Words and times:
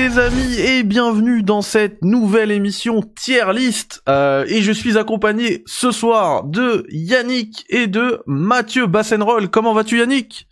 les 0.00 0.18
amis 0.20 0.60
et 0.60 0.84
bienvenue 0.84 1.42
dans 1.42 1.60
cette 1.60 2.04
nouvelle 2.04 2.52
émission 2.52 3.02
Tier 3.02 3.52
List. 3.52 4.00
Euh, 4.08 4.44
et 4.46 4.62
je 4.62 4.70
suis 4.70 4.96
accompagné 4.96 5.64
ce 5.66 5.90
soir 5.90 6.44
de 6.44 6.86
Yannick 6.88 7.66
et 7.68 7.88
de 7.88 8.20
Mathieu 8.24 8.86
Bassenroll. 8.86 9.50
Comment 9.50 9.74
vas-tu 9.74 9.98
Yannick? 9.98 10.46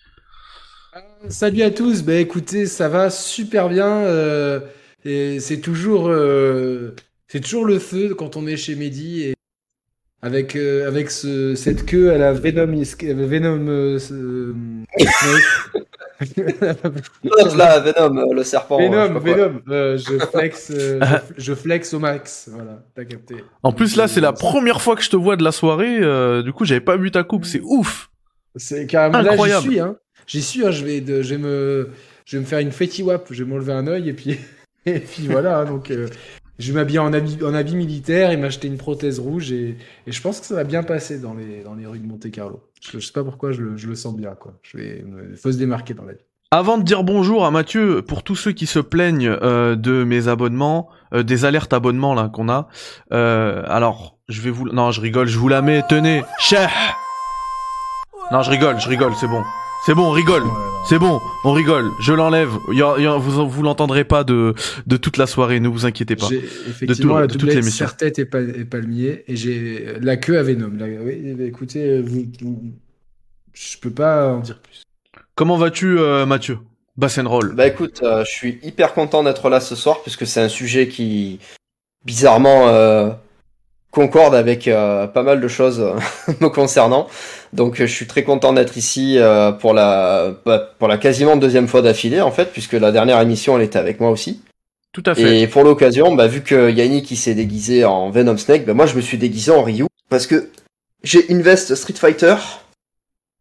Salut 1.29 1.62
à 1.62 1.71
tous, 1.71 2.03
bah 2.03 2.14
écoutez 2.14 2.67
ça 2.67 2.88
va 2.88 3.09
super 3.09 3.69
bien. 3.69 3.87
Euh, 3.87 4.59
et 5.04 5.39
c'est 5.39 5.61
toujours 5.61 6.09
euh, 6.09 6.97
c'est 7.29 7.41
toujours 7.41 7.67
le 7.67 7.79
feu 7.79 8.17
quand 8.17 8.35
on 8.35 8.49
est 8.49 8.57
chez 8.57 8.75
Mehdi 8.75 9.23
et 9.23 9.36
avec 10.23 10.57
euh, 10.57 10.87
avec 10.89 11.11
ce, 11.11 11.55
cette 11.55 11.85
queue 11.87 12.11
à 12.12 12.19
la 12.19 12.32
Venom 12.32 12.67
Venom 12.67 13.67
euh, 13.69 13.99
L'autre 17.25 17.57
là, 17.57 17.81
Venom, 17.81 18.17
euh, 18.18 18.35
le 18.35 18.43
serpent. 18.45 18.79
euh, 18.81 18.85
je 18.87 19.13
Venom. 19.13 19.21
Venom, 19.21 19.61
euh, 19.68 19.99
je 19.99 20.18
flex, 20.18 20.71
euh, 20.71 21.00
je, 21.37 21.43
je 21.43 21.54
flex 21.54 21.93
au 21.95 21.99
max, 21.99 22.49
voilà, 22.53 22.82
t'as 22.95 23.04
capté. 23.04 23.37
En 23.63 23.73
plus 23.73 23.96
là 23.96 24.09
c'est 24.09 24.21
la 24.23 24.32
première 24.32 24.81
fois 24.81 24.96
que 24.96 25.03
je 25.03 25.11
te 25.11 25.17
vois 25.17 25.37
de 25.37 25.45
la 25.45 25.53
soirée, 25.53 25.99
euh, 26.00 26.43
du 26.43 26.53
coup 26.53 26.64
j'avais 26.64 26.81
pas 26.81 26.96
vu 26.96 27.11
ta 27.11 27.23
coupe, 27.23 27.45
c'est 27.45 27.61
ouf 27.62 28.11
C'est 28.57 28.87
carrément 28.87 29.18
là, 29.18 29.25
j'y 29.25 29.29
Incroyable. 29.31 29.62
suis, 29.68 29.81
hein. 29.81 29.96
J'y 30.26 30.43
suis, 30.43 30.67
hein. 30.67 30.71
Je 30.71 30.85
vais, 30.85 31.01
de, 31.01 31.23
je 31.23 31.35
vais 31.35 31.39
me, 31.40 31.90
je 32.25 32.37
vais 32.37 32.41
me 32.41 32.47
faire 32.47 32.59
une 32.61 32.73
fetty 32.73 33.03
wap. 33.03 33.28
Je 33.31 33.45
vais 33.45 33.48
m'enlever 33.48 33.73
un 33.75 33.87
œil 33.87 34.09
et 34.09 34.12
puis, 34.12 34.39
et 34.87 34.98
puis 34.98 35.28
voilà. 35.28 35.59
hein. 35.59 35.64
Donc, 35.67 35.91
euh, 35.91 36.09
je 36.59 36.73
m'habiller 36.73 36.98
en 36.98 37.12
habit, 37.12 37.39
en 37.45 37.55
habit 37.55 37.77
militaire 37.77 38.31
et 38.31 38.37
m'acheter 38.37 38.69
une 38.69 38.78
prothèse 38.78 39.19
rouge 39.19 39.53
et, 39.53 39.77
je 40.06 40.20
pense 40.20 40.41
que 40.41 40.47
ça 40.47 40.55
va 40.55 40.65
bien 40.65 40.83
passer 40.83 41.19
dans 41.19 41.34
les, 41.34 41.62
dans 41.62 41.75
les 41.75 41.87
rues 41.87 41.98
de 41.98 42.06
Monte 42.06 42.31
Carlo. 42.31 42.62
Je, 42.83 42.98
je 42.98 43.06
sais 43.06 43.12
pas 43.12 43.25
pourquoi, 43.25 43.53
je 43.53 43.62
le, 43.62 43.95
sens 43.95 44.17
bien, 44.17 44.34
quoi. 44.34 44.59
Je 44.62 44.77
vais, 44.79 45.05
faut 45.37 45.53
se 45.53 45.59
démarquer 45.59 45.95
dans 45.95 46.05
la 46.05 46.12
vie. 46.15 46.25
Avant 46.53 46.79
de 46.79 46.84
dire 46.84 47.03
bonjour 47.03 47.45
à 47.45 47.51
Mathieu, 47.51 48.03
pour 48.03 48.23
tous 48.23 48.37
ceux 48.37 48.53
qui 48.53 48.67
se 48.67 48.79
plaignent 48.79 49.29
euh, 49.29 49.75
de 49.75 50.05
mes 50.05 50.29
abonnements, 50.29 50.89
euh, 51.12 51.25
des 51.25 51.45
alertes 51.45 51.73
abonnements 51.73 52.15
là 52.15 52.31
qu'on 52.33 52.48
a, 52.48 52.69
euh, 53.12 53.65
alors 53.67 54.17
je 54.29 54.41
vais 54.43 54.51
vous, 54.51 54.69
non 54.69 54.93
je 54.93 55.01
rigole, 55.01 55.27
je 55.27 55.39
vous 55.39 55.48
la 55.48 55.61
mets, 55.61 55.83
tenez, 55.89 56.23
chef. 56.39 56.73
Non 58.31 58.43
je 58.43 58.51
rigole, 58.51 58.79
je 58.79 58.89
rigole, 58.89 59.13
c'est 59.17 59.27
bon, 59.27 59.43
c'est 59.87 59.95
bon, 59.95 60.09
on 60.09 60.11
rigole, 60.11 60.42
c'est 60.89 60.98
bon, 60.98 61.20
on 61.45 61.53
rigole, 61.53 61.91
je 62.01 62.12
l'enlève, 62.12 62.51
Il 62.73 62.79
y 62.79 62.83
a- 62.83 62.95
il 62.98 63.05
y 63.05 63.06
a- 63.06 63.17
vous 63.17 63.48
vous 63.48 63.62
l'entendrez 63.62 64.05
pas 64.05 64.25
de 64.25 64.55
de 64.87 64.97
toute 64.97 65.17
la 65.17 65.27
soirée, 65.27 65.61
ne 65.61 65.69
vous 65.69 65.87
inquiétez 65.87 66.17
pas. 66.17 66.29
Effectivement 66.69 67.15
tout- 67.15 67.20
la 67.20 67.27
de 67.27 67.33
toute 67.33 67.41
doublette 67.42 67.56
l'émission. 67.59 67.87
serre-tête 67.87 68.19
et, 68.19 68.25
pal- 68.25 68.55
et 68.59 68.64
palmier 68.64 69.25
et 69.29 69.37
j'ai 69.37 69.95
la 70.01 70.17
queue 70.17 70.39
à 70.39 70.42
Venom. 70.42 70.70
Oui, 71.03 71.37
écoutez, 71.41 72.01
vous, 72.03 72.27
vous- 72.42 72.73
je 73.55 73.79
peux 73.79 73.91
pas 73.91 74.33
en 74.34 74.41
dire 74.41 74.59
plus. 74.61 74.83
Comment 75.34 75.57
vas-tu 75.57 75.98
euh, 75.98 76.27
Mathieu? 76.27 76.59
Bassenroll. 76.97 77.55
Bah 77.55 77.67
écoute, 77.67 78.01
euh, 78.03 78.25
je 78.25 78.31
suis 78.31 78.59
hyper 78.62 78.95
content 78.95 79.23
d'être 79.23 79.51
là 79.51 79.61
ce 79.61 79.75
soir 79.75 80.01
puisque 80.03 80.27
c'est 80.27 80.41
un 80.41 80.48
sujet 80.48 80.89
qui 80.89 81.39
bizarrement 82.07 82.69
euh, 82.69 83.11
concorde 83.97 84.34
avec 84.34 84.69
euh, 84.69 85.06
pas 85.06 85.22
mal 85.22 85.41
de 85.41 85.48
choses 85.48 85.80
euh, 85.80 85.94
me 86.41 86.48
concernant. 86.48 87.06
Donc 87.55 87.80
euh, 87.80 87.86
je 87.86 87.92
suis 87.92 88.06
très 88.06 88.25
content 88.25 88.52
d'être 88.52 88.77
ici 88.77 89.16
euh, 89.19 89.52
pour 89.52 89.72
la 89.72 90.34
bah, 90.44 90.58
pour 90.78 90.86
la 90.86 90.98
quasiment 90.98 91.36
deuxième 91.36 91.66
fois 91.66 91.80
d'affilée 91.80 92.20
en 92.20 92.30
fait 92.30 92.52
puisque 92.52 92.74
la 92.74 92.92
dernière 92.92 93.19
émission 93.20 93.56
elle 93.56 93.64
était 93.64 93.78
avec 93.78 93.98
moi 94.00 94.11
aussi. 94.11 94.42
Tout 94.92 95.02
à 95.06 95.14
fait. 95.14 95.41
Et 95.41 95.47
pour 95.47 95.62
l'occasion, 95.64 96.14
bah, 96.14 96.27
vu 96.27 96.42
que 96.42 96.70
Yannick 96.70 97.11
il 97.11 97.17
s'est 97.17 97.34
déguisé 97.34 97.84
en 97.84 98.11
Venom 98.11 98.36
Snake, 98.36 98.67
bah, 98.67 98.74
moi 98.74 98.86
je 98.86 98.94
me 98.97 99.00
suis 99.00 99.19
déguisé 99.19 99.50
en 99.50 99.62
Ryu 99.62 99.86
parce 100.11 100.27
que 100.27 100.50
j'ai 101.02 101.30
une 101.33 101.41
veste 101.42 101.74
Street 101.74 101.94
Fighter. 102.05 102.36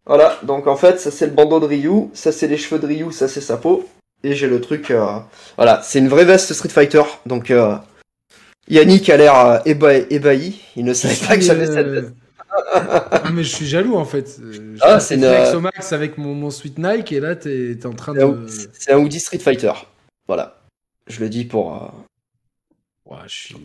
Voilà, 0.05 0.37
donc 0.43 0.67
en 0.67 0.75
fait 0.77 0.99
ça 0.99 1.11
c'est 1.11 1.25
le 1.27 1.33
bandeau 1.33 1.59
de 1.59 1.65
Ryu, 1.65 2.09
ça 2.13 2.31
c'est 2.31 2.47
les 2.47 2.57
cheveux 2.57 2.79
de 2.79 2.87
Ryu, 2.87 3.11
ça 3.11 3.27
c'est 3.27 3.41
sa 3.41 3.57
peau, 3.57 3.85
et 4.23 4.35
j'ai 4.35 4.47
le 4.47 4.61
truc. 4.61 4.91
euh, 4.91 5.05
Voilà, 5.57 5.81
c'est 5.83 5.99
une 5.99 6.07
vraie 6.09 6.25
veste 6.25 6.53
Street 6.53 6.69
Fighter. 6.69 7.03
Donc 7.25 7.49
euh, 7.51 7.75
Yannick 8.67 9.09
a 9.09 9.17
l'air 9.17 9.35
euh, 9.37 9.59
éba- 9.65 10.05
ébahi, 10.09 10.59
il 10.75 10.85
ne 10.85 10.93
savait 10.93 11.27
pas 11.27 11.35
que 11.35 11.43
j'avais 11.43 11.67
cette 11.67 11.85
Euh, 11.87 12.01
veste. 12.01 12.13
ah, 12.73 13.23
mais 13.33 13.43
je 13.43 13.55
suis 13.55 13.65
jaloux 13.67 13.95
en 13.95 14.05
fait. 14.05 14.39
Euh, 14.41 14.77
Ah, 14.81 14.99
j'ai 14.99 15.05
c'est 15.05 15.15
une- 15.15 15.55
au 15.55 15.59
max 15.61 15.93
avec 15.93 16.17
mon, 16.17 16.33
mon 16.33 16.49
sweet 16.49 16.77
Nike 16.79 17.11
et 17.11 17.19
là 17.19 17.35
t'es 17.35 17.75
t'es 17.79 17.85
en 17.85 17.93
train 17.93 18.13
un- 18.17 18.29
de. 18.29 18.47
C'est 18.73 18.91
un 18.91 18.97
hoodie 18.97 19.19
Street 19.19 19.37
Fighter. 19.39 19.71
Voilà, 20.27 20.61
je 21.07 21.19
le 21.19 21.29
dis 21.29 21.45
pour. 21.45 21.75
euh, 21.75 21.87
Ouais, 23.11 23.17
je 23.27 23.35
suis- 23.35 23.55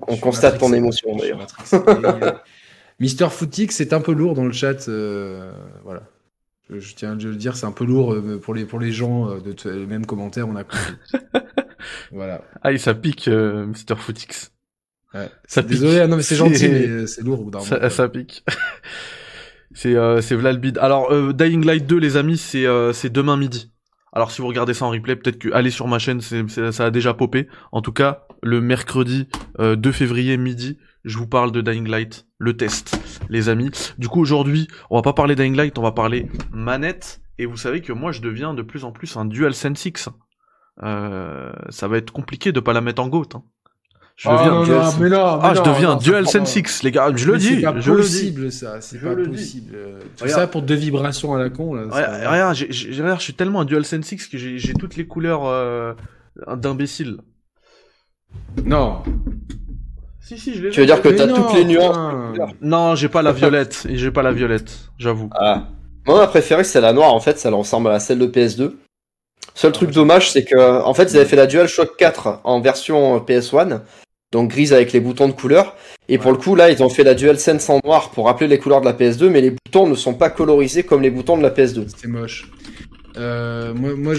On 0.00 0.06
je 0.08 0.12
suis 0.12 0.20
constate 0.22 0.58
ton 0.58 0.72
émotion, 0.72 1.16
Je 1.18 1.22
d'ailleurs. 1.22 1.46
Et, 1.72 2.24
euh, 2.24 2.32
Mister 3.00 3.28
Footix, 3.30 3.68
c'est 3.76 3.92
un 3.92 4.00
peu 4.00 4.12
lourd 4.12 4.34
dans 4.34 4.44
le 4.44 4.52
chat. 4.52 4.88
euh, 4.88 5.52
voilà. 5.84 6.02
Je, 6.70 6.78
je 6.78 6.94
tiens 6.94 7.12
à 7.12 7.14
le 7.14 7.36
dire, 7.36 7.56
c'est 7.56 7.66
un 7.66 7.72
peu 7.72 7.84
lourd 7.84 8.14
euh, 8.14 8.40
pour 8.42 8.54
les, 8.54 8.64
pour 8.64 8.80
les 8.80 8.90
gens 8.92 9.28
euh, 9.30 9.40
de 9.40 9.54
les 9.70 9.86
mêmes 9.86 10.06
commentaires. 10.06 10.48
On 10.48 10.56
a 10.56 10.64
compris. 10.64 10.94
voilà. 12.10 12.42
Ah, 12.62 12.76
ça 12.78 12.94
pique, 12.94 13.28
euh, 13.28 13.66
Mr. 13.66 13.96
Footix. 13.96 14.50
Ouais. 15.14 15.30
Ça 15.46 15.62
pique. 15.62 15.72
Désolé, 15.80 16.00
ah 16.00 16.06
non, 16.06 16.16
mais 16.16 16.22
c'est 16.22 16.36
gentil, 16.36 16.68
mais 16.68 16.86
euh, 16.88 17.06
c'est 17.06 17.22
lourd 17.22 17.40
au 17.40 17.44
bout 17.44 17.50
d'un 17.50 17.58
moment. 17.58 17.68
Ça, 17.70 17.90
ça 17.90 18.08
pique. 18.08 18.44
c'est 19.74 19.94
euh, 19.96 20.20
c'est 20.20 20.34
Vlalbid. 20.36 20.78
Alors 20.78 21.10
euh, 21.12 21.32
Dying 21.32 21.64
Light 21.64 21.86
2 21.86 21.96
les 21.98 22.16
amis, 22.16 22.36
c'est 22.38 22.66
euh, 22.66 22.92
c'est 22.92 23.10
demain 23.10 23.36
midi. 23.36 23.72
Alors 24.12 24.30
si 24.30 24.40
vous 24.40 24.48
regardez 24.48 24.72
ça 24.74 24.86
en 24.86 24.90
replay, 24.90 25.16
peut-être 25.16 25.38
que 25.38 25.52
allez 25.52 25.70
sur 25.70 25.86
ma 25.88 25.98
chaîne, 25.98 26.20
c'est 26.20 26.48
c'est- 26.48 26.72
ça 26.72 26.86
a 26.86 26.90
déjà 26.90 27.14
popé. 27.14 27.48
En 27.72 27.82
tout 27.82 27.92
cas, 27.92 28.26
le 28.42 28.60
mercredi 28.60 29.28
euh, 29.60 29.76
2 29.76 29.92
février 29.92 30.36
midi, 30.36 30.78
je 31.04 31.18
vous 31.18 31.26
parle 31.26 31.52
de 31.52 31.60
Dying 31.60 31.86
Light, 31.88 32.26
le 32.38 32.56
test, 32.56 32.98
les 33.28 33.48
amis. 33.48 33.70
Du 33.98 34.08
coup 34.08 34.20
aujourd'hui, 34.20 34.68
on 34.90 34.96
va 34.96 35.02
pas 35.02 35.12
parler 35.12 35.34
Dying 35.34 35.56
Light, 35.56 35.78
on 35.78 35.82
va 35.82 35.92
parler 35.92 36.28
manette. 36.52 37.20
Et 37.38 37.44
vous 37.44 37.58
savez 37.58 37.82
que 37.82 37.92
moi 37.92 38.12
je 38.12 38.22
deviens 38.22 38.54
de 38.54 38.62
plus 38.62 38.84
en 38.84 38.92
plus 38.92 39.16
un 39.18 39.26
DualSense 39.26 39.84
X. 39.84 40.08
Euh, 40.82 41.52
ça 41.68 41.86
va 41.88 41.98
être 41.98 42.10
compliqué 42.10 42.52
de 42.52 42.60
pas 42.60 42.72
la 42.72 42.80
mettre 42.80 43.02
en 43.02 43.08
GOAT. 43.08 43.28
Hein. 43.34 43.42
Je 44.16 44.28
Ah, 44.30 44.38
deviens 44.38 44.50
non, 44.50 44.64
non, 44.82 44.90
mais 44.98 45.08
non, 45.10 45.38
ah, 45.42 45.52
je 45.54 45.60
non, 45.60 45.72
deviens 45.74 45.96
DualSense 45.96 46.32
prend- 46.34 46.44
6, 46.46 46.82
les 46.84 46.90
gars. 46.90 47.12
Je 47.14 47.30
le 47.30 47.36
dis, 47.36 47.56
c'est 47.56 47.60
pas 47.60 47.74
je 47.78 47.90
le 47.92 47.96
dis. 48.00 48.02
possible, 48.02 48.50
ça. 48.50 48.80
C'est 48.80 48.98
pas 48.98 49.12
le 49.12 49.24
possible. 49.30 49.74
Euh, 49.76 49.98
Tout 50.16 50.24
Regarde. 50.24 50.40
ça 50.40 50.46
pour 50.46 50.62
deux 50.62 50.74
vibrations 50.74 51.34
à 51.34 51.38
la 51.38 51.50
con, 51.50 51.74
là. 51.74 51.82
Ouais, 51.86 52.26
regarde, 52.26 52.54
j'ai- 52.56 52.72
je 52.72 53.16
suis 53.18 53.34
tellement 53.34 53.60
un 53.60 53.64
DualSense 53.66 54.06
6 54.06 54.28
que 54.28 54.38
j'ai 54.38 54.72
toutes 54.74 54.96
les 54.96 55.06
couleurs 55.06 55.44
euh, 55.46 55.92
d'imbécile. 56.56 57.18
Non. 58.64 59.02
Si, 60.20 60.38
si, 60.38 60.54
je 60.54 60.62
les 60.62 60.70
Tu 60.70 60.80
veux 60.80 60.86
dire 60.86 61.02
que 61.02 61.08
t'as 61.10 61.28
toutes 61.28 61.52
les 61.52 61.64
nuances. 61.66 61.96
Non, 62.62 62.94
j'ai 62.94 63.08
pas 63.10 63.20
la 63.22 63.32
violette, 63.32 63.86
et 63.88 63.96
j'ai 63.98 64.10
pas 64.10 64.22
la 64.22 64.32
violette, 64.32 64.72
j'avoue. 64.98 65.28
Ah. 65.38 65.68
Moi, 66.06 66.18
ma 66.18 66.26
préférée, 66.26 66.64
c'est 66.64 66.80
la 66.80 66.92
noire, 66.94 67.12
en 67.12 67.20
fait, 67.20 67.38
ça 67.38 67.50
ressemble 67.50 67.90
à 67.90 67.98
celle 68.00 68.18
de 68.18 68.26
PS2. 68.26 68.76
Seul 69.54 69.72
truc 69.72 69.90
dommage, 69.90 70.30
c'est 70.32 70.44
que, 70.44 70.82
en 70.82 70.94
fait, 70.94 71.12
ils 71.12 71.16
avaient 71.16 71.24
fait 71.26 71.36
la 71.36 71.46
DualShock 71.46 71.96
4 71.96 72.40
en 72.44 72.60
version 72.60 73.18
PS1, 73.20 73.82
donc 74.32 74.50
grise 74.50 74.72
avec 74.72 74.92
les 74.92 75.00
boutons 75.00 75.28
de 75.28 75.32
couleur. 75.32 75.76
Et 76.08 76.18
pour 76.18 76.30
le 76.30 76.36
coup, 76.36 76.54
là, 76.54 76.70
ils 76.70 76.82
ont 76.82 76.88
fait 76.88 77.04
la 77.04 77.14
DualSense 77.14 77.68
en 77.68 77.80
noir 77.84 78.10
pour 78.10 78.26
rappeler 78.26 78.46
les 78.48 78.58
couleurs 78.58 78.80
de 78.80 78.86
la 78.86 78.92
PS2, 78.92 79.28
mais 79.28 79.40
les 79.40 79.50
boutons 79.50 79.86
ne 79.88 79.94
sont 79.94 80.14
pas 80.14 80.30
colorisés 80.30 80.84
comme 80.84 81.02
les 81.02 81.10
boutons 81.10 81.36
de 81.36 81.42
la 81.42 81.50
PS2. 81.50 81.86
C'est 81.96 82.06
moche. 82.08 82.50
Euh, 83.16 83.72
moi, 83.74 84.14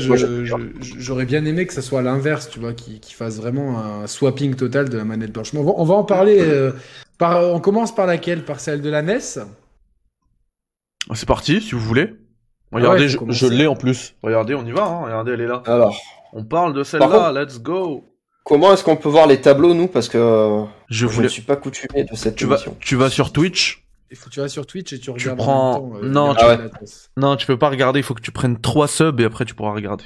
j'aurais 0.81 1.25
bien 1.25 1.45
aimé 1.45 1.67
que 1.67 1.73
ça 1.73 1.81
soit 1.83 1.99
à 1.99 2.01
l'inverse, 2.01 2.49
tu 2.49 2.59
vois, 2.59 2.73
qu'ils 2.73 2.99
qu'ils 2.99 3.15
fassent 3.15 3.37
vraiment 3.37 3.77
un 3.79 4.07
swapping 4.07 4.55
total 4.55 4.89
de 4.89 4.97
la 4.97 5.05
manette 5.05 5.31
blanche. 5.31 5.53
On 5.53 5.63
va, 5.63 5.71
on 5.77 5.83
va 5.85 5.93
en 5.93 6.03
parler. 6.03 6.37
euh, 6.39 6.71
par, 7.19 7.43
on 7.53 7.59
commence 7.59 7.93
par 7.93 8.07
laquelle? 8.07 8.43
Par 8.43 8.59
celle 8.59 8.81
de 8.81 8.89
la 8.89 9.01
NES 9.03 9.19
C'est 11.13 11.27
parti, 11.27 11.61
si 11.61 11.71
vous 11.73 11.79
voulez. 11.79 12.15
Ah 12.71 12.77
Regardez, 12.77 13.15
ouais, 13.15 13.25
je, 13.29 13.47
l'ai 13.47 13.67
en 13.67 13.75
plus. 13.75 14.15
Regardez, 14.23 14.53
on 14.55 14.65
y 14.65 14.71
va, 14.71 14.83
hein. 14.83 15.05
regardez, 15.05 15.31
elle 15.33 15.41
est 15.41 15.47
là. 15.47 15.63
Alors, 15.67 15.97
On 16.33 16.43
parle 16.43 16.73
de 16.73 16.83
celle-là, 16.83 17.07
contre- 17.07 17.39
let's 17.39 17.61
go. 17.61 18.03
Comment 18.47 18.73
est-ce 18.73 18.83
qu'on 18.83 18.95
peut 18.97 19.09
voir 19.09 19.27
les 19.27 19.39
tableaux, 19.41 19.73
nous? 19.73 19.87
Parce 19.87 20.09
que 20.09 20.63
Je 20.89 21.07
je 21.07 21.21
ne 21.21 21.27
suis 21.27 21.41
pas 21.41 21.55
coutumé 21.55 22.03
de 22.03 22.15
cette 22.15 22.35
Tu 22.35 22.45
vas, 22.45 22.57
tu 22.79 22.95
vas 22.95 23.09
sur 23.09 23.31
Twitch? 23.31 23.83
Il 24.09 24.15
faut 24.17 24.29
que 24.29 24.33
tu 24.35 24.39
vas 24.39 24.47
sur 24.47 24.65
Twitch 24.65 24.93
et 24.93 24.99
tu 24.99 25.09
regardes. 25.09 25.37
prends- 25.37 25.75
en 25.75 25.81
même 25.89 25.91
temps, 26.01 26.05
euh, 26.05 26.09
Non, 26.09 26.33
tu- 26.35 26.45
NES. 26.45 26.69
Non, 27.17 27.35
tu 27.35 27.45
peux 27.45 27.57
pas 27.57 27.69
regarder, 27.69 27.99
il 27.99 28.03
faut 28.03 28.13
que 28.13 28.21
tu 28.21 28.31
prennes 28.31 28.59
trois 28.59 28.87
subs 28.87 29.19
et 29.19 29.25
après 29.25 29.43
tu 29.45 29.53
pourras 29.53 29.73
regarder. 29.73 30.05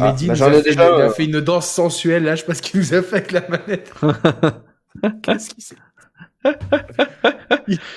Ah, 0.00 0.12
Mehdi 0.12 0.26
bah, 0.28 0.32
nous 0.32 0.38
j'en 0.38 0.46
a 0.46 0.62
fait- 0.62 0.78
euh, 0.80 1.10
fait 1.10 1.24
une 1.26 1.40
danse 1.42 1.68
sensuelle, 1.68 2.24
là, 2.24 2.34
je 2.34 2.40
sais 2.40 2.46
pas 2.46 2.54
ce 2.54 2.62
qu'il 2.62 2.80
nous 2.80 2.94
a 2.94 3.02
fait 3.02 3.16
avec 3.16 3.32
la 3.32 3.42
manette. 3.48 3.92
Qu'est-ce 5.22 5.50
qu'il 5.50 5.62
s'est. 5.62 5.76
mais 6.44 6.56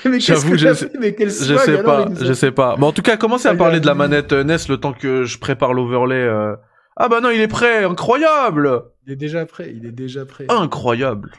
qu'est-ce 0.03 0.19
J'avoue, 0.19 0.51
que 0.51 0.57
je 0.57 0.73
sais- 0.73 0.87
fait? 0.89 0.99
Mais 0.99 1.15
quel 1.15 1.29
Je 1.29 1.33
sais 1.57 1.81
pas, 1.81 2.07
je 2.19 2.33
sais 2.33 2.51
pas. 2.51 2.75
Mais 2.77 2.85
en 2.85 2.91
tout 2.91 3.01
cas, 3.01 3.17
commencez 3.17 3.47
à 3.47 3.51
Ah, 3.51 3.55
parler 3.55 3.79
de 3.79 3.87
la 3.87 3.95
manette 3.95 4.33
euh, 4.33 4.43
NES 4.43 4.57
le 4.69 4.77
temps 4.77 4.93
que 4.93 5.23
je 5.23 5.37
prépare 5.39 5.73
l'overlay. 5.73 6.15
euh. 6.15 6.55
Ah 6.95 7.09
bah 7.09 7.19
non, 7.19 7.29
il 7.29 7.41
est 7.41 7.47
prêt, 7.47 7.83
incroyable 7.83 8.83
Il 9.05 9.13
est 9.13 9.17
déjà 9.17 9.45
prêt, 9.45 9.73
il 9.75 9.85
est 9.85 9.91
déjà 9.91 10.25
prêt. 10.25 10.45
Incroyable 10.49 11.33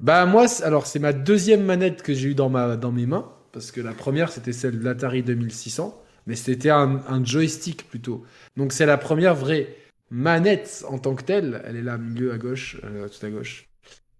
Bah 0.00 0.24
moi, 0.26 0.46
alors 0.62 0.86
c'est 0.86 0.98
ma 0.98 1.12
deuxième 1.12 1.64
manette 1.64 2.02
que 2.02 2.14
j'ai 2.14 2.30
eue 2.30 2.34
dans, 2.34 2.48
ma, 2.48 2.76
dans 2.76 2.92
mes 2.92 3.06
mains, 3.06 3.30
parce 3.52 3.72
que 3.72 3.80
la 3.80 3.92
première 3.92 4.32
c'était 4.32 4.52
celle 4.52 4.78
de 4.78 4.84
l'Atari 4.84 5.22
2600, 5.22 6.02
mais 6.26 6.34
c'était 6.34 6.70
un, 6.70 7.02
un 7.08 7.24
joystick 7.24 7.88
plutôt. 7.88 8.24
Donc 8.56 8.72
c'est 8.72 8.86
la 8.86 8.96
première 8.96 9.34
vraie 9.34 9.76
manette 10.10 10.84
en 10.88 10.98
tant 10.98 11.14
que 11.14 11.24
telle. 11.24 11.62
Elle 11.64 11.76
est 11.76 11.82
là, 11.82 11.96
au 11.96 11.98
milieu 11.98 12.32
à 12.32 12.38
gauche, 12.38 12.78
euh, 12.84 13.08
tout 13.08 13.24
à 13.24 13.30
gauche. 13.30 13.68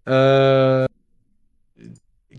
Euh, 0.09 0.85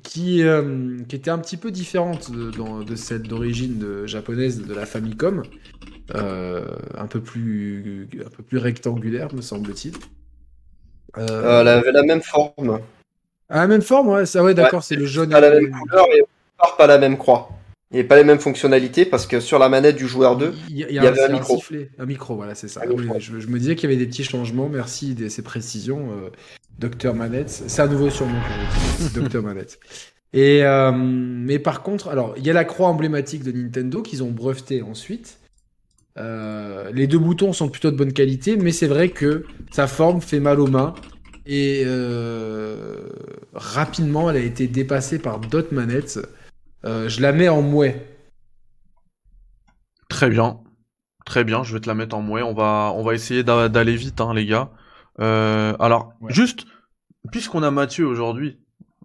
qui, 0.02 0.42
euh, 0.42 0.98
qui 1.08 1.16
était 1.16 1.30
un 1.30 1.38
petit 1.38 1.56
peu 1.56 1.70
différente 1.70 2.30
de, 2.30 2.50
dans- 2.50 2.80
de 2.80 2.96
celle 2.96 3.22
d'origine 3.22 4.06
japonaise 4.06 4.62
de 4.66 4.74
la 4.74 4.86
Famicom. 4.86 5.42
Euh, 6.14 6.64
un, 6.96 7.06
peu 7.06 7.20
plus, 7.20 8.08
un 8.24 8.28
peu 8.28 8.42
plus 8.42 8.58
rectangulaire, 8.58 9.34
me 9.34 9.40
semble-t-il. 9.40 9.94
Euh, 11.18 11.60
elle 11.60 11.68
avait 11.68 11.92
la 11.92 12.02
même 12.02 12.22
forme. 12.22 12.80
Ah, 13.48 13.58
la 13.60 13.66
même 13.66 13.82
forme, 13.82 14.08
ouais, 14.08 14.26
ça, 14.26 14.42
ouais 14.42 14.54
d'accord, 14.54 14.82
c'est 14.82 14.96
le 14.96 15.06
jaune. 15.06 15.30
Pas 15.30 15.40
la 15.40 15.50
même 15.50 15.70
couleur 15.70 16.06
et 16.14 16.22
pas 16.78 16.86
la 16.86 16.98
même 16.98 17.18
croix. 17.18 17.50
Et 17.94 18.04
pas 18.04 18.16
les 18.16 18.24
mêmes 18.24 18.38
fonctionnalités 18.40 19.04
parce 19.04 19.26
que 19.26 19.38
sur 19.40 19.58
la 19.58 19.68
manette 19.68 19.96
du 19.96 20.08
joueur 20.08 20.36
2, 20.38 20.54
Il 20.70 20.78
y, 20.78 20.84
a- 20.84 20.88
il 20.88 20.92
y 20.92 20.96
il 20.96 20.98
a 21.00 21.02
y 21.04 21.06
un, 21.06 21.10
avait 21.10 21.22
un 21.24 21.28
micro. 21.28 21.56
sifflet. 21.56 21.90
Un 21.98 22.06
micro, 22.06 22.34
voilà, 22.36 22.54
c'est 22.54 22.68
ça. 22.68 22.80
Je, 23.18 23.38
je 23.40 23.46
me 23.48 23.58
disais 23.58 23.76
qu'il 23.76 23.90
y 23.90 23.92
avait 23.92 24.02
des 24.02 24.08
petits 24.08 24.24
changements. 24.24 24.68
Merci 24.70 25.14
de 25.14 25.28
ces 25.28 25.42
précisions, 25.42 26.10
Docteur 26.82 27.14
Manette. 27.14 27.49
C'est 27.49 27.81
un 27.81 27.87
nouveau 27.87 28.08
pour 28.08 28.26
vous, 28.26 29.08
Docteur 29.14 29.43
Manette. 29.44 29.79
Et 30.32 30.64
euh, 30.64 30.90
mais 30.93 31.61
par 31.61 31.82
contre, 31.82 32.08
alors 32.08 32.34
il 32.37 32.44
y 32.44 32.50
a 32.50 32.52
la 32.52 32.64
croix 32.64 32.88
emblématique 32.88 33.44
de 33.44 33.52
Nintendo 33.52 34.02
qu'ils 34.02 34.25
ont 34.25 34.32
breveté 34.32 34.82
ensuite. 34.82 35.38
Euh, 36.19 36.90
les 36.93 37.06
deux 37.06 37.20
boutons 37.20 37.52
sont 37.52 37.69
plutôt 37.69 37.90
de 37.93 37.96
bonne 37.96 38.12
qualité, 38.12 38.56
mais 38.56 38.73
c'est 38.73 38.88
vrai 38.88 39.11
que 39.11 39.46
sa 39.70 39.87
forme 39.87 40.20
fait 40.20 40.40
mal 40.40 40.58
aux 40.58 40.67
mains. 40.67 40.94
Et 41.46 41.84
euh, 41.87 43.08
rapidement, 43.55 44.28
elle 44.28 44.37
a 44.37 44.40
été 44.40 44.67
dépassée 44.67 45.20
par 45.20 45.38
d'autres 45.38 45.73
manettes. 45.75 46.19
Je 46.85 47.20
la 47.20 47.32
mets 47.32 47.49
en 47.49 47.62
mouet. 47.62 48.05
Très 50.08 50.28
bien. 50.28 50.61
Très 51.25 51.44
bien, 51.44 51.62
je 51.62 51.75
vais 51.75 51.81
te 51.81 51.87
la 51.87 51.94
mettre 51.94 52.17
en 52.17 52.23
mouet. 52.23 52.43
On 52.43 52.55
va, 52.55 53.14
essayer 53.14 53.44
d'a- 53.44 53.69
d'aller 53.69 53.94
vite, 53.94 54.20
hein, 54.20 54.35
les 54.35 54.46
gars. 54.46 54.70
Euh, 55.22 55.74
alors, 55.78 56.12
Ouais. 56.20 56.32
juste, 56.32 56.64
puisqu'on 57.30 57.62
a 57.62 57.70
Mathieu 57.70 58.06
aujourd'hui, 58.06 58.58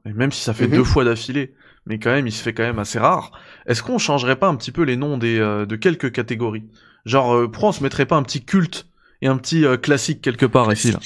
et 0.06 0.14
même 0.14 0.32
si 0.32 0.42
ça 0.42 0.54
fait 0.54 0.68
Mhm. 0.68 0.76
deux 0.78 0.84
fois 0.84 1.04
d'affilée, 1.04 1.54
mais 1.86 2.00
quand 2.00 2.10
même, 2.12 2.28
il 2.28 2.32
se 2.32 2.42
fait 2.42 2.54
quand 2.54 2.64
même 2.64 2.80
assez 2.80 3.00
rare, 3.00 3.32
est-ce 3.68 3.84
qu'on 3.84 3.98
changerait 3.98 4.36
pas 4.38 4.48
un 4.48 4.56
petit 4.56 4.72
peu 4.72 4.82
les 4.84 4.98
noms 4.98 5.18
des, 5.18 5.40
euh, 5.40 5.66
de 5.66 5.76
quelques 5.76 6.12
catégories? 6.12 6.66
Genre, 7.06 7.34
euh, 7.36 7.48
pourquoi 7.48 7.70
on 7.70 7.74
se 7.74 7.84
mettrait 7.84 8.06
pas 8.06 8.16
un 8.18 8.24
petit 8.24 8.44
culte 8.44 8.88
et 9.22 9.28
un 9.28 9.38
petit 9.38 9.64
euh, 9.66 9.78
classique 9.78 10.22
quelque 10.22 10.46
part 10.46 10.72
ici, 10.74 10.92
là 10.92 11.00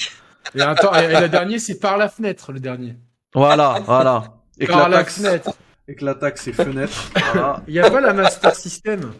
Et 0.54 0.60
attends, 0.62 0.94
et, 0.94 1.04
et 1.04 1.20
le 1.20 1.28
dernier, 1.28 1.58
c'est 1.58 1.78
par 1.78 1.96
la 1.96 2.08
fenêtre, 2.08 2.52
le 2.52 2.60
dernier. 2.60 2.96
Voilà, 3.34 3.80
voilà. 3.86 4.24
Et 4.58 4.66
que 4.66 4.72
Par 4.72 4.82
la 4.82 4.88
l'attaque, 4.88 5.10
fenêtre. 5.10 5.50
et 5.88 5.94
que 5.94 6.04
l'attaque, 6.04 6.38
c'est 6.38 6.52
fenêtre. 6.52 7.10
voilà. 7.32 7.62
Il 7.68 7.74
y 7.74 7.80
a 7.80 7.90
pas 7.90 8.00
la 8.00 8.12
Master 8.12 8.54
System? 8.54 9.12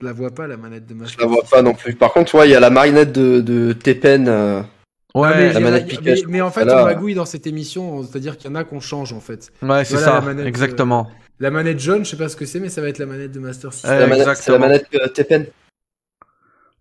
Je 0.00 0.06
la 0.06 0.12
vois 0.12 0.30
pas, 0.30 0.46
la 0.46 0.56
manette 0.58 0.84
de 0.86 0.92
je 0.92 0.98
Master 0.98 1.20
la 1.26 1.26
vois 1.32 1.42
pas 1.50 1.62
non 1.62 1.72
plus. 1.72 1.94
Par 1.94 2.12
contre, 2.12 2.34
ouais, 2.34 2.48
il 2.48 2.52
y 2.52 2.54
a 2.54 2.60
la 2.60 2.68
marionnette 2.70 3.12
de, 3.12 3.40
de 3.40 3.72
Tepen. 3.72 4.28
euh, 4.28 4.60
Ouais, 5.14 5.28
Ah, 5.32 5.34
mais, 5.38 5.52
la 5.54 5.60
manette 5.60 5.86
Pikachu, 5.86 6.26
mais 6.28 6.42
en 6.42 6.50
fait, 6.50 6.64
voilà. 6.64 6.82
on 6.82 6.84
magouille 6.84 7.14
dans 7.14 7.24
cette 7.24 7.46
émission, 7.46 8.02
c'est-à-dire 8.02 8.36
qu'il 8.36 8.50
y 8.50 8.52
en 8.52 8.56
a 8.56 8.64
qu'on 8.64 8.80
change 8.80 9.14
en 9.14 9.20
fait. 9.20 9.50
ouais, 9.62 9.84
c'est 9.86 9.94
Voilà 9.94 10.06
la 10.06 10.20
ça, 10.20 10.20
manette, 10.20 10.44
euh, 10.44 10.48
exactement. 10.48 11.10
La 11.40 11.50
manette 11.50 11.80
jaune, 11.80 12.04
je 12.04 12.10
sais 12.10 12.16
pas 12.18 12.28
ce 12.28 12.36
que 12.36 12.44
c'est, 12.44 12.60
mais 12.60 12.68
ça 12.68 12.82
va 12.82 12.88
être 12.88 12.98
la 12.98 13.06
manette 13.06 13.32
de 13.32 13.38
Master 13.40 13.72
System. 13.72 13.90
Eh, 13.90 13.94
c'est 13.94 14.00
la 14.00 14.06
manette, 14.06 14.26
la 14.26 14.32
exactement. 14.32 14.58
manette 14.58 14.86
euh, 14.94 15.08
Tepen. 15.08 15.46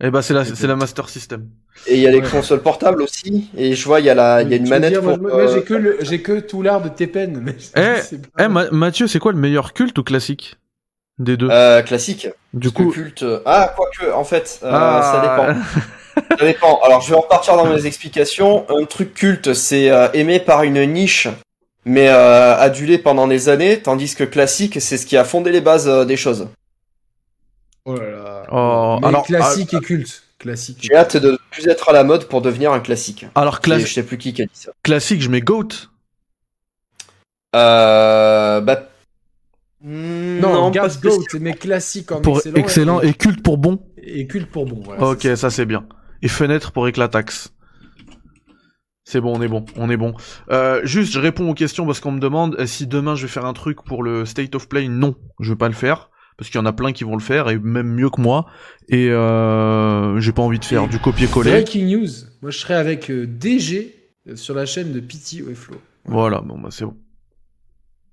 Et 0.02 0.10
bah, 0.12 0.22
c'est 0.22 0.34
la, 0.34 0.44
c'est 0.44 0.68
la 0.68 0.76
Master 0.76 1.08
System. 1.08 1.48
Et 1.88 1.94
il 1.96 2.02
y 2.02 2.08
a 2.08 2.12
les 2.12 2.20
Ouais. 2.20 2.30
consoles 2.30 2.62
portables 2.62 3.02
aussi. 3.02 3.50
Et 3.56 3.74
je 3.76 3.86
vois, 3.86 4.02
il 4.02 4.06
y 4.08 4.10
a, 4.10 4.16
la, 4.16 4.42
il 4.42 4.50
y 4.50 4.54
a 4.54 4.58
une 4.58 4.68
manette 4.68 4.92
dire, 4.92 5.02
moi, 5.04 5.14
pour. 5.14 5.22
moi, 5.30 5.38
euh, 5.40 5.54
j'ai 5.56 5.64
que 5.64 5.74
le- 5.74 5.98
j'ai 6.02 6.22
que 6.22 6.42
tout 6.42 6.62
l'art 6.62 6.82
de 6.82 6.90
Tepen. 6.90 7.40
Mais 7.42 7.56
je 7.58 7.68
Eh. 7.82 8.18
Eh, 8.44 8.48
Ma- 8.50 8.70
Mathieu, 8.72 9.08
c'est 9.08 9.20
quoi 9.20 9.32
le 9.32 9.38
meilleur 9.38 9.72
culte 9.72 9.98
ou 9.98 10.04
classique? 10.04 10.58
Des 11.20 11.38
deux 11.38 11.50
euh, 11.50 11.82
classique. 11.82 12.28
Du 12.54 12.72
coup, 12.72 12.90
culte. 12.92 13.24
euh, 13.24 13.40
Ah, 13.46 13.74
quoique, 13.76 14.12
en 14.14 14.24
fait, 14.24 14.60
euh, 14.64 14.70
Ah. 14.72 15.02
ça 15.02 15.22
dépend. 15.22 16.36
Ça 16.40 16.46
dépend. 16.46 16.80
Alors, 16.84 17.02
je 17.02 17.10
vais 17.12 17.16
repartir 17.18 17.56
dans 17.58 17.66
mes 17.68 17.86
explications. 17.86 18.66
Un 18.70 18.86
truc 18.86 19.14
culte, 19.14 19.54
c'est 19.54 19.90
euh, 19.90 20.08
aimé 20.14 20.40
par 20.40 20.64
une 20.64 20.82
niche, 20.92 21.28
mais 21.86 22.08
euh, 22.10 22.56
adulé 22.58 22.98
pendant 22.98 23.28
des 23.28 23.50
années, 23.50 23.82
tandis 23.82 24.16
que 24.16 24.24
classique, 24.24 24.82
c'est 24.82 24.98
ce 24.98 25.06
qui 25.06 25.18
a 25.18 25.24
fondé 25.26 25.52
les 25.52 25.62
bases 25.62 25.88
euh, 25.90 26.06
des 26.06 26.18
choses. 26.18 26.48
Oh 27.86 27.96
là 27.96 28.10
là. 28.10 28.44
Oh, 28.52 28.98
Mais 29.02 29.08
alors- 29.10 29.26
classique 29.26 29.74
et 29.74 29.80
culte. 29.80 30.24
Classique. 30.40 30.80
J'ai 30.82 30.96
hâte 30.96 31.16
de 31.18 31.32
ne 31.32 31.38
plus 31.50 31.68
être 31.68 31.90
à 31.90 31.94
la 31.94 32.04
mode 32.04 32.26
pour 32.26 32.42
devenir 32.42 32.72
un 32.74 32.80
classique. 32.82 33.26
alors 33.36 33.60
Et 33.64 33.68
cla- 33.68 33.80
Je 33.80 33.92
sais 33.94 34.04
plus 34.04 34.18
qui 34.18 34.34
qui 34.34 34.42
a 34.42 34.46
dit 34.46 34.52
ça. 34.54 34.72
classique, 34.84 35.22
je 35.22 35.30
mets 35.30 35.40
Goat. 35.42 35.70
Euh, 37.56 38.60
bah... 38.62 38.82
hmm, 39.86 40.40
Non, 40.40 40.72
pas 40.72 40.72
Gas 40.72 40.90
spécialement. 40.90 41.26
Goat, 41.32 41.40
mais 41.42 41.54
classique 41.54 42.12
en 42.12 42.22
Pour 42.22 42.38
excellent. 42.38 42.56
excellent 42.56 43.02
et 43.02 43.14
culte 43.14 43.42
pour 43.44 43.58
bon. 43.58 43.80
et 43.98 44.28
culte 44.28 44.50
pour 44.52 44.66
bon. 44.66 44.82
Voilà, 44.84 45.04
ok, 45.10 45.28
ça 45.36 45.50
c'est 45.50 45.66
bien. 45.66 45.88
Et 46.22 46.28
fenêtre 46.28 46.72
pour 46.72 46.88
éclatax. 46.88 47.52
C'est 49.08 49.22
bon, 49.22 49.38
on 49.38 49.42
est 49.42 49.48
bon, 49.48 49.64
on 49.76 49.90
est 49.92 49.98
bon. 49.98 50.16
Euh, 50.50 50.82
juste, 50.84 51.14
je 51.14 51.20
réponds 51.20 51.48
aux 51.50 51.54
questions 51.54 51.86
parce 51.86 52.00
qu'on 52.00 52.12
me 52.12 52.20
demande 52.20 52.56
euh, 52.60 52.66
si 52.66 52.88
demain 52.88 53.14
je 53.16 53.24
vais 53.24 53.32
faire 53.32 53.46
un 53.46 53.54
truc 53.54 53.84
pour 53.84 54.02
le 54.02 54.26
State 54.26 54.56
of 54.56 54.68
Play. 54.68 54.88
Non, 54.88 55.16
je 55.40 55.52
vais 55.52 55.58
pas 55.58 55.68
le 55.68 55.76
faire 55.76 56.10
parce 56.38 56.50
qu'il 56.50 56.60
y 56.60 56.62
en 56.62 56.66
a 56.66 56.74
plein 56.74 56.92
qui 56.92 57.04
vont 57.04 57.16
le 57.16 57.22
faire 57.22 57.48
et 57.50 57.60
même 57.60 57.88
mieux 57.94 58.10
que 58.10 58.20
moi. 58.20 58.48
Et 58.90 59.10
euh, 59.12 60.20
j'ai 60.20 60.32
pas 60.32 60.42
envie 60.42 60.58
de 60.60 60.66
faire 60.66 60.84
Et 60.86 60.88
du 60.88 60.98
copier-coller. 61.00 61.52
Breaking 61.52 61.86
news. 61.86 62.08
Moi, 62.42 62.50
je 62.50 62.58
serais 62.58 62.74
avec 62.74 63.12
euh, 63.12 63.28
DG 63.28 63.96
sur 64.34 64.56
la 64.56 64.66
chaîne 64.66 64.92
de 64.92 65.00
Pity 65.00 65.44
et 65.50 65.54
Flo. 65.54 65.76
Voilà, 66.06 66.42
bon 66.42 66.58
bah 66.58 66.70
c'est 66.72 66.86
bon. 66.86 66.98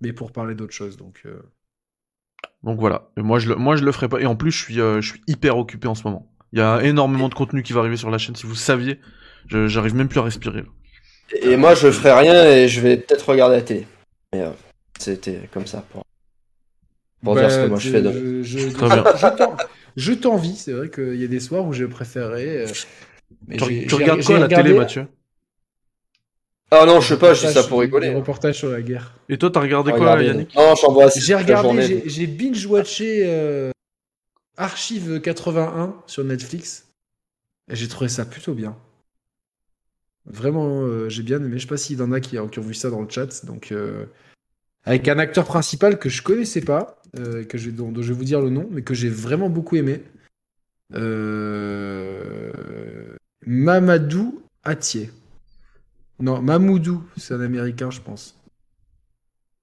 Mais 0.02 0.12
pour 0.12 0.30
parler 0.30 0.54
d'autre 0.54 0.74
chose, 0.74 0.98
donc. 0.98 1.22
euh, 1.24 1.40
Donc 2.62 2.78
voilà. 2.78 3.08
Et 3.16 3.22
moi 3.22 3.38
je 3.38 3.48
le, 3.48 3.56
moi 3.56 3.76
je 3.76 3.84
le 3.84 3.92
ferai 3.92 4.08
pas. 4.08 4.20
Et 4.20 4.26
en 4.26 4.36
plus 4.36 4.50
je 4.52 4.62
suis, 4.62 4.80
euh, 4.80 5.00
je 5.00 5.10
suis 5.12 5.20
hyper 5.26 5.56
occupé 5.58 5.88
en 5.88 5.94
ce 5.94 6.04
moment. 6.04 6.28
Il 6.52 6.58
y 6.58 6.62
a 6.62 6.82
énormément 6.82 7.28
de 7.28 7.34
contenu 7.34 7.62
qui 7.62 7.72
va 7.72 7.80
arriver 7.80 7.96
sur 7.96 8.10
la 8.10 8.18
chaîne. 8.18 8.36
Si 8.36 8.46
vous 8.46 8.54
saviez, 8.54 9.00
je- 9.48 9.68
j'arrive 9.68 9.94
même 9.94 10.08
plus 10.08 10.20
à 10.20 10.22
respirer. 10.22 10.60
là. 10.62 10.68
Et 11.42 11.56
moi, 11.56 11.74
je 11.74 11.90
ferai 11.90 12.12
rien 12.12 12.44
et 12.44 12.68
je 12.68 12.80
vais 12.82 12.98
peut-être 12.98 13.26
regarder 13.28 13.56
la 13.56 13.62
télé. 13.62 13.86
Mais 14.34 14.42
euh, 14.42 14.50
c'était 14.98 15.48
comme 15.52 15.66
ça 15.66 15.82
pour, 15.90 16.04
pour 17.24 17.34
dire 17.36 17.50
ce 17.50 17.56
que 17.56 17.62
bah, 17.62 17.68
moi 17.68 17.78
je 17.78 17.90
fais. 17.90 18.02
De... 18.02 18.42
Je, 18.42 18.58
je, 18.58 18.68
Très 18.68 18.86
bien. 18.88 19.04
je 19.16 19.26
t'en- 19.36 19.56
je 19.96 20.12
t'envie. 20.12 20.56
C'est 20.56 20.72
vrai 20.72 20.90
qu'il 20.90 21.16
y 21.16 21.24
a 21.24 21.28
des 21.28 21.40
soirs 21.40 21.64
où 21.66 21.72
je 21.72 21.84
préférerais. 21.86 22.66
euh, 22.66 22.66
mais 23.48 23.56
Tu, 23.56 23.64
j'ai- 23.64 23.82
tu 23.84 23.88
j'ai- 23.88 23.96
regardes 23.96 24.20
j'ai 24.20 24.26
quoi 24.26 24.36
à 24.36 24.38
la 24.40 24.44
regardé 24.46 24.68
télé, 24.68 24.78
Mathieu? 24.78 25.06
Ah 26.74 26.86
non, 26.86 27.00
je 27.02 27.08
sais 27.08 27.18
pas, 27.18 27.34
je 27.34 27.40
dis 27.40 27.52
ça 27.52 27.60
reportage- 27.60 27.68
pour 27.68 27.80
rigoler. 27.80 28.08
des 28.08 28.14
reportages 28.14 28.56
sur 28.56 28.70
la 28.70 28.80
guerre. 28.80 29.12
Et 29.28 29.36
toi, 29.36 29.50
t'as 29.50 29.60
regardé 29.60 29.90
quoi, 29.90 30.00
Regardez. 30.00 30.24
Yannick 30.26 30.54
Non, 30.56 30.74
j'embrasse. 30.74 31.18
J'ai 31.20 31.34
la 31.34 31.40
regardé, 31.40 31.82
j'ai- 31.82 32.02
j'ai 32.08 32.26
binge-watché 32.26 33.22
euh, 33.26 33.70
Archive 34.56 35.20
81 35.20 35.94
sur 36.06 36.24
Netflix. 36.24 36.86
Et 37.70 37.76
j'ai 37.76 37.88
trouvé 37.88 38.08
ça 38.08 38.24
plutôt 38.24 38.54
bien. 38.54 38.74
Vraiment, 40.24 40.82
euh, 40.84 41.08
j'ai 41.10 41.22
bien 41.22 41.38
aimé. 41.38 41.58
Je 41.58 41.62
sais 41.62 41.68
pas 41.68 41.76
s'il 41.76 41.98
y 41.98 42.02
en 42.02 42.10
a 42.12 42.20
qui, 42.20 42.36
qui 42.50 42.58
ont 42.58 42.62
vu 42.62 42.74
ça 42.74 42.88
dans 42.90 43.02
le 43.02 43.08
chat. 43.10 43.44
Donc, 43.44 43.70
euh, 43.70 44.06
avec 44.84 45.06
un 45.08 45.18
acteur 45.18 45.44
principal 45.44 45.98
que 45.98 46.08
je 46.08 46.22
connaissais 46.22 46.60
pas, 46.62 47.00
euh, 47.18 47.44
que 47.44 47.58
je, 47.58 47.68
dont, 47.70 47.92
dont 47.92 48.00
je 48.02 48.08
vais 48.08 48.18
vous 48.18 48.24
dire 48.24 48.40
le 48.40 48.48
nom, 48.50 48.66
mais 48.70 48.80
que 48.82 48.94
j'ai 48.94 49.10
vraiment 49.10 49.50
beaucoup 49.50 49.76
aimé. 49.76 50.02
Euh, 50.94 52.52
Mamadou 53.46 54.42
Atier. 54.64 55.10
Non, 56.20 56.40
Mamoudou, 56.40 57.04
c'est 57.16 57.34
un 57.34 57.40
américain, 57.40 57.90
je 57.90 58.00
pense. 58.00 58.38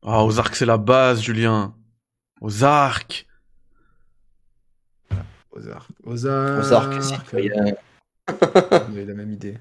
Ah, 0.06 0.24
aux 0.24 0.40
arcs, 0.40 0.56
c'est 0.56 0.66
la 0.66 0.78
base, 0.78 1.22
Julien. 1.22 1.74
Aux 2.42 2.64
arcs. 2.64 3.26
Ozark. 5.52 5.90
Ozark. 6.06 6.60
Ozark, 6.60 7.04
citoyen. 7.04 7.76
On 8.30 8.76
avait 8.76 9.06
la 9.06 9.14
même 9.14 9.32
idée. 9.32 9.58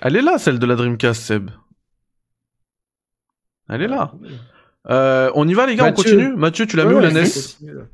Elle 0.00 0.16
est 0.16 0.22
là, 0.22 0.38
celle 0.38 0.58
de 0.58 0.66
la 0.66 0.76
Dreamcast, 0.76 1.22
Seb. 1.22 1.50
Elle 3.68 3.82
est 3.82 3.88
là. 3.88 4.12
Euh, 4.88 5.30
on 5.34 5.46
y 5.46 5.52
va, 5.54 5.66
les 5.66 5.76
gars, 5.76 5.84
Mathieu. 5.84 6.00
on 6.00 6.02
continue 6.02 6.36
Mathieu, 6.36 6.66
tu 6.66 6.76
l'as 6.76 6.84
mis 6.84 6.92
Ouais, 6.94 6.98
où, 6.98 7.00
la 7.00 7.08
ouais, 7.08 7.22
NES. 7.22 7.84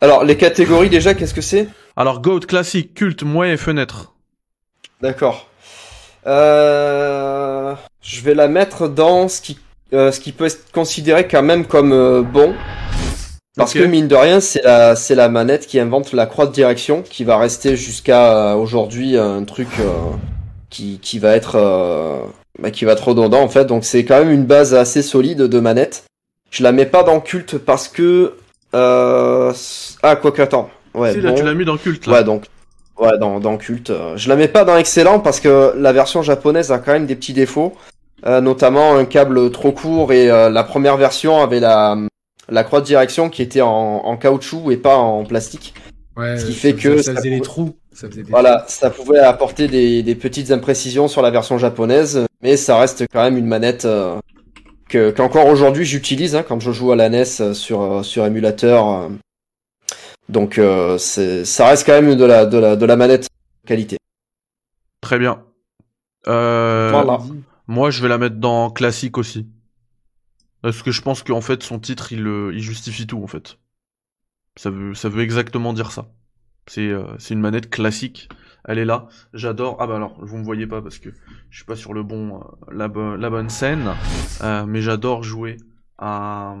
Alors, 0.00 0.24
les 0.24 0.36
catégories 0.36 0.90
déjà, 0.90 1.14
qu'est-ce 1.14 1.34
que 1.34 1.40
c'est? 1.40 1.68
Alors, 1.94 2.20
Goat, 2.20 2.40
classique, 2.40 2.94
culte, 2.94 3.22
mouet 3.22 3.52
et 3.52 3.56
fenêtre. 3.56 4.14
D'accord. 5.00 5.48
Euh... 6.26 7.74
Je 8.00 8.20
vais 8.22 8.34
la 8.34 8.48
mettre 8.48 8.88
dans 8.88 9.28
ce 9.28 9.40
qui, 9.40 9.58
euh, 9.92 10.12
ce 10.12 10.20
qui 10.20 10.32
peut 10.32 10.46
être 10.46 10.72
considéré 10.72 11.28
quand 11.28 11.42
même 11.42 11.66
comme 11.66 11.92
euh, 11.92 12.22
bon. 12.22 12.54
Parce 13.56 13.74
que 13.74 13.84
mine 13.84 14.08
de 14.08 14.14
rien, 14.14 14.40
c'est 14.40 14.62
la, 14.62 14.96
c'est 14.96 15.14
la 15.14 15.28
manette 15.28 15.66
qui 15.66 15.78
invente 15.78 16.12
la 16.12 16.26
croix 16.26 16.46
de 16.46 16.52
direction, 16.52 17.02
qui 17.02 17.22
va 17.22 17.36
rester 17.36 17.76
jusqu'à 17.76 18.56
aujourd'hui 18.56 19.18
un 19.18 19.44
truc 19.44 19.68
qui, 20.70 20.98
qui 21.02 21.18
va 21.18 21.36
être, 21.36 21.60
bah, 22.58 22.70
qui 22.70 22.86
va 22.86 22.92
être 22.92 23.08
redondant 23.08 23.42
en 23.42 23.48
fait. 23.48 23.66
Donc 23.66 23.84
c'est 23.84 24.06
quand 24.06 24.18
même 24.18 24.30
une 24.30 24.46
base 24.46 24.74
assez 24.74 25.02
solide 25.02 25.42
de 25.42 25.60
manette. 25.60 26.04
Je 26.50 26.62
la 26.62 26.72
mets 26.72 26.86
pas 26.86 27.02
dans 27.02 27.20
culte 27.20 27.58
parce 27.58 27.88
que, 27.88 28.34
euh... 28.74 29.52
ah 30.02 30.16
quoi 30.16 30.32
que 30.32 30.42
attends, 30.42 30.70
ouais. 30.94 31.12
si, 31.12 31.20
là, 31.20 31.30
bon. 31.30 31.36
tu 31.36 31.44
l'as 31.44 31.54
mis 31.54 31.64
dans 31.64 31.76
culte, 31.76 32.06
là. 32.06 32.12
Ouais, 32.12 32.24
donc, 32.24 32.44
ouais, 33.02 33.18
dans, 33.18 33.40
dans 33.40 33.56
culte. 33.58 33.90
euh, 33.90 34.16
Je 34.16 34.28
la 34.28 34.36
mets 34.36 34.48
pas 34.48 34.64
dans 34.64 34.76
excellent 34.76 35.20
parce 35.20 35.40
que 35.40 35.74
la 35.76 35.92
version 35.92 36.22
japonaise 36.22 36.72
a 36.72 36.78
quand 36.78 36.92
même 36.92 37.06
des 37.06 37.16
petits 37.16 37.32
défauts, 37.34 37.72
euh, 38.26 38.40
notamment 38.40 38.94
un 38.96 39.04
câble 39.04 39.50
trop 39.50 39.72
court 39.72 40.12
et 40.12 40.30
euh, 40.30 40.48
la 40.48 40.64
première 40.64 40.96
version 40.96 41.42
avait 41.42 41.60
la, 41.60 41.96
la 42.48 42.64
croix 42.64 42.80
de 42.80 42.86
direction 42.86 43.28
qui 43.30 43.42
était 43.42 43.60
en, 43.60 43.68
en 44.04 44.16
caoutchouc 44.16 44.70
et 44.70 44.76
pas 44.76 44.96
en 44.96 45.24
plastique. 45.24 45.74
Ouais, 46.16 46.36
Ce 46.38 46.44
qui 46.46 46.52
ça- 46.52 46.60
fait 46.60 46.74
que 46.74 46.98
ça, 46.98 47.14
ça 47.14 47.16
faisait 47.16 47.30
pouvait- 47.30 47.40
trous. 47.40 47.74
Ça 47.94 48.08
faisait 48.08 48.22
des 48.22 48.30
Voilà, 48.30 48.64
ça 48.68 48.88
pouvait 48.90 49.18
apporter 49.18 49.68
des, 49.68 50.02
des 50.02 50.14
petites 50.14 50.50
imprécisions 50.50 51.08
sur 51.08 51.20
la 51.22 51.30
version 51.30 51.58
japonaise, 51.58 52.24
mais 52.42 52.56
ça 52.56 52.78
reste 52.78 53.04
quand 53.12 53.22
même 53.22 53.36
une 53.36 53.46
manette 53.46 53.84
euh, 53.84 54.16
que 54.88 55.10
qu'encore 55.10 55.46
aujourd'hui 55.46 55.84
j'utilise 55.84 56.34
hein, 56.34 56.42
quand 56.46 56.58
je 56.60 56.70
joue 56.72 56.92
à 56.92 56.96
la 56.96 57.08
NES 57.10 57.52
sur 57.54 58.02
sur 58.04 58.24
émulateur. 58.26 59.08
Donc 60.28 60.58
euh, 60.58 60.98
c'est 60.98 61.44
ça 61.44 61.66
reste 61.66 61.84
quand 61.86 62.00
même 62.00 62.14
de 62.16 62.24
la 62.24 62.46
de 62.46 62.58
la 62.58 62.76
de 62.76 62.84
la 62.86 62.96
manette 62.96 63.28
qualité. 63.66 63.96
Très 65.00 65.18
bien. 65.18 65.44
Euh, 66.28 66.90
Voilà. 66.92 67.18
Moi, 67.66 67.90
je 67.90 68.02
vais 68.02 68.08
la 68.08 68.18
mettre 68.18 68.36
dans 68.36 68.70
classique 68.70 69.18
aussi. 69.18 69.48
Parce 70.62 70.82
que 70.82 70.92
je 70.92 71.02
pense 71.02 71.22
qu'en 71.22 71.40
fait, 71.40 71.62
son 71.62 71.80
titre, 71.80 72.12
il, 72.12 72.26
euh, 72.26 72.52
il 72.54 72.60
justifie 72.60 73.06
tout, 73.06 73.22
en 73.22 73.26
fait. 73.26 73.58
Ça 74.56 74.70
veut, 74.70 74.94
ça 74.94 75.08
veut 75.08 75.22
exactement 75.22 75.72
dire 75.72 75.90
ça. 75.90 76.08
C'est 76.68 76.88
euh, 76.88 77.04
c'est 77.18 77.34
une 77.34 77.40
manette 77.40 77.70
classique. 77.70 78.28
Elle 78.64 78.78
est 78.78 78.84
là. 78.84 79.08
J'adore. 79.34 79.76
Ah 79.80 79.88
bah 79.88 79.96
alors, 79.96 80.16
vous 80.24 80.38
me 80.38 80.44
voyez 80.44 80.68
pas 80.68 80.80
parce 80.80 80.98
que 80.98 81.08
je 81.50 81.56
suis 81.56 81.64
pas 81.64 81.74
sur 81.74 81.92
le 81.94 82.04
bon, 82.04 82.36
euh, 82.40 82.44
la, 82.72 82.86
bo- 82.86 83.16
la 83.16 83.30
bonne 83.30 83.48
scène. 83.50 83.90
Euh, 84.42 84.64
mais 84.66 84.80
j'adore 84.82 85.24
jouer 85.24 85.56
à. 85.98 86.54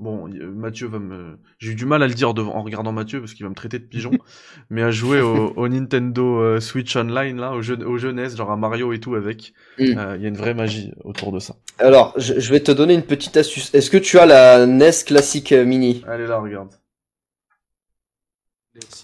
Bon, 0.00 0.26
y- 0.28 0.38
Mathieu 0.40 0.88
va 0.88 0.98
me. 0.98 1.36
J'ai 1.58 1.72
eu 1.72 1.74
du 1.74 1.84
mal 1.84 2.02
à 2.02 2.08
le 2.08 2.14
dire 2.14 2.32
devant, 2.32 2.54
en 2.56 2.62
regardant 2.62 2.90
Mathieu 2.90 3.20
parce 3.20 3.34
qu'il 3.34 3.44
va 3.44 3.50
me 3.50 3.54
traiter 3.54 3.78
de 3.78 3.84
pigeon. 3.84 4.10
mais 4.70 4.82
à 4.82 4.90
jouer 4.90 5.20
au, 5.20 5.52
au 5.56 5.68
Nintendo 5.68 6.40
euh, 6.40 6.58
Switch 6.58 6.96
Online 6.96 7.36
là, 7.38 7.52
au 7.52 7.60
jeu, 7.60 7.76
au 7.86 7.98
jeu 7.98 8.10
NES, 8.10 8.30
genre 8.34 8.50
à 8.50 8.56
Mario 8.56 8.94
et 8.94 8.98
tout 8.98 9.14
avec. 9.14 9.52
Il 9.78 9.94
Mm. 9.94 10.16
y 10.22 10.24
a 10.24 10.28
une 10.28 10.36
vraie 10.38 10.54
magie 10.54 10.92
autour 11.04 11.32
de 11.32 11.38
ça. 11.38 11.54
Alors 11.78 12.14
je, 12.16 12.40
je 12.40 12.50
vais 12.50 12.60
te 12.60 12.72
donner 12.72 12.94
une 12.94 13.02
petite 13.02 13.36
astuce. 13.36 13.74
Est-ce 13.74 13.90
que 13.90 13.98
tu 13.98 14.18
as 14.18 14.24
la 14.26 14.64
NES 14.66 14.90
classique 15.06 15.52
euh, 15.52 15.66
mini? 15.66 16.02
Elle 16.10 16.22
est 16.22 16.26
là, 16.26 16.38
regarde. 16.38 16.70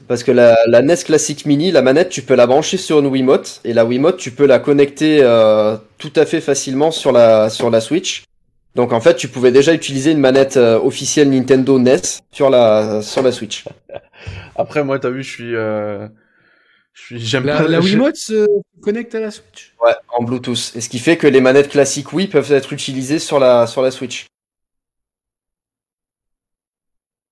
Parce 0.08 0.22
que 0.22 0.32
la, 0.32 0.56
la 0.68 0.80
NES 0.80 0.96
classique 1.04 1.44
mini, 1.44 1.70
la 1.72 1.82
manette, 1.82 2.08
tu 2.08 2.22
peux 2.22 2.34
la 2.36 2.46
brancher 2.46 2.76
sur 2.78 3.00
une 3.00 3.06
Wiimote 3.08 3.60
et 3.64 3.72
la 3.74 3.84
Wiimote, 3.84 4.16
tu 4.16 4.30
peux 4.30 4.46
la 4.46 4.58
connecter 4.60 5.18
euh, 5.22 5.76
tout 5.98 6.12
à 6.16 6.24
fait 6.24 6.40
facilement 6.40 6.90
sur 6.90 7.12
la 7.12 7.50
sur 7.50 7.68
la 7.68 7.80
Switch. 7.80 8.22
Donc 8.76 8.92
en 8.92 9.00
fait, 9.00 9.16
tu 9.16 9.28
pouvais 9.28 9.50
déjà 9.52 9.73
utiliser 9.73 10.12
une 10.12 10.21
manette 10.21 10.59
euh, 10.59 10.78
officielle 10.78 11.30
Nintendo 11.30 11.78
NES 11.78 12.21
sur 12.30 12.50
la 12.50 13.00
sur 13.00 13.23
la 13.23 13.33
Switch. 13.33 13.64
Après, 14.56 14.85
moi, 14.85 14.99
t'as 14.99 15.09
vu, 15.09 15.23
je 15.23 15.30
suis. 15.33 15.56
Euh... 15.56 16.06
Je 16.92 17.02
suis. 17.02 17.18
J'aime 17.18 17.47
La, 17.47 17.56
pas 17.56 17.68
la 17.68 17.80
Wiimote 17.80 18.16
se 18.16 18.47
connecte 18.83 19.14
à 19.14 19.21
la 19.21 19.30
Switch? 19.30 19.75
Ouais, 19.83 19.95
en 20.16 20.23
Bluetooth. 20.23 20.73
Et 20.76 20.83
ce 20.83 20.90
qui 20.90 20.99
fait 20.99 21.16
que 21.16 21.26
les 21.26 21.40
manettes 21.40 21.71
classiques 21.71 22.12
Wii 22.12 22.26
peuvent 22.28 22.52
être 22.52 22.75
utilisées 22.75 23.18
sur 23.18 23.38
la 23.38 23.66
sur 23.66 23.80
la 23.80 23.90
Switch. 23.90 24.26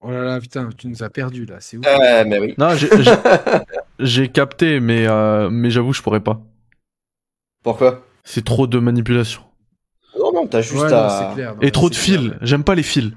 Oh 0.01 0.11
là 0.11 0.23
là, 0.23 0.41
putain, 0.41 0.71
tu 0.77 0.89
nous 0.89 1.03
as 1.03 1.11
perdu 1.11 1.45
là, 1.45 1.57
c'est 1.61 1.77
ouf. 1.77 1.85
Ouais, 1.87 2.25
mais 2.25 2.39
oui. 2.39 2.55
Non, 2.57 2.75
j'ai- 2.75 2.89
j'ai 3.03 3.13
j'ai 3.99 4.29
capté, 4.29 4.81
mais, 4.81 5.07
euh, 5.07 5.51
mais 5.51 5.71
j'avoue, 5.71 5.93
je 5.93 6.01
pourrais 6.03 6.21
pas. 6.21 6.41
Pourquoi? 7.63 8.03
C'est 8.25 8.45
trop 8.45 8.67
de 8.67 8.79
manipulation. 8.79 9.43
Non, 10.35 10.47
t'as 10.47 10.61
juste 10.61 10.75
Ouais, 10.83 10.93
à. 10.93 11.29
c'est 11.31 11.35
clair. 11.37 11.55
non, 11.55 11.61
Et 11.62 11.71
trop 11.71 11.88
de 11.88 11.95
fils. 11.95 12.33
J'aime 12.43 12.64
pas 12.64 12.75
les 12.75 12.83
fils. 12.83 13.11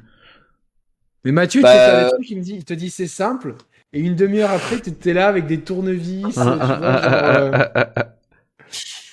Mais 1.26 1.32
Mathieu, 1.32 1.62
Bah, 1.62 1.72
tu 1.72 1.78
sais 1.78 1.86
faire 1.86 1.96
euh, 1.96 2.04
des 2.06 2.12
trucs, 2.12 2.30
il, 2.30 2.38
me 2.38 2.44
dit, 2.44 2.54
il 2.56 2.64
te 2.66 2.74
dit 2.74 2.90
c'est 2.90 3.08
simple, 3.08 3.56
et 3.92 4.00
une 4.00 4.16
demi-heure 4.16 4.52
après, 4.52 4.80
tu 4.80 4.92
es 5.10 5.14
là 5.14 5.28
avec 5.28 5.46
des 5.48 5.60
tournevis. 5.62 6.24
tu 6.24 6.32
vois, 6.32 6.44
genre, 6.44 6.62
euh, 6.72 7.52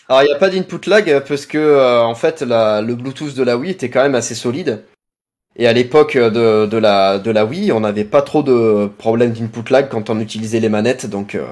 Alors 0.09 0.23
il 0.23 0.27
n'y 0.27 0.33
a 0.33 0.39
pas 0.39 0.51
d'input 0.51 0.87
lag 0.89 1.09
euh, 1.11 1.21
parce 1.21 1.47
que 1.47 1.57
euh, 1.59 2.03
en 2.03 2.15
fait 2.15 2.43
la, 2.43 2.83
le 2.83 2.95
Bluetooth 2.95 3.35
de 3.35 3.43
la 3.43 3.57
Wii 3.57 3.71
était 3.73 3.89
quand 3.89 4.03
même 4.03 4.15
assez 4.15 4.35
solide. 4.35 4.85
Et 5.57 5.67
à 5.67 5.73
l'époque 5.73 6.17
de, 6.19 6.67
de, 6.67 6.77
la, 6.77 7.19
de 7.19 7.31
la 7.31 7.45
Wii, 7.47 7.73
on 7.73 7.81
n'avait 7.81 8.05
pas 8.05 8.23
trop 8.23 8.43
de 8.43 8.87
problèmes 8.99 9.33
d'input 9.33 9.71
lag 9.73 9.89
quand 9.89 10.11
on 10.11 10.19
utilisait 10.21 10.59
les 10.61 10.69
manettes, 10.69 11.07
donc 11.07 11.35
euh, 11.37 11.47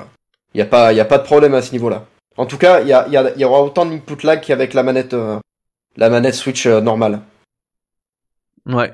il 0.54 0.58
n'y 0.58 0.62
a, 0.62 0.66
pas- 0.66 0.92
y 0.92 1.00
a 1.00 1.04
pas 1.04 1.18
de 1.18 1.22
problème 1.24 1.54
à 1.54 1.62
ce 1.62 1.72
niveau-là. 1.72 2.04
En 2.36 2.44
tout 2.46 2.58
cas, 2.58 2.80
il 2.80 2.88
y, 2.88 2.92
a, 2.92 3.06
y, 3.08 3.16
a, 3.16 3.32
y 3.38 3.44
aura 3.44 3.62
autant 3.62 3.86
d'input 3.86 4.24
lag 4.26 4.40
qu'avec 4.40 4.74
la 4.74 4.82
manette 4.82 5.14
euh, 5.14 5.38
la 5.96 6.10
manette 6.10 6.34
Switch 6.34 6.66
euh, 6.66 6.80
normale. 6.80 7.22
ouais. 8.66 8.92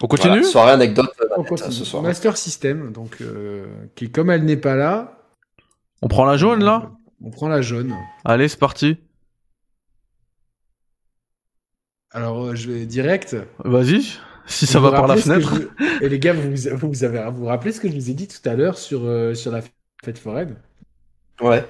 On 0.00 0.08
continue? 0.08 0.38
Voilà, 0.38 0.48
soirée 0.48 0.72
anecdote 0.72 1.12
euh, 1.20 1.26
on 1.36 1.42
manette, 1.42 1.48
continue. 1.48 1.72
ce 1.72 1.84
soir. 1.84 2.02
Master 2.02 2.36
System, 2.36 2.92
donc, 2.92 3.18
euh, 3.20 3.66
qui 3.94 4.10
comme 4.10 4.30
elle 4.30 4.44
n'est 4.44 4.56
pas 4.56 4.74
là. 4.74 5.18
On 6.00 6.08
prend 6.08 6.24
la 6.24 6.36
jaune, 6.36 6.64
là? 6.64 6.90
On 7.22 7.30
prend 7.30 7.48
la 7.48 7.62
jaune. 7.62 7.94
Allez, 8.24 8.48
c'est 8.48 8.58
parti. 8.58 8.96
Alors, 12.10 12.46
euh, 12.46 12.54
je 12.54 12.70
vais 12.70 12.84
direct. 12.86 13.36
Vas-y. 13.64 14.18
Si 14.46 14.66
ça 14.66 14.78
Vous 14.80 14.86
va 14.86 14.90
vous 14.90 14.96
par 14.96 15.06
la 15.06 15.16
fenêtre. 15.16 15.54
je 15.78 16.04
Et 16.04 16.08
les 16.08 16.18
gars, 16.18 16.32
vous, 16.32 16.50
vous, 16.50 17.04
avez, 17.04 17.24
vous 17.30 17.36
vous 17.36 17.46
rappelez 17.46 17.70
ce 17.72 17.80
que 17.80 17.88
je 17.88 17.94
vous 17.94 18.10
ai 18.10 18.14
dit 18.14 18.26
tout 18.26 18.46
à 18.48 18.54
l'heure 18.54 18.76
sur, 18.76 19.04
euh, 19.04 19.34
sur 19.34 19.52
la 19.52 19.60
fête 20.04 20.18
foraine? 20.18 20.56
Ouais. 21.40 21.64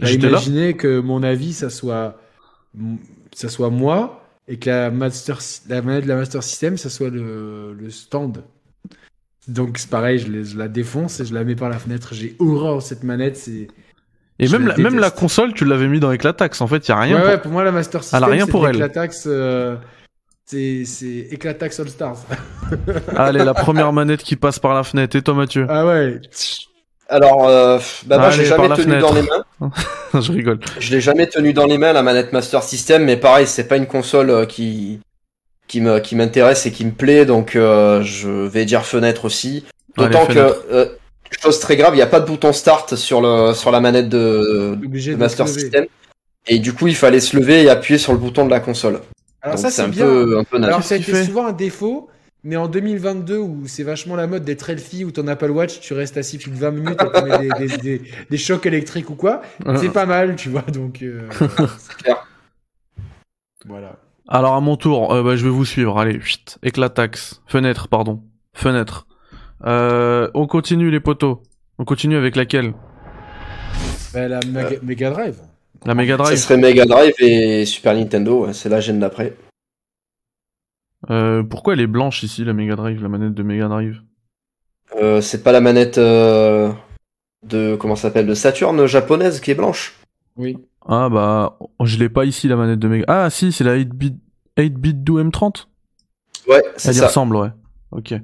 Bah, 0.00 0.06
là. 0.06 0.28
Imaginez 0.28 0.76
que 0.76 1.00
mon 1.00 1.22
avis, 1.22 1.54
ça 1.54 1.70
soit, 1.70 2.20
ça 3.34 3.48
soit 3.48 3.70
moi 3.70 4.24
et 4.48 4.58
que 4.58 4.68
la, 4.70 4.90
master, 4.90 5.38
la 5.68 5.82
manette 5.82 6.04
de 6.04 6.08
la 6.08 6.16
Master 6.16 6.42
System, 6.42 6.76
ça 6.76 6.90
soit 6.90 7.10
le, 7.10 7.72
le 7.74 7.90
stand. 7.90 8.42
Donc 9.48 9.78
c'est 9.78 9.90
pareil, 9.90 10.18
je, 10.18 10.28
les- 10.30 10.44
je 10.44 10.58
la 10.58 10.68
défonce 10.68 11.20
et 11.20 11.24
je 11.24 11.34
la 11.34 11.44
mets 11.44 11.56
par 11.56 11.68
la 11.68 11.78
fenêtre. 11.78 12.10
J'ai 12.14 12.36
horreur 12.38 12.76
de 12.76 12.82
cette 12.82 13.02
manette. 13.04 13.36
C'est 13.36 13.68
Et 14.38 14.46
je 14.46 14.56
même 14.56 14.66
la 14.68 14.76
même 14.76 14.98
la 14.98 15.10
console, 15.10 15.52
tu 15.54 15.64
l'avais 15.64 15.88
mis 15.88 16.00
dans 16.00 16.12
Eclatax. 16.12 16.60
En 16.60 16.66
fait, 16.66 16.86
y 16.88 16.92
a 16.92 16.98
rien. 17.00 17.14
ouais, 17.16 17.20
pour- 17.22 17.30
ouais, 17.30 17.40
pour 17.42 17.52
moi 17.52 17.64
la 17.64 17.72
Master 17.72 18.02
System, 18.02 18.18
Elle 18.18 18.24
a 18.24 18.26
rien 18.32 18.44
c'est 18.46 18.50
pour 18.50 18.66
elle. 18.68 18.76
Eclatax, 18.76 19.24
euh, 19.26 19.76
c'est 20.46 20.84
c'est 20.84 21.28
Eclatax 21.32 21.80
All 21.80 21.88
Stars. 21.88 22.18
Allez, 23.16 23.44
la 23.44 23.54
première 23.54 23.92
manette 23.92 24.22
qui 24.22 24.36
passe 24.36 24.58
par 24.58 24.74
la 24.74 24.82
fenêtre. 24.84 25.16
Et 25.16 25.22
toi, 25.22 25.34
Mathieu? 25.34 25.66
Ah 25.68 25.86
ouais. 25.86 26.20
Alors, 27.10 27.48
euh, 27.48 27.78
bah 28.06 28.18
moi, 28.18 28.30
j'ai 28.30 28.44
jamais 28.44 28.68
tenu 28.68 28.84
fenêtre. 28.84 29.00
dans 29.00 29.14
les 29.14 29.22
mains. 29.22 29.70
Je 30.20 30.32
rigole. 30.32 30.60
Je 30.78 30.92
l'ai 30.92 31.00
jamais 31.00 31.26
tenu 31.26 31.52
dans 31.52 31.66
les 31.66 31.76
mains 31.76 31.92
la 31.92 32.02
manette 32.02 32.32
Master 32.32 32.62
System, 32.62 33.04
mais 33.04 33.16
pareil, 33.16 33.46
c'est 33.46 33.66
pas 33.66 33.76
une 33.76 33.86
console 33.86 34.30
euh, 34.30 34.46
qui 34.46 35.00
qui 35.70 35.80
me 35.80 36.00
qui 36.00 36.16
m'intéresse 36.16 36.66
et 36.66 36.72
qui 36.72 36.84
me 36.84 36.90
plaît, 36.90 37.24
donc 37.24 37.54
euh, 37.54 38.02
je 38.02 38.28
vais 38.28 38.64
dire 38.64 38.84
fenêtre 38.84 39.24
aussi. 39.24 39.64
D'autant 39.96 40.26
que 40.26 40.38
euh, 40.72 40.86
chose 41.40 41.60
très 41.60 41.76
grave, 41.76 41.94
il 41.94 41.96
n'y 41.96 42.02
a 42.02 42.08
pas 42.08 42.20
de 42.20 42.26
bouton 42.26 42.52
start 42.52 42.96
sur 42.96 43.20
le 43.20 43.54
sur 43.54 43.70
la 43.70 43.80
manette 43.80 44.08
de, 44.08 44.76
Master. 45.16 45.46
System, 45.46 45.86
et 46.48 46.58
du 46.58 46.72
coup 46.72 46.88
il 46.88 46.96
fallait 46.96 47.20
se 47.20 47.36
lever 47.36 47.62
et 47.62 47.70
appuyer 47.70 47.98
sur 47.98 48.12
le 48.12 48.18
bouton 48.18 48.44
de 48.44 48.50
la 48.50 48.58
console. 48.58 49.00
Alors 49.42 49.56
Donc 49.56 49.64
ça 49.64 49.70
c'est 49.70 49.82
un 49.82 49.88
bien. 49.88 50.04
peu 50.04 50.38
un 50.38 50.44
peu. 50.44 50.56
Alors 50.60 50.82
ça 50.82 50.96
a 50.96 50.98
été 50.98 51.24
souvent 51.24 51.46
un 51.46 51.52
défaut, 51.52 52.08
mais 52.44 52.56
en 52.56 52.68
2022 52.68 53.38
où 53.38 53.62
c'est 53.66 53.82
vachement 53.82 54.16
la 54.16 54.26
mode 54.26 54.44
d'être 54.44 54.68
healthy, 54.70 55.04
où 55.04 55.10
ton 55.10 55.26
Apple 55.28 55.50
Watch, 55.50 55.80
tu 55.80 55.92
restes 55.94 56.16
assis 56.16 56.38
plus 56.38 56.50
de 56.50 56.56
20 56.56 56.70
minutes 56.70 57.00
et 57.02 57.18
tu 57.18 57.24
mets 57.24 57.38
des, 57.38 57.66
des, 57.68 57.76
des, 57.78 58.02
des 58.30 58.38
chocs 58.38 58.64
électriques 58.66 59.10
ou 59.10 59.14
quoi, 59.14 59.42
c'est 59.76 59.92
pas 59.92 60.06
mal, 60.06 60.36
tu 60.36 60.48
vois, 60.48 60.62
donc... 60.62 61.02
euh, 61.02 61.28
clair. 62.02 62.26
Voilà. 63.66 63.96
Alors 64.28 64.54
à 64.54 64.60
mon 64.60 64.76
tour, 64.76 65.12
euh, 65.12 65.22
bah, 65.22 65.36
je 65.36 65.44
vais 65.44 65.50
vous 65.50 65.64
suivre. 65.64 65.98
Allez, 65.98 66.20
chut, 66.20 66.58
éclatax, 66.62 67.42
fenêtre, 67.46 67.88
pardon, 67.88 68.22
fenêtre. 68.54 69.06
Euh, 69.66 70.30
on 70.34 70.46
continue 70.46 70.90
les 70.90 71.00
poteaux. 71.00 71.42
On 71.78 71.84
continue 71.84 72.16
avec 72.16 72.36
laquelle? 72.36 72.72
Bah, 74.14 74.28
la 74.28 74.40
Mega, 74.46 74.76
Mega 74.82 75.10
Drive. 75.10 75.36
La 75.84 75.94
Mega 75.94 76.16
Ça 76.16 76.22
Drive. 76.22 76.38
serait 76.38 76.56
Mega 76.58 76.84
Drive 76.84 77.12
et 77.18 77.64
Super 77.66 77.94
Nintendo, 77.94 78.52
c'est 78.52 78.68
la 78.68 78.80
gêne 78.80 79.00
d'après. 79.00 79.34
Euh, 81.08 81.42
pourquoi 81.42 81.72
elle 81.74 81.80
est 81.80 81.86
blanche 81.86 82.22
ici, 82.22 82.44
la 82.44 82.52
Mega 82.52 82.76
Drive, 82.76 83.02
la 83.02 83.08
manette 83.08 83.32
de 83.34 83.42
Mega 83.42 83.68
Drive? 83.68 84.00
Euh, 85.00 85.20
c'est 85.20 85.42
pas 85.42 85.52
la 85.52 85.60
manette 85.60 85.98
euh, 85.98 86.70
de 87.42 87.76
comment 87.76 87.96
ça 87.96 88.02
s'appelle 88.02 88.26
de 88.26 88.34
Saturn 88.34 88.84
japonaise 88.86 89.40
qui 89.40 89.50
est 89.52 89.54
blanche? 89.54 89.98
Oui. 90.36 90.58
Ah 90.86 91.08
bah, 91.08 91.58
je 91.84 91.98
l'ai 91.98 92.08
pas 92.08 92.24
ici 92.24 92.48
la 92.48 92.56
manette 92.56 92.78
de 92.78 92.88
Mega. 92.88 93.04
Ah 93.08 93.30
si, 93.30 93.52
c'est 93.52 93.64
la 93.64 93.76
8-bit 93.78 94.16
8-bit 94.58 95.02
do 95.04 95.22
M30. 95.22 95.66
Ouais, 96.48 96.62
c'est 96.76 96.90
Elle 96.90 96.96
y 96.96 96.98
ça. 96.98 97.06
ressemble, 97.06 97.36
ouais. 97.36 97.50
Ok. 97.92 98.14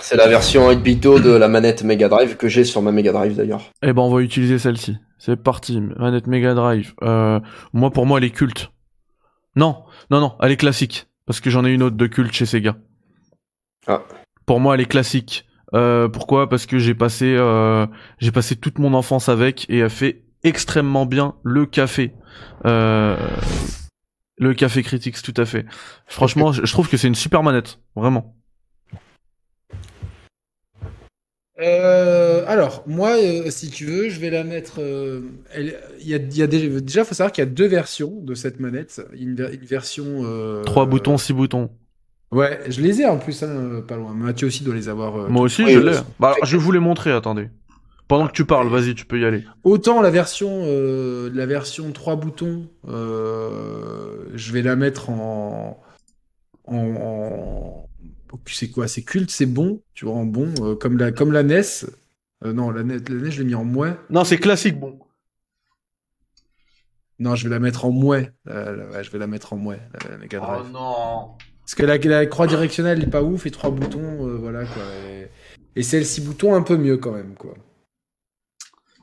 C'est 0.00 0.16
la 0.16 0.26
version 0.26 0.70
8-bito 0.70 1.20
de 1.20 1.30
la 1.30 1.48
manette 1.48 1.84
Mega 1.84 2.08
Drive 2.08 2.36
que 2.36 2.48
j'ai 2.48 2.64
sur 2.64 2.82
ma 2.82 2.92
Mega 2.92 3.12
Drive 3.12 3.36
d'ailleurs. 3.36 3.70
Eh 3.82 3.92
ben 3.92 4.02
on 4.02 4.12
va 4.12 4.20
utiliser 4.22 4.58
celle-ci. 4.58 4.96
C'est 5.18 5.36
parti, 5.36 5.80
manette 5.80 6.26
Mega 6.26 6.54
Drive. 6.54 6.94
Euh, 7.02 7.38
moi 7.72 7.90
pour 7.90 8.06
moi 8.06 8.18
elle 8.18 8.24
est 8.24 8.30
culte. 8.30 8.70
Non, 9.54 9.84
non 10.10 10.20
non, 10.20 10.32
elle 10.40 10.50
est 10.52 10.56
classique 10.56 11.06
parce 11.26 11.40
que 11.40 11.50
j'en 11.50 11.64
ai 11.64 11.72
une 11.72 11.82
autre 11.82 11.96
de 11.96 12.06
culte 12.06 12.32
chez 12.32 12.46
Sega. 12.46 12.76
Ah. 13.86 14.02
Pour 14.46 14.60
moi 14.60 14.74
elle 14.74 14.80
est 14.80 14.86
classique. 14.86 15.46
Euh, 15.74 16.08
pourquoi? 16.08 16.48
Parce 16.48 16.66
que 16.66 16.78
j'ai 16.78 16.94
passé 16.94 17.34
euh, 17.36 17.86
j'ai 18.18 18.32
passé 18.32 18.56
toute 18.56 18.78
mon 18.78 18.94
enfance 18.94 19.28
avec 19.28 19.68
et 19.70 19.78
elle 19.78 19.90
fait 19.90 20.24
extrêmement 20.44 21.06
bien 21.06 21.34
le 21.42 21.66
café. 21.66 22.12
Euh, 22.66 23.16
le 24.38 24.54
café 24.54 24.82
Critics 24.82 25.22
tout 25.22 25.34
à 25.36 25.44
fait. 25.44 25.66
Franchement, 26.06 26.52
je 26.52 26.64
je 26.64 26.72
trouve 26.72 26.88
que 26.88 26.96
c'est 26.96 27.08
une 27.08 27.14
super 27.14 27.42
manette, 27.42 27.78
vraiment. 27.94 28.36
Euh, 31.60 32.44
alors, 32.48 32.82
moi, 32.86 33.16
euh, 33.22 33.50
si 33.50 33.70
tu 33.70 33.84
veux, 33.84 34.08
je 34.08 34.18
vais 34.20 34.30
la 34.30 34.42
mettre. 34.42 34.80
euh, 34.80 35.20
elle- 35.52 35.78
Il 36.00 36.08
y 36.08 36.14
a, 36.14 36.16
il 36.16 36.36
y 36.36 36.42
a 36.42 36.46
déjà, 36.46 36.80
déjà, 36.80 37.04
faut 37.04 37.14
savoir 37.14 37.30
qu'il 37.32 37.42
y 37.44 37.46
a 37.46 37.50
deux 37.50 37.66
versions 37.66 38.12
de 38.22 38.34
cette 38.34 38.58
manette. 38.58 39.02
Une, 39.12 39.34
ver- 39.34 39.50
une 39.52 39.64
version. 39.64 40.04
euh, 40.24 40.62
Trois 40.64 40.86
boutons, 40.86 41.18
six 41.18 41.32
boutons. 41.32 41.70
Ouais, 42.32 42.60
je 42.68 42.80
les 42.80 43.02
ai 43.02 43.06
en 43.06 43.18
plus, 43.18 43.42
hein, 43.42 43.82
pas 43.86 43.96
loin. 43.96 44.14
Mathieu 44.14 44.46
aussi 44.46 44.64
doit 44.64 44.74
les 44.74 44.88
avoir. 44.88 45.16
euh, 45.16 45.28
Moi 45.28 45.42
aussi, 45.42 45.62
Oui, 45.64 45.72
je 45.72 45.78
oui. 45.78 45.84
l'ai. 45.90 45.96
Bah, 46.18 46.32
alors, 46.34 46.44
je 46.46 46.56
vais 46.56 46.62
vous 46.62 46.72
les 46.72 46.78
montrer, 46.80 47.12
attendez. 47.12 47.50
Pendant 48.08 48.26
que 48.26 48.32
tu 48.32 48.44
parles, 48.46 48.68
vas-y, 48.68 48.94
tu 48.94 49.04
peux 49.04 49.20
y 49.20 49.24
aller. 49.24 49.44
Autant 49.64 50.00
la 50.00 50.10
version, 50.10 50.62
euh, 50.64 51.30
la 51.34 51.44
version 51.46 51.92
3 51.92 52.16
boutons, 52.16 52.66
euh, 52.88 54.24
je 54.34 54.52
vais 54.52 54.62
la 54.62 54.74
mettre 54.76 55.10
en. 55.10 55.82
en, 56.66 56.76
en- 56.76 57.88
C'est 58.46 58.70
quoi? 58.70 58.88
C'est 58.88 59.02
culte, 59.02 59.30
c'est 59.30 59.46
bon, 59.46 59.82
tu 59.94 60.04
vois, 60.04 60.14
en 60.14 60.24
bon, 60.24 60.52
euh, 60.60 60.74
comme, 60.74 60.98
la, 60.98 61.12
comme 61.12 61.32
la 61.32 61.42
NES. 61.42 61.62
Euh, 62.44 62.52
non, 62.52 62.70
la 62.70 62.82
NES, 62.82 62.98
la 63.08 63.14
NES, 63.16 63.30
je 63.30 63.38
l'ai 63.40 63.46
mis 63.46 63.54
en 63.54 63.64
mouais. 63.64 63.94
Non, 64.10 64.24
c'est 64.24 64.38
classique, 64.38 64.78
bon. 64.78 64.98
Non, 67.18 67.34
je 67.36 67.44
vais 67.44 67.54
la 67.54 67.60
mettre 67.60 67.84
en 67.84 67.90
mouais. 67.90 68.32
La- 68.44 68.72
ouais, 68.72 69.04
je 69.04 69.10
vais 69.10 69.18
la 69.18 69.26
mettre 69.26 69.52
en 69.52 69.56
mouais, 69.56 69.80
la, 69.92 70.10
la 70.10 70.18
Mega 70.18 70.40
Drive. 70.40 70.62
Oh 70.64 70.68
non. 70.68 71.36
Parce 71.60 71.74
que 71.74 71.84
la, 71.84 71.96
la 71.96 72.26
croix 72.26 72.46
directionnelle 72.46 72.98
n'est 72.98 73.06
pas 73.06 73.22
ouf 73.22 73.46
et 73.46 73.50
trois 73.50 73.70
boutons, 73.70 74.26
euh, 74.26 74.36
voilà 74.36 74.64
quoi. 74.64 74.82
Et, 75.76 75.82
six 75.82 76.20
boutons 76.20 76.54
un 76.54 76.62
peu 76.62 76.76
mieux 76.76 76.96
quand 76.96 77.12
même, 77.12 77.34
quoi. 77.34 77.54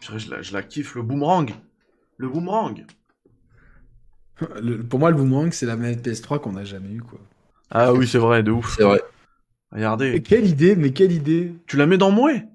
Je 0.01 0.29
la, 0.29 0.41
je 0.41 0.53
la 0.53 0.63
kiffe, 0.63 0.95
le 0.95 1.03
boomerang. 1.03 1.51
Le 2.17 2.27
boomerang. 2.27 2.85
Le- 4.61 4.83
pour 4.83 4.99
moi, 4.99 5.11
le 5.11 5.17
boomerang, 5.17 5.51
c'est 5.51 5.65
la 5.65 5.75
manette 5.75 6.05
PS3 6.05 6.39
qu'on 6.39 6.53
n'a 6.53 6.63
jamais 6.63 6.91
eu, 6.93 7.01
quoi. 7.01 7.19
Ah 7.69 7.93
oui, 7.93 8.07
c'est 8.07 8.17
vrai, 8.17 8.43
de 8.43 8.51
ouf. 8.51 8.75
C'est 8.75 8.83
vrai. 8.83 9.01
Regardez. 9.71 10.13
Et 10.15 10.21
quelle 10.21 10.47
idée, 10.47 10.75
mais 10.75 10.91
quelle 10.91 11.11
idée 11.11 11.53
Tu 11.67 11.77
la 11.77 11.85
mets 11.85 11.97
dans 11.97 12.11
Mouais 12.11 12.45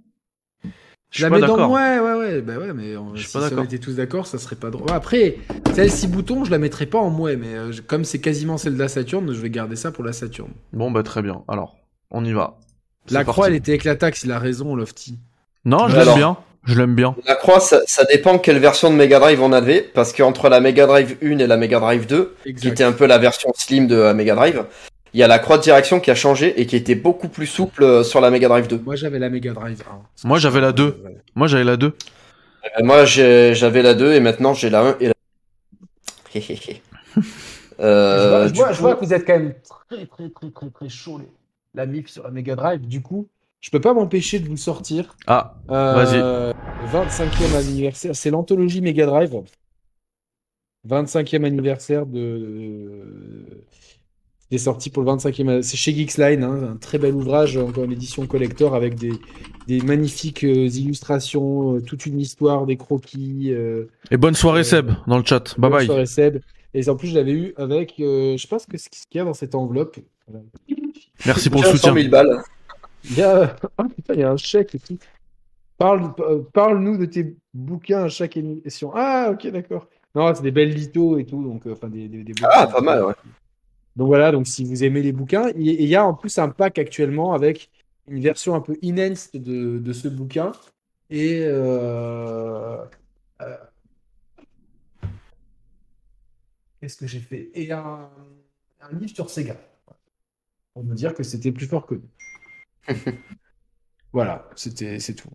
Je 1.10 1.22
la 1.22 1.28
suis 1.28 1.30
pas 1.30 1.30
mets 1.30 1.40
dans 1.40 1.56
d'accord. 1.56 1.70
ouais, 1.70 1.98
ouais, 2.00 2.14
ouais, 2.14 2.40
bah 2.40 2.58
ouais, 2.58 2.72
mais 2.72 2.96
on, 2.96 3.14
Je 3.14 3.20
suis 3.20 3.28
si 3.28 3.38
pas 3.38 3.48
si 3.48 3.54
on 3.54 3.62
était 3.64 3.78
tous 3.78 3.94
d'accord, 3.96 4.26
ça 4.26 4.38
serait 4.38 4.56
pas 4.56 4.70
drôle. 4.70 4.90
Après, 4.90 5.36
celle 5.74 5.90
six 5.90 6.08
boutons, 6.08 6.44
je 6.44 6.50
la 6.50 6.58
mettrais 6.58 6.86
pas 6.86 6.98
en 6.98 7.10
mouais, 7.10 7.36
mais 7.36 7.54
euh, 7.54 7.72
comme 7.86 8.04
c'est 8.04 8.20
quasiment 8.20 8.58
celle 8.58 8.74
de 8.74 8.80
la 8.80 8.88
Saturne, 8.88 9.32
je 9.32 9.40
vais 9.40 9.50
garder 9.50 9.76
ça 9.76 9.92
pour 9.92 10.02
la 10.04 10.12
Saturne. 10.12 10.50
Bon, 10.72 10.90
bah 10.90 11.02
très 11.02 11.22
bien. 11.22 11.44
Alors, 11.48 11.76
on 12.10 12.24
y 12.24 12.32
va. 12.32 12.58
La 13.10 13.20
parti. 13.20 13.32
croix, 13.32 13.48
elle 13.48 13.54
était 13.54 13.72
éclataxe, 13.72 14.24
il 14.24 14.32
a 14.32 14.38
raison, 14.38 14.74
Lofty. 14.74 15.18
Non, 15.64 15.88
je 15.88 15.96
l'aime 15.96 16.14
bien. 16.14 16.36
Je 16.66 16.78
l'aime 16.78 16.94
bien. 16.94 17.14
La 17.26 17.34
croix, 17.34 17.60
ça, 17.60 17.80
ça 17.86 18.04
dépend 18.04 18.38
quelle 18.38 18.58
version 18.58 18.90
de 18.90 18.96
Mega 18.96 19.20
Drive 19.20 19.42
on 19.42 19.52
avait, 19.52 19.82
parce 19.82 20.14
qu'entre 20.14 20.48
la 20.48 20.60
Mega 20.60 20.86
Drive 20.86 21.18
1 21.22 21.38
et 21.38 21.46
la 21.46 21.58
Mega 21.58 21.78
Drive 21.78 22.06
2, 22.06 22.34
qui 22.58 22.68
était 22.68 22.84
un 22.84 22.92
peu 22.92 23.04
la 23.06 23.18
version 23.18 23.52
slim 23.54 23.86
de 23.86 23.96
la 23.96 24.14
Mega 24.14 24.34
Drive, 24.34 24.64
il 25.14 25.20
y 25.20 25.22
a 25.22 25.28
la 25.28 25.38
croix 25.38 25.56
de 25.58 25.62
direction 25.62 26.00
qui 26.00 26.10
a 26.10 26.14
changé 26.14 26.60
et 26.60 26.66
qui 26.66 26.74
était 26.76 26.94
beaucoup 26.96 27.28
plus 27.28 27.46
souple 27.46 27.84
euh, 27.84 28.02
sur 28.02 28.20
la 28.20 28.30
Mega 28.30 28.48
Drive 28.48 28.66
2. 28.68 28.78
Moi, 28.84 28.96
j'avais 28.96 29.18
la 29.20 29.30
Mega 29.30 29.52
Drive 29.52 29.82
1. 30.24 30.26
Moi, 30.28 30.38
j'avais 30.38 30.60
la 30.60 30.72
2. 30.72 31.00
Ouais. 31.04 31.16
Moi, 31.36 31.46
j'avais 31.46 31.64
la 31.64 31.76
2. 31.76 31.86
Euh, 31.86 32.68
Moi, 32.82 33.04
j'avais 33.04 33.82
la 33.82 33.94
2 33.94 34.12
et 34.14 34.20
maintenant 34.20 34.54
j'ai 34.54 34.70
la 34.70 34.82
1 34.82 34.96
et 35.00 35.06
la. 35.08 35.14
Euh, 37.80 38.48
du 38.50 38.60
coup- 38.62 38.66
que 38.68 39.04
vous 39.04 39.12
êtes 39.12 39.26
quand 39.26 39.36
même 39.36 39.52
très, 39.88 40.06
très, 40.06 40.28
très, 40.28 40.50
très, 40.50 40.70
très 40.70 40.88
chaud, 40.88 41.18
les- 41.18 41.26
la 41.74 41.86
MIF 41.86 42.06
sur 42.08 42.22
la 42.22 42.30
Mega 42.30 42.54
Drive. 42.54 42.80
Du 42.86 43.02
coup, 43.02 43.26
je 43.60 43.68
peux 43.70 43.80
pas 43.80 43.92
m'empêcher 43.92 44.38
de 44.38 44.48
vous 44.48 44.56
sortir. 44.56 45.16
Ah, 45.26 45.56
Euh, 45.70 46.52
25e 46.92 47.52
anniversaire, 47.56 48.14
c'est 48.14 48.30
l'anthologie 48.30 48.80
Mega 48.80 49.06
Drive. 49.06 49.34
25e 50.88 51.44
anniversaire 51.44 52.06
de. 52.06 53.64
C'est 54.50 54.58
sorti 54.58 54.90
pour 54.90 55.02
le 55.02 55.10
25e. 55.10 55.62
C'est 55.62 55.76
chez 55.76 55.92
Geeksline, 55.94 56.44
hein, 56.44 56.70
un 56.72 56.76
très 56.76 56.98
bel 56.98 57.14
ouvrage, 57.14 57.56
encore 57.56 57.84
une 57.84 57.92
édition 57.92 58.26
collector 58.26 58.74
avec 58.74 58.94
des, 58.94 59.12
des 59.66 59.80
magnifiques 59.80 60.44
euh, 60.44 60.68
illustrations, 60.68 61.76
euh, 61.76 61.80
toute 61.80 62.06
une 62.06 62.20
histoire, 62.20 62.66
des 62.66 62.76
croquis. 62.76 63.50
euh, 63.52 63.86
et 64.10 64.16
bonne 64.16 64.34
soirée, 64.34 64.60
Euh, 64.60 64.64
Seb, 64.64 64.90
dans 65.06 65.18
le 65.18 65.24
chat. 65.24 65.54
Bye 65.58 65.70
bonne 65.70 65.78
bye. 65.78 65.86
soirée, 65.86 66.06
Seb. 66.06 66.38
Et 66.74 66.88
en 66.88 66.96
plus, 66.96 67.08
je 67.08 67.14
l'avais 67.14 67.32
eu 67.32 67.54
avec. 67.56 67.94
euh, 68.00 68.36
je 68.36 68.42
sais 68.42 68.48
pas 68.48 68.58
ce 68.58 68.66
que- 68.66 68.78
ce 68.78 68.88
qu'il 68.88 69.18
y 69.18 69.20
a 69.20 69.24
dans 69.24 69.34
cette 69.34 69.54
enveloppe. 69.54 69.96
Voilà. 70.28 70.44
Merci 71.26 71.50
pour 71.50 71.60
le 71.62 71.66
500 71.68 71.76
soutien. 71.88 71.94
000 71.94 72.08
balles. 72.10 72.42
Il 73.10 73.16
y 73.18 73.22
a, 73.22 73.56
ah, 73.78 73.84
putain, 73.96 74.14
il 74.14 74.20
y 74.20 74.22
a 74.24 74.30
un 74.30 74.36
chèque 74.36 74.74
et 74.74 74.78
tout. 74.78 74.98
Parle, 75.78 76.12
parle-nous 76.52 76.96
de 76.98 77.06
tes 77.06 77.34
bouquins 77.52 78.04
à 78.04 78.08
chaque 78.08 78.36
émission. 78.36 78.92
Ah, 78.94 79.30
ok, 79.32 79.50
d'accord. 79.50 79.88
Non, 80.14 80.32
c'est 80.34 80.42
des 80.42 80.52
belles 80.52 80.72
litos 80.72 81.18
et 81.18 81.24
tout, 81.24 81.42
donc 81.42 81.66
euh, 81.66 81.72
enfin 81.72 81.88
des, 81.88 82.06
des, 82.08 82.22
des 82.22 82.32
bouquins. 82.32 82.48
Ah, 82.52 82.66
pas 82.68 82.80
mal, 82.80 83.04
ouais. 83.04 83.14
Donc 83.96 84.08
voilà, 84.08 84.32
donc 84.32 84.46
si 84.46 84.64
vous 84.64 84.82
aimez 84.84 85.02
les 85.02 85.12
bouquins, 85.12 85.50
il 85.56 85.66
y, 85.66 85.94
a 85.94 86.04
en 86.04 86.14
plus 86.14 86.38
un 86.38 86.48
pack 86.48 86.78
actuellement 86.78 87.32
avec 87.32 87.70
une 88.08 88.20
version 88.20 88.54
un 88.54 88.60
peu 88.60 88.76
enhanced 88.82 89.40
de, 89.40 89.78
de 89.78 89.92
ce 89.92 90.08
bouquin 90.08 90.52
et 91.10 91.42
euh, 91.44 92.84
euh, 93.40 93.56
qu'est-ce 96.80 96.96
que 96.96 97.06
j'ai 97.06 97.20
fait? 97.20 97.50
Et 97.54 97.70
un, 97.70 98.10
un 98.80 98.92
livre 98.98 99.14
sur 99.14 99.30
Sega 99.30 99.56
pour 100.72 100.84
me 100.84 100.94
dire 100.94 101.14
que 101.14 101.22
c'était 101.22 101.52
plus 101.52 101.66
fort 101.66 101.86
que 101.86 101.94
nous. 101.94 102.94
voilà, 104.12 104.48
c'était 104.56 104.98
c'est 104.98 105.14
tout. 105.14 105.30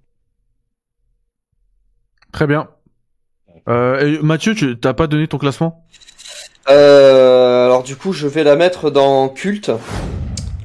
Très 2.32 2.46
bien. 2.46 2.70
Euh, 3.68 4.00
et 4.00 4.22
Mathieu, 4.22 4.54
tu 4.54 4.78
t'as 4.78 4.94
pas 4.94 5.08
donné 5.08 5.28
ton 5.28 5.38
classement? 5.38 5.86
Euh, 6.70 7.66
alors 7.66 7.84
du 7.84 7.96
coup, 7.96 8.14
je 8.14 8.28
vais 8.28 8.44
la 8.44 8.56
mettre 8.56 8.92
dans 8.92 9.30
culte 9.30 9.72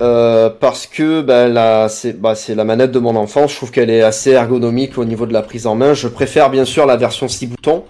euh, 0.03 0.51
parce 0.51 0.87
que 0.87 1.23
bah, 1.23 1.49
la, 1.49 1.89
c'est 1.89 2.21
bah, 2.21 2.35
c'est 2.35 2.55
la 2.55 2.65
manette 2.65 2.91
de 2.93 2.99
mon 2.99 3.17
enfance. 3.17 3.53
Je 3.53 3.57
trouve 3.57 3.71
qu'elle 3.71 3.91
est 3.91 4.03
assez 4.03 4.33
ergonomique 4.33 4.99
au 4.99 5.05
niveau 5.05 5.27
de 5.27 5.33
la 5.33 5.43
prise 5.43 5.67
en 5.67 5.75
main. 5.77 5.95
Je 5.95 6.09
préfère 6.09 6.51
bien 6.51 6.65
sûr 6.65 6.87
la 6.87 6.97
version 6.97 7.29
6 7.29 7.47
boutons 7.47 7.85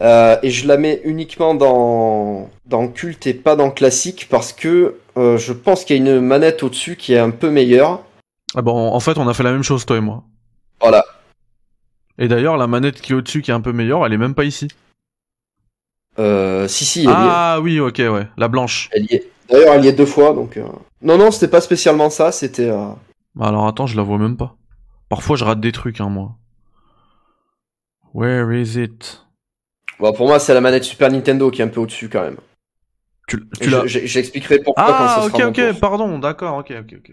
Euh, 0.00 0.36
et 0.44 0.50
je 0.50 0.68
la 0.68 0.76
mets 0.76 1.00
uniquement 1.04 1.54
dans 1.54 2.48
dans 2.66 2.86
culte 2.88 3.26
et 3.26 3.34
pas 3.34 3.56
dans 3.56 3.70
classique 3.70 4.28
parce 4.30 4.52
que 4.52 4.94
euh, 5.16 5.36
je 5.38 5.52
pense 5.52 5.84
qu'il 5.84 5.96
y 5.96 5.98
a 5.98 6.02
une 6.02 6.20
manette 6.20 6.62
au-dessus 6.62 6.96
qui 6.96 7.14
est 7.14 7.18
un 7.18 7.30
peu 7.30 7.50
meilleure. 7.50 8.02
Ah 8.54 8.62
bon, 8.62 8.76
en 8.76 9.00
fait, 9.00 9.18
on 9.18 9.28
a 9.28 9.34
fait 9.34 9.42
la 9.42 9.52
même 9.52 9.64
chose, 9.64 9.84
toi 9.84 9.96
et 9.96 10.00
moi. 10.00 10.22
Voilà. 10.80 11.04
Et 12.18 12.28
d'ailleurs, 12.28 12.56
la 12.56 12.66
manette 12.68 13.00
qui 13.00 13.12
est 13.12 13.16
au-dessus, 13.16 13.42
qui 13.42 13.50
est 13.50 13.54
un 13.54 13.60
peu 13.60 13.72
meilleure, 13.72 14.06
elle 14.06 14.12
est 14.12 14.18
même 14.18 14.34
pas 14.34 14.44
ici. 14.44 14.68
Euh, 16.18 16.66
si 16.68 16.84
si, 16.84 17.00
elle 17.00 17.06
y 17.06 17.10
est. 17.10 17.14
Ah 17.14 17.60
oui, 17.62 17.80
ok, 17.80 17.98
ouais. 17.98 18.28
La 18.36 18.48
blanche. 18.48 18.90
D'ailleurs, 19.48 19.74
elle 19.74 19.84
y 19.84 19.88
est 19.88 19.92
deux 19.92 20.06
fois 20.06 20.32
donc. 20.34 20.56
euh, 20.56 20.64
Non 21.02 21.16
non, 21.16 21.30
c'était 21.30 21.48
pas 21.48 21.60
spécialement 21.60 22.10
ça. 22.10 22.32
C'était. 22.32 22.68
euh, 22.68 22.88
Alors 23.40 23.66
attends, 23.66 23.86
je 23.86 23.96
la 23.96 24.02
vois 24.02 24.18
même 24.18 24.36
pas. 24.36 24.56
Parfois, 25.08 25.36
je 25.36 25.44
rate 25.44 25.60
des 25.60 25.72
trucs, 25.72 26.00
hein, 26.00 26.08
moi. 26.08 26.36
Where 28.12 28.52
is 28.52 28.76
it? 28.78 29.26
Bon, 29.98 30.12
pour 30.12 30.26
moi, 30.26 30.38
c'est 30.38 30.54
la 30.54 30.60
manette 30.60 30.84
Super 30.84 31.10
Nintendo 31.10 31.50
qui 31.50 31.60
est 31.60 31.64
un 31.64 31.68
peu 31.68 31.80
au-dessus 31.80 32.08
quand 32.08 32.22
même. 32.22 32.36
Tu, 33.26 33.38
tu 33.60 33.70
J'expliquerai 33.86 34.60
pourquoi 34.60 34.84
Ah, 34.86 34.96
quand 34.98 35.22
ce 35.22 35.28
ok, 35.28 35.56
sera 35.56 35.70
ok, 35.70 35.80
pardon, 35.80 36.18
d'accord, 36.18 36.56
ok, 36.58 36.72
ok, 36.80 36.94
ok. 36.98 37.12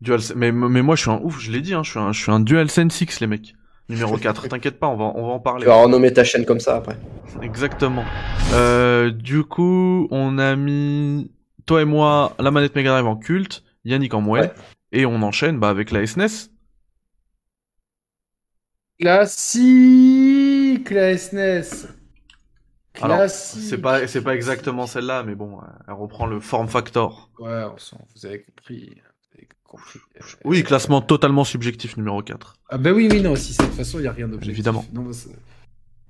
Dual, 0.00 0.20
mais, 0.36 0.52
mais 0.52 0.82
moi, 0.82 0.94
je 0.96 1.02
suis 1.02 1.10
un 1.10 1.20
ouf, 1.22 1.40
je 1.40 1.50
l'ai 1.50 1.60
dit, 1.60 1.74
hein, 1.74 1.82
je 1.82 1.90
suis 1.90 1.98
un, 1.98 2.12
je 2.12 2.20
suis 2.20 2.30
un 2.32 2.40
DualSense 2.40 3.00
X, 3.00 3.20
les 3.20 3.26
mecs. 3.26 3.54
Numéro 3.88 4.16
4, 4.18 4.48
t'inquiète 4.48 4.78
pas, 4.78 4.88
on 4.88 4.96
va, 4.96 5.04
on 5.14 5.26
va 5.26 5.32
en 5.34 5.40
parler. 5.40 5.62
Tu 5.62 5.68
vas 5.68 5.82
renommer 5.82 6.12
ta 6.12 6.24
chaîne 6.24 6.44
comme 6.44 6.60
ça 6.60 6.76
après. 6.76 6.96
Exactement. 7.42 8.04
Euh, 8.52 9.10
du 9.10 9.44
coup, 9.44 10.08
on 10.10 10.38
a 10.38 10.56
mis, 10.56 11.30
toi 11.66 11.82
et 11.82 11.84
moi, 11.84 12.34
la 12.38 12.50
manette 12.50 12.74
Mega 12.74 12.90
Drive 12.90 13.06
en 13.06 13.16
culte, 13.16 13.64
Yannick 13.84 14.14
en 14.14 14.24
Ouais. 14.26 14.52
et 14.92 15.06
on 15.06 15.22
enchaîne, 15.22 15.58
bah, 15.58 15.68
avec 15.68 15.90
la 15.90 16.06
SNES. 16.06 16.50
Classique, 19.00 20.90
la 20.90 21.16
SNES. 21.16 21.88
Alors, 23.00 23.18
Classique. 23.18 23.62
C'est 23.62 23.78
pas, 23.78 24.06
c'est 24.08 24.22
pas 24.22 24.34
exactement 24.34 24.86
celle-là, 24.86 25.22
mais 25.22 25.36
bon, 25.36 25.58
euh, 25.58 25.64
elle 25.86 25.94
reprend 25.94 26.26
le 26.26 26.40
form 26.40 26.68
factor. 26.68 27.30
Ouais, 27.38 27.62
on 27.64 27.76
vous 28.14 28.26
avez 28.26 28.42
compris. 28.42 29.00
Oui, 30.44 30.62
classement 30.64 31.00
totalement 31.00 31.44
subjectif 31.44 31.96
numéro 31.96 32.22
4. 32.22 32.54
Ah 32.70 32.78
bah 32.78 32.92
oui, 32.92 33.08
oui, 33.10 33.20
non, 33.20 33.36
si 33.36 33.52
c'est 33.52 33.62
de 33.62 33.68
toute 33.68 33.76
façon, 33.76 33.98
il 33.98 34.02
n'y 34.02 34.08
a 34.08 34.12
rien 34.12 34.26
d'objectif. 34.28 34.50
Évidemment. 34.54 34.84
Non, 34.94 35.04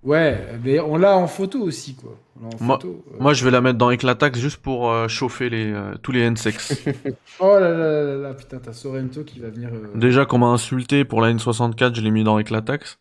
ouais, 0.05 0.47
mais 0.64 0.79
on 0.81 0.97
l'a 0.97 1.16
en 1.16 1.27
photo 1.27 1.61
aussi, 1.62 1.94
quoi. 1.97 2.16
Moi- 2.61 2.79
euh. 2.85 2.92
Moi, 3.18 3.35
je 3.35 3.44
vais 3.44 3.51
la 3.51 3.61
mettre 3.61 3.79
dans 3.79 3.90
Eclatax 3.90 4.38
juste 4.38 4.59
pour 4.59 4.90
euh, 4.92 5.09
chauffer 5.09 5.51
les, 5.51 5.73
euh, 5.73 5.94
tous 6.03 6.12
les 6.12 6.21
N-Sex. 6.21 6.85
Oh 7.40 7.59
là 7.59 7.71
là 7.71 7.77
là 7.77 8.03
là 8.05 8.16
là, 8.16 8.35
putain, 8.35 8.59
t'as 8.59 8.73
Sorrento 8.73 9.25
qui 9.25 9.40
va 9.40 9.49
venir... 9.51 9.71
euh, 9.73 9.88
Déjà 9.97 10.25
qu'on 10.25 10.38
m'a 10.38 10.47
insulté 10.47 11.05
pour 11.05 11.21
la 11.21 11.33
N64, 11.33 11.94
je 11.97 12.01
l'ai 12.01 12.11
mis 12.12 12.23
dans 12.25 12.38
Eclatax. 12.38 12.99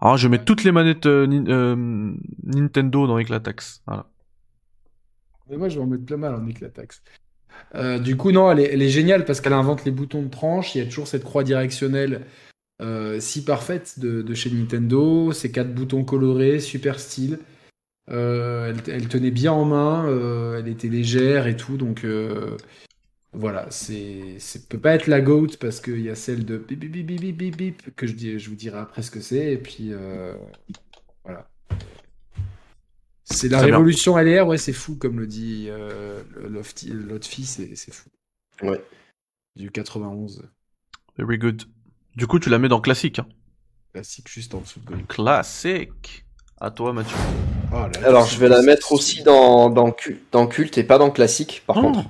Alors, 0.00 0.16
je 0.16 0.28
mets 0.28 0.42
toutes 0.42 0.64
les 0.64 0.72
manettes 0.72 1.06
euh, 1.06 1.26
Nin- 1.26 1.48
euh, 1.48 2.14
Nintendo 2.44 3.06
dans 3.06 3.18
Eclatax. 3.18 3.82
Voilà. 3.86 4.06
Mais 5.48 5.56
moi, 5.56 5.68
je 5.68 5.78
vais 5.78 5.84
en 5.84 5.86
mettre 5.86 6.04
plein 6.04 6.16
mal 6.16 6.34
en 6.34 6.46
éclataxe. 6.46 7.02
Euh, 7.74 7.98
du 7.98 8.16
coup, 8.16 8.32
non, 8.32 8.50
elle 8.50 8.82
est, 8.82 8.88
géniale 8.88 9.24
parce 9.24 9.40
qu'elle 9.40 9.52
invente 9.52 9.84
les 9.84 9.90
boutons 9.90 10.22
de 10.22 10.28
tranche. 10.28 10.74
Il 10.74 10.78
y 10.78 10.80
a 10.80 10.84
toujours 10.84 11.08
cette 11.08 11.24
croix 11.24 11.44
directionnelle 11.44 12.22
euh, 12.82 13.20
si 13.20 13.44
parfaite 13.44 13.98
de, 13.98 14.34
chez 14.34 14.50
Nintendo. 14.50 15.32
Ces 15.32 15.50
quatre 15.50 15.74
boutons 15.74 16.04
colorés, 16.04 16.60
super 16.60 17.00
style. 17.00 17.38
Euh, 18.10 18.72
elle, 18.86 19.08
tenait 19.08 19.30
bien 19.30 19.52
en 19.52 19.64
main, 19.64 20.06
elle 20.58 20.68
était 20.68 20.88
légère 20.88 21.46
et 21.46 21.56
tout. 21.56 21.76
Donc 21.76 22.06
voilà, 23.32 23.66
c'est, 23.70 24.36
c'est 24.38 24.68
peut 24.68 24.78
pas 24.78 24.94
être 24.94 25.08
la 25.08 25.20
GOAT 25.20 25.58
parce 25.60 25.80
qu'il 25.80 26.00
y 26.00 26.08
a 26.08 26.14
celle 26.14 26.44
de 26.46 26.56
bip 26.56 26.78
bip 26.78 26.90
bip 26.90 27.20
bip 27.20 27.36
bip 27.36 27.56
bip 27.56 27.94
que 27.96 28.06
je, 28.06 28.48
vous 28.48 28.54
dirai 28.54 28.78
après 28.78 29.02
ce 29.02 29.10
que 29.10 29.20
c'est. 29.20 29.52
Et 29.52 29.58
puis 29.58 29.92
voilà. 31.24 31.48
C'est 33.28 33.48
la 33.48 33.58
Très 33.58 33.66
bien. 33.66 33.76
révolution 33.76 34.16
LR, 34.16 34.46
ouais, 34.46 34.56
c'est 34.58 34.72
fou, 34.72 34.94
comme 34.96 35.18
le 35.18 35.26
dit 35.26 35.66
euh, 35.68 36.22
Lotfi, 36.48 37.44
c'est 37.44 37.74
c'est 37.74 37.92
fou. 37.92 38.08
Ouais. 38.62 38.80
Du 39.56 39.70
91. 39.70 40.44
Very 41.18 41.36
good. 41.38 41.64
Du 42.16 42.26
coup, 42.26 42.38
tu 42.38 42.48
la 42.50 42.58
mets 42.58 42.68
dans 42.68 42.80
classique. 42.80 43.18
Hein. 43.18 43.26
Classique 43.92 44.28
juste 44.28 44.54
en 44.54 44.60
dessous 44.60 44.78
de 44.80 44.86
Gold. 44.86 45.06
Classique. 45.08 46.24
À 46.60 46.70
toi, 46.70 46.92
Mathieu. 46.92 47.16
Oh, 47.72 47.76
là, 47.76 47.90
Alors, 48.06 48.26
je 48.26 48.38
vais 48.38 48.48
la 48.48 48.62
mettre 48.62 48.92
aussi 48.92 49.22
dans, 49.22 49.68
dans, 49.70 49.90
cu- 49.90 50.22
dans 50.32 50.46
culte 50.46 50.78
et 50.78 50.84
pas 50.84 50.98
dans 50.98 51.10
classique, 51.10 51.62
par 51.66 51.78
Oh. 51.78 51.80
contre. 51.82 52.00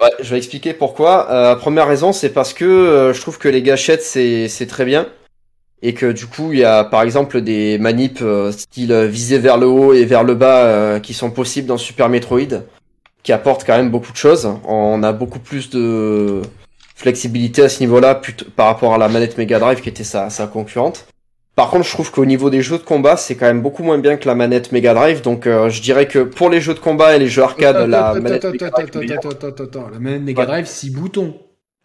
Ouais, 0.00 0.10
je 0.20 0.28
vais 0.30 0.38
expliquer 0.38 0.74
pourquoi. 0.74 1.30
Euh, 1.30 1.54
première 1.56 1.86
raison, 1.86 2.12
c'est 2.12 2.30
parce 2.32 2.52
que 2.52 2.64
euh, 2.64 3.12
je 3.14 3.20
trouve 3.20 3.38
que 3.38 3.48
les 3.48 3.62
gâchettes, 3.62 4.02
c'est 4.02 4.48
c'est 4.48 4.66
très 4.66 4.84
bien. 4.84 5.08
Et 5.82 5.94
que 5.94 6.12
du 6.12 6.26
coup, 6.26 6.52
il 6.52 6.60
y 6.60 6.64
a 6.64 6.84
par 6.84 7.02
exemple 7.02 7.40
des 7.40 7.76
manips 7.78 8.22
euh, 8.22 8.52
style 8.52 8.92
euh, 8.92 9.06
visé 9.06 9.38
vers 9.38 9.56
le 9.58 9.66
haut 9.66 9.92
et 9.92 10.04
vers 10.04 10.22
le 10.22 10.34
bas 10.34 10.64
euh, 10.64 11.00
qui 11.00 11.12
sont 11.12 11.30
possibles 11.30 11.66
dans 11.66 11.76
Super 11.78 12.08
Metroid, 12.08 12.62
qui 13.24 13.32
apportent 13.32 13.64
quand 13.66 13.76
même 13.76 13.90
beaucoup 13.90 14.12
de 14.12 14.16
choses. 14.16 14.48
On 14.66 15.02
a 15.02 15.12
beaucoup 15.12 15.40
plus 15.40 15.70
de 15.70 16.42
flexibilité 16.94 17.62
à 17.64 17.68
ce 17.68 17.80
niveau-là 17.80 18.20
par 18.54 18.66
rapport 18.66 18.94
à 18.94 18.98
la 18.98 19.08
manette 19.08 19.36
Mega 19.38 19.58
Drive 19.58 19.80
qui 19.80 19.88
était 19.88 20.04
sa, 20.04 20.30
sa 20.30 20.46
concurrente. 20.46 21.06
Par 21.56 21.68
contre, 21.68 21.84
je 21.84 21.90
trouve 21.90 22.10
qu'au 22.12 22.24
niveau 22.24 22.48
des 22.48 22.62
jeux 22.62 22.78
de 22.78 22.82
combat, 22.82 23.16
c'est 23.16 23.34
quand 23.34 23.46
même 23.46 23.60
beaucoup 23.60 23.82
moins 23.82 23.98
bien 23.98 24.16
que 24.16 24.26
la 24.26 24.34
manette 24.34 24.72
Mega 24.72 24.94
Drive. 24.94 25.20
Donc, 25.20 25.46
euh, 25.46 25.68
je 25.68 25.82
dirais 25.82 26.06
que 26.06 26.20
pour 26.20 26.48
les 26.48 26.60
jeux 26.62 26.72
de 26.74 26.78
combat 26.78 27.14
et 27.16 27.18
les 27.18 27.28
jeux 27.28 27.42
arcade, 27.42 27.76
Attends, 27.76 27.86
la 27.88 28.08
attends, 28.10 28.20
manette 28.22 28.44
attends, 28.44 28.52
Mega 28.52 28.70
Drive, 28.70 28.86
attends, 28.88 28.98
meilleure. 29.00 29.18
attends, 29.18 29.48
attends, 29.48 29.64
attends. 29.64 29.88
La 29.92 29.98
manette 29.98 30.22
Mega 30.22 30.40
Ouais. 30.40 30.46
Drive, 30.46 30.66
6 30.66 30.90
boutons. 30.90 31.34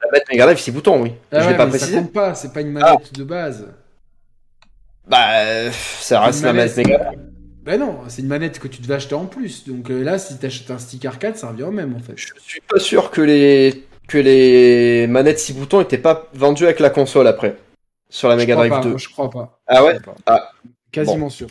La 0.02 0.12
manette 0.12 0.28
Mega 0.32 0.46
Drive, 0.46 0.58
6 0.60 0.72
boutons, 0.72 1.02
oui. 1.02 1.12
Ah 1.32 1.40
je 1.42 1.46
ouais, 1.46 1.52
l'ai 1.52 1.58
pas 1.58 1.66
mais 1.66 1.72
ça 1.74 1.78
précisé. 1.80 1.98
compte 1.98 2.14
pas, 2.14 2.36
c'est 2.36 2.54
pas 2.54 2.62
une 2.62 2.72
manette 2.72 3.14
de 3.14 3.24
base. 3.26 3.68
Bah, 5.08 5.72
ça 5.72 6.22
reste 6.22 6.43
la 6.43 6.54
manette. 6.54 6.78
Mega. 6.78 7.12
Bah 7.63 7.78
non, 7.78 8.00
c'est 8.08 8.22
une 8.22 8.30
manette 8.30 8.60
que 8.60 8.67
tu 8.70 8.82
devais 8.82 8.93
acheter 8.93 9.15
en 9.15 9.26
plus. 9.26 9.67
Donc 9.67 9.89
euh, 9.89 10.02
là, 10.02 10.17
si 10.17 10.38
t'achètes 10.38 10.72
un 10.72 10.80
stick 10.80 11.04
arcade, 11.04 11.36
ça 11.36 11.50
revient 11.50 11.63
au 11.63 11.72
même 11.72 11.96
en 11.96 12.00
fait. 12.00 12.13
Je 12.15 12.28
suis 12.41 12.62
pas 12.62 12.80
sûr 12.80 13.12
que 13.12 13.22
les 13.22 13.84
que 14.08 14.17
les 14.17 15.06
manettes 15.08 15.39
6 15.39 15.54
boutons 15.54 15.82
étaient 15.82 15.98
pas 15.98 16.30
vendues 16.34 16.63
avec 16.63 16.80
la 16.80 16.89
console 16.89 17.28
après. 17.28 17.58
Sur 18.10 18.30
la 18.30 18.38
Mega 18.38 18.56
Drive 18.56 18.70
pas, 18.70 18.80
2. 18.80 18.98
Je 18.98 19.10
crois 19.10 19.30
pas. 19.30 19.60
Ah 19.67 19.84
ouais? 19.84 20.00
Pas. 20.00 20.15
Ah. 20.26 20.52
Quasiment 20.93 21.30
sûr. 21.30 21.48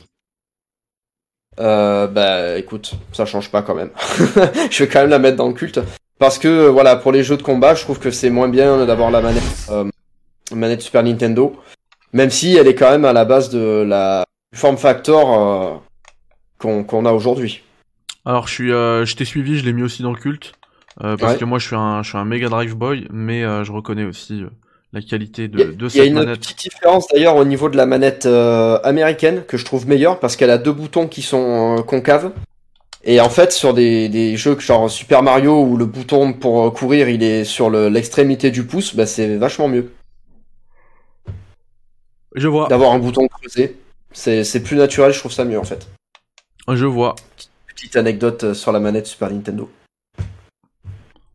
Euh, 1.61 2.07
bah 2.07 2.57
écoute, 2.57 2.95
ça 3.12 3.27
change 3.27 3.51
pas 3.51 3.61
quand 3.61 3.75
même. 3.75 3.90
je 4.71 4.85
vais 4.85 4.88
quand 4.88 5.01
même 5.01 5.11
la 5.11 5.19
mettre 5.19 5.37
dans 5.37 5.49
le 5.49 5.55
culte. 5.55 5.81
Parce 6.19 6.38
que 6.38 6.66
voilà, 6.66 6.97
pour 6.97 7.12
les 7.12 7.23
jeux 7.23 7.37
de 7.37 7.42
combat, 7.42 7.75
je 7.75 7.83
trouve 7.83 7.99
que 7.99 8.11
c'est 8.11 8.31
moins 8.31 8.49
bien 8.49 8.87
d'avoir 8.87 9.11
la 9.11 9.21
manette, 9.21 9.42
euh, 9.69 9.85
manette 10.51 10.81
Super 10.81 11.03
Nintendo. 11.03 11.55
Même 12.12 12.31
si 12.31 12.57
elle 12.57 12.66
est 12.69 12.75
quand 12.75 12.90
même 12.90 13.05
à 13.05 13.12
la 13.12 13.25
base 13.25 13.51
de 13.51 13.85
la 13.87 14.25
form 14.55 14.77
factor 14.77 15.81
euh, 16.61 16.83
qu'on 16.85 17.05
a 17.05 17.12
aujourd'hui. 17.12 17.62
Alors, 18.25 18.49
je 18.49 18.53
suis, 18.55 18.73
euh, 18.73 19.05
je 19.05 19.16
t'ai 19.16 19.25
suivi, 19.25 19.59
je 19.59 19.64
l'ai 19.64 19.73
mis 19.73 19.83
aussi 19.83 20.03
dans 20.03 20.12
le 20.12 20.19
culte. 20.19 20.53
euh, 21.05 21.16
parce 21.19 21.35
Ouais. 21.35 21.38
que 21.38 21.45
moi, 21.45 21.59
je 21.59 21.66
suis 21.66 21.77
un, 21.77 22.03
je 22.03 22.09
suis 22.09 22.16
un 22.19 22.25
Mega 22.25 22.49
Drive 22.49 22.75
Boy, 22.75 23.07
mais 23.12 23.42
je 23.42 23.71
reconnais 23.71 24.05
aussi 24.05 24.42
la 24.95 25.03
qualité 25.03 25.47
de, 25.47 25.59
Il 25.59 25.61
y 25.61 25.62
a- 25.62 25.66
de 25.66 25.75
Il 25.75 25.83
y 25.83 25.85
a 25.87 25.90
cette 25.90 26.07
une 26.07 26.14
manette. 26.14 26.40
petite 26.40 26.59
différence 26.59 27.07
d'ailleurs 27.12 27.37
au 27.37 27.45
niveau 27.45 27.69
de 27.69 27.77
la 27.77 27.85
manette 27.85 28.25
euh, 28.25 28.79
américaine 28.83 29.42
que 29.47 29.59
je 29.59 29.64
trouve 29.66 29.87
meilleure 29.87 30.19
parce 30.21 30.37
qu'elle 30.37 30.49
a 30.51 30.57
deux 30.57 30.73
boutons 30.73 31.07
qui 31.07 31.21
sont 31.21 31.77
euh, 31.79 31.83
concaves. 31.83 32.31
Et 33.05 33.21
en 33.21 33.29
fait, 33.29 33.53
sur 33.53 33.75
des, 33.75 34.09
des 34.09 34.37
jeux 34.38 34.59
genre 34.59 34.88
Super 34.90 35.23
Mario 35.23 35.61
où 35.62 35.77
le 35.77 35.85
bouton 35.85 36.33
pour 36.33 36.73
courir 36.73 37.11
il 37.11 37.23
est 37.23 37.45
sur 37.45 37.69
le- 37.69 37.88
l'extrémité 37.90 38.51
du 38.51 38.64
pouce, 38.64 38.97
bah, 38.97 39.05
c'est 39.07 39.37
vachement 39.37 39.69
mieux 39.69 39.92
Je 42.37 42.49
vois, 42.49 42.68
d'avoir 42.68 42.92
un 42.92 42.99
bouton 42.99 43.27
creusé. 43.29 43.77
C'est 44.12 44.44
c'est 44.44 44.62
plus 44.62 44.77
naturel, 44.77 45.12
je 45.12 45.18
trouve 45.18 45.33
ça 45.33 45.44
mieux 45.44 45.59
en 45.59 45.64
fait. 45.64 45.88
je 46.70 46.85
vois. 46.87 47.16
Petite 47.75 47.96
anecdote 47.96 48.44
euh, 48.44 48.55
sur 48.55 48.72
la 48.72 48.81
manette 48.81 49.07
Super 49.07 49.31
Nintendo. 49.31 49.70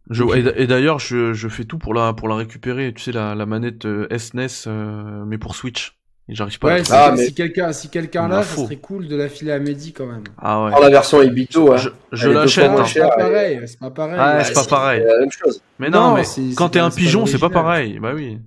Je, 0.09 0.23
et 0.57 0.67
d'ailleurs, 0.67 0.99
je, 0.99 1.31
je 1.33 1.47
fais 1.47 1.63
tout 1.63 1.77
pour 1.77 1.93
la, 1.93 2.11
pour 2.13 2.27
la 2.27 2.35
récupérer. 2.35 2.91
Tu 2.93 3.01
sais, 3.01 3.11
la, 3.13 3.33
la 3.33 3.45
manette 3.45 3.85
euh, 3.85 4.07
SNES, 4.17 4.67
euh, 4.67 5.23
mais 5.25 5.37
pour 5.37 5.55
Switch. 5.55 5.95
J'arrive 6.27 6.59
pas 6.59 6.67
à 6.67 6.71
Ouais, 6.73 6.77
la 6.79 6.83
si. 6.83 6.91
Ah, 6.93 7.13
mais- 7.15 7.25
si 7.25 7.33
quelqu'un 7.33 7.71
si 7.73 7.89
quelqu'un 7.89 8.27
là, 8.27 8.37
m'en 8.37 8.43
ça 8.43 8.55
serait 8.63 8.75
cool 8.77 9.07
de 9.07 9.15
la 9.15 9.27
filer 9.29 9.51
à 9.53 9.59
Mehdi 9.59 9.93
quand 9.93 10.05
même. 10.05 10.23
Ah 10.37 10.65
ouais. 10.65 10.71
Dans 10.71 10.79
la 10.79 10.89
version 10.89 11.21
Ebito, 11.21 11.73
hein, 11.73 11.77
Je, 11.77 11.89
je 12.11 12.29
l'achète. 12.29 12.69
hein. 12.71 12.85
c'est 12.85 12.99
pas 12.99 13.09
pareil, 13.15 13.59
c'est 13.65 13.79
pas 13.79 13.89
pareil. 13.91 14.15
Ah, 14.19 14.37
Ouais, 14.37 14.43
c'est 14.43 14.53
pas 14.53 14.63
c'est 14.63 14.69
pareil. 14.69 15.03
la 15.05 15.19
même 15.19 15.31
chose. 15.31 15.61
Mais 15.79 15.89
non, 15.89 16.09
Non, 16.09 16.15
mais 16.15 16.23
quand 16.55 16.69
t'es 16.69 16.79
un 16.79 16.89
pigeon, 16.89 17.25
c'est 17.25 17.39
pas 17.39 17.49
pareil. 17.49 17.99
Bah 17.99 18.11
oui. 18.13 18.37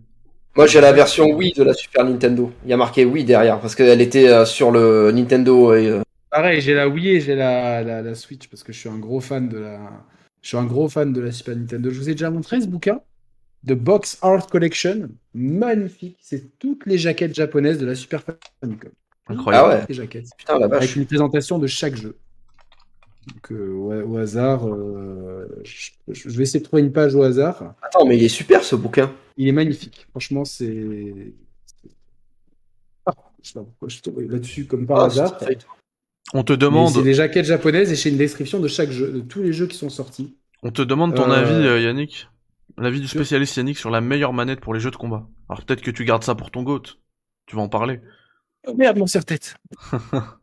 Moi 0.56 0.66
j'ai 0.66 0.80
la 0.80 0.92
version 0.92 1.26
Wii 1.32 1.52
de 1.52 1.64
la 1.64 1.74
Super 1.74 2.04
Nintendo. 2.04 2.52
Il 2.64 2.70
y 2.70 2.72
a 2.72 2.76
marqué 2.76 3.04
Wii 3.04 3.24
derrière 3.24 3.60
parce 3.60 3.74
qu'elle 3.74 4.00
était 4.00 4.28
euh, 4.28 4.44
sur 4.44 4.70
le 4.70 5.10
Nintendo 5.10 5.74
et 5.74 5.88
euh, 5.88 6.02
Pareil, 6.30 6.60
j'ai 6.60 6.74
la 6.74 6.88
Wii 6.88 7.08
et 7.10 7.20
j'ai 7.20 7.34
la, 7.34 7.82
la, 7.82 8.02
la 8.02 8.14
Switch 8.14 8.48
parce 8.48 8.62
que 8.62 8.72
je 8.72 8.78
suis 8.78 8.88
un 8.88 8.98
gros 8.98 9.20
fan 9.20 9.48
de 9.48 9.58
la, 9.58 9.78
je 10.42 10.48
suis 10.48 10.56
un 10.56 10.64
gros 10.64 10.88
fan 10.88 11.12
de 11.12 11.20
la 11.20 11.32
Super 11.32 11.56
Nintendo. 11.56 11.90
Je 11.90 11.98
vous 11.98 12.08
ai 12.08 12.12
déjà 12.12 12.30
montré 12.30 12.60
ce 12.60 12.66
bouquin, 12.66 13.00
The 13.66 13.72
Box 13.72 14.18
Art 14.22 14.46
Collection, 14.48 15.08
magnifique. 15.32 16.18
C'est 16.20 16.58
toutes 16.58 16.86
les 16.86 16.98
jaquettes 16.98 17.34
japonaises 17.34 17.78
de 17.78 17.86
la 17.86 17.94
Super 17.94 18.22
Famicom. 18.60 18.90
Incroyable. 19.28 19.68
Ah 19.70 19.74
ouais. 19.76 19.84
Les 19.88 19.94
jaquettes. 19.94 20.28
putain 20.36 20.58
la 20.58 20.66
Avec 20.66 20.94
une 20.96 21.06
présentation 21.06 21.58
de 21.58 21.66
chaque 21.66 21.96
jeu. 21.96 22.16
Donc 23.28 23.52
euh, 23.52 23.72
au, 23.72 23.92
au 24.12 24.16
hasard, 24.18 24.68
euh, 24.68 25.48
je, 25.64 25.90
je 26.12 26.36
vais 26.36 26.42
essayer 26.42 26.60
de 26.60 26.64
trouver 26.64 26.82
une 26.82 26.92
page 26.92 27.14
au 27.14 27.22
hasard. 27.22 27.74
Attends, 27.80 28.04
mais 28.06 28.18
il 28.18 28.24
est 28.24 28.28
super 28.28 28.62
ce 28.64 28.76
bouquin. 28.76 29.12
Il 29.37 29.49
est 29.49 29.53
magnifique. 29.53 30.07
Franchement, 30.11 30.44
c'est. 30.44 31.35
Ah, 33.07 33.12
je 33.42 33.49
sais 33.49 33.55
pas 33.55 33.64
pourquoi 33.64 33.88
je 33.88 33.94
suis 33.94 34.03
tombé 34.03 34.27
là-dessus 34.27 34.66
comme 34.66 34.87
par 34.87 35.01
Ah, 35.01 35.05
hasard. 35.07 35.38
c'est- 35.40 35.66
On 36.33 36.42
te 36.42 36.53
demande, 36.53 36.92
C'est 36.94 37.03
des 37.03 37.14
jaquettes 37.14 37.44
japonaises 37.44 37.92
et 37.92 37.97
j'ai 37.97 38.11
une 38.11 38.16
description 38.16 38.59
de 38.59 38.66
chaque 38.68 38.90
jeu, 38.90 39.12
de 39.12 39.20
tous 39.20 39.42
les 39.42 39.53
jeux 39.53 39.66
qui 39.66 39.77
sont 39.77 39.90
sortis. 39.90 40.37
on 40.62 40.70
te 40.70 40.81
demande 40.83 41.14
ton 41.14 41.31
Euh, 41.31 41.35
avis, 41.35 41.66
euh, 41.66 41.81
Yannick. 41.81 42.29
L'avis 42.79 43.01
du 43.01 43.07
spécialiste 43.07 43.57
Yannick 43.57 43.77
sur 43.77 43.90
la 43.90 44.01
meilleure 44.01 44.33
manette 44.33 44.61
pour 44.61 44.73
les 44.75 44.81
jeux 44.81 44.90
de 44.90 44.97
combat. 44.97 45.29
Alors 45.49 45.64
peut-être 45.64 45.83
que 45.83 45.90
tu 45.90 46.05
gardes 46.07 46.25
ça 46.25 46.35
pour 46.35 46.51
ton 46.51 46.62
GOAT. 46.62 46.83
Tu 47.47 47.55
vas 47.55 47.62
en 47.62 47.68
parler. 47.68 48.01
Oh 48.66 48.75
merde, 48.75 48.97
mon 48.97 49.07
serre-tête. 49.07 49.57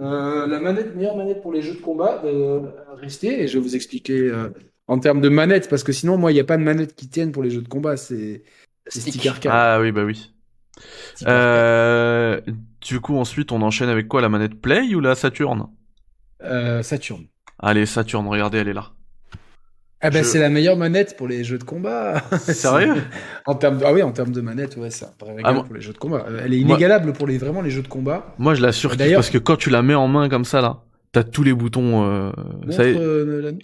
Euh, 0.00 0.46
la 0.46 0.60
manette, 0.60 0.94
meilleure 0.94 1.16
manette 1.16 1.40
pour 1.40 1.50
les 1.52 1.62
jeux 1.62 1.72
de 1.74 1.80
combat, 1.80 2.22
euh, 2.24 2.60
restez 2.96 3.42
et 3.42 3.48
je 3.48 3.54
vais 3.56 3.62
vous 3.62 3.74
expliquer 3.74 4.18
euh, 4.20 4.50
en 4.88 4.98
termes 4.98 5.20
de 5.20 5.28
manette, 5.28 5.68
parce 5.68 5.84
que 5.84 5.92
sinon, 5.92 6.16
moi, 6.16 6.32
il 6.32 6.34
n'y 6.34 6.40
a 6.40 6.44
pas 6.44 6.56
de 6.56 6.62
manette 6.62 6.94
qui 6.96 7.08
tienne 7.08 7.30
pour 7.32 7.42
les 7.42 7.50
jeux 7.50 7.62
de 7.62 7.68
combat, 7.68 7.96
c'est 7.96 8.42
Stick. 8.88 9.14
stick 9.14 9.26
arcade. 9.26 9.52
Ah 9.54 9.78
oui, 9.80 9.92
bah 9.92 10.04
oui. 10.04 10.32
Euh, 11.26 12.40
du 12.80 13.00
coup, 13.00 13.16
ensuite, 13.16 13.52
on 13.52 13.62
enchaîne 13.62 13.88
avec 13.88 14.08
quoi 14.08 14.20
La 14.20 14.28
manette 14.28 14.60
Play 14.60 14.94
ou 14.94 15.00
la 15.00 15.14
Saturn? 15.14 15.66
Euh, 16.44 16.82
Saturn. 16.82 17.24
Allez, 17.58 17.86
Saturn, 17.86 18.26
regardez, 18.28 18.58
elle 18.58 18.68
est 18.68 18.72
là. 18.74 18.92
Ah 20.00 20.10
ben, 20.10 20.22
Je- 20.22 20.28
c'est 20.28 20.38
la 20.38 20.48
meilleure 20.48 20.76
manette 20.76 21.16
pour 21.16 21.26
les 21.26 21.42
jeux 21.42 21.58
de 21.58 21.64
combat. 21.64 22.22
Sérieux? 22.38 22.94
En 23.46 23.56
termes 23.56 23.78
de... 23.78 23.84
Ah 23.84 23.92
oui, 23.92 24.02
en 24.02 24.12
termes 24.12 24.30
de 24.30 24.40
manette, 24.40 24.76
ouais, 24.76 24.90
c'est 24.90 25.06
un 25.06 25.12
vrai 25.20 25.30
régal 25.34 25.44
Ah, 25.44 25.52
moi- 25.54 25.64
pour 25.64 25.74
les 25.74 25.80
jeux 25.80 25.92
de 25.92 25.98
combat. 25.98 26.24
Euh, 26.28 26.40
Elle 26.44 26.54
est 26.54 26.58
Moi- 26.60 26.76
inégalable 26.76 27.12
pour 27.12 27.26
les, 27.26 27.36
vraiment 27.36 27.62
les 27.62 27.70
jeux 27.70 27.82
de 27.82 27.88
combat. 27.88 28.32
Moi, 28.38 28.54
je 28.54 28.62
la 28.62 28.70
surkiffe 28.70 29.12
parce 29.14 29.30
que 29.30 29.38
quand 29.38 29.56
tu 29.56 29.70
la 29.70 29.82
mets 29.82 29.96
en 29.96 30.06
main 30.06 30.28
comme 30.28 30.44
ça, 30.44 30.60
là, 30.60 30.84
t'as 31.10 31.24
tous 31.24 31.42
les 31.42 31.52
boutons. 31.52 32.04
Euh, 32.08 32.30
ça 32.70 32.84
y 32.86 32.90
est, 32.90 32.92
Montre, 32.92 33.04
euh, 33.04 33.42
la- 33.42 33.58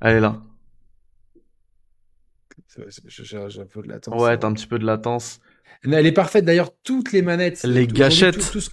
elle 0.00 0.16
est 0.16 0.20
là. 0.20 0.40
J'ai 3.08 3.36
un 3.60 3.66
peu 3.66 3.82
de 3.82 3.88
latence. 3.88 4.20
Ouais, 4.22 4.38
t'as 4.38 4.46
un 4.48 4.52
petit 4.52 4.66
peu 4.66 4.78
de 4.78 4.84
latence. 4.86 5.40
Elle 5.84 6.06
est 6.06 6.12
parfaite 6.12 6.44
d'ailleurs, 6.44 6.70
toutes 6.82 7.12
les 7.12 7.22
manettes. 7.22 7.62
Les 7.64 7.86
gâchettes. 7.86 8.38
tout- 8.38 8.52
tout 8.52 8.60
ce- 8.60 8.70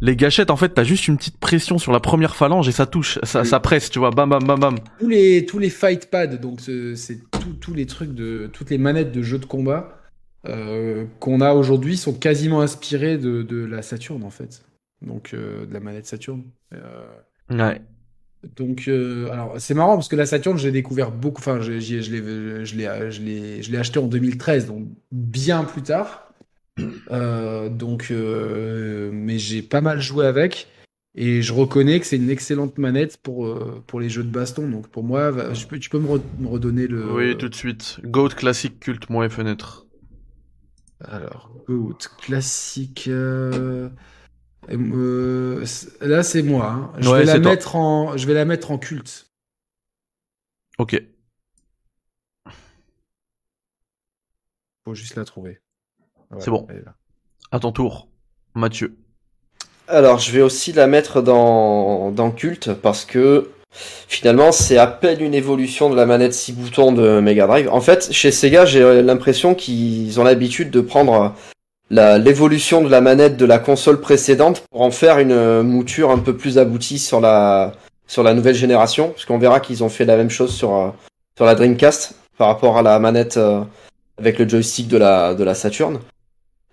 Les 0.00 0.14
gâchettes, 0.14 0.50
en 0.50 0.56
fait, 0.56 0.68
t'as 0.70 0.84
juste 0.84 1.08
une 1.08 1.16
petite 1.16 1.38
pression 1.38 1.76
sur 1.78 1.90
la 1.90 1.98
première 1.98 2.36
phalange 2.36 2.68
et 2.68 2.72
ça 2.72 2.86
touche, 2.86 3.18
ça, 3.24 3.44
ça 3.44 3.58
presse, 3.58 3.90
tu 3.90 3.98
vois, 3.98 4.10
bam 4.10 4.30
bam 4.30 4.44
bam 4.46 4.60
bam. 4.60 4.78
tous 5.00 5.08
les 5.08 5.44
tous 5.44 5.58
les 5.58 5.70
fight 5.70 6.08
pads, 6.08 6.36
donc 6.36 6.60
ce- 6.60 6.94
c'est 6.94 7.18
tous 7.60 7.74
les 7.74 7.86
trucs 7.86 8.14
de 8.14 8.48
toutes 8.52 8.70
les 8.70 8.78
manettes 8.78 9.10
de 9.10 9.22
jeux 9.22 9.38
de 9.38 9.44
combat 9.44 9.98
euh, 10.46 11.04
qu'on 11.18 11.40
a 11.40 11.52
aujourd'hui 11.52 11.96
sont 11.96 12.12
quasiment 12.14 12.60
inspirées 12.60 13.18
de, 13.18 13.42
de 13.42 13.64
la 13.64 13.82
Saturn 13.82 14.22
en 14.22 14.30
fait. 14.30 14.62
Donc 15.02 15.34
euh, 15.34 15.66
de 15.66 15.74
la 15.74 15.80
manette 15.80 16.06
Saturn. 16.06 16.44
Euh, 16.74 17.06
Ouais. 17.50 17.80
Donc 18.56 18.84
euh, 18.88 19.30
alors 19.32 19.54
c'est 19.58 19.74
marrant 19.74 19.94
parce 19.94 20.08
que 20.08 20.16
la 20.16 20.26
Saturn 20.26 20.56
j'ai 20.58 20.72
découvert 20.72 21.10
beaucoup. 21.10 21.40
Enfin 21.40 21.60
je 21.60 21.72
l'ai 21.72 21.80
je 21.80 22.10
l'ai 22.12 22.64
je 22.64 22.76
l'ai 23.22 23.62
je 23.62 23.70
l'ai 23.72 23.78
acheté 23.78 23.98
en 23.98 24.06
2013 24.06 24.66
donc 24.66 24.86
bien 25.12 25.64
plus 25.64 25.82
tard. 25.82 26.32
Euh, 27.10 27.68
donc 27.68 28.08
euh, 28.10 29.10
mais 29.12 29.38
j'ai 29.38 29.62
pas 29.62 29.80
mal 29.80 30.00
joué 30.00 30.26
avec. 30.26 30.68
Et 31.20 31.42
je 31.42 31.52
reconnais 31.52 31.98
que 31.98 32.06
c'est 32.06 32.16
une 32.16 32.30
excellente 32.30 32.78
manette 32.78 33.16
pour, 33.16 33.52
pour 33.88 33.98
les 33.98 34.08
jeux 34.08 34.22
de 34.22 34.30
baston. 34.30 34.68
Donc 34.68 34.86
pour 34.88 35.02
moi, 35.02 35.32
va- 35.32 35.52
je 35.52 35.66
peux, 35.66 35.78
tu 35.80 35.90
peux 35.90 35.98
me, 35.98 36.06
re- 36.06 36.20
me 36.38 36.46
redonner 36.46 36.86
le. 36.86 37.12
Oui, 37.12 37.36
tout 37.36 37.48
de 37.48 37.54
suite. 37.56 37.98
Goat 38.04 38.28
classique 38.28 38.78
culte, 38.78 39.10
moi 39.10 39.26
et 39.26 39.28
fenêtre. 39.28 39.86
Alors, 41.04 41.50
Goat, 41.66 41.98
classique. 42.20 43.10
Euh, 44.76 45.64
là, 46.00 46.22
c'est 46.22 46.42
moi. 46.42 46.66
hein. 46.66 46.92
Je, 46.98 47.08
Ouais, 47.08 47.20
vais 47.20 47.24
la 47.24 47.38
mettre 47.38 47.76
en, 47.76 48.16
je 48.16 48.26
vais 48.26 48.34
la 48.34 48.44
mettre 48.44 48.70
en 48.70 48.78
culte. 48.78 49.30
Ok. 50.78 51.00
Faut 54.84 54.94
juste 54.94 55.16
la 55.16 55.24
trouver. 55.24 55.60
C'est 56.38 56.50
bon. 56.50 56.66
À 57.50 57.58
ton 57.60 57.72
tour, 57.72 58.08
Mathieu. 58.54 58.96
Alors, 59.86 60.18
je 60.18 60.30
vais 60.32 60.42
aussi 60.42 60.72
la 60.72 60.86
mettre 60.86 61.22
dans, 61.22 62.10
dans 62.10 62.30
culte 62.30 62.74
parce 62.74 63.04
que 63.06 63.50
finalement, 63.70 64.52
c'est 64.52 64.76
à 64.76 64.86
peine 64.86 65.20
une 65.22 65.34
évolution 65.34 65.88
de 65.88 65.96
la 65.96 66.04
manette 66.04 66.34
6 66.34 66.52
boutons 66.52 66.92
de 66.92 67.20
Mega 67.20 67.46
Drive. 67.46 67.68
En 67.70 67.80
fait, 67.80 68.12
chez 68.12 68.30
Sega, 68.30 68.66
j'ai 68.66 69.02
l'impression 69.02 69.54
qu'ils 69.54 70.20
ont 70.20 70.24
l'habitude 70.24 70.70
de 70.70 70.80
prendre 70.82 71.34
l'évolution 71.90 72.82
de 72.82 72.90
la 72.90 73.00
manette 73.00 73.36
de 73.36 73.44
la 73.46 73.58
console 73.58 74.00
précédente 74.00 74.62
pour 74.70 74.82
en 74.82 74.90
faire 74.90 75.18
une 75.18 75.32
euh, 75.32 75.62
mouture 75.62 76.10
un 76.10 76.18
peu 76.18 76.36
plus 76.36 76.58
aboutie 76.58 76.98
sur 76.98 77.20
la 77.20 77.72
sur 78.06 78.22
la 78.22 78.32
nouvelle 78.34 78.54
génération, 78.54 79.08
parce 79.10 79.24
qu'on 79.26 79.38
verra 79.38 79.60
qu'ils 79.60 79.84
ont 79.84 79.88
fait 79.88 80.04
la 80.06 80.16
même 80.16 80.30
chose 80.30 80.54
sur 80.54 80.74
euh, 80.74 80.88
sur 81.36 81.44
la 81.46 81.54
Dreamcast 81.54 82.14
par 82.36 82.48
rapport 82.48 82.78
à 82.78 82.82
la 82.82 82.98
manette 82.98 83.36
euh, 83.36 83.60
avec 84.18 84.38
le 84.38 84.48
joystick 84.48 84.88
de 84.88 84.96
la 84.96 85.34
de 85.34 85.44
la 85.44 85.54
Saturn. 85.54 85.98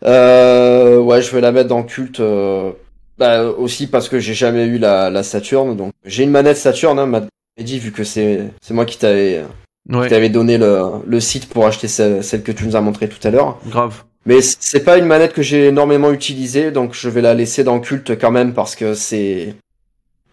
Euh, 0.04 0.98
ouais, 1.00 1.22
je 1.22 1.32
vais 1.32 1.42
la 1.42 1.52
mettre 1.52 1.70
dans 1.70 1.84
culte 1.84 2.20
euh, 2.20 2.72
bah, 3.18 3.44
aussi 3.46 3.88
parce 3.88 4.10
que 4.10 4.20
j'ai 4.20 4.34
jamais 4.34 4.66
eu 4.66 4.78
la, 4.78 5.10
la 5.10 5.24
Saturn, 5.24 5.76
donc 5.76 5.92
j'ai 6.06 6.24
une 6.24 6.32
manette 6.32 6.58
Saturn, 6.58 7.00
hein, 7.00 7.06
m'a 7.06 7.22
dit 7.62 7.80
vu 7.80 7.92
que 7.92 8.04
c'est 8.04 8.50
c'est 8.62 8.74
moi 8.74 8.86
qui 8.86 8.98
t'avais 8.98 9.44
Ouais, 9.88 10.08
qui 10.08 10.10
t'avais 10.10 10.30
donné 10.30 10.58
le, 10.58 10.82
le 11.06 11.20
site 11.20 11.48
pour 11.48 11.68
acheter 11.68 11.88
celle, 11.88 12.24
celle 12.24 12.42
que 12.42 12.52
tu 12.52 12.66
nous 12.66 12.76
as 12.76 12.82
montré 12.82 13.08
tout 13.08 13.26
à 13.28 13.30
l'heure. 13.30 13.60
grave. 13.68 14.04
Mais 14.26 14.42
c'est 14.42 14.84
pas 14.84 14.98
une 14.98 15.06
manette 15.06 15.34
que 15.34 15.44
j'ai 15.44 15.68
énormément 15.68 16.12
utilisée, 16.12 16.72
donc 16.72 16.94
je 16.94 17.10
vais 17.10 17.22
la 17.22 17.34
laisser 17.36 17.64
dans 17.64 17.80
culte 17.80 18.18
quand 18.20 18.32
même 18.32 18.54
parce 18.54 18.76
que 18.76 18.96
c'est, 18.96 19.56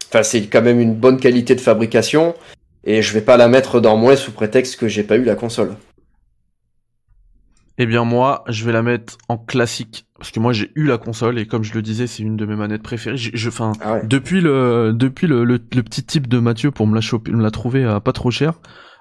enfin 0.09 0.23
c'est 0.23 0.47
quand 0.47 0.63
même 0.63 0.81
une 0.81 0.95
bonne 0.95 1.19
qualité 1.21 1.55
de 1.55 1.61
fabrication 1.61 2.35
et 2.85 3.03
je 3.03 3.13
vais 3.13 3.21
pas 3.21 3.37
la 3.37 3.49
mettre 3.49 3.81
dans 3.81 3.97
moins 3.99 4.17
sous 4.17 4.33
prétexte 4.33 4.77
que 4.77 4.89
j'ai 4.89 5.03
pas 5.03 5.17
eu 5.17 5.25
la 5.25 5.35
console. 5.35 5.77
Eh 7.79 7.87
bien 7.87 8.05
moi, 8.05 8.45
je 8.49 8.65
vais 8.65 8.73
la 8.73 8.83
mettre 8.83 9.19
en 9.29 9.37
classique 9.39 10.07
parce 10.19 10.31
que 10.31 10.41
moi 10.41 10.53
j'ai 10.53 10.71
eu 10.75 10.85
la 10.85 10.99
console 10.99 11.39
et 11.39 11.47
comme 11.47 11.65
je 11.65 11.75
le 11.75 11.83
disais, 11.83 12.07
c'est 12.07 12.23
une 12.23 12.37
de 12.37 12.47
mes 12.47 12.55
manettes 12.57 12.83
préférées. 12.83 13.17
Je, 13.17 13.49
enfin, 13.49 13.73
Ah 13.81 13.95
ouais. 13.95 14.03
depuis 14.07 14.41
le 14.41 14.93
depuis 14.95 15.27
le, 15.27 15.45
le, 15.45 15.55
le 15.75 15.83
petit 15.83 16.05
type 16.05 16.29
de 16.29 16.39
Mathieu 16.39 16.71
pour 16.71 16.87
me 16.87 16.95
la 16.95 17.01
choper, 17.01 17.33
me 17.33 17.43
la 17.43 17.51
trouver 17.51 17.85
à 17.85 17.99
pas 18.01 18.13
trop 18.13 18.31
cher, 18.31 18.61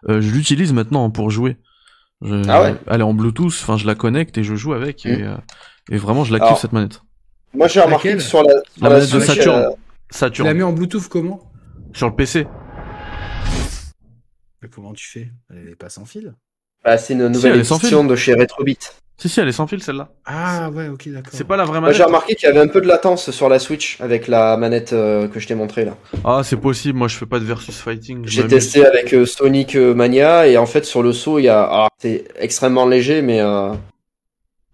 euh, 0.09 0.19
je 0.21 0.31
l'utilise 0.31 0.73
maintenant 0.73 1.09
pour 1.11 1.29
jouer. 1.29 1.57
Je- 2.21 2.43
Ah 2.49 2.61
ouais? 2.61 2.75
Elle 2.87 3.01
est 3.01 3.03
en 3.03 3.13
Bluetooth, 3.13 3.47
enfin 3.61 3.77
je 3.77 3.87
la 3.87 3.95
connecte 3.95 4.37
et 4.37 4.43
je 4.43 4.55
joue 4.55 4.73
avec 4.73 5.05
et, 5.05 5.17
Mm. 5.17 5.23
euh, 5.23 5.37
et 5.91 5.97
vraiment 5.97 6.23
je 6.23 6.31
la 6.33 6.39
kiffe 6.39 6.47
Alors, 6.47 6.59
cette 6.59 6.73
manette. 6.73 7.01
Moi 7.53 7.67
j'ai 7.67 7.81
remarqué 7.81 8.13
que 8.13 8.19
sur 8.19 8.43
la, 8.43 8.53
sur 8.53 8.83
La 8.83 8.89
la 8.89 8.95
manette 8.95 9.11
de 9.13 9.19
Saturn. 9.19 9.59
euh, 9.59 9.69
Tu 10.11 10.17
Saturn 10.17 10.47
l'as 10.47 10.53
mis 10.53 10.63
en 10.63 10.71
Bluetooth 10.73 11.07
comment? 11.07 11.51
Sur 11.93 12.07
le 12.09 12.15
PC. 12.15 12.47
Mais 14.61 14.69
comment 14.69 14.93
tu 14.93 15.07
fais? 15.09 15.31
Elle 15.49 15.69
est 15.69 15.75
pas 15.75 15.89
sans 15.89 16.05
fil 16.05 16.35
bah, 16.83 16.97
c'est 16.97 17.13
une 17.13 17.27
Si, 17.27 17.31
nouvelle 17.31 17.53
elle 17.53 17.59
édition 17.59 18.03
de 18.05 18.15
chez 18.15 18.33
Retrobit. 18.33 18.77
Si 19.21 19.29
si, 19.29 19.39
elle 19.39 19.47
est 19.47 19.51
sans 19.51 19.67
fil 19.67 19.83
celle-là. 19.83 20.09
Ah 20.25 20.71
ouais, 20.71 20.87
ok, 20.87 21.07
d'accord. 21.09 21.31
C'est 21.31 21.43
pas 21.43 21.55
la 21.55 21.63
vraie 21.63 21.79
manette. 21.79 21.95
j'ai 21.95 22.03
remarqué 22.03 22.33
qu'il 22.33 22.49
y 22.49 22.51
avait 22.51 22.59
un 22.59 22.67
peu 22.67 22.81
de 22.81 22.87
latence 22.87 23.29
sur 23.29 23.49
la 23.49 23.59
Switch 23.59 24.01
avec 24.01 24.27
la 24.27 24.57
manette 24.57 24.93
euh, 24.93 25.27
que 25.27 25.39
je 25.39 25.47
t'ai 25.47 25.53
montrée 25.53 25.85
là. 25.85 25.95
Ah 26.23 26.41
c'est 26.43 26.57
possible. 26.57 26.97
Moi 26.97 27.07
je 27.07 27.17
fais 27.17 27.27
pas 27.27 27.37
de 27.37 27.45
versus 27.45 27.77
fighting. 27.77 28.23
J'ai 28.25 28.47
testé 28.47 28.83
avec 28.83 29.13
euh, 29.13 29.27
Sonic 29.27 29.75
euh, 29.75 29.93
Mania 29.93 30.47
et 30.47 30.57
en 30.57 30.65
fait 30.65 30.85
sur 30.85 31.03
le 31.03 31.13
saut 31.13 31.37
il 31.37 31.43
y 31.43 31.49
a 31.49 31.61
alors, 31.61 31.89
c'est 31.99 32.23
extrêmement 32.39 32.87
léger 32.87 33.21
mais 33.21 33.41
euh, 33.41 33.73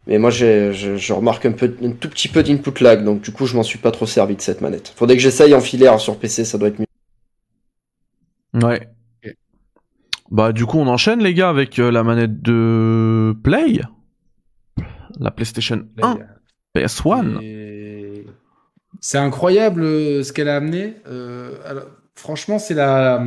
mais 0.08 0.18
moi 0.18 0.30
j'ai 0.30 0.72
je, 0.72 0.96
je 0.96 1.12
remarque 1.12 1.46
un 1.46 1.52
peu 1.52 1.76
un 1.84 1.92
tout 1.92 2.08
petit 2.08 2.30
peu 2.30 2.42
d'input 2.42 2.82
lag 2.82 3.04
donc 3.04 3.20
du 3.20 3.32
coup 3.34 3.48
je 3.48 3.56
m'en 3.58 3.64
suis 3.64 3.80
pas 3.80 3.92
trop 3.92 4.06
servi 4.06 4.38
de 4.38 4.42
cette 4.42 4.62
manette. 4.62 4.94
Faudrait 4.96 5.18
que 5.18 5.22
j'essaye 5.22 5.54
en 5.56 5.60
filaire 5.60 6.00
sur 6.00 6.16
PC 6.16 6.46
ça 6.46 6.58
doit 6.58 6.70
être 6.70 6.80
mieux. 6.80 6.86
Ouais. 8.64 8.88
Bah 10.32 10.54
du 10.54 10.66
coup 10.66 10.78
on 10.78 10.88
enchaîne 10.88 11.22
les 11.22 11.34
gars 11.34 11.50
avec 11.50 11.80
euh, 11.80 11.92
la 11.92 12.04
manette 12.04 12.42
de 12.42 13.36
Play, 13.44 13.82
la 15.20 15.32
PlayStation 15.32 15.86
1, 16.02 16.18
PS1. 16.76 17.42
Et 17.42 18.26
C'est 19.02 19.18
incroyable 19.18 19.84
euh, 19.84 20.24
ce 20.24 20.34
qu'elle 20.34 20.50
a 20.50 20.56
amené. 20.56 20.96
Euh, 21.08 21.56
alors, 21.66 21.86
franchement, 22.16 22.60
c'est 22.60 22.74
la, 22.74 23.24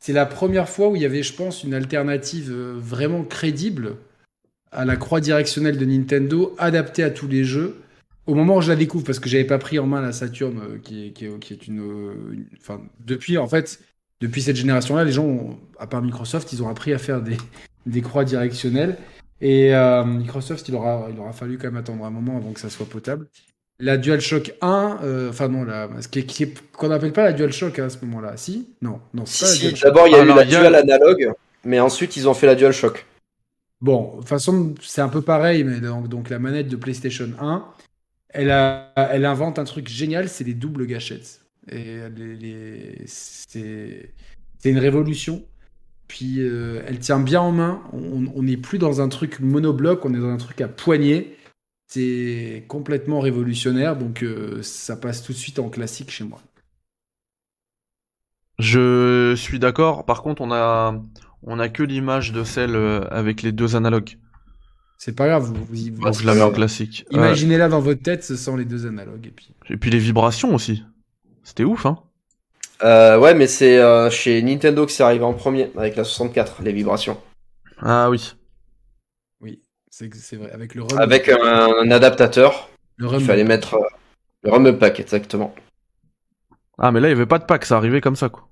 c'est 0.00 0.12
la 0.12 0.26
première 0.26 0.68
fois 0.68 0.88
où 0.88 0.96
il 0.96 1.02
y 1.02 1.06
avait, 1.06 1.22
je 1.22 1.32
pense, 1.34 1.64
une 1.64 1.74
alternative 1.74 2.50
euh, 2.52 2.74
vraiment 2.76 3.22
crédible 3.24 3.96
à 4.72 4.84
la 4.84 4.96
croix 4.96 5.20
directionnelle 5.20 5.78
de 5.78 5.84
Nintendo, 5.84 6.54
adaptée 6.58 7.02
à 7.02 7.10
tous 7.10 7.28
les 7.28 7.44
jeux. 7.44 7.76
Au 8.26 8.34
moment 8.34 8.56
où 8.56 8.60
je 8.60 8.68
la 8.68 8.76
découvre, 8.76 9.04
parce 9.04 9.20
que 9.20 9.28
j'avais 9.28 9.44
pas 9.44 9.58
pris 9.58 9.78
en 9.78 9.86
main 9.86 10.00
la 10.00 10.12
Saturn, 10.12 10.58
euh, 10.58 10.78
qui 10.78 11.06
est, 11.06 11.10
qui 11.12 11.26
est, 11.26 11.38
qui 11.38 11.52
est 11.54 11.66
une, 11.68 11.78
une- 12.32 12.46
enfin, 12.60 12.80
depuis 13.00 13.38
en 13.38 13.46
fait, 13.46 13.78
depuis 14.20 14.42
cette 14.42 14.56
génération-là, 14.56 15.04
les 15.04 15.12
gens, 15.12 15.24
ont- 15.24 15.58
à 15.78 15.86
part 15.86 16.02
Microsoft, 16.02 16.52
ils 16.52 16.62
ont 16.62 16.68
appris 16.68 16.92
à 16.92 16.98
faire 16.98 17.22
des, 17.22 17.36
des 17.86 18.02
croix 18.02 18.24
directionnelles. 18.24 18.96
Et 19.40 19.74
euh, 19.74 20.04
Microsoft, 20.04 20.68
il 20.68 20.74
aura, 20.74 21.08
il 21.12 21.18
aura 21.18 21.32
fallu 21.32 21.58
quand 21.58 21.66
même 21.68 21.76
attendre 21.76 22.04
un 22.04 22.10
moment 22.10 22.36
avant 22.38 22.52
que 22.52 22.60
ça 22.60 22.70
soit 22.70 22.86
potable. 22.88 23.28
La 23.78 23.98
DualShock 23.98 24.54
1, 24.62 25.00
euh, 25.02 25.28
enfin 25.30 25.48
non, 25.48 25.64
la, 25.64 25.88
ce 26.00 26.08
qui 26.08 26.24
qui 26.24 26.52
qu'on 26.72 26.88
n'appelle 26.88 27.12
pas 27.12 27.24
la 27.24 27.32
DualShock 27.34 27.78
hein, 27.78 27.86
à 27.86 27.90
ce 27.90 28.02
moment-là. 28.06 28.36
Si? 28.38 28.68
Non, 28.80 29.00
non, 29.12 29.26
c'est 29.26 29.36
Si, 29.36 29.40
pas 29.40 29.48
la 29.48 29.54
si, 29.54 29.60
DualShock. 29.60 29.84
d'abord 29.84 30.08
il 30.08 30.12
y 30.12 30.14
a 30.14 30.22
Alors, 30.22 30.36
eu 30.36 30.38
la 30.38 30.44
dual 30.44 30.74
analogue 30.74 31.32
mais 31.64 31.80
ensuite 31.80 32.16
ils 32.16 32.28
ont 32.28 32.34
fait 32.34 32.46
la 32.46 32.54
DualShock. 32.54 33.04
Bon, 33.80 34.12
de 34.14 34.18
toute 34.20 34.28
façon, 34.28 34.74
c'est 34.80 35.02
un 35.02 35.08
peu 35.10 35.20
pareil, 35.20 35.62
mais 35.64 35.80
donc, 35.80 36.08
donc 36.08 36.30
la 36.30 36.38
manette 36.38 36.68
de 36.68 36.76
PlayStation 36.76 37.28
1, 37.38 37.64
elle, 38.30 38.50
a, 38.50 38.92
elle 38.96 39.26
invente 39.26 39.58
un 39.58 39.64
truc 39.64 39.88
génial, 39.88 40.28
c'est 40.28 40.44
les 40.44 40.54
doubles 40.54 40.86
gâchettes. 40.86 41.42
Et 41.70 41.98
les, 42.16 42.36
les- 42.36 43.02
c'est 43.06 44.14
c'est 44.58 44.70
une 44.70 44.78
révolution. 44.78 45.44
Puis 46.08 46.40
euh, 46.40 46.82
elle 46.86 46.98
tient 46.98 47.18
bien 47.18 47.40
en 47.40 47.52
main. 47.52 47.82
On 47.92 48.42
n'est 48.42 48.56
plus 48.56 48.78
dans 48.78 49.00
un 49.00 49.08
truc 49.08 49.40
monobloc, 49.40 50.04
on 50.04 50.14
est 50.14 50.20
dans 50.20 50.30
un 50.30 50.36
truc 50.36 50.60
à 50.60 50.68
poignée. 50.68 51.36
C'est 51.88 52.64
complètement 52.68 53.20
révolutionnaire, 53.20 53.96
donc 53.96 54.22
euh, 54.22 54.60
ça 54.62 54.96
passe 54.96 55.22
tout 55.22 55.32
de 55.32 55.36
suite 55.38 55.58
en 55.58 55.68
classique 55.68 56.10
chez 56.10 56.24
moi. 56.24 56.40
Je 58.58 59.34
suis 59.36 59.58
d'accord. 59.58 60.04
Par 60.06 60.22
contre 60.22 60.42
on 60.42 60.52
a 60.52 61.00
on 61.42 61.58
a 61.58 61.68
que 61.68 61.82
l'image 61.82 62.32
de 62.32 62.44
celle 62.44 62.74
euh, 62.74 63.06
avec 63.10 63.42
les 63.42 63.52
deux 63.52 63.76
analogues. 63.76 64.18
C'est 64.98 65.14
pas 65.14 65.28
grave, 65.28 65.44
vous, 65.44 65.64
vous, 65.64 65.94
vous- 65.94 66.12
je 66.12 66.26
la 66.26 66.34
mets 66.34 66.42
en 66.42 66.50
classique. 66.50 67.04
Imaginez-la 67.10 67.68
dans 67.68 67.80
votre 67.80 68.02
tête 68.02 68.24
sans 68.24 68.56
les 68.56 68.64
deux 68.64 68.86
analogues. 68.86 69.26
Et 69.26 69.30
puis... 69.30 69.50
et 69.68 69.76
puis 69.76 69.90
les 69.90 69.98
vibrations 69.98 70.54
aussi. 70.54 70.84
C'était 71.44 71.64
ouf 71.64 71.84
hein. 71.86 71.98
Euh, 72.82 73.18
ouais 73.18 73.34
mais 73.34 73.46
c'est 73.46 73.78
euh, 73.78 74.10
chez 74.10 74.42
Nintendo 74.42 74.84
que 74.84 74.92
c'est 74.92 75.02
arrivé 75.02 75.24
en 75.24 75.32
premier 75.32 75.70
avec 75.78 75.96
la 75.96 76.04
64 76.04 76.62
les 76.62 76.72
vibrations. 76.72 77.18
Ah 77.80 78.10
oui. 78.10 78.34
Oui, 79.40 79.62
c'est 79.90 80.14
c'est 80.14 80.36
vrai. 80.36 80.50
Avec 80.52 80.74
le 80.74 80.82
rum, 80.82 80.98
Avec 80.98 81.28
un, 81.28 81.38
un 81.82 81.90
adaptateur, 81.90 82.68
le 82.96 83.08
il 83.14 83.24
fallait 83.24 83.44
mettre 83.44 83.74
euh, 83.74 83.86
le 84.42 84.50
Rumble 84.52 84.78
Pack 84.78 85.00
exactement. 85.00 85.54
Ah 86.78 86.92
mais 86.92 87.00
là 87.00 87.08
il 87.08 87.12
y 87.12 87.14
avait 87.14 87.24
pas 87.26 87.38
de 87.38 87.44
pack, 87.44 87.64
ça 87.64 87.76
arrivait 87.78 88.00
comme 88.02 88.16
ça 88.16 88.28
quoi. 88.28 88.46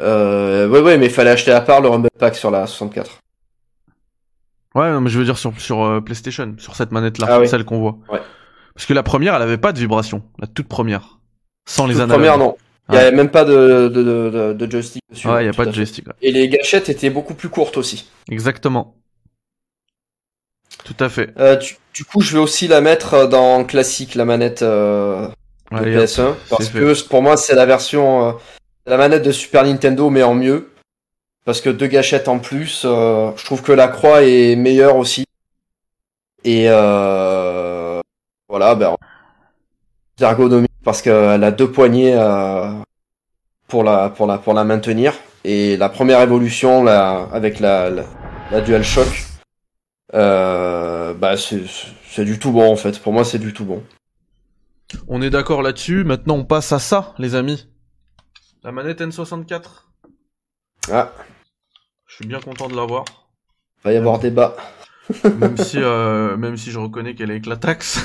Euh, 0.00 0.68
ouais, 0.68 0.80
ouais, 0.80 0.96
mais 0.98 1.06
il 1.06 1.12
fallait 1.12 1.30
acheter 1.30 1.52
à 1.52 1.60
part 1.60 1.80
le 1.82 1.88
Rumble 1.88 2.08
Pack 2.18 2.34
sur 2.34 2.50
la 2.50 2.66
64. 2.66 3.18
Ouais, 4.74 4.90
non, 4.90 5.02
mais 5.02 5.10
je 5.10 5.18
veux 5.18 5.24
dire 5.24 5.36
sur, 5.36 5.58
sur 5.60 5.82
euh, 5.84 6.00
PlayStation, 6.00 6.54
sur 6.58 6.76
cette 6.76 6.92
manette-là, 6.92 7.26
Ah 7.28 7.40
oui. 7.40 7.46
celle 7.48 7.64
qu'on 7.66 7.78
voit. 7.78 7.98
Ouais. 8.10 8.20
Parce 8.74 8.86
que 8.86 8.94
la 8.94 9.02
première, 9.02 9.34
elle 9.34 9.42
avait 9.42 9.58
pas 9.58 9.72
de 9.74 9.78
vibration, 9.78 10.22
la 10.38 10.46
toute 10.46 10.66
première. 10.66 11.18
Sans 11.66 11.86
les 11.86 11.96
analogues. 11.96 12.14
première, 12.16 12.38
non. 12.38 12.56
Il 12.88 12.94
y 12.94 12.98
Ouais. 12.98 13.04
avait 13.04 13.16
même 13.16 13.30
pas 13.30 13.44
de, 13.44 13.88
de, 13.88 14.02
de, 14.02 14.30
de- 14.30 14.52
de 14.54 14.70
joystick 14.70 15.02
dessus. 15.10 15.28
Ouais, 15.28 15.44
y 15.44 15.48
a 15.48 15.52
Tout 15.52 15.56
pas 15.58 15.66
de 15.66 15.72
joystick. 15.72 16.06
ouais. 16.08 16.14
Et 16.20 16.32
les 16.32 16.48
gâchettes 16.48 16.88
étaient 16.88 17.10
beaucoup 17.10 17.34
plus 17.34 17.48
courtes 17.48 17.76
aussi. 17.76 18.08
Exactement. 18.30 18.96
Tout 20.84 20.96
à 21.00 21.08
fait. 21.08 21.32
Euh, 21.38 21.56
du, 21.56 21.76
du 21.94 22.04
coup, 22.04 22.20
je 22.20 22.32
vais 22.32 22.42
aussi 22.42 22.66
la 22.66 22.80
mettre 22.80 23.26
dans 23.28 23.64
classique, 23.64 24.14
la 24.16 24.24
manette 24.24 24.62
euh, 24.62 25.28
de 25.70 25.76
Allez, 25.76 25.96
hop, 25.96 26.04
PS1. 26.04 26.34
Parce 26.50 26.68
que 26.70 27.08
pour 27.08 27.22
moi, 27.22 27.36
c'est 27.36 27.54
la 27.54 27.66
version, 27.66 28.28
euh, 28.28 28.32
la 28.86 28.96
manette 28.96 29.22
de 29.22 29.32
Super 29.32 29.64
Nintendo, 29.64 30.10
mais 30.10 30.22
en 30.24 30.34
mieux. 30.34 30.70
Parce 31.44 31.60
que 31.60 31.70
deux 31.70 31.86
gâchettes 31.86 32.28
en 32.28 32.38
plus, 32.40 32.82
euh, 32.84 33.30
je 33.36 33.44
trouve 33.44 33.62
que 33.62 33.72
la 33.72 33.88
croix 33.88 34.22
est 34.24 34.56
meilleure 34.56 34.96
aussi. 34.96 35.24
Et 36.44 36.64
euh, 36.68 38.00
voilà, 38.48 38.74
ben, 38.74 38.96
c'est 40.18 40.24
ergonomique 40.24 40.70
parce 40.84 41.02
qu'elle 41.02 41.44
a 41.44 41.50
deux 41.50 41.70
poignées 41.70 42.14
euh, 42.14 42.70
pour 43.68 43.84
la 43.84 44.10
pour 44.10 44.26
la 44.26 44.38
pour 44.38 44.54
la 44.54 44.64
maintenir. 44.64 45.14
Et 45.44 45.76
la 45.76 45.88
première 45.88 46.20
évolution, 46.20 46.84
là, 46.84 47.28
avec 47.32 47.58
la 47.60 47.90
la, 47.90 48.04
la 48.50 48.60
DualShock, 48.60 49.08
euh, 50.14 51.14
bah 51.14 51.36
c'est 51.36 51.62
c'est 52.08 52.24
du 52.24 52.38
tout 52.38 52.52
bon 52.52 52.70
en 52.72 52.76
fait. 52.76 52.98
Pour 53.00 53.12
moi, 53.12 53.24
c'est 53.24 53.38
du 53.38 53.52
tout 53.52 53.64
bon. 53.64 53.82
On 55.08 55.22
est 55.22 55.30
d'accord 55.30 55.62
là-dessus. 55.62 56.04
Maintenant, 56.04 56.36
on 56.36 56.44
passe 56.44 56.72
à 56.72 56.78
ça, 56.78 57.14
les 57.18 57.34
amis. 57.34 57.66
La 58.62 58.72
manette 58.72 59.00
N64. 59.00 59.62
Ah, 60.90 61.12
Je 62.06 62.16
suis 62.16 62.26
bien 62.26 62.40
content 62.40 62.68
de 62.68 62.76
l'avoir. 62.76 63.04
va 63.84 63.92
y 63.92 63.96
avoir 63.96 64.18
débat. 64.18 64.54
même 65.24 65.56
si 65.56 65.78
euh, 65.80 66.36
même 66.36 66.56
si 66.56 66.70
je 66.70 66.78
reconnais 66.78 67.14
qu'elle 67.14 67.30
est 67.30 67.36
éclataxe 67.38 68.04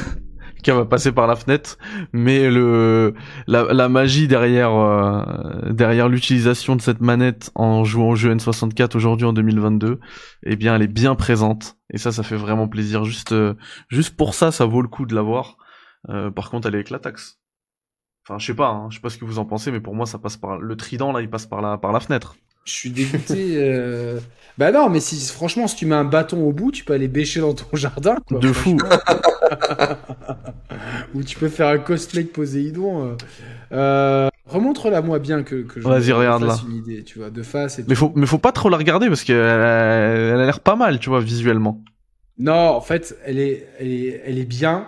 qu'elle 0.64 0.76
va 0.76 0.86
passer 0.86 1.12
par 1.12 1.28
la 1.28 1.36
fenêtre 1.36 1.78
mais 2.14 2.50
le 2.50 3.14
la, 3.48 3.64
la 3.74 3.90
magie 3.90 4.28
derrière 4.28 4.72
euh, 4.74 5.72
derrière 5.72 6.10
l'utilisation 6.10 6.76
de 6.76 6.82
cette 6.82 7.02
manette 7.02 7.52
en 7.56 7.84
jouant 7.84 8.10
au 8.10 8.16
jeu 8.16 8.34
N64 8.34 8.96
aujourd'hui 8.96 9.26
en 9.26 9.34
2022 9.34 10.00
eh 10.44 10.56
bien 10.56 10.76
elle 10.76 10.82
est 10.82 10.88
bien 10.88 11.16
présente 11.16 11.78
et 11.94 11.98
ça 11.98 12.12
ça 12.12 12.24
fait 12.24 12.36
vraiment 12.38 12.68
plaisir 12.68 13.04
juste 13.04 13.32
euh, 13.32 13.54
juste 13.90 14.16
pour 14.18 14.34
ça 14.34 14.52
ça 14.52 14.66
vaut 14.66 14.82
le 14.82 14.88
coup 14.90 15.06
de 15.06 15.16
l'avoir 15.16 15.58
Euh, 16.10 16.32
par 16.32 16.50
contre 16.50 16.68
elle 16.70 16.76
est 16.76 16.82
éclataxe 16.82 17.40
enfin 18.26 18.40
je 18.40 18.46
sais 18.46 18.54
pas 18.56 18.70
hein, 18.70 18.88
je 18.90 18.96
sais 18.96 19.02
pas 19.02 19.10
ce 19.10 19.18
que 19.18 19.26
vous 19.26 19.40
en 19.40 19.46
pensez 19.46 19.72
mais 19.72 19.82
pour 19.82 19.96
moi 19.96 20.06
ça 20.06 20.20
passe 20.20 20.38
par 20.38 20.58
le 20.60 20.76
trident 20.78 21.12
là 21.12 21.22
il 21.22 21.30
passe 21.30 21.46
par 21.48 21.62
la 21.62 21.78
par 21.78 21.92
la 21.92 22.00
fenêtre 22.00 22.36
Je 22.66 22.74
suis 22.74 22.90
dégoûté. 22.92 23.56
euh. 23.58 24.20
Bah 24.58 24.72
non, 24.72 24.90
mais 24.90 25.00
si 25.00 25.16
franchement, 25.32 25.68
si 25.68 25.76
tu 25.78 25.86
mets 25.86 25.96
un 25.96 26.04
bâton 26.04 26.44
au 26.44 26.52
bout, 26.52 26.72
tu 26.72 26.84
peux 26.84 26.94
aller 26.94 27.08
bêcher 27.08 27.40
dans 27.42 27.54
ton 27.54 27.76
jardin. 27.78 28.18
Quoi, 28.28 28.40
De 28.40 28.52
fou. 28.52 28.76
Ou 31.14 31.24
tu 31.24 31.38
peux 31.38 31.50
faire 31.50 31.68
un 31.68 31.78
cosplay 31.80 32.24
de 32.24 32.30
Poséidon. 32.30 33.06
euh. 33.12 33.16
Euh, 33.72 34.30
Remontre-la 34.46 35.02
moi 35.02 35.20
bien 35.20 35.44
que, 35.44 35.56
que 35.64 35.82
je 35.82 35.88
Vas-y, 35.88 36.12
regarde 36.14 36.44
là. 36.44 36.56
une 36.68 36.76
idée, 36.76 37.04
tu 37.04 37.20
vois, 37.20 37.30
de 37.30 37.44
face 37.44 37.80
et 37.80 37.84
Mais 37.88 37.96
tout. 37.96 37.96
faut, 37.96 38.14
mais 38.16 38.26
faut 38.26 38.38
pas 38.38 38.54
trop 38.54 38.70
la 38.70 38.78
regarder 38.78 39.08
parce 39.10 39.24
qu'elle 39.24 39.36
a 39.38 39.98
elle 40.34 40.40
a 40.40 40.46
l'air 40.46 40.62
pas 40.62 40.76
mal, 40.78 41.00
tu 41.00 41.10
vois, 41.10 41.20
visuellement. 41.20 41.84
Non, 42.38 42.54
en 42.54 42.82
fait, 42.82 43.18
elle 43.26 43.40
est, 43.40 43.68
elle 43.80 43.92
est, 43.92 44.22
elle 44.26 44.38
est 44.38 44.46
bien 44.46 44.88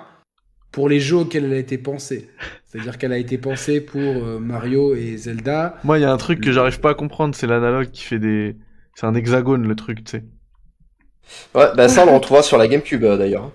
pour 0.71 0.87
les 0.87 0.99
jeux 0.99 1.17
auxquels 1.17 1.45
elle 1.45 1.53
a 1.53 1.57
été 1.57 1.77
pensée. 1.77 2.29
C'est-à-dire 2.67 2.97
qu'elle 2.97 3.11
a 3.11 3.17
été 3.17 3.37
pensée 3.37 3.81
pour 3.81 3.99
euh, 4.01 4.39
Mario 4.39 4.95
et 4.95 5.17
Zelda. 5.17 5.77
Moi, 5.83 5.97
il 5.97 6.03
y 6.03 6.05
a 6.05 6.11
un 6.11 6.17
truc 6.17 6.39
que 6.41 6.51
j'arrive 6.51 6.79
pas 6.79 6.91
à 6.91 6.93
comprendre, 6.93 7.33
c'est 7.35 7.47
l'analogue 7.47 7.89
qui 7.91 8.03
fait 8.03 8.19
des. 8.19 8.55
C'est 8.95 9.07
un 9.07 9.15
hexagone 9.15 9.67
le 9.67 9.75
truc, 9.75 10.03
tu 10.05 10.11
sais. 10.11 10.23
Ouais, 11.55 11.67
bah 11.75 11.87
ça 11.89 12.03
on 12.03 12.05
le 12.07 12.11
retrouvera 12.13 12.43
sur 12.43 12.57
la 12.57 12.67
GameCube 12.67 13.03
euh, 13.03 13.17
d'ailleurs. 13.17 13.51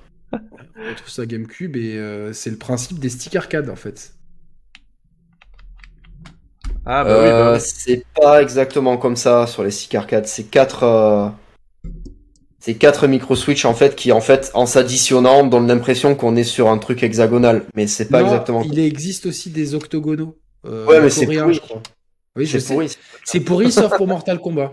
On 0.77 0.89
retrouve 0.91 1.09
ça 1.11 1.27
GameCube 1.27 1.77
et 1.77 1.97
euh, 1.97 2.33
c'est 2.33 2.51
le 2.51 2.57
principe 2.59 2.99
des 2.99 3.09
sticks 3.09 3.37
arcade 3.37 3.71
en 3.71 3.77
fait. 3.77 4.13
Ah 6.87 7.05
Euh, 7.07 7.59
C'est 7.61 8.05
pas 8.15 8.43
exactement 8.43 8.97
comme 8.99 9.17
ça 9.17 9.47
sur 9.47 9.63
les 9.65 9.71
six 9.71 9.95
arcades. 9.97 10.27
C'est 10.27 10.45
quatre, 10.45 10.83
euh, 10.83 11.29
c'est 12.59 12.75
quatre 12.75 13.07
micro 13.07 13.35
switch 13.37 13.65
en 13.65 13.75
fait 13.75 13.95
qui 13.95 14.13
en 14.13 14.21
fait 14.21 14.51
en 14.55 14.67
s'additionnant 14.67 15.45
donnent 15.47 15.69
l'impression 15.69 16.15
qu'on 16.15 16.37
est 16.37 16.45
sur 16.45 16.69
un 16.69 16.79
truc 16.79 17.03
hexagonal, 17.03 17.65
mais 17.75 17.87
c'est 17.87 18.09
pas 18.11 18.21
Non, 18.21 18.27
exactement. 18.27 18.63
Il 18.63 18.79
existe 18.79 19.27
aussi 19.27 19.51
des 19.51 19.75
octogonaux. 19.75 20.39
euh, 20.67 20.87
Ouais, 20.87 21.01
mais 21.01 21.11
c'est 21.11 21.27
pourri. 21.27 21.55
je 21.55 21.61
crois. 21.61 21.83
Oui, 22.37 22.47
je 22.47 22.53
C'est 22.53 22.61
sais. 22.61 22.75
pourri. 22.75 22.89
C'est 23.25 23.41
pourri 23.41 23.71
sauf 23.73 23.97
pour 23.97 24.07
Mortal 24.09 24.39
Kombat. 24.41 24.73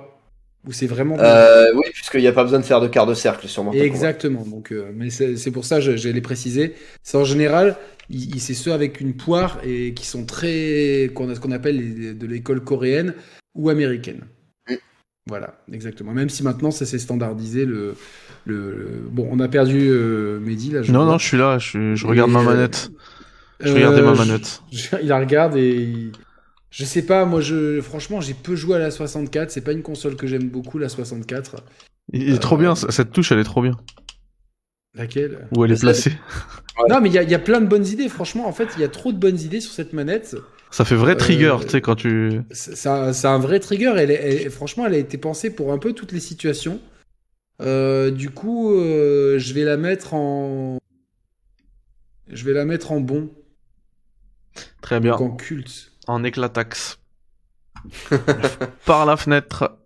Où 0.67 0.71
c'est 0.71 0.85
vraiment. 0.85 1.17
Euh, 1.19 1.71
oui, 1.75 1.83
puisqu'il 1.91 2.21
n'y 2.21 2.27
a 2.27 2.31
pas 2.33 2.43
besoin 2.43 2.59
de 2.59 2.63
faire 2.65 2.81
de 2.81 2.87
quart 2.87 3.07
de 3.07 3.15
cercle 3.15 3.47
Kombat. 3.53 3.75
Exactement. 3.77 4.43
Donc, 4.45 4.71
euh, 4.71 4.91
mais 4.95 5.09
c'est 5.09 5.35
c'est 5.35 5.49
pour 5.51 5.65
ça 5.65 5.77
que 5.77 5.81
je- 5.81 5.97
j'allais 5.97 6.21
préciser. 6.21 6.75
C'est 7.01 7.17
en 7.17 7.23
général, 7.23 7.77
c'est 8.37 8.53
ceux 8.53 8.71
avec 8.71 9.01
une 9.01 9.13
poire 9.15 9.57
et 9.65 9.93
qui 9.95 10.05
sont 10.05 10.23
très, 10.23 11.09
qu'on 11.15 11.29
a 11.29 11.35
ce 11.35 11.39
qu'on 11.39 11.51
appelle 11.51 11.77
les- 11.77 12.13
de 12.13 12.27
l'école 12.27 12.61
coréenne 12.63 13.15
ou 13.55 13.69
américaine. 13.69 14.21
Mm. 14.69 14.75
Voilà, 15.27 15.55
exactement. 15.73 16.13
Même 16.13 16.29
si 16.29 16.43
maintenant 16.43 16.69
ça 16.69 16.85
s'est 16.85 16.99
standardisé 16.99 17.65
le, 17.65 17.95
le, 18.45 18.71
le- 18.71 19.01
bon, 19.09 19.27
on 19.31 19.39
a 19.39 19.47
perdu 19.47 19.87
euh, 19.89 20.39
Mehdi 20.41 20.69
là. 20.71 20.83
je 20.83 20.91
Non, 20.91 21.05
non, 21.05 21.17
je 21.17 21.25
suis 21.25 21.37
là, 21.37 21.57
je, 21.57 21.95
je 21.95 22.05
regarde 22.05 22.29
Et, 22.29 22.33
ma 22.33 22.41
euh, 22.41 22.43
manette. 22.43 22.91
Je 23.61 23.73
regardais 23.73 24.01
ma 24.03 24.13
je- 24.13 24.19
manette. 24.19 24.61
je- 24.71 24.87
il 25.01 25.07
la 25.07 25.17
regarde 25.19 25.55
et 25.57 25.69
il- 25.71 26.11
je 26.71 26.83
sais 26.85 27.03
pas. 27.05 27.25
Moi, 27.25 27.41
je 27.41 27.79
franchement, 27.81 28.19
j'ai 28.21 28.33
peu 28.33 28.55
joué 28.55 28.75
à 28.77 28.79
la 28.79 28.89
64. 28.91 29.51
C'est 29.51 29.61
pas 29.61 29.73
une 29.73 29.83
console 29.83 30.15
que 30.15 30.25
j'aime 30.25 30.49
beaucoup, 30.49 30.79
la 30.79 30.89
64. 30.89 31.57
Il 32.13 32.29
est 32.33 32.39
trop 32.39 32.55
Euh, 32.55 32.59
bien, 32.59 32.75
cette 32.75 33.11
touche, 33.11 33.31
elle 33.31 33.39
est 33.39 33.43
trop 33.43 33.61
bien. 33.61 33.77
Laquelle? 34.95 35.47
Où 35.55 35.63
elle 35.63 35.71
est 35.71 35.79
placée. 35.79 36.09
Ouais. 36.77 36.89
Non, 36.89 36.99
mais 36.99 37.09
il 37.09 37.13
y, 37.13 37.17
a- 37.17 37.23
il 37.23 37.29
y 37.29 37.35
a 37.35 37.39
plein 37.39 37.61
de 37.61 37.67
bonnes 37.67 37.85
idées. 37.85 38.09
Franchement, 38.09 38.47
en 38.47 38.51
fait, 38.51 38.67
il 38.75 38.81
y 38.81 38.83
a 38.83 38.89
trop 38.89 39.13
de 39.13 39.17
bonnes 39.17 39.39
idées 39.39 39.61
sur 39.61 39.71
cette 39.71 39.93
manette. 39.93 40.35
Ça 40.71 40.83
fait 40.85 40.95
vrai 40.95 41.15
trigger, 41.15 41.55
Euh, 41.59 41.63
tu 41.63 41.69
sais, 41.69 41.81
quand 41.81 41.95
tu. 41.95 42.41
C'est 42.51 42.75
c'est 42.75 42.87
un, 43.27 43.37
vrai 43.39 43.59
trigger. 43.59 43.93
Elle, 43.97 44.49
franchement, 44.51 44.85
elle 44.85 44.93
a 44.93 44.97
été 44.97 45.17
pensée 45.17 45.49
pour 45.49 45.71
un 45.71 45.77
peu 45.77 45.93
toutes 45.93 46.11
les 46.11 46.19
situations. 46.19 46.79
Euh, 47.61 48.09
du 48.11 48.29
coup, 48.31 48.73
euh, 48.73 49.37
je 49.37 49.53
vais 49.53 49.63
la 49.63 49.77
mettre 49.77 50.13
en. 50.13 50.77
Je 52.29 52.43
vais 52.45 52.53
la 52.53 52.65
mettre 52.65 52.91
en 52.91 52.99
bon, 53.01 53.29
Très 54.81 54.99
bien. 54.99 55.11
donc 55.11 55.21
en 55.21 55.35
culte. 55.35 55.90
En 56.07 56.23
éclataxe. 56.23 56.99
Par 58.85 59.05
la 59.05 59.17
fenêtre. 59.17 59.77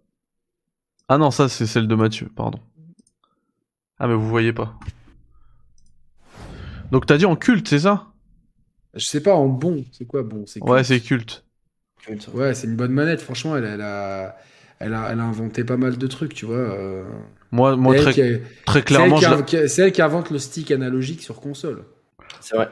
Ah 1.07 1.17
non, 1.17 1.31
ça 1.31 1.49
c'est 1.49 1.67
celle 1.67 1.87
de 1.87 1.95
Mathieu, 1.95 2.29
pardon. 2.35 2.59
Ah 3.99 4.07
mais 4.07 4.15
vous 4.15 4.27
voyez 4.27 4.53
pas. 4.53 4.77
Donc 6.91 7.05
t'as 7.05 7.17
dit 7.17 7.25
en 7.25 7.35
culte, 7.35 7.67
c'est 7.67 7.79
ça? 7.79 8.07
Je 8.93 9.05
sais 9.05 9.21
pas, 9.21 9.33
en 9.35 9.47
bon. 9.47 9.83
C'est 9.91 10.05
quoi 10.05 10.23
bon? 10.23 10.45
C'est 10.45 10.61
Ouais, 10.63 10.83
culte. 10.83 10.87
c'est 10.87 11.01
culte. 11.01 11.43
Ouais, 12.33 12.53
c'est 12.53 12.67
une 12.67 12.75
bonne 12.75 12.91
manette. 12.91 13.21
Franchement, 13.21 13.55
elle, 13.57 13.65
elle 13.65 13.81
a, 13.81 14.37
elle 14.79 14.93
a, 14.93 15.11
elle 15.11 15.19
a 15.19 15.23
inventé 15.23 15.63
pas 15.63 15.77
mal 15.77 15.97
de 15.97 16.07
trucs, 16.07 16.33
tu 16.33 16.45
vois. 16.45 16.55
euh. 16.57 17.03
Moi, 17.51 17.75
moi 17.75 17.95
très, 17.95 18.13
qui 18.13 18.21
a- 18.21 18.37
très 18.65 18.79
c'est 18.79 18.85
clairement, 18.85 19.19
elle 19.19 19.45
je 19.49 19.67
c'est 19.67 19.81
elle 19.83 19.91
qui 19.91 20.01
invente 20.01 20.29
le 20.29 20.39
stick 20.39 20.71
analogique 20.71 21.21
sur 21.21 21.39
console. 21.41 21.85
C'est 22.41 22.55
vrai. 22.55 22.69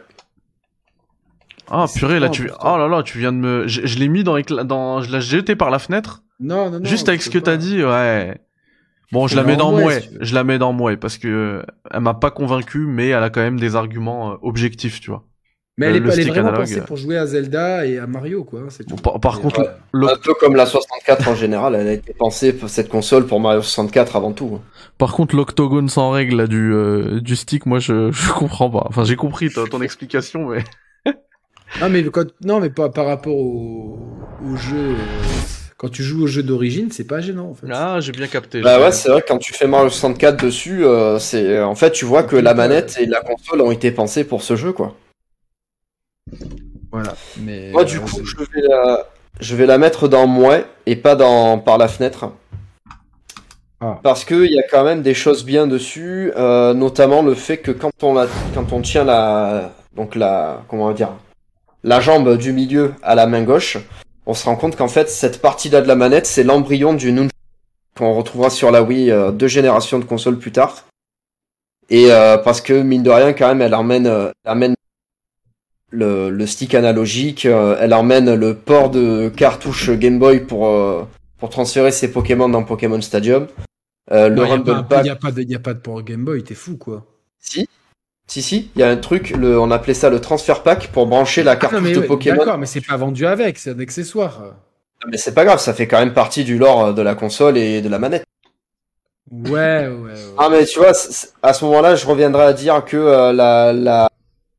Ah 1.70 1.86
purée, 1.94 2.20
là 2.20 2.30
tu... 2.30 2.50
Oh 2.64 2.78
là 2.78 2.88
là, 2.88 3.04
tu 3.04 3.18
viens 3.20 3.32
de 3.32 3.38
me... 3.38 3.68
Je, 3.68 3.86
je 3.86 4.00
l'ai 4.00 4.08
mis 4.08 4.24
dans... 4.24 4.40
dans... 4.40 5.02
Je 5.02 5.12
l'ai 5.12 5.22
jeté 5.22 5.56
par 5.56 5.70
la 5.70 5.80
fenêtre. 5.80 6.24
Non, 6.40 6.70
non, 6.70 6.80
non. 6.80 6.86
Juste 6.86 7.08
avec 7.10 7.22
ce 7.22 7.30
que 7.30 7.40
t'as 7.40 7.58
dit, 7.58 7.84
ouais. 7.84 8.38
Bon, 9.14 9.28
je 9.28 9.36
la 9.36 9.44
mets 9.44 9.56
dans 9.56 9.78
si 9.78 9.84
veux. 10.10 10.18
Je 10.22 10.34
la 10.34 10.44
mets 10.44 10.58
dans 10.58 10.74
mouet 10.74 10.98
parce 10.98 11.20
que 11.20 11.64
elle 11.92 12.00
m'a 12.02 12.16
pas 12.16 12.32
convaincu, 12.32 12.80
mais 12.88 13.10
elle 13.10 13.24
a 13.24 13.30
quand 13.30 13.42
même 13.42 13.60
des 13.60 13.76
arguments 13.76 14.32
euh, 14.32 14.36
objectifs, 14.42 15.00
tu 15.00 15.12
vois. 15.12 15.24
Mais 15.78 15.88
elle 15.88 15.94
Le- 15.94 16.10
est, 16.10 16.14
elle 16.14 16.20
est 16.20 16.22
stick 16.24 16.34
vraiment 16.34 16.50
analogue, 16.50 16.68
pensée 16.68 16.82
pour 16.82 16.98
jouer 16.98 17.18
à 17.18 17.28
Zelda 17.28 17.86
et 17.86 18.00
à 18.00 18.08
Mario, 18.08 18.44
quoi. 18.44 18.62
C'est 18.70 18.84
tout. 18.86 18.96
Bon, 18.96 19.20
par, 19.20 19.40
contre, 19.40 19.62
ouais. 19.94 20.12
Un 20.12 20.18
peu 20.18 20.34
comme 20.40 20.56
la 20.56 20.66
64 20.66 21.28
en 21.28 21.36
général, 21.36 21.76
elle 21.76 21.88
a 21.88 21.94
été 21.94 22.14
pensée 22.14 22.54
pour 22.54 22.70
cette 22.70 22.90
console 22.90 23.28
pour 23.28 23.40
Mario 23.40 23.62
64 23.62 24.16
avant 24.16 24.32
tout. 24.32 24.60
par 24.98 25.14
contre, 25.14 25.36
l'octogone 25.36 25.90
sans 25.90 26.10
règle 26.10 26.38
là, 26.38 26.48
du 26.48 26.74
euh, 26.74 27.22
du 27.22 27.36
stick, 27.36 27.68
moi 27.68 27.78
je 27.78 28.12
je 28.12 28.32
comprends 28.34 28.72
pas. 28.72 28.86
Enfin, 28.90 29.04
j'ai 29.04 29.16
compris 29.16 29.52
ton, 29.52 29.66
ton 29.66 29.82
explication, 29.82 30.48
mais 30.50 30.64
Non, 31.82 31.90
mais 31.90 32.04
quand... 32.06 32.26
non, 32.44 32.60
mais 32.60 32.70
pas 32.70 32.90
par 32.90 33.06
rapport 33.06 33.36
au, 33.36 34.00
au 34.44 34.56
jeu. 34.56 34.96
euh, 34.96 34.96
Quand 35.78 35.90
tu 35.90 36.04
joues 36.04 36.24
au 36.24 36.28
jeu 36.28 36.44
d'origine, 36.44 36.92
c'est 36.92 37.06
pas 37.08 37.20
gênant, 37.22 37.50
en 37.50 37.54
fait. 37.54 37.68
ah, 37.72 38.00
j'ai 38.00 38.12
bien 38.12 38.28
capté. 38.28 38.62
Bah 38.62 38.80
ouais, 38.80 38.92
c'est 38.92 39.10
vrai 39.10 39.22
que 39.22 39.28
quand 39.28 39.38
tu 39.40 39.54
fais 39.54 39.68
Mario 39.68 39.90
64 39.90 40.42
dessus, 40.44 40.86
euh, 40.86 41.20
c'est 41.20 41.60
en 41.62 41.76
fait 41.76 41.92
tu 41.92 42.06
vois 42.06 42.24
que 42.24 42.36
la 42.36 42.54
manette 42.54 42.98
et 43.00 43.06
la 43.06 43.22
console 43.22 43.62
ont 43.62 43.72
été 43.72 43.92
pensées 43.92 44.24
pour 44.24 44.42
ce 44.44 44.56
jeu 44.56 44.72
quoi. 44.72 44.96
Voilà. 46.92 47.16
Mais 47.36 47.72
Moi 47.72 47.84
du 47.84 47.98
euh, 47.98 48.00
coup, 48.00 48.24
je 48.24 48.38
vais 48.38 48.62
la 48.68 49.08
je 49.40 49.56
vais 49.56 49.66
la 49.66 49.78
mettre 49.78 50.08
dans 50.08 50.28
mouet 50.28 50.66
et 50.86 50.96
pas 50.96 51.16
dans 51.16 51.58
par 51.60 51.78
la 51.78 51.88
fenêtre. 51.88 52.32
Ah. 53.82 54.00
Parce 54.04 54.24
que 54.26 54.46
il 54.46 54.52
y 54.52 54.60
a 54.60 54.64
quand 54.64 54.84
même 54.84 55.02
des 55.02 55.14
choses 55.14 55.44
bien 55.44 55.68
dessus, 55.68 56.32
euh, 56.38 56.74
notamment 56.74 57.22
le 57.22 57.36
fait 57.36 57.58
que 57.58 57.72
quand 57.72 57.92
on 58.04 58.14
la 58.14 58.28
quand 58.54 58.72
on 58.74 58.82
tient 58.82 59.04
la 59.04 59.74
donc 59.96 60.16
la 60.16 60.64
comment 60.70 60.86
on 60.86 60.88
va 60.88 60.94
dire 60.94 61.10
la 61.84 62.00
jambe 62.00 62.38
du 62.38 62.54
milieu 62.54 62.94
à 63.04 63.16
la 63.16 63.28
main 63.28 63.44
gauche, 63.44 63.78
on 64.26 64.34
se 64.34 64.46
rend 64.46 64.56
compte 64.56 64.76
qu'en 64.76 64.88
fait 64.88 65.10
cette 65.10 65.42
partie-là 65.42 65.82
de 65.82 65.88
la 65.88 65.96
manette, 65.96 66.26
c'est 66.26 66.44
l'embryon 66.44 66.94
du 66.94 67.12
Nunchuk 67.12 67.32
qu'on 67.98 68.14
retrouvera 68.14 68.50
sur 68.50 68.72
la 68.72 68.82
Wii 68.82 69.12
euh, 69.12 69.32
deux 69.32 69.48
générations 69.48 70.00
de 70.00 70.06
consoles 70.06 70.38
plus 70.38 70.52
tard. 70.52 70.86
Et 71.90 72.12
euh, 72.12 72.38
parce 72.38 72.62
que 72.62 72.82
mine 72.82 73.04
de 73.04 73.10
rien, 73.10 73.34
quand 73.34 73.48
même, 73.48 73.62
elle 73.62 73.76
emmène, 73.76 74.08
euh, 74.08 74.32
elle 74.46 74.52
emmène 74.52 74.76
le, 75.92 76.30
le 76.30 76.48
stick 76.48 76.74
analogique, 76.74 77.46
elle 77.46 77.94
emmène 77.94 78.34
le 78.34 78.56
port 78.56 78.90
de 78.90 79.30
cartouche 79.30 79.92
Game 79.92 80.18
Boy 80.18 80.40
pour 80.40 80.68
pour 81.38 81.50
transférer 81.52 81.92
ses 81.92 82.12
Pokémon 82.12 82.50
dans 82.50 82.64
Pokémon 82.64 83.00
Stadium. 83.00 83.48
Le 84.10 84.30
non, 84.30 84.46
y 84.46 85.10
a 85.10 85.14
a 85.14 85.60
pas 85.60 85.74
de 85.76 85.80
port 85.80 86.02
Game 86.02 86.26
Boy, 86.26 86.44
t'es 86.44 86.56
fou, 86.56 86.78
quoi. 86.78 87.06
si, 87.38 87.70
si, 88.34 88.42
si, 88.42 88.72
il 88.76 88.80
y 88.80 88.84
a 88.84 88.90
un 88.90 88.98
truc, 88.98 89.30
le, 89.30 89.60
on 89.60 89.70
appelait 89.70 89.94
ça 89.94 90.10
le 90.10 90.20
transfert 90.20 90.64
pack 90.64 90.88
pour 90.88 91.06
brancher 91.06 91.44
la 91.44 91.52
Ah, 91.62 91.80
mais 91.80 91.92
de 91.92 92.00
ouais, 92.00 92.08
Pokémon. 92.08 92.38
D'accord, 92.38 92.58
mais 92.58 92.66
c'est 92.66 92.82
pas 92.82 92.98
vendu 92.98 93.28
avec, 93.28 93.60
c'est 93.60 93.70
un 93.70 93.80
accessoire. 93.80 94.56
Mais 95.08 95.18
c'est 95.18 95.36
pas 95.36 95.46
grave, 95.46 95.60
ça 95.60 95.72
fait 95.76 95.86
quand 95.86 96.00
même 96.00 96.14
partie 96.16 96.44
du 96.44 96.58
lore 96.58 96.86
euh, 96.86 96.94
de 96.94 97.04
la 97.04 97.14
console 97.14 97.60
et 97.60 97.82
de 97.82 97.90
la 97.90 98.00
manette. 98.00 98.24
Ouais, 99.32 99.88
ouais, 99.88 99.88
ouais. 99.88 100.14
Ah 100.40 100.50
mais 100.50 100.66
tu 100.66 100.80
vois, 100.80 100.94
à 101.44 101.54
ce 101.54 101.66
moment-là, 101.66 101.94
je 101.94 102.08
reviendrai 102.08 102.44
à 102.46 102.54
dire 102.54 102.84
que 102.84 102.98
euh, 102.98 103.34
la, 103.34 103.72
la, 103.72 104.10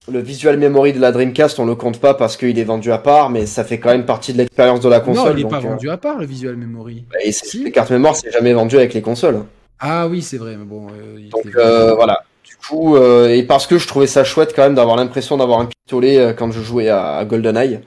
le 0.09 0.21
visual 0.21 0.57
memory 0.57 0.93
de 0.93 1.01
la 1.01 1.11
Dreamcast, 1.11 1.59
on 1.59 1.67
le 1.67 1.75
compte 1.75 1.99
pas 1.99 2.15
parce 2.15 2.37
qu'il 2.37 2.57
est 2.57 2.63
vendu 2.65 2.93
à 2.93 2.99
part, 2.99 3.29
mais 3.29 3.45
ça 3.45 3.65
fait 3.65 3.81
quand 3.81 3.91
même 3.91 4.07
partie 4.07 4.33
de 4.33 4.39
l'expérience 4.39 4.79
de 4.83 4.89
la 4.89 5.01
console. 5.01 5.31
non, 5.33 5.37
il 5.37 5.41
est 5.41 5.43
donc, 5.43 5.51
pas 5.51 5.57
euh, 5.59 5.71
vendu 5.71 5.91
à 5.91 5.97
part, 5.97 6.19
le 6.19 6.27
visual 6.27 6.55
memory. 6.55 7.07
et 7.25 7.33
c'est- 7.33 7.47
Si. 7.47 7.65
les 7.65 7.73
cartes 7.73 7.91
mémoire, 7.91 8.15
c'est 8.15 8.31
jamais 8.31 8.53
vendu 8.53 8.77
avec 8.77 8.95
les 8.95 9.03
consoles. 9.03 9.43
Ah 9.81 10.07
oui, 10.07 10.23
c'est 10.23 10.39
vrai, 10.39 10.55
mais 10.57 10.65
bon. 10.65 10.87
euh, 10.91 11.17
il 11.19 11.31
Donc 11.31 11.43
voilà. 11.97 12.23
Du 12.61 12.69
coup, 12.69 12.97
euh, 12.97 13.29
et 13.29 13.43
parce 13.43 13.67
que 13.67 13.79
je 13.79 13.87
trouvais 13.87 14.07
ça 14.07 14.25
chouette 14.25 14.55
quand 14.55 14.62
même 14.62 14.75
d'avoir 14.75 14.97
l'impression 14.97 15.37
d'avoir 15.37 15.61
un 15.61 15.67
pistolet 15.67 16.19
euh, 16.19 16.33
quand 16.33 16.51
je 16.51 16.62
jouais 16.62 16.88
à, 16.88 17.17
à 17.17 17.25
GoldenEye. 17.25 17.81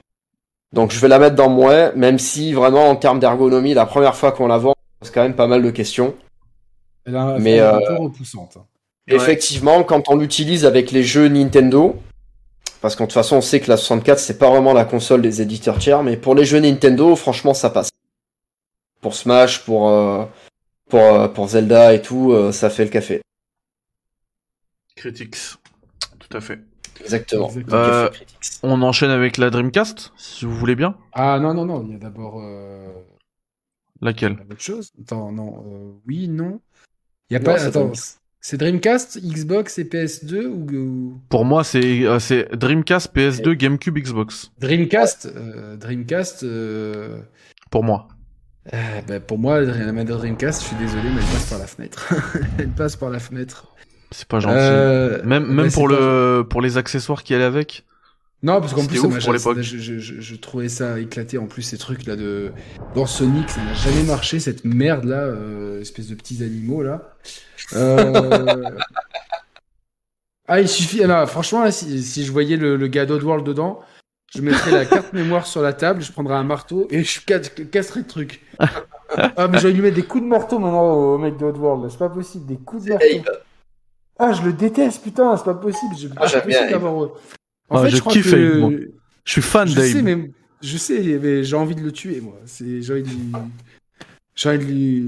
Donc 0.72 0.92
je 0.92 1.00
vais 1.00 1.08
la 1.08 1.18
mettre 1.18 1.34
dans 1.34 1.48
moi, 1.48 1.92
même 1.92 2.18
si 2.18 2.52
vraiment 2.52 2.88
en 2.88 2.96
termes 2.96 3.18
d'ergonomie, 3.18 3.74
la 3.74 3.86
première 3.86 4.14
fois 4.14 4.32
qu'on 4.32 4.46
la 4.46 4.58
voit, 4.58 4.72
on 4.72 5.04
se 5.04 5.10
pose 5.10 5.14
quand 5.14 5.22
même 5.22 5.34
pas 5.34 5.46
mal 5.46 5.62
de 5.62 5.70
questions. 5.70 6.14
Elle 7.06 7.16
a 7.16 7.22
un 7.22 7.38
mais, 7.38 7.60
euh, 7.60 7.76
un 7.76 7.80
peu 7.80 7.94
repoussante. 7.94 8.56
Ouais. 8.56 9.16
Effectivement, 9.16 9.82
quand 9.82 10.08
on 10.08 10.16
l'utilise 10.16 10.66
avec 10.66 10.90
les 10.90 11.02
jeux 11.02 11.28
Nintendo, 11.28 11.96
parce 12.80 12.94
qu'en 12.94 13.04
toute 13.04 13.14
façon, 13.14 13.36
on 13.36 13.40
sait 13.40 13.60
que 13.60 13.70
la 13.70 13.76
64, 13.76 14.18
c'est 14.18 14.38
pas 14.38 14.50
vraiment 14.50 14.72
la 14.72 14.84
console 14.84 15.22
des 15.22 15.42
éditeurs 15.42 15.78
tiers, 15.78 16.02
mais 16.02 16.16
pour 16.16 16.34
les 16.34 16.44
jeux 16.44 16.60
Nintendo, 16.60 17.16
franchement, 17.16 17.54
ça 17.54 17.70
passe. 17.70 17.90
Pour 19.00 19.14
Smash, 19.14 19.64
pour, 19.64 19.88
euh, 19.88 20.24
pour, 20.88 21.00
euh, 21.00 21.28
pour 21.28 21.48
Zelda 21.48 21.94
et 21.94 22.02
tout, 22.02 22.32
euh, 22.32 22.52
ça 22.52 22.70
fait 22.70 22.84
le 22.84 22.90
café. 22.90 23.20
Critics. 24.98 25.36
Tout 26.18 26.36
à 26.36 26.40
fait. 26.40 26.60
Exactement. 27.00 27.50
Euh. 27.72 28.10
On 28.62 28.82
enchaîne 28.82 29.10
avec 29.10 29.36
la 29.36 29.50
Dreamcast, 29.50 30.12
si 30.16 30.44
vous 30.44 30.54
voulez 30.56 30.74
bien. 30.74 30.96
Ah 31.12 31.38
non, 31.40 31.54
non, 31.54 31.64
non, 31.64 31.84
il 31.86 31.92
y 31.92 31.94
a 31.94 31.98
d'abord. 31.98 32.40
euh, 32.42 32.88
Laquelle? 34.00 34.32
Autre 34.50 34.60
chose 34.60 34.92
Attends, 35.00 35.30
non. 35.32 35.64
euh, 35.66 35.92
oui, 36.06 36.28
non. 36.28 36.60
Il 37.30 37.34
y 37.34 37.36
a 37.36 37.38
Non, 37.40 37.44
pas. 37.44 37.58
c'est 37.58 37.66
Attends. 37.66 37.80
Dreamcast. 37.86 38.20
C'est 38.40 38.56
Dreamcast, 38.56 39.18
Xbox 39.20 39.78
et 39.78 39.84
PS2 39.84 40.46
ou, 40.46 40.66
ou- 40.72 41.20
Pour 41.28 41.44
moi, 41.44 41.64
c'est 41.64 42.04
euh, 42.06 42.18
c'est 42.20 42.48
Dreamcast, 42.54 43.12
PS2, 43.14 43.52
GameCube, 43.54 43.98
Xbox. 43.98 44.50
Dreamcast 44.60 45.26
euh, 45.26 45.76
Dreamcast. 45.76 46.44
euh, 46.44 47.20
Pour 47.70 47.82
moi. 47.84 48.06
euh, 48.72 49.00
bah, 49.08 49.18
pour 49.20 49.38
moi, 49.38 49.60
la 49.60 50.04
Dreamcast, 50.04 50.62
je 50.62 50.66
suis 50.68 50.76
désolé, 50.76 51.10
mais 51.10 51.20
elle 51.20 51.32
passe 51.32 51.50
par 51.50 51.58
la 51.58 51.66
fenêtre. 51.66 52.14
elle 52.58 52.68
passe 52.70 52.96
par 52.96 53.10
la 53.10 53.18
fenêtre. 53.18 53.74
C'est 54.10 54.26
pas 54.28 54.40
gentil. 54.40 54.54
Euh, 54.56 55.22
même 55.24 55.44
bah, 55.44 55.52
même 55.64 55.72
pour 55.72 55.88
pas- 55.88 55.94
le 55.94 56.46
pour 56.48 56.60
les 56.62 56.78
accessoires 56.78 57.22
qui 57.22 57.34
allaient 57.34 57.44
avec? 57.44 57.84
Non, 58.42 58.60
parce 58.60 58.72
qu'en 58.72 58.86
plus, 58.86 59.00
ouf 59.00 59.22
pour 59.24 59.32
l'époque. 59.32 59.60
je, 59.60 59.78
je, 59.78 59.98
je, 59.98 60.20
je 60.20 60.36
trouvais 60.36 60.68
ça 60.68 61.00
éclaté. 61.00 61.38
En 61.38 61.46
plus, 61.46 61.62
ces 61.62 61.76
trucs 61.76 62.06
là 62.06 62.14
de 62.14 62.52
dans 62.94 63.04
Sonic, 63.06 63.50
ça 63.50 63.60
n'a 63.62 63.74
jamais 63.74 64.04
marché 64.04 64.38
cette 64.38 64.64
merde 64.64 65.04
là, 65.04 65.22
euh, 65.22 65.80
espèce 65.80 66.06
de 66.08 66.14
petits 66.14 66.42
animaux 66.44 66.82
là. 66.84 67.14
Euh... 67.74 68.62
ah, 70.48 70.60
il 70.60 70.68
suffit. 70.68 71.02
ah, 71.02 71.06
non, 71.08 71.26
franchement, 71.26 71.64
là, 71.64 71.70
si, 71.72 72.02
si 72.02 72.24
je 72.24 72.32
voyais 72.32 72.56
le, 72.56 72.76
le 72.76 72.86
gars 72.86 73.06
d'Oddworld 73.06 73.44
dedans, 73.44 73.80
je 74.34 74.40
mettrais 74.40 74.70
la 74.70 74.84
carte 74.86 75.12
mémoire 75.12 75.46
sur 75.46 75.60
la 75.60 75.72
table, 75.72 76.00
je 76.02 76.12
prendrais 76.12 76.36
un 76.36 76.44
marteau 76.44 76.86
et 76.90 77.02
je 77.02 77.20
ca- 77.26 77.40
casserais 77.40 78.00
le 78.00 78.06
truc. 78.06 78.42
ah, 78.60 79.48
mais 79.48 79.58
j'aurais 79.58 79.72
dû 79.74 79.82
mettre 79.82 79.96
des 79.96 80.04
coups 80.04 80.22
de 80.22 80.28
marteau 80.28 80.58
maintenant 80.60 80.92
au 80.92 81.18
mec 81.18 81.36
d'Oddworld. 81.36 81.90
C'est 81.90 81.98
pas 81.98 82.08
possible, 82.08 82.46
des 82.46 82.56
coups 82.56 82.84
de 82.84 82.90
marteau. 82.90 83.32
Ah, 84.18 84.32
je 84.32 84.42
le 84.42 84.52
déteste, 84.52 85.02
putain, 85.02 85.36
c'est 85.36 85.44
pas 85.44 85.54
possible. 85.54 85.94
Je... 85.96 86.08
Ah, 86.16 86.26
j'aime 86.26 86.46
bien 86.46 86.68
d'avoir- 86.70 86.94
En 86.94 87.10
Ah, 87.70 87.82
fait, 87.84 87.90
je 87.90 87.96
je 87.96 88.00
crois 88.00 88.12
kiffe 88.12 88.30
que 88.30 88.58
moi. 88.58 88.70
Je 89.24 89.32
suis 89.32 89.42
fan 89.42 89.68
je 89.68 89.74
d'Abe. 89.76 89.84
sais, 89.84 90.02
mais 90.02 90.30
je 90.62 90.76
sais, 90.78 91.18
mais 91.22 91.44
j'ai 91.44 91.56
envie 91.56 91.74
de 91.74 91.82
le 91.82 91.92
tuer, 91.92 92.20
moi. 92.20 92.36
C'est, 92.46 92.80
j'ai 92.82 92.92
envie 92.94 93.02
de 93.02 93.08
lui, 93.08 93.32
j'ai 94.34 94.48
envie 94.48 94.58
de 94.58 94.64
lui, 94.64 95.00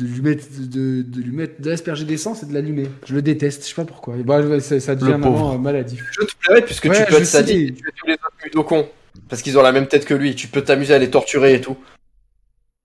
de 0.00 0.04
lui 0.06 0.20
mettre, 0.22 0.44
de, 0.58 1.02
de 1.02 1.20
lui 1.22 1.30
mettre, 1.32 1.60
d'asperger 1.62 2.04
d'essence 2.04 2.42
et 2.42 2.46
de 2.46 2.52
l'allumer. 2.54 2.88
Je 3.06 3.14
le 3.14 3.22
déteste, 3.22 3.62
je 3.62 3.68
sais 3.68 3.74
pas 3.74 3.84
pourquoi. 3.84 4.16
Et 4.16 4.22
bah, 4.22 4.60
ça, 4.60 4.80
ça 4.80 4.94
devient 4.96 5.12
maintenant 5.12 5.54
euh, 5.54 5.58
maladif. 5.58 6.04
Je 6.12 6.26
te 6.26 6.32
plairais 6.40 6.62
puisque 6.64 6.86
Ouais, 6.86 6.98
tu 6.98 7.04
peux 7.04 7.12
je 7.12 7.22
être 7.22 7.24
sadique 7.26 7.70
et 7.70 7.72
tuer 7.74 7.90
tous 7.96 8.06
les 8.06 8.14
autres 8.14 8.32
mudokons. 8.44 8.88
Parce 9.28 9.42
qu'ils 9.42 9.58
ont 9.58 9.62
la 9.62 9.72
même 9.72 9.86
tête 9.88 10.04
que 10.04 10.14
lui. 10.14 10.34
Tu 10.34 10.48
peux 10.48 10.62
t'amuser 10.62 10.94
à 10.94 10.98
les 10.98 11.10
torturer 11.10 11.54
et 11.54 11.60
tout. 11.60 11.76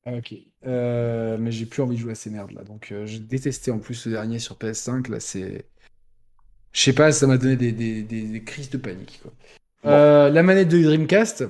Ah, 0.05 0.11
ok. 0.17 0.33
Euh, 0.65 1.37
mais 1.39 1.51
j'ai 1.51 1.65
plus 1.65 1.81
envie 1.81 1.95
de 1.95 2.01
jouer 2.01 2.11
à 2.11 2.15
ces 2.15 2.29
merdes 2.29 2.51
là. 2.51 2.63
Donc, 2.63 2.89
euh, 2.91 3.05
j'ai 3.05 3.19
détesté 3.19 3.71
en 3.71 3.79
plus 3.79 4.05
le 4.05 4.11
dernier 4.13 4.39
sur 4.39 4.55
PS5. 4.57 5.09
Là, 5.09 5.19
c'est, 5.19 5.65
je 6.73 6.81
sais 6.81 6.93
pas, 6.93 7.11
ça 7.11 7.27
m'a 7.27 7.37
donné 7.37 7.55
des, 7.55 7.71
des, 7.71 8.01
des, 8.03 8.23
des 8.23 8.43
crises 8.43 8.69
de 8.69 8.77
panique. 8.77 9.19
Quoi. 9.21 9.31
Bon. 9.83 9.89
Euh, 9.89 10.29
la 10.29 10.43
manette 10.43 10.69
de 10.69 10.81
Dreamcast. 10.81 11.45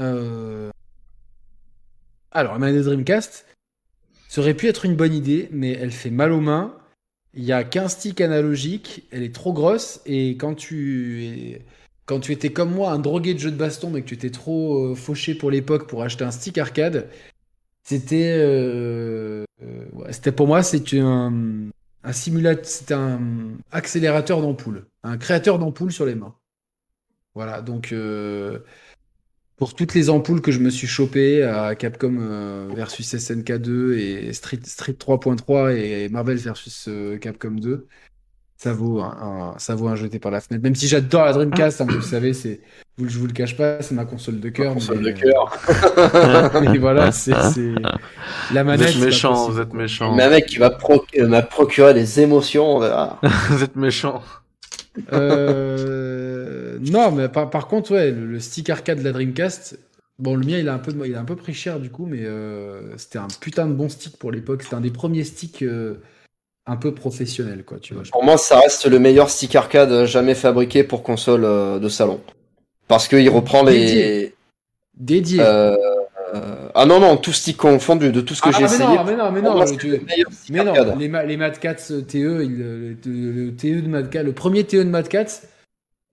Euh... 0.00 0.70
Alors, 2.32 2.54
la 2.54 2.58
manette 2.58 2.76
de 2.76 2.82
Dreamcast, 2.82 3.46
ça 4.28 4.40
aurait 4.40 4.54
pu 4.54 4.66
être 4.66 4.84
une 4.84 4.96
bonne 4.96 5.14
idée, 5.14 5.48
mais 5.52 5.72
elle 5.72 5.90
fait 5.90 6.10
mal 6.10 6.32
aux 6.32 6.40
mains. 6.40 6.76
Il 7.34 7.44
y 7.44 7.52
a 7.52 7.64
qu'un 7.64 7.88
stick 7.88 8.20
analogique, 8.20 9.04
elle 9.10 9.22
est 9.22 9.34
trop 9.34 9.52
grosse, 9.52 10.00
et 10.06 10.30
quand 10.38 10.54
tu, 10.54 11.58
quand 12.06 12.20
tu 12.20 12.32
étais 12.32 12.50
comme 12.50 12.72
moi, 12.72 12.92
un 12.92 12.98
drogué 12.98 13.34
de 13.34 13.38
jeux 13.38 13.50
de 13.50 13.56
baston, 13.56 13.90
mais 13.90 14.00
que 14.00 14.06
tu 14.06 14.14
étais 14.14 14.30
trop 14.30 14.92
euh, 14.92 14.94
fauché 14.94 15.34
pour 15.34 15.50
l'époque 15.50 15.86
pour 15.86 16.02
acheter 16.02 16.24
un 16.24 16.30
stick 16.30 16.56
arcade, 16.56 17.10
c'était, 17.84 18.36
euh, 18.38 19.44
euh, 19.62 19.84
ouais, 19.92 20.12
c'était 20.12 20.32
pour 20.32 20.46
moi, 20.46 20.62
c'était 20.62 21.00
un, 21.00 21.32
un 22.06 22.12
simulateur, 22.12 22.64
c'était 22.64 22.94
un 22.94 23.58
accélérateur 23.72 24.40
d'ampoule, 24.40 24.86
un 25.02 25.18
créateur 25.18 25.58
d'ampoule 25.58 25.92
sur 25.92 26.06
les 26.06 26.14
mains. 26.14 26.36
Voilà, 27.34 27.62
donc 27.62 27.92
euh, 27.92 28.60
pour 29.56 29.74
toutes 29.74 29.92
les 29.94 30.08
ampoules 30.08 30.40
que 30.40 30.52
je 30.52 30.60
me 30.60 30.70
suis 30.70 30.86
chopé 30.86 31.42
à 31.42 31.74
Capcom 31.74 32.16
euh, 32.20 32.72
versus 32.74 33.16
SNK 33.16 33.54
2 33.58 33.98
et 33.98 34.32
Street, 34.32 34.60
Street 34.64 34.92
3.3 34.92 35.76
et 35.76 36.08
Marvel 36.08 36.36
versus 36.38 36.86
euh, 36.88 37.18
Capcom 37.18 37.50
2, 37.50 37.88
ça 38.66 38.72
vaut 38.72 39.00
un, 39.00 39.16
un- 39.54 39.58
ça 39.58 39.74
vaut 39.76 39.86
un 39.88 39.94
jeté 39.96 40.18
par 40.18 40.32
la 40.32 40.40
fenêtre. 40.40 40.62
Même 40.64 40.74
si 40.74 40.88
j'adore 40.88 41.24
la 41.24 41.32
Dreamcast, 41.32 41.80
hein, 41.80 41.86
vous 41.88 41.94
le 41.96 42.00
savez, 42.02 42.32
c'est, 42.32 42.60
vous, 42.98 43.08
je 43.08 43.16
vous 43.18 43.26
le 43.28 43.32
cache 43.32 43.56
pas, 43.56 43.80
c'est 43.80 43.94
ma 43.94 44.04
console 44.04 44.40
de 44.40 44.48
cœur. 44.48 44.74
Console 44.74 44.98
mais, 45.00 45.12
de 45.12 45.20
cœur. 45.20 46.60
mais 46.62 46.78
voilà, 46.78 47.12
c'est, 47.12 47.32
c'est 47.54 47.72
la 48.52 48.62
Vous 48.62 48.68
manette. 48.68 48.88
êtes 48.88 48.94
c'est 48.94 48.98
pas 48.98 49.04
méchant, 49.06 49.48
vous 49.50 49.60
êtes 49.60 49.72
méchant. 49.72 50.14
Mais 50.16 50.24
un 50.24 50.30
mec 50.30 50.46
qui 50.46 50.56
euh, 50.60 51.28
m'a 51.28 51.42
procuré 51.42 51.94
des 51.94 52.20
émotions. 52.20 52.76
on 52.76 52.80
verra. 52.80 53.20
vous 53.50 53.62
êtes 53.62 53.76
méchant. 53.76 54.20
Euh, 55.12 56.78
non, 56.80 57.12
mais 57.12 57.28
par, 57.28 57.50
par 57.50 57.68
contre, 57.68 57.92
ouais, 57.92 58.10
le, 58.10 58.26
le 58.26 58.40
stick 58.40 58.70
arcade 58.70 58.98
de 58.98 59.04
la 59.04 59.12
Dreamcast, 59.12 59.78
bon, 60.18 60.34
le 60.36 60.44
mien, 60.46 60.58
il 60.58 60.68
a 60.68 60.74
un 60.74 60.78
peu, 60.78 60.92
il 61.06 61.14
a 61.14 61.20
un 61.20 61.24
peu 61.24 61.36
pris 61.36 61.54
cher 61.54 61.80
du 61.80 61.90
coup, 61.90 62.06
mais 62.06 62.24
euh, 62.24 62.96
c'était 62.96 63.18
un 63.18 63.28
putain 63.40 63.66
de 63.66 63.72
bon 63.74 63.88
stick 63.88 64.16
pour 64.18 64.32
l'époque. 64.32 64.62
C'était 64.62 64.74
un 64.76 64.80
des 64.80 64.90
premiers 64.90 65.24
sticks 65.24 65.62
euh, 65.62 65.94
un 66.66 66.76
peu 66.76 66.92
professionnels, 66.92 67.64
quoi, 67.64 67.78
tu 67.78 67.94
vois. 67.94 68.02
Pour 68.10 68.24
moi, 68.24 68.36
ça 68.38 68.58
reste 68.60 68.86
le 68.86 68.98
meilleur 68.98 69.30
stick 69.30 69.54
arcade 69.54 70.04
jamais 70.06 70.34
fabriqué 70.34 70.82
pour 70.84 71.02
console 71.02 71.44
euh, 71.44 71.78
de 71.78 71.88
salon. 71.88 72.20
Parce 72.88 73.08
qu'il 73.08 73.28
reprend 73.30 73.62
les. 73.62 73.78
Dédié. 73.78 74.34
Dédié. 74.96 75.40
euh, 75.40 75.74
euh, 76.34 76.68
Ah 76.74 76.86
non, 76.86 76.98
non, 77.00 77.16
tout 77.16 77.32
stick 77.32 77.56
confondu, 77.56 78.10
de 78.10 78.20
tout 78.20 78.34
ce 78.34 78.42
que 78.42 78.48
ah, 78.48 78.52
j'ai 78.52 78.60
mais 78.60 78.64
essayé. 78.66 78.84
non, 78.96 79.04
mais 79.04 79.16
non, 79.16 79.30
mais 79.30 79.42
non, 79.42 79.54
moi, 79.54 79.64
tu- 79.66 79.88
le 79.88 79.96
stick 80.32 80.50
mais 80.50 80.64
non, 80.64 80.72
les, 80.98 81.08
ma- 81.08 81.24
les 81.24 81.36
Mad 81.36 81.58
Cats 81.58 81.76
euh, 81.90 82.00
TE, 82.02 82.42
il- 82.44 82.58
le, 82.58 82.96
le- 83.04 83.32
le 83.46 83.54
TE 83.54 83.80
de 83.82 83.88
Mad 83.88 84.10
Cat, 84.10 84.22
le 84.24 84.32
premier 84.32 84.64
TE 84.64 84.78
de 84.78 84.84
Mad 84.90 85.06
Cats, 85.08 85.42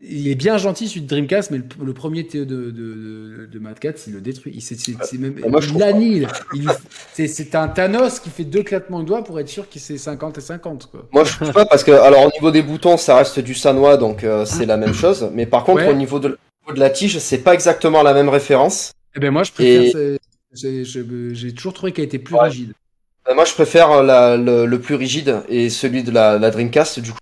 il 0.05 0.27
est 0.27 0.35
bien 0.35 0.57
gentil 0.57 0.87
celui 0.87 1.01
de 1.01 1.07
Dreamcast, 1.07 1.49
mais 1.51 1.59
le, 1.59 1.63
le 1.85 1.93
premier 1.93 2.25
TE 2.27 2.39
de, 2.39 2.43
de, 2.45 2.71
de, 2.71 3.49
de 3.51 3.59
Mad 3.59 3.79
Cats, 3.79 3.93
il 4.07 4.13
le 4.13 4.21
détruit. 4.21 4.51
Il, 4.55 4.61
c'est, 4.61 4.77
c'est- 4.79 4.95
c'est 5.03 5.17
même, 5.17 5.33
Bah, 5.33 5.47
moi, 5.49 5.61
je 5.61 5.67
il 5.67 5.69
trouve 5.69 5.81
pas. 5.81 5.87
l'annihile. 5.87 6.27
Il- 6.53 6.69
c'est, 7.13 7.27
c'est 7.27 7.55
un 7.55 7.67
Thanos 7.67 8.19
qui 8.19 8.29
fait 8.29 8.43
deux 8.43 8.63
claquements 8.63 8.99
de 8.99 9.05
doigts 9.05 9.23
pour 9.23 9.39
être 9.39 9.47
sûr 9.49 9.69
qu'il 9.69 9.81
c'est 9.81 9.97
50 9.97 10.37
et 10.37 10.41
50, 10.41 10.89
quoi. 10.91 11.07
Moi, 11.13 11.23
je 11.23 11.33
trouve 11.35 11.51
pas 11.53 11.65
parce 11.65 11.83
que, 11.83 11.91
alors, 11.91 12.25
au 12.25 12.31
niveau 12.33 12.51
des 12.51 12.61
boutons, 12.61 12.97
ça 12.97 13.17
reste 13.17 13.39
du 13.39 13.53
Sanois, 13.53 13.97
donc 13.97 14.23
euh, 14.23 14.45
c'est 14.45 14.65
la 14.65 14.77
même 14.77 14.93
chose. 14.93 15.29
Mais 15.33 15.45
par 15.45 15.63
contre, 15.63 15.83
Ouais. 15.83 15.89
au 15.89 15.95
niveau 15.95 16.19
de, 16.19 16.27
au 16.27 16.31
niveau 16.71 16.75
de 16.75 16.79
la 16.79 16.89
tige, 16.89 17.17
c'est 17.19 17.39
pas 17.39 17.53
exactement 17.53 18.03
la 18.03 18.13
même 18.13 18.29
référence. 18.29 18.91
Eh 19.15 19.19
ben 19.19 19.31
moi, 19.31 19.43
je 19.43 19.51
préfère. 19.51 19.81
Et- 19.83 19.91
c'est- 19.91 20.19
J'ai, 20.55 20.85
j'ai- 20.85 21.03
j'ai 21.33 21.51
toujours 21.53 21.73
trouvé 21.73 21.93
qu'elle 21.93 22.05
était 22.05 22.19
plus 22.19 22.35
Ouais. 22.35 22.43
rigide. 22.43 22.73
Euh, 23.27 23.33
moi, 23.33 23.43
je 23.45 23.53
préfère 23.53 24.03
la- 24.03 24.37
le, 24.37 24.65
le 24.67 24.79
plus 24.79 24.93
rigide 24.95 25.37
et 25.49 25.69
celui 25.71 26.03
de 26.03 26.11
la, 26.11 26.37
la 26.37 26.51
Dreamcast, 26.51 26.99
du 26.99 27.11
coup. 27.11 27.17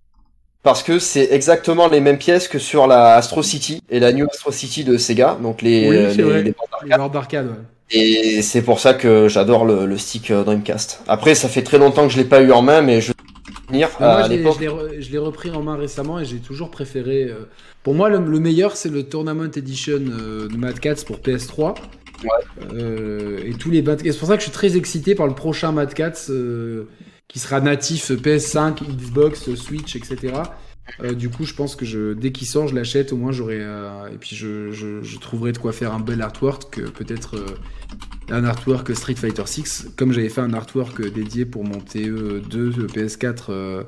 Parce 0.63 0.83
que 0.83 0.99
c'est 0.99 1.29
exactement 1.31 1.87
les 1.87 2.01
mêmes 2.01 2.19
pièces 2.19 2.47
que 2.47 2.59
sur 2.59 2.85
la 2.85 3.15
Astro 3.15 3.41
City 3.41 3.81
et 3.89 3.99
la 3.99 4.13
New 4.13 4.27
Astro 4.29 4.51
City 4.51 4.83
de 4.83 4.95
Sega, 4.97 5.37
donc 5.41 5.61
les, 5.63 5.89
Oui, 5.89 6.15
les- 6.15 6.23
vrai. 6.23 6.43
les 6.43 6.53
bords 6.97 7.09
d'arcade, 7.09 7.47
ouais. 7.47 7.53
Et 7.93 8.41
c'est 8.41 8.61
pour 8.61 8.79
ça 8.79 8.93
que 8.93 9.27
j'adore 9.27 9.65
le, 9.65 9.85
le 9.85 9.97
stick 9.97 10.31
euh, 10.31 10.43
Dreamcast. 10.43 11.01
Après, 11.07 11.35
ça 11.35 11.49
fait 11.49 11.63
très 11.63 11.77
longtemps 11.77 12.07
que 12.07 12.13
je 12.13 12.17
l'ai 12.17 12.23
pas 12.25 12.41
eu 12.41 12.51
en 12.51 12.61
main, 12.61 12.81
mais 12.81 13.01
je 13.01 13.11
venir 13.69 13.89
à 13.99 14.23
je 14.23 14.29
l'ai- 14.29 14.37
l'époque. 14.37 14.55
je 14.59 15.09
l'ai 15.11 15.17
re- 15.17 15.19
repris 15.19 15.49
en 15.51 15.61
main 15.63 15.75
récemment 15.75 16.19
et 16.19 16.25
j'ai 16.25 16.37
toujours 16.37 16.69
préféré. 16.69 17.23
euh, 17.25 17.49
Pour 17.83 17.93
moi, 17.95 18.09
le, 18.09 18.19
le 18.19 18.39
meilleur, 18.39 18.77
c'est 18.77 18.89
le 18.89 19.03
Tournament 19.03 19.51
Edition 19.55 19.99
euh, 20.09 20.47
de 20.47 20.55
Mad 20.57 20.79
Cats 20.79 21.03
pour 21.05 21.17
PS3. 21.17 21.75
Euh, 22.73 23.39
et 23.45 23.53
tous 23.53 23.71
les 23.71 23.81
20 23.81 24.05
et 24.05 24.11
C'est 24.11 24.19
pour 24.19 24.27
ça 24.27 24.35
que 24.35 24.41
je 24.41 24.45
suis 24.45 24.51
très 24.53 24.77
excité 24.77 25.15
par 25.15 25.25
le 25.27 25.33
prochain 25.33 25.71
Mad 25.71 25.93
Cats 25.93 26.29
qui 27.31 27.39
sera 27.39 27.61
natif 27.61 28.11
PS5, 28.11 28.83
Xbox, 28.83 29.55
Switch, 29.55 29.95
etc. 29.95 30.33
Euh, 31.01 31.13
du 31.13 31.29
coup, 31.29 31.45
je 31.45 31.53
pense 31.53 31.77
que 31.77 32.13
dès 32.13 32.33
qu'il 32.33 32.45
sort, 32.45 32.67
je 32.67 32.75
l'achète. 32.75 33.13
Au 33.13 33.17
moins, 33.17 33.31
j'aurai. 33.31 33.59
euh, 33.61 34.09
et 34.13 34.17
puis, 34.17 34.35
je, 34.35 35.17
trouverai 35.19 35.53
de 35.53 35.57
quoi 35.57 35.71
faire 35.71 35.93
un 35.93 36.01
bel 36.01 36.21
artwork. 36.21 36.79
euh, 36.79 36.89
Peut-être 36.89 37.37
un 38.29 38.43
artwork 38.43 38.93
Street 38.95 39.15
Fighter 39.15 39.43
6, 39.45 39.91
comme 39.95 40.11
j'avais 40.11 40.27
fait 40.27 40.41
un 40.41 40.53
artwork 40.53 41.01
dédié 41.09 41.45
pour 41.45 41.63
mon 41.63 41.77
TE2 41.79 42.87
PS4. 42.87 43.45
euh, 43.49 43.83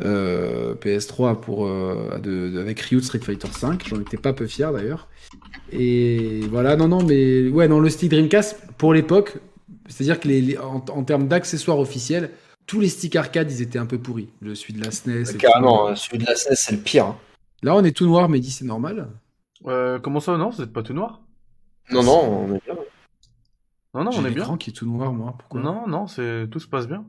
euh, 0.00 0.74
PS3 0.74 1.38
pour 1.38 1.68
avec 1.68 2.80
Ryu 2.80 2.96
de 2.98 3.04
Street 3.04 3.20
Fighter 3.20 3.48
5 3.52 3.86
j'en 3.86 4.00
étais 4.00 4.16
pas 4.16 4.32
peu 4.32 4.46
fier 4.46 4.72
d'ailleurs 4.72 5.06
et 5.70 6.40
voilà 6.50 6.76
non 6.76 6.88
non 6.88 7.02
mais 7.04 7.46
ouais 7.48 7.68
dans 7.68 7.78
le 7.78 7.90
stick 7.90 8.10
Dreamcast 8.10 8.58
pour 8.78 8.94
l'époque 8.94 9.36
c'est 9.88 10.02
à 10.02 10.06
dire 10.06 10.18
que 10.18 10.58
en 10.58 11.04
termes 11.04 11.28
d'accessoires 11.28 11.78
officiels 11.78 12.30
tous 12.72 12.80
les 12.80 12.88
sticks 12.88 13.16
arcade 13.16 13.50
ils 13.52 13.60
étaient 13.60 13.78
un 13.78 13.84
peu 13.84 13.98
pourris 13.98 14.30
le 14.40 14.54
celui 14.54 14.72
de 14.72 14.82
la 14.82 14.90
SNES 14.90 15.34
et 15.34 15.36
Carrément, 15.36 15.84
tout. 15.84 15.92
euh, 15.92 15.94
celui 15.94 16.16
de 16.16 16.24
la 16.24 16.34
SNES, 16.34 16.54
c'est 16.56 16.72
le 16.72 16.78
pire. 16.80 17.04
hein. 17.04 17.18
là 17.62 17.76
on 17.76 17.84
est 17.84 17.94
tout 17.94 18.06
noir 18.06 18.30
mais 18.30 18.40
dit 18.40 18.50
c'est 18.50 18.64
normal 18.64 19.10
Euh, 19.66 19.98
comment 19.98 20.20
ça 20.20 20.38
Non, 20.38 20.48
vous 20.48 20.62
êtes 20.62 20.72
pas 20.72 20.82
tout 20.82 20.94
noir? 20.94 21.20
Non, 21.90 22.02
non, 22.02 22.18
on 22.48 22.54
est 22.54 22.64
bien. 22.64 22.74
Non, 23.94 24.04
non, 24.04 24.10
on 24.14 24.24
est 24.24 24.30
bien. 24.30 24.56
qui 24.56 24.70
est 24.70 24.72
tout 24.72 24.86
noir 24.86 25.12
moi 25.12 25.34
pourquoi? 25.38 25.60
Non, 25.60 25.86
non, 25.86 26.06
c'est 26.06 26.48
tout 26.50 26.60
se 26.60 26.66
passe 26.66 26.88
bien. 26.88 27.04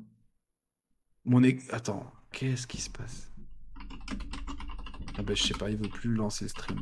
mon 1.23 1.41
é- 1.43 1.57
attends 1.71 2.11
qu'est-ce 2.33 2.67
qui 2.67 2.81
se 2.81 2.89
passe? 2.89 3.31
Ah 5.17 5.21
bah 5.23 5.33
je 5.33 5.43
sais 5.43 5.53
pas 5.53 5.69
il 5.69 5.77
veut 5.77 5.87
plus 5.87 6.13
lancer 6.13 6.43
le 6.43 6.49
stream 6.49 6.79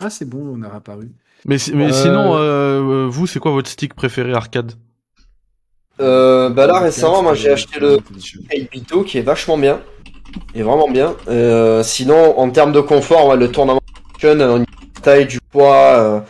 ah 0.00 0.10
c'est 0.10 0.24
bon 0.28 0.42
on 0.58 0.60
a 0.62 0.68
réapparu 0.68 1.12
Mais, 1.46 1.58
si- 1.58 1.72
mais 1.72 1.90
Euh, 1.90 2.02
sinon, 2.02 2.34
euh, 2.34 3.06
vous, 3.06 3.28
c'est 3.28 3.38
quoi 3.38 3.52
votre 3.52 3.70
stick 3.70 3.94
préféré 3.94 4.32
arcade? 4.32 4.72
Euh, 6.00 6.48
bah 6.50 6.66
là, 6.66 6.78
récemment, 6.80 7.22
moi, 7.22 7.34
j'ai 7.34 7.50
acheté 7.50 7.78
le. 7.78 7.98
8-bito 7.98 9.04
qui 9.04 9.18
est 9.18 9.22
vachement 9.22 9.58
bien. 9.58 9.80
Il 10.54 10.60
est 10.60 10.64
vraiment 10.64 10.88
bien. 10.88 11.14
Euh, 11.28 11.82
sinon, 11.82 12.38
en 12.38 12.50
termes 12.50 12.72
de 12.72 12.80
confort, 12.80 13.28
ouais, 13.28 13.36
le 13.36 13.50
tournament 13.50 13.80
euh, 14.24 14.54
au 14.54 14.58
niveau 14.58 14.64
de 14.96 15.00
taille, 15.00 15.26
du 15.26 15.38
poids, 15.52 15.98
euh, 15.98 16.20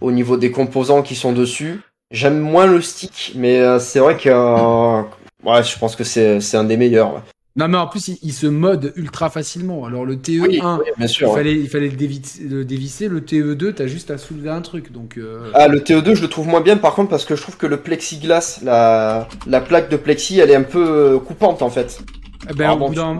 au 0.00 0.12
niveau 0.12 0.36
des 0.36 0.50
composants 0.50 1.02
qui 1.02 1.14
sont 1.16 1.32
dessus, 1.32 1.80
J'aime 2.10 2.40
moins 2.40 2.66
le 2.66 2.80
stick, 2.80 3.32
mais 3.36 3.60
euh, 3.60 3.78
c'est 3.78 4.00
vrai 4.00 4.16
que 4.16 4.28
euh, 4.28 5.02
ouais, 5.44 5.62
je 5.62 5.78
pense 5.78 5.94
que 5.94 6.02
c'est 6.02 6.40
c'est 6.40 6.56
un 6.56 6.64
des 6.64 6.76
meilleurs. 6.76 7.14
ouais. 7.14 7.20
Non, 7.56 7.66
mais 7.68 7.78
en 7.78 7.86
plus, 7.88 8.08
il, 8.08 8.18
il 8.22 8.32
se 8.32 8.46
mode 8.46 8.92
ultra 8.96 9.28
facilement. 9.28 9.84
Alors, 9.84 10.04
le 10.06 10.16
TE1, 10.16 10.40
Oui, 10.40 10.40
oui, 10.40 10.60
bien 10.60 10.80
il, 10.98 11.24
ouais. 11.26 11.34
fallait, 11.34 11.54
il 11.60 11.68
fallait 11.68 11.88
le, 11.88 11.96
dévisser, 11.96 12.44
le 12.44 12.64
dévisser. 12.64 13.08
Le 13.08 13.20
TE2, 13.20 13.74
t'as 13.74 13.86
juste 13.86 14.10
à 14.10 14.18
soulever 14.18 14.50
un 14.50 14.60
truc. 14.60 14.92
Donc, 14.92 15.18
euh, 15.18 15.50
Ah, 15.54 15.66
le 15.68 15.80
TE2, 15.80 16.14
je 16.14 16.22
le 16.22 16.28
trouve 16.28 16.46
moins 16.46 16.60
bien 16.60 16.76
par 16.76 16.94
contre 16.94 17.10
parce 17.10 17.24
que 17.24 17.34
je 17.34 17.42
trouve 17.42 17.56
que 17.56 17.66
le 17.66 17.78
plexiglas, 17.78 18.60
la, 18.62 19.28
la 19.46 19.60
plaque 19.60 19.90
de 19.90 19.96
plexi, 19.96 20.38
elle 20.38 20.50
est 20.50 20.56
un 20.56 20.62
peu 20.62 20.86
euh, 20.88 21.18
coupante 21.18 21.62
en 21.62 21.70
fait. 21.70 22.00
ben, 22.56 22.70
au 22.72 22.88
bout 22.88 22.94
d'un 22.94 23.14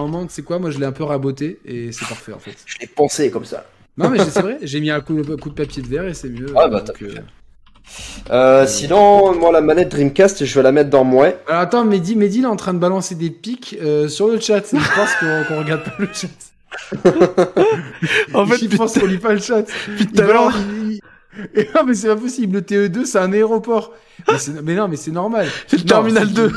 moment, 0.00 0.26
c'est 0.28 0.42
quoi 0.42 0.58
Moi, 0.58 0.70
je 0.70 0.78
l'ai 0.78 0.86
un 0.86 0.92
peu 0.92 1.04
raboté 1.04 1.60
et 1.64 1.92
c'est 1.92 2.08
parfait 2.08 2.32
en 2.32 2.38
fait. 2.38 2.56
Je 2.64 2.78
l'ai 2.80 2.86
pensé 2.86 3.30
comme 3.30 3.44
ça. 3.44 3.66
Non, 3.98 4.10
mais 4.10 4.18
c'est 4.18 4.40
vrai, 4.40 4.58
j'ai 4.62 4.80
mis 4.80 4.90
un 4.90 5.00
coup, 5.00 5.22
de 5.22 5.36
papier 5.50 5.82
de 5.82 5.88
verre 5.88 6.06
et 6.06 6.14
c'est 6.14 6.28
mieux. 6.28 6.52
Ah, 6.56 6.68
bah, 6.68 6.80
donc, 6.80 7.02
euh, 8.30 8.62
Euh, 8.62 8.66
sinon, 8.66 9.34
moi 9.38 9.52
la 9.52 9.60
manette 9.60 9.90
Dreamcast, 9.90 10.44
je 10.44 10.54
vais 10.54 10.62
la 10.62 10.72
mettre 10.72 10.90
dans 10.90 11.04
Mouais. 11.04 11.38
Alors 11.48 11.60
attends, 11.62 11.84
Mehdi, 11.84 12.16
Mehdi 12.16 12.38
il 12.38 12.44
est 12.44 12.48
en 12.48 12.56
train 12.56 12.74
de 12.74 12.78
balancer 12.78 13.14
des 13.14 13.30
pics 13.30 13.76
euh, 13.82 14.08
sur 14.08 14.28
le 14.28 14.40
chat. 14.40 14.62
Je 14.72 14.76
pense 14.76 15.10
qu'on 15.20 15.44
qu'on 15.54 15.60
regarde 15.62 15.84
pas 15.84 15.92
le 15.98 16.08
chat. 16.12 16.28
En 18.34 18.46
fait, 18.46 18.58
il 18.62 18.76
pense 18.76 18.98
qu'on 18.98 19.06
lit 19.06 19.18
pas 19.18 19.32
le 19.34 19.40
chat. 19.40 19.62
tout 19.62 19.72
Il 20.12 20.20
à 20.20 20.26
l'heure- 20.26 20.48
balance- 20.50 20.54
il- 20.84 21.00
Et 21.54 21.68
non, 21.74 21.84
mais 21.86 21.92
c'est 21.94 22.08
pas 22.08 22.16
possible. 22.16 22.54
Le 22.56 22.62
TE2, 22.62 23.04
c'est 23.04 23.18
un 23.18 23.30
aéroport. 23.32 23.92
Mais, 24.64 24.74
non, 24.74 24.88
mais 24.88 24.96
c'est 24.96 25.10
normal. 25.10 25.46
c'est 25.66 25.76
le 25.76 25.82
Non, 25.82 25.88
Terminal 25.88 26.26
c'est- 26.28 26.34
2. 26.34 26.52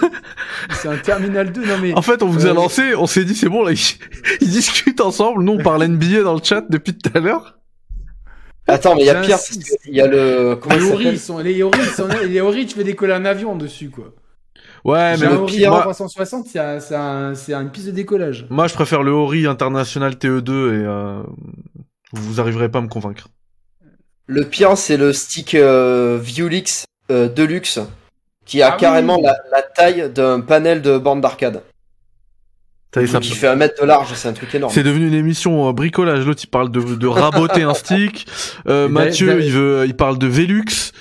C'est 0.72 0.88
un 0.88 0.98
Terminal 0.98 1.52
2. 1.52 1.66
Non, 1.66 1.78
mais. 1.82 1.94
En 1.94 2.02
fait, 2.02 2.24
on 2.24 2.28
vous 2.28 2.46
a 2.46 2.50
Euh, 2.50 2.54
lancé, 2.54 2.96
on 2.96 3.06
s'est 3.06 3.26
dit 3.26 3.36
c'est 3.36 3.50
bon 3.50 3.64
là, 3.64 3.72
ils, 3.74 3.98
ils 4.42 4.50
discutent 4.50 5.02
ensemble. 5.02 5.44
Nous, 5.44 5.52
on 5.54 5.62
parle 5.64 5.84
NBA 5.86 6.24
dans 6.24 6.34
le 6.36 6.42
chat 6.44 6.64
depuis 6.70 6.98
tout 6.98 7.12
à 7.14 7.20
l'heure. 7.20 7.59
Attends, 8.70 8.96
mais 8.96 9.02
il 9.02 9.06
y 9.08 9.10
a 9.10 9.16
pire, 9.22 9.30
parce 9.38 9.48
J'insiste. 9.54 9.80
qu'il 9.84 9.96
y 9.96 10.02
a 10.02 10.08
le. 10.08 10.56
Comment 10.56 10.76
il 10.76 10.82
les 10.82 10.88
Ori, 10.92 10.98
s'appelle? 11.04 11.14
ils 11.16 11.20
sont, 11.20 11.38
les 11.40 11.64
Ori, 11.64 11.80
ils 11.82 11.86
sont, 11.90 12.08
les 12.28 12.42
Ori, 12.42 12.66
tu 12.66 12.76
fais 12.76 12.84
décoller 12.84 13.14
un 13.14 13.26
avion 13.26 13.56
dessus, 13.56 13.90
quoi. 13.90 14.14
Ouais, 14.86 15.18
mais 15.18 15.26
le 15.28 15.36
Ori 15.36 15.58
pire, 15.58 15.72
moi, 15.72 15.82
360, 15.82 16.48
c'est 16.48 16.60
un- 16.60 16.80
c'est 16.80 16.96
un- 16.96 17.36
c'est 17.36 17.54
une 17.54 17.70
piste 17.70 17.88
de 17.88 17.92
décollage. 17.92 18.46
moi, 18.50 18.68
je 18.68 18.74
préfère 18.74 19.04
le 19.04 19.12
Ori 19.12 19.46
International 19.46 20.14
TE2 20.16 20.52
et 20.74 20.86
euh, 20.86 21.22
vous 22.14 22.40
arriverez 22.40 22.70
pas 22.70 22.80
à 22.80 22.82
me 22.82 22.88
convaincre. 22.88 23.28
Le 24.28 24.46
pire, 24.46 24.78
c'est 24.78 24.96
le 24.98 25.12
stick 25.12 25.56
euh, 25.56 26.18
Viewlix 26.22 26.86
euh, 27.12 27.28
Deluxe, 27.28 27.80
qui 28.46 28.62
a 28.62 28.68
Ah 28.70 28.72
oui. 28.76 28.80
carrément 28.80 29.20
la, 29.22 29.36
la 29.52 29.62
taille 29.64 30.10
d'un 30.14 30.40
panel 30.40 30.82
de 30.82 30.98
bande 30.98 31.22
d'arcade. 31.22 31.62
Ça 32.94 33.20
Qui 33.20 33.32
fait 33.34 33.48
un 33.48 33.56
mètre 33.56 33.80
de 33.82 33.86
large, 33.86 34.14
c'est 34.16 34.28
un 34.28 34.34
truc 34.34 34.54
énorme. 34.56 34.74
C'est 34.74 34.82
devenu 34.84 35.08
une 35.08 35.14
émission 35.14 35.70
euh, 35.70 35.74
bricolage. 35.74 36.26
L'autre, 36.26 36.42
il 36.44 36.48
parle 36.48 36.72
de, 36.72 36.82
de 36.82 37.08
raboter 37.08 37.62
un 37.62 37.74
stick. 37.76 38.26
Euh, 38.68 38.88
Mathieu, 38.90 39.42
il 39.44 39.52
veut, 39.52 39.86
il 39.86 39.96
parle 39.96 40.18
de 40.18 40.26
Velux. 40.28 40.92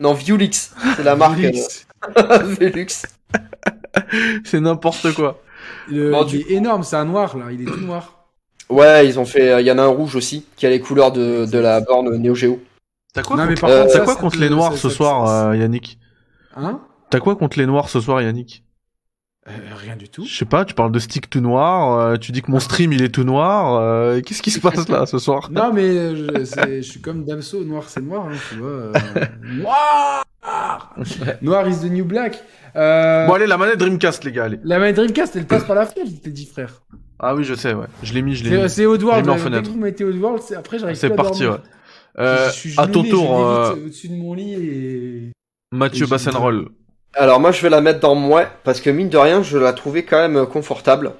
Non, 0.00 0.12
Viewlix, 0.12 0.74
c'est 0.96 1.04
la 1.04 1.14
marque 1.16 1.38
Viewlix. 1.38 1.86
euh, 2.18 2.38
Velux. 2.60 2.86
C'est 4.44 4.60
n'importe 4.60 5.12
quoi. 5.14 5.40
Le- 5.90 6.10
Bon, 6.10 6.26
il 6.26 6.40
est 6.40 6.50
énorme, 6.50 6.82
c'est 6.82 6.96
un 6.96 7.04
noir, 7.06 7.36
là. 7.36 7.46
Il 7.50 7.62
est 7.62 7.64
tout 7.64 7.80
noir. 7.80 8.26
Ouais, 8.68 9.06
ils 9.06 9.18
ont 9.18 9.24
fait. 9.24 9.60
Il 9.62 9.66
y 9.66 9.70
en 9.70 9.78
a 9.78 9.82
un 9.82 9.86
rouge 9.88 10.16
aussi, 10.16 10.44
qui 10.56 10.66
a 10.66 10.70
les 10.70 10.80
couleurs 10.80 11.12
de, 11.12 11.46
de 11.46 11.58
la 11.58 11.80
borne 11.80 12.14
Neo 12.16 12.34
Geo. 12.34 12.60
T'as 13.14 13.22
quoi, 13.22 13.46
contre... 13.46 13.64
Euh, 13.64 14.04
quoi 14.04 14.16
contre 14.16 14.38
les 14.38 14.50
noirs 14.50 14.76
ce 14.76 14.90
soir, 14.90 15.26
euh, 15.48 15.56
Yannick? 15.56 15.98
Hein? 16.56 16.80
T'as 17.08 17.20
quoi 17.20 17.36
contre 17.36 17.58
les 17.58 17.64
noirs 17.66 17.88
ce 17.88 18.00
soir, 18.00 18.20
Yannick? 18.20 18.64
Euh, 19.48 19.52
Rien 19.76 19.94
du 19.96 20.08
tout. 20.08 20.24
Je 20.26 20.36
sais 20.36 20.44
pas, 20.44 20.64
tu 20.64 20.74
parles 20.74 20.90
de 20.90 20.98
stick 20.98 21.30
tout 21.30 21.40
noir, 21.40 21.98
euh, 22.00 22.16
tu 22.16 22.32
dis 22.32 22.42
que 22.42 22.50
mon 22.50 22.58
stream 22.60 22.92
il 22.92 23.02
est 23.02 23.10
tout 23.10 23.22
noir. 23.24 23.80
euh, 23.80 24.20
Qu'est-ce 24.20 24.42
qui 24.42 24.50
se 24.50 24.58
passe 24.60 24.88
là 24.88 25.06
ce 25.06 25.18
soir 25.18 25.50
Non, 25.52 25.72
mais 25.72 26.16
je, 26.16 26.44
je 26.76 26.80
suis 26.80 27.00
comme 27.00 27.24
Damso, 27.24 27.62
noir 27.62 27.84
c'est 27.88 28.00
noir, 28.00 28.26
hein, 28.28 28.36
tu 28.50 28.56
vois. 28.56 28.92
noir 29.42 30.24
Noir 31.42 31.68
is 31.68 31.80
the 31.80 31.90
new 31.90 32.04
black. 32.04 32.42
Bon 32.74 32.80
allez, 33.34 33.46
la 33.46 33.56
manette 33.56 33.78
Dreamcast 33.78 34.24
les 34.24 34.32
gars, 34.32 34.44
allez. 34.44 34.58
La 34.64 34.78
manette 34.78 34.96
Dreamcast, 34.96 35.36
elle 35.36 35.46
passe 35.46 35.64
par 35.64 35.76
la 35.76 35.86
fenêtre, 35.86 36.10
je 36.14 36.20
t'ai 36.20 36.30
dit, 36.30 36.46
frère. 36.46 36.82
Ah 37.18 37.34
oui, 37.34 37.44
je 37.44 37.54
sais, 37.54 37.72
ouais. 37.72 37.86
Je 38.02 38.12
l'ai 38.14 38.22
mis, 38.22 38.34
je 38.34 38.44
l'ai 38.44 38.50
C'est 38.50 38.62
mis. 38.62 38.68
c'est 38.68 38.86
Oddworld. 38.86 39.24
mis 39.26 39.32
en 39.32 39.36
fenêtre. 39.38 39.70
vous 39.70 39.78
mettez 39.78 40.04
Oddworld, 40.04 40.42
c'est- 40.42 40.56
après 40.56 40.78
j'arrive 40.78 40.96
C'est 40.96 41.10
parti, 41.10 41.46
ouais. 41.46 41.56
Je 42.18 42.50
suis 42.52 42.74
à 42.78 42.86
ton 42.86 43.02
tour, 43.04 43.64
je 43.64 43.70
lévite 43.72 43.86
au-dessus 43.86 44.08
de 44.08 44.14
mon 44.16 44.34
lit 44.34 44.54
et. 44.54 45.32
Mathieu 45.72 46.06
Bassenroll. 46.06 46.68
Alors 47.16 47.40
moi 47.40 47.50
je 47.50 47.62
vais 47.62 47.70
la 47.70 47.80
mettre 47.80 48.00
dans 48.00 48.14
Mouais 48.14 48.46
parce 48.62 48.80
que 48.80 48.90
mine 48.90 49.08
de 49.08 49.16
rien 49.16 49.42
je 49.42 49.56
la 49.56 49.72
trouvais 49.72 50.04
quand 50.04 50.28
même 50.28 50.46
confortable. 50.46 51.12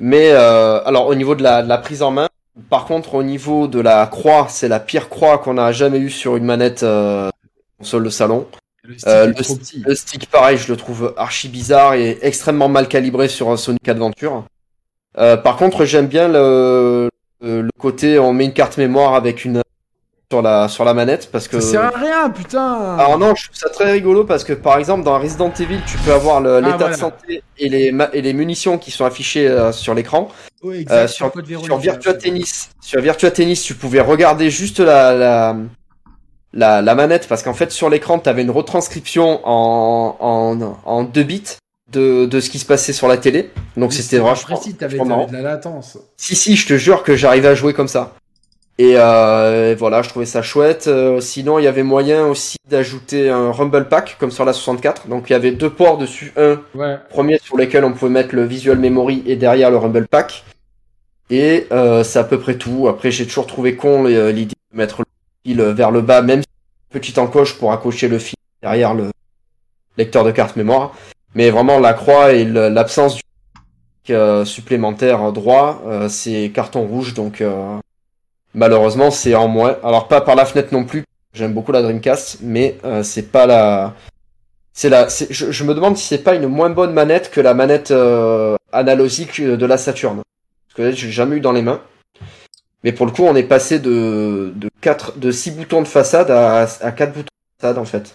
Mais 0.00 0.32
euh, 0.32 0.82
alors 0.84 1.06
au 1.06 1.14
niveau 1.14 1.36
de 1.36 1.42
la, 1.42 1.62
de 1.62 1.68
la 1.68 1.78
prise 1.78 2.02
en 2.02 2.10
main, 2.10 2.28
par 2.68 2.84
contre 2.84 3.14
au 3.14 3.22
niveau 3.22 3.68
de 3.68 3.78
la 3.78 4.06
croix, 4.08 4.46
c'est 4.48 4.66
la 4.66 4.80
pire 4.80 5.08
croix 5.08 5.38
qu'on 5.38 5.56
a 5.56 5.70
jamais 5.70 5.98
eue 5.98 6.10
sur 6.10 6.36
une 6.36 6.44
manette 6.44 6.82
euh, 6.82 7.30
console 7.78 8.04
de 8.04 8.10
salon. 8.10 8.48
Le 8.82 8.98
stick 8.98 9.08
Euh, 9.08 9.32
le, 9.86 9.94
stick 9.94 10.30
pareil 10.30 10.58
je 10.58 10.70
le 10.70 10.76
trouve 10.76 11.14
archi 11.16 11.48
bizarre 11.48 11.94
et 11.94 12.18
extrêmement 12.22 12.68
mal 12.68 12.88
calibré 12.88 13.28
sur 13.28 13.50
un 13.50 13.56
Sonic 13.56 13.88
Adventure. 13.88 14.44
Euh, 15.18 15.36
par 15.36 15.56
contre 15.56 15.84
j'aime 15.84 16.08
bien 16.08 16.28
le 16.28 17.08
le 17.40 17.68
côté 17.78 18.18
on 18.18 18.32
met 18.32 18.46
une 18.46 18.52
carte 18.52 18.78
mémoire 18.78 19.14
avec 19.14 19.44
une 19.44 19.62
sur 20.30 20.42
la 20.42 20.68
sur 20.68 20.84
la 20.84 20.94
manette 20.94 21.28
parce 21.30 21.46
que 21.48 21.60
Ça 21.60 21.70
sert 21.70 21.84
à 21.84 21.98
rien, 21.98 22.30
putain 22.30 22.96
alors 22.98 23.18
non, 23.18 23.34
je 23.34 23.44
trouve 23.44 23.56
ça 23.56 23.68
très 23.68 23.92
rigolo 23.92 24.24
parce 24.24 24.42
que 24.44 24.52
par 24.52 24.78
exemple 24.78 25.04
dans 25.04 25.18
Resident 25.18 25.52
Evil, 25.60 25.80
tu 25.86 25.96
peux 25.98 26.12
avoir 26.12 26.40
l'état 26.40 26.68
Ah, 26.72 26.76
voilà. 26.78 26.94
de 26.94 26.98
santé 26.98 27.42
et 27.58 27.68
les, 27.68 27.92
ma- 27.92 28.08
et 28.12 28.22
les 28.22 28.32
munitions 28.32 28.78
qui 28.78 28.90
sont 28.90 29.04
affichées 29.04 29.46
euh, 29.48 29.70
sur 29.72 29.94
l'écran. 29.94 30.28
Ouais, 30.62 30.76
Euh, 30.76 30.80
exact, 30.80 31.08
sur, 31.08 31.30
code 31.30 31.46
Véronique, 31.46 31.66
sur 31.68 31.78
Virtua. 31.78 32.14
Tennis, 32.14 32.70
sur 32.80 33.00
Virtua 33.00 33.30
Tennis, 33.30 33.62
tu 33.62 33.74
pouvais 33.74 34.00
regarder 34.00 34.50
juste 34.50 34.80
la 34.80 35.12
la, 35.14 35.56
la, 36.52 36.82
la 36.82 36.94
manette 36.94 37.28
parce 37.28 37.42
qu'en 37.42 37.54
fait 37.54 37.70
sur 37.70 37.90
l'écran, 37.90 38.18
tu 38.18 38.28
avais 38.28 38.42
une 38.42 38.50
retranscription 38.50 39.40
en, 39.44 40.16
en, 40.20 40.76
en 40.84 41.02
2 41.04 41.22
bits 41.22 41.42
de, 41.92 42.24
de 42.26 42.40
ce 42.40 42.48
qui 42.50 42.58
se 42.58 42.64
passait 42.66 42.92
sur 42.92 43.08
la 43.08 43.18
télé. 43.18 43.50
Donc 43.76 43.92
c'était 43.92 44.18
vachement, 44.18 44.56
précis, 44.56 44.74
t'avais 44.74 44.98
de 44.98 45.32
la 45.32 45.42
latence. 45.42 45.98
Si, 46.16 46.34
si, 46.34 46.56
je 46.56 46.66
te 46.66 46.76
jure 46.76 47.02
que 47.02 47.14
j'arrivais 47.14 47.48
à 47.48 47.54
jouer 47.54 47.74
comme 47.74 47.88
ça. 47.88 48.14
Et 48.78 48.94
euh, 48.96 49.76
voilà, 49.78 50.02
je 50.02 50.08
trouvais 50.08 50.26
ça 50.26 50.42
chouette. 50.42 50.86
Euh, 50.88 51.20
sinon, 51.20 51.60
il 51.60 51.64
y 51.64 51.68
avait 51.68 51.84
moyen 51.84 52.26
aussi 52.26 52.56
d'ajouter 52.68 53.30
un 53.30 53.52
Rumble 53.52 53.88
Pack, 53.88 54.16
comme 54.18 54.32
sur 54.32 54.44
la 54.44 54.52
64. 54.52 55.06
Donc, 55.06 55.30
il 55.30 55.32
y 55.32 55.36
avait 55.36 55.52
deux 55.52 55.70
ports 55.70 55.96
dessus. 55.96 56.32
Un 56.36 56.58
Ouais. 56.74 56.96
premier 57.10 57.38
sur 57.38 57.56
lesquels 57.56 57.84
on 57.84 57.92
pouvait 57.92 58.10
mettre 58.10 58.34
le 58.34 58.44
Visual 58.44 58.76
Memory 58.78 59.22
et 59.26 59.36
derrière 59.36 59.70
le 59.70 59.76
Rumble 59.76 60.08
Pack. 60.08 60.42
Et 61.30 61.66
euh, 61.72 62.02
c'est 62.02 62.18
à 62.18 62.24
peu 62.24 62.38
près 62.40 62.56
tout. 62.56 62.88
Après, 62.88 63.10
j'ai 63.12 63.26
toujours 63.26 63.46
trouvé 63.46 63.76
con 63.76 64.06
euh, 64.06 64.32
l'idée 64.32 64.54
de 64.72 64.76
mettre 64.76 65.00
le 65.02 65.06
fil 65.46 65.62
vers 65.62 65.90
le 65.92 66.00
bas, 66.00 66.20
même 66.22 66.40
si 66.42 66.46
une 66.92 67.00
petite 67.00 67.18
encoche 67.18 67.56
pour 67.58 67.72
accrocher 67.72 68.08
le 68.08 68.18
fil 68.18 68.34
derrière 68.60 68.92
le 68.94 69.10
lecteur 69.96 70.24
de 70.24 70.32
carte 70.32 70.56
mémoire. 70.56 70.94
Mais 71.36 71.50
vraiment, 71.50 71.78
la 71.78 71.94
croix 71.94 72.32
et 72.32 72.44
l'absence 72.44 73.16
du 74.04 74.14
euh, 74.14 74.44
supplémentaire 74.44 75.32
droit, 75.32 75.82
euh, 75.86 76.08
c'est 76.08 76.50
carton 76.54 76.82
rouge, 76.86 77.14
donc 77.14 77.40
euh, 77.40 77.78
malheureusement 78.54 79.10
c'est 79.10 79.34
en 79.34 79.48
moins. 79.48 79.76
Alors 79.82 80.08
pas 80.08 80.20
par 80.20 80.34
la 80.36 80.44
fenêtre 80.44 80.68
non 80.72 80.84
plus. 80.84 81.04
J'aime 81.32 81.52
beaucoup 81.52 81.72
la 81.72 81.82
Dreamcast, 81.82 82.38
mais 82.42 82.76
euh, 82.84 83.02
c'est 83.02 83.30
pas 83.32 83.46
la. 83.46 83.94
C'est 84.72 84.88
la. 84.88 85.08
c'est- 85.08 85.32
Je, 85.32 85.50
je 85.50 85.64
me 85.64 85.74
demande 85.74 85.96
si 85.96 86.06
c'est 86.06 86.18
pas 86.22 86.34
une 86.34 86.46
moins 86.46 86.70
bonne 86.70 86.92
manette 86.92 87.30
que 87.30 87.40
la 87.40 87.54
manette 87.54 87.90
euh, 87.90 88.56
analogique 88.72 89.40
de 89.42 89.66
la 89.66 89.76
Saturn. 89.78 90.16
Parce 90.68 90.76
que 90.76 90.82
là, 90.82 90.90
j'ai 90.92 91.10
jamais 91.10 91.36
eu 91.36 91.40
dans 91.40 91.52
les 91.52 91.62
mains. 91.62 91.80
Mais 92.84 92.92
pour 92.92 93.06
le 93.06 93.12
coup, 93.12 93.24
on 93.24 93.34
est 93.34 93.42
passé 93.44 93.78
de 93.80 94.52
de 94.54 94.68
quatre, 94.80 95.18
de 95.18 95.30
six 95.32 95.50
boutons 95.50 95.82
de 95.82 95.88
façade 95.88 96.30
à 96.30 96.62
à 96.82 96.92
quatre 96.92 97.12
boutons 97.14 97.24
de 97.24 97.60
façade 97.62 97.78
en 97.78 97.84
fait. 97.84 98.14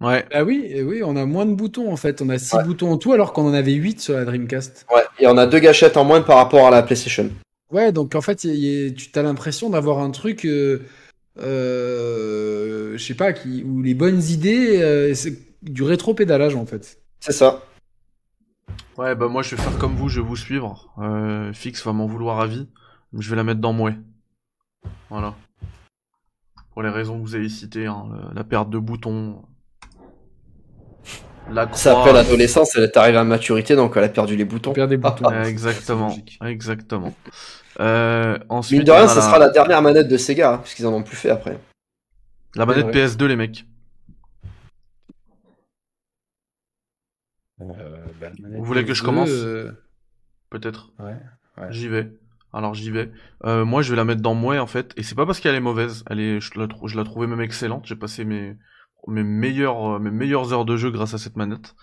Ouais. 0.00 0.24
Ah 0.32 0.42
oui, 0.42 0.74
oui, 0.84 1.02
on 1.04 1.14
a 1.14 1.24
moins 1.26 1.46
de 1.46 1.54
boutons 1.54 1.92
en 1.92 1.96
fait. 1.96 2.22
On 2.22 2.28
a 2.28 2.36
6 2.38 2.56
Ouais. 2.56 2.64
boutons 2.64 2.90
en 2.90 2.96
tout 2.96 3.12
alors 3.12 3.32
qu'on 3.32 3.46
en 3.48 3.54
avait 3.54 3.70
8 3.74 4.00
sur 4.00 4.14
la 4.14 4.24
Dreamcast. 4.24 4.84
Ouais. 4.92 5.02
Et 5.20 5.28
on 5.28 5.36
a 5.38 5.46
deux 5.46 5.60
gâchettes 5.60 5.96
en 5.96 6.02
moins 6.02 6.22
par 6.22 6.38
rapport 6.38 6.66
à 6.66 6.70
la 6.72 6.82
PlayStation. 6.82 7.30
Ouais, 7.72 7.90
donc 7.90 8.14
en 8.14 8.20
fait, 8.20 8.44
il 8.44 8.54
y 8.54 8.86
a- 8.86 8.90
tu 8.92 9.10
as 9.18 9.22
l'impression 9.22 9.70
d'avoir 9.70 9.98
un 10.00 10.10
truc, 10.10 10.44
euh, 10.44 10.82
euh, 11.38 12.96
je 12.96 13.02
sais 13.02 13.14
pas, 13.14 13.32
qui, 13.32 13.64
où 13.64 13.82
les 13.82 13.94
bonnes 13.94 14.22
idées, 14.22 14.80
euh, 14.82 15.14
c'est 15.14 15.38
du 15.62 15.82
rétro-pédalage 15.82 16.54
en 16.54 16.66
fait. 16.66 16.98
C'est 17.20 17.32
ça. 17.32 17.62
Ouais, 18.98 19.14
bah 19.14 19.28
moi 19.28 19.42
je 19.42 19.56
vais 19.56 19.62
faire 19.62 19.78
comme 19.78 19.94
vous, 19.94 20.08
je 20.08 20.20
vais 20.20 20.26
vous 20.26 20.36
suivre. 20.36 20.92
Euh, 20.98 21.52
Fix 21.54 21.84
va 21.84 21.92
m'en 21.92 22.06
vouloir 22.06 22.40
à 22.40 22.46
vie. 22.46 22.68
Je 23.18 23.30
vais 23.30 23.36
la 23.36 23.44
mettre 23.44 23.60
dans 23.60 23.72
Mouais. 23.72 23.96
Voilà. 25.08 25.34
Pour 26.72 26.82
les 26.82 26.88
raisons 26.90 27.18
que 27.18 27.22
vous 27.22 27.34
avez 27.34 27.48
citées, 27.48 27.86
hein, 27.86 28.06
la 28.34 28.44
perte 28.44 28.70
de 28.70 28.78
boutons. 28.78 29.42
La 31.50 31.66
croix. 31.66 31.76
Ça 31.76 31.98
après 31.98 32.12
l'adolescence, 32.12 32.76
elle 32.76 32.84
est 32.84 32.96
arrivée 32.96 33.18
à 33.18 33.24
maturité, 33.24 33.76
donc 33.76 33.94
elle 33.96 34.04
a 34.04 34.08
perdu 34.08 34.36
les 34.36 34.44
boutons. 34.44 34.70
On 34.70 34.74
perd 34.74 34.90
des 34.90 34.96
boutons. 34.96 35.30
Exactement, 35.42 36.14
exactement. 36.44 37.14
Euh, 37.80 38.38
ensuite, 38.48 38.78
Mine 38.80 38.86
de 38.86 38.92
rien, 38.92 39.08
ça 39.08 39.16
la, 39.16 39.20
sera 39.22 39.38
la 39.38 39.48
dernière 39.50 39.80
manette 39.82 40.08
de 40.08 40.16
Sega, 40.16 40.54
hein, 40.54 40.58
puisqu'ils 40.58 40.86
en 40.86 40.92
ont 40.92 41.02
plus 41.02 41.16
fait 41.16 41.30
après. 41.30 41.58
la 42.54 42.66
manette 42.66 42.86
Ouais. 42.86 42.92
PS2, 43.06 43.24
les 43.26 43.36
mecs. 43.36 43.64
Euh, 47.60 48.04
bah, 48.20 48.28
Vous 48.56 48.64
voulez 48.64 48.84
que 48.84 48.94
je 48.94 49.02
PS2, 49.02 49.06
commence 49.06 49.30
euh, 49.30 49.70
Peut-être. 50.50 50.90
Ouais. 50.98 51.16
ouais. 51.58 51.66
J'y 51.72 51.88
vais. 51.88 52.12
Alors 52.52 52.74
j'y 52.74 52.90
vais. 52.90 53.10
Euh, 53.46 53.64
moi, 53.64 53.80
je 53.82 53.90
vais 53.90 53.96
la 53.96 54.04
mettre 54.04 54.20
dans 54.20 54.34
mouais 54.34 54.58
en 54.58 54.66
fait, 54.66 54.92
et 54.96 55.02
c'est 55.02 55.14
pas 55.14 55.24
parce 55.24 55.40
qu'elle 55.40 55.54
est 55.54 55.60
mauvaise. 55.60 56.04
Elle 56.10 56.20
est, 56.20 56.40
je 56.40 56.58
la, 56.58 56.66
trou- 56.66 56.88
je 56.88 56.96
la 56.98 57.04
trouvais 57.04 57.26
même 57.26 57.40
excellente. 57.40 57.86
J'ai 57.86 57.96
passé 57.96 58.24
mes 58.24 58.56
mes 59.08 59.22
meilleures 59.24 59.94
euh, 59.96 59.98
mes 59.98 60.10
meilleures 60.10 60.52
heures 60.52 60.64
de 60.66 60.76
jeu 60.76 60.90
grâce 60.90 61.14
à 61.14 61.18
cette 61.18 61.36
manette. 61.36 61.74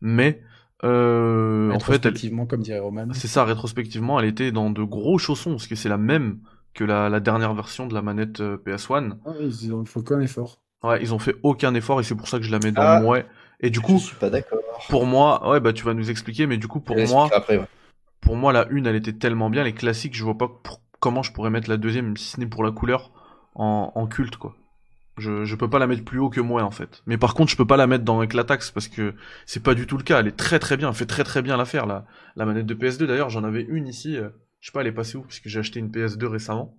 Mais 0.00 0.42
euh, 0.84 1.70
en 1.72 1.80
fait, 1.80 2.04
elle, 2.06 2.46
comme 2.46 2.60
dirait 2.62 2.78
Roman. 2.78 3.08
c'est 3.12 3.28
ça. 3.28 3.44
Rétrospectivement, 3.44 4.20
elle 4.20 4.26
était 4.26 4.52
dans 4.52 4.70
de 4.70 4.82
gros 4.82 5.18
chaussons 5.18 5.50
parce 5.52 5.66
que 5.66 5.74
c'est 5.74 5.88
la 5.88 5.96
même 5.98 6.38
que 6.74 6.84
la, 6.84 7.08
la 7.08 7.20
dernière 7.20 7.54
version 7.54 7.86
de 7.86 7.94
la 7.94 8.02
manette 8.02 8.40
euh, 8.40 8.58
PS1. 8.58 9.16
Ah 9.24 9.30
ils 9.40 9.72
ont- 9.72 9.82
il 9.82 9.88
faut 9.88 10.02
qu'un 10.02 10.20
effort. 10.20 10.58
Ouais, 10.82 11.00
ils 11.00 11.14
ont 11.14 11.18
fait 11.18 11.36
aucun 11.42 11.74
effort 11.74 12.00
et 12.00 12.04
c'est 12.04 12.14
pour 12.14 12.28
ça 12.28 12.38
que 12.38 12.44
je 12.44 12.52
la 12.52 12.58
mets 12.58 12.72
dans 12.72 12.82
Ah. 12.82 13.00
mouais. 13.00 13.26
Et 13.60 13.70
du 13.70 13.78
Je 13.78 13.84
coup, 13.84 13.98
suis 13.98 14.16
pas 14.16 14.28
d'accord. 14.28 14.58
pour 14.90 15.06
moi, 15.06 15.48
ouais, 15.50 15.60
bah 15.60 15.72
tu 15.72 15.84
vas 15.84 15.94
nous 15.94 16.10
expliquer, 16.10 16.46
mais 16.46 16.58
du 16.58 16.68
coup, 16.68 16.80
pour 16.80 16.94
moi, 16.96 17.02
l'expliquerai 17.04 17.34
après, 17.36 17.56
ouais. 17.56 17.64
pour 18.20 18.36
moi, 18.36 18.52
la 18.52 18.68
une, 18.68 18.86
elle 18.86 18.96
était 18.96 19.14
tellement 19.14 19.48
bien, 19.48 19.64
les 19.64 19.72
classiques, 19.72 20.14
je 20.14 20.22
vois 20.22 20.36
pas 20.36 20.48
pour- 20.62 20.82
comment 21.00 21.22
je 21.22 21.32
pourrais 21.32 21.48
mettre 21.48 21.70
la 21.70 21.78
deuxième, 21.78 22.16
si 22.18 22.26
ce 22.32 22.40
n'est 22.40 22.46
pour 22.46 22.62
la 22.62 22.70
couleur, 22.70 23.10
en, 23.54 23.92
en 23.94 24.06
culte, 24.06 24.36
quoi. 24.36 24.54
Je, 25.18 25.44
je 25.44 25.56
peux 25.56 25.70
pas 25.70 25.78
la 25.78 25.86
mettre 25.86 26.04
plus 26.04 26.18
haut 26.18 26.28
que 26.28 26.40
moi, 26.40 26.62
en 26.62 26.70
fait. 26.70 27.02
Mais 27.06 27.16
par 27.16 27.34
contre, 27.34 27.50
je 27.50 27.56
peux 27.56 27.66
pas 27.66 27.78
la 27.78 27.86
mettre 27.86 28.04
dans 28.04 28.22
Eclatax, 28.22 28.70
parce 28.70 28.88
que 28.88 29.14
c'est 29.46 29.62
pas 29.62 29.74
du 29.74 29.86
tout 29.86 29.96
le 29.96 30.02
cas. 30.02 30.20
Elle 30.20 30.28
est 30.28 30.36
très 30.36 30.58
très 30.58 30.76
bien, 30.76 30.88
elle 30.88 30.94
fait 30.94 31.06
très 31.06 31.24
très 31.24 31.40
bien 31.42 31.56
l'affaire, 31.56 31.86
la, 31.86 32.04
la 32.36 32.44
manette 32.44 32.66
de 32.66 32.74
PS2. 32.74 33.06
D'ailleurs, 33.06 33.30
j'en 33.30 33.44
avais 33.44 33.62
une 33.62 33.88
ici, 33.88 34.16
euh, 34.16 34.28
je 34.60 34.66
sais 34.66 34.72
pas, 34.72 34.82
elle 34.82 34.88
est 34.88 34.92
passée 34.92 35.16
où, 35.16 35.22
parce 35.22 35.40
j'ai 35.44 35.58
acheté 35.58 35.80
une 35.80 35.90
PS2 35.90 36.26
récemment. 36.26 36.76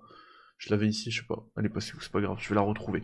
Je 0.58 0.72
l'avais 0.72 0.88
ici, 0.88 1.12
je 1.12 1.22
sais 1.22 1.28
pas, 1.28 1.44
elle 1.56 1.66
est 1.66 1.70
passée 1.70 1.94
où, 1.96 2.02
c'est 2.02 2.12
pas 2.12 2.20
grave, 2.20 2.38
je 2.40 2.50
vais 2.50 2.56
la 2.56 2.62
retrouver. 2.62 3.04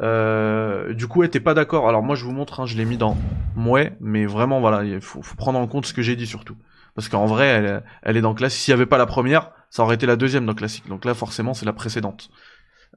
Euh, 0.00 0.94
du 0.94 1.06
coup, 1.06 1.20
ouais, 1.20 1.28
t'es 1.28 1.40
pas 1.40 1.52
d'accord. 1.52 1.88
Alors 1.88 2.02
moi, 2.02 2.16
je 2.16 2.24
vous 2.24 2.32
montre, 2.32 2.60
hein, 2.60 2.66
je 2.66 2.76
l'ai 2.76 2.86
mis 2.86 2.96
dans 2.96 3.16
mouais, 3.56 3.94
mais 4.00 4.24
vraiment, 4.24 4.60
voilà, 4.60 4.84
il 4.84 5.00
faut, 5.00 5.20
prendre 5.36 5.58
en 5.58 5.66
compte 5.66 5.84
ce 5.84 5.92
que 5.92 6.00
j'ai 6.00 6.16
dit 6.16 6.26
surtout. 6.26 6.56
Parce 6.94 7.08
qu'en 7.08 7.26
vrai, 7.26 7.46
elle, 7.46 7.84
elle 8.02 8.16
est 8.16 8.22
dans 8.22 8.34
classique. 8.34 8.62
S'il 8.62 8.72
y 8.72 8.74
avait 8.74 8.86
pas 8.86 8.98
la 8.98 9.06
première, 9.06 9.52
ça 9.70 9.82
aurait 9.82 9.96
été 9.96 10.06
la 10.06 10.16
deuxième 10.16 10.46
dans 10.46 10.54
classique. 10.54 10.88
Donc 10.88 11.04
là, 11.04 11.14
forcément, 11.14 11.52
c'est 11.54 11.66
la 11.66 11.74
précédente. 11.74 12.30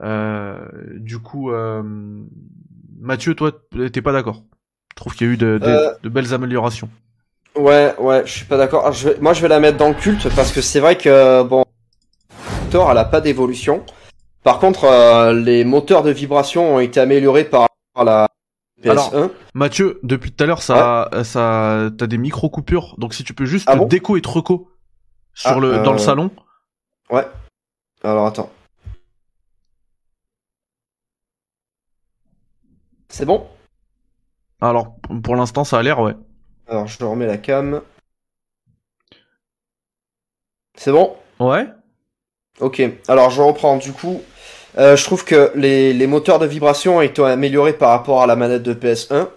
Euh, 0.03 0.57
du 0.97 1.19
coup, 1.19 1.51
euh, 1.51 1.81
Mathieu, 2.99 3.35
toi, 3.35 3.51
t'es 3.91 4.01
pas 4.01 4.11
d'accord? 4.11 4.43
Je 4.91 4.95
trouve 4.95 5.15
qu'il 5.15 5.27
y 5.27 5.29
a 5.29 5.33
eu 5.33 5.37
de, 5.37 5.57
de- 5.57 5.67
Euh. 5.67 5.93
de 6.03 6.09
belles 6.09 6.33
améliorations. 6.33 6.89
Ouais, 7.55 7.93
ouais, 7.99 8.23
je 8.25 8.31
suis 8.31 8.45
pas 8.45 8.57
d'accord. 8.57 8.91
Moi, 9.19 9.33
je 9.33 9.41
vais 9.41 9.47
la 9.47 9.59
mettre 9.59 9.77
dans 9.77 9.89
le 9.89 9.93
culte 9.95 10.27
parce 10.35 10.51
que 10.51 10.61
c'est 10.61 10.79
vrai 10.79 10.97
que, 10.97 11.43
bon, 11.43 11.65
Thor, 12.71 12.89
elle 12.91 12.97
a 12.97 13.05
pas 13.05 13.19
d'évolution. 13.21 13.83
Par 14.43 14.59
contre, 14.59 14.85
euh, 14.85 15.33
les 15.33 15.63
moteurs 15.65 16.03
de 16.03 16.11
vibration 16.11 16.75
ont 16.75 16.79
été 16.79 16.99
améliorés 16.99 17.43
par 17.43 17.67
la 18.03 18.27
PS1. 18.81 19.29
Mathieu, 19.53 19.99
depuis 20.03 20.31
tout 20.31 20.43
à 20.43 20.47
l'heure, 20.47 20.61
ça, 20.63 21.09
ça, 21.23 21.89
t'as 21.97 22.07
des 22.07 22.17
micro 22.17 22.49
coupures. 22.49 22.95
Donc 22.97 23.13
si 23.13 23.23
tu 23.23 23.33
peux 23.33 23.45
juste 23.45 23.65
Ah 23.69 23.75
bon? 23.75 23.85
déco 23.85 24.17
et 24.17 24.21
te 24.21 24.29
reco 24.29 24.69
sur 25.33 25.51
Ah, 25.51 25.59
le, 25.59 25.73
euh, 25.73 25.83
dans 25.83 25.91
le 25.91 25.99
salon. 25.99 26.31
Ouais. 27.11 27.27
Alors, 28.03 28.25
attends. 28.25 28.49
C'est 33.11 33.25
bon? 33.25 33.45
Alors, 34.61 34.95
pour 35.21 35.35
l'instant, 35.35 35.65
ça 35.65 35.77
a 35.77 35.83
l'air, 35.83 35.99
ouais. 35.99 36.13
Alors, 36.67 36.87
je 36.87 37.03
remets 37.03 37.27
la 37.27 37.37
cam. 37.37 37.81
C'est 40.77 40.93
bon? 40.93 41.15
Ouais. 41.39 41.67
Ok, 42.61 42.81
alors 43.09 43.29
je 43.29 43.41
reprends. 43.41 43.75
Du 43.77 43.91
coup, 43.91 44.21
euh, 44.77 44.95
je 44.95 45.03
trouve 45.03 45.25
que 45.25 45.51
les, 45.55 45.93
les 45.93 46.07
moteurs 46.07 46.39
de 46.39 46.45
vibration 46.45 46.97
ont 46.97 47.01
été 47.01 47.21
améliorés 47.21 47.73
par 47.73 47.89
rapport 47.89 48.21
à 48.21 48.27
la 48.27 48.37
manette 48.37 48.63
de 48.63 48.73
PS1. 48.73 49.27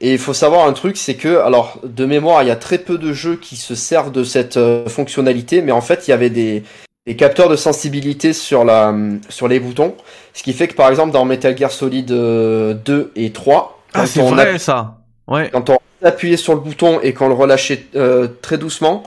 Et 0.00 0.12
il 0.12 0.18
faut 0.18 0.32
savoir 0.32 0.66
un 0.66 0.72
truc, 0.72 0.96
c'est 0.96 1.16
que, 1.16 1.38
alors, 1.38 1.80
de 1.84 2.06
mémoire, 2.06 2.42
il 2.42 2.48
y 2.48 2.52
a 2.52 2.56
très 2.56 2.78
peu 2.78 2.96
de 2.96 3.12
jeux 3.12 3.36
qui 3.36 3.56
se 3.56 3.74
servent 3.74 4.12
de 4.12 4.24
cette 4.24 4.56
euh, 4.56 4.88
fonctionnalité, 4.88 5.60
mais 5.60 5.72
en 5.72 5.82
fait, 5.82 6.08
il 6.08 6.12
y 6.12 6.14
avait 6.14 6.30
des, 6.30 6.62
des 7.08 7.16
capteurs 7.16 7.48
de 7.48 7.56
sensibilité 7.56 8.34
sur, 8.34 8.66
la, 8.66 8.94
sur 9.30 9.48
les 9.48 9.60
boutons. 9.60 9.94
Ce 10.34 10.42
qui 10.42 10.52
fait 10.52 10.68
que, 10.68 10.74
par 10.74 10.90
exemple, 10.90 11.10
dans 11.10 11.24
Metal 11.24 11.56
Gear 11.56 11.70
Solid 11.72 12.10
euh, 12.10 12.74
2 12.74 13.12
et 13.16 13.32
3, 13.32 13.80
Ah, 13.94 14.00
quand 14.00 14.06
c'est 14.06 14.20
on 14.20 14.28
vrai, 14.28 14.58
ça. 14.58 14.98
Ouais. 15.26 15.48
quand 15.50 15.70
on 15.70 15.78
appuyait 16.04 16.36
sur 16.36 16.52
le 16.52 16.60
bouton 16.60 17.00
et 17.02 17.14
qu'on 17.14 17.28
le 17.28 17.34
relâchait 17.34 17.86
euh, 17.96 18.28
très 18.42 18.58
doucement, 18.58 19.04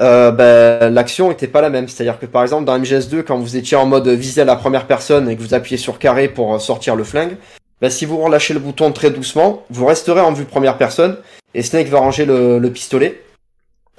euh, 0.00 0.30
ben, 0.30 0.94
l'action 0.94 1.32
était 1.32 1.48
pas 1.48 1.60
la 1.60 1.70
même. 1.70 1.88
C'est-à-dire 1.88 2.20
que 2.20 2.26
par 2.26 2.42
exemple 2.42 2.66
dans 2.66 2.78
MGS2, 2.78 3.24
quand 3.24 3.36
vous 3.36 3.56
étiez 3.56 3.76
en 3.76 3.86
mode 3.86 4.06
visé 4.06 4.42
à 4.42 4.44
la 4.44 4.54
première 4.54 4.86
personne 4.86 5.28
et 5.28 5.36
que 5.36 5.42
vous 5.42 5.54
appuyez 5.54 5.76
sur 5.76 5.98
carré 5.98 6.28
pour 6.28 6.54
euh, 6.54 6.58
sortir 6.60 6.94
le 6.94 7.02
flingue, 7.02 7.36
ben, 7.80 7.90
si 7.90 8.04
vous 8.04 8.18
relâchez 8.18 8.54
le 8.54 8.60
bouton 8.60 8.92
très 8.92 9.10
doucement, 9.10 9.64
vous 9.70 9.86
resterez 9.86 10.20
en 10.20 10.32
vue 10.32 10.44
première 10.44 10.78
personne 10.78 11.16
et 11.52 11.62
Snake 11.62 11.88
va 11.88 11.98
ranger 11.98 12.26
le, 12.26 12.60
le 12.60 12.70
pistolet. 12.70 13.20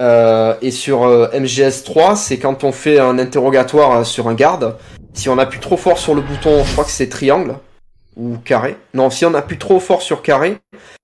Euh, 0.02 0.56
et 0.62 0.72
sur 0.72 1.04
euh, 1.04 1.30
MGS3, 1.34 2.16
c'est 2.16 2.38
quand 2.38 2.64
on 2.64 2.72
fait 2.72 3.00
un 3.00 3.18
interrogatoire 3.18 4.00
euh, 4.00 4.04
sur 4.04 4.28
un 4.28 4.34
garde. 4.34 4.76
Si 5.14 5.30
on 5.30 5.38
appuie 5.38 5.60
trop 5.62 5.78
fort 5.78 5.98
sur 5.98 6.14
le 6.16 6.22
bouton, 6.22 6.64
je 6.66 6.72
crois 6.74 6.84
que 6.84 6.92
c'est 6.92 7.08
triangle 7.08 7.56
ou 8.18 8.36
carré. 8.44 8.76
Non, 8.94 9.10
si 9.10 9.26
on 9.26 9.34
appuie 9.34 9.58
trop 9.58 9.80
fort 9.80 10.02
sur 10.02 10.22
carré, 10.22 10.58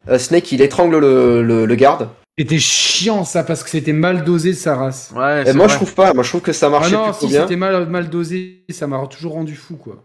euh, 0.10 0.18
Snake 0.20 0.52
il 0.52 0.62
étrangle 0.62 0.98
le, 1.00 1.42
le, 1.44 1.66
le 1.66 1.76
garde. 1.76 2.10
C'était 2.38 2.60
chiant 2.60 3.24
ça 3.24 3.44
parce 3.44 3.64
que 3.64 3.70
c'était 3.70 3.94
mal 3.94 4.24
dosé 4.24 4.50
de 4.50 4.56
sa 4.56 4.76
race. 4.76 5.12
Ouais, 5.16 5.44
Et 5.48 5.54
moi 5.54 5.66
vrai. 5.68 5.74
je 5.74 5.76
trouve 5.76 5.94
pas, 5.94 6.14
moi 6.14 6.24
je 6.24 6.30
trouve 6.30 6.42
que 6.42 6.54
ça 6.54 6.68
Ah 6.68 6.70
marchait 6.70 6.96
non, 6.96 7.04
plutôt 7.04 7.20
si 7.20 7.28
bien. 7.28 7.42
c'était 7.44 7.56
mal, 7.58 7.86
mal 7.88 8.10
dosé, 8.10 8.64
ça 8.72 8.88
m'a 8.88 9.06
toujours 9.08 9.34
rendu 9.34 9.56
fou 9.56 9.76
quoi. 9.76 9.96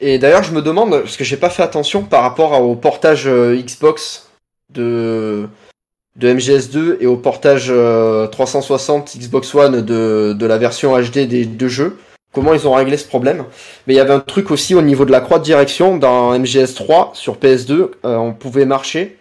Et 0.00 0.18
d'ailleurs 0.18 0.42
je 0.42 0.52
me 0.52 0.60
demande, 0.60 0.90
parce 0.90 1.16
que 1.16 1.24
j'ai 1.24 1.36
pas 1.36 1.50
fait 1.50 1.62
attention 1.62 2.02
par 2.02 2.22
rapport 2.22 2.60
au 2.62 2.74
portage 2.74 3.26
euh, 3.26 3.56
Xbox 3.56 4.28
de, 4.72 5.46
de 6.16 6.32
MGS2 6.32 6.96
et 7.00 7.06
au 7.06 7.16
portage 7.16 7.66
euh, 7.70 8.26
360 8.28 9.16
Xbox 9.18 9.54
One 9.54 9.80
de, 9.80 10.32
de 10.38 10.46
la 10.46 10.58
version 10.58 10.96
HD 11.00 11.26
des 11.26 11.44
deux 11.44 11.68
jeux, 11.68 11.96
comment 12.32 12.54
ils 12.54 12.68
ont 12.68 12.74
réglé 12.74 12.96
ce 12.96 13.06
problème? 13.06 13.44
Mais 13.86 13.94
il 13.94 13.96
y 13.96 14.00
avait 14.00 14.12
un 14.14 14.20
truc 14.20 14.50
aussi 14.50 14.74
au 14.74 14.82
niveau 14.82 15.04
de 15.04 15.10
la 15.12 15.20
croix 15.20 15.38
de 15.40 15.44
direction 15.44 15.96
dans 15.96 16.38
MGS3 16.38 17.14
sur 17.14 17.36
PS2, 17.36 17.72
euh, 17.72 18.16
on 18.16 18.32
pouvait 18.32 18.64
marcher 18.64 19.18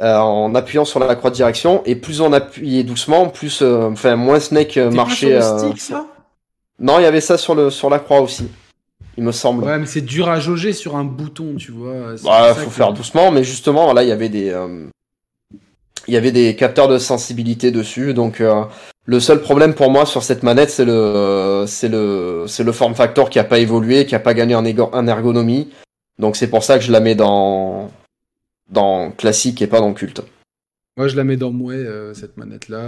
euh, 0.00 0.16
en 0.16 0.54
appuyant 0.54 0.84
sur 0.86 1.00
la 1.00 1.14
croix 1.16 1.30
de 1.30 1.34
direction 1.36 1.82
et 1.84 1.96
plus 1.96 2.20
on 2.22 2.32
appuyait 2.32 2.82
doucement, 2.82 3.28
plus 3.28 3.60
euh, 3.62 3.90
enfin 3.90 4.16
moins 4.16 4.40
Snake 4.40 4.76
euh, 4.78 4.88
pas 4.90 4.96
marchait. 4.96 5.40
sur 5.40 5.54
le 5.54 5.64
euh, 5.64 5.68
stick, 5.70 5.80
ça? 5.80 6.06
Non, 6.78 6.98
il 6.98 7.02
y 7.02 7.06
avait 7.06 7.22
ça 7.22 7.38
sur 7.38 7.54
le 7.54 7.70
sur 7.70 7.88
la 7.90 7.98
croix 7.98 8.20
aussi. 8.20 8.48
Il 9.18 9.24
me 9.24 9.32
semble. 9.32 9.64
Ouais, 9.64 9.78
mais 9.78 9.86
c'est 9.86 10.02
dur 10.02 10.28
à 10.28 10.38
jauger 10.40 10.74
sur 10.74 10.94
un 10.96 11.04
bouton, 11.04 11.54
tu 11.58 11.72
vois. 11.72 12.14
Bah, 12.22 12.52
faut 12.54 12.66
que- 12.66 12.70
faire 12.70 12.92
doucement, 12.92 13.30
mais 13.30 13.44
justement, 13.44 13.94
là, 13.94 14.02
il 14.02 14.10
y 14.10 14.12
avait 14.12 14.28
des, 14.28 14.50
euh, 14.50 14.84
il 16.08 16.14
y 16.14 16.16
avait 16.16 16.32
des 16.32 16.54
capteurs 16.56 16.88
de 16.88 16.98
sensibilité 16.98 17.70
dessus, 17.70 18.14
donc 18.14 18.40
euh, 18.40 18.64
le 19.06 19.20
seul 19.20 19.40
problème 19.40 19.74
pour 19.74 19.90
moi 19.90 20.06
sur 20.06 20.22
cette 20.22 20.42
manette, 20.42 20.70
c'est 20.70 20.84
le, 20.84 21.64
c'est 21.66 21.88
le, 21.88 22.44
c'est 22.46 22.64
le 22.64 22.72
form 22.72 22.94
factor 22.94 23.30
qui 23.30 23.38
a 23.38 23.44
pas 23.44 23.58
évolué, 23.58 24.06
qui 24.06 24.14
a 24.14 24.20
pas 24.20 24.34
gagné 24.34 24.54
en, 24.54 25.06
ergonomie, 25.06 25.70
donc 26.18 26.36
c'est 26.36 26.48
pour 26.48 26.64
ça 26.64 26.78
que 26.78 26.84
je 26.84 26.92
la 26.92 27.00
mets 27.00 27.14
dans, 27.14 27.90
dans 28.70 29.10
classique 29.10 29.62
et 29.62 29.66
pas 29.66 29.80
dans 29.80 29.94
culte. 29.94 30.22
Moi, 30.96 31.08
je 31.08 31.16
la 31.16 31.24
mets 31.24 31.36
dans 31.36 31.50
Mouais, 31.50 31.76
euh, 31.76 32.14
cette 32.14 32.38
manette-là. 32.38 32.78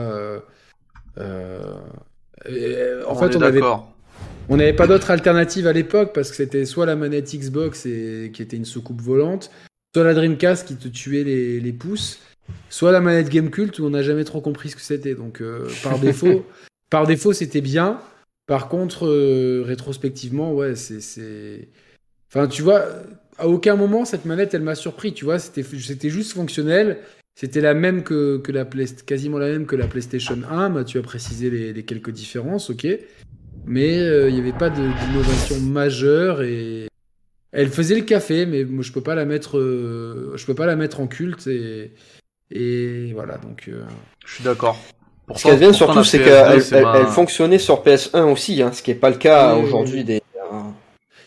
euh, 1.18 1.74
et, 2.46 2.76
en 3.06 3.12
On 3.12 3.14
fait, 3.16 3.34
est 3.34 3.36
on 3.36 3.42
avait, 3.42 3.60
on 4.48 4.56
n'avait 4.56 4.72
pas 4.72 4.86
d'autre 4.86 5.10
alternative 5.10 5.66
à 5.66 5.72
l'époque 5.72 6.12
parce 6.14 6.30
que 6.30 6.36
c'était 6.36 6.64
soit 6.64 6.86
la 6.86 6.96
manette 6.96 7.34
Xbox 7.34 7.84
et, 7.84 8.30
qui 8.32 8.42
était 8.42 8.56
une 8.56 8.64
soucoupe 8.64 9.00
volante, 9.00 9.50
soit 9.94 10.04
la 10.04 10.14
Dreamcast 10.14 10.66
qui 10.66 10.76
te 10.76 10.88
tuait 10.88 11.24
les, 11.24 11.60
les 11.60 11.72
pouces, 11.72 12.18
soit 12.70 12.92
la 12.92 13.00
manette 13.00 13.28
Gamecult 13.28 13.78
où 13.78 13.84
on 13.84 13.90
n'a 13.90 14.02
jamais 14.02 14.24
trop 14.24 14.40
compris 14.40 14.70
ce 14.70 14.76
que 14.76 14.82
c'était. 14.82 15.14
Donc, 15.14 15.40
euh, 15.40 15.68
par 15.82 15.98
défaut, 16.00 16.44
par 16.90 17.06
défaut, 17.06 17.32
c'était 17.32 17.60
bien. 17.60 18.00
Par 18.46 18.68
contre, 18.68 19.06
euh, 19.06 19.62
rétrospectivement, 19.66 20.54
ouais, 20.54 20.74
c'est, 20.74 21.00
c'est. 21.00 21.68
Enfin, 22.30 22.46
tu 22.46 22.62
vois, 22.62 22.86
à 23.38 23.48
aucun 23.48 23.76
moment 23.76 24.04
cette 24.04 24.24
manette, 24.24 24.54
elle 24.54 24.62
m'a 24.62 24.74
surpris. 24.74 25.12
Tu 25.12 25.24
vois, 25.24 25.38
c'était, 25.38 25.62
c'était 25.62 26.10
juste 26.10 26.32
fonctionnel. 26.32 26.98
C'était 27.38 27.60
la 27.60 27.72
même 27.74 28.02
que, 28.02 28.38
que 28.38 28.50
la 28.50 28.64
Play- 28.64 28.86
quasiment 29.06 29.38
la 29.38 29.48
même 29.48 29.66
que 29.66 29.76
la 29.76 29.86
PlayStation 29.86 30.38
1. 30.50 30.70
Bah, 30.70 30.84
tu 30.84 30.98
as 30.98 31.02
précisé 31.02 31.50
les, 31.50 31.72
les 31.72 31.84
quelques 31.84 32.10
différences, 32.10 32.70
ok. 32.70 32.86
Mais 33.64 33.98
euh, 34.00 34.28
il 34.28 34.34
n'y 34.34 34.40
avait 34.40 34.56
pas 34.58 34.70
d'innovation 34.70 35.60
majeure 35.60 36.42
et 36.42 36.88
elle 37.52 37.68
faisait 37.68 37.96
le 37.96 38.04
café, 38.04 38.46
mais 38.46 38.64
moi 38.64 38.82
je 38.82 38.92
peux 38.92 39.02
pas 39.02 39.14
la 39.14 39.24
mettre, 39.24 39.58
euh, 39.58 40.32
je 40.36 40.46
peux 40.46 40.54
pas 40.54 40.66
la 40.66 40.74
mettre 40.74 41.00
en 41.00 41.06
culte 41.06 41.46
et 41.46 41.92
et 42.50 43.12
voilà 43.14 43.36
donc. 43.38 43.64
euh, 43.68 43.84
Je 44.26 44.34
suis 44.36 44.44
d'accord. 44.44 44.76
Ce 45.34 45.42
qui 45.50 45.56
vient 45.56 45.72
surtout, 45.74 46.04
c'est 46.04 46.18
qu'elle 46.20 46.62
elle, 46.72 46.86
elle 46.94 47.06
fonctionnait 47.08 47.58
sur 47.58 47.82
PS1 47.82 48.22
aussi, 48.32 48.62
hein, 48.62 48.72
ce 48.72 48.82
qui 48.82 48.90
est 48.92 48.94
pas 48.94 49.10
le 49.10 49.16
cas 49.16 49.54
Oui, 49.56 49.64
aujourd'hui 49.64 49.98
oui. 49.98 50.04
des. 50.04 50.22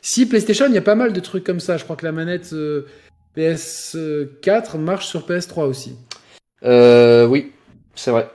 Si 0.02 0.26
PlayStation, 0.26 0.66
il 0.68 0.74
y 0.74 0.78
a 0.80 0.82
pas 0.82 0.96
mal 0.96 1.14
de 1.14 1.20
trucs 1.20 1.44
comme 1.44 1.60
ça. 1.60 1.78
Je 1.78 1.84
crois 1.84 1.96
que 1.96 2.06
la 2.06 2.12
manette 2.12 2.54
euh, 2.54 2.88
PS4 3.38 4.78
marche 4.80 5.06
sur 5.06 5.28
PS3 5.28 5.66
aussi. 5.68 5.96
Euh, 6.64 7.28
oui, 7.28 7.52
c'est 7.96 8.10
vrai. 8.12 8.28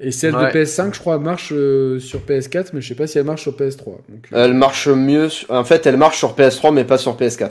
Et 0.00 0.12
celle 0.12 0.36
Ouais. 0.36 0.52
de 0.52 0.58
PS5, 0.58 0.92
je 0.94 1.00
crois, 1.00 1.18
marche 1.18 1.48
euh, 1.52 1.98
sur 1.98 2.20
PS4, 2.20 2.68
mais 2.74 2.80
je 2.82 2.88
sais 2.88 2.94
pas 2.94 3.06
si 3.06 3.18
elle 3.18 3.24
marche 3.24 3.42
sur 3.42 3.52
PS3. 3.56 3.84
Donc, 4.08 4.28
euh, 4.32 4.44
Elle 4.44 4.54
marche 4.54 4.86
mieux. 4.88 5.28
sur- 5.30 5.50
En 5.50 5.64
fait, 5.64 5.86
elle 5.86 5.96
marche 5.96 6.18
sur 6.18 6.34
PS3, 6.36 6.72
mais 6.72 6.84
pas 6.84 6.98
sur 6.98 7.16
PS4. 7.16 7.50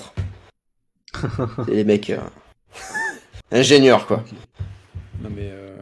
C'est 1.65 1.73
les 1.73 1.83
mecs 1.83 2.11
ingénieurs, 3.51 4.05
quoi. 4.07 4.23
Non 5.21 5.29
mais 5.29 5.49
euh, 5.51 5.75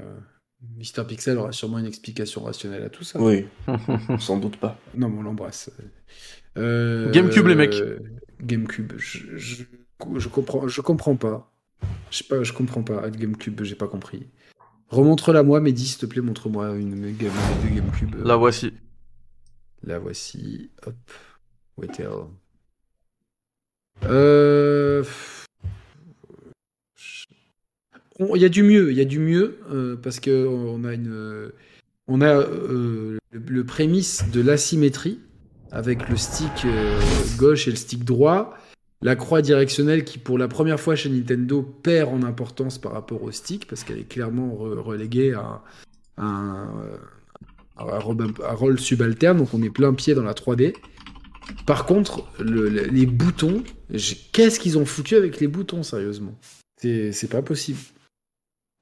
Mister 0.78 1.04
Pixel 1.08 1.38
aura 1.38 1.52
sûrement 1.52 1.80
une 1.80 1.86
explication 1.86 2.44
rationnelle 2.44 2.84
à 2.84 2.90
tout 2.90 3.04
ça. 3.04 3.20
Oui, 3.20 3.46
sans 4.20 4.38
doute 4.38 4.58
pas. 4.58 4.78
Non, 4.96 5.10
mais 5.10 5.20
on 5.20 5.24
l'embrasse. 5.24 5.72
Euh, 6.58 7.12
Gamecube, 7.12 7.48
les 7.48 7.56
mecs. 7.56 7.74
euh, 7.74 8.00
Gamecube, 8.42 8.94
je, 8.98 9.36
je, 9.36 9.64
je 10.18 10.28
comprends, 10.30 10.68
je 10.68 10.82
comprends 10.82 11.16
pas. 11.16 11.52
Je 12.12 12.18
sais 12.18 12.24
pas, 12.24 12.44
je 12.44 12.54
comprends 12.54 12.84
pas. 12.84 13.10
Gamecube, 13.10 13.62
j'ai 13.64 13.76
pas 13.76 13.88
compris. 13.88 14.28
Remontre-la 14.90 15.44
moi, 15.44 15.60
Mehdi, 15.60 15.86
s'il 15.88 15.98
te 16.00 16.06
plaît, 16.06 16.22
montre-moi 16.22 16.76
une 16.76 16.96
méga 16.96 17.28
de 17.64 17.76
Gamecube. 17.76 18.16
La 18.24 18.36
voici. 18.36 18.72
La 19.84 20.00
voici. 20.00 20.72
Hop. 20.86 20.96
Waitel. 21.78 22.10
Euh... 24.04 25.04
Il 28.20 28.42
y 28.42 28.46
a 28.46 28.50
du 28.50 28.64
mieux, 28.64 28.92
il 28.92 28.98
y 28.98 29.02
a 29.02 29.06
du 29.06 29.20
mieux, 29.20 29.58
euh, 29.72 29.96
parce 29.98 30.20
que 30.20 30.46
on 30.48 30.84
a 30.86 30.90
euh, 30.96 31.50
euh, 32.10 33.18
le, 33.32 33.64
prémisse 33.66 34.30
de 34.32 34.42
l'asymétrie 34.42 35.20
avec 35.72 36.08
le 36.10 36.16
stick 36.16 36.66
gauche 37.38 37.68
et 37.68 37.72
le 37.72 37.76
stick 37.76 38.06
droit, 38.06 38.56
la 39.02 39.16
croix 39.18 39.42
directionnelle 39.42 40.06
qui 40.06 40.18
pour 40.18 40.38
la 40.38 40.48
première 40.48 40.80
fois 40.80 40.96
chez 40.96 41.10
Nintendo 41.10 41.62
perd 41.62 42.14
en 42.14 42.24
importance 42.24 42.78
par 42.78 42.94
rapport 42.94 43.22
au 43.24 43.32
stick 43.32 43.68
parce 43.68 43.84
qu'elle 43.84 44.00
est 44.00 44.08
clairement 44.08 44.48
re- 44.56 44.78
reléguée 44.80 45.34
à 45.34 45.62
un, 46.18 46.70
rôle- 47.78 48.80
subalterne, 48.80 49.40
donc 49.40 49.54
on 49.54 49.62
est 49.62 49.70
plein 49.70 49.94
pied 49.94 50.14
dans 50.16 50.24
la 50.24 50.34
3D. 50.34 50.74
Par 51.66 51.86
contre, 51.86 52.24
le- 52.40 52.70
le- 52.70 52.86
les 52.86 53.06
boutons, 53.06 53.62
qu'est-ce 54.32 54.60
qu'ils 54.60 54.78
ont 54.78 54.86
foutu 54.86 55.16
avec 55.16 55.40
les 55.42 55.48
boutons, 55.48 55.84
sérieusement? 55.84 56.34
C'est 56.78 57.30
pas 57.30 57.42
possible. 57.42 57.80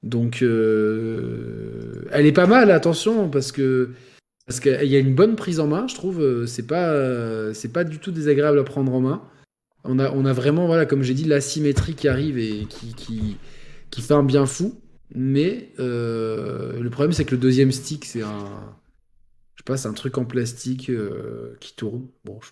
Donc, 0.04 0.42
euh, 0.42 2.04
elle 2.12 2.26
est 2.26 2.32
pas 2.32 2.46
mal, 2.46 2.70
attention, 2.70 3.30
parce 3.30 3.52
que 3.52 3.90
parce 4.46 4.60
qu'il 4.60 4.84
y 4.84 4.96
a 4.96 4.98
une 4.98 5.14
bonne 5.14 5.34
prise 5.34 5.60
en 5.60 5.66
main, 5.66 5.86
je 5.88 5.94
trouve. 5.94 6.20
euh, 6.20 6.46
C'est 6.46 6.66
pas 6.66 6.90
euh, 6.90 7.54
c'est 7.54 7.72
pas 7.72 7.84
du 7.84 7.98
tout 7.98 8.10
désagréable 8.12 8.58
à 8.58 8.64
prendre 8.64 8.92
en 8.92 9.00
main. 9.00 9.22
On 9.82 9.98
a 9.98 10.10
on 10.12 10.26
a 10.26 10.34
vraiment 10.34 10.66
voilà, 10.66 10.84
comme 10.84 11.02
j'ai 11.02 11.14
dit, 11.14 11.24
l'asymétrie 11.24 11.94
qui 11.94 12.08
arrive 12.08 12.36
et 12.38 12.66
qui 12.68 12.94
qui 12.94 13.38
qui 13.90 14.02
fait 14.02 14.12
un 14.14 14.22
bien 14.22 14.44
fou. 14.44 14.78
Mais 15.14 15.70
le 15.78 16.88
problème, 16.90 17.12
c'est 17.12 17.24
que 17.24 17.34
le 17.34 17.40
deuxième 17.40 17.72
stick, 17.72 18.04
c'est 18.04 18.22
un 18.22 18.76
je 19.54 19.62
sais 19.62 19.64
pas, 19.64 19.88
un 19.88 19.92
truc 19.94 20.18
en 20.18 20.26
plastique 20.26 20.90
qui 21.60 21.76
tourne. 21.76 22.08
Bon, 22.26 22.38
je 22.42 22.50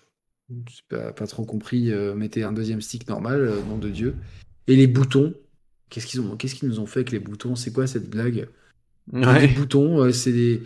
j'ai 0.69 0.83
pas, 0.89 1.27
trop 1.27 1.45
compris. 1.45 1.91
mettez 2.15 2.43
un 2.43 2.51
deuxième 2.53 2.81
stick 2.81 3.07
normal, 3.07 3.51
nom 3.69 3.77
de 3.77 3.89
Dieu. 3.89 4.15
Et 4.67 4.75
les 4.75 4.87
boutons. 4.87 5.33
Qu'est-ce 5.93 6.07
qu'ils 6.07 6.21
ont, 6.21 6.35
qu'est-ce 6.35 6.55
qu'ils 6.55 6.67
nous 6.69 6.79
ont 6.79 6.87
fait 6.87 7.01
avec 7.01 7.11
les 7.11 7.19
boutons 7.19 7.55
C'est 7.55 7.71
quoi 7.71 7.85
cette 7.85 8.09
blague? 8.09 8.49
Ouais. 9.11 9.47
boutons, 9.49 10.01
euh, 10.01 10.11
c'est 10.11 10.31
des. 10.31 10.63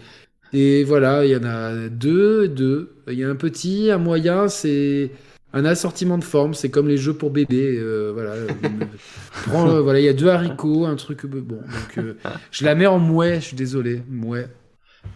Et 0.54 0.86
voilà, 0.86 1.26
il 1.26 1.32
y 1.32 1.36
en 1.36 1.44
a 1.44 1.90
deux, 1.90 2.48
deux. 2.48 2.96
Il 3.08 3.16
y 3.20 3.26
a 3.26 3.30
un 3.30 3.36
petit, 3.36 3.92
un 3.92 3.98
moyen, 3.98 4.48
c'est 4.48 5.12
un 5.52 5.66
assortiment 5.66 6.18
de 6.18 6.24
formes. 6.24 6.54
C'est 6.54 6.70
comme 6.72 6.88
les 6.88 6.98
jeux 6.98 7.14
pour 7.14 7.32
bébés. 7.32 7.78
euh, 7.78 8.12
voilà. 8.14 8.32
Euh, 8.32 8.48
prends, 9.48 9.68
euh, 9.70 9.82
voilà, 9.82 10.00
il 10.00 10.06
y 10.06 10.10
a 10.10 10.14
deux 10.14 10.30
haricots, 10.30 10.86
un 10.86 10.96
truc. 10.96 11.26
Bon, 11.26 11.58
donc 11.58 11.98
euh, 11.98 12.14
je 12.52 12.64
la 12.64 12.74
mets 12.74 12.88
en 12.88 13.00
mouet. 13.00 13.42
Je 13.42 13.48
suis 13.48 13.58
désolé, 13.58 14.02
mouet. 14.08 14.48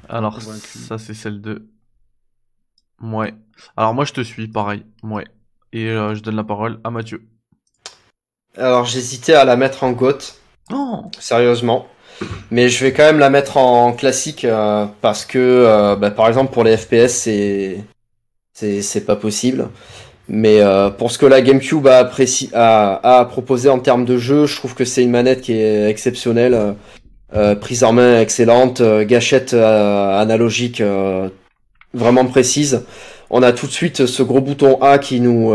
Alors, 0.10 0.42
ça, 0.42 0.98
c'est 0.98 1.14
celle 1.14 1.40
de. 1.40 1.70
Ouais. 3.02 3.34
Alors, 3.78 3.94
moi, 3.94 4.04
je 4.04 4.12
te 4.12 4.22
suis, 4.22 4.50
pareil. 4.50 4.84
Ouais. 5.04 5.26
Et 5.72 5.88
je 5.88 6.22
donne 6.22 6.36
la 6.36 6.44
parole 6.44 6.82
à 6.84 6.92
Mathieu. 6.92 7.24
Alors 8.58 8.86
j'hésitais 8.86 9.34
à 9.34 9.46
la 9.46 9.56
mettre 9.56 9.84
en 9.84 9.92
GOAT, 9.92 10.18
Non 10.70 11.10
sérieusement. 11.20 11.88
Mais 12.52 12.70
je 12.70 12.84
vais 12.84 12.94
quand 12.94 13.04
même 13.04 13.20
la 13.20 13.30
mettre 13.30 13.58
en 13.58 13.94
classique 13.94 14.46
euh, 14.46 14.86
parce 15.02 15.26
que, 15.26 15.40
euh, 15.40 15.96
bah, 15.96 16.12
par 16.12 16.28
exemple, 16.28 16.52
pour 16.52 16.64
les 16.64 16.78
FPS, 16.78 17.08
c'est 17.08 17.84
c'est 18.54 19.06
pas 19.06 19.16
possible. 19.16 19.70
Mais 20.28 20.62
euh, 20.62 20.92
pour 20.92 21.12
ce 21.12 21.18
que 21.18 21.26
la 21.26 21.42
GameCube 21.42 21.88
a, 21.88 22.04
appréci- 22.04 22.52
a, 22.54 23.20
a 23.20 23.26
proposé 23.26 23.70
en 23.70 23.80
termes 23.80 24.06
de 24.06 24.18
jeu, 24.18 24.46
je 24.46 24.56
trouve 24.56 24.76
que 24.76 24.86
c'est 24.86 25.02
une 25.04 25.10
manette 25.10 25.42
qui 25.42 25.54
est 25.54 25.90
exceptionnelle. 25.90 26.76
prise 27.60 27.84
en 27.84 27.94
main 27.94 28.20
excellente, 28.22 28.82
gâchette 28.82 29.54
analogique 29.54 30.84
vraiment 31.94 32.26
précise. 32.26 32.84
On 33.32 33.42
a 33.42 33.52
tout 33.52 33.66
de 33.66 33.72
suite 33.72 34.06
ce 34.06 34.22
gros 34.22 34.42
bouton 34.42 34.80
A 34.82 35.00
qui 35.00 35.22
nous 35.22 35.52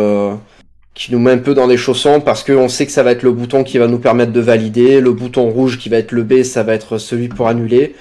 qui 0.96 1.12
nous 1.12 1.18
met 1.18 1.30
un 1.32 1.38
peu 1.38 1.52
dans 1.52 1.66
les 1.66 1.76
chaussons 1.76 2.20
parce 2.22 2.42
qu'on 2.42 2.68
sait 2.70 2.86
que 2.86 2.90
ça 2.92 3.02
va 3.02 3.12
être 3.12 3.22
le 3.22 3.30
bouton 3.30 3.62
qui 3.64 3.76
va 3.76 3.86
nous 3.86 3.98
permettre 3.98 4.32
de 4.32 4.40
valider, 4.40 5.00
le 5.02 5.12
bouton 5.12 5.50
rouge 5.50 5.78
qui 5.78 5.90
va 5.90 5.98
être 5.98 6.10
le 6.10 6.22
B, 6.24 6.42
ça 6.42 6.62
va 6.62 6.72
être 6.72 6.96
celui 6.96 7.28
pour 7.28 7.48
annuler. 7.48 7.94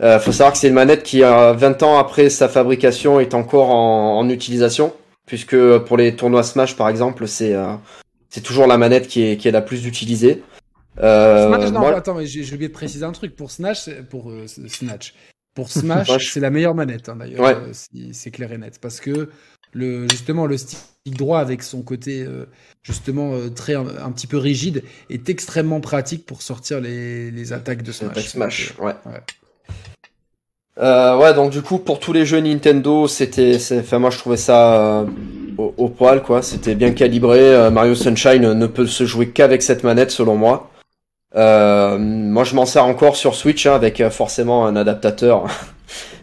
Euh, 0.00 0.18
faut 0.18 0.32
savoir 0.32 0.52
que 0.52 0.58
c'est 0.58 0.68
une 0.68 0.74
manette 0.74 1.02
qui, 1.02 1.22
euh, 1.22 1.52
20 1.52 1.82
ans 1.82 1.98
après 1.98 2.30
sa 2.30 2.48
fabrication, 2.48 3.20
est 3.20 3.34
encore 3.34 3.68
en, 3.70 4.18
en 4.18 4.28
utilisation, 4.30 4.94
puisque 5.26 5.56
pour 5.80 5.96
les 5.98 6.16
tournois 6.16 6.42
Smash, 6.42 6.74
par 6.74 6.88
exemple, 6.88 7.28
c'est 7.28 7.52
euh, 7.54 7.74
c'est 8.30 8.40
toujours 8.42 8.66
la 8.66 8.78
manette 8.78 9.08
qui 9.08 9.22
est, 9.24 9.36
qui 9.36 9.46
est 9.48 9.52
la 9.52 9.60
plus 9.62 9.84
utilisée. 9.86 10.42
Euh, 11.00 11.48
Smash, 11.48 11.70
non, 11.70 11.80
moi- 11.80 11.96
attends, 11.96 12.14
mais 12.14 12.26
j'ai 12.26 12.40
oublié 12.54 12.68
de 12.68 12.72
préciser 12.72 13.04
un 13.04 13.12
truc. 13.12 13.36
Pour 13.36 13.50
Snatch, 13.50 13.80
c'est- 13.82 14.08
pour 14.08 14.30
euh, 14.30 14.46
Snatch, 14.46 15.14
pour 15.54 15.68
Smash, 15.70 16.32
c'est 16.32 16.40
la 16.40 16.50
meilleure 16.50 16.74
manette, 16.74 17.08
hein, 17.10 17.16
d'ailleurs. 17.16 17.40
Ouais. 17.40 17.54
euh, 17.54 18.08
c'est 18.12 18.30
clair 18.30 18.52
et 18.52 18.58
net, 18.58 18.78
parce 18.80 19.00
que 19.00 19.28
le 19.74 20.08
justement 20.08 20.46
le 20.46 20.56
stick 20.56 20.78
droit 21.14 21.40
avec 21.40 21.62
son 21.62 21.82
côté 21.82 22.22
euh, 22.22 22.46
justement 22.82 23.34
euh, 23.34 23.48
très 23.48 23.74
un, 23.74 23.86
un 23.86 24.10
petit 24.10 24.26
peu 24.26 24.36
rigide 24.36 24.82
est 25.10 25.28
extrêmement 25.28 25.80
pratique 25.80 26.26
pour 26.26 26.42
sortir 26.42 26.80
les, 26.80 27.30
les 27.30 27.52
attaques 27.52 27.82
de 27.82 27.92
Smash. 27.92 28.76
Donc, 28.76 28.86
ouais. 28.86 28.94
ouais. 29.06 29.20
Euh, 30.80 31.16
ouais, 31.18 31.34
donc 31.34 31.50
du 31.50 31.60
coup, 31.60 31.78
pour 31.78 31.98
tous 31.98 32.12
les 32.12 32.24
jeux 32.24 32.40
Nintendo, 32.40 33.08
c'était, 33.08 33.58
enfin 33.72 33.98
moi 33.98 34.10
je 34.10 34.18
trouvais 34.18 34.36
ça 34.36 35.00
euh, 35.00 35.06
au, 35.56 35.74
au 35.76 35.88
poil, 35.88 36.22
quoi. 36.22 36.40
C'était 36.42 36.74
bien 36.74 36.92
calibré. 36.92 37.40
Euh, 37.40 37.70
Mario 37.70 37.94
Sunshine 37.94 38.52
ne 38.52 38.66
peut 38.66 38.86
se 38.86 39.04
jouer 39.04 39.30
qu'avec 39.30 39.62
cette 39.62 39.82
manette, 39.82 40.10
selon 40.10 40.36
moi. 40.36 40.70
Euh, 41.36 41.98
moi, 41.98 42.44
je 42.44 42.54
m'en 42.54 42.64
sers 42.64 42.84
encore 42.84 43.16
sur 43.16 43.34
Switch 43.34 43.66
hein, 43.66 43.74
avec 43.74 44.00
euh, 44.00 44.10
forcément 44.10 44.66
un 44.66 44.76
adaptateur. 44.76 45.46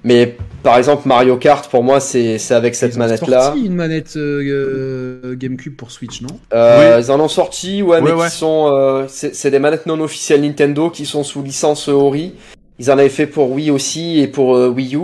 Mais 0.05 0.37
par 0.61 0.77
exemple, 0.77 1.07
Mario 1.07 1.35
Kart, 1.35 1.67
pour 1.69 1.83
moi, 1.83 1.99
c'est 1.99 2.37
c'est 2.37 2.53
avec 2.53 2.75
cette 2.75 2.93
Ils 2.93 2.95
ont 2.97 2.99
manette-là. 2.99 3.41
sorti 3.41 3.65
une 3.65 3.73
manette 3.75 4.15
euh, 4.17 5.19
euh, 5.23 5.35
GameCube 5.35 5.75
pour 5.75 5.89
Switch, 5.91 6.21
non? 6.21 6.29
Euh, 6.53 7.01
Ils 7.03 7.11
en 7.11 7.19
ont 7.19 7.27
sorti, 7.27 7.81
ouais, 7.81 8.01
mais 8.01 8.11
Ouais, 8.11 8.27
qui 8.27 8.35
sont, 8.35 8.67
euh, 8.71 9.05
c'est 9.07 9.35
c'est 9.35 9.49
des 9.51 9.59
manettes 9.59 9.87
non 9.87 9.99
officielles 9.99 10.41
Nintendo 10.41 10.89
qui 10.91 11.05
sont 11.05 11.23
sous 11.23 11.41
licence 11.41 11.89
Ori. 11.89 12.33
Ils 12.77 12.91
en 12.91 12.97
avaient 12.97 13.09
fait 13.09 13.25
pour 13.25 13.51
Wii 13.51 13.71
aussi 13.71 14.19
et 14.19 14.27
pour 14.27 14.55
euh, 14.55 14.67
Wii 14.67 14.95
U. 14.95 14.99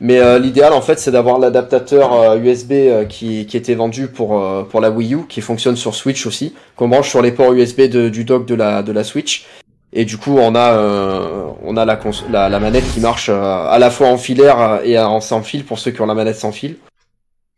Mais 0.00 0.18
euh, 0.20 0.38
l'idéal, 0.38 0.72
en 0.72 0.80
fait, 0.80 0.98
c'est 1.00 1.10
d'avoir 1.10 1.38
l'adaptateur 1.40 2.12
euh, 2.12 2.38
USB 2.38 2.72
euh, 2.72 3.04
qui, 3.04 3.44
qui 3.46 3.56
était 3.56 3.74
vendu 3.74 4.06
pour 4.06 4.40
euh, 4.40 4.62
pour 4.62 4.80
la 4.80 4.90
Wii 4.90 5.14
U, 5.14 5.18
qui 5.28 5.40
fonctionne 5.40 5.76
sur 5.76 5.94
Switch 5.94 6.26
aussi, 6.26 6.54
qu'on 6.76 6.88
branche 6.88 7.10
sur 7.10 7.20
les 7.20 7.32
ports 7.32 7.52
USB 7.52 7.82
de, 7.82 8.08
du 8.08 8.24
dock 8.24 8.46
de 8.46 8.54
la 8.54 8.82
de 8.82 8.92
la 8.92 9.04
Switch. 9.04 9.46
Et 9.92 10.04
du 10.04 10.18
coup, 10.18 10.36
on 10.38 10.54
a 10.54 10.72
euh, 10.74 11.44
on 11.64 11.76
a 11.76 11.84
la, 11.84 11.98
la 12.30 12.48
la 12.50 12.60
manette 12.60 12.84
qui 12.92 13.00
marche 13.00 13.28
euh, 13.30 13.66
à 13.68 13.78
la 13.78 13.90
fois 13.90 14.08
en 14.08 14.18
filaire 14.18 14.60
euh, 14.60 14.78
et 14.84 14.98
en 14.98 15.20
sans 15.20 15.42
fil 15.42 15.64
pour 15.64 15.78
ceux 15.78 15.90
qui 15.92 16.00
ont 16.02 16.06
la 16.06 16.14
manette 16.14 16.36
sans 16.36 16.52
fil. 16.52 16.76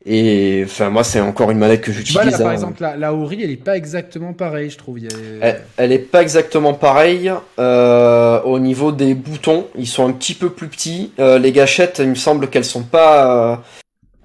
Et 0.06 0.62
enfin, 0.64 0.88
moi, 0.88 1.04
c'est 1.04 1.20
encore 1.20 1.50
une 1.50 1.58
manette 1.58 1.82
que 1.82 1.92
j'utilise. 1.92 2.24
là, 2.32 2.38
par 2.38 2.46
hein. 2.48 2.52
exemple, 2.52 2.80
la, 2.80 2.96
la 2.96 3.12
Ori, 3.12 3.42
elle 3.42 3.50
est 3.50 3.56
pas 3.56 3.76
exactement 3.76 4.32
pareille, 4.32 4.70
je 4.70 4.78
trouve. 4.78 4.98
Il 4.98 5.04
y 5.04 5.08
a- 5.08 5.10
Elle, 5.42 5.62
elle 5.76 5.92
est 5.92 5.98
pas 5.98 6.22
exactement 6.22 6.72
pareille. 6.72 7.30
Euh, 7.58 8.40
au 8.42 8.58
niveau 8.60 8.92
des 8.92 9.12
boutons, 9.14 9.66
ils 9.76 9.86
sont 9.86 10.08
un 10.08 10.12
petit 10.12 10.32
peu 10.34 10.48
plus 10.50 10.68
petits. 10.68 11.12
Euh, 11.18 11.38
les 11.38 11.52
gâchettes, 11.52 11.98
il 12.02 12.08
me 12.08 12.14
semble 12.14 12.48
qu'elles 12.48 12.64
sont 12.64 12.82
pas 12.84 13.52
euh, 13.52 13.56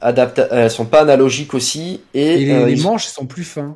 adapta- 0.01 0.47
elles 0.51 0.72
sont 0.72 0.86
pas 0.86 1.01
analogiques 1.01 1.53
aussi. 1.53 1.99
Et, 2.14 2.41
Et 2.43 2.45
les, 2.45 2.51
euh, 2.53 2.66
les 2.68 2.74
ils- 2.80 2.84
manches 2.84 3.08
sont 3.08 3.26
plus 3.26 3.43
fins. 3.43 3.76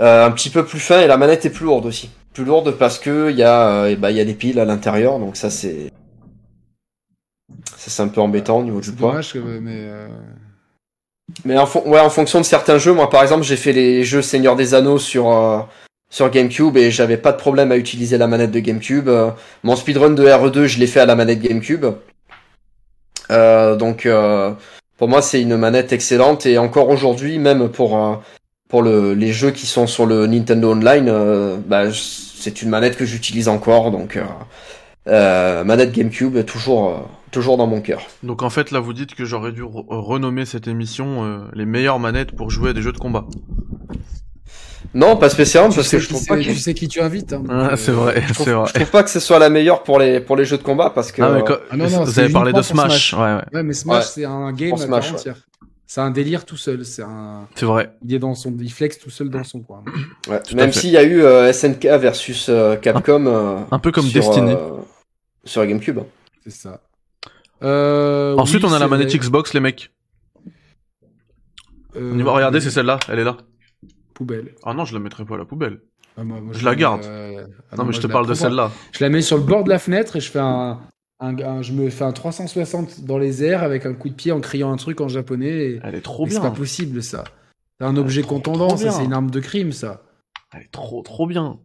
euh, 0.00 0.26
un 0.26 0.32
petit 0.32 0.50
peu 0.50 0.64
plus 0.64 0.80
fin 0.80 1.00
et 1.02 1.06
la 1.06 1.16
manette 1.18 1.46
est 1.46 1.50
plus 1.50 1.66
lourde 1.66 1.86
aussi. 1.86 2.10
Plus 2.38 2.44
lourde 2.44 2.70
parce 2.78 3.00
que 3.00 3.30
il 3.32 3.36
y 3.36 3.42
a, 3.42 3.88
il 3.90 4.16
y 4.16 4.20
a 4.20 4.24
des 4.24 4.32
piles 4.34 4.60
à 4.60 4.64
l'intérieur, 4.64 5.18
donc 5.18 5.36
ça 5.36 5.50
c'est, 5.50 5.90
ça 7.76 7.88
c'est 7.88 8.00
un 8.00 8.06
peu 8.06 8.20
embêtant 8.20 8.58
au 8.60 8.62
niveau 8.62 8.80
du 8.80 8.92
poids. 8.92 9.10
dommage, 9.10 9.34
mais. 9.34 9.72
euh, 9.74 10.06
Mais 11.44 11.58
en, 11.58 11.66
fon- 11.66 11.82
ouais, 11.84 11.98
en 11.98 12.10
fonction 12.10 12.38
de 12.38 12.44
certains 12.44 12.78
jeux, 12.78 12.92
moi 12.92 13.10
par 13.10 13.22
exemple, 13.22 13.42
j'ai 13.42 13.56
fait 13.56 13.72
les 13.72 14.04
jeux 14.04 14.22
Seigneur 14.22 14.54
des 14.54 14.74
Anneaux 14.74 14.98
sur 15.00 15.32
euh, 15.32 15.58
sur 16.10 16.30
GameCube 16.30 16.76
et 16.76 16.92
j'avais 16.92 17.16
pas 17.16 17.32
de 17.32 17.38
problème 17.38 17.72
à 17.72 17.76
utiliser 17.76 18.18
la 18.18 18.28
manette 18.28 18.52
de 18.52 18.60
GameCube. 18.60 19.08
Euh, 19.08 19.32
mon 19.64 19.74
speedrun 19.74 20.10
de 20.10 20.24
RE2, 20.24 20.66
je 20.66 20.78
l'ai 20.78 20.86
fait 20.86 21.00
à 21.00 21.06
la 21.06 21.16
manette 21.16 21.40
GameCube. 21.40 21.86
Euh, 23.32 23.74
donc 23.74 24.06
euh, 24.06 24.52
pour 24.96 25.08
moi, 25.08 25.22
c'est 25.22 25.42
une 25.42 25.56
manette 25.56 25.92
excellente 25.92 26.46
et 26.46 26.56
encore 26.56 26.88
aujourd'hui, 26.88 27.40
même 27.40 27.68
pour 27.68 28.22
pour 28.68 28.82
le, 28.82 29.14
les 29.14 29.32
jeux 29.32 29.50
qui 29.50 29.66
sont 29.66 29.88
sur 29.88 30.06
le 30.06 30.28
Nintendo 30.28 30.70
Online, 30.70 31.60
bah, 31.66 31.90
c'est 32.40 32.62
une 32.62 32.68
manette 32.70 32.96
que 32.96 33.04
j'utilise 33.04 33.48
encore. 33.48 33.90
Donc 33.90 34.16
euh, 34.16 34.24
euh, 35.08 35.64
manette 35.64 35.92
GameCube 35.92 36.44
toujours 36.44 36.88
euh, 36.90 36.98
toujours 37.30 37.56
dans 37.56 37.66
mon 37.66 37.80
cœur. 37.80 38.02
Donc 38.22 38.42
en 38.42 38.50
fait, 38.50 38.70
là, 38.70 38.80
vous 38.80 38.92
dites 38.92 39.14
que 39.14 39.24
j'aurais 39.24 39.52
dû 39.52 39.62
re- 39.62 39.84
renommer 39.88 40.44
cette 40.46 40.68
émission 40.68 41.24
euh, 41.24 41.38
les 41.54 41.66
meilleures 41.66 41.98
manettes 41.98 42.32
pour 42.32 42.50
jouer 42.50 42.70
à 42.70 42.72
des 42.72 42.82
jeux 42.82 42.92
de 42.92 42.98
combat. 42.98 43.26
Non, 44.94 45.16
pas 45.16 45.28
spécialement 45.28 45.68
Tu 45.68 45.76
parce 45.76 45.88
sais, 45.88 45.98
que 45.98 46.02
je 46.02 46.08
trouve 46.08 46.20
c'est- 46.22 46.28
pas 46.28 46.38
tu 46.38 46.48
que 46.48 46.54
sais 46.58 46.72
qui 46.72 46.88
tu 46.88 47.00
invites. 47.00 47.32
Hein, 47.34 47.40
donc, 47.40 47.48
Ah, 47.50 47.72
euh, 47.72 47.76
c'est 47.76 47.92
vrai, 47.92 48.22
je 48.26 48.32
trouve, 48.32 48.46
c'est 48.46 48.52
vrai. 48.52 48.66
je 48.68 48.72
trouve 48.74 48.90
pas 48.90 49.02
que 49.02 49.10
ce 49.10 49.20
soit 49.20 49.38
la 49.38 49.50
meilleure 49.50 49.82
pour 49.82 49.98
les 49.98 50.18
pour 50.20 50.34
les 50.36 50.44
jeux 50.46 50.56
de 50.56 50.62
combat 50.62 50.90
parce 50.90 51.12
que 51.12 51.20
Ah, 51.20 51.30
mais 51.34 51.42
quand- 51.44 51.56
Ah 51.70 51.76
non, 51.76 51.90
non, 51.90 52.04
vous 52.04 52.12
c'est 52.12 52.20
avez 52.22 52.32
parlé 52.32 52.52
de 52.52 52.62
Smash, 52.62 53.10
Smash. 53.10 53.12
ouais, 53.14 53.34
ouais, 53.36 53.42
Ouais, 53.52 53.62
mais 53.62 53.74
Smash, 53.74 53.96
Ouais. 54.04 54.10
c'est 54.14 54.24
un 54.24 54.50
game 54.52 54.72
à 54.80 54.86
part 54.86 55.12
entière. 55.12 55.36
C'est 55.90 56.02
un 56.02 56.10
délire 56.10 56.44
tout 56.44 56.58
seul. 56.58 56.84
C'est 56.84 57.02
un. 57.02 57.48
c'est 57.54 57.64
vrai. 57.64 57.94
Il 58.04 58.12
est 58.14 58.18
dans 58.18 58.34
son, 58.34 58.54
il 58.60 58.70
flex 58.70 58.98
tout 58.98 59.08
seul 59.08 59.30
dans 59.30 59.42
son 59.42 59.60
coin. 59.62 59.82
ouais, 60.28 60.40
même 60.54 60.70
s'il 60.70 60.90
y 60.90 60.98
a 60.98 61.02
eu 61.02 61.22
euh, 61.22 61.50
SNK 61.52 61.86
versus 61.98 62.48
euh, 62.50 62.76
Capcom 62.76 63.26
euh, 63.26 63.56
Un 63.70 63.78
peu 63.78 63.90
comme 63.90 64.04
sur, 64.04 64.20
Destiny. 64.20 64.52
euh, 64.52 64.76
sur 65.44 65.62
la 65.62 65.66
GameCube. 65.66 66.00
C'est 66.44 66.50
ça. 66.52 66.82
Euh, 67.62 68.36
Ensuite, 68.36 68.62
oui, 68.62 68.68
on 68.70 68.74
a 68.74 68.78
la 68.78 68.86
manette 68.86 69.08
vrai. 69.08 69.18
Xbox, 69.18 69.54
les 69.54 69.60
mecs. 69.60 69.90
Euh, 71.96 72.12
On 72.14 72.18
y 72.18 72.22
va, 72.22 72.32
regardez, 72.32 72.60
c'est 72.60 72.70
celle-là, 72.70 72.98
elle 73.08 73.18
est 73.20 73.24
là. 73.24 73.38
Poubelle. 74.12 74.54
Ah 74.64 74.74
non, 74.74 74.84
je 74.84 74.92
la 74.92 75.00
mettrai 75.00 75.24
pas 75.24 75.36
à 75.36 75.38
la 75.38 75.44
poubelle. 75.46 75.80
Ah, 76.18 76.24
moi- 76.24 76.40
moi, 76.40 76.52
Je 76.54 76.64
la 76.64 76.72
mets, 76.72 76.76
garde. 76.76 77.02
euh, 77.04 77.46
ah 77.72 77.76
non, 77.76 77.78
mais 77.78 77.84
moi, 77.84 77.92
je 77.92 78.00
te 78.00 78.06
parle 78.08 78.26
de 78.26 78.34
celle-là. 78.34 78.70
Je 78.92 79.02
la 79.02 79.08
mets 79.08 79.22
sur 79.22 79.38
le 79.38 79.42
bord 79.44 79.64
de 79.64 79.70
la 79.70 79.78
fenêtre 79.78 80.16
et 80.16 80.20
je 80.20 80.30
fais 80.30 80.38
un, 80.38 80.80
un, 81.20 81.36
un- 81.38 81.62
je 81.62 81.72
me 81.72 81.90
fais 81.90 82.04
un 82.04 82.12
360 82.12 83.04
dans 83.04 83.18
les 83.18 83.42
airs 83.44 83.62
avec 83.62 83.86
un 83.86 83.94
coup 83.94 84.08
de 84.08 84.14
pied 84.14 84.32
en 84.32 84.40
criant 84.40 84.72
un 84.72 84.76
truc 84.76 85.00
en 85.00 85.08
japonais. 85.08 85.48
Et, 85.72 85.80
Elle 85.82 85.94
est 85.96 86.00
trop 86.00 86.26
et 86.26 86.30
c'est 86.30 86.40
bien. 86.40 86.48
pas 86.50 86.54
possible 86.56 87.02
ça. 87.02 87.24
C'est 87.80 87.86
un 87.86 87.96
objet 87.96 88.22
trop- 88.22 88.36
contendant, 88.36 88.68
trop 88.68 88.76
ça 88.76 88.84
bien. 88.84 88.92
c'est 88.92 89.04
une 89.04 89.12
arme 89.12 89.30
de 89.30 89.40
crime 89.40 89.72
ça. 89.72 90.02
Elle 90.54 90.62
est 90.62 90.70
trop, 90.72 91.02
trop 91.02 91.26
bien. 91.26 91.58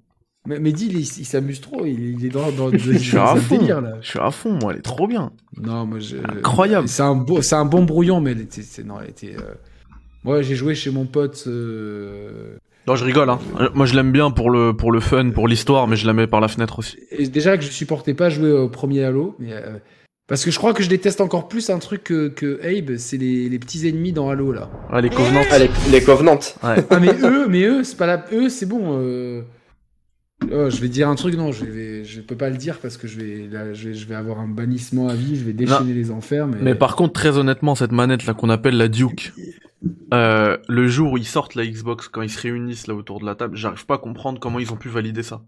Mais 0.45 0.59
Mehdi, 0.59 0.87
il, 0.87 0.97
il 0.99 1.25
s'amuse 1.25 1.61
trop, 1.61 1.85
il, 1.85 2.19
il 2.19 2.25
est 2.25 2.29
dans, 2.29 2.51
dans, 2.51 2.69
dans, 2.69 2.77
Je 2.77 2.97
suis 2.97 3.13
dans 3.15 3.25
à 3.27 3.31
un 3.33 3.35
fond. 3.37 3.57
délire 3.57 3.79
là. 3.79 3.93
Je 4.01 4.09
suis 4.09 4.19
à 4.19 4.29
fond, 4.29 4.57
moi, 4.61 4.73
elle 4.73 4.79
est 4.79 4.81
trop 4.81 5.07
bien. 5.07 5.31
Non, 5.61 5.85
moi 5.85 5.99
je. 5.99 6.17
Incroyable. 6.17 6.87
C'est 6.89 7.01
un, 7.03 7.15
beau, 7.15 7.41
c'est 7.41 7.55
un 7.55 7.63
bon 7.65 7.83
brouillon, 7.83 8.19
mais 8.19 8.31
elle 8.31 8.41
était. 8.41 8.61
c'est- 8.61 8.83
non, 8.83 8.99
elle 9.01 9.09
était. 9.11 9.35
euh, 9.37 9.53
Moi 10.25 10.41
j'ai 10.41 10.55
joué 10.55 10.75
chez 10.75 10.91
mon 10.91 11.05
pote. 11.05 11.45
euh, 11.47 12.57
Non, 12.87 12.95
je 12.95 13.05
rigole, 13.05 13.29
hein. 13.29 13.39
Euh, 13.59 13.69
Moi, 13.73 13.85
je 13.85 13.95
l'aime 13.95 14.11
bien 14.11 14.29
pour 14.31 14.49
le, 14.49 14.73
pour 14.75 14.91
le 14.91 14.99
fun, 14.99 15.29
pour 15.31 15.47
l'histoire, 15.47 15.87
mais 15.87 15.95
je 15.95 16.05
la 16.05 16.13
mets 16.13 16.27
par 16.27 16.41
la 16.41 16.47
fenêtre 16.47 16.79
aussi. 16.79 16.97
Et 17.11 17.27
déjà 17.27 17.57
que 17.57 17.63
je 17.63 17.69
supportais 17.69 18.13
pas 18.13 18.29
jouer 18.29 18.51
au 18.51 18.67
premier 18.69 19.03
Halo, 19.05 19.35
mais 19.39 19.53
euh, 19.53 19.77
parce 20.27 20.43
que 20.43 20.51
je 20.51 20.57
crois 20.57 20.73
que 20.73 20.83
je 20.83 20.89
déteste 20.89 21.21
encore 21.21 21.47
plus 21.47 21.69
un 21.69 21.79
truc 21.79 22.03
que, 22.03 22.27
que 22.27 22.59
Abe, 22.63 22.97
c'est 22.97 23.17
les, 23.17 23.47
les 23.47 23.59
petits 23.59 23.87
ennemis 23.87 24.11
dans 24.11 24.29
Halo 24.29 24.51
là. 24.51 24.69
Ouais, 24.91 25.01
les 25.01 25.09
Covenants. 25.09 25.43
Ah, 25.51 25.59
les, 25.59 25.69
les 25.91 26.01
Covenants. 26.03 26.39
Ouais. 26.63 26.83
Ah 26.89 26.99
mais 26.99 27.13
eux, 27.23 27.47
mais 27.47 27.63
eux, 27.63 27.83
c'est 27.83 27.97
pas 27.97 28.07
la, 28.07 28.25
eux 28.33 28.49
c'est 28.49 28.65
bon. 28.65 28.99
euh, 28.99 29.41
oh, 30.51 30.69
je 30.69 30.81
vais 30.81 30.89
dire 30.89 31.07
un 31.07 31.15
truc, 31.15 31.35
non, 31.35 31.51
je 31.53 31.63
vais, 31.65 32.03
je 32.03 32.19
peux 32.21 32.35
pas 32.35 32.49
le 32.49 32.57
dire 32.57 32.79
parce 32.79 32.97
que 32.97 33.07
je 33.07 33.17
vais, 33.19 33.47
là, 33.49 33.73
je 33.73 33.89
vais, 33.89 33.95
je 33.95 34.05
vais 34.07 34.15
avoir 34.15 34.39
un 34.39 34.47
bannissement 34.47 35.07
à 35.07 35.13
vie, 35.13 35.35
je 35.37 35.43
vais 35.45 35.53
déchaîner 35.53 35.93
les 35.93 36.11
enfers, 36.11 36.47
mais. 36.47 36.57
Mais 36.61 36.75
par 36.75 36.95
contre, 36.97 37.13
très 37.13 37.37
honnêtement, 37.37 37.75
cette 37.75 37.91
manette 37.93 38.25
là 38.25 38.33
qu'on 38.33 38.49
appelle 38.49 38.75
la 38.77 38.87
Duke, 38.89 39.33
euh, 40.13 40.57
le 40.67 40.87
jour 40.87 41.13
où 41.13 41.17
ils 41.17 41.25
sortent 41.25 41.55
la 41.55 41.65
Xbox, 41.65 42.07
quand 42.07 42.21
ils 42.21 42.29
se 42.29 42.39
réunissent 42.41 42.87
là 42.87 42.93
autour 42.95 43.19
de 43.19 43.25
la 43.25 43.35
table, 43.35 43.55
j'arrive 43.57 43.85
pas 43.85 43.95
à 43.95 43.97
comprendre 43.97 44.39
comment 44.39 44.59
ils 44.59 44.71
ont 44.71 44.77
pu 44.77 44.89
valider 44.89 45.23
ça. 45.23 45.41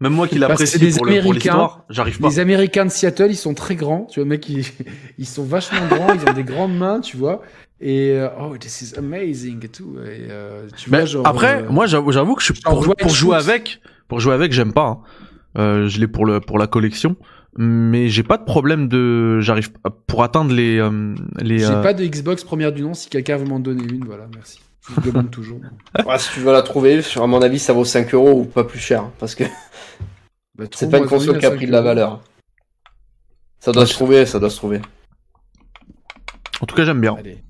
Même 0.00 0.12
moi 0.12 0.28
qui 0.28 0.38
l'apprécie 0.38 0.78
pour 0.96 1.04
le- 1.06 1.20
pour 1.22 1.32
l'histoire, 1.34 1.84
j'arrive 1.90 2.20
pas. 2.20 2.28
Les 2.28 2.38
Américains 2.38 2.84
de 2.84 2.90
Seattle, 2.90 3.26
ils 3.30 3.36
sont 3.36 3.54
très 3.54 3.74
grands, 3.74 4.04
tu 4.06 4.20
vois, 4.20 4.28
mec, 4.28 4.48
ils, 4.48 4.64
ils 5.18 5.26
sont 5.26 5.42
vachement 5.44 5.86
grands, 5.88 6.14
ils 6.14 6.28
ont 6.28 6.32
des 6.32 6.44
grandes 6.44 6.76
mains, 6.76 7.00
tu 7.00 7.16
vois. 7.16 7.42
Et 7.80 8.12
euh, 8.12 8.28
oh, 8.40 8.56
this 8.56 8.80
is 8.82 8.96
amazing 8.96 9.64
et 9.64 9.68
tout. 9.68 9.96
Et, 10.04 10.28
euh, 10.30 10.66
tu 10.76 10.90
Mais 10.90 10.98
vois, 10.98 11.06
genre, 11.06 11.26
après, 11.26 11.64
moi 11.64 11.86
j'avoue, 11.86 12.34
que 12.34 12.40
je 12.42 12.52
suis 12.52 12.62
pour, 12.62 12.94
pour 12.96 13.10
jouer 13.10 13.36
avec, 13.36 13.80
pour 14.08 14.20
jouer 14.20 14.34
avec, 14.34 14.52
j'aime 14.52 14.72
pas. 14.72 15.00
hein. 15.56 15.86
Je 15.88 15.98
l'ai 15.98 16.06
pour 16.06 16.26
le 16.26 16.40
pour 16.40 16.58
la 16.58 16.68
collection, 16.68 17.16
mais 17.58 18.08
j'ai 18.08 18.22
pas 18.22 18.38
de 18.38 18.44
problème 18.44 18.88
de, 18.88 19.40
j'arrive 19.40 19.70
pour 20.06 20.22
atteindre 20.22 20.54
les 20.54 20.78
euh, 20.78 21.14
les. 21.40 21.58
J'ai 21.58 21.66
euh, 21.66 21.82
pas 21.82 21.92
de 21.92 22.04
Xbox 22.06 22.44
première 22.44 22.72
du 22.72 22.82
nom. 22.82 22.94
Si 22.94 23.10
quelqu'un 23.10 23.36
veut 23.36 23.44
m'en 23.46 23.58
donner 23.60 23.82
une, 23.84 24.04
voilà, 24.04 24.26
merci. 24.34 24.60
Je 24.88 25.00
le 25.00 25.10
demande 25.10 25.30
toujours. 25.30 25.60
Ouais, 26.06 26.18
si 26.18 26.32
tu 26.32 26.40
veux 26.40 26.52
la 26.52 26.62
trouver, 26.62 27.00
à 27.16 27.26
mon 27.26 27.42
avis, 27.42 27.58
ça 27.58 27.72
vaut 27.74 27.84
5 27.84 28.14
euros 28.14 28.40
ou 28.40 28.44
pas 28.44 28.64
plus 28.64 28.78
cher. 28.78 29.02
hein, 29.02 29.12
Parce 29.18 29.34
que 29.34 29.44
Bah, 30.56 30.64
c'est 30.74 30.88
pas 30.90 30.98
une 30.98 31.06
console 31.06 31.38
qui 31.38 31.44
a 31.46 31.50
5 31.50 31.56
pris 31.56 31.66
de 31.66 31.72
la 31.72 31.82
valeur. 31.82 32.20
Ça 33.60 33.72
doit 33.72 33.84
se 33.86 33.92
trouver, 33.92 34.24
ça 34.24 34.38
doit 34.38 34.50
se 34.50 34.56
trouver. 34.56 34.80
En 36.60 36.66
tout 36.66 36.74
cas, 36.74 36.84
j'aime 36.84 37.00
bien. 37.00 37.16
Allez. 37.18 37.42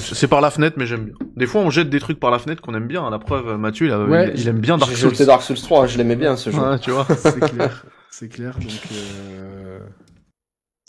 C'est 0.00 0.28
par 0.28 0.40
la 0.40 0.50
fenêtre, 0.50 0.76
mais 0.78 0.86
j'aime 0.86 1.04
bien. 1.06 1.14
Des 1.36 1.46
fois, 1.46 1.60
on 1.60 1.68
jette 1.70 1.90
des 1.90 2.00
trucs 2.00 2.18
par 2.18 2.30
la 2.30 2.38
fenêtre 2.38 2.62
qu'on 2.62 2.74
aime 2.74 2.86
bien. 2.86 3.10
La 3.10 3.18
preuve, 3.18 3.58
Mathieu, 3.58 3.86
il, 3.88 3.92
a- 3.92 4.04
Ouais, 4.04 4.30
il, 4.34 4.40
il 4.40 4.48
aime 4.48 4.60
bien 4.60 4.78
Dark 4.78 4.90
J'ai 4.90 4.96
Souls. 4.96 5.10
jeté 5.10 5.26
Dark 5.26 5.42
Souls 5.42 5.58
3, 5.60 5.86
je 5.86 5.98
l'aimais 5.98 6.16
bien 6.16 6.36
ce 6.36 6.50
jeu. 6.50 6.58
Ouais, 6.58 6.78
tu 6.78 6.92
vois. 6.92 7.06
C'est 7.18 7.38
clair. 7.40 7.84
C'est 8.18 8.28
clair. 8.30 8.58
Donc, 8.58 8.70
euh... 8.92 9.78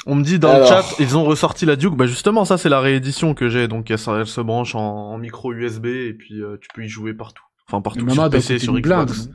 On 0.05 0.15
me 0.15 0.23
dit 0.23 0.39
dans 0.39 0.59
le 0.59 0.65
chat, 0.65 0.85
ils 0.97 1.17
ont 1.17 1.25
ressorti 1.25 1.65
la 1.65 1.75
Duke. 1.75 1.97
Bah 1.97 2.05
justement, 2.05 2.45
ça 2.45 2.57
c'est 2.57 2.69
la 2.69 2.79
réédition 2.79 3.33
que 3.33 3.49
j'ai. 3.49 3.67
Donc 3.67 3.91
elle, 3.91 3.99
se- 3.99 4.17
elle 4.17 4.27
se 4.27 4.39
branche 4.39 4.75
en, 4.75 5.11
en 5.11 5.17
micro 5.17 5.51
USB 5.51 5.87
et 5.87 6.13
puis 6.13 6.41
euh, 6.41 6.55
tu 6.61 6.69
peux 6.73 6.85
y 6.85 6.87
jouer 6.87 7.13
partout. 7.13 7.43
Enfin 7.67 7.81
partout 7.81 8.09
sur 8.09 8.29
PC, 8.29 8.59
sur 8.59 8.79
Xbox. 8.79 9.27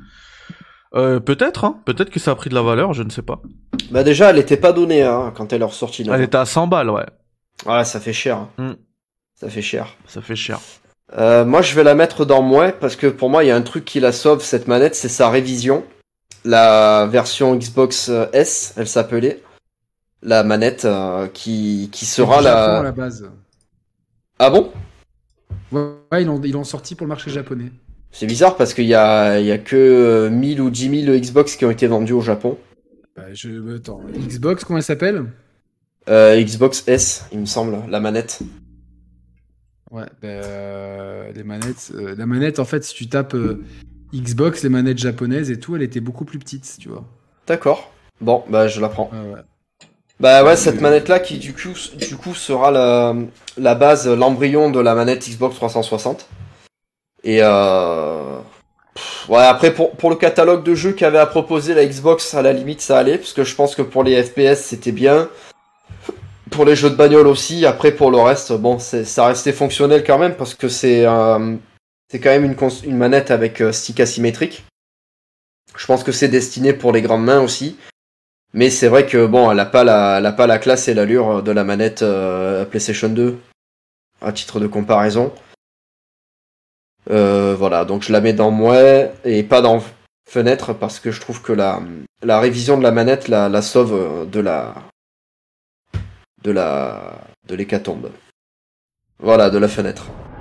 Euh, 0.94 1.20
peut-être, 1.20 1.64
hein. 1.66 1.80
Peut-être 1.84 2.08
que 2.08 2.18
ça 2.18 2.30
a 2.30 2.34
pris 2.34 2.48
de 2.48 2.54
la 2.54 2.62
valeur, 2.62 2.94
je 2.94 3.02
ne 3.02 3.10
sais 3.10 3.20
pas. 3.20 3.42
Bah 3.90 4.04
déjà, 4.04 4.30
elle 4.30 4.38
était 4.38 4.56
pas 4.56 4.72
donnée 4.72 5.02
hein, 5.02 5.30
quand 5.36 5.52
elle 5.52 5.60
est 5.60 5.66
ressortie. 5.66 6.02
Là. 6.02 6.14
Elle 6.14 6.22
était 6.22 6.38
à 6.38 6.46
100 6.46 6.68
balles, 6.68 6.88
ouais. 6.88 7.04
Ouais, 7.66 7.84
ça 7.84 8.00
fait 8.00 8.14
cher. 8.14 8.46
Mm. 8.56 8.72
Ça 9.34 9.50
fait 9.50 9.60
cher. 9.62 9.88
Ça 10.06 10.22
fait 10.22 10.36
cher. 10.36 10.60
Euh, 11.18 11.44
moi, 11.44 11.60
je 11.60 11.74
vais 11.74 11.84
la 11.84 11.94
mettre 11.94 12.24
dans 12.24 12.40
moins 12.40 12.70
parce 12.72 12.96
que 12.96 13.06
pour 13.08 13.28
moi, 13.28 13.44
il 13.44 13.48
y 13.48 13.50
a 13.50 13.56
un 13.56 13.60
truc 13.62 13.84
qui 13.84 14.00
la 14.00 14.12
sauve 14.12 14.42
cette 14.42 14.66
manette, 14.66 14.94
c'est 14.94 15.10
sa 15.10 15.28
révision. 15.28 15.84
La 16.44 17.06
version 17.10 17.54
Xbox 17.56 18.08
euh, 18.08 18.26
S, 18.32 18.74
elle 18.76 18.88
s'appelait. 18.88 19.42
La 20.22 20.42
manette 20.44 20.84
euh, 20.84 21.28
qui, 21.28 21.88
qui 21.92 22.06
sera 22.06 22.38
Du 22.38 22.44
Japon, 22.44 22.56
à 22.56 22.74
la. 22.74 22.82
la 22.82 22.92
base. 22.92 23.30
Ah 24.38 24.50
bon? 24.50 24.72
Ouais, 25.72 26.22
ils 26.22 26.26
l'ont 26.26 26.40
ils 26.42 26.64
sorti 26.64 26.94
pour 26.94 27.06
le 27.06 27.08
marché 27.08 27.30
japonais. 27.30 27.70
C'est 28.10 28.26
bizarre 28.26 28.56
parce 28.56 28.74
qu'il 28.74 28.84
y 28.84 28.94
a, 28.94 29.40
il 29.40 29.46
y 29.46 29.52
a 29.52 29.58
que 29.58 29.76
euh, 29.76 30.30
1000 30.30 30.60
ou 30.60 30.70
10 30.70 31.04
000 31.06 31.18
Xbox 31.18 31.56
qui 31.56 31.64
ont 31.64 31.70
été 31.70 31.86
vendus 31.86 32.12
au 32.12 32.20
Japon. 32.20 32.58
Bah, 33.16 33.32
je... 33.32 33.76
Attends, 33.76 34.00
Xbox, 34.14 34.64
comment 34.64 34.78
elle 34.78 34.82
s'appelle? 34.84 35.24
Euh, 36.08 36.40
Xbox 36.42 36.84
S, 36.88 37.26
il 37.32 37.40
me 37.40 37.46
semble, 37.46 37.78
la 37.88 38.00
manette. 38.00 38.40
Ouais, 39.90 40.06
bah, 40.20 40.28
euh, 40.28 41.32
les 41.32 41.44
manettes. 41.44 41.92
euh, 41.94 42.14
la 42.16 42.26
manette, 42.26 42.58
en 42.58 42.64
fait, 42.64 42.82
si 42.84 42.94
tu 42.94 43.08
tapes 43.08 43.34
euh, 43.34 43.62
Xbox, 44.14 44.62
les 44.62 44.68
manettes 44.68 44.98
japonaises 44.98 45.50
et 45.50 45.58
tout, 45.58 45.76
elle 45.76 45.82
était 45.82 46.00
beaucoup 46.00 46.24
plus 46.24 46.38
petite, 46.38 46.76
tu 46.78 46.88
vois. 46.88 47.04
D'accord. 47.46 47.90
Bon, 48.20 48.44
bah 48.48 48.68
je 48.68 48.80
la 48.80 48.88
prends. 48.88 49.10
Ouais. 49.12 49.40
Bah 50.20 50.44
ouais, 50.44 50.54
cette 50.54 50.80
manette 50.80 51.08
là 51.08 51.18
qui 51.18 51.38
du 51.38 51.52
coup, 51.52 51.74
du 51.96 52.16
coup 52.16 52.34
sera 52.34 52.70
la, 52.70 53.14
la 53.58 53.74
base, 53.74 54.08
l'embryon 54.08 54.70
de 54.70 54.78
la 54.78 54.94
manette 54.94 55.28
Xbox 55.28 55.56
360. 55.56 56.28
Et 57.24 57.38
euh... 57.42 58.38
pff, 58.94 59.28
ouais, 59.28 59.42
après 59.42 59.72
pour, 59.72 59.90
pour 59.92 60.10
le 60.10 60.16
catalogue 60.16 60.62
de 60.62 60.74
jeux 60.74 60.92
qu'avait 60.92 61.18
à 61.18 61.26
proposer 61.26 61.74
la 61.74 61.84
Xbox, 61.84 62.34
à 62.34 62.42
la 62.42 62.52
limite 62.52 62.80
ça 62.80 62.98
allait, 62.98 63.18
parce 63.18 63.32
que 63.32 63.42
je 63.42 63.54
pense 63.56 63.74
que 63.74 63.82
pour 63.82 64.04
les 64.04 64.22
FPS 64.22 64.60
c'était 64.60 64.92
bien. 64.92 65.28
Pour 66.50 66.66
les 66.66 66.76
jeux 66.76 66.90
de 66.90 66.94
bagnole 66.94 67.26
aussi, 67.26 67.66
après 67.66 67.92
pour 67.92 68.10
le 68.10 68.18
reste, 68.18 68.52
bon, 68.52 68.78
ça 68.78 69.26
restait 69.26 69.52
fonctionnel 69.52 70.04
quand 70.06 70.18
même, 70.18 70.34
parce 70.34 70.54
que 70.54 70.68
c'est 70.68 71.04
euh, 71.06 71.56
c'est 72.12 72.20
quand 72.20 72.28
même 72.28 72.44
une, 72.44 72.96
manette 72.96 73.30
avec 73.30 73.62
euh, 73.62 73.72
stick 73.72 73.98
asymétrique. 73.98 74.64
Je 75.74 75.86
pense 75.86 76.04
que 76.04 76.12
c'est 76.12 76.28
destiné 76.28 76.74
pour 76.74 76.92
les 76.92 77.00
grandes 77.00 77.24
mains 77.24 77.40
aussi. 77.40 77.78
Mais 78.52 78.68
c'est 78.68 78.88
vrai 78.88 79.06
que 79.06 79.24
bon, 79.24 79.50
elle 79.50 79.58
a 79.60 79.64
pas 79.64 79.82
la, 79.82 80.20
la 80.20 80.58
classe 80.58 80.88
et 80.88 80.94
l'allure 80.94 81.42
de 81.42 81.50
la 81.50 81.64
manette 81.64 82.02
euh, 82.02 82.66
PlayStation 82.66 83.08
2 83.08 83.38
à 84.20 84.30
titre 84.30 84.60
de 84.60 84.66
comparaison. 84.66 85.32
Euh, 87.10 87.54
voilà, 87.58 87.86
donc 87.86 88.02
je 88.02 88.12
la 88.12 88.20
mets 88.20 88.34
dans 88.34 88.50
moi 88.50 88.76
et 89.24 89.42
pas 89.42 89.62
dans 89.62 89.82
fenêtre 90.28 90.74
parce 90.74 91.00
que 91.00 91.10
je 91.12 91.20
trouve 91.20 91.40
que 91.40 91.54
la, 91.54 91.80
révision 92.22 92.76
de 92.76 92.82
la 92.82 92.92
manette 92.92 93.28
la, 93.28 93.48
la 93.48 93.62
sauve 93.62 93.94
euh, 93.94 94.26
de 94.26 94.40
la 94.40 94.74
de 96.42 96.50
la 96.50 97.18
de 97.48 97.54
l'hécatombe. 97.54 98.10
Voilà, 99.18 99.48
de 99.48 99.56
la 99.56 99.68
fenêtre.– 99.68 100.08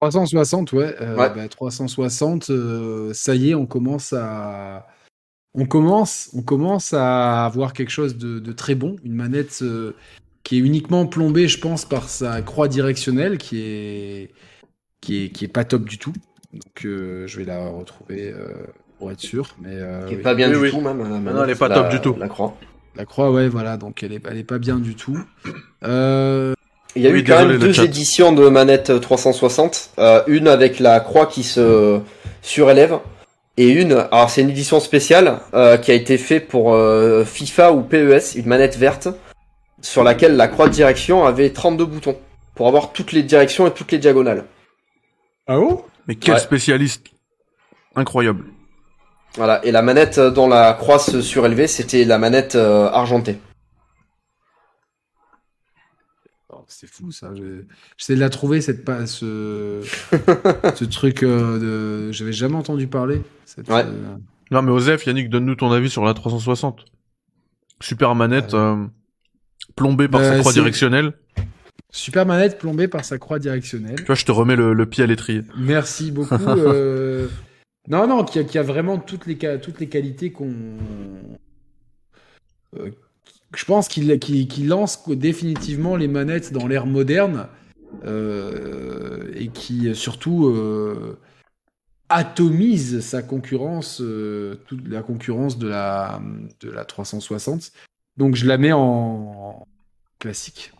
360, 0.00 0.72
ouais. 0.72 0.94
euh, 1.00 1.16
Ouais. 1.16 1.30
bah, 1.34 1.48
360, 1.48 2.50
euh, 2.50 3.12
ça 3.12 3.34
y 3.34 3.50
est, 3.50 3.54
on 3.54 3.66
commence 3.66 4.12
à. 4.12 4.86
On 5.54 5.66
commence, 5.66 6.30
on 6.32 6.42
commence 6.42 6.94
à 6.94 7.44
avoir 7.44 7.72
quelque 7.72 7.90
chose 7.90 8.16
de, 8.16 8.38
de 8.38 8.52
très 8.52 8.74
bon. 8.76 8.96
Une 9.04 9.14
manette 9.14 9.58
euh, 9.62 9.94
qui 10.44 10.56
est 10.56 10.60
uniquement 10.60 11.06
plombée, 11.06 11.48
je 11.48 11.58
pense, 11.58 11.84
par 11.84 12.08
sa 12.08 12.40
croix 12.40 12.68
directionnelle, 12.68 13.36
qui 13.36 13.60
est, 13.60 14.30
qui 15.00 15.24
est, 15.24 15.28
qui 15.30 15.44
est 15.44 15.48
pas 15.48 15.64
top 15.64 15.84
du 15.86 15.98
tout. 15.98 16.12
Donc, 16.52 16.84
euh, 16.84 17.26
je 17.26 17.38
vais 17.38 17.44
la 17.44 17.68
retrouver 17.68 18.32
euh, 18.32 18.54
pour 18.98 19.10
être 19.10 19.20
sûr. 19.20 19.56
Mais 19.60 19.70
euh, 19.74 20.06
Qui 20.06 20.14
est 20.14 20.16
oui. 20.18 20.22
pas 20.22 20.34
bien 20.34 20.48
Oui, 20.50 20.54
du 20.56 20.60
oui. 20.62 20.70
tout 20.70 20.80
même. 20.80 20.98
manette, 20.98 21.34
non, 21.34 21.44
elle 21.44 21.50
est 21.50 21.54
pas 21.58 21.68
la- 21.68 21.74
top 21.74 21.90
du 21.90 22.00
tout. 22.00 22.14
La 22.16 22.28
croix. 22.28 22.56
la 22.94 23.04
croix, 23.04 23.30
ouais, 23.32 23.48
voilà. 23.48 23.76
Donc, 23.76 24.02
elle 24.04 24.12
est, 24.12 24.22
elle 24.26 24.38
est 24.38 24.44
pas 24.44 24.58
bien 24.60 24.78
du 24.78 24.94
tout. 24.94 25.18
Euh, 25.82 26.54
Il 26.96 27.02
y 27.02 27.06
a 27.06 27.10
Oui, 27.10 27.20
eu 27.20 27.24
quand 27.24 27.36
désolé, 27.36 27.52
même 27.52 27.58
deux 27.60 27.72
chat. 27.72 27.84
éditions 27.84 28.32
de 28.32 28.48
manette 28.48 29.00
360. 29.00 29.90
Euh, 29.98 30.22
une 30.26 30.48
avec 30.48 30.80
la 30.80 30.98
croix 31.00 31.26
qui 31.26 31.42
se 31.44 32.00
surélève 32.42 32.98
et 33.56 33.68
une, 33.68 33.92
alors 34.10 34.30
c'est 34.30 34.40
une 34.40 34.50
édition 34.50 34.80
spéciale 34.80 35.40
euh, 35.54 35.76
qui 35.76 35.90
a 35.90 35.94
été 35.94 36.18
faite 36.18 36.48
pour 36.48 36.72
euh, 36.74 37.24
FIFA 37.24 37.72
ou 37.72 37.82
PES, 37.82 38.34
une 38.36 38.46
manette 38.46 38.76
verte 38.76 39.08
sur 39.82 40.02
laquelle 40.02 40.36
la 40.36 40.48
croix 40.48 40.66
de 40.68 40.72
direction 40.72 41.24
avait 41.24 41.50
32 41.50 41.84
boutons 41.84 42.18
pour 42.54 42.66
avoir 42.68 42.92
toutes 42.92 43.12
les 43.12 43.22
directions 43.22 43.66
et 43.66 43.70
toutes 43.70 43.92
les 43.92 43.98
diagonales. 43.98 44.44
Ah 45.46 45.58
oh 45.58 45.84
Mais 46.08 46.16
quel 46.16 46.34
Ouais. 46.34 46.40
spécialiste 46.40 47.06
Incroyable. 47.96 48.44
Voilà, 49.36 49.64
et 49.64 49.70
la 49.70 49.82
manette 49.82 50.18
dont 50.18 50.48
la 50.48 50.72
croix 50.72 50.98
se 50.98 51.20
surélevait, 51.22 51.66
c'était 51.68 52.04
la 52.04 52.18
manette 52.18 52.56
euh, 52.56 52.88
argentée. 52.90 53.38
Oh, 56.52 56.64
C'est 56.80 56.86
fou 56.88 57.10
ça. 57.12 57.34
Je- 57.34 57.64
J'essaie 57.98 58.14
de 58.14 58.20
la 58.20 58.30
trouver 58.30 58.62
cette 58.62 58.86
pa- 58.86 59.04
ce 59.06 59.82
ce 60.74 60.84
truc 60.86 61.22
euh, 61.22 61.58
de. 62.08 62.10
J'avais 62.12 62.32
jamais 62.32 62.54
entendu 62.56 62.86
parler. 62.86 63.20
Cette, 63.44 63.68
Ouais. 63.68 63.84
euh, 63.84 64.16
Non 64.50 64.62
mais 64.62 64.70
Osef, 64.70 65.04
Yannick, 65.04 65.28
donne-nous 65.28 65.56
ton 65.56 65.70
avis 65.72 65.90
sur 65.90 66.06
la 66.06 66.14
360. 66.14 66.86
Super 67.82 68.14
manette, 68.14 68.54
euh, 68.54 68.86
plombée 69.76 70.08
par 70.08 70.22
sa 70.22 70.36
Euh, 70.36 70.38
croix 70.40 70.52
directionnelle. 70.54 71.12
Super 71.90 72.24
manette 72.24 72.58
plombée 72.58 72.88
par 72.88 73.04
sa 73.04 73.18
croix 73.18 73.38
directionnelle. 73.38 73.96
Tu 73.96 74.04
vois, 74.04 74.14
je 74.14 74.24
te 74.24 74.32
remets 74.32 74.56
le, 74.56 74.72
le 74.72 74.86
pied 74.86 75.04
à 75.04 75.06
l'étrier. 75.06 75.42
Merci 75.58 76.10
beaucoup. 76.12 76.34
euh, 76.48 77.28
Non, 77.88 78.06
non, 78.06 78.24
qui 78.24 78.38
a, 78.38 78.44
qui 78.44 78.56
a 78.56 78.62
vraiment 78.62 78.96
toutes 78.96 79.26
les, 79.26 79.36
toutes 79.60 79.80
les 79.80 79.88
qualités 79.90 80.32
qu'on. 80.32 80.76
Je 83.54 83.64
pense 83.64 83.88
qu'il 83.88 84.68
lance 84.68 85.08
définitivement 85.08 85.96
les 85.96 86.08
manettes 86.08 86.52
dans 86.52 86.66
l'ère 86.66 86.86
moderne 86.86 87.48
euh, 88.04 89.32
et 89.34 89.48
qui 89.48 89.94
surtout 89.94 90.46
euh, 90.46 91.18
atomise 92.08 93.00
sa 93.00 93.22
concurrence, 93.22 94.00
euh, 94.00 94.56
toute 94.66 94.86
la 94.86 95.02
concurrence 95.02 95.58
de 95.58 95.68
la, 95.68 96.20
de 96.60 96.70
la 96.70 96.84
360. 96.84 97.72
Donc 98.16 98.34
je 98.34 98.46
la 98.46 98.58
mets 98.58 98.72
en 98.72 99.66
classique. 100.18 100.72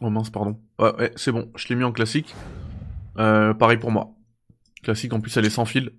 Oh 0.00 0.10
mince, 0.10 0.30
pardon. 0.30 0.58
Ouais, 0.78 0.94
ouais, 0.96 1.12
c'est 1.16 1.32
bon, 1.32 1.50
je 1.56 1.68
l'ai 1.68 1.74
mis 1.74 1.84
en 1.84 1.92
classique. 1.92 2.34
Euh, 3.18 3.52
pareil 3.54 3.78
pour 3.78 3.90
moi. 3.90 4.14
Classique, 4.82 5.12
en 5.12 5.20
plus, 5.20 5.36
elle 5.36 5.46
est 5.46 5.50
sans 5.50 5.64
fil. 5.64 5.92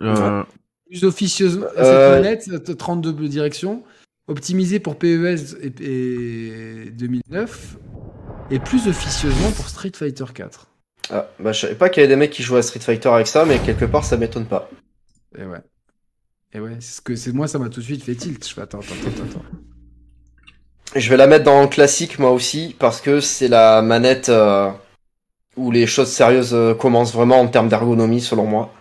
Euh, 0.00 0.44
plus 0.86 1.04
officieusement 1.04 1.66
Euh, 1.76 2.14
cette 2.14 2.22
manette, 2.22 2.42
cette 2.44 2.78
32 2.78 3.28
directions, 3.28 3.82
optimisée 4.28 4.80
pour 4.80 4.98
PES 4.98 5.56
et, 5.60 5.72
et 5.80 6.90
2009, 6.90 7.76
et 8.50 8.58
plus 8.58 8.88
officieusement 8.88 9.50
pour 9.52 9.68
Street 9.68 9.92
Fighter 9.94 10.24
4. 10.34 10.68
Ah, 11.10 11.28
bah, 11.40 11.52
je 11.52 11.60
savais 11.60 11.74
pas 11.74 11.88
qu'il 11.88 12.02
y 12.02 12.04
avait 12.04 12.12
des 12.12 12.18
mecs 12.18 12.30
qui 12.30 12.42
jouaient 12.42 12.60
à 12.60 12.62
Street 12.62 12.80
Fighter 12.80 13.08
avec 13.08 13.26
ça, 13.26 13.44
mais 13.44 13.58
quelque 13.58 13.84
part 13.84 14.04
ça 14.04 14.16
m'étonne 14.16 14.46
pas. 14.46 14.70
Et 15.36 15.44
ouais. 15.44 15.58
Et 16.54 16.60
ouais, 16.60 16.76
c'est 16.80 16.96
ce 16.96 17.00
que 17.00 17.16
c'est 17.16 17.32
moi 17.32 17.48
ça 17.48 17.58
m'a 17.58 17.68
tout 17.68 17.80
de 17.80 17.84
suite 17.84 18.04
fait 18.04 18.14
tilt. 18.14 18.46
Je 18.46 18.54
fais 18.54 18.60
attends 18.60 18.80
attends 18.80 18.94
attends 19.06 19.24
attends. 19.24 19.44
Je 20.94 21.08
vais 21.08 21.16
la 21.16 21.26
mettre 21.26 21.44
dans 21.44 21.62
le 21.62 21.68
classique 21.68 22.18
moi 22.18 22.30
aussi 22.30 22.76
parce 22.78 23.00
que 23.00 23.20
c'est 23.20 23.48
la 23.48 23.80
manette 23.80 24.28
euh, 24.28 24.70
où 25.56 25.70
les 25.70 25.86
choses 25.86 26.10
sérieuses 26.10 26.52
euh, 26.52 26.74
commencent 26.74 27.14
vraiment 27.14 27.40
en 27.40 27.48
termes 27.48 27.68
d'ergonomie 27.68 28.20
selon 28.20 28.44
moi. 28.44 28.72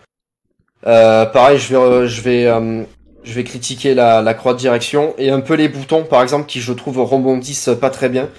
Euh, 0.86 1.26
pareil, 1.26 1.60
je 1.60 1.76
vais 1.76 2.08
je 2.08 2.22
vais 2.22 2.86
je 3.24 3.34
vais 3.34 3.44
critiquer 3.44 3.94
la, 3.94 4.22
la 4.22 4.34
croix 4.34 4.54
de 4.54 4.60
direction 4.60 5.14
et 5.18 5.30
un 5.30 5.42
peu 5.42 5.54
les 5.56 5.70
boutons 5.70 6.04
par 6.04 6.22
exemple 6.24 6.46
qui 6.48 6.60
je 6.62 6.74
trouve 6.74 7.00
rebondissent 7.00 7.70
pas 7.80 7.90
très 7.90 8.10
bien. 8.10 8.30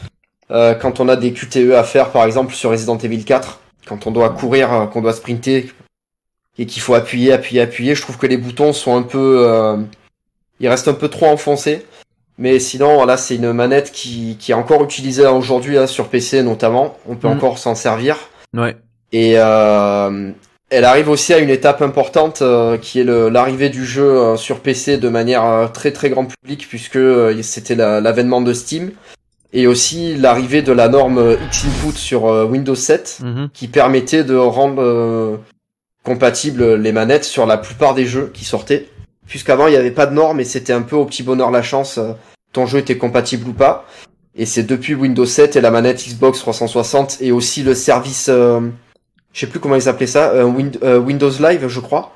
Euh, 0.50 0.74
quand 0.74 1.00
on 1.00 1.08
a 1.08 1.16
des 1.16 1.32
QTE 1.32 1.72
à 1.74 1.84
faire 1.84 2.10
par 2.10 2.24
exemple 2.24 2.52
sur 2.54 2.70
Resident 2.70 2.98
Evil 2.98 3.24
4, 3.24 3.60
quand 3.86 4.06
on 4.06 4.10
doit 4.10 4.30
courir, 4.30 4.72
euh, 4.72 4.86
qu'on 4.86 5.00
doit 5.00 5.12
sprinter 5.12 5.72
et 6.58 6.66
qu'il 6.66 6.82
faut 6.82 6.94
appuyer, 6.94 7.32
appuyer, 7.32 7.62
appuyer, 7.62 7.94
je 7.94 8.02
trouve 8.02 8.18
que 8.18 8.26
les 8.26 8.36
boutons 8.36 8.72
sont 8.72 8.96
un 8.96 9.02
peu 9.02 9.44
euh, 9.48 9.76
ils 10.60 10.68
restent 10.68 10.88
un 10.88 10.94
peu 10.94 11.08
trop 11.08 11.26
enfoncés. 11.26 11.84
Mais 12.38 12.58
sinon, 12.58 12.94
voilà, 12.96 13.16
c'est 13.16 13.36
une 13.36 13.52
manette 13.52 13.92
qui, 13.92 14.36
qui 14.40 14.52
est 14.52 14.54
encore 14.54 14.82
utilisée 14.82 15.26
aujourd'hui 15.26 15.76
hein, 15.78 15.86
sur 15.86 16.08
PC 16.08 16.42
notamment. 16.42 16.96
On 17.08 17.14
peut 17.14 17.28
Mm. 17.28 17.32
encore 17.32 17.58
s'en 17.58 17.74
servir. 17.74 18.16
ouais. 18.54 18.76
Et 19.12 19.34
euh, 19.36 20.30
elle 20.72 20.84
arrive 20.84 21.08
aussi 21.08 21.32
à 21.34 21.38
une 21.38 21.50
étape 21.50 21.82
importante 21.82 22.42
euh, 22.42 22.76
qui 22.78 22.98
est 23.00 23.04
l'arrivée 23.04 23.68
du 23.68 23.84
jeu 23.84 24.02
euh, 24.04 24.36
sur 24.36 24.60
PC 24.60 24.96
de 24.98 25.08
manière 25.08 25.44
euh, 25.44 25.68
très 25.68 25.92
très 25.92 26.10
grand 26.10 26.24
public 26.26 26.66
puisque 26.68 26.96
euh, 26.96 27.40
c'était 27.42 27.74
la- 27.74 28.00
l'avènement 28.00 28.40
de 28.40 28.52
Steam 28.52 28.90
et 29.52 29.66
aussi 29.66 30.16
l'arrivée 30.16 30.62
de 30.62 30.72
la 30.72 30.88
norme 30.88 31.18
euh, 31.18 31.36
X-Input 31.48 31.96
sur 31.96 32.26
euh, 32.26 32.44
Windows 32.46 32.74
7 32.74 33.18
Mhm. 33.22 33.48
qui 33.52 33.68
permettait 33.68 34.24
de 34.24 34.34
rendre 34.34 34.82
euh, 34.82 35.36
compatibles 36.04 36.74
les 36.76 36.92
manettes 36.92 37.24
sur 37.24 37.46
la 37.46 37.58
plupart 37.58 37.94
des 37.94 38.06
jeux 38.06 38.30
qui 38.34 38.44
sortaient. 38.44 38.88
Puisqu'avant 39.26 39.66
il 39.68 39.70
n'y 39.70 39.76
avait 39.76 39.90
pas 39.92 40.06
de 40.06 40.14
norme 40.14 40.40
et 40.40 40.44
c'était 40.44 40.72
un 40.72 40.82
peu 40.82 40.96
au 40.96 41.04
petit 41.04 41.22
bonheur 41.22 41.50
la 41.50 41.62
chance, 41.62 41.98
euh, 41.98 42.12
ton 42.52 42.66
jeu 42.66 42.78
était 42.80 42.96
compatible 42.98 43.48
ou 43.48 43.52
pas. 43.52 43.86
Et 44.34 44.46
c'est 44.46 44.62
depuis 44.62 44.94
Windows 44.94 45.26
7 45.26 45.56
et 45.56 45.60
la 45.60 45.70
manette 45.70 46.02
Xbox 46.06 46.38
360 46.40 47.18
et 47.20 47.32
aussi 47.32 47.62
le 47.62 47.74
service, 47.74 48.26
euh, 48.30 48.60
je 49.32 49.40
sais 49.40 49.46
plus 49.46 49.60
comment 49.60 49.76
ils 49.76 49.88
appelaient 49.88 50.06
ça, 50.06 50.30
euh, 50.30 50.44
Win- 50.44 50.78
euh, 50.82 50.98
Windows 50.98 51.30
Live 51.40 51.66
je 51.68 51.80
crois. 51.80 52.12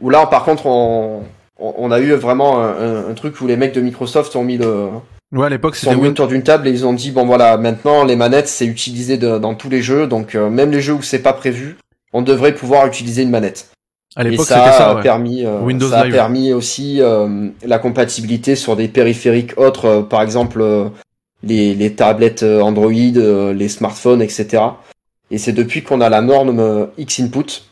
Où 0.00 0.10
là 0.10 0.26
par 0.26 0.44
contre 0.44 0.66
on, 0.66 1.22
on 1.58 1.90
a 1.92 2.00
eu 2.00 2.12
vraiment 2.14 2.60
un, 2.62 3.14
truc 3.14 3.40
où 3.40 3.46
les 3.46 3.56
mecs 3.56 3.74
de 3.74 3.80
Microsoft 3.80 4.34
ont 4.36 4.42
mis 4.44 4.56
le, 4.58 4.88
Ouais, 5.32 5.46
à 5.46 5.48
l'époque, 5.48 5.74
c'était 5.76 5.94
mis 5.96 6.02
Win- 6.02 6.10
autour 6.12 6.28
d'une 6.28 6.42
table 6.42 6.68
et 6.68 6.70
ils 6.70 6.84
ont 6.86 6.92
dit 6.92 7.10
bon 7.10 7.24
voilà 7.26 7.56
maintenant 7.56 8.04
les 8.04 8.14
manettes 8.16 8.48
c'est 8.48 8.66
utilisé 8.66 9.16
de- 9.16 9.38
dans 9.38 9.54
tous 9.54 9.68
les 9.68 9.82
jeux 9.82 10.06
donc 10.06 10.34
euh, 10.34 10.48
même 10.50 10.70
les 10.70 10.80
jeux 10.80 10.92
où 10.94 11.02
c'est 11.02 11.18
pas 11.22 11.32
prévu 11.32 11.76
on 12.12 12.22
devrait 12.22 12.54
pouvoir 12.54 12.86
utiliser 12.86 13.22
une 13.22 13.30
manette 13.30 13.68
à 14.16 14.22
l'époque, 14.22 14.46
ça 14.46 14.56
c'était 14.56 14.68
a 14.68 14.72
ça, 14.72 14.94
ouais. 14.94 15.02
permis 15.02 15.44
Windows 15.46 15.88
ça 15.88 16.00
a 16.00 16.04
Live. 16.04 16.12
permis 16.12 16.52
aussi 16.52 17.00
la 17.64 17.78
compatibilité 17.78 18.54
sur 18.54 18.76
des 18.76 18.86
périphériques 18.88 19.58
autres 19.58 20.02
par 20.08 20.22
exemple 20.22 20.62
les, 21.42 21.74
les 21.74 21.92
tablettes 21.94 22.44
Android 22.44 22.90
les 22.92 23.68
smartphones 23.68 24.22
etc 24.22 24.62
et 25.30 25.38
c'est 25.38 25.52
depuis 25.52 25.82
qu'on 25.82 26.00
a 26.00 26.08
la 26.08 26.20
norme 26.20 26.58
euh, 26.60 26.86
X 26.98 27.20
input 27.20 27.62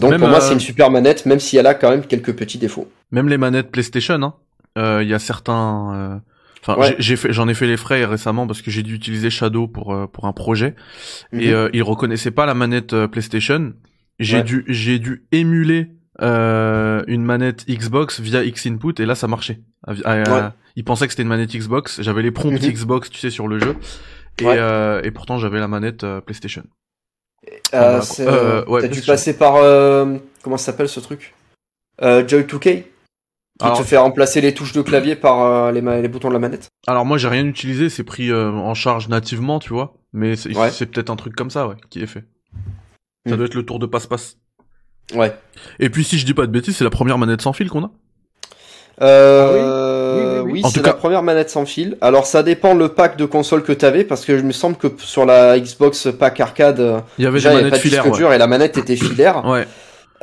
donc 0.00 0.10
Même, 0.10 0.20
pour 0.20 0.28
moi 0.28 0.38
euh, 0.38 0.40
c'est 0.40 0.54
une 0.54 0.60
super 0.60 0.90
manette 0.90 1.24
même 1.26 1.38
si 1.40 1.56
elle 1.56 1.66
a 1.66 1.74
quand 1.74 1.90
même 1.90 2.04
quelques 2.04 2.34
petits 2.34 2.58
défauts 2.58 2.90
Même 3.12 3.28
les 3.28 3.38
manettes 3.38 3.70
PlayStation, 3.70 4.20
hein. 4.22 4.34
Euh, 4.76 5.02
Il 5.04 5.08
y 5.08 5.14
a 5.14 5.18
certains. 5.20 5.94
euh, 5.94 6.16
Enfin, 6.66 6.80
Ouais. 6.80 6.96
j'ai- 6.98 7.16
fait, 7.16 7.30
j'en 7.32 7.46
ai 7.46 7.52
fait 7.54 7.66
les 7.66 7.76
frais 7.76 8.04
récemment 8.06 8.46
parce 8.46 8.62
que 8.62 8.70
j'ai 8.70 8.82
dû 8.82 8.94
utiliser 8.94 9.28
Shadow 9.30 9.68
pour 9.68 9.94
pour 10.10 10.24
un 10.24 10.32
projet 10.32 10.74
et 11.32 11.48
Mhm. 11.48 11.54
euh, 11.54 11.68
il 11.74 11.82
reconnaissait 11.82 12.30
pas 12.32 12.46
la 12.46 12.54
manette 12.54 13.06
PlayStation. 13.06 13.74
J'ai 14.18 14.38
Ouais. 14.38 14.42
dû 14.44 14.64
j'ai 14.66 14.98
dû 14.98 15.26
émuler 15.30 15.88
euh, 16.22 17.02
une 17.06 17.22
manette 17.24 17.66
Xbox 17.68 18.18
via 18.20 18.42
X 18.44 18.66
Input 18.66 18.94
et 18.98 19.04
là 19.06 19.14
ça 19.14 19.28
marchait. 19.28 19.60
Ah, 19.86 19.92
ah, 20.04 20.14
Ouais. 20.16 20.48
Il 20.76 20.84
pensait 20.84 21.06
que 21.06 21.12
c'était 21.12 21.22
une 21.22 21.28
manette 21.28 21.54
Xbox. 21.54 22.00
J'avais 22.02 22.22
les 22.22 22.30
prompts 22.32 22.52
Mhm. 22.62 22.72
Xbox, 22.72 23.10
tu 23.10 23.18
sais, 23.20 23.30
sur 23.30 23.46
le 23.46 23.58
jeu. 23.60 23.76
Et, 24.40 24.44
Ouais. 24.46 24.56
euh, 24.58 25.00
et 25.02 25.10
pourtant 25.10 25.38
j'avais 25.38 25.60
la 25.60 25.68
manette 25.68 26.04
euh, 26.04 26.20
PlayStation. 26.20 26.64
Euh, 27.74 28.00
euh, 28.20 28.64
ouais, 28.66 28.80
T'as 28.82 28.88
dû 28.88 29.02
passer 29.02 29.36
par 29.36 29.56
euh, 29.56 30.16
comment 30.42 30.56
ça 30.56 30.66
s'appelle 30.66 30.88
ce 30.88 31.00
truc? 31.00 31.34
Euh, 32.02 32.26
Joy 32.26 32.42
2K 32.44 32.60
qui 32.60 32.84
Alors- 33.60 33.78
te 33.78 33.82
fait 33.84 33.96
remplacer 33.98 34.40
les 34.40 34.52
touches 34.54 34.72
de 34.72 34.82
clavier 34.82 35.14
par 35.14 35.42
euh, 35.42 35.70
les, 35.72 36.08
boutons 36.08 36.28
de 36.28 36.32
la 36.32 36.38
manette. 36.40 36.68
Alors 36.86 37.04
moi 37.04 37.18
j'ai 37.18 37.28
rien 37.28 37.44
utilisé, 37.46 37.88
c'est 37.90 38.02
pris 38.02 38.30
euh, 38.30 38.50
en 38.50 38.74
charge 38.74 39.08
nativement, 39.08 39.58
tu 39.60 39.70
vois. 39.72 39.94
Mais 40.12 40.34
c'est 40.36 40.56
Ouais. 40.56 40.70
peut-être 40.70 41.10
un 41.10 41.16
truc 41.16 41.34
comme 41.36 41.50
ça, 41.50 41.68
ouais, 41.68 41.76
qui 41.90 42.00
est 42.02 42.06
fait. 42.06 42.24
Ça 43.26 43.34
Mm. 43.34 43.36
doit 43.36 43.46
être 43.46 43.54
le 43.54 43.64
tour 43.66 43.78
de 43.78 43.86
passe-passe. 43.86 44.38
Ouais. 45.14 45.36
Et 45.78 45.90
puis 45.90 46.02
si 46.02 46.18
je 46.18 46.24
dis 46.26 46.34
pas 46.34 46.46
de 46.46 46.52
bêtises, 46.52 46.76
c'est 46.76 46.84
la 46.84 46.90
première 46.90 47.18
manette 47.18 47.42
sans 47.42 47.52
fil 47.52 47.68
qu'on 47.68 47.84
a. 47.84 47.90
Euh, 49.02 49.50
Oui, 49.52 49.60
oui, 49.60 50.22
oui, 50.22 50.42
oui. 50.44 50.52
oui, 50.52 50.60
En 50.64 50.68
c'est 50.68 50.80
tout 50.80 50.86
la 50.86 50.92
cas- 50.92 50.98
première 50.98 51.22
manette 51.22 51.50
sans 51.50 51.66
fil. 51.66 51.96
Alors 52.00 52.26
ça 52.26 52.42
dépend 52.42 52.74
le 52.74 52.88
pack 52.90 53.16
de 53.16 53.24
console 53.24 53.62
que 53.62 53.72
t'avais 53.72 54.04
parce 54.04 54.24
que 54.24 54.38
je 54.38 54.42
me 54.42 54.52
semble 54.52 54.76
que 54.76 54.86
sur 54.98 55.24
la 55.26 55.58
Xbox 55.58 56.08
pack 56.18 56.40
arcade, 56.40 56.80
euh, 56.80 57.00
Il 57.18 57.24
y 57.24 57.26
avait 57.26 57.38
déjà 57.38 57.50
des 57.50 57.56
il 57.56 57.58
y 57.58 57.60
avait 57.62 57.70
pas 57.70 57.76
manettes 57.76 57.82
de 57.84 57.88
disque 57.88 58.02
filaires. 58.02 58.12
Ouais. 58.12 58.18
dur 58.18 58.32
et 58.32 58.38
la 58.38 58.46
manette 58.46 58.78
était 58.78 58.96
filaire. 58.96 59.44
ouais. 59.46 59.66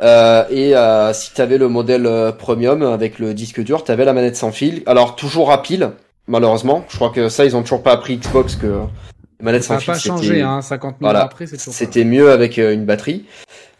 Euh, 0.02 0.44
et 0.50 0.74
euh, 0.74 1.12
si 1.12 1.32
t'avais 1.32 1.58
le 1.58 1.68
modèle 1.68 2.08
premium 2.38 2.82
avec 2.82 3.18
le 3.20 3.34
disque 3.34 3.62
dur, 3.62 3.84
t'avais 3.84 4.04
la 4.04 4.12
manette 4.12 4.34
sans 4.36 4.50
fil. 4.50 4.82
Alors 4.86 5.14
toujours 5.14 5.52
à 5.52 5.62
pile, 5.62 5.90
malheureusement. 6.26 6.84
Je 6.88 6.96
crois 6.96 7.10
que 7.10 7.28
ça 7.28 7.44
ils 7.44 7.54
ont 7.54 7.62
toujours 7.62 7.82
pas 7.84 7.92
appris 7.92 8.16
Xbox 8.16 8.56
que 8.56 8.66
la 8.66 9.44
manette 9.44 9.62
Ça 9.62 9.68
sans 9.68 9.74
n'a 9.74 9.80
fil 9.80 9.86
pas 9.92 9.94
c'était- 9.94 10.08
changé, 10.08 10.40
hein, 10.42 10.60
50 10.60 10.96
000 10.98 10.98
Voilà. 11.02 11.20
après, 11.22 11.46
c'est 11.46 11.56
toujours 11.56 11.74
C'était 11.74 12.04
mieux 12.04 12.32
avec 12.32 12.58
euh, 12.58 12.72
une 12.72 12.84
batterie. 12.84 13.26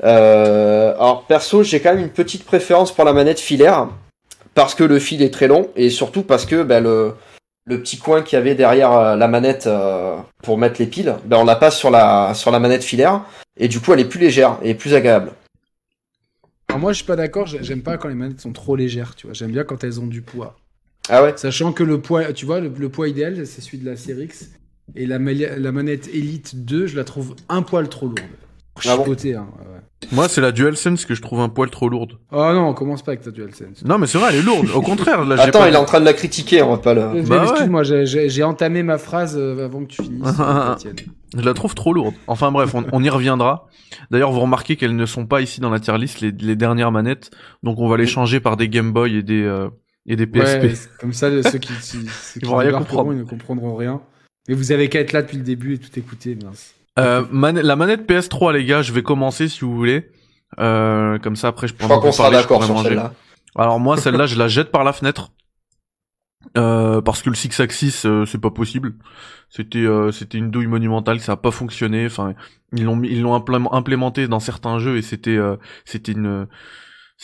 Euh, 0.05 0.95
alors 0.95 1.24
perso, 1.26 1.62
j'ai 1.64 1.80
quand 1.80 1.90
même 1.95 2.03
une 2.05 2.09
petite 2.11 2.45
préférence 2.45 2.93
pour 2.93 3.05
la 3.05 3.12
manette 3.12 3.40
filaire 3.40 3.88
parce 4.55 4.75
que 4.75 4.85
le 4.85 4.99
fil 4.99 5.23
est 5.23 5.33
très 5.33 5.49
long 5.49 5.71
et 5.77 5.91
surtout 5.91 6.23
parce 6.23 6.47
que 6.47 6.63
ben, 6.63 6.83
le, 6.83 7.15
le 7.67 7.81
petit 7.81 7.99
coin 7.99 8.23
qu'il 8.23 8.37
y 8.39 8.41
avait 8.41 8.55
derrière 8.55 8.93
euh, 8.93 9.17
la 9.17 9.29
manette 9.29 9.67
euh, 9.67 10.17
pour 10.43 10.59
mettre 10.59 10.81
les 10.81 10.87
piles, 10.87 11.15
ben, 11.25 11.39
on 11.39 11.45
l'a 11.45 11.57
pas 11.57 11.71
sur 11.71 11.91
la 11.91 12.35
sur 12.35 12.51
la 12.51 12.59
manette 12.59 12.85
filaire 12.85 13.23
et 13.57 13.69
du 13.69 13.81
coup 13.81 13.93
elle 13.93 14.01
est 14.01 14.05
plus 14.09 14.21
légère 14.21 14.59
et 14.63 14.75
plus 14.75 14.95
agréable. 14.95 15.33
Alors 16.69 16.81
moi, 16.81 16.93
je 16.93 16.99
suis 16.99 17.07
pas 17.07 17.17
d'accord. 17.17 17.47
j'ai- 17.47 17.63
J'aime 17.63 17.83
pas 17.83 17.99
quand 17.99 18.09
les 18.09 18.15
manettes 18.15 18.41
sont 18.41 18.53
trop 18.53 18.77
légères. 18.77 19.15
Tu 19.15 19.27
vois, 19.27 19.35
j'aime 19.35 19.51
bien 19.53 19.65
quand 19.65 19.85
elles 19.85 20.01
ont 20.01 20.07
du 20.07 20.23
poids. 20.23 20.57
Ah 21.11 21.23
ouais? 21.23 21.35
Sachant 21.37 21.73
que 21.73 21.83
le 21.83 22.01
poids, 22.01 22.33
tu 22.33 22.47
vois, 22.47 22.61
le, 22.61 22.69
le 22.69 22.89
poids 22.89 23.09
idéal, 23.09 23.47
c'est 23.47 23.61
celui 23.61 23.79
de 23.79 23.85
la 23.85 23.97
Series 23.97 24.25
X. 24.25 24.51
Et 24.95 25.07
la, 25.07 25.19
la 25.19 25.73
manette 25.73 26.09
Elite 26.09 26.65
2, 26.65 26.87
je 26.87 26.97
la 26.97 27.05
trouve 27.05 27.37
un 27.49 27.63
poil 27.63 27.89
trop 27.89 28.07
lourde. 28.07 28.21
Ah 28.87 28.97
bon 28.97 29.05
hein, 29.05 29.14
ouais. 29.14 29.81
Moi, 30.11 30.29
c'est 30.29 30.41
la 30.41 30.51
DualSense 30.51 31.05
que 31.05 31.14
je 31.14 31.23
trouve 31.23 31.41
un 31.41 31.49
poil 31.49 31.70
trop 31.70 31.89
lourde. 31.89 32.18
Oh 32.33 32.37
non, 32.53 32.68
on 32.68 32.75
commence 32.75 33.03
pas 33.03 33.12
avec 33.12 33.23
ta 33.23 33.31
DualSense. 33.31 33.85
Non, 33.85 33.99
mais 33.99 34.07
c'est 34.07 34.18
vrai, 34.18 34.31
elle 34.33 34.41
est 34.41 34.43
lourde. 34.43 34.68
Au 34.75 34.81
contraire, 34.81 35.25
là, 35.25 35.41
Attends, 35.41 35.61
pas- 35.61 35.68
il 35.68 35.75
est 35.75 35.79
en 35.79 35.85
train 35.85 36.01
de 36.01 36.05
la 36.05 36.12
critiquer, 36.14 36.62
on 36.62 36.70
va 36.70 36.79
pas 36.79 36.95
le. 36.95 37.03
Euh, 37.03 37.23
Bah. 37.23 37.45
Excuse-moi, 37.49 37.83
j'ai- 37.85 38.43
entamé 38.43 38.83
ma 38.83 38.99
phrase 38.99 39.37
euh, 39.39 39.64
avant 39.64 39.81
que 39.85 39.89
tu 39.93 40.03
finisses. 40.03 40.23
Je 41.37 41.41
la 41.43 41.55
trouve 41.55 41.75
trop 41.75 41.93
lourde. 41.95 42.14
Enfin 42.27 42.51
bref, 42.53 42.75
on, 42.75 42.85
on 42.93 43.03
y 43.03 43.09
reviendra. 43.09 43.68
D'ailleurs, 44.11 44.33
vous 44.33 44.41
remarquez 44.41 44.77
qu'elles 44.77 44.97
ne 44.97 45.07
sont 45.07 45.27
pas 45.27 45.41
ici 45.41 45.61
dans 45.61 45.70
la 45.70 45.81
tier 45.81 45.97
list, 45.97 46.20
les, 46.20 46.31
les 46.31 46.57
dernières 46.57 46.93
manettes. 46.93 47.31
Donc 47.62 47.79
on 47.79 47.89
va 47.89 47.97
les 47.97 48.07
changer 48.07 48.41
par 48.41 48.57
des 48.57 48.68
Game 48.68 48.93
Boy 48.93 49.16
et 49.16 49.23
des, 49.23 49.43
euh, 49.43 49.68
et 50.07 50.16
des 50.16 50.27
PSP. 50.27 50.62
Ouais, 50.62 50.73
comme 51.01 51.12
ça, 51.14 51.31
ceux 51.43 51.59
qui, 51.59 51.73
ceux 51.81 52.01
qui 52.41 52.47
vont 52.47 52.57
rien 52.57 52.66
débarqueront, 52.68 52.97
comprendre. 52.97 53.12
Ils 53.14 53.18
ne 53.20 53.25
comprendront 53.25 53.77
rien. 53.77 54.01
Mais 54.49 54.55
vous 54.55 54.73
avez 54.73 54.89
qu'à 54.89 55.01
être 55.01 55.12
là 55.12 55.23
depuis 55.23 55.39
le 55.39 55.45
début 55.45 55.75
et 55.75 55.79
tout 55.79 55.97
écouter. 55.99 56.37
mince. 56.45 56.75
Euh, 56.99 57.24
man- 57.30 57.59
la 57.61 57.76
manette 57.76 58.07
PS3, 58.07 58.53
les 58.53 58.64
gars, 58.64 58.82
je 58.82 58.93
vais 58.93 59.03
commencer 59.03 59.49
si 59.49 59.61
vous 59.61 59.74
voulez. 59.74 60.11
Euh, 60.61 61.18
comme 61.18 61.36
ça, 61.36 61.49
après, 61.49 61.66
je 61.68 61.72
Je 61.78 61.78
crois 61.84 61.99
qu'on 62.01 62.12
sera 62.12 62.24
parler, 62.24 62.38
je 62.38 62.43
d'accord 62.43 62.64
sur 62.64 62.74
manger. 62.74 62.88
celle-là. 62.90 63.14
Alors 63.57 63.80
moi, 63.80 63.97
celle-là, 63.99 64.26
je 64.26 64.36
la 64.38 64.49
jette 64.49 64.70
par 64.70 64.84
la 64.84 64.93
fenêtre. 64.93 65.30
Euh, 66.59 67.01
parce 67.01 67.22
que 67.22 67.30
le 67.30 67.36
Six 67.36 67.61
Axis, 67.61 68.03
euh, 68.05 68.26
c'est 68.26 68.40
pas 68.40 68.51
possible. 68.51 68.95
C'était, 69.49 69.78
euh, 69.78 70.11
c'était 70.12 70.38
une 70.38 70.51
douille 70.51 70.66
monumentale, 70.66 71.20
ça 71.20 71.32
a 71.32 71.36
pas 71.36 71.51
fonctionné. 71.53 72.05
Enfin, 72.07 72.34
ils 72.72 72.84
l'ont, 72.84 73.01
ils 73.05 73.22
l'ont 73.22 73.34
implé- 73.38 73.68
implémenté 73.72 74.26
dans 74.28 74.40
certains 74.40 74.78
jeux 74.78 74.97
et 74.97 75.03
c'était, 75.03 75.36
euh, 75.36 75.57
c'était 75.84 76.12
une, 76.12 76.47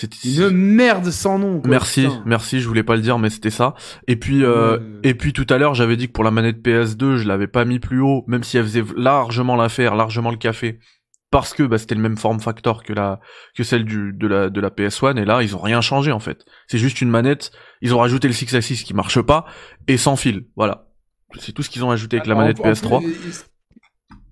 c'était. 0.00 0.48
Une 0.48 0.56
merde 0.56 1.10
sans 1.10 1.38
nom. 1.38 1.60
quoi, 1.60 1.70
Merci, 1.70 2.02
putain. 2.04 2.22
merci, 2.26 2.60
je 2.60 2.68
voulais 2.68 2.82
pas 2.82 2.96
le 2.96 3.02
dire, 3.02 3.18
mais 3.18 3.30
c'était 3.30 3.50
ça. 3.50 3.74
Et 4.06 4.16
puis, 4.16 4.44
euh, 4.44 4.78
Ouais. 4.78 4.84
et 5.10 5.14
puis 5.14 5.32
tout 5.32 5.46
à 5.50 5.58
l'heure, 5.58 5.74
j'avais 5.74 5.96
dit 5.96 6.06
que 6.08 6.12
pour 6.12 6.24
la 6.24 6.30
manette 6.30 6.62
PS2, 6.62 7.16
je 7.16 7.26
l'avais 7.26 7.46
pas 7.48 7.64
mis 7.64 7.78
plus 7.78 8.00
haut, 8.00 8.24
même 8.28 8.42
si 8.44 8.56
elle 8.58 8.64
faisait 8.64 8.84
largement 8.96 9.56
l'affaire, 9.56 9.94
largement 9.96 10.30
le 10.30 10.36
café, 10.36 10.78
parce 11.30 11.52
que 11.52 11.62
bah, 11.62 11.78
c'était 11.78 11.94
le 11.94 12.00
même 12.00 12.16
form 12.16 12.40
factor 12.40 12.82
que 12.84 12.92
la 12.92 13.20
que 13.56 13.62
celle 13.62 13.84
du 13.84 14.12
de 14.14 14.26
la 14.26 14.48
de 14.50 14.60
la 14.60 14.70
PS1. 14.70 15.16
Et 15.18 15.24
là, 15.24 15.42
ils 15.42 15.54
ont 15.56 15.60
rien 15.60 15.80
changé 15.80 16.10
en 16.12 16.20
fait. 16.20 16.44
C'est 16.68 16.78
juste 16.78 17.00
une 17.02 17.10
manette. 17.10 17.50
Ils 17.82 17.94
ont 17.94 17.98
rajouté 17.98 18.28
le 18.28 18.34
6 18.34 18.54
axis 18.54 18.82
qui 18.84 18.94
marche 18.94 19.20
pas 19.20 19.44
et 19.88 19.96
sans 19.98 20.16
fil. 20.16 20.46
Voilà. 20.56 20.86
C'est 21.38 21.52
tout 21.52 21.62
ce 21.62 21.68
qu'ils 21.68 21.84
ont 21.84 21.90
ajouté 21.90 22.16
avec 22.16 22.26
la 22.26 22.34
manette 22.34 22.60
en 22.60 22.62
PS3. 22.70 23.02
plus, 23.02 23.44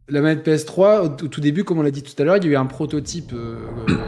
La 0.08 0.20
manette 0.20 0.46
PS3, 0.46 1.00
au, 1.00 1.08
tout 1.08 1.40
début, 1.40 1.64
comme 1.64 1.78
on 1.78 1.82
l'a 1.82 1.90
dit 1.90 2.02
tout 2.02 2.12
à 2.20 2.24
l'heure, 2.24 2.36
il 2.36 2.44
y 2.44 2.48
a 2.48 2.50
eu 2.50 2.56
un 2.56 2.66
prototype 2.66 3.32
euh, 3.32 3.58
euh, 3.88 3.92
donc, 3.92 3.98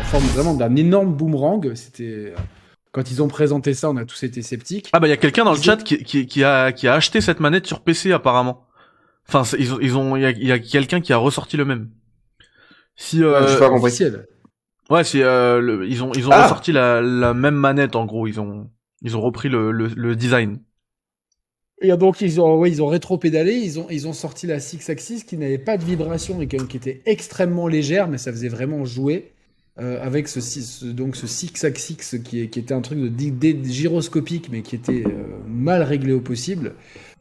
en 0.00 0.04
forme 0.04 0.24
vraiment 0.24 0.54
d'un 0.54 0.74
énorme 0.76 1.14
boomerang. 1.14 1.74
C'était 1.74 2.32
quand 2.90 3.10
ils 3.10 3.22
ont 3.22 3.28
présenté 3.28 3.74
ça, 3.74 3.90
on 3.90 3.96
a 3.96 4.04
tous 4.06 4.22
été 4.22 4.40
sceptiques. 4.42 4.88
Ah 4.92 5.00
bah 5.00 5.06
il 5.08 5.10
y 5.10 5.14
a 5.14 5.18
quelqu'un 5.18 5.44
dans 5.44 5.52
le 5.52 5.60
chat 5.60 5.76
qui, 5.82 6.02
qui, 6.04 6.26
qui 6.26 6.42
a 6.44 6.72
qui 6.72 6.88
a 6.88 6.94
acheté 6.94 7.20
cette 7.20 7.40
manette 7.40 7.66
sur 7.66 7.80
PC 7.80 8.12
apparemment. 8.12 8.66
Enfin, 9.28 9.42
ils 9.58 9.72
ont 9.74 9.78
ils 9.80 9.96
ont 9.96 10.16
il 10.16 10.22
y 10.22 10.26
a, 10.26 10.30
il 10.30 10.46
y 10.46 10.52
a 10.52 10.58
quelqu'un 10.58 11.00
qui 11.00 11.12
a 11.12 11.16
ressorti 11.18 11.56
le 11.58 11.64
même. 11.66 11.90
Si 12.96 13.22
euh, 13.22 13.46
je 13.46 13.52
sais 13.52 13.58
pas 13.58 13.68
compris. 13.68 13.92
Ouais, 14.90 15.04
c'est 15.04 15.22
euh, 15.22 15.60
le- 15.60 15.86
ils 15.86 16.02
ont 16.02 16.12
ils 16.12 16.26
ont 16.28 16.32
Ah. 16.32 16.44
ressorti 16.44 16.72
la, 16.72 17.00
la 17.00 17.34
même 17.34 17.54
manette 17.54 17.94
en 17.96 18.04
gros. 18.06 18.26
Ils 18.26 18.40
ont 18.40 18.70
ils 19.02 19.16
ont 19.16 19.20
repris 19.20 19.48
le, 19.48 19.70
le, 19.70 19.88
le 19.88 20.16
design. 20.16 20.60
Et 21.82 21.96
donc 21.96 22.20
ils 22.20 22.40
ont, 22.40 22.56
ouais, 22.58 22.70
ils 22.70 22.80
ont 22.82 22.86
rétro-pédalé, 22.86 23.54
ils 23.54 23.80
ont, 23.80 23.86
ils 23.90 24.06
ont 24.06 24.12
sorti 24.12 24.46
la 24.46 24.60
Six 24.60 24.88
Axis 24.88 25.24
qui 25.24 25.36
n'avait 25.36 25.58
pas 25.58 25.76
de 25.76 25.84
vibration 25.84 26.40
et 26.40 26.46
qui, 26.46 26.56
était 26.76 27.00
extrêmement 27.06 27.66
légère, 27.66 28.06
mais 28.08 28.18
ça 28.18 28.30
faisait 28.32 28.48
vraiment 28.48 28.84
jouer 28.84 29.32
euh, 29.80 29.98
avec 30.02 30.28
ce, 30.28 30.84
donc 30.86 31.16
ce 31.16 31.26
Six 31.26 31.64
Axis 31.64 31.96
qui, 32.24 32.42
est- 32.42 32.48
qui 32.48 32.58
était 32.60 32.74
un 32.74 32.82
truc 32.82 33.00
de, 33.00 33.08
dé- 33.08 33.58
gyroscopique, 33.64 34.48
mais 34.52 34.62
qui 34.62 34.76
était 34.76 35.02
euh, 35.06 35.10
mal 35.48 35.82
réglé 35.82 36.12
au 36.12 36.20
possible, 36.20 36.74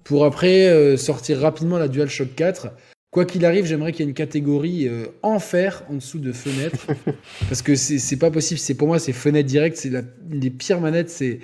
pour 0.04 0.26
après 0.26 0.68
euh, 0.70 0.96
sortir 0.96 1.40
rapidement 1.40 1.78
la 1.78 1.88
DualShock 1.88 2.36
4. 2.36 2.70
Quoi 3.12 3.26
qu'il 3.26 3.44
arrive, 3.46 3.66
j'aimerais 3.66 3.92
qu'il 3.92 4.06
y 4.06 4.08
ait 4.08 4.10
une 4.10 4.16
catégorie 4.16 4.88
enfer 5.22 5.84
en 5.90 5.96
dessous 5.96 6.18
de 6.20 6.32
fenêtre, 6.32 6.88
parce 7.50 7.62
que 7.62 7.76
c'est 7.76 8.16
pas 8.16 8.32
possible. 8.32 8.58
Pour 8.78 8.88
moi, 8.88 9.00
c'est 9.00 9.12
fenêtre 9.12 9.50
direct, 9.50 9.76
c'est 9.76 9.92
des 10.30 10.50
pires 10.50 10.80
manettes. 10.80 11.10
C'est 11.10 11.40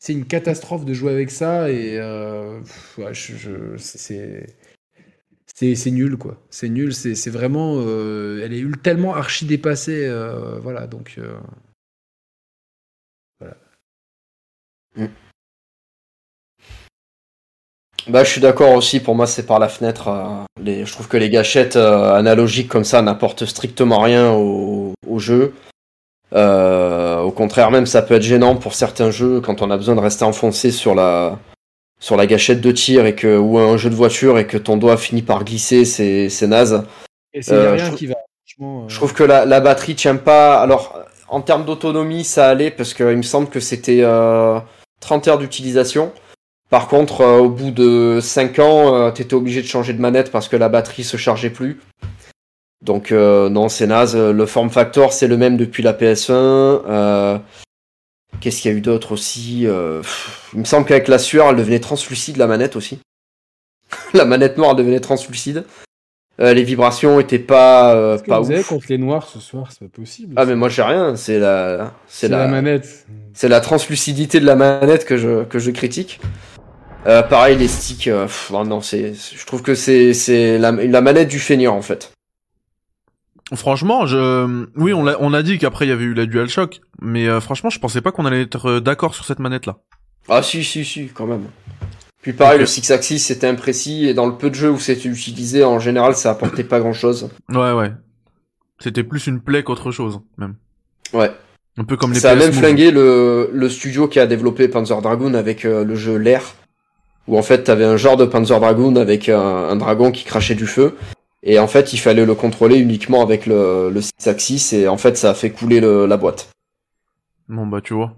c'est 0.00 0.14
une 0.14 0.24
catastrophe 0.24 0.84
de 0.84 0.94
jouer 0.94 1.12
avec 1.12 1.30
ça 1.30 1.70
et 1.70 1.98
euh, 1.98 2.60
c'est 5.54 5.90
nul 5.90 6.16
quoi 6.16 6.42
c'est 6.48 6.70
nul 6.70 6.94
c'est 6.94 7.30
vraiment 7.30 7.76
euh, 7.76 8.40
elle 8.42 8.54
est 8.54 8.82
tellement 8.82 9.14
archi 9.14 9.44
dépassée 9.44 10.06
euh, 10.06 10.58
voilà 10.58 10.86
donc 10.86 11.16
euh, 11.18 11.38
Bah, 18.08 18.24
je 18.24 18.30
suis 18.30 18.40
d'accord 18.40 18.72
aussi. 18.72 18.98
Pour 18.98 19.14
moi, 19.14 19.26
c'est 19.26 19.44
par 19.44 19.58
la 19.58 19.68
fenêtre. 19.68 20.46
Je 20.64 20.90
trouve 20.90 21.06
que 21.06 21.18
les 21.18 21.28
gâchettes 21.28 21.76
analogiques 21.76 22.68
comme 22.68 22.82
ça 22.82 23.02
n'apportent 23.02 23.44
strictement 23.44 24.00
rien 24.00 24.32
au, 24.32 24.94
au 25.06 25.18
jeu. 25.18 25.52
Euh, 26.32 27.09
au 27.30 27.32
contraire, 27.32 27.70
même 27.70 27.86
ça 27.86 28.02
peut 28.02 28.14
être 28.14 28.22
gênant 28.22 28.56
pour 28.56 28.74
certains 28.74 29.12
jeux 29.12 29.40
quand 29.40 29.62
on 29.62 29.70
a 29.70 29.76
besoin 29.76 29.94
de 29.94 30.00
rester 30.00 30.24
enfoncé 30.24 30.72
sur 30.72 30.94
la 30.96 31.38
sur 32.00 32.16
la 32.16 32.26
gâchette 32.26 32.60
de 32.60 32.72
tir 32.72 33.06
et 33.06 33.14
que 33.14 33.36
ou 33.38 33.58
un 33.58 33.76
jeu 33.76 33.88
de 33.88 33.94
voiture 33.94 34.36
et 34.38 34.46
que 34.46 34.56
ton 34.58 34.76
doigt 34.76 34.96
finit 34.96 35.22
par 35.22 35.44
glisser, 35.44 35.84
c'est 35.84 36.28
c'est 36.28 36.46
naze. 36.48 36.82
et 37.32 37.42
c'est 37.42 37.52
Euh, 37.54 37.72
rien 37.74 37.90
je- 37.90 37.96
qui 37.96 38.06
va 38.06 38.16
franchement 38.44 38.80
euh, 38.82 38.88
Je 38.88 38.96
trouve 38.96 39.14
que 39.14 39.22
la, 39.22 39.44
la 39.46 39.60
batterie 39.60 39.94
tient 39.94 40.16
pas. 40.16 40.60
Alors, 40.60 40.98
en 41.28 41.40
termes 41.40 41.64
d'autonomie, 41.64 42.24
ça 42.24 42.48
allait 42.48 42.72
parce 42.72 42.92
qu'il 42.94 43.06
me 43.06 43.22
semble 43.22 43.48
que 43.48 43.60
c'était 43.60 44.00
euh, 44.02 44.58
30 45.00 45.28
heures 45.28 45.38
d'utilisation. 45.38 46.10
Par 46.70 46.88
contre, 46.88 47.20
euh, 47.20 47.38
au 47.38 47.48
bout 47.50 47.70
de 47.70 48.18
5 48.20 48.58
ans, 48.58 48.94
euh, 48.94 49.10
t'étais 49.12 49.34
obligé 49.34 49.60
de 49.62 49.66
changer 49.68 49.92
de 49.92 50.00
manette 50.00 50.30
parce 50.32 50.48
que 50.48 50.56
la 50.56 50.68
batterie 50.68 51.04
se 51.04 51.16
chargeait 51.16 51.50
plus. 51.50 51.80
Donc, 52.82 53.12
euh, 53.12 53.48
non, 53.48 53.68
c'est 53.68 53.86
naze. 53.86 54.16
Le 54.16 54.46
form 54.46 54.70
factor, 54.70 55.12
c'est 55.12 55.26
le 55.26 55.36
même 55.36 55.56
depuis 55.56 55.82
la 55.82 55.92
PS1. 55.92 56.32
Euh, 56.32 57.38
Qu'est-ce 58.40 58.62
qu'il 58.62 58.70
y 58.70 58.74
a 58.74 58.76
eu 58.76 58.80
d'autre 58.80 59.12
aussi 59.12 59.66
Euh, 59.66 60.02
Il 60.54 60.60
me 60.60 60.64
semble 60.64 60.86
qu'avec 60.86 61.08
la 61.08 61.18
sueur, 61.18 61.50
elle 61.50 61.56
devenait 61.56 61.80
translucide, 61.80 62.38
la 62.38 62.46
manette 62.46 62.76
aussi. 62.76 62.98
la 64.14 64.24
manette 64.24 64.56
noire 64.56 64.74
devenait 64.74 65.00
translucide. 65.00 65.64
Euh, 66.40 66.54
les 66.54 66.62
vibrations 66.62 67.20
étaient 67.20 67.38
pas, 67.38 67.94
euh, 67.94 68.12
Qu'est-ce 68.14 68.22
que 68.22 68.28
pas 68.28 68.40
vous 68.40 68.50
avez 68.50 68.60
ouf. 68.60 68.68
contre 68.68 68.86
les 68.88 68.96
noirs 68.96 69.28
ce 69.28 69.40
soir 69.40 69.68
c'est 69.70 69.84
pas 69.86 69.94
possible 69.94 70.32
Ah 70.38 70.46
mais 70.46 70.56
moi 70.56 70.70
j'ai 70.70 70.80
rien, 70.80 71.14
c'est 71.14 71.38
la 71.38 71.92
c'est 72.08 72.28
la... 72.28 72.38
la, 72.38 72.48
manette 72.48 73.04
c'est 73.34 73.48
la 73.48 73.60
translucidité 73.60 74.40
de 74.40 74.46
la 74.46 74.56
manette 74.56 75.04
que 75.04 75.18
je 75.18 75.44
que 75.44 75.58
je 75.58 75.70
critique. 75.70 76.18
Euh, 77.06 77.22
pareil 77.22 77.58
les 77.58 77.68
sticks 77.68 78.08
euh, 78.08 78.22
pff, 78.24 78.50
non, 78.52 78.64
non 78.64 78.80
c'est 78.80 79.12
je 79.12 79.44
trouve 79.44 79.60
que 79.60 79.74
c'est 79.74 80.14
c'est 80.14 80.56
la, 80.56 80.70
la 80.72 81.00
manette 81.02 81.28
du 81.28 81.38
feignant 81.40 81.76
en 81.76 81.82
fait. 81.82 82.10
Franchement, 83.54 84.06
je 84.06 84.64
oui, 84.76 84.92
on 84.92 85.02
l'a 85.04 85.16
on 85.20 85.32
a 85.34 85.42
dit 85.42 85.58
qu'après 85.58 85.86
il 85.86 85.88
y 85.88 85.92
avait 85.92 86.04
eu 86.04 86.14
la 86.14 86.26
DualShock, 86.26 86.80
mais 87.02 87.28
euh, 87.28 87.40
franchement, 87.40 87.70
je 87.70 87.80
pensais 87.80 88.00
pas 88.00 88.12
qu'on 88.12 88.24
allait 88.24 88.42
être 88.42 88.66
euh, 88.66 88.80
d'accord 88.80 89.14
sur 89.14 89.24
cette 89.24 89.40
manette 89.40 89.66
là. 89.66 89.78
Ah 90.28 90.42
si 90.42 90.62
si 90.62 90.84
si 90.84 91.08
quand 91.08 91.26
même. 91.26 91.44
Puis 92.22 92.32
pareil 92.32 92.58
le 92.60 92.66
six 92.66 92.88
axis 92.90 93.18
c'était 93.18 93.48
imprécis 93.48 94.06
et 94.06 94.14
dans 94.14 94.26
le 94.26 94.36
peu 94.36 94.50
de 94.50 94.54
jeux 94.54 94.70
où 94.70 94.78
c'était 94.78 95.08
utilisé 95.08 95.64
en 95.64 95.78
général 95.80 96.14
ça 96.14 96.30
apportait 96.30 96.64
pas 96.64 96.78
grand 96.78 96.92
chose. 96.92 97.28
Ouais 97.48 97.72
ouais. 97.72 97.92
C'était 98.78 99.02
plus 99.02 99.26
une 99.26 99.40
plaie 99.40 99.62
qu'autre 99.64 99.90
chose 99.90 100.20
même. 100.38 100.54
Ouais. 101.12 101.30
Un 101.78 101.84
peu 101.84 101.96
comme 101.96 102.12
les 102.12 102.20
Ça 102.20 102.32
a 102.32 102.34
même 102.36 102.48
Move. 102.50 102.58
flingué 102.58 102.90
le, 102.90 103.50
le 103.52 103.68
studio 103.68 104.06
qui 104.06 104.20
a 104.20 104.26
développé 104.26 104.68
Panzer 104.68 105.00
Dragoon 105.00 105.34
avec 105.34 105.64
euh, 105.64 105.82
le 105.84 105.94
jeu 105.96 106.16
L'air, 106.16 106.42
où 107.26 107.38
en 107.38 107.42
fait 107.42 107.64
t'avais 107.64 107.84
un 107.84 107.96
genre 107.96 108.16
de 108.16 108.26
Panzer 108.26 108.60
Dragoon 108.60 108.96
avec 108.96 109.28
un, 109.28 109.40
un 109.40 109.76
dragon 109.76 110.10
qui 110.12 110.24
crachait 110.24 110.54
du 110.54 110.66
feu, 110.66 110.96
et 111.42 111.58
en 111.58 111.66
fait 111.66 111.92
il 111.92 111.98
fallait 111.98 112.26
le 112.26 112.34
contrôler 112.34 112.78
uniquement 112.78 113.22
avec 113.22 113.46
le, 113.46 113.90
le 113.90 114.00
6 114.00 114.12
axis, 114.26 114.72
et 114.72 114.88
en 114.88 114.96
fait 114.96 115.16
ça 115.16 115.30
a 115.30 115.34
fait 115.34 115.50
couler 115.50 115.80
le- 115.80 116.06
la 116.06 116.16
boîte. 116.16 116.48
Bon 117.48 117.66
bah 117.66 117.80
tu 117.80 117.94
vois. 117.94 118.14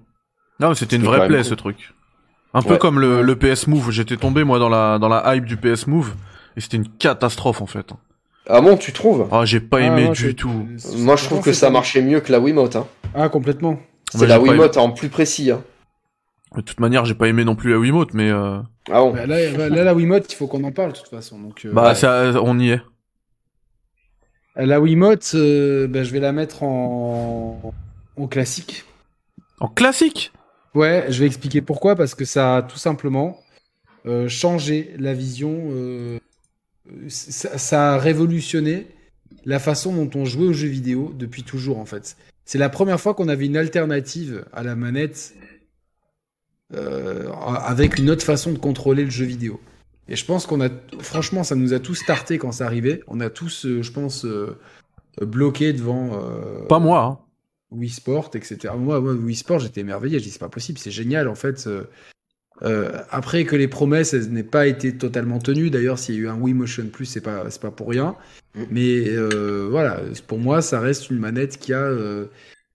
Non, 0.60 0.68
mais 0.70 0.74
c'était 0.74 0.96
une 0.96 1.02
vraie 1.04 1.26
plaie 1.26 1.38
cool. 1.38 1.44
ce 1.44 1.54
truc. 1.54 1.94
Un 2.54 2.60
peu 2.62 2.76
comme 2.76 3.00
le, 3.00 3.22
le 3.22 3.36
PS 3.36 3.66
Move, 3.66 3.90
j'étais 3.90 4.16
tombé 4.18 4.44
moi 4.44 4.58
dans 4.58 4.68
la 4.68 4.98
dans 4.98 5.08
la 5.08 5.34
hype 5.34 5.46
du 5.46 5.56
PS 5.56 5.86
Move 5.86 6.12
et 6.56 6.60
c'était 6.60 6.76
une 6.76 6.88
catastrophe 6.88 7.62
en 7.62 7.66
fait. 7.66 7.86
Ah 8.48 8.60
bon, 8.60 8.76
tu 8.76 8.92
trouves? 8.92 9.26
Ah, 9.32 9.44
j'ai 9.44 9.60
pas 9.60 9.78
Ah, 9.78 9.82
aimé 9.86 10.10
du 10.10 10.34
tout. 10.34 10.66
Moi 10.98 11.16
je 11.16 11.24
trouve 11.24 11.40
que 11.42 11.52
ça 11.52 11.70
marchait 11.70 12.02
mieux 12.02 12.20
que 12.20 12.30
la 12.30 12.40
Wiimote. 12.40 12.76
Hein. 12.76 12.86
ah 13.14 13.28
complètement 13.28 13.78
C'est 14.14 14.26
la 14.26 14.38
Wiimote 14.40 14.76
en 14.76 14.90
plus 14.90 15.08
précis. 15.08 15.50
Hein. 15.50 15.62
De 16.56 16.60
toute 16.60 16.80
manière, 16.80 17.06
j'ai 17.06 17.14
pas 17.14 17.28
aimé 17.28 17.44
non 17.44 17.54
plus 17.54 17.70
la 17.70 17.78
Wiimote, 17.78 18.12
mais 18.12 18.30
euh, 18.30 18.58
Ah 18.90 19.00
bon 19.00 19.12
Bah, 19.14 19.24
là, 19.26 19.50
là, 19.52 19.68
là, 19.70 19.84
la 19.84 19.94
Wiimote 19.94 20.30
il 20.30 20.36
faut 20.36 20.46
qu'on 20.48 20.62
en 20.64 20.72
parle 20.72 20.92
de 20.92 20.98
toute 20.98 21.08
façon 21.08 21.38
donc 21.38 21.64
euh, 21.64 21.72
bah 21.72 21.88
Ouais. 21.88 21.94
ça, 21.94 22.32
on 22.42 22.58
y 22.58 22.70
est. 22.72 22.82
la 24.56 24.80
Wiimote 24.80 25.32
euh, 25.34 25.86
bah, 25.86 26.04
je 26.04 26.12
vais 26.12 26.20
la 26.20 26.32
mettre 26.32 26.62
en 26.62 27.72
en 28.16 28.26
classique 28.28 28.84
En 29.60 29.68
classique? 29.68 30.32
Ouais, 30.74 31.06
je 31.08 31.20
vais 31.20 31.26
expliquer 31.26 31.60
pourquoi, 31.60 31.96
parce 31.96 32.14
que 32.14 32.24
ça 32.24 32.56
a 32.56 32.62
tout 32.62 32.78
simplement 32.78 33.38
euh, 34.06 34.28
changé 34.28 34.94
la 34.98 35.14
vision, 35.14 35.70
euh, 35.72 36.18
ça, 37.08 37.58
ça 37.58 37.94
a 37.94 37.98
révolutionné 37.98 38.86
la 39.44 39.58
façon 39.58 39.94
dont 39.94 40.18
on 40.18 40.24
jouait 40.24 40.46
aux 40.46 40.52
jeux 40.52 40.68
vidéo 40.68 41.12
depuis 41.16 41.42
toujours 41.42 41.78
en 41.78 41.84
fait. 41.84 42.16
C'est 42.44 42.58
la 42.58 42.68
première 42.68 43.00
fois 43.00 43.14
qu'on 43.14 43.28
avait 43.28 43.46
une 43.46 43.56
alternative 43.56 44.44
à 44.52 44.62
la 44.62 44.74
manette 44.74 45.34
euh, 46.74 47.30
avec 47.32 47.98
une 47.98 48.10
autre 48.10 48.24
façon 48.24 48.52
de 48.52 48.58
contrôler 48.58 49.04
le 49.04 49.10
jeu 49.10 49.24
vidéo. 49.24 49.60
Et 50.08 50.16
je 50.16 50.24
pense 50.24 50.46
qu'on 50.46 50.60
a, 50.60 50.68
franchement, 51.00 51.44
ça 51.44 51.54
nous 51.54 51.72
a 51.74 51.78
tous 51.78 51.94
starté 51.94 52.38
quand 52.38 52.52
ça 52.52 52.66
arrivait. 52.66 53.00
On 53.06 53.20
a 53.20 53.30
tous, 53.30 53.66
euh, 53.66 53.82
je 53.82 53.92
pense, 53.92 54.24
euh, 54.24 54.56
bloqué 55.20 55.72
devant 55.72 56.10
euh, 56.22 56.66
Pas 56.66 56.78
moi. 56.80 57.02
Hein. 57.04 57.18
Wii 57.70 57.88
Sport, 57.90 58.30
etc. 58.34 58.74
Moi, 58.76 59.00
moi 59.00 59.12
Wii 59.14 59.36
Sport, 59.36 59.60
j'étais 59.60 59.80
émerveillé. 59.80 60.18
Je 60.18 60.24
dis, 60.24 60.30
c'est 60.30 60.38
pas 60.38 60.48
possible, 60.48 60.78
c'est 60.78 60.90
génial, 60.90 61.28
en 61.28 61.34
fait. 61.34 61.66
euh, 61.66 61.84
euh, 62.62 62.92
après 63.10 63.44
que 63.44 63.56
les 63.56 63.66
promesses 63.66 64.12
elles 64.12 64.30
n'aient 64.30 64.42
pas 64.44 64.66
été 64.66 64.96
totalement 64.96 65.38
tenues, 65.38 65.70
d'ailleurs, 65.70 65.98
s'il 65.98 66.14
y 66.16 66.18
a 66.18 66.20
eu 66.22 66.28
un 66.28 66.38
Wii 66.38 66.54
Motion 66.54 66.86
Plus, 66.92 67.06
c'est 67.06 67.20
pas, 67.22 67.48
c'est 67.50 67.62
pas 67.62 67.70
pour 67.70 67.88
rien. 67.88 68.14
Mm. 68.54 68.62
Mais 68.70 69.08
euh, 69.08 69.68
voilà, 69.70 70.00
pour 70.26 70.38
moi, 70.38 70.60
ça 70.62 70.78
reste 70.80 71.10
une 71.10 71.18
manette 71.18 71.58
qui 71.58 71.72
a, 71.72 71.80
euh, 71.82 72.26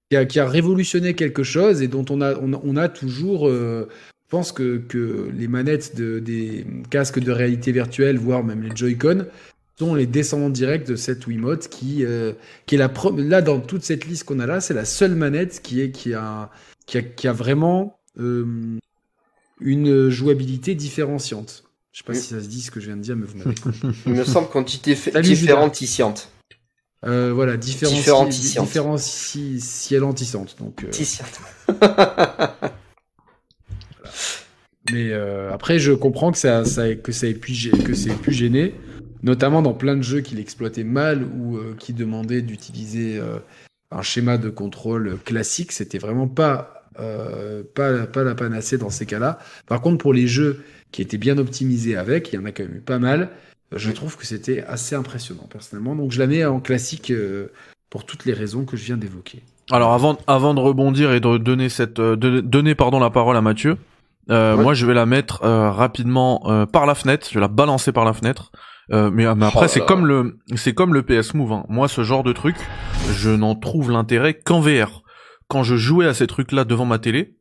qui 0.10 0.18
a, 0.18 0.26
qui 0.26 0.40
a 0.40 0.48
révolutionné 0.48 1.14
quelque 1.14 1.44
chose 1.44 1.82
et 1.82 1.88
dont 1.88 2.06
on 2.10 2.22
a, 2.22 2.36
on, 2.40 2.54
a- 2.54 2.62
on 2.64 2.76
a 2.78 2.90
toujours. 2.90 3.48
euh, 3.48 3.88
je 4.28 4.32
pense 4.32 4.52
que, 4.52 4.78
que 4.78 5.30
les 5.34 5.48
manettes 5.48 5.96
de, 5.96 6.20
des 6.20 6.66
casques 6.90 7.20
de 7.20 7.32
réalité 7.32 7.72
virtuelle, 7.72 8.18
voire 8.18 8.44
même 8.44 8.62
les 8.62 8.76
Joy-Con, 8.76 9.26
sont 9.80 9.96
les 9.96 10.06
descendants 10.06 10.50
directs 10.50 10.86
de 10.88 10.96
cette 10.96 11.26
Wiimote 11.28 11.70
qui, 11.70 12.04
euh, 12.04 12.34
qui 12.66 12.76
est 12.76 12.78
la 12.78 12.90
pro- 12.90 13.16
là 13.16 13.42
dans 13.42 13.60
toute 13.60 13.84
cette 13.84 14.06
liste 14.06 14.24
qu'on 14.26 14.40
a 14.40 14.46
là, 14.46 14.60
c'est 14.60 14.74
la 14.74 14.86
seule 14.86 15.16
manette 15.16 15.62
qui 15.62 15.82
est 15.82 15.92
qui 15.92 16.14
a 16.14 16.50
qui 16.88 16.98
a, 16.98 17.02
qui 17.04 17.28
a 17.28 17.32
vraiment 17.34 18.00
euh, 18.20 18.46
une 19.62 20.10
jouabilité 20.10 20.76
différenciante. 20.76 21.64
Je 21.94 22.00
sais 22.00 22.04
pas 22.04 22.14
Oui. 22.14 22.20
si 22.20 22.34
ça 22.34 22.42
se 22.42 22.48
dit 22.48 22.62
ce 22.62 22.70
que 22.72 22.80
je 22.80 22.88
viens 22.88 22.98
de 22.98 23.02
dire, 23.02 23.16
mais 23.16 23.26
vous 23.26 23.38
m'avez. 23.38 23.56
Il 24.08 24.14
me 24.14 24.24
semble 24.26 24.50
qu'on 24.50 24.62
dit 24.64 24.82
différenciante. 25.22 26.30
Euh, 27.06 27.32
voilà, 27.34 27.56
différenci... 27.58 27.98
Différenciante. 27.98 28.32
différenciante. 30.16 30.58
Donc, 30.60 30.84
euh. 30.84 30.90
mais 34.92 35.10
euh, 35.12 35.52
après, 35.54 35.80
je 35.80 35.92
comprends 35.92 36.32
que 36.32 36.38
ça, 36.38 36.66
ça, 36.66 36.96
que 36.96 37.12
ça 37.12 37.28
ait 37.28 37.34
pu, 37.34 37.54
que 37.84 37.94
c'est 37.94 38.14
pu 38.14 38.32
gêner, 38.32 38.76
notamment 39.24 39.62
dans 39.62 39.74
plein 39.74 39.96
de 39.96 40.02
jeux 40.02 40.22
qu'il 40.22 40.40
exploitait 40.40 40.84
mal 40.84 41.24
ou 41.24 41.58
euh, 41.58 41.76
qui 41.78 41.94
demandaient 41.94 42.42
d'utiliser 42.42 43.18
euh, 43.20 43.38
un 43.92 44.02
schéma 44.02 44.38
de 44.38 44.50
contrôle 44.50 45.18
classique. 45.24 45.72
C'était 45.72 45.98
vraiment 45.98 46.28
pas, 46.28 46.84
euh, 47.00 47.64
pas, 47.76 48.06
pas 48.08 48.24
la 48.24 48.36
panacée 48.36 48.78
dans 48.78 48.90
ces 48.90 49.06
cas-là. 49.06 49.40
Par 49.68 49.82
contre, 49.82 49.98
pour 49.98 50.14
les 50.14 50.28
jeux 50.28 50.64
qui 50.92 51.02
étaient 51.02 51.18
bien 51.18 51.38
optimisés 51.38 51.96
avec, 51.96 52.32
il 52.32 52.36
y 52.36 52.40
en 52.40 52.46
a 52.46 52.52
quand 52.52 52.64
même 52.64 52.76
eu 52.76 52.82
pas 52.82 53.00
mal. 53.00 53.30
Je 53.76 53.92
trouve 53.92 54.16
que 54.18 54.26
c'était 54.26 54.64
assez 54.64 54.96
impressionnant 54.96 55.48
personnellement. 55.50 55.96
Donc, 55.96 56.12
je 56.12 56.20
la 56.20 56.28
mets 56.28 56.46
en 56.46 56.60
classique 56.60 57.12
euh, 57.12 57.48
pour 57.90 58.06
toutes 58.06 58.26
les 58.26 58.34
raisons 58.34 58.66
que 58.66 58.78
je 58.78 58.86
viens 58.86 58.98
d'évoquer. 58.98 59.42
Alors 59.70 59.92
avant, 59.94 60.18
avant 60.28 60.54
de 60.54 60.62
rebondir 60.62 61.12
et 61.12 61.20
de 61.20 61.38
donner 61.38 61.68
cette, 61.68 62.00
euh, 62.00 62.16
de 62.16 62.40
donner 62.40 62.74
pardon 62.74 63.00
la 63.00 63.10
parole 63.10 63.36
à 63.36 63.42
Mathieu, 63.42 63.78
euh, 64.30 64.56
Ouais. 64.56 64.64
moi 64.64 64.74
je 64.74 64.86
vais 64.86 64.94
la 64.94 65.06
mettre 65.06 65.44
euh, 65.44 65.72
rapidement 65.72 66.42
euh, 66.46 66.66
par 66.66 66.86
la 66.86 66.96
fenêtre. 66.96 67.28
Je 67.30 67.36
vais 67.36 67.42
la 67.42 67.48
balancer 67.48 67.92
par 67.92 68.06
la 68.06 68.14
fenêtre. 68.14 68.52
Euh, 68.94 69.10
mais, 69.12 69.24
mais 69.36 69.46
après 69.48 69.66
Oh 69.66 69.68
c'est 69.68 69.86
comme 69.86 70.06
le, 70.06 70.38
c'est 70.56 70.74
comme 70.74 70.94
le 70.94 71.04
PS 71.04 71.34
Move. 71.34 71.52
hein. 71.52 71.66
Moi 71.70 71.88
ce 71.88 72.04
genre 72.04 72.24
de 72.24 72.32
truc, 72.34 72.56
je 73.14 73.30
n'en 73.30 73.56
trouve 73.56 73.92
l'intérêt 73.92 74.34
qu'en 74.34 74.62
VR. 74.62 75.02
Quand 75.50 75.64
je 75.64 75.76
jouais 75.76 76.08
à 76.08 76.14
ces 76.14 76.28
trucs-là 76.28 76.64
devant 76.66 76.86
ma 76.86 77.00
télé, 77.00 77.36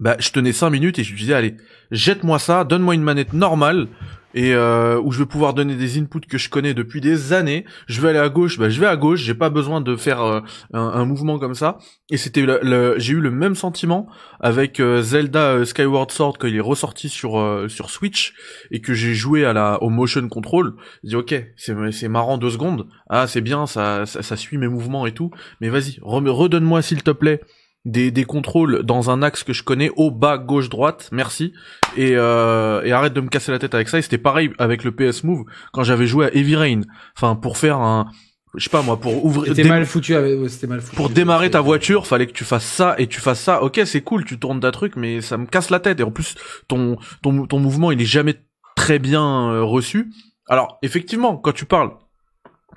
bah 0.00 0.16
je 0.18 0.30
tenais 0.30 0.52
5 0.52 0.70
minutes 0.70 0.98
et 0.98 1.04
je 1.04 1.12
me 1.12 1.18
disais 1.18 1.34
allez, 1.34 1.56
jette-moi 1.90 2.38
ça, 2.38 2.64
donne-moi 2.64 2.94
une 2.94 3.02
manette 3.02 3.32
normale 3.34 3.88
et 4.34 4.54
euh, 4.54 5.00
où 5.00 5.12
je 5.12 5.18
vais 5.18 5.26
pouvoir 5.26 5.54
donner 5.54 5.74
des 5.74 5.98
inputs 5.98 6.20
que 6.28 6.38
je 6.38 6.48
connais 6.48 6.74
depuis 6.74 7.00
des 7.00 7.32
années. 7.32 7.64
Je 7.86 8.00
vais 8.00 8.10
aller 8.10 8.18
à 8.18 8.28
gauche, 8.28 8.58
bah 8.58 8.68
je 8.68 8.80
vais 8.80 8.86
à 8.86 8.96
gauche. 8.96 9.20
J'ai 9.20 9.34
pas 9.34 9.50
besoin 9.50 9.80
de 9.80 9.96
faire 9.96 10.22
euh, 10.22 10.40
un, 10.72 11.04
mouvement 11.04 11.38
comme 11.38 11.54
ça. 11.54 11.78
Et 12.10 12.16
c'était 12.16 12.42
le, 12.42 12.94
j'ai 12.98 13.14
eu 13.14 13.20
le 13.20 13.30
même 13.30 13.54
sentiment 13.54 14.08
avec 14.40 14.80
euh, 14.80 15.02
Zelda 15.02 15.52
euh, 15.52 15.64
Skyward 15.64 16.10
Sword 16.10 16.38
quand 16.38 16.48
il 16.48 16.56
est 16.56 16.60
ressorti 16.60 17.08
sur 17.08 17.32
sur 17.68 17.90
Switch 17.90 18.34
et 18.70 18.80
que 18.80 18.94
j'ai 18.94 19.14
joué 19.14 19.44
à 19.44 19.52
la 19.52 19.82
au 19.82 19.88
motion 19.90 20.26
control. 20.28 20.74
J'ai 21.02 21.10
dit 21.10 21.16
ok, 21.16 21.34
c'est 21.56 21.92
c'est 21.92 22.08
marrant 22.08 22.38
deux 22.38 22.50
secondes. 22.50 22.86
Ah 23.08 23.26
c'est 23.26 23.40
bien, 23.40 23.66
ça, 23.66 24.06
ça 24.06 24.36
suit 24.36 24.58
mes 24.58 24.68
mouvements 24.68 25.06
et 25.06 25.12
tout. 25.12 25.30
Mais 25.60 25.68
vas-y, 25.68 25.98
re- 26.00 26.28
redonne-moi 26.28 26.82
s'il 26.82 27.02
te 27.02 27.10
plaît 27.10 27.40
des 27.84 28.10
des 28.10 28.24
contrôles 28.24 28.82
dans 28.84 29.10
un 29.10 29.22
axe 29.22 29.42
que 29.44 29.52
je 29.52 29.62
connais, 29.62 29.90
haut, 29.96 30.10
bas, 30.10 30.38
gauche, 30.38 30.68
droite. 30.68 31.08
Merci. 31.12 31.52
Et 31.96 32.12
euh, 32.16 32.82
et 32.84 32.92
arrête 32.92 33.12
de 33.12 33.20
me 33.20 33.28
casser 33.28 33.50
la 33.52 33.58
tête 33.58 33.74
avec 33.74 33.88
ça. 33.88 33.98
Et 33.98 34.02
c'était 34.02 34.18
pareil 34.18 34.50
avec 34.58 34.84
le 34.84 34.92
PS 34.92 35.24
Move 35.24 35.44
quand 35.72 35.82
j'avais 35.82 36.06
joué 36.06 36.26
à 36.26 36.34
Heavy 36.34 36.56
Rain. 36.56 36.80
Enfin 37.16 37.34
pour 37.36 37.58
faire 37.58 37.78
un 37.78 38.06
je 38.54 38.64
sais 38.64 38.70
pas 38.70 38.82
moi 38.82 39.00
pour 39.00 39.24
ouvrir 39.24 39.54
C'était 39.56 39.68
mal 39.68 39.86
foutu. 39.86 40.14
avec- 40.14 40.38
ouais, 40.38 40.48
C'était 40.50 40.66
mal 40.66 40.80
foutu. 40.82 40.94
pour 40.94 41.08
démarrer 41.08 41.50
ta 41.50 41.62
voiture, 41.62 42.06
fallait 42.06 42.26
que 42.26 42.32
tu 42.32 42.44
fasses 42.44 42.66
ça 42.66 42.94
et 42.98 43.06
tu 43.06 43.18
fasses 43.20 43.40
ça. 43.40 43.62
Ok, 43.62 43.80
c'est 43.86 44.02
cool, 44.02 44.24
tu 44.26 44.38
tournes 44.38 44.60
d'un 44.60 44.70
truc, 44.72 44.94
mais 44.96 45.22
ça 45.22 45.38
me 45.38 45.46
casse 45.46 45.70
la 45.70 45.80
tête. 45.80 46.00
Et 46.00 46.02
en 46.02 46.10
plus, 46.10 46.34
ton 46.68 46.98
ton 47.22 47.46
ton 47.46 47.58
mouvement, 47.60 47.90
il 47.92 48.00
est 48.02 48.04
jamais 48.04 48.34
très 48.76 48.98
bien 48.98 49.50
euh, 49.50 49.62
reçu. 49.62 50.12
Alors, 50.48 50.78
effectivement, 50.82 51.36
quand 51.38 51.52
tu 51.52 51.64
parles 51.64 51.92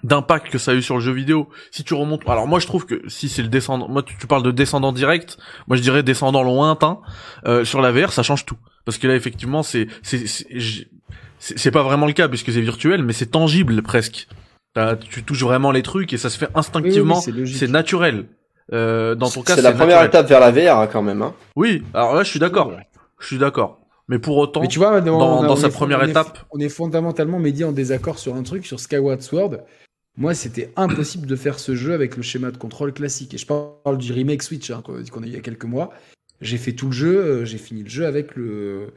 d'impact 0.06 0.49
que 0.49 0.57
ça 0.57 0.72
a 0.72 0.73
eu 0.76 0.82
sur 0.82 0.95
le 0.95 1.02
jeu 1.02 1.11
vidéo, 1.11 1.49
si 1.72 1.84
tu 1.84 1.94
remontes, 1.94 2.22
alors 2.30 2.48
moi 2.48 2.60
je 2.60 2.68
trouve 2.68 2.86
que 2.86 3.02
si 3.07 3.27
c'est 3.27 3.41
le 3.41 3.48
descendant, 3.48 3.88
moi 3.90 4.03
tu, 4.03 4.15
tu 4.18 4.27
parles 4.27 4.44
de 4.44 4.52
descendant 4.52 4.91
direct, 4.91 5.38
moi 5.68 5.76
je 5.77 5.82
dirais 5.82 6.03
descendant 6.03 6.44
lointain 6.44 6.99
euh, 7.48 7.65
sur 7.65 7.82
la 7.82 7.91
VR, 7.91 8.11
ça 8.14 8.23
change 8.23 8.45
tout. 8.45 8.57
Parce 8.86 8.98
que 8.99 9.07
là, 9.07 9.15
effectivement, 9.15 9.64
c'est 9.64 9.88
c'est 10.03 10.27
c'est 10.27 10.45
c'est 11.40 11.57
c'est 11.57 11.72
pas 11.72 11.84
vraiment 11.84 12.06
le 12.06 12.14
cas 12.14 12.27
puisque 12.27 12.52
c'est 12.52 12.61
virtuel, 12.61 13.03
mais 13.03 13.14
c'est 13.14 13.26
tangible 13.32 13.82
presque. 13.82 14.27
T'as- 14.73 14.95
Tu 14.95 15.23
touches 15.23 15.44
vraiment 15.44 15.72
les 15.72 15.82
trucs 15.82 16.14
et 16.14 16.18
ça 16.18 16.30
se 16.30 16.38
fait 16.38 16.45
Oui, 16.45 16.52
oui, 16.52 16.53
oui, 16.56 16.60
instinctivement 16.60 17.22
c'est 17.22 17.68
naturel. 17.69 18.26
Euh, 18.73 19.15
dans 19.15 19.30
ton 19.30 19.41
cas, 19.44 19.56
C'est 19.56 19.61
la 19.61 19.72
première 19.72 20.02
naturel. 20.02 20.07
étape 20.07 20.27
vers 20.27 20.40
la 20.40 20.52
VR 20.52 20.80
hein, 20.80 20.88
quand 20.91 21.02
même. 21.03 21.22
Hein. 21.22 21.34
Oui, 21.56 21.84
alors 21.94 22.15
là, 22.15 22.23
je 22.23 22.30
suis 22.30 22.40
d'accord. 22.40 22.72
Je 23.19 23.27
suis 23.27 23.38
d'accord. 23.38 23.80
Mais 24.07 24.19
pour 24.19 24.38
autant, 24.38 24.61
Mais 24.61 24.68
tu 24.68 24.77
vois, 24.80 25.02
dans, 25.02 25.18
dans- 25.18 25.40
on 25.40 25.44
a- 25.44 25.48
dans 25.48 25.53
on 25.53 25.56
sa 25.56 25.68
est- 25.68 25.72
première 25.72 25.99
on 25.99 26.03
est- 26.06 26.10
étape- 26.11 26.40
on 26.52 26.60
est 26.60 26.69
fondamentalement 26.69 27.40
médié 27.40 27.64
en 27.65 27.72
désaccord 27.72 28.19
sur 28.19 28.36
un 28.36 28.44
truc, 28.44 28.65
sur 28.65 28.80
Skyward 28.80 29.22
Sword. 29.22 29.57
Moi, 30.17 30.33
c'était 30.33 30.71
impossible 30.75 31.27
de 31.27 31.35
faire 31.35 31.59
ce 31.59 31.75
jeu 31.75 31.93
avec 31.93 32.15
le 32.15 32.23
schéma 32.23 32.51
de 32.51 32.57
contrôle 32.57 32.93
classique. 32.93 33.33
Et 33.33 33.37
je 33.37 33.45
parle 33.45 33.97
du 33.97 34.13
remake 34.13 34.43
Switch 34.43 34.71
hein, 34.71 34.81
qu'on 34.81 34.95
a 34.95 35.25
eu 35.25 35.27
il 35.29 35.33
y 35.33 35.35
a 35.35 35.41
quelques 35.41 35.65
mois. 35.65 35.93
J'ai 36.41 36.57
fait 36.57 36.73
tout 36.73 36.87
le 36.87 36.91
jeu, 36.91 37.17
euh, 37.17 37.45
j'ai 37.45 37.57
fini 37.57 37.83
le 37.83 37.89
jeu 37.89 38.05
avec 38.05 38.35
le, 38.35 38.87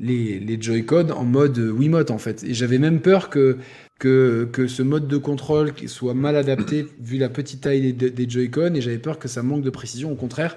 les, 0.00 0.60
Joy-Con 0.60 1.10
en 1.10 1.24
mode 1.24 1.58
euh, 1.58 1.70
Wiimote 1.70 2.10
en 2.10 2.18
fait. 2.18 2.42
Et 2.44 2.54
j'avais 2.54 2.78
même 2.78 3.00
peur 3.00 3.30
que, 3.30 3.58
que, 3.98 4.48
que 4.52 4.66
ce 4.66 4.82
mode 4.82 5.08
de 5.08 5.16
contrôle 5.16 5.72
soit 5.86 6.14
mal 6.14 6.36
adapté 6.36 6.86
vu 7.00 7.18
la 7.18 7.28
petite 7.28 7.62
taille 7.62 7.92
des, 7.92 8.10
des 8.10 8.30
Joy-Con 8.30 8.74
et 8.74 8.80
j'avais 8.80 8.98
peur 8.98 9.18
que 9.18 9.28
ça 9.28 9.42
manque 9.42 9.62
de 9.62 9.70
précision. 9.70 10.12
Au 10.12 10.16
contraire, 10.16 10.56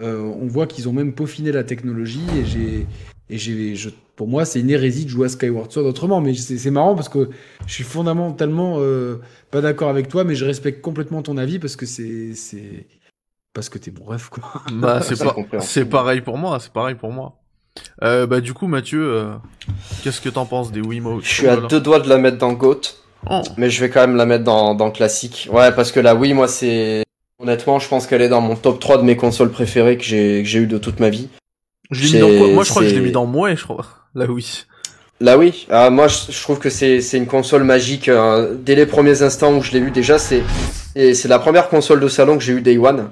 euh, 0.00 0.18
on 0.18 0.46
voit 0.46 0.66
qu'ils 0.66 0.88
ont 0.88 0.92
même 0.92 1.12
peaufiné 1.12 1.52
la 1.52 1.64
technologie 1.64 2.24
et 2.36 2.44
j'ai 2.44 2.86
et 3.30 3.38
j'ai 3.38 3.74
je, 3.74 3.90
pour 4.16 4.28
moi 4.28 4.44
c'est 4.44 4.60
une 4.60 4.70
hérésie 4.70 5.04
de 5.04 5.10
jouer 5.10 5.26
à 5.26 5.28
Skyward 5.28 5.70
Sword 5.72 5.86
autrement. 5.86 6.20
Mais 6.20 6.34
c'est 6.34 6.58
c'est 6.58 6.70
marrant 6.70 6.94
parce 6.94 7.08
que 7.08 7.30
je 7.66 7.72
suis 7.72 7.84
fondamentalement 7.84 8.76
euh, 8.78 9.20
pas 9.50 9.60
d'accord 9.60 9.88
avec 9.88 10.08
toi, 10.08 10.24
mais 10.24 10.34
je 10.34 10.44
respecte 10.44 10.80
complètement 10.82 11.22
ton 11.22 11.36
avis 11.36 11.58
parce 11.58 11.76
que 11.76 11.86
c'est 11.86 12.34
c'est 12.34 12.86
parce 13.52 13.68
que 13.68 13.78
t'es 13.78 13.92
mon 13.98 14.04
rêve 14.06 14.28
quoi. 14.30 14.44
bah, 14.72 15.00
c'est 15.02 15.18
pas, 15.22 15.34
c'est 15.60 15.84
pareil 15.84 16.20
pour 16.20 16.38
moi, 16.38 16.58
c'est 16.60 16.72
pareil 16.72 16.94
pour 16.96 17.12
moi. 17.12 17.40
Euh, 18.04 18.26
bah, 18.26 18.40
du 18.40 18.54
coup, 18.54 18.68
Mathieu, 18.68 19.02
euh, 19.02 19.34
qu'est-ce 20.02 20.20
que 20.20 20.28
t'en 20.28 20.46
penses 20.46 20.70
des 20.70 20.80
Wiimote? 20.80 21.24
Je 21.24 21.28
suis 21.28 21.48
à 21.48 21.56
deux 21.56 21.80
doigts 21.80 21.98
de 21.98 22.08
la 22.08 22.18
mettre 22.18 22.38
dans 22.38 22.52
GOAT, 22.52 22.80
Oh. 23.30 23.40
mais 23.56 23.70
je 23.70 23.80
vais 23.80 23.88
quand 23.90 24.00
même 24.02 24.16
la 24.16 24.26
mettre 24.26 24.44
dans, 24.44 24.74
dans 24.74 24.90
classique. 24.90 25.48
Ouais, 25.50 25.72
parce 25.72 25.92
que 25.92 25.98
la 26.00 26.14
Wii, 26.14 26.34
moi, 26.34 26.46
c'est 26.46 27.04
honnêtement, 27.40 27.78
je 27.78 27.88
pense 27.88 28.06
qu'elle 28.06 28.22
est 28.22 28.28
dans 28.28 28.40
mon 28.42 28.54
top 28.54 28.78
3 28.80 28.98
de 28.98 29.02
mes 29.02 29.16
consoles 29.16 29.50
préférées 29.50 29.96
que 29.96 30.04
j'ai 30.04 30.42
que 30.42 30.48
j'ai 30.48 30.58
eu 30.60 30.66
de 30.66 30.78
toute 30.78 31.00
ma 31.00 31.08
vie. 31.08 31.28
Je 31.94 32.02
l'ai 32.06 32.12
mis 32.12 32.20
dans 32.20 32.38
quoi? 32.38 32.48
Moi, 32.54 32.64
je 32.64 32.70
crois 32.70 32.82
que 32.82 32.88
je 32.88 32.94
l'ai 32.94 33.00
mis 33.00 33.12
dans 33.12 33.26
Mouais, 33.26 33.56
je 33.56 33.64
crois. 33.64 33.86
Là, 34.14 34.26
oui. 34.28 34.64
La 35.20 35.38
Wii, 35.38 35.66
ah, 35.70 35.90
moi, 35.90 36.08
je, 36.08 36.16
je 36.32 36.42
trouve 36.42 36.58
que 36.58 36.68
c'est 36.70 37.00
c'est 37.00 37.16
une 37.16 37.26
console 37.26 37.62
magique. 37.64 38.08
euh, 38.08 38.54
dès 38.58 38.74
les 38.74 38.84
premiers 38.84 39.22
instants 39.22 39.54
où 39.54 39.62
je 39.62 39.70
l'ai 39.72 39.78
eu, 39.78 39.90
déjà, 39.90 40.18
c'est 40.18 40.42
et 40.96 41.14
c'est 41.14 41.28
la 41.28 41.38
première 41.38 41.68
console 41.68 42.00
de 42.00 42.08
salon 42.08 42.36
que 42.36 42.42
j'ai 42.44 42.52
eu 42.52 42.60
Day 42.60 42.76
One. 42.78 43.10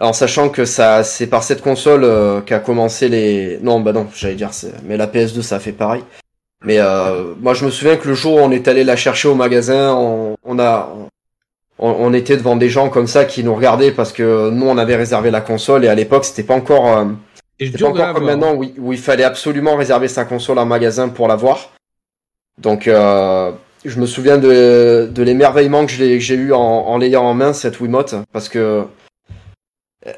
En 0.00 0.12
sachant 0.12 0.48
que 0.50 0.64
ça, 0.64 1.02
c'est 1.04 1.26
par 1.26 1.42
cette 1.42 1.60
console 1.62 2.04
euh, 2.04 2.40
qu'a 2.42 2.58
commencé 2.58 3.08
les. 3.08 3.58
Non, 3.62 3.80
bah 3.80 3.92
non, 3.92 4.06
j'allais 4.14 4.34
dire, 4.34 4.52
c'est- 4.52 4.72
mais 4.84 4.96
la 4.96 5.06
PS2, 5.06 5.42
ça 5.42 5.56
a 5.56 5.58
fait 5.58 5.72
pareil. 5.72 6.02
Mais 6.64 6.78
euh, 6.78 7.34
moi, 7.40 7.54
je 7.54 7.64
me 7.64 7.70
souviens 7.70 7.96
que 7.96 8.06
le 8.08 8.14
jour 8.14 8.34
où 8.34 8.38
on 8.38 8.50
est 8.50 8.68
allé 8.68 8.84
la 8.84 8.96
chercher 8.96 9.28
au 9.28 9.34
magasin, 9.34 9.94
on, 9.94 10.36
on 10.44 10.58
a, 10.58 10.94
on, 11.78 11.88
on 11.98 12.12
était 12.14 12.36
devant 12.36 12.56
des 12.56 12.68
gens 12.68 12.88
comme 12.88 13.06
ça 13.06 13.24
qui 13.24 13.42
nous 13.42 13.54
regardaient 13.54 13.90
parce 13.90 14.12
que 14.12 14.50
nous, 14.50 14.66
on 14.66 14.78
avait 14.78 14.96
réservé 14.96 15.30
la 15.30 15.40
console 15.40 15.84
et 15.84 15.88
à 15.88 15.94
l'époque, 15.94 16.24
c'était 16.26 16.44
pas 16.44 16.54
encore. 16.54 16.86
euh, 16.98 17.04
Et 17.62 17.70
pas 17.70 17.86
encore 17.86 18.14
comme 18.14 18.24
maintenant 18.24 18.54
où, 18.54 18.64
il- 18.64 18.74
où 18.78 18.92
il 18.92 18.98
fallait 18.98 19.24
absolument 19.24 19.76
réserver 19.76 20.08
sa 20.08 20.24
console 20.24 20.58
en 20.58 20.66
magasin 20.66 21.08
pour 21.08 21.28
l'avoir. 21.28 21.70
Donc, 22.58 22.86
euh, 22.86 23.50
je 23.84 23.98
me 23.98 24.06
souviens 24.06 24.38
de, 24.38 25.08
de 25.10 25.22
l'émerveillement 25.22 25.84
que 25.86 25.92
je 25.92 26.18
j'ai 26.18 26.34
eu 26.34 26.52
en, 26.52 26.58
en 26.60 26.98
l'ayant 26.98 27.24
en 27.24 27.34
main, 27.34 27.52
cette 27.52 27.80
Wiimote, 27.80 28.14
parce 28.32 28.48
que 28.48 28.84
euh, 30.06 30.12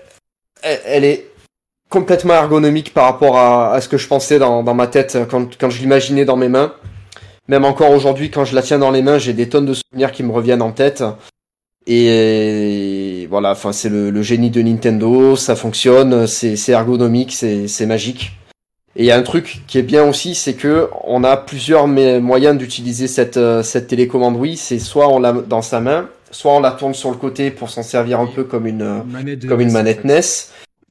elle, 0.62 0.81
elle 0.85 1.05
est 1.05 1.27
complètement 1.91 2.35
ergonomique 2.35 2.93
par 2.93 3.05
rapport 3.05 3.37
à, 3.37 3.73
à 3.75 3.81
ce 3.81 3.89
que 3.89 3.97
je 3.99 4.09
pensais 4.09 4.39
dans, 4.39 4.62
dans 4.62 4.75
ma 4.75 4.87
tête 4.89 5.16
quand, 5.31 5.57
quand 5.59 5.71
je 5.71 5.81
l'imaginais 5.81 6.25
dans 6.25 6.37
mes 6.37 6.49
mains. 6.49 6.75
Même 7.47 7.65
encore 7.65 7.91
aujourd'hui, 7.91 8.31
quand 8.31 8.45
je 8.45 8.55
la 8.55 8.62
tiens 8.62 8.79
dans 8.79 8.91
les 8.91 9.03
mains, 9.03 9.19
j'ai 9.19 9.33
des 9.35 9.49
tonnes 9.49 9.66
de 9.66 9.75
souvenirs 9.75 10.12
qui 10.12 10.23
me 10.23 10.33
reviennent 10.33 10.62
en 10.62 10.73
tête. 10.73 11.05
Et 11.86 13.27
voilà, 13.31 13.51
enfin, 13.52 13.73
c'est 13.73 13.90
le, 13.90 14.11
le 14.11 14.23
génie 14.23 14.51
de 14.51 14.62
Nintendo, 14.62 15.36
ça 15.36 15.55
fonctionne, 15.55 16.27
c'est 16.27 16.69
ergonomique, 16.70 17.32
c'est 17.32 17.86
magique. 17.86 18.32
Et 18.97 19.02
il 19.02 19.06
y 19.06 19.11
a 19.11 19.16
un 19.16 19.23
truc 19.23 19.62
qui 19.66 19.78
est 19.78 19.82
bien 19.82 20.05
aussi, 20.05 20.35
c'est 20.35 20.55
que 20.55 20.89
on 21.02 21.24
a 21.24 21.36
plusieurs 21.36 21.89
moyens 21.89 22.56
d'utiliser 22.56 23.09
cette, 23.09 23.36
euh, 23.36 23.62
cette 23.65 23.89
télécommande 23.89 24.36
Wii. 24.36 24.56
C'est 24.56 24.78
soit 24.78 25.09
on 25.09 25.19
l'a 25.19 25.32
dans 25.32 25.62
sa 25.62 25.81
main, 25.81 26.09
soit 26.31 26.52
on 26.52 26.61
la 26.61 26.70
tourne 26.70 26.94
sur 26.94 27.11
le 27.11 27.16
côté 27.16 27.51
pour 27.51 27.70
s'en 27.70 27.82
servir 27.82 28.20
un 28.20 28.27
peu 28.27 28.44
comme 28.44 28.69
une, 28.69 28.82
euh, 28.82 29.02
manette 29.05 29.47
comme 29.47 29.61
une 29.61 29.66
NES, 29.66 29.73
en 29.73 29.78
manette. 29.78 30.05
NES. 30.05 30.20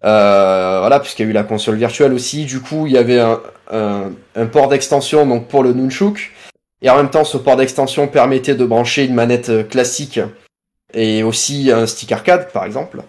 Euh, 0.03 0.79
voilà, 0.81 0.99
puisqu'il 0.99 1.23
y 1.23 1.25
a 1.27 1.29
eu 1.29 1.33
la 1.33 1.43
console 1.43 1.77
virtuelle 1.77 2.11
aussi. 2.11 2.43
Du 2.43 2.59
coup, 2.59 2.87
il 2.87 2.91
y 2.91 2.97
avait 2.97 3.21
un, 3.21 3.39
un, 3.71 4.11
un 4.35 4.45
port 4.47 4.67
d'extension 4.67 5.25
donc 5.25 5.47
pour 5.47 5.63
le 5.63 5.71
Nunchuk. 5.71 6.33
Et 6.81 6.89
en 6.89 6.97
même 6.97 7.09
temps, 7.09 7.23
ce 7.23 7.37
port 7.37 7.55
d'extension 7.55 8.09
permettait 8.09 8.55
de 8.55 8.65
brancher 8.65 9.05
une 9.05 9.13
manette 9.13 9.47
euh, 9.47 9.63
classique 9.63 10.19
et 10.93 11.23
aussi 11.23 11.71
un 11.71 11.85
stick 11.87 12.11
arcade, 12.11 12.51
par 12.51 12.65
exemple. 12.65 13.01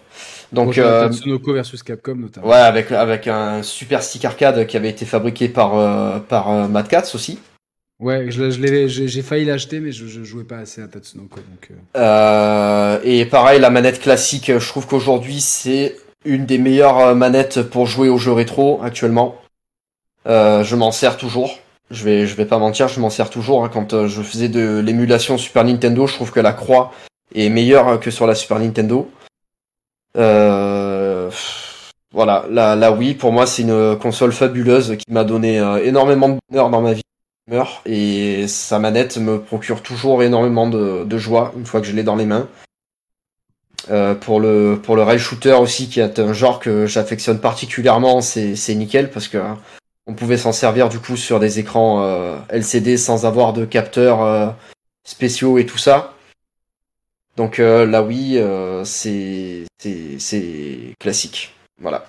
Donc, 0.52 0.78
euh, 0.78 1.08
Tatsunoko 1.08 1.52
versus 1.52 1.82
Capcom 1.82 2.14
notamment. 2.16 2.46
ouais, 2.48 2.54
avec, 2.56 2.92
avec 2.92 3.26
un 3.26 3.62
super 3.62 4.02
stick 4.02 4.24
arcade 4.24 4.66
qui 4.66 4.76
avait 4.76 4.90
été 4.90 5.04
fabriqué 5.04 5.48
par, 5.48 5.76
euh, 5.76 6.18
par 6.20 6.50
euh, 6.50 6.68
Mad 6.68 6.86
Catz 6.88 7.14
aussi. 7.14 7.38
Ouais, 8.00 8.26
je, 8.30 8.50
je 8.50 8.60
l'ai- 8.60 8.88
j'ai 8.88 9.06
j'ai 9.08 9.22
failli 9.22 9.44
l'acheter, 9.44 9.80
mais 9.80 9.92
je, 9.92 10.06
je 10.06 10.24
jouais 10.24 10.44
pas 10.44 10.58
assez 10.58 10.82
à 10.82 10.88
Tatsunoko. 10.88 11.40
Donc, 11.40 11.70
euh, 11.70 11.74
Euh, 11.96 13.00
et 13.04 13.24
pareil, 13.26 13.60
la 13.60 13.70
manette 13.70 14.00
classique, 14.00 14.50
je 14.58 14.68
trouve 14.68 14.86
qu'aujourd'hui 14.86 15.40
c'est 15.40 15.96
une 16.24 16.44
des 16.46 16.58
meilleures 16.58 16.98
euh, 16.98 17.14
manettes 17.14 17.62
pour 17.62 17.86
jouer 17.86 18.08
aux 18.08 18.18
jeux 18.18 18.32
rétro 18.32 18.80
actuellement. 18.82 19.36
Euh, 20.26 20.64
je 20.64 20.76
m'en 20.76 20.90
sers 20.92 21.16
toujours. 21.16 21.58
Je 21.90 22.02
vais, 22.04 22.26
je 22.26 22.34
vais 22.34 22.46
pas 22.46 22.58
mentir, 22.58 22.88
je 22.88 22.98
m'en 22.98 23.10
sers 23.10 23.30
toujours. 23.30 23.64
hein. 23.64 23.70
Quand 23.72 24.06
je 24.06 24.22
faisais 24.22 24.48
de 24.48 24.78
l'émulation 24.84 25.36
Super 25.38 25.64
Nintendo, 25.64 26.06
je 26.06 26.14
trouve 26.14 26.32
que 26.32 26.40
la 26.40 26.52
croix 26.52 26.92
est 27.34 27.48
meilleure 27.48 28.00
que 28.00 28.10
sur 28.10 28.26
la 28.26 28.34
Super 28.34 28.58
Nintendo. 28.58 29.10
Euh, 30.16 31.30
voilà, 32.12 32.46
la, 32.50 32.76
la 32.76 32.92
Wii 32.92 33.14
pour 33.14 33.32
moi 33.32 33.46
c'est 33.46 33.62
une 33.62 33.98
console 33.98 34.32
fabuleuse 34.32 34.96
qui 34.96 35.12
m'a 35.12 35.24
donné 35.24 35.58
euh, 35.58 35.84
énormément 35.84 36.28
de 36.28 36.38
bonheur 36.48 36.70
dans 36.70 36.80
ma 36.80 36.92
vie 36.92 37.02
et 37.84 38.48
sa 38.48 38.78
manette 38.78 39.18
me 39.18 39.38
procure 39.38 39.82
toujours 39.82 40.22
énormément 40.22 40.66
de, 40.66 41.18
joie 41.18 41.52
une 41.58 41.66
fois 41.66 41.82
que 41.82 41.86
je 41.86 41.92
l'ai 41.92 42.02
dans 42.02 42.16
les 42.16 42.24
mains. 42.24 42.48
Euh, 43.90 44.14
pour 44.14 44.40
le 44.40 44.80
rail 44.86 45.18
shooter 45.18 45.52
aussi 45.52 45.90
qui 45.90 46.00
est 46.00 46.18
un 46.18 46.32
genre 46.32 46.58
que 46.58 46.86
j'affectionne 46.86 47.38
particulièrement 47.38 48.22
c'est 48.22 48.74
nickel 48.74 49.10
parce 49.10 49.28
que 49.28 49.36
on 50.06 50.14
pouvait 50.14 50.38
s'en 50.38 50.52
servir 50.52 50.88
du 50.88 51.00
coup 51.00 51.18
sur 51.18 51.38
des 51.38 51.58
écrans 51.58 52.38
LCD 52.48 52.96
sans 52.96 53.26
avoir 53.26 53.52
de 53.52 53.66
capteurs 53.66 54.54
spéciaux 55.04 55.58
et 55.58 55.66
tout 55.66 55.76
ça 55.76 56.13
donc 57.36 57.58
euh, 57.58 57.86
là 57.86 58.02
oui 58.02 58.36
euh, 58.38 58.84
c'est 58.84 59.66
classique 60.98 61.54
voilà 61.78 62.04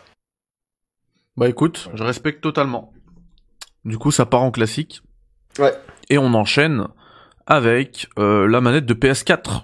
Bah 1.37 1.49
écoute, 1.49 1.89
je 1.93 2.03
respecte 2.03 2.41
totalement. 2.41 2.93
Du 3.83 3.97
coup, 3.97 4.11
ça 4.11 4.25
part 4.25 4.41
en 4.43 4.51
classique. 4.51 5.01
Ouais. 5.59 5.73
Et 6.09 6.17
on 6.17 6.33
enchaîne 6.33 6.87
avec 7.45 8.07
euh, 8.17 8.47
la 8.47 8.61
manette 8.61 8.85
de 8.85 8.93
PS4. 8.93 9.63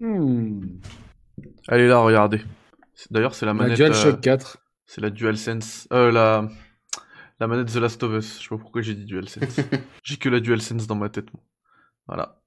hmm. 0.00 0.60
Elle 1.68 1.80
est 1.82 1.88
là, 1.88 1.98
regardez. 2.00 2.42
C'est- 2.94 3.12
D'ailleurs, 3.12 3.34
c'est 3.34 3.46
la 3.46 3.52
La 3.52 3.58
manette. 3.62 3.76
DualShock 3.76 4.14
euh, 4.14 4.20
4. 4.20 4.58
c'est 4.86 5.00
la 5.00 5.10
DualSense. 5.10 5.86
Euh, 5.92 6.10
la. 6.10 6.48
La 7.40 7.46
manette 7.46 7.72
The 7.72 7.76
Last 7.76 8.02
of 8.02 8.12
Us. 8.12 8.38
Je 8.38 8.42
sais 8.42 8.48
pas 8.48 8.58
pourquoi 8.58 8.82
j'ai 8.82 8.94
dit 8.94 9.04
DualSense. 9.04 9.60
j'ai 10.04 10.16
que 10.16 10.28
la 10.28 10.40
DualSense 10.40 10.86
dans 10.86 10.96
ma 10.96 11.08
tête, 11.08 11.32
moi. 11.32 11.42
Voilà. 12.08 12.41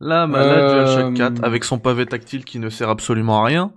La 0.00 0.26
manette 0.26 0.48
Euh, 0.58 0.84
DualShock 1.10 1.14
4 1.14 1.44
avec 1.44 1.64
son 1.64 1.78
pavé 1.78 2.06
tactile 2.06 2.44
qui 2.44 2.58
ne 2.58 2.68
sert 2.70 2.88
absolument 2.88 3.42
à 3.42 3.46
rien. 3.46 3.72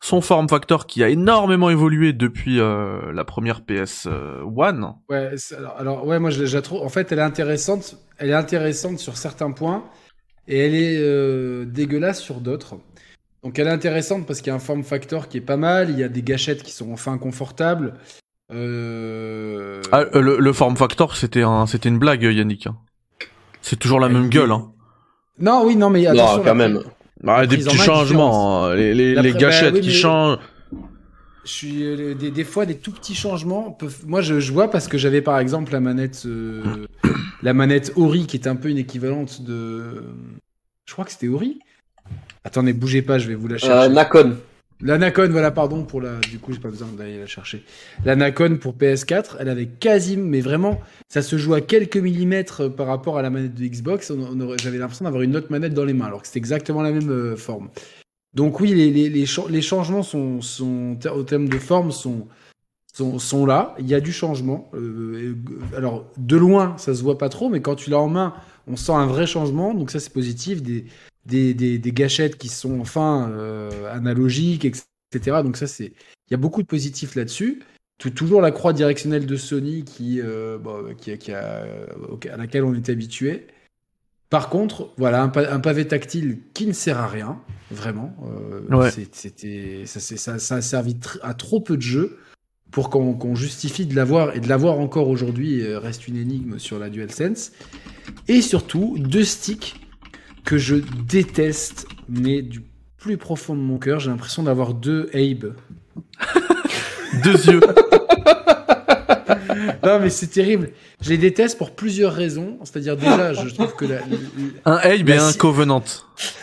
Son 0.00 0.20
form 0.20 0.48
factor 0.48 0.86
qui 0.86 1.04
a 1.04 1.08
énormément 1.08 1.70
évolué 1.70 2.12
depuis 2.12 2.58
euh, 2.58 3.12
la 3.12 3.24
première 3.24 3.60
PS 3.64 4.08
euh, 4.10 4.42
One. 4.44 4.94
Ouais, 5.08 5.30
alors, 5.56 5.76
alors, 5.78 6.06
ouais, 6.06 6.18
moi 6.18 6.30
je, 6.30 6.42
la- 6.56 6.62
trouve. 6.62 6.82
En 6.82 6.88
fait, 6.88 7.12
elle 7.12 7.20
est 7.20 7.22
intéressante. 7.22 7.96
Elle 8.18 8.30
est 8.30 8.34
intéressante 8.34 8.98
sur 8.98 9.16
certains 9.16 9.52
points 9.52 9.84
et 10.48 10.58
elle 10.58 10.74
est 10.74 10.98
euh, 10.98 11.64
dégueulasse 11.64 12.20
sur 12.20 12.40
d'autres. 12.40 12.74
Donc 13.44 13.58
elle 13.60 13.68
est 13.68 13.72
intéressante 13.72 14.26
parce 14.26 14.40
qu'il 14.40 14.48
y 14.48 14.50
a 14.50 14.56
un 14.56 14.60
form 14.60 14.82
factor 14.82 15.28
qui 15.28 15.38
est 15.38 15.40
pas 15.40 15.56
mal. 15.56 15.90
Il 15.90 15.98
y 15.98 16.02
a 16.02 16.08
des 16.08 16.22
gâchettes 16.22 16.64
qui 16.64 16.72
sont 16.72 16.92
enfin 16.92 17.16
confortables. 17.18 17.94
Euh... 18.52 19.82
Ah, 19.92 20.04
euh, 20.14 20.20
le, 20.20 20.38
le 20.40 20.52
form 20.52 20.76
factor, 20.76 21.16
c'était 21.16 21.42
un, 21.42 21.66
c'était 21.66 21.88
une 21.88 21.98
blague, 21.98 22.22
Yannick. 22.24 22.66
hein. 22.66 22.76
C'est 23.60 23.76
toujours 23.78 24.00
la 24.00 24.08
Elle 24.08 24.14
même 24.14 24.28
gueule. 24.28 24.50
Hein. 24.50 24.71
Non, 25.42 25.64
oui, 25.66 25.76
non, 25.76 25.90
mais 25.90 26.06
attention. 26.06 26.38
non 26.38 26.42
quand 26.44 26.54
même 26.54 26.80
Bah, 27.22 27.46
des 27.46 27.58
petits 27.58 27.76
changements, 27.76 28.64
hein. 28.66 28.74
les, 28.74 28.94
les, 29.14 29.32
gâchettes 29.34 29.72
bah 29.74 29.78
oui, 29.78 29.80
qui 29.82 29.88
mais- 29.88 29.94
changent. 29.94 30.38
Je 31.44 31.50
suis 31.50 31.82
euh, 31.84 32.14
des, 32.14 32.30
des 32.30 32.44
fois 32.44 32.64
des 32.66 32.76
tout 32.76 32.92
petits 32.92 33.16
changements. 33.16 33.72
peuvent- 33.72 34.06
Moi, 34.06 34.20
je, 34.20 34.38
je 34.38 34.52
vois 34.52 34.70
parce 34.70 34.86
que 34.86 34.96
j'avais 34.96 35.20
par 35.22 35.38
exemple 35.40 35.72
la 35.72 35.80
manette, 35.80 36.22
euh, 36.26 36.86
la 37.42 37.52
manette 37.52 37.92
Ori 37.96 38.26
qui 38.28 38.36
est 38.36 38.46
un 38.46 38.54
peu 38.56 38.68
une 38.70 38.78
équivalente 38.78 39.42
de. 39.42 40.04
Je 40.86 40.92
crois 40.92 41.04
que 41.04 41.10
c'était 41.10 41.26
Ori. 41.28 41.58
Attendez, 42.44 42.72
bougez 42.72 43.02
pas, 43.02 43.18
je 43.18 43.26
vais 43.28 43.34
vous 43.34 43.48
la 43.48 43.56
euh, 43.56 43.58
chercher. 43.58 43.88
Nacon 43.88 44.28
La 44.28 44.34
Nacon, 44.82 45.28
voilà, 45.30 45.50
pardon 45.50 45.84
pour 45.84 46.00
la. 46.00 46.18
Du 46.18 46.38
coup, 46.38 46.52
j'ai 46.52 46.58
pas 46.58 46.68
besoin 46.70 46.88
d'aller 46.88 47.18
la 47.18 47.26
chercher. 47.26 47.64
La 48.04 48.16
Nacon 48.16 48.58
pour 48.60 48.74
PS4, 48.74 49.36
elle 49.38 49.48
avait 49.48 49.66
quasiment, 49.66 50.24
mais 50.26 50.40
vraiment, 50.40 50.80
ça 51.08 51.22
se 51.22 51.36
joue 51.38 51.54
à 51.54 51.60
quelques 51.60 51.96
millimètres 51.96 52.62
euh, 52.62 52.68
par 52.68 52.88
rapport 52.88 53.16
à 53.18 53.22
la 53.22 53.30
manette 53.30 53.54
de 53.54 53.64
Xbox. 53.64 54.10
On, 54.10 54.56
J'avais 54.58 54.78
l'impression 54.78 55.04
d'avoir 55.04 55.22
une 55.22 55.36
autre 55.36 55.48
manette 55.50 55.74
dans 55.74 55.84
les 55.84 55.92
mains, 55.92 56.06
alors 56.06 56.22
que 56.22 56.26
c'était 56.26 56.40
exactement 56.40 56.82
la 56.82 56.90
même 56.90 57.10
euh, 57.10 57.36
forme. 57.36 57.68
Donc 58.34 58.60
oui, 58.60 58.74
les, 58.74 58.90
les, 58.90 59.08
les, 59.08 59.26
cha- 59.26 59.44
les 59.48 59.62
changements 59.62 60.02
sont, 60.02 60.40
au 61.14 61.22
terme 61.22 61.48
de 61.48 61.58
forme 61.58 61.92
sont, 61.92 62.26
là. 63.46 63.74
Il 63.78 63.86
y 63.86 63.94
a 63.94 64.00
du 64.00 64.12
changement. 64.12 64.70
Euh, 64.74 65.34
alors 65.76 66.06
de 66.16 66.36
loin, 66.36 66.74
ça 66.78 66.94
se 66.94 67.02
voit 67.02 67.18
pas 67.18 67.28
trop, 67.28 67.48
mais 67.50 67.60
quand 67.60 67.74
tu 67.76 67.90
l'as 67.90 68.00
en 68.00 68.08
main, 68.08 68.34
on 68.66 68.76
sent 68.76 68.92
un 68.92 69.06
vrai 69.06 69.26
changement. 69.26 69.74
Donc 69.74 69.90
ça, 69.90 70.00
c'est 70.00 70.12
positif. 70.12 70.60
Des, 71.26 71.54
des, 71.54 71.78
des 71.78 71.92
gâchettes 71.92 72.36
qui 72.38 72.48
sont 72.48 72.80
enfin 72.80 73.30
euh, 73.30 73.92
analogiques, 73.94 74.64
etc. 74.64 75.42
Donc 75.42 75.56
ça, 75.56 75.66
c'est 75.66 75.86
il 75.86 76.30
y 76.32 76.34
a 76.34 76.38
beaucoup 76.38 76.62
de 76.62 76.66
positifs 76.66 77.14
là-dessus. 77.14 77.62
Tout- 77.98 78.10
Toujours 78.10 78.40
la 78.40 78.50
croix 78.50 78.72
directionnelle 78.72 79.26
de 79.26 79.36
Sony 79.36 79.84
qui, 79.84 80.20
euh, 80.20 80.58
bon, 80.58 80.94
qui, 80.96 81.16
qui 81.18 81.32
a, 81.32 81.64
à 82.32 82.36
laquelle 82.36 82.64
on 82.64 82.74
est 82.74 82.88
habitué. 82.88 83.46
Par 84.30 84.48
contre, 84.48 84.90
voilà, 84.96 85.22
un, 85.22 85.28
pa- 85.28 85.52
un 85.52 85.60
pavé 85.60 85.86
tactile 85.86 86.38
qui 86.54 86.66
ne 86.66 86.72
sert 86.72 86.98
à 86.98 87.06
rien, 87.06 87.38
vraiment. 87.70 88.16
Euh, 88.24 88.76
Ouais. 88.76 88.90
C'était, 89.12 89.82
ça, 89.86 90.00
ça, 90.00 90.38
ça 90.38 90.54
a 90.56 90.60
servi 90.62 90.94
tr- 90.94 91.18
à 91.22 91.34
trop 91.34 91.60
peu 91.60 91.76
de 91.76 91.82
jeux 91.82 92.18
pour 92.70 92.88
qu'on 92.88 93.34
justifie 93.34 93.84
de 93.84 93.94
l'avoir 93.94 94.34
et 94.34 94.40
de 94.40 94.48
l'avoir 94.48 94.78
encore 94.78 95.08
aujourd'hui 95.08 95.60
euh, 95.60 95.78
reste 95.78 96.08
une 96.08 96.16
énigme 96.16 96.58
sur 96.58 96.78
la 96.78 96.88
DualSense. 96.88 97.52
Et 98.28 98.40
surtout, 98.40 98.96
deux 98.98 99.24
sticks 99.24 99.74
que 100.44 100.58
je 100.58 100.76
déteste, 101.08 101.86
mais 102.08 102.42
du 102.42 102.62
plus 102.98 103.16
profond 103.16 103.54
de 103.54 103.60
mon 103.60 103.78
cœur. 103.78 104.00
J'ai 104.00 104.10
l'impression 104.10 104.42
d'avoir 104.42 104.74
deux 104.74 105.08
Abe. 105.14 105.54
Deux 107.24 107.46
yeux. 107.50 107.60
Non, 109.84 109.98
mais 110.00 110.10
c'est 110.10 110.28
terrible. 110.28 110.70
Je 111.00 111.10
les 111.10 111.18
déteste 111.18 111.58
pour 111.58 111.72
plusieurs 111.72 112.12
raisons. 112.12 112.58
C'est-à-dire, 112.62 112.96
déjà, 112.96 113.32
je 113.34 113.48
trouve 113.52 113.74
que 113.74 113.84
la, 113.84 113.96
la- 113.96 114.02
Un 114.64 114.76
Abe 114.76 115.08
et 115.08 115.16
un 115.16 115.32
Covenant 115.32 115.82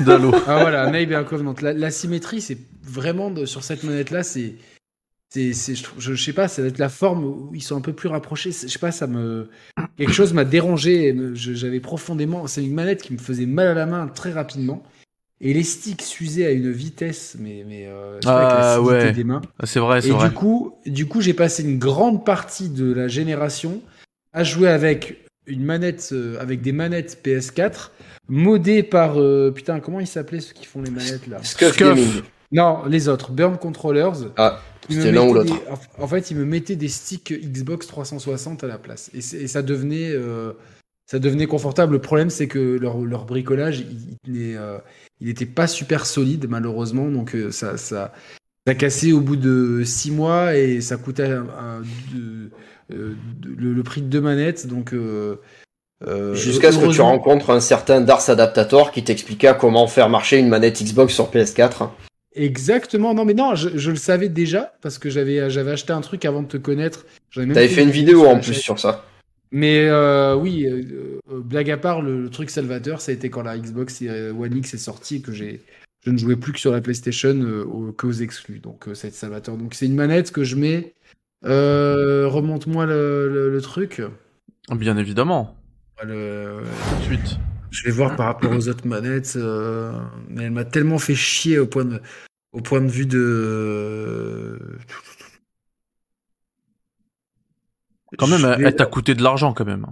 d'Halo. 0.02 0.32
Ah 0.46 0.60
voilà, 0.60 0.84
un 0.84 0.94
Abe 0.94 1.12
et 1.12 1.16
un 1.16 1.24
Covenant. 1.24 1.56
La, 1.62 1.72
la 1.74 1.90
symétrie, 1.92 2.42
c'est 2.42 2.58
vraiment 2.84 3.32
de- 3.32 3.46
sur 3.46 3.64
cette 3.64 3.84
manette-là, 3.84 4.24
c'est, 4.24 4.56
c'est, 5.30 5.54
c'est- 5.54 5.76
je, 5.76 5.84
trouve- 5.84 6.00
je, 6.02 6.14
je 6.14 6.24
sais 6.24 6.34
pas, 6.34 6.48
ça 6.48 6.62
doit 6.62 6.70
être 6.70 6.78
la 6.80 6.90
forme 6.90 7.24
où 7.24 7.52
ils 7.54 7.62
sont 7.62 7.78
un 7.78 7.82
peu 7.82 7.94
plus 7.94 8.10
rapprochés. 8.10 8.52
Je 8.52 8.68
sais 8.68 8.80
pas, 8.80 8.92
ça 8.92 9.08
me, 9.08 9.50
quelque 9.98 10.12
chose 10.14 10.34
m'a 10.34 10.46
dérangé. 10.46 11.08
et 11.08 11.14
me- 11.14 11.36
je- 11.36 11.54
J'avais 11.54 11.80
profondément, 11.80 12.48
c'est 12.48 12.64
une 12.64 12.74
manette 12.74 13.02
qui 13.02 13.14
me 13.14 13.18
faisait 13.20 13.46
mal 13.46 13.68
à 13.68 13.74
la 13.74 13.86
main 13.86 14.08
très 14.08 14.32
rapidement. 14.32 14.84
Et 15.42 15.54
les 15.54 15.64
sticks 15.64 16.02
s'usaient 16.02 16.46
à 16.48 16.52
une 16.52 16.70
vitesse, 16.72 17.38
mais, 17.40 17.64
mais 17.66 17.86
euh, 17.88 18.16
avec 18.16 18.26
Ah, 18.28 18.82
ouais. 18.82 19.14
des 19.14 19.24
mains. 19.24 19.40
Ah, 19.58 19.66
C'est 19.66 19.80
vrai, 19.80 20.02
c'est 20.02 20.10
Et 20.10 20.12
vrai. 20.12 20.28
du 20.28 20.36
coup, 20.36 20.74
du 20.86 21.06
coup, 21.06 21.22
j'ai 21.22 21.34
passé 21.34 21.64
une 21.64 21.80
grande 21.80 22.26
partie 22.26 22.68
de 22.70 22.92
la 22.92 23.08
génération 23.08 23.82
à 24.34 24.44
jouer 24.44 24.68
avec 24.68 25.26
une 25.48 25.64
manette, 25.64 26.10
euh, 26.12 26.38
avec 26.42 26.62
des 26.62 26.74
manettes 26.74 27.22
PS4 27.24 27.92
modées 28.28 28.84
par 28.84 29.20
euh, 29.20 29.50
putain, 29.52 29.80
comment 29.80 30.00
ils 30.02 30.08
s'appelaient 30.08 30.42
ceux 30.42 30.54
qui 30.54 30.66
font 30.66 30.82
les 30.82 30.92
manettes 30.92 31.26
là? 31.28 31.42
Scuff, 31.42 31.80
Non, 32.52 32.84
les 32.86 33.08
autres, 33.08 33.32
Burn 33.32 33.58
Controllers. 33.58 34.32
Ah, 34.36 34.60
c'était 34.90 35.12
l'un 35.12 35.28
ou 35.28 35.34
l'autre. 35.34 35.54
En 35.98 36.08
fait, 36.08 36.32
ils 36.32 36.38
me 36.38 36.46
mettaient 36.46 36.76
des 36.76 36.88
sticks 36.90 37.34
Xbox 37.34 37.88
360 37.88 38.64
à 38.64 38.68
la 38.68 38.78
place, 38.78 39.10
et, 39.14 39.22
c'est- 39.22 39.38
et 39.38 39.48
ça 39.48 39.62
devenait, 39.62 40.12
euh, 40.12 40.54
ça 41.10 41.20
devenait 41.20 41.48
confortable. 41.48 41.94
Le 41.94 42.02
problème, 42.02 42.30
c'est 42.30 42.48
que 42.48 42.78
leur, 42.80 42.98
leur 43.00 43.26
bricolage, 43.26 43.84
il, 44.26 44.32
n'est, 44.32 44.56
euh, 44.56 44.78
pas 45.56 45.68
super 45.68 46.06
solide 46.06 46.48
malheureusement, 46.50 47.10
donc 47.10 47.36
euh, 47.36 47.52
ça, 47.52 47.78
ça, 47.78 48.14
ça 48.68 48.76
cassait 48.76 49.12
au 49.12 49.22
bout 49.22 49.36
de 49.36 49.84
six 49.84 50.12
mois 50.12 50.56
et 50.56 50.82
ça 50.82 50.98
coûtait 50.98 51.24
un- 51.32 51.48
un- 51.60 51.82
de- 52.14 52.50
euh, 52.92 53.14
de- 53.40 53.50
le, 53.58 53.74
le 53.74 53.84
prix 53.84 54.02
de 54.02 54.08
deux 54.08 54.22
manettes, 54.22 54.68
donc. 54.68 54.94
euh, 54.94 55.36
euh, 56.08 56.34
Jusqu'à 56.34 56.72
ce 56.72 56.78
que 56.80 56.92
tu 56.94 57.02
rencontres 57.02 57.50
un 57.50 57.60
certain 57.60 58.00
Dars 58.00 58.30
Adaptator 58.30 58.92
qui 58.92 59.04
t'expliqua 59.04 59.54
comment 59.54 59.86
faire 59.88 60.08
marcher 60.10 60.38
une 60.38 60.48
manette 60.48 60.82
Xbox 60.82 61.14
sur 61.14 61.30
PS4. 61.30 61.90
Exactement, 62.42 63.14
non 63.14 63.26
mais 63.26 63.34
non, 63.34 63.54
je, 63.56 63.70
je 63.78 63.90
le 63.92 63.98
savais 63.98 64.30
déjà 64.30 64.74
parce 64.82 64.98
que 64.98 65.10
j'avais 65.10 65.50
j'avais 65.50 65.72
acheté 65.72 65.92
un 65.92 66.00
truc 66.00 66.24
avant 66.24 66.42
de 66.42 66.48
te 66.48 66.56
connaître. 66.58 67.06
T'avais 67.36 67.68
fait 67.68 67.84
une 67.84 67.90
vidéo 67.92 68.26
en 68.26 68.40
plus 68.40 68.54
sur 68.54 68.80
ça. 68.80 69.06
Mais 69.52 69.88
euh, 69.90 70.36
oui, 70.36 70.66
euh, 70.66 71.20
euh, 71.32 71.42
blague 71.42 71.70
à 71.72 71.78
part, 71.78 72.02
le, 72.02 72.22
le 72.22 72.30
truc 72.30 72.50
salvateur, 72.50 73.02
ça 73.02 73.12
a 73.12 73.16
été 73.16 73.30
quand 73.30 73.42
la 73.42 73.58
Xbox 73.58 74.02
One 74.02 74.56
X 74.58 74.74
est 74.76 74.78
sortie 74.78 75.18
et 75.18 75.22
que 75.22 75.32
j'ai, 75.34 75.60
je 76.06 76.12
ne 76.12 76.18
jouais 76.18 76.36
plus 76.38 76.54
que 76.54 76.60
sur 76.60 76.72
la 76.72 76.80
PlayStation 76.82 77.34
euh, 77.36 77.64
au- 77.66 77.92
qu'aux 77.92 78.12
exclus. 78.12 78.60
Donc 78.60 78.88
euh, 78.88 78.94
ça 78.94 79.08
a 79.08 79.10
été 79.10 79.18
salvateur. 79.18 79.58
Donc 79.58 79.74
c'est 79.74 79.88
une 79.88 79.96
manette 79.96 80.32
que 80.32 80.44
je 80.46 80.56
mets. 80.56 80.94
Euh, 81.46 82.28
Remonte-moi 82.28 82.86
le, 82.86 83.28
le- 83.28 83.50
le 83.50 83.62
truc. 83.62 84.02
Bien 84.72 84.98
évidemment. 84.98 85.56
Le- 86.04 86.62
Tout 86.92 87.00
de 87.00 87.04
suite. 87.18 87.38
je 87.72 87.84
vais 87.86 87.92
voir 87.92 88.16
par 88.16 88.28
rapport 88.28 88.52
aux 88.52 88.68
autres 88.70 88.88
manettes. 88.88 89.34
euh, 89.36 89.92
mais 90.30 90.44
elle 90.44 90.52
m'a 90.52 90.64
tellement 90.66 91.00
fait 91.00 91.16
chier 91.16 91.58
au 91.60 91.66
point 91.66 91.86
de, 91.86 92.00
au 92.52 92.62
point 92.62 92.82
de 92.82 92.88
vue 92.90 93.06
de. 93.06 94.60
Quand 98.18 98.28
même, 98.28 98.44
elle, 98.46 98.58
vais- 98.60 98.68
elle 98.70 98.76
t'a 98.76 98.86
coûté 98.86 99.14
de 99.16 99.22
l'argent 99.24 99.54
quand 99.54 99.66
même. 99.66 99.86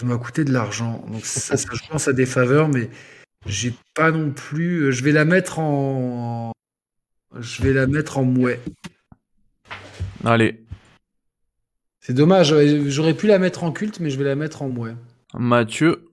Elle 0.00 0.06
m'a 0.08 0.18
coûté 0.18 0.44
de 0.44 0.52
l'argent. 0.52 1.04
Donc 1.08 1.24
ça, 1.24 1.56
ça, 1.56 1.68
je 1.72 1.88
pense 1.88 2.08
à 2.08 2.12
des 2.12 2.26
faveurs, 2.26 2.68
mais 2.68 2.90
j'ai 3.46 3.74
pas 3.94 4.10
non 4.10 4.30
plus. 4.30 4.92
Je 4.92 5.02
vais 5.04 5.12
la 5.12 5.24
mettre 5.24 5.58
en. 5.58 6.52
Je 7.38 7.62
vais 7.62 7.72
la 7.72 7.86
mettre 7.86 8.18
en 8.18 8.24
mouet. 8.24 8.60
Allez, 10.24 10.64
C'est 12.00 12.14
dommage. 12.14 12.54
J'aurais 12.88 13.14
pu 13.14 13.26
la 13.26 13.38
mettre 13.38 13.64
en 13.64 13.72
culte, 13.72 13.98
mais 14.00 14.10
je 14.10 14.18
vais 14.18 14.24
la 14.24 14.36
mettre 14.36 14.62
en 14.62 14.68
mouet. 14.68 14.94
Mathieu. 15.34 16.10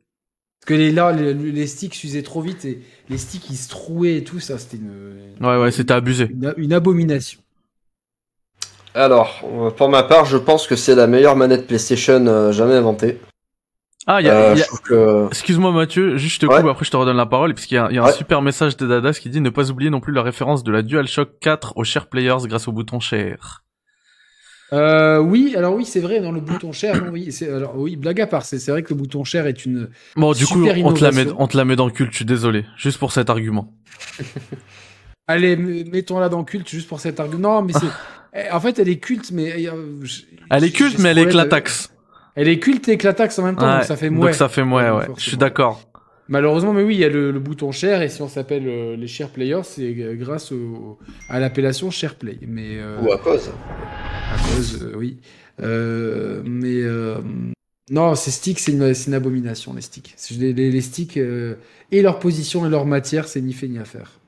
Parce 0.61 0.67
que 0.67 0.73
les, 0.75 0.91
là, 0.91 1.11
les, 1.11 1.33
les 1.33 1.67
sticks 1.67 1.95
s'usaient 1.95 2.21
trop 2.21 2.41
vite 2.41 2.65
et 2.65 2.81
les 3.09 3.17
sticks 3.17 3.49
ils 3.49 3.55
se 3.57 3.67
trouaient 3.69 4.17
et 4.17 4.23
tout. 4.23 4.39
Ça, 4.39 4.57
c'était 4.59 4.77
une, 4.77 5.35
Ouais, 5.41 5.57
ouais, 5.57 5.71
c'était 5.71 5.93
abusé. 5.93 6.25
une, 6.31 6.53
une 6.57 6.73
abomination. 6.73 7.39
Alors, 8.93 9.41
euh, 9.45 9.71
pour 9.71 9.89
ma 9.89 10.03
part, 10.03 10.25
je 10.25 10.37
pense 10.37 10.67
que 10.67 10.75
c'est 10.75 10.95
la 10.95 11.07
meilleure 11.07 11.35
manette 11.35 11.65
PlayStation 11.65 12.25
euh, 12.27 12.51
jamais 12.51 12.75
inventée. 12.75 13.19
Ah, 14.07 14.19
il 14.21 14.25
y 14.25 14.29
a, 14.29 14.51
Euh, 14.51 14.55
y 14.55 14.61
a- 14.61 14.65
que... 14.83 15.27
Excuse-moi 15.29 15.71
Mathieu, 15.71 16.17
juste 16.17 16.35
je 16.35 16.39
te 16.41 16.51
Ouais. 16.51 16.69
après 16.69 16.85
je 16.85 16.91
te 16.91 16.97
redonne 16.97 17.17
la 17.17 17.25
parole, 17.27 17.53
parce 17.53 17.65
qu'il 17.67 17.75
y 17.75 17.79
a, 17.79 17.87
il 17.89 17.95
y 17.95 17.99
a 17.99 18.03
un 18.03 18.07
Ouais. 18.07 18.11
super 18.13 18.41
message 18.41 18.75
de 18.77 18.87
Dadas 18.87 19.13
qui 19.21 19.29
dit 19.29 19.39
ne 19.41 19.49
pas 19.49 19.69
oublier 19.71 19.89
non 19.91 19.99
plus 20.01 20.11
la 20.13 20.23
référence 20.23 20.63
de 20.63 20.71
la 20.71 20.81
DualShock 20.81 21.39
4 21.39 21.73
aux 21.77 21.83
Share 21.83 22.07
Players 22.07 22.45
grâce 22.47 22.67
au 22.67 22.71
bouton 22.71 22.99
Share. 22.99 23.63
Euh, 24.73 25.19
oui, 25.19 25.53
alors 25.57 25.75
oui, 25.75 25.83
c'est 25.85 25.99
vrai, 25.99 26.21
dans 26.21 26.31
le 26.31 26.39
bouton 26.39 26.71
cher, 26.71 26.95
non, 27.03 27.11
oui, 27.11 27.31
c'est, 27.31 27.49
alors 27.51 27.77
oui, 27.77 27.95
blague 27.97 28.21
à 28.21 28.27
part, 28.27 28.45
c'est, 28.45 28.65
vrai 28.69 28.83
que 28.83 28.89
le 28.93 28.95
bouton 28.95 29.23
cher 29.25 29.45
est 29.47 29.65
une. 29.65 29.89
Bon, 30.15 30.31
du 30.31 30.45
coup, 30.45 30.65
on 30.65 30.93
te, 30.93 31.03
la 31.03 31.11
met, 31.11 31.25
on 31.37 31.47
te 31.47 31.57
la 31.57 31.65
met 31.65 31.75
dans 31.75 31.85
le 31.85 31.91
culte, 31.91 32.11
je 32.11 32.17
suis 32.17 32.25
désolé, 32.25 32.65
juste 32.77 32.97
pour 32.97 33.11
cet 33.11 33.29
argument. 33.29 33.73
Allez, 35.27 35.55
mettons-la 35.55 36.29
dans 36.29 36.43
culte 36.43 36.69
juste 36.69 36.87
pour 36.87 36.99
cet 36.99 37.19
argument. 37.19 37.61
Non, 37.61 37.67
mais 37.67 37.73
c'est. 37.73 37.87
Eh, 38.33 38.49
En 38.49 38.61
fait, 38.61 38.79
elle 38.79 38.87
est 38.87 38.99
culte, 38.99 39.29
mais. 39.33 39.67
euh, 39.67 40.01
j- 40.03 40.25
Elle 40.49 40.63
est 40.63 40.71
culte, 40.71 40.97
mais 40.99 41.09
elle 41.09 41.17
est 41.17 41.23
éclataxe. 41.23 41.89
Elle 42.35 42.47
est 42.47 42.59
culte 42.59 42.87
et 42.87 42.93
éclataxe 42.93 43.37
en 43.39 43.43
même 43.43 43.57
temps, 43.57 43.67
Ouais, 43.67 43.75
donc 43.79 43.83
ça 43.83 43.97
fait 43.97 44.09
donc 44.09 44.19
mouais. 44.19 44.31
ça 44.31 44.47
fait 44.47 44.63
mouais, 44.63 44.89
Ouais, 44.89 44.99
ouais. 44.99 45.07
Je 45.17 45.21
suis 45.21 45.35
d'accord. 45.35 45.81
Malheureusement, 46.31 46.71
mais 46.71 46.81
oui, 46.81 46.95
il 46.95 47.01
y 47.01 47.03
a 47.03 47.09
le, 47.09 47.29
le 47.31 47.39
bouton 47.41 47.73
share 47.73 48.01
et 48.01 48.07
si 48.07 48.21
on 48.21 48.29
s'appelle 48.29 48.65
euh, 48.65 48.95
les 48.95 49.07
share 49.07 49.27
players, 49.29 49.63
c'est 49.65 49.93
euh, 49.99 50.15
grâce 50.15 50.53
au, 50.53 50.97
à 51.27 51.41
l'appellation 51.41 51.91
share 51.91 52.15
play. 52.15 52.37
Mais 52.47 52.77
euh, 52.79 53.01
Ou 53.01 53.11
à 53.11 53.17
cause. 53.17 53.49
à 53.49 54.37
cause, 54.55 54.81
euh, 54.81 54.93
oui. 54.95 55.17
Mais 55.59 56.81
non, 57.89 58.15
ces 58.15 58.31
sticks, 58.31 58.59
c'est 58.59 58.71
une, 58.71 59.13
abomination, 59.13 59.73
les 59.73 59.81
sticks. 59.81 60.15
Les, 60.39 60.53
les- 60.53 60.71
les 60.71 60.81
sticks 60.81 61.17
et 61.17 62.01
leur 62.01 62.19
position 62.19 62.65
et 62.65 62.69
leur 62.69 62.85
matière, 62.85 63.27
c'est 63.27 63.41
ni 63.41 63.51
fait 63.51 63.67
ni 63.67 63.77
à 63.77 63.83
faire. 63.85 64.20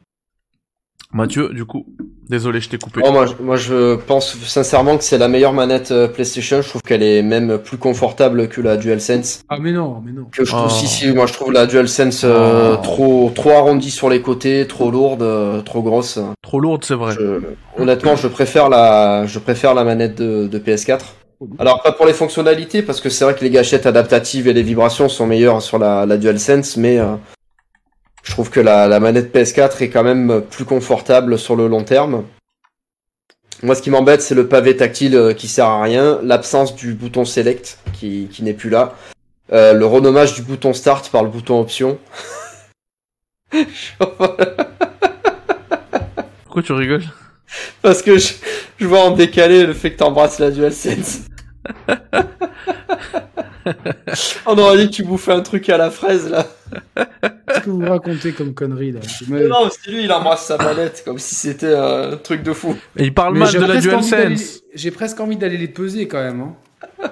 Mathieu, 1.14 1.49
du 1.53 1.64
coup, 1.65 1.85
désolé, 2.27 2.60
je 2.60 2.69
t'ai 2.69 2.77
coupé. 2.80 3.02
Non, 3.02 3.11
moi, 3.11 3.26
je- 3.27 3.34
moi, 3.44 3.56
je 3.56 3.95
pense 3.95 4.35
sincèrement 4.45 4.98
que 4.98 5.03
c'est 5.03 5.18
la 5.19 5.27
meilleure 5.27 5.53
manette 5.53 5.91
euh, 5.91 6.07
PlayStation. 6.07 6.61
Je 6.61 6.69
trouve 6.69 6.81
qu'elle 6.81 7.03
est 7.03 7.22
même 7.22 7.60
plus 7.60 7.77
confortable 7.77 8.48
que 8.48 8.61
la 8.61 8.77
DualSense. 8.77 9.41
Ah, 9.49 9.57
mais 9.61 9.72
non, 9.72 10.02
mais 10.03 10.11
non. 10.11 10.26
Que 10.31 10.44
je 10.44 10.52
trouve, 10.52 10.65
Oh. 10.65 10.69
si, 10.69 10.88
si, 10.88 11.11
moi 11.11 11.27
je 11.27 11.34
trouve 11.34 11.52
la 11.52 11.68
DualSense 11.68 12.23
euh, 12.23 12.73
Oh. 12.73 12.81
trop, 12.81 13.31
trop 13.35 13.52
arrondie 13.52 13.91
sur 13.91 14.10
les 14.10 14.22
côtés, 14.22 14.65
trop 14.68 14.90
lourde, 14.90 15.22
euh, 15.22 15.61
trop 15.61 15.84
grosse. 15.84 16.19
Trop 16.41 16.60
lourde, 16.60 16.84
c'est 16.84 16.95
vrai. 16.95 17.14
Je- 17.14 17.41
honnêtement, 17.81 18.15
je 18.15 18.27
préfère 18.27 18.69
la, 18.69 19.26
je 19.27 19.38
préfère 19.38 19.73
la 19.76 19.84
manette 19.84 20.15
de, 20.15 20.48
de 20.48 20.57
PS4. 20.60 21.15
Alors 21.60 21.81
pas 21.84 21.91
pour 21.91 22.06
les 22.06 22.14
fonctionnalités, 22.14 22.81
parce 22.81 23.02
que 23.02 23.10
c'est 23.10 23.26
vrai 23.26 23.35
que 23.35 23.44
les 23.44 23.49
gâchettes 23.49 23.85
adaptatives 23.85 24.48
et 24.48 24.53
les 24.53 24.64
vibrations 24.64 25.10
sont 25.10 25.27
meilleures 25.27 25.61
sur 25.61 25.77
la, 25.77 26.06
la 26.06 26.15
DualSense, 26.18 26.77
mais 26.77 26.98
euh, 26.99 27.15
je 28.24 28.32
trouve 28.32 28.50
que 28.50 28.60
la, 28.60 28.88
la 28.88 29.00
manette 29.00 29.36
PS4 29.36 29.84
est 29.84 29.90
quand 29.90 30.04
même 30.04 30.41
plus 30.50 30.66
confortable 30.66 31.38
sur 31.38 31.56
le 31.56 31.68
long 31.68 31.84
terme. 31.84 32.24
Moi, 33.62 33.76
ce 33.76 33.82
qui 33.82 33.91
m'embête, 33.91 34.22
c'est 34.22 34.36
le 34.36 34.48
pavé 34.48 34.76
tactile 34.76 35.16
euh, 35.16 35.34
qui 35.34 35.48
sert 35.48 35.68
à 35.68 35.82
rien, 35.82 36.20
l'absence 36.22 36.76
du 36.76 36.94
bouton 36.94 37.24
Select 37.24 37.78
qui, 37.94 38.28
qui 38.32 38.44
n'est 38.44 38.54
plus 38.54 38.70
là, 38.70 38.94
euh, 39.52 39.74
le 39.74 39.86
renommage 39.86 40.34
du 40.34 40.41
bouton 40.41 40.74
Start 40.74 41.10
par 41.10 41.24
le 41.24 41.30
bouton 41.30 41.60
Option. 41.62 41.98
Pourquoi 46.44 46.64
tu 46.64 46.74
rigoles? 46.74 47.06
Parce 47.82 48.02
que 48.02 48.18
je, 48.18 48.34
je 48.78 48.88
vois 48.88 49.02
en 49.02 49.12
décalé 49.12 49.66
le 49.66 49.74
fait 49.74 49.91
que 49.91 49.98
t'embrasses 49.98 50.40
la 50.40 50.52
DualSense. 50.52 51.20
On 54.45 54.57
aurait 54.57 54.77
dit 54.77 54.88
que 54.88 54.91
tu 54.95 55.03
bouffais 55.03 55.31
un 55.31 55.41
truc 55.41 55.69
à 55.69 55.77
la 55.77 55.90
fraise 55.90 56.30
là. 56.30 56.45
Qu'est-ce 56.95 57.60
que 57.61 57.69
vous 57.69 57.85
racontez 57.88 58.34
comme 58.34 58.53
connerie 58.53 58.91
là 58.91 58.99
Mais 59.30 59.48
non, 59.48 59.69
que 59.69 59.91
lui 59.91 60.03
il 60.03 60.11
embrasse 60.11 60.45
sa 60.45 60.57
manette 60.57 61.03
comme 61.06 61.19
si 61.19 61.35
c'était 61.35 61.73
un 61.76 62.18
truc 62.18 62.44
de 62.44 62.52
fou. 62.53 62.76
Et 62.98 63.06
il 63.06 63.14
parle 63.14 63.34
Mais 63.34 63.40
mal 63.41 63.53
de 63.53 63.60
la 63.60 63.80
DualSense. 63.80 64.61
J'ai 64.73 64.91
presque 64.91 65.19
envie 65.19 65.38
d'aller 65.38 65.57
les 65.57 65.68
peser 65.69 66.07
quand 66.07 66.22
même. 66.23 66.41
Hein. 66.41 66.56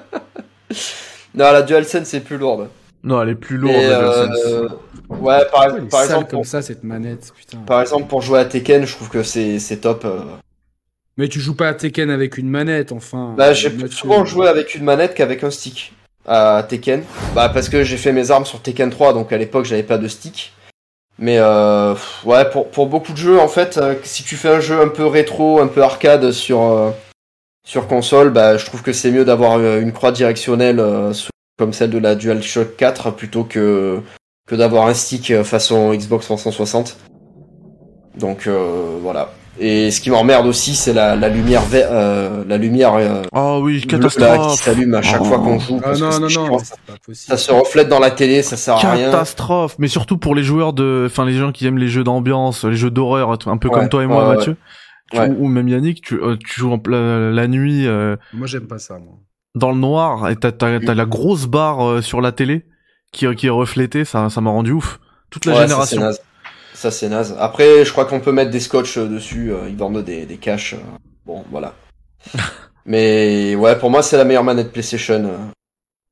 Non, 1.34 1.50
la 1.54 1.62
DualSense 1.62 2.14
est 2.14 2.20
plus 2.20 2.38
lourde. 2.38 2.68
Non, 3.06 3.22
elle 3.22 3.30
est 3.30 3.36
plus 3.36 3.56
lourde, 3.58 3.74
euh, 3.76 4.28
DualSense. 4.28 4.72
ouais, 5.10 5.46
par, 5.50 5.68
par 5.90 6.04
exemple, 6.04 6.30
comme 6.30 6.40
pour, 6.40 6.46
ça 6.46 6.62
cette 6.62 6.84
manette, 6.84 7.32
putain. 7.38 7.58
par 7.60 7.80
exemple, 7.82 8.08
pour 8.08 8.22
jouer 8.22 8.40
à 8.40 8.46
Tekken, 8.46 8.86
je 8.86 8.94
trouve 8.94 9.08
que 9.10 9.24
c'est 9.24 9.58
c'est 9.60 9.78
top. 9.78 10.04
euh. 10.04 10.20
Mais 11.22 11.28
tu 11.28 11.40
joues 11.40 11.54
pas 11.54 11.68
à 11.68 11.76
Tekken 11.76 12.10
avec 12.10 12.40
une 12.40 12.50
manette, 12.50 12.92
enfin. 12.92 13.36
Bah, 13.38 13.54
j'ai 13.54 13.70
Mathieu. 13.70 13.86
plus 13.86 13.96
souvent 13.96 14.26
joué 14.26 14.48
avec 14.48 14.74
une 14.74 14.84
manette 14.84 15.14
qu'avec 15.14 15.44
un 15.44 15.52
stick 15.52 15.94
à 16.28 16.66
Tekken. 16.68 17.04
Bah, 17.36 17.48
parce 17.48 17.70
que 17.70 17.84
j'ai 17.84 17.98
fait 17.98 18.12
mes 18.12 18.32
armes 18.32 18.48
sur 18.48 18.60
Tekken 18.60 18.90
3, 18.90 19.14
donc 19.14 19.32
à 19.32 19.38
l'époque 19.38 19.66
j'avais 19.66 19.84
pas 19.84 20.00
de 20.00 20.08
stick. 20.08 20.52
Mais 21.20 21.38
euh, 21.38 21.94
ouais, 22.26 22.50
pour, 22.50 22.72
pour 22.72 22.88
beaucoup 22.88 23.12
de 23.12 23.18
jeux, 23.18 23.40
en 23.40 23.48
fait, 23.48 23.78
euh, 23.78 23.94
si 24.02 24.24
tu 24.24 24.36
fais 24.36 24.50
un 24.50 24.60
jeu 24.62 24.82
un 24.82 24.88
peu 24.88 25.06
rétro, 25.06 25.60
un 25.60 25.68
peu 25.68 25.84
arcade 25.84 26.32
sur, 26.32 26.64
euh, 26.64 26.90
sur 27.64 27.88
console, 27.88 28.32
bah, 28.32 28.58
je 28.58 28.66
trouve 28.66 28.82
que 28.82 28.92
c'est 28.92 29.12
mieux 29.12 29.24
d'avoir 29.24 29.60
euh, 29.60 29.80
une 29.80 29.92
croix 29.92 30.12
directionnelle 30.12 30.80
euh, 30.80 31.14
comme 31.60 31.72
celle 31.72 31.92
de 31.92 32.00
la 32.00 32.16
DualShock 32.16 32.76
4 32.78 33.12
plutôt 33.12 33.44
que, 33.44 34.00
que 34.48 34.56
d'avoir 34.56 34.88
un 34.88 34.96
stick 34.96 35.30
euh, 35.30 35.44
façon 35.44 35.94
Xbox 35.94 36.26
360. 36.26 36.98
Donc 38.18 38.48
euh, 38.48 38.98
voilà. 39.04 39.32
Et 39.60 39.92
ce 39.92 40.00
qui 40.02 40.10
m'emmerde 40.10 40.48
aussi, 40.48 40.76
c'est 40.76 40.94
la, 40.94 41.16
la 41.16 41.28
lumière, 41.30 41.62
ver- 41.62 41.90
euh, 41.92 42.44
la 42.48 42.58
lumière 42.58 42.94
euh, 42.96 43.22
Oh 43.34 43.60
oui, 43.62 43.86
bleue, 43.86 44.00
là, 44.00 44.08
qui 44.08 44.16
catastrophe. 44.18 44.60
s'allume 44.62 44.94
à 44.96 45.02
chaque 45.02 45.22
Oh. 45.22 45.26
fois 45.26 45.40
qu'on 45.40 45.60
joue. 45.60 45.80
Ah 45.84 45.92
non, 46.00 46.20
non, 46.20 46.30
non, 46.30 46.58
ça, 47.14 47.38
se 47.38 47.52
reflète 47.52 47.88
dans 47.90 48.00
la 48.00 48.12
télé, 48.12 48.42
ça 48.44 48.56
sert 48.58 48.76
à 48.76 48.92
rien. 48.92 49.12
Catastrophe. 49.12 49.76
Mais 49.78 49.88
surtout 49.90 50.18
pour 50.18 50.36
les 50.36 50.44
joueurs 50.44 50.74
de, 50.74 51.04
enfin 51.06 51.26
les 51.26 51.34
gens 51.34 51.52
qui 51.52 51.68
aiment 51.68 51.78
les 51.78 51.90
jeux 51.90 52.04
d'ambiance, 52.04 52.64
les 52.64 52.76
jeux 52.76 52.90
d'horreur, 52.92 53.30
un 53.46 53.58
peu 53.58 53.68
Ouais, 53.68 53.74
comme 53.80 53.90
toi 53.90 54.04
et 54.04 54.08
moi, 54.08 54.34
Mathieu. 54.36 54.56
Tu- 55.12 55.20
Ouais. 55.20 55.30
ou 55.38 55.48
même 55.48 55.68
Yannick, 55.68 56.02
tu, 56.02 56.16
euh, 56.16 56.38
tu 56.38 56.62
joues 56.62 56.72
en 56.72 56.80
pla- 56.80 57.32
la 57.32 57.48
nuit 57.50 57.86
euh, 57.86 58.16
Moi, 58.34 58.48
j'aime 58.48 58.68
pas 58.68 58.80
ça, 58.80 58.98
moi. 58.98 59.16
dans 59.56 59.72
le 59.72 59.78
noir 59.78 60.30
et 60.30 60.38
t'as 60.38 60.54
t'as- 60.54 60.80
t'as 60.80 60.94
la 60.94 61.06
grosse 61.06 61.48
barre 61.48 61.86
euh, 61.86 62.02
sur 62.02 62.22
la 62.22 62.32
télé 62.32 62.66
qui, 63.12 63.26
qui 63.36 63.48
est 63.48 63.50
reflétée, 63.50 64.06
ça 64.06 64.30
ça 64.30 64.40
m'a 64.40 64.50
rendu 64.52 64.72
ouf. 64.72 65.02
Toute 65.30 65.46
la 65.46 65.52
Ouais, 65.54 65.68
ça, 65.68 65.82
c'est 65.86 65.96
génération. 65.98 66.00
naze. 66.02 66.22
Ça 66.74 66.90
c'est 66.92 67.10
naze. 67.10 67.36
Après, 67.40 67.86
je 67.86 67.92
crois 67.92 68.06
qu'on 68.06 68.20
peut 68.20 68.32
mettre 68.32 68.52
des 68.52 68.60
scotch 68.60 68.98
euh, 68.98 69.08
dessus. 69.08 69.52
euh, 69.54 69.70
ils 69.70 69.78
vendent 69.78 70.04
des, 70.04 70.26
des 70.26 70.38
caches. 70.38 70.74
euh, 70.74 70.98
bon, 71.26 71.44
voilà. 71.52 71.74
Mais 72.86 73.56
ouais, 73.56 73.78
pour 73.78 73.90
moi, 73.92 74.02
c'est 74.02 74.18
la 74.18 74.24
meilleure 74.26 74.44
manette 74.44 74.72
PlayStation. 74.72 75.24
euh, 75.26 75.38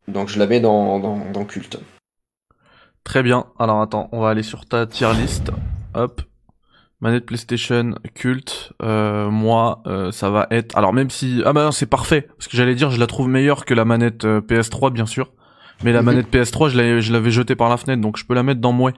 donc 0.08 0.28
je 0.30 0.40
la 0.40 0.48
mets 0.48 0.60
dans, 0.60 1.00
dans, 1.00 1.18
dans 1.32 1.46
culte. 1.46 1.80
Très 3.04 3.24
bien. 3.24 3.46
Alors 3.58 3.82
attends, 3.82 4.10
on 4.12 4.22
va 4.22 4.30
aller 4.30 4.44
sur 4.44 4.66
ta 4.66 4.86
tier 4.86 5.12
list. 5.14 5.52
Hop. 5.96 6.22
Manette 7.02 7.26
PlayStation 7.26 7.96
culte. 8.14 8.74
Euh, 8.82 9.30
moi, 9.30 9.82
euh, 9.88 10.12
ça 10.12 10.30
va 10.30 10.48
être. 10.52 10.78
Alors 10.78 10.94
même 10.94 11.10
si 11.10 11.42
ah 11.46 11.54
bah 11.54 11.64
non, 11.64 11.72
c'est 11.72 11.86
parfait 11.86 12.24
parce 12.38 12.48
que 12.48 12.58
j'allais 12.58 12.76
dire 12.76 12.92
je 12.92 13.00
la 13.00 13.08
trouve 13.08 13.30
meilleure 13.30 13.66
que 13.66 13.74
la 13.74 13.86
manette 13.86 14.26
euh, 14.26 14.42
PS3 14.42 14.92
bien 14.92 15.06
sûr. 15.06 15.32
Mais 15.84 15.94
la 15.94 16.02
Mhm. 16.02 16.06
manette 16.08 16.28
PS3 16.30 16.70
je 16.70 16.78
l'avais 16.78 17.02
je 17.02 17.14
l'avais 17.14 17.32
jetée 17.32 17.56
par 17.56 17.70
la 17.70 17.78
fenêtre 17.78 18.02
donc 18.02 18.18
je 18.18 18.26
peux 18.26 18.34
la 18.34 18.44
mettre 18.44 18.60
dans 18.60 18.74
moi. 18.74 18.92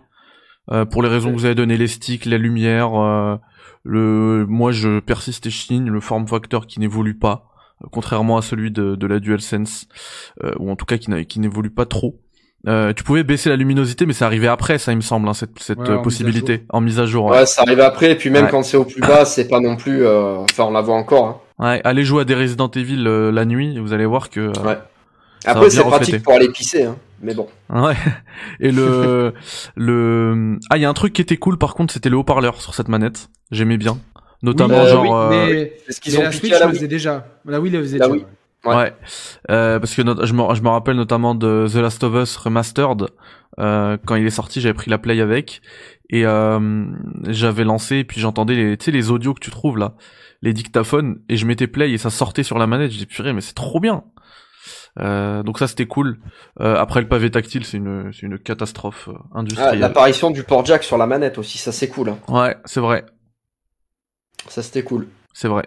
Euh, 0.69 0.85
pour 0.85 1.01
les 1.01 1.09
raisons 1.09 1.31
que 1.31 1.35
vous 1.37 1.45
avez 1.45 1.55
donné 1.55 1.75
les 1.77 1.87
sticks, 1.87 2.25
la 2.25 2.37
lumière, 2.37 2.93
euh, 2.95 3.35
le 3.83 4.45
moi 4.47 4.71
je 4.71 4.99
persiste 4.99 5.47
et 5.47 5.49
chine 5.49 5.89
le 5.89 5.99
form 5.99 6.27
factor 6.27 6.67
qui 6.67 6.79
n'évolue 6.79 7.17
pas 7.17 7.45
euh, 7.83 7.87
contrairement 7.91 8.37
à 8.37 8.41
celui 8.43 8.69
de, 8.69 8.95
de 8.95 9.07
la 9.07 9.19
DualSense 9.19 9.87
euh, 10.43 10.51
ou 10.59 10.69
en 10.69 10.75
tout 10.75 10.85
cas 10.85 10.97
qui 10.97 11.09
n'a- 11.09 11.23
qui 11.23 11.39
n'évolue 11.39 11.71
pas 11.71 11.85
trop. 11.85 12.19
Euh, 12.67 12.93
tu 12.93 13.03
pouvais 13.03 13.23
baisser 13.23 13.49
la 13.49 13.55
luminosité, 13.55 14.05
mais 14.05 14.13
ça 14.13 14.27
arrivait 14.27 14.47
après, 14.47 14.77
ça, 14.77 14.91
il 14.91 14.97
me 14.97 15.01
semble, 15.01 15.27
hein, 15.27 15.33
cette, 15.33 15.57
cette 15.57 15.79
Ouais, 15.79 15.89
mise 15.95 16.03
possibilité 16.03 16.63
en 16.69 16.79
mise 16.79 16.99
à 16.99 17.07
jour. 17.07 17.25
Ouais, 17.25 17.37
Ouais. 17.39 17.45
ça 17.47 17.63
arrive 17.63 17.79
après. 17.79 18.11
Et 18.11 18.15
puis 18.15 18.29
même 18.29 18.45
Ouais. 18.45 18.51
quand 18.51 18.61
c'est 18.61 18.77
au 18.77 18.85
plus 18.85 19.01
bas, 19.01 19.25
c'est 19.25 19.47
pas 19.47 19.59
non 19.59 19.77
plus. 19.77 20.05
euh, 20.05 20.35
Enfin, 20.43 20.65
on 20.65 20.71
la 20.71 20.81
voit 20.81 20.93
encore. 20.95 21.25
hein. 21.25 21.37
Ouais, 21.57 21.81
allez 21.83 22.03
jouer 22.05 22.21
à 22.21 22.23
des 22.23 22.35
Resident 22.35 22.69
Evil 22.69 23.03
euh, 23.07 23.31
la 23.31 23.45
nuit, 23.45 23.75
et 23.75 23.79
vous 23.79 23.93
allez 23.93 24.05
voir 24.05 24.29
que 24.29 24.39
euh, 24.41 24.51
Ouais. 24.63 24.77
Après, 25.43 25.71
c'est 25.71 25.81
pratique 25.83 26.21
pour 26.21 26.33
aller 26.33 26.49
pisser, 26.49 26.83
hein. 26.83 26.97
Mais 27.21 27.33
bon. 27.33 27.47
Ouais. 27.69 27.95
Et 28.59 28.71
le 28.71 29.33
le 29.75 30.57
ah 30.69 30.77
il 30.77 30.81
y 30.81 30.85
a 30.85 30.89
un 30.89 30.93
truc 30.93 31.13
qui 31.13 31.21
était 31.21 31.37
cool 31.37 31.57
par 31.57 31.75
contre 31.75 31.93
c'était 31.93 32.09
le 32.09 32.17
haut-parleur 32.17 32.61
sur 32.61 32.73
cette 32.73 32.87
manette. 32.87 33.29
J'aimais 33.51 33.77
bien. 33.77 33.97
Notamment 34.43 34.79
euh, 34.79 34.87
genre 34.87 35.03
oui, 35.03 35.09
euh, 35.11 35.29
mais, 35.29 35.73
ce 35.93 35.99
qu'ils 35.99 36.13
mais 36.13 36.19
ont 36.19 36.23
la 36.23 36.31
Switch 36.31 36.53
à 36.53 36.59
la 36.59 36.69
faisait 36.69 36.87
déjà. 36.87 37.27
La 37.45 37.59
Wii 37.61 37.71
le 37.71 37.81
faisait 37.81 37.99
La 37.99 38.07
déjà. 38.07 38.15
Wii. 38.15 38.25
ouais. 38.65 38.75
Ouais. 38.75 38.93
Euh, 39.51 39.79
parce 39.79 39.93
que 39.93 40.01
je, 40.01 40.33
me, 40.33 40.55
je 40.55 40.61
me 40.61 40.69
rappelle 40.69 40.95
notamment 40.95 41.35
de 41.35 41.67
The 41.71 41.75
Last 41.75 42.03
of 42.03 42.15
Us 42.15 42.35
Remastered. 42.37 43.07
Euh, 43.59 43.97
quand 44.05 44.15
il 44.15 44.25
est 44.25 44.31
sorti, 44.31 44.61
j'avais 44.61 44.73
pris 44.73 44.89
la 44.89 44.97
play 44.97 45.19
avec 45.19 45.61
et 46.09 46.25
euh, 46.25 46.85
j'avais 47.27 47.63
lancé 47.63 47.97
et 47.97 48.03
puis 48.03 48.21
j'entendais 48.21 48.55
les, 48.55 48.77
tu 48.77 48.85
sais, 48.85 48.91
les 48.91 49.11
audios 49.11 49.33
que 49.33 49.39
tu 49.39 49.51
trouves 49.51 49.77
là, 49.77 49.95
les 50.41 50.53
dictaphones 50.53 51.19
et 51.27 51.37
je 51.37 51.45
mettais 51.45 51.67
play 51.67 51.91
et 51.91 51.97
ça 51.97 52.09
sortait 52.09 52.43
sur 52.43 52.57
la 52.57 52.67
manette. 52.67 52.91
Je 52.91 52.97
dis 52.97 53.05
purée, 53.05 53.33
mais 53.33 53.41
c'est 53.41 53.53
trop 53.53 53.79
bien. 53.79 54.03
Euh, 54.99 55.41
donc 55.43 55.57
ça 55.59 55.67
c'était 55.67 55.85
cool. 55.87 56.19
Euh, 56.59 56.75
après 56.77 56.99
le 57.01 57.07
pavé 57.07 57.31
tactile, 57.31 57.65
c'est 57.65 57.77
une, 57.77 58.11
c'est 58.13 58.25
une 58.25 58.37
catastrophe 58.37 59.07
euh, 59.09 59.13
Ah, 59.33 59.39
industrielle. 59.39 59.79
L'apparition 59.79 60.31
du 60.31 60.43
port 60.43 60.65
jack 60.65 60.83
sur 60.83 60.97
la 60.97 61.07
manette 61.07 61.37
aussi, 61.37 61.57
ça 61.57 61.71
c'est 61.71 61.87
cool. 61.87 62.09
hein. 62.09 62.17
ouais, 62.27 62.57
c'est 62.65 62.81
vrai, 62.81 63.05
Ça 64.47 64.61
c'était 64.63 64.83
cool. 64.83 65.07
c'est 65.33 65.47
vrai. 65.47 65.63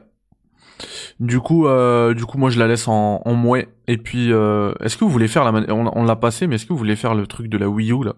Du 1.21 1.39
coup, 1.41 1.67
euh, 1.69 2.13
du 2.15 2.25
coup, 2.27 2.37
moi 2.37 2.51
je 2.51 2.59
la 2.59 2.67
laisse 2.67 2.89
en, 2.89 3.23
en 3.25 3.35
mouet. 3.35 3.69
Et 3.87 3.97
puis, 3.97 4.33
euh, 4.33 4.73
est-ce 4.81 4.97
que 4.97 5.05
vous 5.05 5.11
voulez 5.11 5.29
faire 5.29 5.45
la 5.45 5.53
manette 5.53 5.71
On, 5.71 5.87
on 5.97 6.05
l'a 6.05 6.17
passé, 6.17 6.47
mais 6.47 6.57
est-ce 6.57 6.67
que 6.67 6.73
vous 6.73 6.79
voulez 6.79 6.97
faire 6.97 7.15
le 7.15 7.27
truc 7.27 7.49
de 7.49 7.57
la 7.57 7.69
Wii 7.69 7.93
U 7.93 8.05
là, 8.05 8.15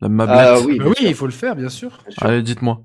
la 0.00 0.08
mablette? 0.08 0.38
Ah 0.40 0.58
oui, 0.60 0.78
Bah 0.78 0.86
oui, 0.88 0.94
il 1.02 1.14
faut 1.14 1.26
le 1.26 1.32
faire, 1.32 1.54
bien 1.54 1.68
sûr. 1.68 1.90
bien 2.04 2.10
sûr. 2.12 2.22
Allez, 2.26 2.42
dites-moi. 2.42 2.80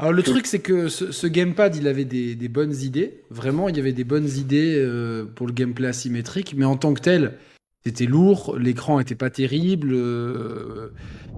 Alors 0.00 0.12
le 0.12 0.22
truc 0.22 0.46
c'est 0.46 0.60
que 0.60 0.88
ce, 0.88 1.10
ce 1.10 1.26
gamepad 1.26 1.74
il 1.74 1.88
avait 1.88 2.04
des, 2.04 2.36
des 2.36 2.48
bonnes 2.48 2.74
idées, 2.74 3.24
vraiment 3.30 3.68
il 3.68 3.76
y 3.76 3.80
avait 3.80 3.92
des 3.92 4.04
bonnes 4.04 4.28
idées 4.28 4.76
euh, 4.78 5.24
pour 5.24 5.46
le 5.48 5.52
gameplay 5.52 5.88
asymétrique, 5.88 6.54
mais 6.56 6.64
en 6.64 6.76
tant 6.76 6.94
que 6.94 7.00
tel 7.00 7.36
c'était 7.84 8.06
lourd, 8.06 8.56
l'écran 8.58 9.00
était 9.00 9.16
pas 9.16 9.30
terrible. 9.30 9.90
euh, 9.92 10.90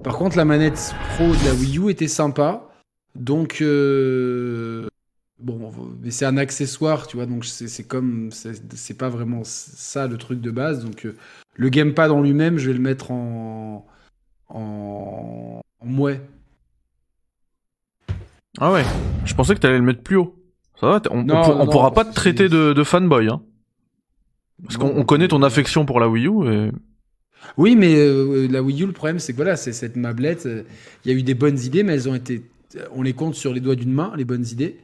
Par 0.03 0.15
contre 0.17 0.37
la 0.37 0.45
manette 0.45 0.93
pro 1.15 1.27
de 1.27 1.45
la 1.45 1.53
Wii 1.55 1.79
U 1.79 1.89
était 1.89 2.07
sympa, 2.07 2.69
donc 3.15 3.61
euh, 3.61 4.87
bon 5.39 5.71
mais 6.03 6.11
c'est 6.11 6.25
un 6.25 6.37
accessoire 6.37 7.07
tu 7.07 7.17
vois. 7.17 7.25
Donc 7.25 7.45
c'est 7.45 7.83
comme 7.87 8.29
c'est 8.31 8.75
c'est 8.75 8.97
pas 8.97 9.09
vraiment 9.09 9.41
ça 9.43 10.05
le 10.05 10.17
truc 10.17 10.39
de 10.39 10.51
base. 10.51 10.85
Donc 10.85 11.07
le 11.55 11.69
gamepad 11.69 12.11
en 12.11 12.21
lui-même 12.21 12.59
je 12.59 12.67
vais 12.67 12.73
le 12.73 12.79
mettre 12.79 13.09
en 13.09 13.87
en, 14.49 15.61
en 15.79 15.85
mouet. 15.85 16.21
Ah 18.59 18.71
ouais. 18.71 18.83
Je 19.25 19.33
pensais 19.33 19.55
que 19.55 19.59
t'allais 19.59 19.77
le 19.77 19.83
mettre 19.83 20.01
plus 20.03 20.17
haut. 20.17 20.35
Ça 20.79 20.87
va, 20.87 21.01
on, 21.11 21.23
Non, 21.23 21.35
on, 21.39 21.43
pour- 21.43 21.55
non, 21.55 21.61
on 21.61 21.67
pourra 21.67 21.93
pas 21.93 22.05
te 22.05 22.13
traiter 22.13 22.49
de, 22.49 22.73
de 22.73 22.83
fanboy, 22.83 23.27
hein. 23.29 23.41
Parce 24.63 24.77
qu'on 24.77 25.03
connaît 25.05 25.27
ton 25.27 25.41
affection 25.41 25.85
pour 25.85 25.99
la 25.99 26.07
Wii 26.07 26.27
U 26.27 26.47
et... 26.51 26.71
Oui, 27.57 27.75
mais 27.75 27.95
euh, 27.95 28.47
la 28.51 28.61
Wii 28.61 28.83
U, 28.83 28.85
le 28.85 28.91
problème, 28.91 29.17
c'est 29.17 29.33
que 29.33 29.37
voilà, 29.37 29.55
c'est 29.55 29.73
cette 29.73 29.95
mablette. 29.95 30.45
euh, 30.45 30.63
Il 31.03 31.11
y 31.11 31.15
a 31.15 31.17
eu 31.17 31.23
des 31.23 31.33
bonnes 31.33 31.57
idées, 31.59 31.81
mais 31.81 31.93
elles 31.93 32.07
ont 32.07 32.13
été. 32.13 32.43
On 32.93 33.01
les 33.01 33.13
compte 33.13 33.33
sur 33.35 33.51
les 33.53 33.59
doigts 33.59 33.75
d'une 33.75 33.91
main, 33.91 34.13
les 34.15 34.25
bonnes 34.25 34.45
idées. 34.45 34.77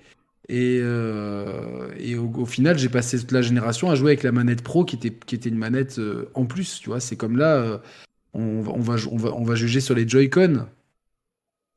Et, 0.49 0.80
euh, 0.81 1.89
et 1.99 2.15
au, 2.15 2.31
au 2.35 2.45
final, 2.45 2.77
j'ai 2.80 2.89
passé 2.89 3.19
toute 3.19 3.31
la 3.31 3.44
génération 3.44 3.91
à 3.91 3.95
jouer 3.95 4.11
avec 4.11 4.23
la 4.23 4.31
manette 4.31 4.64
pro, 4.64 4.85
qui 4.85 4.95
était, 4.95 5.11
qui 5.11 5.35
était 5.35 5.49
une 5.49 5.57
manette 5.57 5.99
euh, 5.99 6.30
en 6.34 6.45
plus. 6.45 6.80
Tu 6.81 6.89
vois, 6.89 6.99
c'est 6.99 7.15
comme 7.15 7.38
là, 7.38 7.56
euh, 7.57 7.77
on, 8.34 8.61
va- 8.61 8.72
on, 8.73 8.80
va, 8.80 8.95
on, 9.11 9.18
va, 9.18 9.34
on 9.35 9.44
va 9.44 9.56
juger 9.56 9.80
sur 9.80 9.94
les 9.94 10.07
Joy-Con. 10.07 10.65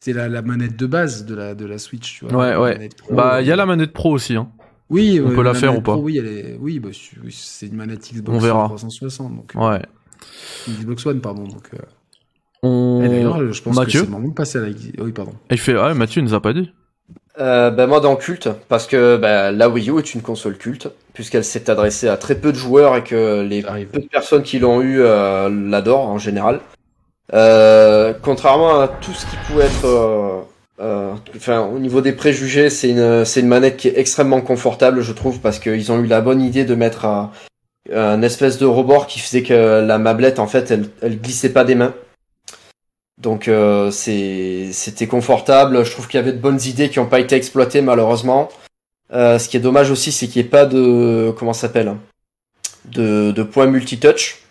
C'est 0.01 0.13
la, 0.15 0.29
la 0.29 0.41
manette 0.43 0.77
de 0.77 0.87
base 0.87 1.27
de 1.27 1.35
la, 1.35 1.55
de 1.55 1.67
la 1.67 1.79
Switch. 1.79 2.19
Tu 2.21 2.25
vois, 2.27 2.57
Ouais, 2.57 2.57
ouais. 2.79 2.89
pro, 2.97 3.15
Bah, 3.15 3.43
il 3.43 3.47
y 3.47 3.51
a 3.51 3.55
euh, 3.55 3.57
la 3.57 3.67
manette 3.67 3.93
pro 3.93 4.13
aussi, 4.13 4.35
hein. 4.35 4.49
Oui, 4.89 5.21
on 5.23 5.29
ouais, 5.29 5.35
peut 5.37 5.43
la 5.43 5.55
faire 5.55 5.77
ou 5.77 5.83
pas 5.83 5.93
pro, 5.93 6.03
Oui, 6.03 6.17
elle 6.19 6.27
est... 6.27 6.57
oui 6.59 6.81
bah, 6.81 6.89
c'est- 7.31 7.67
une 7.67 7.77
manette 7.77 8.11
Xbox 8.13 8.37
On 8.37 8.41
verra. 8.41 8.65
360. 8.65 9.37
Donc, 9.37 9.53
euh, 9.55 9.59
Ouais. 9.71 9.83
Xbox 10.69 11.07
One, 11.07 11.21
pardon. 11.21 11.45
Donc, 11.45 11.69
euh, 11.75 11.79
On... 12.63 13.03
et 13.05 13.09
d'ailleurs, 13.09 13.53
je 13.53 13.63
pense 13.63 13.77
Mathieu 13.77 14.01
que 14.01 14.07
c'est 14.07 14.11
le 14.11 14.17
moment 14.19 14.29
de 14.29 14.35
passer 14.35 14.59
à 14.59 14.63
la. 14.63 14.69
Oui, 15.05 15.13
pardon. 15.13 15.33
Il 15.51 15.59
fait, 15.59 15.77
ah, 15.79 15.95
Mathieu 15.95 16.21
il 16.23 16.25
nous 16.25 16.35
a 16.35 16.41
pas 16.43 16.53
dit. 16.53 16.73
Euh, 17.39 17.71
bah, 17.71 17.87
moi 17.87 18.01
dans 18.01 18.17
culte, 18.17 18.49
parce 18.69 18.87
que 18.87 19.17
bah, 19.17 19.53
la 19.53 19.69
Wii 19.71 19.91
U 19.91 19.99
est 19.99 20.15
une 20.15 20.21
console 20.23 20.57
culte, 20.59 20.89
puisqu'elle 21.15 21.45
s'est 21.45 21.71
adressée 21.71 22.09
à 22.09 22.17
très 22.17 22.35
peu 22.35 22.51
de 22.53 22.57
joueurs 22.57 22.97
et 22.97 23.05
que 23.05 23.43
les 23.43 23.61
J'arrive. 23.63 23.89
peu 23.89 24.01
de 24.01 24.07
personnes 24.07 24.43
qui 24.43 24.59
l'ont 24.59 24.83
eu 24.83 25.01
euh, 25.01 25.49
l'adorent 25.49 26.09
en 26.09 26.19
général. 26.19 26.61
Euh, 27.33 28.13
contrairement 28.23 28.81
à 28.81 28.89
tout 28.89 29.13
ce 29.13 29.25
qui 29.27 29.37
pouvait 29.47 29.65
être, 29.67 29.85
euh, 29.85 30.41
euh, 30.81 31.13
enfin 31.37 31.61
au 31.61 31.79
niveau 31.79 32.01
des 32.01 32.13
préjugés, 32.13 32.71
c'est 32.71 32.91
une 32.91 33.25
c'est 33.25 33.41
une 33.41 33.49
manette 33.49 33.77
qui 33.77 33.89
est 33.89 33.99
extrêmement 33.99 34.41
confortable, 34.41 35.03
je 35.03 35.13
trouve, 35.13 35.39
parce 35.41 35.59
qu'ils 35.59 35.93
ont 35.93 36.01
eu 36.01 36.07
la 36.07 36.21
bonne 36.21 36.43
idée 36.43 36.65
de 36.65 36.75
mettre 36.75 37.05
un, 37.05 37.31
un 37.95 38.23
espèce 38.23 38.59
de 38.59 38.67
rebord 38.67 39.07
qui 39.07 39.21
faisait 39.21 39.43
que 39.43 39.85
la 39.87 39.99
mablette 39.99 40.39
en 40.41 40.47
fait 40.49 40.71
elle 40.71 40.89
elle 41.03 41.21
glissait 41.21 41.53
pas 41.53 41.65
des 41.65 41.77
mains. 41.77 41.95
Donc 43.19 43.49
euh, 43.49 43.91
c'est 43.91 44.71
c'était 44.73 45.07
confortable. 45.07 45.85
Je 45.85 45.91
trouve 45.93 46.09
qu'il 46.09 46.19
y 46.19 46.23
avait 46.23 46.33
de 46.33 46.39
bonnes 46.39 46.61
idées 46.65 46.89
qui 46.89 46.99
n'ont 46.99 47.07
pas 47.07 47.21
été 47.21 47.37
exploitées 47.37 47.83
malheureusement. 47.83 48.49
Euh, 49.13 49.39
ce 49.39 49.49
qui 49.49 49.57
est 49.57 49.61
dommage 49.61 49.91
aussi, 49.91 50.11
c'est 50.13 50.27
qu'il 50.27 50.41
n'y 50.41 50.47
ait 50.47 50.51
pas 50.51 50.67
de 50.67 51.33
comment 51.39 51.53
s'appelle 51.53 51.95
de, 52.87 53.31
de 53.33 53.43
point 53.43 53.67
multitouch. 53.67 54.43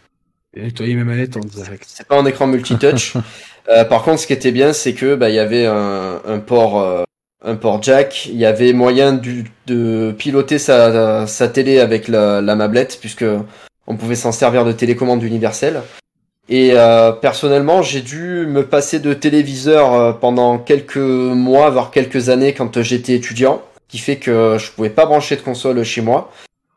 Et 0.55 0.61
nettoyer 0.61 0.95
mes 0.95 1.03
manettes 1.03 1.37
en 1.37 1.41
direct. 1.41 1.85
C'est 1.87 2.07
pas 2.07 2.17
un 2.17 2.25
écran 2.25 2.47
multitouch. 2.47 3.15
euh, 3.69 3.85
par 3.85 4.03
contre, 4.03 4.19
ce 4.19 4.27
qui 4.27 4.33
était 4.33 4.51
bien, 4.51 4.73
c'est 4.73 4.93
que 4.93 5.15
bah 5.15 5.29
il 5.29 5.35
y 5.35 5.39
avait 5.39 5.65
un, 5.65 6.21
un 6.25 6.39
port 6.39 6.79
euh, 6.81 7.03
un 7.43 7.55
port 7.55 7.81
jack. 7.81 8.25
Il 8.25 8.37
y 8.37 8.45
avait 8.45 8.73
moyen 8.73 9.13
du, 9.13 9.45
de 9.67 10.13
piloter 10.17 10.59
sa, 10.59 11.27
sa 11.27 11.47
télé 11.47 11.79
avec 11.79 12.07
la, 12.07 12.41
la 12.41 12.55
mablette 12.55 12.97
puisque 12.99 13.25
on 13.87 13.95
pouvait 13.95 14.15
s'en 14.15 14.31
servir 14.31 14.65
de 14.65 14.71
télécommande 14.71 15.23
universelle. 15.23 15.81
Et 16.49 16.71
euh, 16.73 17.11
personnellement, 17.11 17.83
j'ai 17.83 18.01
dû 18.01 18.47
me 18.47 18.65
passer 18.65 18.99
de 18.99 19.13
téléviseur 19.13 19.93
euh, 19.93 20.13
pendant 20.13 20.57
quelques 20.57 20.97
mois, 20.97 21.69
voire 21.69 21.91
quelques 21.91 22.29
années 22.29 22.53
quand 22.53 22.81
j'étais 22.81 23.13
étudiant, 23.13 23.61
qui 23.87 23.99
fait 23.99 24.17
que 24.17 24.57
je 24.59 24.71
pouvais 24.71 24.89
pas 24.89 25.05
brancher 25.05 25.35
de 25.35 25.41
console 25.41 25.83
chez 25.83 26.01
moi. 26.01 26.31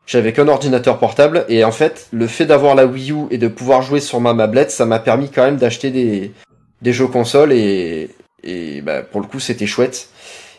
J'avais 0.05 0.33
qu'un 0.33 0.47
ordinateur 0.49 0.99
portable 0.99 1.45
et 1.47 1.63
en 1.63 1.71
fait, 1.71 2.07
le 2.11 2.27
fait 2.27 2.45
d'avoir 2.45 2.75
la 2.75 2.85
Wii 2.85 3.11
U 3.11 3.15
et 3.31 3.37
de 3.37 3.47
pouvoir 3.47 3.81
jouer 3.81 4.01
sur 4.01 4.19
ma 4.19 4.33
mablette, 4.33 4.69
ça 4.71 4.85
m'a 4.85 4.99
permis 4.99 5.29
quand 5.31 5.43
même 5.45 5.55
d'acheter 5.57 5.91
des, 5.91 6.31
des 6.81 6.91
jeux 6.93 7.07
consoles 7.07 7.53
et, 7.53 8.09
et 8.43 8.81
bah, 8.81 9.01
pour 9.01 9.21
le 9.21 9.27
coup, 9.27 9.39
c'était 9.39 9.65
chouette. 9.67 10.09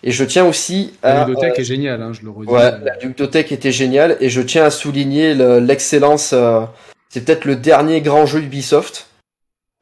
Et 0.03 0.12
je 0.12 0.25
tiens 0.25 0.47
aussi 0.47 0.93
La 1.03 1.23
à 1.23 1.27
ludothèque 1.27 1.59
est 1.59 1.65
géniale, 1.65 2.01
hein, 2.03 2.12
je 2.12 2.23
le 2.23 2.31
redis. 2.31 2.51
Ouais, 2.51 2.73
la 2.83 2.97
ludothèque 3.03 3.53
était 3.53 3.73
géniale 3.73 4.16
et 4.21 4.29
je 4.31 4.41
tiens 4.41 4.65
à 4.65 4.71
souligner 4.71 5.35
le- 5.35 5.61
l'excellence. 5.61 6.33
euh, 6.33 6.62
c'est 7.11 7.25
peut-être 7.25 7.45
le 7.45 7.57
dernier 7.57 8.01
grand 8.01 8.25
jeu 8.27 8.41
Ubisoft. 8.41 9.09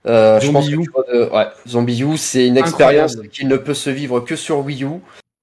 Euh, 0.07 0.41
je 0.41 0.51
pense 0.51 0.65
Zombie 0.65 0.77
que 0.87 1.13
U. 1.13 1.15
de- 1.15 1.31
ouais, 1.33 1.47
Zombie 1.69 2.03
U, 2.03 2.17
c'est 2.17 2.47
une 2.49 2.59
Incroyable. 2.59 3.05
expérience 3.05 3.33
qui 3.33 3.47
ne 3.47 3.57
peut 3.57 3.75
se 3.75 3.91
vivre 3.91 4.19
que 4.21 4.35
sur 4.35 4.59
Wii 4.65 4.83
U. 4.85 4.89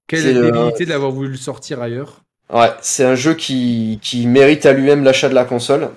Quelle 0.07 0.19
c'est 0.21 0.33
le- 0.33 0.51
débilité 0.51 0.85
d'avoir 0.85 1.11
voulu 1.11 1.29
le 1.29 1.37
sortir 1.37 1.81
ailleurs. 1.81 2.21
Ouais, 2.51 2.71
c'est 2.81 3.05
un 3.05 3.15
jeu 3.15 3.33
qui, 3.35 3.99
qui 4.01 4.25
mérite 4.27 4.65
à 4.65 4.73
lui-même 4.73 5.03
l'achat 5.03 5.29
de 5.29 5.35
la 5.35 5.45
console, 5.45 5.89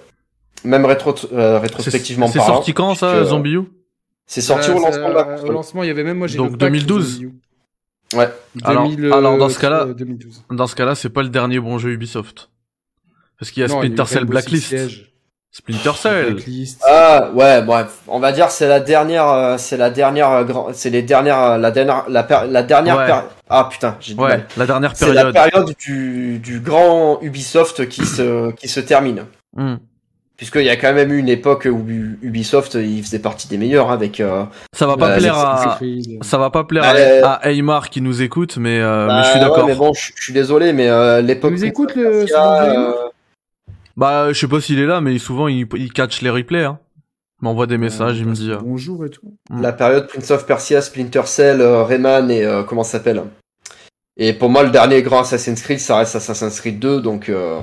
même 0.64 0.84
rétro, 0.84 1.10
euh, 1.32 1.56
C'est 1.56 1.58
rétrospectivement 1.62 2.26
c'est 2.28 2.38
parlant. 2.38 2.54
sorti 2.56 2.74
quand 2.74 2.94
ça, 2.94 3.12
puisque- 3.16 3.30
Zombie 3.30 3.54
U 3.54 3.60
C'est 4.26 4.40
sorti 4.42 4.70
au 4.70 4.74
lancement 4.78 5.08
de 5.08 5.14
la 5.14 5.36
ça- 5.38 5.44
Au 5.44 5.52
lancement, 5.52 5.82
il 5.82 5.86
y 5.86 5.90
avait 5.90 6.04
même 6.04 6.18
moi 6.18 6.26
j'ai 6.26 6.36
Donc 6.36 6.52
le 6.52 6.58
pack 6.58 6.70
2012. 6.70 7.14
Zombie 7.14 7.24
U. 7.24 7.32
Ouais. 8.16 8.28
Alors- 8.64 8.88
2000, 8.88 9.12
alors, 9.12 9.38
dans 9.38 9.46
euh, 9.46 9.48
ce 9.48 9.58
cas-là- 9.58 9.86
2012. 9.86 10.44
Dans 10.50 10.66
ce 10.66 10.74
cas-là, 10.76 10.94
c'est 10.94 11.08
pas 11.08 11.22
le 11.22 11.30
dernier 11.30 11.58
bon 11.58 11.78
jeu 11.78 11.90
Ubisoft. 11.92 12.50
Parce 13.38 13.50
qu'il 13.50 13.62
y 13.62 13.64
a 13.64 13.68
Splinter 13.68 14.04
Cell 14.06 14.24
Blacklist. 14.26 14.74
Splinter 15.54 15.92
Cell. 15.96 16.36
Ah 16.88 17.30
ouais, 17.34 17.60
bref, 17.60 17.98
on 18.08 18.18
va 18.20 18.32
dire 18.32 18.50
c'est 18.50 18.66
la 18.66 18.80
dernière, 18.80 19.28
euh, 19.28 19.56
c'est 19.58 19.76
la 19.76 19.90
dernière, 19.90 20.30
euh, 20.30 20.44
grand- 20.44 20.68
c'est 20.72 20.88
les 20.88 21.02
dernières, 21.02 21.38
euh, 21.42 21.58
la 21.58 21.70
dernière, 21.70 22.04
la, 22.08 22.22
per- 22.22 22.46
la 22.48 22.62
dernière. 22.62 22.96
Ouais. 22.96 23.12
Ah 23.50 23.68
putain, 23.70 23.96
j'ai 24.00 24.14
Ouais, 24.14 24.28
mal. 24.28 24.46
la 24.56 24.66
dernière 24.66 24.92
C'est 24.94 25.12
la 25.12 25.30
période. 25.30 25.50
période 25.52 25.74
du, 25.78 26.38
du 26.38 26.60
grand 26.60 27.18
Ubisoft 27.20 27.86
qui 27.88 28.06
se, 28.06 28.50
qui 28.52 28.66
se 28.66 28.80
termine. 28.80 29.26
Hmm. 29.54 29.74
Puisqu'il 30.38 30.62
y 30.64 30.70
a 30.70 30.76
quand 30.76 30.94
même 30.94 31.12
eu 31.12 31.18
une 31.18 31.28
époque 31.28 31.68
où 31.70 31.86
Ubisoft, 32.22 32.74
il 32.74 33.02
faisait 33.04 33.18
partie 33.18 33.46
des 33.46 33.58
meilleurs 33.58 33.90
hein, 33.90 33.94
avec. 33.94 34.20
euh, 34.20 34.44
Ça 34.74 34.86
va 34.86 34.96
pas 34.96 35.08
Bah, 35.10 35.16
plaire 35.18 35.36
à, 35.36 35.78
ça 36.22 36.38
va 36.38 36.48
pas 36.48 36.64
plaire 36.64 36.82
Euh, 36.96 37.22
à, 37.24 37.32
à 37.34 37.50
Aymar 37.50 37.90
qui 37.90 38.00
nous 38.00 38.22
écoute, 38.22 38.56
mais, 38.56 38.78
euh, 38.80 39.02
mais 39.02 39.08
bah, 39.08 39.22
je 39.22 39.28
suis 39.28 39.38
ouais, 39.38 39.44
d'accord. 39.44 39.66
mais 39.66 39.74
bon, 39.74 39.92
je, 39.92 40.12
je 40.16 40.22
suis 40.22 40.32
désolé, 40.32 40.72
mais 40.72 40.88
euh, 40.88 41.20
l'époque. 41.20 41.50
Il 41.52 41.58
nous 41.58 41.64
écoute, 41.66 41.94
le- 41.94 42.20
Persia, 42.20 42.36
ce 42.64 42.70
bon 42.74 42.80
euh, 42.80 42.92
Bah, 43.96 44.32
je 44.32 44.38
sais 44.38 44.48
pas 44.48 44.60
s'il 44.60 44.78
est 44.78 44.86
là, 44.86 45.00
mais 45.00 45.18
souvent 45.18 45.48
il, 45.48 45.66
il 45.76 45.92
catch 45.92 46.22
les 46.22 46.30
replays. 46.30 46.64
Hein. 46.64 46.78
Il 47.40 47.44
m'envoie 47.46 47.66
des 47.66 47.78
messages, 47.78 48.18
il 48.18 48.26
me 48.26 48.34
dit. 48.34 48.50
euh, 48.50 48.58
Bonjour 48.62 49.04
et 49.04 49.10
tout. 49.10 49.34
la 49.50 49.72
période 49.72 50.06
Prince 50.06 50.30
of 50.30 50.46
Persia, 50.46 50.80
Splinter 50.80 51.22
Cell, 51.26 51.60
euh, 51.60 51.82
Rayman 51.82 52.30
et 52.30 52.44
euh, 52.44 52.62
comment 52.62 52.84
ça 52.84 52.92
s'appelle. 52.92 53.22
Et 54.16 54.32
pour 54.32 54.48
moi, 54.50 54.62
le 54.62 54.70
dernier 54.70 55.02
grand 55.02 55.20
Assassin's 55.20 55.60
Creed, 55.62 55.80
ça 55.80 55.96
reste 55.98 56.14
Assassin's 56.14 56.60
Creed 56.60 56.78
2, 56.78 57.00
donc. 57.00 57.28
euh, 57.28 57.60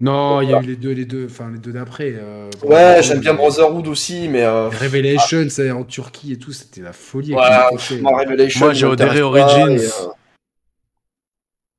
Non, 0.00 0.40
il 0.42 0.50
y 0.50 0.54
a 0.54 0.60
eu 0.60 0.66
les 0.66 0.76
deux, 0.76 0.90
les 0.92 1.04
deux, 1.06 1.26
enfin 1.30 1.50
les 1.52 1.58
deux 1.58 1.72
d'après. 1.72 2.12
euh, 2.16 2.50
Ouais, 2.62 3.00
j'aime 3.02 3.20
bien 3.20 3.34
Brotherhood 3.34 3.86
aussi, 3.88 4.28
mais. 4.28 4.42
Euh... 4.42 4.68
Revelation, 4.68 5.46
c'est 5.48 5.70
en 5.70 5.84
Turquie 5.84 6.32
et 6.32 6.38
tout, 6.38 6.52
c'était 6.52 6.80
la 6.82 6.92
folie. 6.92 7.34
Ouais, 7.34 7.40
clichés. 7.70 8.00
moi, 8.02 8.18
Revelation, 8.18 8.66
Moi, 8.66 8.74
j'ai 8.74 8.94
pas, 8.96 9.22
Origins. 9.22 9.70
et, 9.78 9.88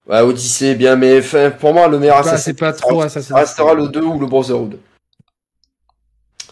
Ouais, 0.07 0.21
Odyssey, 0.21 0.75
bien, 0.75 0.95
mais 0.95 1.19
enfin, 1.19 1.49
pour 1.51 1.73
moi, 1.73 1.87
le 1.87 1.97
meilleur 1.97 2.15
Bah, 2.17 2.21
Assassin's 2.21 2.43
c'est 2.45 2.53
pas 2.59 2.73
trop 2.73 2.99
ça 3.01 3.05
Assassin's 3.07 3.37
restera 3.39 3.73
le 3.73 3.87
2 3.87 4.01
ou 4.01 4.19
le 4.19 4.27
Brotherhood. 4.27 4.77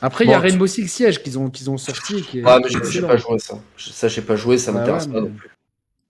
Après, 0.01 0.25
il 0.25 0.31
y 0.31 0.33
a 0.33 0.39
Rainbow 0.39 0.67
Six 0.67 0.87
Siege 0.89 1.21
qu'ils 1.21 1.37
ont, 1.39 1.49
qu'ils 1.49 1.69
ont 1.69 1.77
sorti. 1.77 2.23
Qui 2.23 2.39
est, 2.39 2.43
Ouais, 2.43 2.57
mais 2.61 2.69
j'ai- 2.91 3.01
pas 3.01 3.15
joué 3.15 3.39
ça. 3.39 3.55
Ça, 3.77 4.07
j'ai 4.07 4.21
pas 4.21 4.35
joué, 4.35 4.57
ça 4.57 4.71
Bah 4.71 4.79
m'intéresse 4.79 5.05
ouais, 5.05 5.13
pas 5.13 5.21
mais- 5.21 5.27
non 5.29 5.33
plus. 5.35 5.49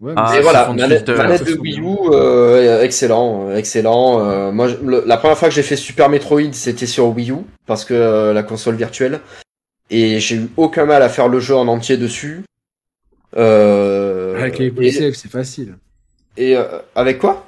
Ouais, 0.02 0.14
Ah, 0.18 0.24
mais 0.26 0.32
Et 0.32 0.38
c'est 0.38 0.42
voilà, 0.44 0.74
manette, 0.74 1.10
manette 1.10 1.44
de 1.44 1.54
Wii 1.54 1.80
U, 1.80 1.86
euh, 2.12 2.82
excellent, 2.82 3.52
excellent. 3.56 4.20
Euh, 4.28 4.52
moi, 4.52 4.68
le- 4.84 5.04
la 5.06 5.18
première 5.18 5.38
fois 5.38 5.50
que 5.50 5.54
j'ai 5.54 5.64
fait 5.64 5.76
Super 5.76 6.10
Metroid, 6.10 6.52
c'était 6.54 6.88
sur 6.88 7.08
Wii 7.16 7.32
U, 7.32 7.36
parce 7.68 7.86
que 7.86 7.94
euh, 7.94 8.34
la 8.34 8.44
console 8.44 8.76
virtuelle. 8.76 9.20
Et 9.90 10.20
j'ai 10.20 10.38
eu 10.38 10.50
aucun 10.58 10.86
mal 10.86 11.04
à 11.04 11.10
faire 11.10 11.28
le 11.28 11.40
jeu 11.40 11.56
en 11.56 11.68
entier 11.68 11.98
dessus. 11.98 12.44
Euh, 13.38 14.40
Avec 14.40 14.58
les 14.60 14.74
et, 14.80 14.92
c'est 15.14 15.30
facile. 15.30 15.76
Et, 16.38 16.56
euh, 16.58 16.80
avec 16.96 17.20
quoi? 17.20 17.46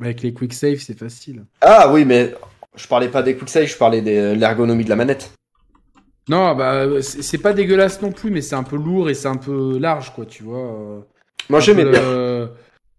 Avec 0.00 0.22
les 0.22 0.32
quick 0.34 0.52
save, 0.54 0.78
c'est 0.78 0.98
facile. 0.98 1.44
Ah 1.60 1.92
oui, 1.92 2.04
mais 2.04 2.34
je 2.74 2.86
parlais 2.88 3.08
pas 3.08 3.22
des 3.22 3.36
quick 3.36 3.48
save, 3.48 3.66
je 3.66 3.76
parlais 3.76 4.00
de 4.02 4.32
l'ergonomie 4.32 4.84
de 4.84 4.88
la 4.90 4.96
manette. 4.96 5.30
Non, 6.28 6.54
bah, 6.54 6.86
c'est 7.02 7.38
pas 7.38 7.52
dégueulasse 7.52 8.00
non 8.00 8.10
plus, 8.10 8.30
mais 8.30 8.40
c'est 8.40 8.54
un 8.54 8.62
peu 8.62 8.76
lourd 8.76 9.10
et 9.10 9.14
c'est 9.14 9.28
un 9.28 9.36
peu 9.36 9.78
large, 9.78 10.14
quoi, 10.14 10.24
tu 10.24 10.42
vois. 10.42 10.58
euh, 10.58 11.00
Moi 11.50 11.58
un 11.58 11.62
j'aimais 11.62 11.84
peu 11.84 11.90
bien. 11.90 12.00
le- 12.00 12.50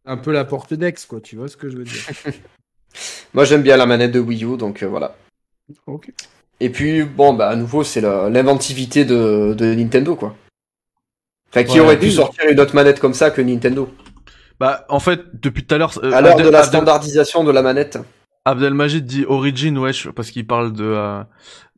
Un 0.05 0.17
peu 0.17 0.31
la 0.31 0.45
porte 0.45 0.73
d'ex, 0.75 1.05
quoi, 1.07 1.19
tu 1.19 1.35
vois 1.35 1.47
ce 1.47 1.57
que 1.57 1.67
je 1.69 1.77
veux 1.77 1.83
dire. 1.83 2.01
Moi 3.33 3.43
j'aime 3.43 3.63
bien 3.63 3.75
la 3.77 3.85
manette 3.85 4.11
de 4.11 4.19
Wii 4.19 4.43
U, 4.45 4.57
donc 4.57 4.83
euh, 4.83 4.87
voilà. 4.87 5.15
ok. 5.87 6.11
Et 6.61 6.69
puis 6.69 7.03
bon 7.03 7.33
bah 7.33 7.49
à 7.49 7.55
nouveau 7.57 7.83
c'est 7.83 7.99
la- 7.99 8.29
l'inventivité 8.29 9.03
de, 9.03 9.53
de 9.57 9.73
Nintendo 9.73 10.15
quoi. 10.15 10.35
Enfin 11.49 11.63
qui 11.63 11.73
Ouais, 11.73 11.79
aurait 11.85 11.99
pu 11.99 12.05
oui. 12.05 12.11
sortir 12.13 12.45
une 12.49 12.59
autre 12.59 12.75
manette 12.75 12.99
comme 12.99 13.13
ça 13.13 13.31
que 13.31 13.41
Nintendo 13.41 13.89
Bah, 14.59 14.85
en 14.89 14.99
fait, 14.99 15.21
depuis 15.41 15.63
tout 15.65 15.75
à 15.75 15.77
l'heure, 15.77 15.91
euh, 16.03 16.11
À 16.11 16.21
l'heure 16.21 16.35
de 16.37 16.43
la 16.43 16.59
Abdel- 16.59 16.63
standardisation 16.65 17.43
de 17.43 17.51
la 17.51 17.61
manette. 17.61 17.99
Abdelmajid 18.47 19.05
dit 19.05 19.25
Origin, 19.27 19.75
wesh, 19.79 20.07
parce 20.11 20.29
qu'il 20.29 20.45
parle 20.45 20.71
de 20.71 20.83
euh, 20.83 21.23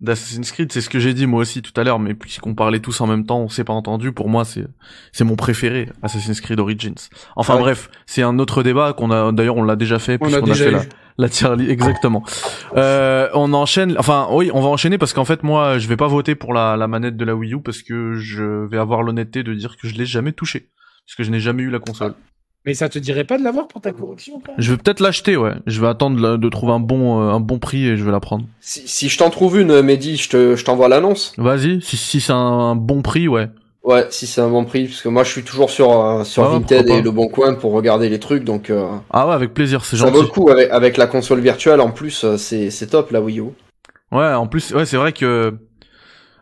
d'Assassin's 0.01 0.51
Creed. 0.51 0.69
C'est 0.73 0.81
ce 0.81 0.89
que 0.89 0.99
j'ai 0.99 1.13
dit 1.13 1.25
moi 1.25 1.39
aussi 1.39 1.61
tout 1.61 1.71
à 1.79 1.83
l'heure, 1.85 1.97
mais 1.97 2.13
puisqu'on 2.13 2.55
parlait 2.55 2.81
tous 2.81 2.99
en 2.99 3.07
même 3.07 3.25
temps, 3.25 3.39
on 3.39 3.47
s'est 3.47 3.63
pas 3.63 3.71
entendu. 3.71 4.11
Pour 4.11 4.27
moi, 4.27 4.43
c'est 4.43 4.65
c'est 5.13 5.23
mon 5.23 5.37
préféré, 5.37 5.89
Assassin's 6.03 6.41
Creed 6.41 6.59
Origins. 6.59 6.93
Enfin 7.37 7.53
Ouais. 7.55 7.61
bref, 7.61 7.89
c'est 8.05 8.21
un 8.21 8.37
autre 8.37 8.63
débat 8.63 8.91
qu'on 8.91 9.11
a. 9.11 9.31
D'ailleurs, 9.31 9.55
on 9.55 9.63
l'a 9.63 9.77
déjà 9.77 9.97
fait 9.97 10.17
On 10.19 10.25
a 10.25 10.27
puisqu'on 10.27 10.43
a, 10.43 10.47
déjà 10.47 10.65
fait 10.65 10.71
eu. 10.71 10.73
la, 10.73 10.81
la 11.19 11.29
tier 11.29 11.55
list, 11.55 11.71
exactement. 11.71 12.25
Euh, 12.75 13.29
on 13.33 13.53
enchaîne. 13.53 13.95
Enfin, 13.97 14.27
oui, 14.31 14.51
on 14.53 14.59
va 14.59 14.67
enchaîner 14.67 14.97
parce 14.97 15.13
qu'en 15.13 15.25
fait, 15.25 15.43
moi, 15.43 15.77
je 15.79 15.87
vais 15.87 15.95
pas 15.97 16.07
voter 16.07 16.35
pour 16.35 16.53
la, 16.53 16.75
la 16.75 16.87
manette 16.89 17.15
de 17.15 17.23
la 17.23 17.33
Wii 17.33 17.53
U 17.53 17.61
parce 17.61 17.81
que 17.81 18.15
je 18.15 18.43
vais 18.67 18.77
avoir 18.77 19.03
l'honnêteté 19.03 19.41
de 19.41 19.53
dire 19.53 19.77
que 19.81 19.87
je 19.87 19.95
l'ai 19.95 20.05
jamais 20.05 20.33
touché 20.33 20.67
parce 21.07 21.15
que 21.15 21.23
je 21.23 21.31
n'ai 21.31 21.39
jamais 21.39 21.63
eu 21.63 21.69
la 21.69 21.79
console. 21.79 22.13
Mais 22.67 22.73
ça 22.75 22.89
te 22.89 22.99
dirait 22.99 23.23
pas 23.23 23.37
de 23.39 23.43
l'avoir 23.43 23.67
pour 23.67 23.81
ta 23.81 23.91
correction, 23.93 24.39
quoi 24.45 24.53
Je 24.59 24.71
vais 24.71 24.77
peut-être 24.77 24.99
l'acheter, 24.99 25.37
ouais. 25.37 25.53
Je 25.65 25.79
vais 25.81 25.87
attendre 25.87 26.19
de, 26.33 26.37
de 26.37 26.49
trouver 26.49 26.73
un 26.73 26.79
bon 26.81 27.21
euh, 27.21 27.31
un 27.31 27.39
bon 27.39 27.57
prix 27.59 27.87
et 27.87 27.95
je 27.97 28.03
vais 28.03 28.11
la 28.11 28.19
prendre. 28.19 28.45
Si, 28.59 28.85
si 28.87 29.07
je 29.09 29.17
t'en 29.17 29.29
trouve 29.29 29.57
une, 29.59 29.81
Mehdi, 29.81 30.17
je 30.17 30.29
te- 30.29 30.55
je 30.57 30.65
t'envoie 30.65 30.89
l'annonce. 30.89 31.33
Vas-y, 31.37 31.81
si, 31.81 31.95
si 31.97 32.19
c'est 32.19 32.33
un 32.33 32.75
bon 32.75 33.01
prix, 33.01 33.27
ouais. 33.29 33.47
Ouais, 33.83 34.05
si 34.09 34.27
c'est 34.27 34.41
un 34.41 34.49
bon 34.49 34.65
prix, 34.65 34.85
parce 34.87 35.01
que 35.01 35.07
moi 35.07 35.23
je 35.23 35.31
suis 35.31 35.43
toujours 35.43 35.69
sur, 35.69 35.89
euh, 35.97 36.25
sur 36.25 36.43
Vinted 36.43 36.89
et. 36.89 37.01
Le 37.01 37.09
Bon 37.09 37.29
Coin 37.29 37.55
pour 37.55 37.71
regarder 37.71 38.09
les 38.09 38.19
trucs, 38.19 38.43
donc 38.43 38.69
euh, 38.69 38.85
Ah 39.11 39.25
ouais, 39.29 39.33
avec 39.33 39.53
plaisir, 39.53 39.85
c'est 39.85 39.95
ça 39.95 40.07
gentil. 40.07 40.17
vaut 40.17 40.21
le 40.23 40.27
coup 40.27 40.49
avec, 40.49 40.69
avec 40.69 40.97
la 40.97 41.07
console 41.07 41.39
virtuelle 41.39 41.79
en 41.79 41.91
plus, 41.91 42.25
euh, 42.25 42.35
c'est 42.35 42.69
c'est 42.69 42.87
top 42.87 43.11
la 43.11 43.21
Wii 43.21 43.39
U. 43.39 43.43
Ouais, 44.11 44.33
en 44.33 44.45
plus, 44.47 44.73
ouais, 44.73 44.85
c'est 44.85 44.97
vrai 44.97 45.13
que 45.13 45.57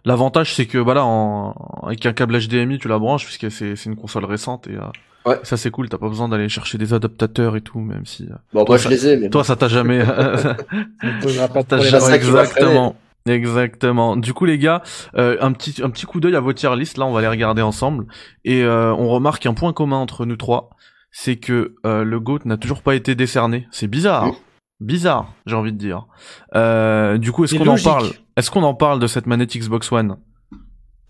l'avantage 0.06 0.56
c'est 0.56 0.66
que 0.66 0.80
voilà, 0.80 1.06
en, 1.06 1.52
avec 1.86 2.04
un 2.08 2.14
câble 2.14 2.36
HDMI, 2.40 2.80
tu 2.80 2.88
la 2.88 2.98
branches 2.98 3.26
puisque 3.26 3.52
c'est 3.52 3.76
c'est 3.76 3.90
une 3.92 3.96
console 3.96 4.26
récente 4.26 4.68
et 4.68 4.74
euh, 4.76 4.82
Ouais. 5.26 5.40
ça 5.44 5.58
c'est 5.58 5.72
cool. 5.72 5.90
T'as 5.90 5.98
pas 5.98 6.10
besoin 6.10 6.30
d'aller 6.30 6.50
chercher 6.50 6.78
des 6.78 6.94
adaptateurs 6.94 7.56
et 7.56 7.62
tout, 7.62 7.80
même 7.80 8.06
si 8.06 8.24
euh, 8.24 8.36
Bon, 8.54 8.64
Toi, 8.66 8.76
moi 8.76 8.78
je 8.78 8.90
les 8.90 9.08
ai, 9.08 9.18
mais 9.18 9.30
toi 9.30 9.44
ça 9.44 9.56
t'a 9.56 9.68
jamais. 9.68 10.06
Ça 10.06 11.48
pas 11.48 11.64
de 11.64 12.14
exactement. 12.14 12.96
Exactement. 13.28 14.18
Du 14.18 14.34
coup, 14.34 14.46
les 14.46 14.60
gars, 14.60 14.84
euh, 15.18 15.36
un 15.42 15.52
petit 15.52 15.82
un 15.84 15.90
petit 15.90 16.06
coup 16.06 16.20
d'œil 16.20 16.36
à 16.36 16.40
vos 16.40 16.54
tier 16.54 16.76
list. 16.76 16.98
Là, 16.98 17.06
on 17.06 17.12
va 17.12 17.22
les 17.22 17.28
regarder 17.28 17.64
ensemble 17.64 18.06
et 18.44 18.62
euh, 18.62 18.94
on 18.94 19.10
remarque 19.10 19.46
un 19.48 19.56
point 19.56 19.74
commun 19.74 19.98
entre 19.98 20.26
nous 20.26 20.36
trois, 20.36 20.70
c'est 21.12 21.38
que 21.38 21.76
euh, 21.88 22.04
le 22.04 22.20
Goat 22.20 22.42
n'a 22.46 22.58
toujours 22.58 22.84
pas 22.84 22.94
été 22.94 23.16
décerné. 23.16 23.68
C'est 23.72 23.88
bizarre. 23.88 24.26
Oui. 24.26 24.34
Bizarre, 24.82 25.34
j'ai 25.46 25.56
envie 25.56 25.72
de 25.72 25.78
dire. 25.78 26.06
Euh, 26.54 27.18
du 27.18 27.32
coup, 27.32 27.46
est-ce 27.46 27.56
qu'on 27.56 27.66
en 27.66 27.82
parle? 27.82 28.10
Est-ce 28.36 28.52
qu'on 28.52 28.64
en 28.64 28.74
parle 28.76 29.00
de 29.00 29.08
cette 29.08 29.26
manette 29.26 29.56
Xbox 29.58 29.92
One? 29.92 30.18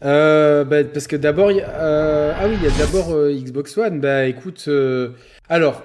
Euh, 0.04 0.64
bah, 0.66 0.84
parce 0.84 1.08
que 1.08 1.16
d'abord, 1.16 1.52
il 1.52 1.58
y 1.58 1.62
a- 1.62 1.70
euh, 1.82 2.34
ah 2.38 2.48
oui, 2.48 2.56
il 2.62 2.64
y 2.64 2.68
a 2.68 2.78
d'abord 2.78 3.12
euh, 3.14 3.32
Xbox 3.34 3.78
One. 3.78 4.00
Bah 4.00 4.26
écoute, 4.26 4.66
euh, 4.68 5.10
alors, 5.50 5.84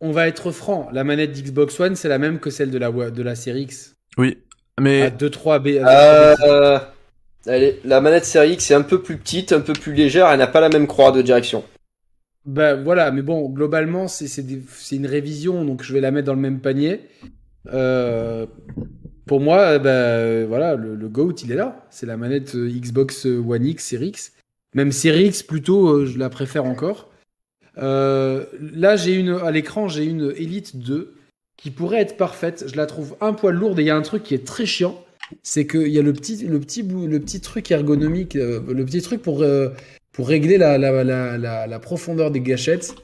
on 0.00 0.10
va 0.10 0.26
être 0.28 0.50
franc. 0.50 0.88
La 0.92 1.04
manette 1.04 1.32
d'Xbox 1.32 1.78
One, 1.80 1.94
c'est 1.96 2.08
la 2.08 2.18
même 2.18 2.40
que 2.40 2.50
celle 2.50 2.70
de 2.70 2.78
la 2.78 2.90
de 2.90 3.22
la 3.22 3.34
série 3.34 3.62
X. 3.62 3.94
Oui, 4.18 4.38
mais 4.80 5.02
À 5.02 5.10
2-3 5.10 5.58
B. 5.60 5.78
Allez, 7.46 7.80
la 7.84 8.00
manette 8.02 8.26
série 8.26 8.52
X 8.52 8.70
est 8.70 8.74
un 8.74 8.82
peu 8.82 9.00
plus 9.00 9.16
petite, 9.16 9.52
un 9.52 9.60
peu 9.60 9.72
plus 9.72 9.94
légère, 9.94 10.28
elle 10.28 10.38
n'a 10.40 10.46
pas 10.46 10.60
la 10.60 10.68
même 10.68 10.86
croix 10.86 11.10
de 11.10 11.22
direction. 11.22 11.64
Bah 12.44 12.74
voilà, 12.74 13.10
mais 13.12 13.22
bon, 13.22 13.48
globalement, 13.48 14.08
c'est 14.08 14.26
c'est 14.26 14.42
des- 14.42 14.62
c'est 14.76 14.96
une 14.96 15.06
révision, 15.06 15.64
donc 15.64 15.82
je 15.82 15.92
vais 15.94 16.00
la 16.00 16.10
mettre 16.10 16.26
dans 16.26 16.34
le 16.34 16.40
même 16.40 16.60
panier. 16.60 17.00
Euh, 17.72 18.44
pour 19.30 19.38
moi, 19.38 19.78
bah 19.78 19.90
euh, 19.90 20.44
voilà, 20.48 20.74
le, 20.74 21.08
GOAT, 21.08 21.34
il 21.44 21.52
est 21.52 21.54
là. 21.54 21.86
C'est 21.90 22.04
la 22.04 22.16
manette 22.16 22.56
euh, 22.56 22.68
Xbox 22.68 23.26
One 23.26 23.64
X, 23.64 23.86
Series. 23.86 24.30
Même 24.74 24.90
Series 24.90 25.44
plutôt, 25.46 25.86
euh, 25.86 26.04
je 26.04 26.18
la 26.18 26.28
préfère 26.30 26.64
encore. 26.64 27.12
Euh, 27.78 28.44
là, 28.60 28.96
j'ai 28.96 29.14
une 29.14 29.28
à 29.28 29.52
l'écran, 29.52 29.86
j'ai 29.86 30.04
une 30.04 30.34
Elite 30.36 30.78
2 30.78 31.14
qui 31.56 31.70
pourrait 31.70 32.00
être 32.00 32.16
parfaite. 32.16 32.64
Je 32.66 32.74
la 32.74 32.86
trouve 32.86 33.14
un 33.20 33.32
poil 33.32 33.54
lourde 33.54 33.78
et 33.78 33.82
il 33.82 33.86
y 33.86 33.90
a 33.90 33.96
un 33.96 34.02
truc 34.02 34.24
qui 34.24 34.34
est 34.34 34.44
très 34.44 34.66
chiant. 34.66 35.00
C'est 35.44 35.64
qu'il 35.64 35.86
y 35.86 36.00
a 36.00 36.02
le 36.02 36.12
petit, 36.12 36.44
le, 36.44 36.60
truc 37.40 37.70
ergonomique, 37.70 38.34
le 38.34 38.84
petit 38.84 39.00
truc 39.00 39.22
pour, 39.22 39.44
pour 40.10 40.26
régler 40.26 40.58
la 40.58 41.78
profondeur 41.78 42.32
des 42.32 42.40
gâchettes. 42.40 42.96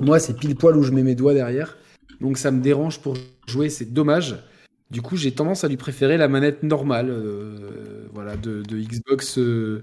Moi, 0.00 0.18
c'est 0.18 0.34
pile 0.34 0.56
poil 0.56 0.78
où 0.78 0.82
je 0.82 0.92
mets 0.92 1.02
mes 1.02 1.14
doigts 1.14 1.34
derrière. 1.34 1.76
Donc 2.22 2.38
ça 2.38 2.50
me 2.50 2.62
dérange 2.62 3.00
pour 3.00 3.18
jouer, 3.46 3.68
c'est 3.68 3.92
dommage. 3.92 4.36
Du 4.92 5.00
coup, 5.00 5.16
j'ai 5.16 5.32
tendance 5.32 5.64
à 5.64 5.68
lui 5.68 5.78
préférer 5.78 6.18
la 6.18 6.28
manette 6.28 6.62
normale 6.62 7.08
euh, 7.08 8.06
voilà, 8.12 8.36
de, 8.36 8.60
de 8.60 8.76
Xbox 8.76 9.38
euh, 9.38 9.82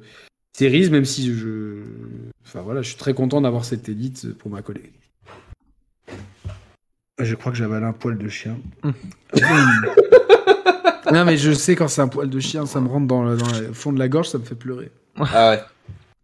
Series, 0.56 0.92
même 0.92 1.04
si 1.04 1.34
je. 1.36 1.82
Enfin 2.46 2.62
voilà, 2.62 2.84
je 2.84 2.90
suis 2.90 2.98
très 2.98 3.16
content 3.16 3.42
d'avoir 3.42 3.66
cette 3.66 3.90
élite 3.90 4.32
pour 4.38 4.52
ma 4.52 4.62
collègue. 4.62 4.94
Je 7.20 7.34
crois 7.34 7.52
que 7.52 7.58
j'avale 7.58 7.84
un 7.86 7.92
poil 7.92 8.20
de 8.20 8.30
chien. 8.30 8.60
non, 11.12 11.26
mais 11.26 11.38
je 11.38 11.54
sais 11.54 11.76
quand 11.76 11.88
c'est 11.88 12.02
un 12.02 12.08
poil 12.08 12.30
de 12.30 12.40
chien, 12.40 12.68
ça 12.68 12.80
me 12.80 12.88
rentre 12.88 13.08
dans 13.08 13.24
le, 13.24 13.36
dans 13.36 13.52
le 13.60 13.74
fond 13.74 13.92
de 13.92 13.98
la 13.98 14.10
gorge, 14.10 14.30
ça 14.30 14.38
me 14.38 14.44
fait 14.44 14.54
pleurer. 14.54 14.92
Ah 15.18 15.50
ouais. 15.50 15.60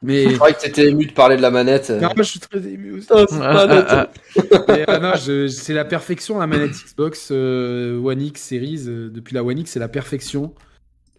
Mais. 0.06 0.30
Je 0.30 0.36
croyais 0.36 0.56
que 0.56 0.62
t'étais 0.62 0.90
ému 0.90 1.06
de 1.06 1.12
parler 1.14 1.36
de 1.38 1.42
la 1.42 1.52
manette. 1.52 1.90
Non, 1.90 2.00
moi, 2.02 2.14
je 2.18 2.24
suis 2.24 2.40
très 2.40 2.60
ému 2.66 2.94
aussi. 2.94 3.08
C'est 3.08 3.40
pas 3.40 3.68
net. 3.68 3.86
Ah, 3.90 4.10
ah, 4.38 4.66
Mais, 4.70 4.90
euh, 4.90 5.00
non, 5.00 5.14
je- 5.16 5.48
c'est 5.48 5.74
la 5.74 5.86
perfection, 5.86 6.40
la 6.40 6.48
manette 6.48 6.72
Xbox 6.72 7.30
euh, 7.32 8.00
One 8.02 8.22
X 8.22 8.42
Series. 8.42 8.84
euh, 8.88 9.10
depuis 9.10 9.34
la 9.36 9.44
One 9.44 9.60
X, 9.60 9.72
c'est 9.72 9.80
la 9.80 9.88
perfection. 9.90 10.54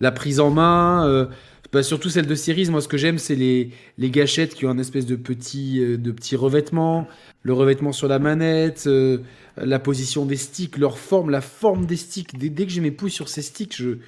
La 0.00 0.12
prise 0.12 0.40
en 0.40 0.50
main, 0.50 1.08
euh, 1.08 1.26
bah, 1.72 1.82
surtout 1.82 2.10
celle 2.10 2.26
de 2.26 2.34
Series. 2.34 2.68
Moi, 2.70 2.80
ce 2.82 2.88
que 2.88 2.98
j'aime, 2.98 3.18
c'est 3.18 3.34
les, 3.34 3.70
les 3.98 4.10
gâchettes 4.10 4.54
qui 4.54 4.66
ont 4.66 4.70
un 4.70 4.78
espèce 4.78 5.06
de 5.06 5.16
petit, 5.16 5.80
euh, 5.82 5.96
de 5.96 6.10
petit 6.12 6.36
revêtement. 6.36 7.08
Le 7.42 7.52
revêtement 7.54 7.92
sur 7.92 8.06
la 8.08 8.18
manette, 8.18 8.84
euh, 8.86 9.18
la 9.56 9.78
position 9.78 10.26
des 10.26 10.36
sticks, 10.36 10.76
leur 10.76 10.98
forme, 10.98 11.30
la 11.30 11.40
forme 11.40 11.86
des 11.86 11.96
sticks. 11.96 12.38
Dès, 12.38 12.50
dès 12.50 12.66
que 12.66 12.72
j'ai 12.72 12.80
mes 12.82 12.90
pouces 12.90 13.12
sur 13.14 13.28
ces 13.30 13.40
sticks, 13.42 13.74
je, 13.76 13.98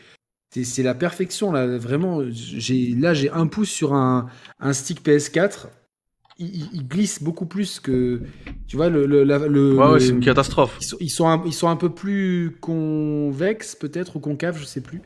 c'est, 0.51 0.83
la 0.83 0.95
perfection. 0.95 1.53
Là, 1.53 1.67
vraiment, 1.79 2.23
j'ai, 2.31 2.95
là, 2.99 3.15
j'ai 3.15 3.31
un 3.31 3.47
pouce 3.47 3.69
sur 3.71 3.95
un, 3.95 4.27
un 4.61 4.73
stick 4.73 5.05
PS4. 5.05 5.67
Il, 6.41 6.69
il- 6.73 6.87
glisse 6.87 7.21
beaucoup 7.23 7.47
plus 7.47 7.81
que. 7.81 8.21
Tu 8.69 8.77
vois, 8.77 8.89
le. 8.89 9.07
le, 9.07 9.25
la- 9.25 9.39
le- 9.49 9.75
ouais, 9.77 9.87
ouais, 9.93 10.01
c'est 10.01 10.11
une 10.11 10.21
catastrophe. 10.21 10.77
ils 10.81 10.85
sont, 10.85 10.97
ils, 11.01 11.11
sont 11.11 11.29
un, 11.29 11.43
ils 11.45 11.53
sont 11.53 11.69
un 11.69 11.75
peu 11.77 11.91
plus 11.91 12.57
convexes, 12.61 13.75
peut-être, 13.75 14.17
ou 14.17 14.21
concaves, 14.21 14.57
je 14.59 14.65
sais 14.65 14.81
plus. 14.81 15.03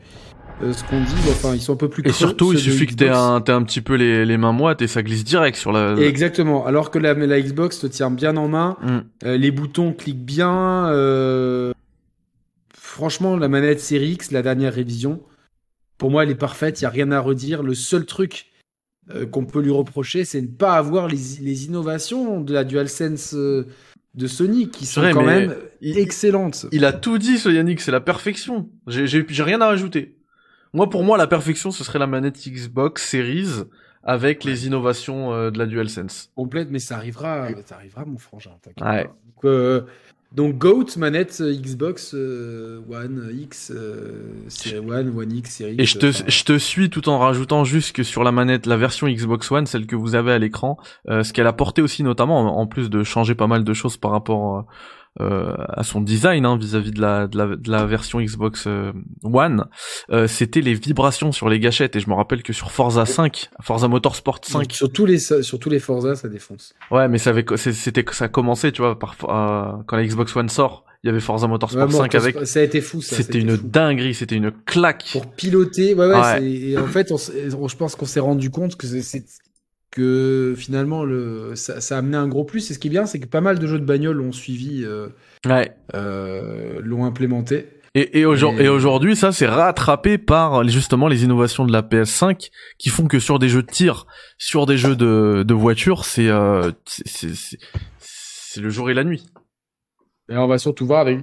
euh, 0.61 0.71
ce 0.73 0.83
qu'on 0.83 0.99
dit, 0.99 1.11
enfin, 1.29 1.55
ils 1.55 1.59
sont 1.61 1.73
un 1.73 1.77
peu 1.77 1.89
plus 1.89 2.01
Et 2.01 2.09
creux, 2.09 2.13
surtout, 2.13 2.53
il 2.53 2.59
suffit 2.59 2.85
que 2.85 2.93
t'aies 2.93 3.09
un, 3.09 3.37
un 3.47 3.63
petit 3.63 3.81
peu 3.81 3.95
les, 3.95 4.25
les 4.27 4.37
mains 4.37 4.51
moites 4.51 4.83
et 4.83 4.87
ça 4.87 5.01
glisse 5.01 5.23
direct 5.23 5.57
sur 5.57 5.71
la. 5.71 5.95
Exactement. 5.95 6.67
Alors 6.67 6.91
que 6.91 6.99
la, 6.99 7.15
la 7.15 7.41
Xbox 7.41 7.79
te 7.79 7.87
tient 7.87 8.11
bien 8.11 8.37
en 8.37 8.47
main, 8.47 8.77
Mm. 8.83 8.99
euh, 9.25 9.37
les 9.37 9.49
boutons 9.49 9.91
cliquent 9.91 10.23
bien. 10.23 10.87
euh, 10.89 11.73
Franchement, 12.75 13.35
la 13.37 13.47
manette 13.47 13.79
Series 13.79 14.11
X, 14.11 14.31
la 14.31 14.43
dernière 14.43 14.73
révision, 14.73 15.19
pour 15.97 16.11
moi, 16.11 16.23
elle 16.23 16.29
est 16.31 16.35
parfaite. 16.35 16.81
Il 16.81 16.83
y 16.83 16.87
a 16.87 16.89
rien 16.89 17.11
à 17.11 17.19
redire. 17.19 17.63
Le 17.63 17.73
seul 17.73 18.05
truc 18.05 18.47
euh, 19.13 19.25
qu'on 19.25 19.45
peut 19.45 19.61
lui 19.61 19.71
reprocher, 19.71 20.25
c'est 20.25 20.41
de 20.41 20.47
ne 20.47 20.51
pas 20.51 20.75
avoir 20.75 21.07
les, 21.07 21.17
les 21.41 21.65
innovations 21.65 22.41
de 22.41 22.53
la 22.53 22.63
DualSense 22.63 23.33
euh, 23.33 23.67
de 24.15 24.27
Sony, 24.27 24.69
qui 24.69 24.85
sont 24.85 25.01
vrai, 25.01 25.11
quand 25.11 25.23
même 25.25 25.55
il- 25.81 25.97
excellentes. 25.97 26.67
Il 26.71 26.85
a 26.85 26.93
tout 26.93 27.17
dit, 27.17 27.37
ce 27.37 27.49
Yannick, 27.49 27.81
c'est 27.81 27.91
la 27.91 28.01
perfection. 28.01 28.69
J'ai, 28.87 29.25
rien 29.43 29.59
à 29.61 29.67
rajouter. 29.67 30.17
Moi, 30.73 30.89
pour 30.89 31.03
moi, 31.03 31.17
la 31.17 31.27
perfection, 31.27 31.71
ce 31.71 31.83
serait 31.83 31.99
la 31.99 32.07
manette 32.07 32.37
Xbox 32.47 33.07
Series 33.09 33.63
avec 34.03 34.43
les 34.43 34.67
innovations 34.67 35.33
euh, 35.33 35.51
de 35.51 35.57
la 35.57 35.65
DualSense. 35.65 36.31
complète, 36.35 36.69
mais 36.69 36.79
ça 36.79 36.97
arrivera, 36.97 37.47
ça 37.65 37.75
arrivera, 37.75 38.05
mon 38.05 38.17
frangin. 38.17 38.51
Ouais. 38.81 39.03
Donc, 39.43 39.85
Donc 40.33 40.57
GOAT, 40.57 40.85
manette 40.97 41.41
euh, 41.41 41.53
Xbox 41.55 42.15
euh, 42.15 42.79
One 42.89 43.29
X, 43.31 43.71
euh, 43.73 44.23
Série 44.47 44.79
One, 44.79 45.15
One 45.15 45.31
X, 45.31 45.51
Série 45.51 45.75
Et 45.77 45.83
X, 45.83 45.93
je 45.93 45.99
te, 45.99 46.05
enfin, 46.07 46.23
je 46.27 46.43
te 46.43 46.57
suis 46.57 46.89
tout 46.89 47.07
en 47.07 47.19
rajoutant 47.19 47.63
juste 47.63 47.95
que 47.95 48.01
sur 48.01 48.23
la 48.23 48.31
manette, 48.31 48.65
la 48.65 48.75
version 48.75 49.07
Xbox 49.07 49.51
One, 49.51 49.67
celle 49.67 49.85
que 49.85 49.95
vous 49.95 50.15
avez 50.15 50.31
à 50.31 50.39
l'écran, 50.39 50.77
euh, 51.07 51.23
ce 51.23 51.33
qu'elle 51.33 51.45
a 51.45 51.53
porté 51.53 51.83
aussi 51.83 52.01
notamment, 52.01 52.39
en, 52.39 52.61
en 52.61 52.65
plus 52.65 52.89
de 52.89 53.03
changer 53.03 53.35
pas 53.35 53.45
mal 53.45 53.63
de 53.63 53.73
choses 53.73 53.97
par 53.97 54.09
rapport 54.09 54.65
euh, 55.21 55.53
à 55.69 55.83
son 55.83 56.01
design 56.01 56.45
hein, 56.45 56.57
vis-à-vis 56.57 56.91
de, 56.91 56.99
la, 57.01 57.27
de, 57.27 57.37
la, 57.37 57.55
de 57.55 57.69
la 57.71 57.85
version 57.85 58.19
Xbox 58.19 58.65
euh, 58.67 58.91
One, 59.23 59.65
euh, 60.11 60.27
c'était 60.27 60.61
les 60.61 60.73
vibrations 60.73 61.31
sur 61.31 61.49
les 61.49 61.59
gâchettes. 61.59 61.95
Et 61.95 61.99
je 61.99 62.09
me 62.09 62.15
rappelle 62.15 62.41
que 62.43 62.53
sur 62.53 62.71
Forza 62.71 63.05
5, 63.05 63.49
Forza 63.61 63.87
Motorsport 63.87 64.39
5, 64.43 64.71
Sur 64.73 64.91
tous 64.91 65.05
les 65.05 65.19
sur 65.19 65.59
tous 65.59 65.69
les 65.69 65.79
Forza, 65.79 66.15
ça 66.15 66.27
défonce. 66.29 66.73
ouais, 66.91 67.07
mais 67.07 67.17
ça 67.19 67.29
avait, 67.29 67.45
c'était 67.55 68.03
ça 68.11 68.25
a 68.25 68.27
commencé, 68.27 68.71
tu 68.71 68.81
vois, 68.81 68.97
par, 68.97 69.15
euh, 69.23 69.81
quand 69.87 69.97
la 69.97 70.05
Xbox 70.05 70.35
One 70.35 70.49
sort, 70.49 70.85
il 71.03 71.07
y 71.07 71.09
avait 71.09 71.19
Forza 71.19 71.47
Motorsport 71.47 71.85
Vraiment, 71.87 71.99
5 72.03 72.15
avec. 72.15 72.47
ça 72.47 72.59
a 72.59 72.63
été 72.63 72.79
fou. 72.79 73.01
ça, 73.01 73.17
C'était 73.17 73.39
une 73.39 73.57
fou. 73.57 73.67
dinguerie, 73.67 74.13
c'était 74.13 74.35
une 74.35 74.51
claque. 74.51 75.09
pour 75.11 75.27
piloter. 75.27 75.93
Ouais, 75.95 76.07
ouais. 76.07 76.15
Ouais. 76.19 76.43
Et 76.43 76.77
en 76.77 76.87
fait, 76.87 77.11
on, 77.11 77.17
s'est- 77.17 77.53
on- 77.59 77.67
je 77.67 77.75
pense 77.75 77.95
qu'on 77.95 78.05
s'est 78.05 78.21
rendu 78.21 78.49
compte 78.49 78.77
que 78.77 78.87
c'est 78.87 79.25
que 79.93 80.53
finalement 80.57 81.03
le 81.05 81.51
ça, 81.55 81.79
ça 81.81 81.95
a 81.95 81.99
amené 81.99 82.17
un 82.17 82.27
gros 82.27 82.43
plus. 82.43 82.69
Et 82.69 82.73
ce 82.73 82.79
qui 82.79 82.87
est 82.87 82.91
bien, 82.91 83.05
c'est 83.05 83.19
que 83.19 83.27
pas 83.27 83.41
mal 83.41 83.59
de 83.59 83.67
jeux 83.67 83.79
de 83.79 83.85
bagnole 83.85 84.17
l'ont 84.17 84.31
suivi, 84.31 84.83
euh, 84.83 85.07
Ouais. 85.45 85.71
euh, 85.95 86.79
l'ont 86.83 87.05
implémenté. 87.05 87.67
Et, 87.95 88.21
et, 88.21 88.25
aujourd'hui, 88.25 89.15
ça, 89.15 89.31
c'est 89.31 89.45
rattrapé 89.45 90.17
par 90.17 90.67
justement 90.67 91.07
les 91.07 91.23
innovations 91.25 91.63
de 91.63 91.71
la 91.71 91.83
PS5 91.83 92.49
qui 92.79 92.89
font 92.89 93.05
que 93.05 93.19
sur 93.19 93.37
des 93.37 93.49
jeux 93.49 93.61
de 93.61 93.69
tir, 93.71 94.07
sur 94.39 94.65
des 94.65 94.77
jeux 94.77 94.95
de, 94.95 95.43
de 95.47 95.53
voiture, 95.53 96.03
c'est 96.03 96.27
euh, 96.27 96.71
c'est- 96.87 97.07
c'est 97.07 97.35
c'est- 97.35 97.59
c'est 97.99 98.61
le 98.61 98.69
jour 98.71 98.89
et 98.89 98.95
la 98.95 99.03
nuit. 99.03 99.27
Et 100.29 100.35
on 100.37 100.47
va 100.47 100.57
surtout 100.57 100.87
voir 100.87 101.01
avec 101.01 101.19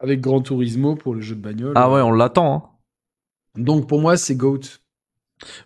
avec 0.00 0.20
Gran 0.22 0.40
Turismo 0.40 0.94
pour 0.94 1.14
le 1.14 1.20
jeu 1.20 1.34
de 1.34 1.40
bagnole. 1.42 1.72
Ah 1.74 1.90
ouais, 1.90 2.00
on 2.00 2.12
l'attend. 2.12 2.54
Hein. 2.54 2.62
Donc 3.62 3.86
pour 3.86 4.00
moi, 4.00 4.16
c'est 4.16 4.36
Goat. 4.36 4.60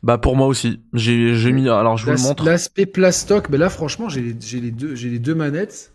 Bah 0.02 0.18
pour 0.18 0.36
moi 0.36 0.46
aussi. 0.46 0.82
J'ai 0.92 1.52
mis. 1.52 1.68
Alors 1.68 1.96
je 1.96 2.04
vous 2.06 2.12
le 2.12 2.18
montre. 2.18 2.44
L'aspect 2.44 2.86
plastoc, 2.86 3.48
mais 3.50 3.58
là 3.58 3.70
franchement, 3.70 4.08
j'ai 4.08 4.20
les, 4.22 4.70
deux, 4.70 4.94
j'ai 4.94 5.08
les 5.10 5.18
deux 5.18 5.34
manettes. 5.34 5.94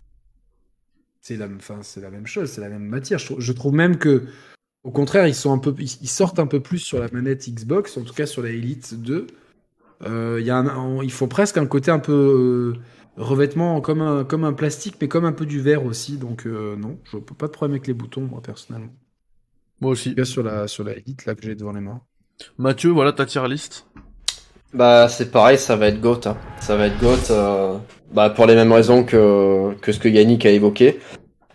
C'est 1.20 1.36
la, 1.36 1.46
enfin, 1.56 1.80
c'est 1.82 2.00
la 2.00 2.10
même 2.10 2.26
chose, 2.26 2.50
c'est 2.50 2.60
la 2.60 2.68
même 2.68 2.84
matière. 2.86 3.18
Je, 3.18 3.26
trouve- 3.26 3.40
je 3.40 3.52
trouve 3.52 3.74
même 3.74 3.98
que, 3.98 4.26
au 4.84 4.92
contraire, 4.92 5.26
ils 5.26 5.34
sont 5.34 5.52
un 5.52 5.58
peu, 5.58 5.74
ils, 5.78 6.08
sortent 6.08 6.38
un 6.38 6.46
peu 6.46 6.60
plus 6.60 6.78
sur 6.78 7.00
la 7.00 7.08
manette 7.12 7.48
Xbox, 7.48 7.96
en 7.96 8.02
tout 8.02 8.14
cas 8.14 8.26
sur 8.26 8.42
la 8.42 8.50
Elite 8.50 8.94
2. 9.02 9.26
Euh, 10.04 10.36
il 10.40 10.46
y 10.46 10.50
a 10.50 10.56
un, 10.56 10.68
un- 10.68 11.02
ils 11.02 11.10
font 11.10 11.26
presque 11.26 11.56
un 11.58 11.66
côté 11.66 11.90
un 11.90 11.98
peu 11.98 12.12
euh, 12.12 12.80
revêtement 13.16 13.80
comme 13.80 14.02
un, 14.02 14.24
comme 14.24 14.44
un 14.44 14.52
plastique, 14.52 14.96
mais 15.00 15.08
comme 15.08 15.24
un 15.24 15.32
peu 15.32 15.46
du 15.46 15.60
verre 15.60 15.84
aussi. 15.84 16.16
Donc 16.16 16.46
euh, 16.46 16.76
non, 16.76 16.98
je 17.10 17.18
peux 17.18 17.34
pas 17.34 17.46
de 17.46 17.52
problème 17.52 17.72
avec 17.74 17.88
les 17.88 17.94
boutons, 17.94 18.22
moi 18.22 18.40
personnellement. 18.40 18.94
Moi 19.80 19.90
En 19.90 19.92
aussi. 19.92 20.10
tout 20.10 20.16
cas 20.16 20.24
sur 20.24 20.42
la, 20.44 20.68
sur 20.68 20.84
la 20.84 20.92
Elite 20.92 21.26
là 21.26 21.34
que 21.34 21.42
j'ai 21.42 21.56
devant 21.56 21.72
les 21.72 21.80
mains. 21.80 22.00
Mathieu, 22.58 22.90
voilà 22.90 23.12
ta 23.12 23.26
tier 23.26 23.46
list. 23.48 23.86
Bah 24.74 25.08
c'est 25.08 25.30
pareil, 25.30 25.58
ça 25.58 25.76
va 25.76 25.86
être 25.88 26.00
GOAT. 26.00 26.20
hein. 26.26 26.36
Ça 26.60 26.76
va 26.76 26.86
être 26.86 26.98
GOAT 26.98 27.30
euh, 27.30 27.74
bah, 28.12 28.30
pour 28.30 28.46
les 28.46 28.54
mêmes 28.54 28.72
raisons 28.72 29.04
que, 29.04 29.72
que 29.80 29.92
ce 29.92 29.98
que 29.98 30.08
Yannick 30.08 30.44
a 30.44 30.50
évoqué. 30.50 31.00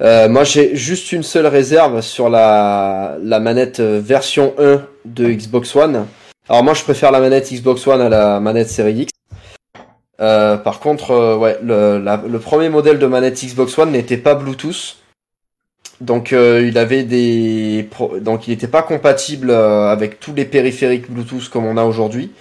Euh, 0.01 0.27
moi 0.27 0.43
j'ai 0.43 0.75
juste 0.75 1.11
une 1.11 1.21
seule 1.21 1.45
réserve 1.45 2.01
sur 2.01 2.29
la, 2.29 3.17
la 3.21 3.39
manette 3.39 3.79
euh, 3.79 4.01
version 4.03 4.53
1 4.57 4.81
de 5.05 5.29
Xbox 5.31 5.75
One. 5.75 6.07
Alors 6.49 6.63
moi 6.63 6.73
je 6.73 6.83
préfère 6.83 7.11
la 7.11 7.19
manette 7.19 7.51
Xbox 7.51 7.85
One 7.85 8.01
à 8.01 8.09
la 8.09 8.39
manette 8.39 8.69
Series 8.69 9.01
X. 9.03 9.11
Euh, 10.19 10.57
par 10.57 10.79
contre, 10.79 11.11
euh, 11.11 11.35
ouais, 11.37 11.57
le, 11.63 11.97
le 12.27 12.39
premier 12.39 12.69
modèle 12.69 12.99
de 12.99 13.05
manette 13.07 13.43
Xbox 13.43 13.77
One 13.77 13.91
n'était 13.91 14.17
pas 14.17 14.35
Bluetooth. 14.35 14.97
Donc 16.01 16.33
euh, 16.33 16.65
il 16.67 16.77
avait 16.77 17.03
des 17.03 17.87
pro- 17.89 18.19
donc 18.19 18.47
il 18.47 18.51
n'était 18.51 18.67
pas 18.67 18.81
compatible 18.81 19.51
euh, 19.51 19.87
avec 19.89 20.19
tous 20.19 20.33
les 20.33 20.45
périphériques 20.45 21.09
Bluetooth 21.09 21.47
comme 21.49 21.65
on 21.65 21.77
a 21.77 21.83
aujourd'hui. 21.83 22.31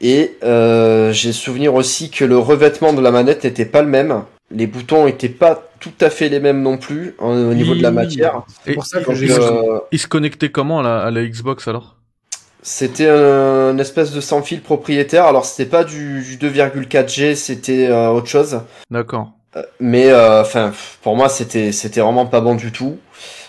Et 0.00 0.36
euh, 0.44 1.10
j'ai 1.12 1.32
souvenir 1.32 1.74
aussi 1.74 2.10
que 2.10 2.24
le 2.24 2.38
revêtement 2.38 2.92
de 2.92 3.00
la 3.00 3.10
manette 3.10 3.44
n'était 3.44 3.64
pas 3.64 3.80
le 3.82 3.88
même. 3.88 4.22
Les 4.50 4.66
boutons 4.66 5.06
étaient 5.06 5.30
pas 5.30 5.70
tout 5.80 5.92
à 6.00 6.10
fait 6.10 6.28
les 6.28 6.38
mêmes 6.38 6.60
non 6.62 6.76
plus 6.76 7.14
en- 7.18 7.32
au 7.50 7.54
niveau 7.54 7.74
de 7.74 7.82
la 7.82 7.90
matière. 7.90 8.42
C'est 8.64 8.74
pour 8.74 8.84
ça 8.86 9.00
que 9.00 9.14
j'ai. 9.14 9.26
euh, 9.32 9.78
Il 9.92 9.98
se 9.98 10.06
connectait 10.06 10.50
comment 10.50 10.80
à 10.80 10.82
la, 10.82 10.98
à 10.98 11.10
la 11.10 11.24
Xbox 11.24 11.66
alors? 11.68 11.96
C'était 12.62 13.08
un, 13.08 13.70
une 13.72 13.80
espèce 13.80 14.12
de 14.12 14.20
sans 14.20 14.42
fil 14.42 14.60
propriétaire. 14.60 15.24
Alors 15.24 15.44
c'était 15.46 15.70
pas 15.70 15.82
du, 15.84 16.20
du 16.22 16.36
2,4G, 16.36 17.34
c'était 17.36 17.86
euh, 17.88 18.10
autre 18.10 18.26
chose. 18.28 18.60
D'accord. 18.90 19.32
Mais 19.80 20.10
euh, 20.10 20.40
enfin, 20.42 20.72
pour 21.02 21.16
moi, 21.16 21.28
c'était 21.28 21.72
c'était 21.72 22.00
vraiment 22.00 22.26
pas 22.26 22.40
bon 22.40 22.54
du 22.54 22.72
tout. 22.72 22.98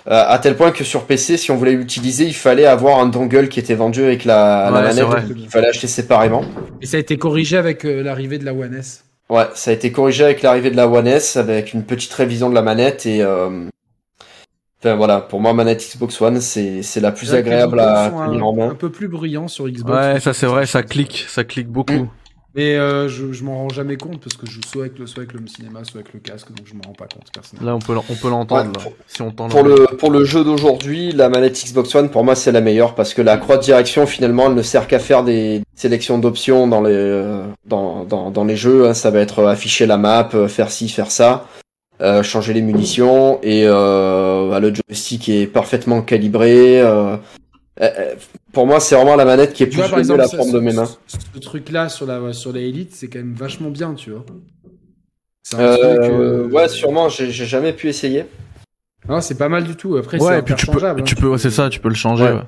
Euh, 0.10 0.24
à 0.26 0.40
tel 0.40 0.56
point 0.56 0.72
que 0.72 0.86
sur 0.86 1.04
PC, 1.06 1.36
si 1.36 1.52
on 1.52 1.58
voulait 1.58 1.74
l'utiliser, 1.74 2.24
il 2.26 2.34
fallait 2.34 2.66
avoir 2.66 3.00
un 3.00 3.08
dongle 3.08 3.50
qui 3.50 3.60
était 3.60 3.76
vendu 3.76 4.04
avec 4.04 4.24
la, 4.24 4.68
Ouais, 4.72 4.82
manette. 4.82 5.04
vrai. 5.04 5.22
donc 5.24 5.38
Il 5.38 5.50
fallait 5.50 5.68
acheter 5.68 5.88
séparément. 5.88 6.46
Et 6.82 6.86
ça 6.86 6.96
a 6.96 7.00
été 7.02 7.18
corrigé 7.18 7.58
avec 7.58 7.84
euh, 7.84 8.02
l'arrivée 8.04 8.38
de 8.38 8.46
la 8.46 8.54
One 8.54 8.74
S. 8.74 9.04
Ouais, 9.30 9.48
ça 9.54 9.72
a 9.72 9.74
été 9.74 9.92
corrigé 9.92 10.24
avec 10.24 10.42
l'arrivée 10.44 10.72
de 10.72 10.78
la 10.78 10.88
One 10.88 11.08
S, 11.08 11.36
avec 11.36 11.74
une 11.74 11.84
petite 11.84 12.14
révision 12.14 12.50
de 12.50 12.56
la 12.56 12.62
manette 12.62 13.06
et. 13.06 13.22
euh, 13.22 13.66
Enfin 14.80 14.96
voilà, 14.96 15.22
pour 15.22 15.42
moi, 15.42 15.54
manette 15.54 15.84
Xbox 15.84 16.22
One, 16.22 16.40
c'est 16.40 16.84
c'est 16.84 17.00
la 17.00 17.12
plus 17.12 17.34
agréable 17.34 17.80
à 17.80 18.12
tenir 18.12 18.44
un, 18.44 18.46
en 18.46 18.54
main. 18.54 18.70
Un 18.70 18.76
peu 18.76 18.92
plus 18.92 19.08
bruyant 19.08 19.48
sur 19.48 19.68
Xbox. 19.68 19.92
Ouais, 19.92 20.20
ça 20.20 20.34
c'est 20.34 20.46
vrai, 20.46 20.68
ça 20.68 20.84
clique, 20.84 21.26
ça 21.28 21.44
clique 21.44 21.68
beaucoup. 21.68 22.08
Mais 22.56 22.76
euh, 22.76 23.08
je, 23.08 23.34
je 23.34 23.44
m'en 23.44 23.56
rends 23.58 23.70
jamais 23.70 23.98
compte 23.98 24.20
parce 24.22 24.36
que 24.36 24.48
je 24.48 24.54
joue 24.54 24.62
soit 24.66 24.84
avec 24.86 24.98
le, 24.98 25.06
soit 25.06 25.24
avec 25.24 25.34
le 25.34 25.46
cinéma, 25.48 25.84
soit 25.84 26.00
avec 26.02 26.14
le 26.14 26.20
casque, 26.20 26.48
donc 26.50 26.66
je 26.66 26.74
m'en 26.74 26.82
rends 26.88 26.94
pas 26.94 27.06
compte 27.06 27.28
personnellement. 27.32 27.70
Là, 27.72 27.76
on 27.76 27.80
peut, 27.80 27.94
l'en- 27.94 28.06
on 28.10 28.16
peut 28.16 28.30
l'entendre, 28.30 28.62
Ouais, 28.62 28.68
là, 28.78 28.84
pour- 28.84 28.94
si 29.08 29.22
on 29.22 29.28
entend 29.28 29.48
Pour 29.50 29.64
le, 29.64 29.86
pour 29.98 30.10
le 30.10 30.26
jeu 30.26 30.44
d'aujourd'hui, 30.44 31.12
la 31.12 31.30
manette 31.30 31.54
Xbox 31.64 31.94
One, 31.94 32.10
pour 32.10 32.24
moi, 32.24 32.34
c'est 32.36 32.52
la 32.52 32.62
meilleure 32.62 32.96
parce 32.96 33.14
que 33.14 33.22
la 33.22 33.38
croix 33.38 33.58
de 33.58 33.64
direction, 33.64 34.08
finalement, 34.08 34.48
elle 34.48 34.56
ne 34.56 34.62
sert 34.64 34.88
qu'à 34.88 34.98
faire 35.00 35.24
des 35.24 35.62
sélections 35.76 36.18
d'options 36.18 36.68
dans 36.68 36.82
les, 36.82 36.92
euh, 36.94 37.46
dans, 37.66 38.06
dans, 38.06 38.32
dans 38.32 38.44
les 38.46 38.56
jeux. 38.58 38.88
hein. 38.88 38.94
Ça 38.96 39.12
va 39.12 39.20
être 39.20 39.44
afficher 39.46 39.86
la 39.86 39.98
map, 39.98 40.30
euh, 40.34 40.48
faire 40.48 40.72
ci, 40.72 40.90
faire 40.90 41.12
ça, 41.12 41.46
euh, 42.02 42.24
changer 42.24 42.54
les 42.54 42.62
munitions 42.62 43.40
et 43.44 43.64
euh, 43.66 44.50
bah, 44.50 44.60
le 44.60 44.74
joystick 44.74 45.30
est 45.30 45.46
parfaitement 45.48 46.02
calibré. 46.02 46.82
euh, 46.82 46.86
euh, 46.88 47.16
euh, 47.16 47.18
pour 48.54 48.66
moi, 48.68 48.80
c'est 48.80 48.96
vraiment 48.96 49.16
la 49.16 49.26
manette 49.26 49.54
qui 49.54 49.64
est 49.64 49.70
Tu 49.70 49.78
plus 49.80 49.88
vois, 49.88 50.00
exemple, 50.00 50.20
la 50.20 50.28
forme 50.28 50.52
de 50.52 50.60
mes 50.60 50.74
mains. 50.74 50.86
ce, 51.08 51.18
ce 51.34 51.40
truc-là 51.40 51.90
sur 51.90 52.06
la, 52.06 52.34
sur 52.34 52.52
la 52.54 52.60
Elite, 52.62 52.94
c'est 52.96 53.08
quand 53.08 53.20
même 53.20 53.34
vachement 53.34 53.70
bien, 53.70 53.94
tu 53.94 54.12
vois. 54.12 54.26
C'est 55.44 55.58
un 55.58 55.60
Euh, 55.62 55.78
truc, 55.78 56.12
euh, 56.12 56.50
Ouais, 56.50 56.68
sûrement, 56.68 57.10
j'ai 57.10 57.32
jamais 57.32 57.74
pu 57.74 57.88
essayer. 57.88 58.26
Non, 59.08 59.22
c'est 59.22 59.38
pas 59.38 59.48
mal 59.50 59.64
du 59.64 59.76
tout. 59.76 59.96
Après, 59.96 60.20
c'est 60.20 60.26
Ouais, 60.26 60.40
et 60.40 60.42
puis 60.42 60.56
tu 60.56 60.66
peux, 60.66 60.72
interchangeable. 60.74 61.04
tu 61.04 61.16
hein. 61.16 61.18
peux, 61.22 61.38
c'est 61.38 61.52
ça, 61.52 61.70
tu 61.70 61.80
peux 61.80 61.90
le 61.90 61.96
changer. 61.96 62.24
Ouais. 62.26 62.34
ouais. 62.34 62.42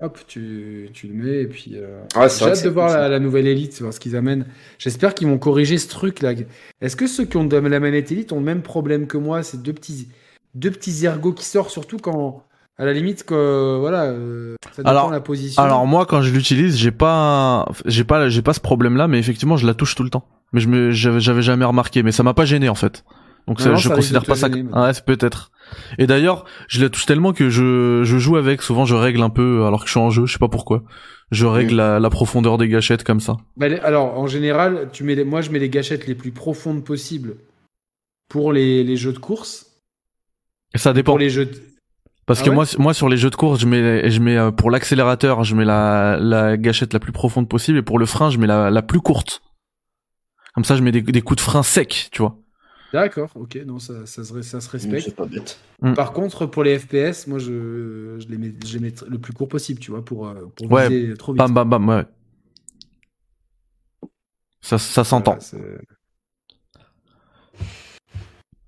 Hop, 0.00 0.18
tu, 0.28 0.90
tu 0.92 1.08
le 1.08 1.14
mets 1.14 1.40
et 1.42 1.46
puis. 1.46 1.72
euh, 1.74 2.02
Ouais, 2.14 2.28
J'ai 2.28 2.44
hâte 2.44 2.62
de 2.62 2.68
voir 2.68 2.88
la, 2.96 3.08
la 3.08 3.18
nouvelle 3.18 3.46
Elite, 3.48 3.80
voir 3.80 3.92
ce 3.92 3.98
qu'ils 3.98 4.14
amènent. 4.14 4.46
J'espère 4.78 5.14
qu'ils 5.14 5.26
vont 5.26 5.38
corriger 5.38 5.76
ce 5.78 5.88
truc-là. 5.88 6.34
Est-ce 6.80 6.94
que 6.94 7.06
ceux 7.08 7.24
qui 7.24 7.36
ont 7.36 7.44
de 7.44 7.56
la 7.56 7.80
manette 7.80 8.12
Elite 8.12 8.32
ont 8.32 8.38
le 8.38 8.44
même 8.44 8.62
problème 8.62 9.06
que 9.08 9.16
moi? 9.16 9.42
C'est 9.42 9.60
deux 9.62 9.72
petits, 9.72 10.08
deux 10.54 10.70
petits 10.70 11.04
ergots 11.04 11.32
qui 11.32 11.44
sortent, 11.46 11.70
surtout 11.70 11.96
quand, 11.96 12.44
à 12.78 12.84
la 12.84 12.92
limite, 12.92 13.24
que, 13.24 13.76
voilà, 13.78 14.04
euh, 14.04 14.54
ça 14.72 14.78
dépend 14.82 14.90
Alors- 14.90 15.08
de 15.08 15.14
la 15.14 15.20
position. 15.20 15.62
Alors 15.62 15.86
moi, 15.86 16.06
quand 16.06 16.22
je 16.22 16.32
l'utilise, 16.32 16.76
j'ai 16.76 16.92
pas, 16.92 17.68
j'ai 17.86 18.04
pas, 18.04 18.28
j'ai 18.28 18.42
pas 18.42 18.52
ce 18.52 18.60
problème-là, 18.60 19.08
mais 19.08 19.18
effectivement, 19.18 19.56
je 19.56 19.66
la 19.66 19.74
touche 19.74 19.94
tout 19.94 20.04
le 20.04 20.10
temps. 20.10 20.26
Mais 20.52 20.60
je 20.60 20.68
me, 20.68 20.90
j'avais 20.92 21.42
jamais 21.42 21.64
remarqué, 21.64 22.02
mais 22.02 22.12
ça 22.12 22.22
m'a 22.22 22.34
pas 22.34 22.44
gêné 22.46 22.68
en 22.68 22.74
fait. 22.74 23.04
Donc 23.46 23.58
Non, 23.58 23.64
ça, 23.64 23.70
non, 23.70 23.76
je 23.76 23.88
ça 23.88 23.94
considère 23.94 24.24
pas 24.24 24.34
ça. 24.36 24.48
gêner, 24.48 24.68
Ah 24.72 24.84
ouais, 24.86 24.92
peut-être. 25.04 25.50
Et 25.98 26.06
d'ailleurs, 26.06 26.44
je 26.68 26.80
la 26.82 26.88
touche 26.88 27.04
tellement 27.06 27.32
que 27.32 27.50
je, 27.50 28.02
je 28.04 28.18
joue 28.18 28.36
avec. 28.36 28.62
Souvent, 28.62 28.84
je 28.86 28.94
règle 28.94 29.22
un 29.22 29.30
peu 29.30 29.64
alors 29.66 29.80
que 29.80 29.86
je 29.86 29.92
suis 29.92 30.00
en 30.00 30.10
jeu. 30.10 30.24
Je 30.26 30.32
sais 30.32 30.38
pas 30.38 30.48
pourquoi. 30.48 30.82
Je 31.30 31.44
règle 31.44 31.74
la, 31.76 32.00
la 32.00 32.10
profondeur 32.10 32.56
des 32.56 32.68
gâchettes 32.68 33.04
comme 33.04 33.20
ça. 33.20 33.36
Bah, 33.58 33.66
alors, 33.82 34.18
en 34.18 34.26
général, 34.26 34.88
tu 34.92 35.04
mets 35.04 35.14
les- 35.14 35.24
moi, 35.24 35.40
je 35.42 35.50
mets 35.50 35.58
les 35.58 35.68
gâchettes 35.68 36.06
les 36.06 36.14
plus 36.14 36.30
profondes 36.32 36.84
possibles 36.84 37.36
pour 38.30 38.52
les, 38.52 38.82
les 38.84 38.96
jeux 38.96 39.12
de 39.12 39.18
course. 39.18 39.66
Ça 40.74 40.92
dépend. 40.94 41.12
Pour 41.12 41.18
les 41.18 41.28
jeux 41.30 41.46
de- 41.46 41.60
Parce 42.28 42.40
Ah 42.40 42.44
que 42.44 42.50
ouais 42.50 42.54
moi, 42.54 42.64
moi 42.78 42.92
sur 42.92 43.08
les 43.08 43.16
jeux 43.16 43.30
de 43.30 43.36
course, 43.36 43.58
je 43.58 43.66
mets, 43.66 44.10
je 44.10 44.20
mets 44.20 44.36
euh, 44.36 44.50
pour 44.50 44.70
l'accélérateur, 44.70 45.44
je 45.44 45.56
mets 45.56 45.64
la, 45.64 46.18
la 46.20 46.58
gâchette 46.58 46.92
la 46.92 47.00
plus 47.00 47.10
profonde 47.10 47.48
possible, 47.48 47.78
et 47.78 47.82
pour 47.82 47.98
le 47.98 48.04
frein, 48.04 48.28
je 48.28 48.36
mets 48.36 48.46
la, 48.46 48.70
la 48.70 48.82
plus 48.82 49.00
courte. 49.00 49.42
Comme 50.54 50.64
ça, 50.64 50.76
je 50.76 50.82
mets 50.82 50.92
des, 50.92 51.00
des 51.00 51.22
coups 51.22 51.38
de 51.38 51.40
frein 51.40 51.62
secs, 51.62 52.08
tu 52.12 52.20
vois. 52.20 52.36
D'accord, 52.92 53.30
ok, 53.34 53.58
non, 53.66 53.78
ça, 53.78 54.04
ça, 54.04 54.24
se, 54.24 54.42
ça 54.42 54.60
se 54.60 54.68
respecte. 54.68 55.04
C'est 55.06 55.16
pas 55.16 55.24
bête. 55.24 55.58
Par 55.96 56.12
contre, 56.12 56.44
pour 56.44 56.64
les 56.64 56.78
FPS, 56.78 57.26
moi, 57.28 57.38
je, 57.38 58.18
je, 58.18 58.28
les 58.28 58.36
mets, 58.36 58.52
je 58.62 58.74
les 58.78 58.80
mets 58.80 58.94
le 59.08 59.18
plus 59.18 59.32
court 59.32 59.48
possible, 59.48 59.80
tu 59.80 59.90
vois, 59.90 60.04
pour, 60.04 60.28
euh, 60.28 60.34
pour 60.54 60.70
Ouais, 60.70 60.88
viser 60.90 61.14
trop 61.16 61.32
vite. 61.32 61.38
Bam, 61.38 61.54
bam, 61.54 61.68
bam, 61.68 61.88
ouais. 61.88 62.04
Ça, 64.60 64.76
ça 64.76 65.04
s'entend. 65.04 65.38
Voilà, 65.52 65.66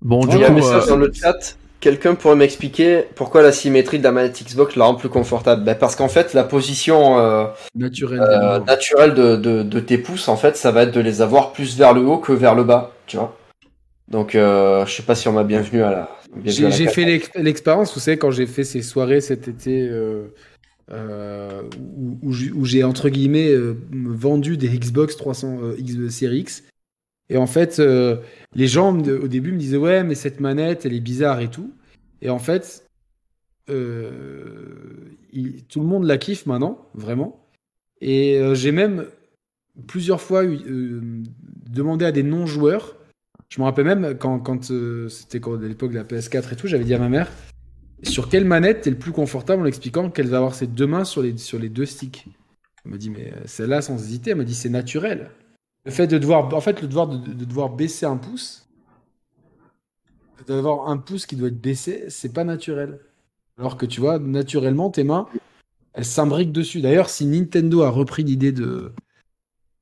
Bon, 0.01 0.21
Oh, 0.23 0.27
du 0.27 0.35
Il 0.35 0.39
y 0.39 0.43
a 0.43 0.47
coup, 0.47 0.53
un 0.53 0.55
message 0.55 0.83
euh, 0.83 0.87
dans 0.87 0.97
le 0.97 1.11
chat. 1.13 1.57
Quelqu'un 1.81 2.13
pourrait 2.15 2.35
m'expliquer 2.35 3.05
pourquoi 3.15 3.41
la 3.41 3.51
symétrie 3.51 3.97
de 3.97 4.03
la 4.03 4.11
manette 4.11 4.41
Xbox 4.43 4.75
la 4.75 4.85
rend 4.85 4.95
plus 4.95 5.09
confortable? 5.09 5.63
Ben 5.63 5.75
Parce 5.75 5.95
qu'en 5.95 6.07
fait, 6.09 6.33
la 6.33 6.43
position 6.43 7.19
euh, 7.19 7.45
naturel. 7.75 8.19
euh, 8.21 8.59
naturelle 8.59 9.13
de, 9.15 9.35
de, 9.35 9.63
de 9.63 9.79
tes 9.79 9.97
pouces, 9.97 10.27
en 10.27 10.37
fait, 10.37 10.55
ça 10.55 10.71
va 10.71 10.83
être 10.83 10.93
de 10.93 11.01
les 11.01 11.21
avoir 11.23 11.51
plus 11.53 11.75
vers 11.75 11.93
le 11.93 12.01
haut 12.01 12.19
que 12.19 12.31
vers 12.33 12.53
le 12.55 12.63
bas, 12.63 12.91
tu 13.07 13.17
vois? 13.17 13.35
Donc, 14.07 14.35
euh, 14.35 14.85
je 14.85 14.93
sais 14.93 15.03
pas 15.03 15.15
si 15.15 15.27
on 15.27 15.33
m'a 15.33 15.43
bienvenu 15.43 15.81
à 15.81 15.89
la. 15.89 16.09
bienvenue 16.35 16.49
à 16.49 16.51
J'ai 16.51 16.63
la 16.63 16.69
j'ai 16.69 16.83
carte. 16.85 16.95
fait 16.95 17.05
l'ex- 17.05 17.29
l'expérience, 17.35 17.93
vous 17.95 17.99
savez, 17.99 18.17
quand 18.17 18.29
j'ai 18.31 18.45
fait 18.45 18.63
ces 18.63 18.83
soirées 18.83 19.19
cet 19.21 19.47
été 19.47 19.89
euh, 19.89 20.27
où, 22.21 22.31
où 22.55 22.65
j'ai- 22.65 22.83
entre 22.83 23.09
guillemets 23.09 23.51
vendu 23.91 24.55
des 24.57 24.67
Xbox 24.67 25.15
300 25.17 25.57
euh, 25.63 25.75
X 25.79 25.95
Series 26.09 26.39
X. 26.41 26.63
Et 27.31 27.37
en 27.37 27.47
fait, 27.47 27.79
euh, 27.79 28.17
les 28.55 28.67
gens 28.67 28.93
au 28.93 29.27
début 29.29 29.53
me 29.53 29.57
disaient 29.57 29.77
ouais, 29.77 30.03
mais 30.03 30.15
cette 30.15 30.41
manette, 30.41 30.85
elle 30.85 30.93
est 30.93 30.99
bizarre 30.99 31.39
et 31.39 31.49
tout. 31.49 31.73
Et 32.21 32.29
en 32.29 32.39
fait, 32.39 32.85
euh, 33.69 35.15
tout 35.69 35.79
le 35.79 35.85
monde 35.85 36.03
la 36.03 36.17
kiffe 36.17 36.45
maintenant, 36.45 36.89
vraiment. 36.93 37.47
Et 38.01 38.37
euh, 38.37 38.53
j'ai 38.53 38.73
même 38.73 39.05
plusieurs 39.87 40.19
fois 40.19 40.43
demandé 40.45 42.03
à 42.03 42.11
des 42.11 42.21
non-joueurs. 42.21 42.97
Je 43.47 43.61
me 43.61 43.65
rappelle 43.65 43.85
même 43.85 44.17
quand, 44.17 44.65
c'était 45.07 45.39
à 45.47 45.67
l'époque 45.67 45.91
de 45.91 45.97
la 45.97 46.03
PS4 46.03 46.51
et 46.51 46.55
tout, 46.57 46.67
j'avais 46.67 46.83
dit 46.83 46.93
à 46.93 46.99
ma 46.99 47.09
mère 47.09 47.31
sur 48.03 48.29
quelle 48.29 48.45
manette 48.45 48.81
t'es 48.81 48.89
le 48.89 48.97
plus 48.97 49.11
confortable 49.11 49.61
en 49.61 49.65
expliquant 49.65 50.09
qu'elle 50.09 50.27
va 50.27 50.37
avoir 50.37 50.55
ses 50.55 50.65
deux 50.65 50.87
mains 50.87 51.05
sur 51.05 51.21
les, 51.21 51.37
sur 51.37 51.59
les 51.59 51.69
deux 51.69 51.85
sticks? 51.85 52.25
Elle 52.83 52.91
m'a 52.91 52.97
dit 52.97 53.11
mais 53.11 53.31
celle-là 53.45 53.81
sans 53.81 53.95
hésiter, 53.95 54.31
elle 54.31 54.37
m'a 54.37 54.43
dit 54.43 54.55
c'est 54.55 54.69
naturel. 54.69 55.29
Le 55.85 55.91
fait 55.91 56.07
de 56.07 56.17
devoir, 56.17 56.53
en 56.53 56.61
fait, 56.61 56.81
le 56.81 56.87
devoir 56.87 57.07
de, 57.07 57.17
de 57.17 57.45
devoir 57.45 57.69
baisser 57.69 58.05
un 58.05 58.17
pouce, 58.17 58.67
d'avoir 60.47 60.89
un 60.89 60.97
pouce 60.97 61.25
qui 61.25 61.35
doit 61.35 61.47
être 61.47 61.61
baissé, 61.61 62.05
c'est 62.09 62.33
pas 62.33 62.43
naturel. 62.43 62.99
Alors 63.59 63.77
que 63.77 63.85
tu 63.85 63.99
vois, 64.01 64.19
naturellement, 64.19 64.89
tes 64.89 65.03
mains, 65.03 65.27
elles 65.93 66.05
s'imbriquent 66.05 66.51
dessus. 66.51 66.81
D'ailleurs, 66.81 67.09
si 67.09 67.25
Nintendo 67.25 67.83
a 67.83 67.89
repris 67.89 68.23
l'idée 68.23 68.51
de, 68.51 68.91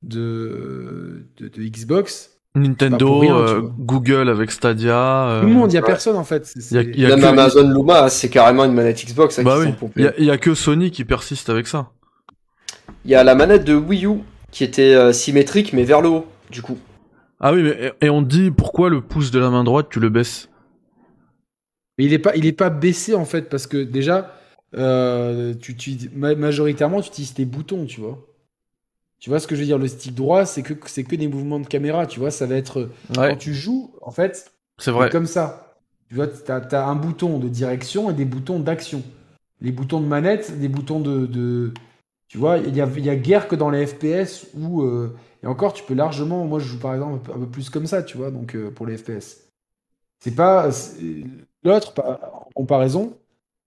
de, 0.02 1.26
de, 1.38 1.48
de 1.48 1.62
Xbox, 1.62 2.30
Nintendo, 2.56 3.18
rien, 3.20 3.36
euh. 3.36 3.60
Google 3.78 4.28
avec 4.28 4.50
Stadia. 4.50 5.28
euh, 5.28 5.40
tout 5.42 5.46
le 5.48 5.52
monde, 5.52 5.70
il 5.72 5.76
y 5.76 5.78
a 5.78 5.82
ouais. 5.82 5.86
personne 5.86 6.16
en 6.16 6.24
fait. 6.24 6.52
Il 6.56 6.74
y 6.74 6.78
a- 6.78 6.82
y 6.82 7.06
Même 7.06 7.20
que- 7.20 7.26
Amazon 7.26 7.70
Luma, 7.70 8.08
c'est 8.08 8.28
carrément 8.28 8.64
une 8.64 8.72
manette 8.72 9.04
Xbox. 9.06 9.38
hein, 9.38 9.44
Bah 9.44 9.58
oui, 9.60 9.68
il 9.96 10.02
y 10.04 10.08
a, 10.08 10.14
il 10.18 10.24
y 10.24 10.30
a 10.32 10.36
que 10.38 10.54
Sony 10.54 10.90
qui 10.90 11.04
persiste 11.04 11.48
avec 11.48 11.68
ça. 11.68 11.92
Il 13.04 13.10
y 13.12 13.14
a 13.14 13.22
la 13.22 13.34
manette 13.36 13.64
de 13.64 13.74
Wii 13.76 14.04
U 14.06 14.18
qui 14.50 14.64
était 14.64 14.94
euh, 14.94 15.12
symétrique 15.12 15.72
mais 15.72 15.84
vers 15.84 16.00
le 16.00 16.08
haut, 16.08 16.26
du 16.50 16.62
coup. 16.62 16.78
Ah 17.40 17.52
oui, 17.52 17.62
mais 17.62 17.92
et 18.00 18.10
on 18.10 18.22
te 18.22 18.28
dit 18.28 18.50
pourquoi 18.50 18.90
le 18.90 19.00
pouce 19.00 19.30
de 19.30 19.38
la 19.38 19.50
main 19.50 19.64
droite 19.64 19.88
tu 19.90 20.00
le 20.00 20.10
baisses? 20.10 20.48
Mais 21.98 22.04
il 22.04 22.12
est 22.12 22.18
pas, 22.18 22.34
il 22.36 22.46
est 22.46 22.52
pas 22.52 22.70
baissé 22.70 23.14
en 23.14 23.24
fait 23.24 23.48
parce 23.48 23.66
que 23.66 23.76
déjà, 23.82 24.34
euh, 24.74 25.54
tu, 25.54 25.76
tu, 25.76 25.96
ma- 26.14 26.34
majoritairement, 26.34 27.00
tu 27.02 27.08
utilises 27.08 27.34
tes 27.34 27.44
boutons, 27.44 27.84
tu 27.86 28.00
vois. 28.00 28.26
Tu 29.18 29.30
vois 29.30 29.40
ce 29.40 29.46
que 29.46 29.54
je 29.54 29.60
veux 29.60 29.66
dire? 29.66 29.78
Le 29.78 29.88
stick 29.88 30.14
droit, 30.14 30.46
c'est 30.46 30.62
que 30.62 30.74
c'est 30.86 31.04
que 31.04 31.16
des 31.16 31.28
mouvements 31.28 31.60
de 31.60 31.66
caméra, 31.66 32.06
tu 32.06 32.20
vois. 32.20 32.30
Ça 32.30 32.46
va 32.46 32.56
être 32.56 32.90
quand 33.14 33.36
tu 33.36 33.54
joues, 33.54 33.92
en 34.02 34.10
fait, 34.10 34.52
c'est 34.78 34.90
vrai. 34.90 35.10
comme 35.10 35.26
ça. 35.26 35.76
Tu 36.08 36.14
vois, 36.14 36.26
t'as 36.26 36.58
as 36.60 36.86
un 36.86 36.96
bouton 36.96 37.38
de 37.38 37.48
direction 37.48 38.10
et 38.10 38.14
des 38.14 38.24
boutons 38.24 38.60
d'action. 38.60 39.02
Les 39.60 39.72
boutons 39.72 40.00
de 40.00 40.06
manette, 40.06 40.58
des 40.58 40.68
boutons 40.68 41.00
de, 41.00 41.26
de- 41.26 41.72
tu 42.30 42.38
vois, 42.38 42.58
il 42.58 42.76
y 42.76 42.80
a, 42.80 42.86
y 42.86 43.10
a 43.10 43.16
guère 43.16 43.48
que 43.48 43.56
dans 43.56 43.70
les 43.70 43.86
FPS 43.86 44.46
où 44.56 44.82
euh, 44.84 45.16
et 45.42 45.48
encore, 45.48 45.74
tu 45.74 45.82
peux 45.84 45.94
largement. 45.94 46.46
Moi, 46.46 46.60
je 46.60 46.66
joue 46.66 46.78
par 46.78 46.94
exemple 46.94 47.30
un 47.34 47.40
peu, 47.40 47.46
plus 47.46 47.70
comme 47.70 47.86
ça, 47.88 48.04
tu 48.04 48.16
vois. 48.16 48.30
Donc 48.30 48.54
euh, 48.54 48.70
pour 48.70 48.86
les 48.86 48.96
FPS, 48.96 49.48
c'est 50.20 50.34
pas 50.36 50.70
l'autre 51.64 51.94
en 52.32 52.48
comparaison. 52.54 53.14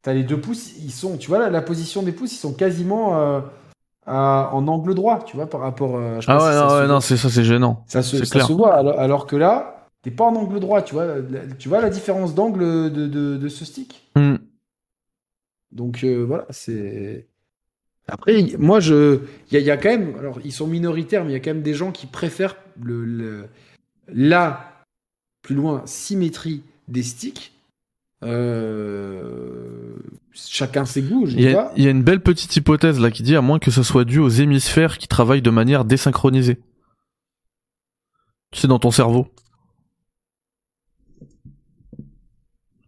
T'as 0.02 0.14
les 0.14 0.24
deux 0.24 0.40
pouces, 0.42 0.78
ils 0.80 0.92
sont, 0.92 1.18
tu 1.18 1.30
vois, 1.30 1.40
la, 1.40 1.50
la 1.52 1.62
position 1.62 2.04
des 2.04 2.14
pouces, 2.14 2.34
ils 2.34 2.38
sont 2.40 2.54
quasiment 2.54 3.20
euh, 3.20 3.42
à- 4.06 4.50
en 4.54 4.68
angle 4.68 4.96
droit, 4.96 5.24
tu 5.26 5.38
vois, 5.38 5.48
par 5.50 5.62
rapport. 5.62 5.98
à- 5.98 6.22
je 6.22 6.26
sais 6.28 6.32
Ah 6.32 6.38
ouais, 6.38 6.52
si 6.54 6.58
non, 6.58 6.76
ouais, 6.82 6.88
non, 6.88 7.00
c'est 7.02 7.18
ça, 7.18 7.30
c'est 7.30 7.44
gênant. 7.44 7.84
Ça 7.88 8.02
se, 8.04 8.18
C'est 8.18 8.26
ça 8.26 8.34
clair. 8.34 8.48
se 8.48 8.54
voit, 8.54 8.76
alors, 8.76 9.00
alors 9.00 9.28
que 9.28 9.36
là, 9.38 9.88
t'es 10.04 10.12
pas 10.12 10.26
en 10.26 10.36
angle 10.36 10.60
droit, 10.60 10.82
tu 10.82 10.94
vois. 10.94 11.06
la- 11.06 11.48
tu 11.60 11.70
vois 11.70 11.82
la 11.82 11.90
différence 11.90 12.36
d'angle 12.36 12.92
de, 12.92 13.08
de, 13.08 13.38
de 13.38 13.48
ce 13.50 13.66
stick 13.66 14.02
Hmm. 14.16 14.36
Donc 15.72 16.04
euh, 16.04 16.24
voilà, 16.24 16.46
c'est. 16.50 17.28
Après, 18.08 18.46
moi, 18.60 18.80
je. 18.80 19.20
Il 19.50 19.54
y, 19.54 19.58
a- 19.58 19.60
il 19.62 19.66
y 19.66 19.72
a 19.72 19.78
quand 19.78 19.90
même. 19.90 20.16
Alors, 20.20 20.40
ils 20.44 20.52
sont 20.52 20.68
minoritaires, 20.68 21.24
mais 21.24 21.32
il 21.32 21.34
y 21.34 21.38
a 21.38 21.40
quand 21.40 21.54
même 21.54 21.64
des 21.64 21.74
gens 21.74 21.92
qui 21.92 22.06
préfèrent 22.06 22.58
le, 22.82 23.06
le- 23.06 23.48
la, 24.10 24.84
plus 25.42 25.56
loin, 25.56 25.82
symétrie 25.86 26.64
des 26.88 27.04
sticks. 27.04 27.52
Euh, 28.24 29.96
Chacun 30.34 30.86
ses 30.86 31.02
goûts, 31.02 31.26
je 31.28 31.36
Il 31.38 31.42
y, 31.44 31.48
a, 31.50 31.54
pas. 31.54 31.74
il 31.78 31.84
y 31.84 31.88
a 31.88 31.92
une 31.92 32.04
belle 32.04 32.22
petite 32.22 32.56
hypothèse 32.56 33.00
là 33.00 33.12
qui 33.12 33.22
dit 33.22 33.36
à 33.36 33.42
moins 33.42 33.60
que 33.60 33.70
ce 33.72 33.84
soit 33.84 34.04
dû 34.06 34.20
aux 34.20 34.30
hémisphères 34.30 34.98
qui 34.98 35.08
travaillent 35.08 35.42
de 35.42 35.50
manière 35.52 35.86
désynchronisée. 35.86 36.58
Tu 38.52 38.60
sais, 38.62 38.68
dans 38.68 38.80
ton 38.80 38.92
cerveau. 38.92 39.28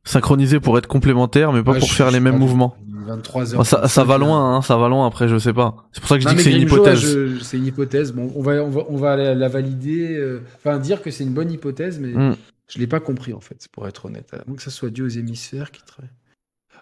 Synchronisé 0.04 0.60
pour 0.60 0.78
être 0.78 0.88
complémentaire, 0.88 1.52
mais 1.52 1.64
pas 1.64 1.72
Ouais, 1.74 1.80
pour 1.80 1.88
je- 1.88 1.94
faire 1.96 2.10
je 2.10 2.14
les 2.14 2.20
mêmes 2.20 2.38
mouvements. 2.38 2.76
23 3.06 3.46
Bah, 3.56 3.64
ça, 3.64 3.88
ça 3.88 4.04
va 4.04 4.18
loin, 4.18 4.56
hein, 4.58 4.62
ça 4.62 4.76
va 4.78 4.90
loin. 4.90 5.06
Après, 5.08 5.28
je 5.28 5.38
sais 5.38 5.54
pas. 5.54 5.76
C'est 5.92 6.00
pour 6.02 6.10
ça 6.10 6.16
que 6.16 6.22
je 6.24 6.28
Non, 6.28 6.34
dis 6.34 6.38
que 6.38 6.44
c'est 6.44 6.52
une 6.56 6.62
hypothèse. 6.62 7.40
C'est 7.44 7.58
une 7.58 7.66
hypothèse. 7.66 8.12
Bon, 8.14 8.32
on 8.36 8.42
va, 8.42 8.54
on 8.64 8.70
va, 8.70 8.82
on 8.90 8.98
va 8.98 9.16
la, 9.16 9.34
la 9.36 9.48
valider. 9.48 10.16
euh, 10.18 10.42
Enfin, 10.58 10.78
dire 10.80 11.02
que 11.02 11.12
c'est 11.12 11.24
une 11.24 11.34
bonne 11.34 11.52
hypothèse, 11.52 12.00
mais 12.00 12.10
Mm. 12.10 12.36
je 12.68 12.80
l'ai 12.80 12.88
pas 12.88 13.00
compris 13.00 13.34
en 13.34 13.40
fait, 13.42 13.68
pour 13.72 13.88
être 13.88 14.06
honnête. 14.06 14.34
À 14.34 14.44
moins 14.48 14.56
que 14.58 14.64
ça 14.64 14.72
soit 14.72 14.90
dû 14.90 15.02
aux 15.04 15.08
hémisphères 15.08 15.72
qui 15.72 15.82
travaillent. 15.84 16.12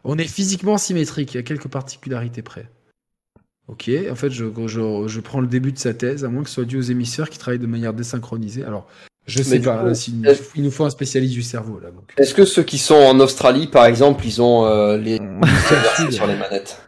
On 0.03 0.17
est 0.17 0.27
physiquement 0.27 0.77
symétrique. 0.77 1.33
Il 1.33 1.37
y 1.37 1.39
a 1.39 1.43
quelques 1.43 1.67
particularités 1.69 2.41
près. 2.41 2.69
Ok. 3.67 3.89
En 4.11 4.15
fait, 4.15 4.29
je, 4.31 4.45
je, 4.67 5.03
je 5.07 5.19
prends 5.21 5.39
le 5.39 5.47
début 5.47 5.71
de 5.71 5.77
sa 5.79 5.93
thèse, 5.93 6.25
à 6.25 6.29
moins 6.29 6.43
que 6.43 6.49
ce 6.49 6.55
soit 6.55 6.65
dû 6.65 6.77
aux 6.77 6.81
hémisphères 6.81 7.29
qui 7.29 7.37
travaillent 7.37 7.59
de 7.59 7.67
manière 7.67 7.93
désynchronisée. 7.93 8.63
Alors, 8.65 8.87
je 9.25 9.41
sais 9.43 9.59
pas. 9.59 9.77
coup, 9.77 9.85
là, 10.23 10.33
il 10.55 10.63
nous 10.63 10.71
faut 10.71 10.85
un 10.85 10.89
spécialiste 10.89 11.33
du 11.33 11.41
cerveau 11.43 11.79
là. 11.79 11.91
Donc. 11.91 12.11
Est-ce 12.17 12.33
que 12.33 12.45
ceux 12.45 12.63
qui 12.63 12.77
sont 12.77 12.95
en 12.95 13.19
Australie, 13.19 13.67
par 13.67 13.85
exemple, 13.85 14.25
ils 14.25 14.41
ont 14.41 14.65
euh, 14.65 14.97
les 14.97 15.19
sur 16.11 16.27
les 16.27 16.35
manettes? 16.35 16.81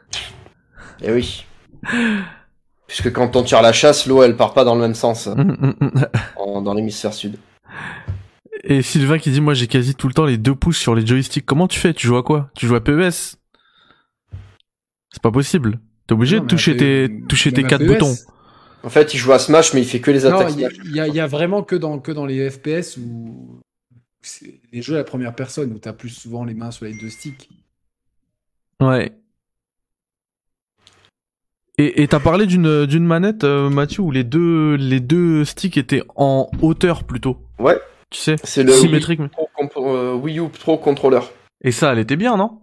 Eh 1.02 1.12
oui. 1.12 1.46
Puisque 2.88 3.12
quand 3.12 3.36
on 3.36 3.44
tire 3.44 3.62
la 3.62 3.74
chasse, 3.74 4.06
l'eau 4.06 4.22
elle 4.22 4.36
part 4.38 4.54
pas 4.54 4.64
dans 4.64 4.76
le 4.76 4.82
même 4.82 4.96
sens 4.96 5.28
Mm, 5.36 5.42
mm, 5.42 5.74
mm. 5.82 6.06
en- 6.38 6.62
dans 6.62 6.74
l'hémisphère 6.74 7.14
sud. 7.14 7.38
Et 8.64 8.82
Sylvain 8.82 9.18
qui 9.20 9.32
dit 9.32 9.42
moi 9.42 9.54
j'ai 9.54 9.68
quasi 9.68 9.96
tout 9.96 10.08
le 10.08 10.14
temps 10.14 10.26
les 10.26 10.38
deux 10.38 10.56
pouces 10.56 10.78
sur 10.78 10.96
les 10.96 11.06
joysticks. 11.06 11.46
Comment 11.46 11.68
tu 11.68 11.80
fais? 11.80 11.94
Tu 11.94 12.08
joues 12.08 12.18
à 12.18 12.24
quoi? 12.24 12.50
Tu 12.56 12.68
joues 12.68 12.76
à 12.76 12.84
PES 12.84 13.36
C'est 15.12 15.22
pas 15.22 15.32
possible. 15.32 15.80
T'es 16.08 16.14
obligé 16.14 16.38
Non, 16.38 16.44
de 16.44 16.48
toucher 16.48 16.72
après, 16.72 17.08
tes 17.08 17.22
toucher 17.28 17.52
tes 17.52 17.64
quatre 17.64 17.82
PES, 17.82 17.88
boutons. 17.88 18.16
En 18.86 18.90
fait, 18.90 19.14
il 19.14 19.18
joue 19.18 19.34
à 19.34 19.40
Smash, 19.40 19.74
mais 19.74 19.82
il 19.82 19.88
fait 19.88 20.00
que 20.00 20.12
les 20.12 20.26
attaques. 20.26 20.52
il 20.54 20.60
y, 20.62 20.66
a- 20.66 20.70
Smash. 20.70 20.86
il 20.86 20.96
y 20.96 21.00
a- 21.00 21.08
il 21.08 21.16
y 21.16 21.20
a 21.20 21.28
vraiment 21.28 21.64
que 21.64 21.76
dans, 21.76 22.00
que 22.00 22.12
dans 22.12 22.26
les 22.26 22.50
FPS 22.50 22.98
où 22.98 23.60
c'est 24.22 24.62
les 24.72 24.82
jeux 24.82 24.94
à 24.96 24.98
la 25.00 25.04
première 25.04 25.34
personne 25.36 25.72
où 25.74 25.80
tu 25.80 25.88
as 25.90 25.94
plus 25.94 26.10
souvent 26.10 26.44
les 26.46 26.54
mains 26.54 26.72
sur 26.72 26.86
les 26.86 26.94
deux 26.98 27.10
sticks. 27.10 27.50
Ouais. 28.82 29.12
Et 31.78 32.04
et 32.04 32.08
t'as 32.08 32.20
parlé 32.20 32.46
d'une 32.46 32.86
d'une 32.86 33.06
manette, 33.06 33.44
euh, 33.44 33.70
Mathieu, 33.70 34.02
où 34.04 34.12
les 34.12 34.24
deux 34.24 34.76
les 34.76 35.00
deux 35.02 35.44
sticks 35.46 35.78
étaient 35.78 36.04
en 36.16 36.50
hauteur 36.62 37.04
plutôt. 37.04 37.38
Ouais. 37.60 37.78
Tu 38.12 38.20
sais, 38.20 38.36
C'est 38.44 38.64
le 38.64 38.72
symétrique. 38.72 39.20
Wii 39.20 39.28
U, 39.28 39.30
Pro, 39.32 39.50
Comp- 39.58 39.78
euh, 39.78 40.14
Wii 40.14 40.40
U 40.40 40.50
Pro 40.50 40.78
Controller. 40.78 41.20
Et 41.64 41.72
ça, 41.72 41.92
elle 41.92 42.00
était 42.00 42.16
bien, 42.16 42.38
non? 42.38 42.62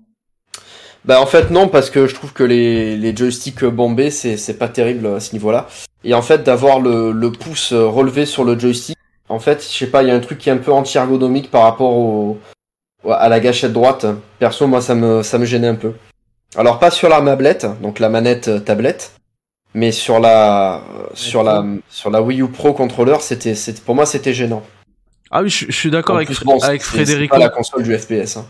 Bah 1.05 1.21
en 1.21 1.27
fait 1.27 1.51
non 1.51 1.69
parce 1.69 1.91
que 1.91 2.07
je 2.07 2.15
trouve 2.15 2.33
que 2.33 2.45
les, 2.45 2.97
les 2.97 3.15
joysticks 3.17 3.65
bombés 3.65 4.11
c'est 4.13 4.37
c'est 4.37 4.57
pas 4.57 4.69
terrible 4.69 5.07
à 5.09 5.21
ce 5.21 5.33
niveau-là. 5.35 5.69
Et 6.05 6.15
en 6.15 6.23
fait 6.23 6.43
d'avoir 6.43 6.81
le, 6.81 7.13
le 7.13 7.31
pouce 7.33 7.73
euh, 7.73 7.87
relevé 7.87 8.27
sur 8.27 8.45
le 8.45 8.59
joystick, 8.59 8.97
en 9.29 9.39
fait 9.39 9.63
je 9.63 9.77
sais 9.79 9.87
pas 9.87 10.03
il 10.03 10.09
y 10.09 10.11
a 10.11 10.15
un 10.15 10.21
truc 10.21 10.39
qui 10.39 10.49
est 10.49 10.53
un 10.53 10.57
peu 10.59 10.73
anti-ergonomique 10.73 11.51
par 11.51 11.63
rapport 11.63 11.93
au 11.93 12.39
à 13.09 13.29
la 13.29 13.41
gâchette 13.41 13.73
droite. 13.73 14.07
Perso 14.39 14.67
moi 14.67 14.81
ça 14.81 14.95
me 14.95 15.23
ça 15.23 15.39
me 15.39 15.45
gênait 15.45 15.69
un 15.69 15.75
peu. 15.77 15.93
Alors 16.57 16.79
pas 16.79 16.91
sur 16.91 17.09
la 17.09 17.21
tablette 17.23 17.67
donc 17.81 17.99
la 17.99 18.09
manette 18.09 18.49
euh, 18.49 18.59
tablette, 18.61 19.13
mais 19.75 19.93
sur 19.93 20.19
la 20.21 20.77
euh, 20.77 20.81
sur 21.15 21.43
la 21.45 21.65
sur 21.89 22.11
la 22.11 22.21
Wii 22.21 22.43
U 22.43 22.49
Pro 22.49 22.73
controller 22.75 23.17
c'était 23.21 23.55
c'était 23.55 23.81
pour 23.81 23.95
moi 23.95 24.07
c'était 24.07 24.35
gênant. 24.35 24.63
Ah 25.35 25.43
oui, 25.43 25.49
je, 25.49 25.65
je 25.67 25.73
suis 25.73 25.91
d'accord 25.91 26.17
avec, 26.17 26.29
bon, 26.45 26.59
c'est- 26.59 26.67
avec 26.67 26.83
Frédérico. 26.83 27.35
C'est 27.35 27.39
pas 27.41 27.45
la 27.47 27.49
console 27.49 27.85
du 27.85 27.97
FPS. 27.97 28.37
Hein. 28.37 28.45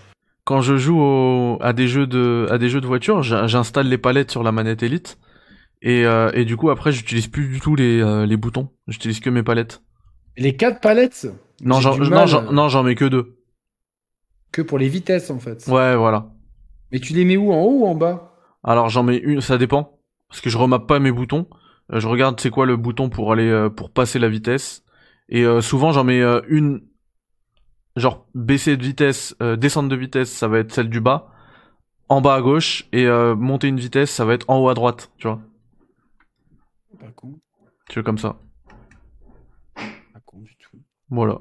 Quand 0.45 0.63
je 0.63 0.77
joue 0.77 1.01
au- 1.01 1.59
à 1.63 1.73
des 1.73 1.87
jeux 1.87 2.09
de 2.09 2.49
à 2.51 2.59
des 2.59 2.69
jeux 2.71 2.81
de 2.81 2.87
voiture, 2.89 3.23
j'in- 3.23 3.47
j'installe 3.47 3.87
les 3.87 3.99
palettes 3.99 4.33
sur 4.33 4.43
la 4.43 4.51
manette 4.51 4.83
Elite. 4.83 5.17
Et, 5.83 6.07
euh, 6.07 6.31
et 6.33 6.45
du 6.45 6.57
coup 6.57 6.71
après 6.71 6.93
j'utilise 6.93 7.27
plus 7.27 7.49
du 7.49 7.61
tout 7.61 7.75
les, 7.75 8.01
euh, 8.01 8.25
les 8.25 8.37
boutons, 8.37 8.71
j'utilise 8.87 9.21
que 9.21 9.31
mes 9.31 9.43
palettes. 9.43 9.83
Et 10.37 10.43
les 10.43 10.57
quatre 10.57 10.81
palettes? 10.81 11.27
Non 11.61 11.81
j'ai 11.81 11.93
j'en 11.93 11.99
non, 11.99 12.27
j'en- 12.27 12.47
euh, 12.47 12.53
non 12.53 12.69
j'en 12.69 12.83
mets 12.85 12.95
que 12.95 13.05
deux. 13.05 13.37
que 14.53 14.63
pour 14.63 14.79
les 14.79 14.89
vitesses 14.89 15.31
en 15.31 15.39
fait. 15.39 15.67
Ouais 15.67 15.97
voilà. 15.97 16.31
Mais 16.93 17.01
tu 17.01 17.15
les 17.15 17.25
mets 17.25 17.37
où? 17.37 17.53
En 17.53 17.63
haut 17.63 17.81
ou 17.81 17.87
en 17.87 17.95
bas? 17.95 18.33
Alors 18.63 18.89
j'en 18.91 19.03
mets 19.03 19.17
une, 19.17 19.41
ça 19.41 19.59
dépend. 19.59 19.99
Parce 20.29 20.41
que 20.41 20.51
je 20.51 20.57
remappe 20.59 20.87
pas 20.87 20.99
mes 21.01 21.11
boutons. 21.13 21.49
Euh, 21.93 22.01
je 22.01 22.07
regarde 22.07 22.39
c'est 22.41 22.51
quoi 22.51 22.65
le 22.65 22.77
bouton 22.77 23.09
pour 23.09 23.33
aller 23.33 23.49
euh, 23.49 23.69
pour 23.69 23.91
passer 23.91 24.19
la 24.19 24.29
vitesse. 24.29 24.85
Et 25.29 25.45
euh, 25.45 25.61
souvent 25.61 25.91
j'en 25.93 26.05
mets 26.05 26.21
euh, 26.21 26.41
une. 26.49 26.83
Genre 27.97 28.25
baisser 28.35 28.77
de 28.77 28.83
vitesse, 28.85 29.37
euh, 29.43 29.57
descendre 29.57 29.89
de 29.89 29.97
vitesse, 29.97 30.31
ça 30.31 30.49
va 30.49 30.59
être 30.61 30.73
celle 30.73 30.89
du 30.89 31.01
bas. 31.01 31.29
En 32.09 32.21
bas 32.21 32.35
à 32.35 32.41
gauche. 32.41 32.85
Et 32.93 33.07
euh, 33.07 33.35
monter 33.35 33.69
une 33.69 33.81
vitesse, 33.81 34.11
ça 34.11 34.25
va 34.25 34.35
être 34.35 34.49
en 34.49 34.59
haut 34.59 34.69
à 34.69 34.75
droite. 34.75 35.11
Tu 35.19 35.27
vois. 35.27 35.41
Pas 37.03 37.11
con. 37.15 37.35
Tu 37.89 37.99
veux 37.99 38.03
comme 38.05 38.19
ça. 38.19 38.39
Pas 39.75 40.21
con 40.25 40.39
du 40.41 40.57
tout. 40.57 40.79
Voilà. 41.11 41.41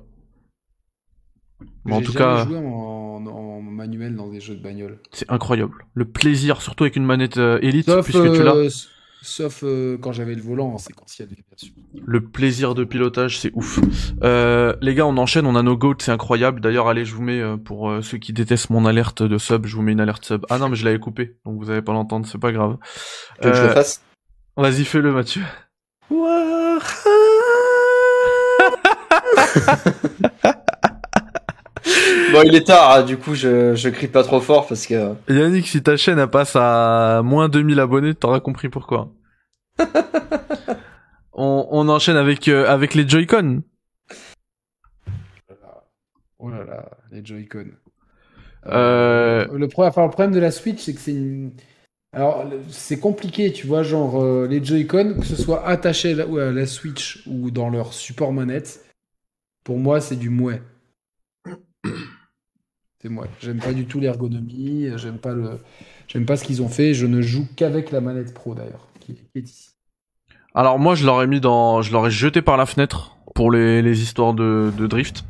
Mais 1.85 1.93
en 1.93 2.01
tout 2.01 2.11
jamais 2.11 2.17
cas, 2.25 2.45
joué 2.45 2.57
en, 2.57 2.61
en 3.27 3.61
manuel 3.61 4.15
dans 4.15 4.29
des 4.29 4.39
jeux 4.39 4.55
de 4.55 4.63
bagnole. 4.63 4.99
c'est 5.11 5.29
incroyable. 5.31 5.85
Le 5.93 6.05
plaisir, 6.05 6.61
surtout 6.61 6.83
avec 6.85 6.95
une 6.95 7.05
manette 7.05 7.37
euh, 7.37 7.59
Elite, 7.61 7.85
Sauf, 7.85 8.03
puisque 8.05 8.33
tu 8.33 8.41
l'as. 8.43 8.55
euh, 8.55 8.69
sauf 9.21 9.63
euh, 9.63 9.97
quand 9.99 10.11
j'avais 10.11 10.33
le 10.33 10.41
volant 10.41 10.69
en 10.73 10.77
séquentiel, 10.79 11.27
bien 11.27 11.37
sûr. 11.55 11.69
Le 12.03 12.21
plaisir 12.23 12.73
de 12.73 12.83
pilotage, 12.83 13.39
c'est 13.39 13.51
ouf. 13.53 13.79
Euh, 14.23 14.75
les 14.81 14.95
gars, 14.95 15.05
on 15.05 15.17
enchaîne, 15.17 15.45
on 15.45 15.55
a 15.55 15.61
nos 15.61 15.77
goats, 15.77 15.93
c'est 15.99 16.11
incroyable. 16.11 16.61
D'ailleurs, 16.61 16.87
allez, 16.87 17.05
je 17.05 17.13
vous 17.13 17.21
mets, 17.21 17.39
euh, 17.39 17.57
pour 17.57 17.91
euh, 17.91 18.01
ceux 18.01 18.17
qui 18.17 18.33
détestent 18.33 18.71
mon 18.71 18.85
alerte 18.87 19.21
de 19.21 19.37
sub, 19.37 19.67
je 19.67 19.75
vous 19.75 19.83
mets 19.83 19.91
une 19.91 20.01
alerte 20.01 20.25
sub. 20.25 20.43
Ah 20.49 20.57
non, 20.57 20.69
mais 20.69 20.75
je 20.75 20.85
l'avais 20.85 20.99
coupé, 20.99 21.37
donc 21.45 21.59
vous 21.61 21.69
allez 21.69 21.83
pas 21.83 21.93
l'entendre, 21.93 22.25
c'est 22.25 22.39
pas 22.39 22.51
grave. 22.51 22.77
Tu 23.39 23.47
veux 23.47 23.51
que 23.51 23.57
je 23.57 23.63
le 23.63 23.69
Euh, 23.69 23.73
fasse 23.75 24.01
Vas-y, 24.57 24.85
fais-le, 24.85 25.11
Mathieu. 25.11 25.43
Bon, 32.33 32.43
il 32.45 32.55
est 32.55 32.65
tard, 32.67 32.91
hein, 32.91 33.03
du 33.03 33.17
coup, 33.17 33.35
je, 33.35 33.75
je 33.75 33.89
crie 33.89 34.07
pas 34.07 34.23
trop 34.23 34.39
fort 34.39 34.67
parce 34.67 34.85
que. 34.87 35.15
Yannick, 35.27 35.67
si 35.67 35.83
ta 35.83 35.97
chaîne 35.97 36.19
elle 36.19 36.29
passe 36.29 36.55
à 36.55 37.21
moins 37.23 37.49
2000 37.49 37.79
abonnés, 37.79 38.13
t'auras 38.15 38.39
compris 38.39 38.69
pourquoi. 38.69 39.09
on, 41.33 41.67
on 41.69 41.89
enchaîne 41.89 42.15
avec, 42.15 42.47
euh, 42.47 42.67
avec 42.69 42.93
les 42.93 43.07
Joy-Con. 43.07 43.63
Oh 46.39 46.49
là 46.49 46.63
là, 46.63 46.89
les 47.11 47.25
Joy-Con. 47.25 47.65
Euh, 48.67 49.47
Le, 49.51 49.67
pro- 49.67 49.83
enfin, 49.85 50.03
le 50.03 50.09
problème 50.09 50.31
de 50.33 50.39
la 50.39 50.51
Switch, 50.51 50.79
c'est 50.79 50.93
que 50.93 51.01
c'est 51.01 51.11
une... 51.13 51.51
Alors, 52.13 52.45
c'est 52.69 52.99
compliqué, 52.99 53.53
tu 53.53 53.67
vois, 53.67 53.83
genre, 53.83 54.21
euh, 54.21 54.45
les 54.45 54.63
Joy-Con, 54.63 55.15
que 55.19 55.25
ce 55.25 55.37
soit 55.37 55.65
attaché 55.65 56.11
à 56.11 56.15
la, 56.15 56.27
ou 56.27 56.37
à 56.37 56.51
la 56.51 56.65
Switch 56.65 57.23
ou 57.25 57.51
dans 57.51 57.69
leur 57.69 57.93
support 57.93 58.33
manette, 58.33 58.85
pour 59.63 59.77
moi, 59.77 60.01
c'est 60.01 60.17
du 60.17 60.29
mouet. 60.29 60.61
C'est 63.01 63.09
mouet. 63.09 63.29
J'aime 63.39 63.57
pas 63.57 63.73
du 63.73 63.87
tout 63.87 63.99
l'ergonomie, 63.99 64.87
j'aime 64.97 65.17
pas 65.17 65.33
le... 65.33 65.57
J'aime 66.07 66.27
pas 66.27 66.37
ce 66.37 66.43
qu'ils 66.43 66.61
ont 66.61 66.67
fait, 66.67 66.93
je 66.93 67.07
ne 67.07 67.19
joue 67.19 67.47
qu'avec 67.55 67.89
la 67.89 67.99
manette 67.99 68.31
Pro, 68.31 68.53
d'ailleurs, 68.53 68.89
qui, 68.99 69.15
est 69.33 69.39
ici. 69.39 69.69
Alors 70.53 70.77
moi, 70.77 70.93
je 70.93 71.03
l'aurais 71.03 71.25
mis 71.25 71.39
dans, 71.39 71.81
je 71.81 71.91
l'aurais 71.93 72.11
jeté 72.11 72.43
par 72.43 72.57
la 72.57 72.67
fenêtre 72.67 73.17
pour 73.33 73.49
les, 73.49 73.81
les 73.81 74.03
histoires 74.03 74.35
de, 74.35 74.71
de 74.77 74.85
drift 74.85 75.23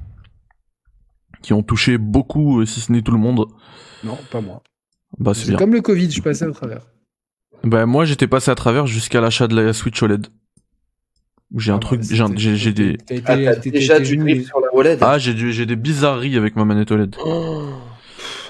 qui 1.42 1.54
ont 1.54 1.64
touché 1.64 1.98
beaucoup, 1.98 2.60
euh, 2.60 2.66
si 2.66 2.82
ce 2.82 2.92
n'est 2.92 3.02
tout 3.02 3.12
le 3.12 3.20
monde. 3.20 3.46
Non, 4.04 4.18
pas 4.32 4.42
moi. 4.42 4.62
Bah 5.20 5.34
c'est 5.34 5.42
C'est 5.42 5.48
bien. 5.50 5.58
comme 5.58 5.74
le 5.74 5.82
Covid, 5.82 6.06
je 6.06 6.12
suis 6.12 6.22
passé 6.22 6.46
au 6.46 6.52
travers. 6.52 6.82
Bah 7.64 7.86
moi, 7.86 8.06
j'étais 8.06 8.28
passé 8.28 8.50
à 8.52 8.56
travers 8.56 8.88
jusqu'à 8.88 9.22
l'achat 9.22 9.48
de 9.48 9.60
la 9.60 9.74
Switch 9.74 10.02
OLED. 10.02 10.28
Où 11.54 11.60
J'ai 11.60 11.72
un 11.72 11.76
Ah, 11.76 11.80
truc, 11.80 12.00
bah, 12.02 12.08
j'ai 12.10 12.22
un- 12.24 12.28
c'était- 12.28 12.40
j'ai 12.40 12.56
j'ai 12.56 12.74
des, 12.74 12.98
T'as 12.98 13.16
été- 13.16 13.48
Ah, 13.48 13.56
déjà 13.56 14.00
du 14.00 14.16
drift 14.18 14.48
sur 14.48 14.62
la 14.62 14.74
OLED 14.74 15.00
ah 15.02 15.18
j'ai 15.18 15.34
du- 15.34 15.52
j'ai 15.52 15.66
des 15.66 15.76
bizarreries 15.76 16.38
avec 16.38 16.56
ma 16.56 16.64
manette 16.64 16.92
OLED. 16.92 17.14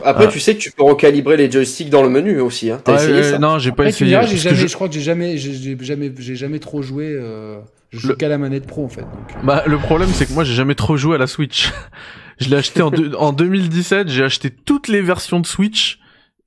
Après, 0.04 0.26
Ah. 0.26 0.32
tu 0.32 0.40
sais 0.40 0.56
que 0.56 0.60
tu 0.60 0.72
peux 0.72 0.84
recalibrer 0.84 1.36
les 1.38 1.50
joysticks 1.52 1.90
dans 1.90 2.04
le 2.04 2.10
menu 2.10 2.40
aussi. 2.40 2.70
Hein. 2.72 2.80
T'as 2.84 2.94
Ouais, 2.94 3.04
essayé 3.04 3.14
ouais, 3.18 3.24
ça 3.24 3.40
non, 3.40 3.58
j'ai 3.60 3.72
pas 3.72 3.84
Après, 3.84 3.90
essayé. 3.90 4.10
diras, 4.12 4.22
jamais, 4.28 4.56
je- 4.56 4.68
je... 4.68 4.74
crois 4.76 4.88
que 4.88 4.94
j'ai 4.94 5.02
jamais, 5.02 5.38
j'ai 5.38 5.54
j'ai 5.54 5.78
jamais, 5.82 6.12
j'ai 6.18 6.36
jamais 6.36 6.60
trop 6.60 6.82
joué. 6.82 7.08
Euh, 7.12 7.60
je 7.90 8.00
joue 8.00 8.08
Le- 8.10 8.16
qu'à 8.16 8.28
la 8.30 8.38
manette 8.38 8.66
pro 8.68 8.86
en 8.86 8.90
fait. 8.90 9.02
donc, 9.02 9.10
euh. 9.36 9.40
Bah, 9.44 9.64
le 9.68 9.78
problème, 9.78 10.10
c'est 10.14 10.26
que 10.28 10.34
moi, 10.34 10.44
j'ai 10.44 10.54
jamais 10.54 10.76
trop 10.76 10.96
joué 10.96 11.16
à 11.16 11.18
la 11.18 11.28
Switch. 11.28 11.72
je 12.40 12.50
l'ai 12.50 12.56
acheté 12.58 12.82
en, 12.84 12.90
deux- 12.92 13.14
en 13.16 13.34
2017, 13.34 14.10
j'ai 14.10 14.24
acheté 14.24 14.50
toutes 14.52 14.88
les 14.88 15.02
versions 15.02 15.40
de 15.40 15.46
Switch 15.48 16.00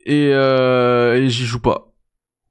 et, 0.05 0.31
euh, 0.33 1.17
et 1.17 1.29
j'y 1.29 1.45
joue 1.45 1.61
pas. 1.61 1.91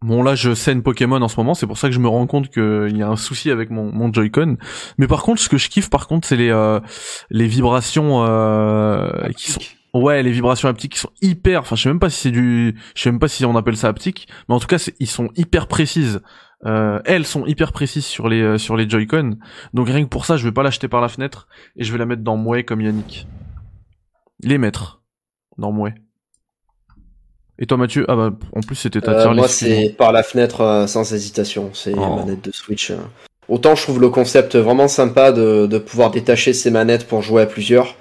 Bon, 0.02 0.22
là, 0.22 0.36
je 0.36 0.54
scène 0.54 0.84
Pokémon 0.84 1.22
en 1.22 1.28
ce 1.30 1.38
moment, 1.38 1.54
c'est 1.54 1.66
pour 1.66 1.78
ça 1.78 1.88
que 1.88 1.94
je 1.94 2.00
me 2.00 2.10
rends 2.10 2.28
compte 2.28 2.50
qu'il 2.50 2.98
y 2.98 3.02
a 3.02 3.08
un 3.08 3.16
souci 3.16 3.50
avec 3.50 3.70
mon, 3.70 3.90
mon 3.92 4.12
Joy-Con. 4.12 4.58
Mais 4.98 5.08
par 5.08 5.24
contre, 5.24 5.42
ce 5.42 5.48
que 5.48 5.58
je 5.58 5.70
kiffe, 5.70 5.90
par 5.90 6.08
contre, 6.08 6.28
c'est 6.28 6.36
les, 6.36 6.50
euh, 6.50 6.82
les 7.30 7.48
vibrations 7.48 8.26
euh, 8.26 9.30
qui 9.38 9.52
sont 9.52 9.62
Ouais, 9.94 10.24
les 10.24 10.32
vibrations 10.32 10.68
haptiques 10.68 10.94
qui 10.94 11.00
sont 11.00 11.12
hyper. 11.22 11.62
Enfin, 11.62 11.76
je 11.76 11.84
sais 11.84 11.90
même 11.90 12.00
pas 12.00 12.10
si 12.10 12.20
c'est 12.20 12.32
du. 12.32 12.76
Je 12.96 13.02
sais 13.02 13.12
même 13.12 13.20
pas 13.20 13.28
si 13.28 13.46
on 13.46 13.56
appelle 13.56 13.78
ça 13.78 13.90
haptique, 13.90 14.28
mais 14.50 14.56
en 14.56 14.60
tout 14.60 14.66
cas, 14.66 14.90
ils 15.00 15.08
sont 15.08 15.30
hyper 15.36 15.68
précises. 15.68 16.20
Euh, 16.66 17.00
elles 17.06 17.26
sont 17.26 17.46
hyper 17.46 17.72
précises 17.72 18.06
sur 18.06 18.28
les 18.28 18.42
euh, 18.42 18.58
sur 18.58 18.76
les 18.76 18.90
Joy-Con. 18.90 19.38
Donc 19.74 19.88
rien 19.88 20.04
que 20.04 20.10
pour 20.10 20.26
ça, 20.26 20.36
je 20.36 20.46
vais 20.46 20.52
pas 20.52 20.64
l'acheter 20.64 20.88
par 20.88 21.02
la 21.02 21.10
fenêtre 21.10 21.48
et 21.76 21.84
je 21.84 21.92
vais 21.92 22.00
la 22.00 22.06
mettre 22.06 22.24
dans 22.24 22.38
Mouais 22.38 22.64
comme 22.64 22.82
Yannick. 22.82 23.28
Les 24.42 24.58
mettre 24.58 25.04
dans 25.58 25.72
Mouais. 25.72 25.94
Et 27.64 27.66
toi, 27.66 27.78
Mathieu? 27.78 28.04
Ah 28.10 28.16
bah, 28.18 28.32
en 28.54 28.60
plus, 28.60 28.76
c'était 28.76 29.00
ta 29.00 29.12
Euh, 29.12 29.24
tier 29.24 29.34
moi, 29.36 29.48
c'est 29.48 29.96
par 29.98 30.12
la 30.12 30.22
fenêtre 30.22 30.60
euh, 30.60 30.86
sans 30.86 31.14
hésitation. 31.14 31.70
C'est 31.74 31.94
Oh. 31.96 32.18
manette 32.18 32.44
de 32.44 32.52
Switch. 32.52 32.92
euh. 32.92 32.98
Autant 33.48 33.74
je 33.76 33.84
trouve 33.84 34.02
le 34.02 34.10
concept 34.10 34.58
vraiment 34.58 34.90
sympa 34.90 35.32
de, 35.32 35.66
de 35.66 35.78
pouvoir 35.78 36.12
détacher 36.12 36.52
ses 36.52 36.72
manettes 36.72 37.08
pour 37.08 37.22
jouer 37.22 37.44
à 37.44 37.46
plusieurs. 37.46 37.96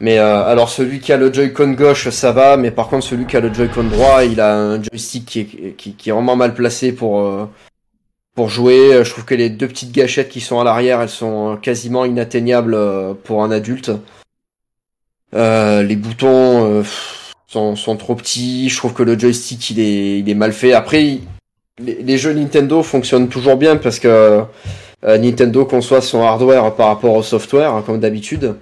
Mais 0.00 0.18
euh, 0.18 0.42
alors 0.46 0.70
celui 0.70 1.00
qui 1.00 1.12
a 1.12 1.18
le 1.18 1.30
Joy-Con 1.30 1.72
gauche, 1.72 2.08
ça 2.08 2.32
va, 2.32 2.56
mais 2.56 2.70
par 2.70 2.88
contre 2.88 3.04
celui 3.04 3.26
qui 3.26 3.36
a 3.36 3.40
le 3.40 3.52
Joy-Con 3.52 3.84
droit, 3.84 4.24
il 4.24 4.40
a 4.40 4.56
un 4.56 4.82
joystick 4.82 5.26
qui 5.26 5.40
est, 5.40 5.74
qui, 5.76 5.92
qui 5.94 6.08
est 6.08 6.12
vraiment 6.12 6.36
mal 6.36 6.54
placé 6.54 6.92
pour 6.92 7.20
euh, 7.20 7.44
pour 8.34 8.48
jouer. 8.48 9.02
Je 9.04 9.10
trouve 9.10 9.26
que 9.26 9.34
les 9.34 9.50
deux 9.50 9.68
petites 9.68 9.92
gâchettes 9.92 10.30
qui 10.30 10.40
sont 10.40 10.60
à 10.60 10.64
l'arrière, 10.64 11.02
elles 11.02 11.08
sont 11.10 11.58
quasiment 11.60 12.06
inatteignables 12.06 12.76
pour 13.24 13.42
un 13.42 13.50
adulte. 13.50 13.90
Euh, 15.34 15.82
les 15.82 15.96
boutons 15.96 16.64
euh, 16.78 16.80
pff, 16.80 17.17
sont, 17.48 17.74
sont 17.74 17.96
trop 17.96 18.14
petits. 18.14 18.68
Je 18.68 18.76
trouve 18.76 18.92
que 18.92 19.02
le 19.02 19.18
joystick 19.18 19.70
il 19.70 19.80
est, 19.80 20.20
il 20.20 20.30
est 20.30 20.34
mal 20.34 20.52
fait. 20.52 20.72
Après, 20.72 21.18
les, 21.80 22.02
les 22.02 22.18
jeux 22.18 22.32
Nintendo 22.32 22.82
fonctionnent 22.84 23.28
toujours 23.28 23.56
bien 23.56 23.76
parce 23.76 23.98
que 23.98 24.42
euh, 25.04 25.18
Nintendo 25.18 25.64
conçoit 25.64 26.00
son 26.00 26.22
hardware 26.22 26.74
par 26.74 26.88
rapport 26.88 27.14
au 27.14 27.22
software, 27.22 27.72
hein, 27.72 27.82
comme 27.84 27.98
d'habitude. 27.98 28.54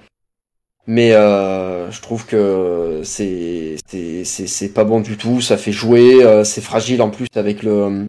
Mais 0.87 1.11
euh, 1.11 1.91
je 1.91 2.01
trouve 2.01 2.25
que 2.25 3.01
c'est 3.03 3.75
c'est 4.23 4.73
pas 4.73 4.85
bon 4.85 5.01
du 5.01 5.17
tout. 5.17 5.41
Ça 5.41 5.57
fait 5.57 5.73
jouer, 5.73 6.23
euh, 6.23 6.45
c'est 6.45 6.61
fragile 6.61 7.01
en 7.01 7.09
plus 7.09 7.27
avec 7.35 7.61
le, 7.61 8.05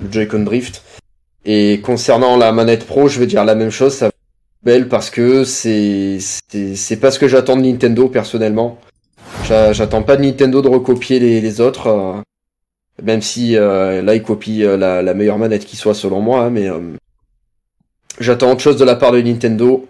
le 0.00 0.12
Joy-Con 0.12 0.40
Drift. 0.40 0.82
Et 1.44 1.80
concernant 1.82 2.36
la 2.36 2.50
manette 2.52 2.84
Pro, 2.84 3.08
je 3.08 3.20
vais 3.20 3.26
dire 3.26 3.44
la 3.44 3.54
même 3.54 3.70
chose. 3.70 3.94
Ça 3.94 4.10
belle 4.62 4.88
parce 4.88 5.08
que 5.08 5.44
c'est 5.44 6.18
c'est 6.20 6.96
pas 6.96 7.12
ce 7.12 7.18
que 7.20 7.28
j'attends 7.28 7.56
de 7.56 7.62
Nintendo 7.62 8.08
personnellement. 8.08 8.78
J'a- 9.50 9.72
J'attends 9.72 10.04
pas 10.04 10.16
de 10.16 10.22
Nintendo 10.22 10.62
de 10.62 10.68
recopier 10.68 11.18
les, 11.18 11.40
les 11.40 11.60
autres, 11.60 11.88
euh, 11.88 12.20
même 13.02 13.20
si 13.20 13.56
euh, 13.56 14.00
là 14.00 14.14
ils 14.14 14.22
copient 14.22 14.64
euh, 14.64 14.76
la, 14.76 15.02
la 15.02 15.12
meilleure 15.12 15.38
manette 15.38 15.64
qui 15.66 15.74
soit 15.76 15.92
selon 15.94 16.20
moi, 16.20 16.44
hein, 16.44 16.50
mais 16.50 16.68
euh, 16.70 16.78
j'attends 18.20 18.52
autre 18.52 18.60
chose 18.60 18.76
de 18.76 18.84
la 18.84 18.94
part 18.94 19.10
de 19.10 19.20
Nintendo. 19.20 19.88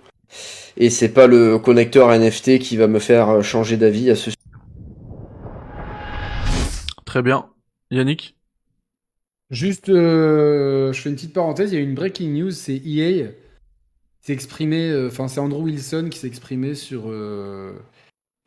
Et 0.78 0.88
c'est 0.88 1.10
pas 1.10 1.26
le 1.26 1.58
connecteur 1.58 2.10
NFT 2.10 2.58
qui 2.58 2.78
va 2.78 2.86
me 2.86 3.00
faire 3.00 3.42
changer 3.44 3.76
d'avis 3.76 4.08
à 4.08 4.16
ce 4.16 4.30
Très 7.04 7.20
bien. 7.20 7.50
Yannick? 7.90 8.36
Juste, 9.50 9.90
euh, 9.90 10.90
je 10.94 11.00
fais 11.02 11.10
une 11.10 11.16
petite 11.16 11.34
parenthèse. 11.34 11.72
Il 11.72 11.74
y 11.74 11.78
a 11.78 11.82
une 11.84 11.94
breaking 11.94 12.30
news, 12.30 12.50
c'est 12.52 12.76
EA 12.76 13.26
qui 13.28 13.32
s'est 14.22 14.32
exprimé. 14.32 14.88
euh, 14.88 15.08
Enfin, 15.08 15.28
c'est 15.28 15.40
Andrew 15.40 15.64
Wilson 15.64 16.08
qui 16.10 16.18
s'est 16.18 16.28
exprimé 16.28 16.74
sur 16.74 17.02
euh, 17.10 17.72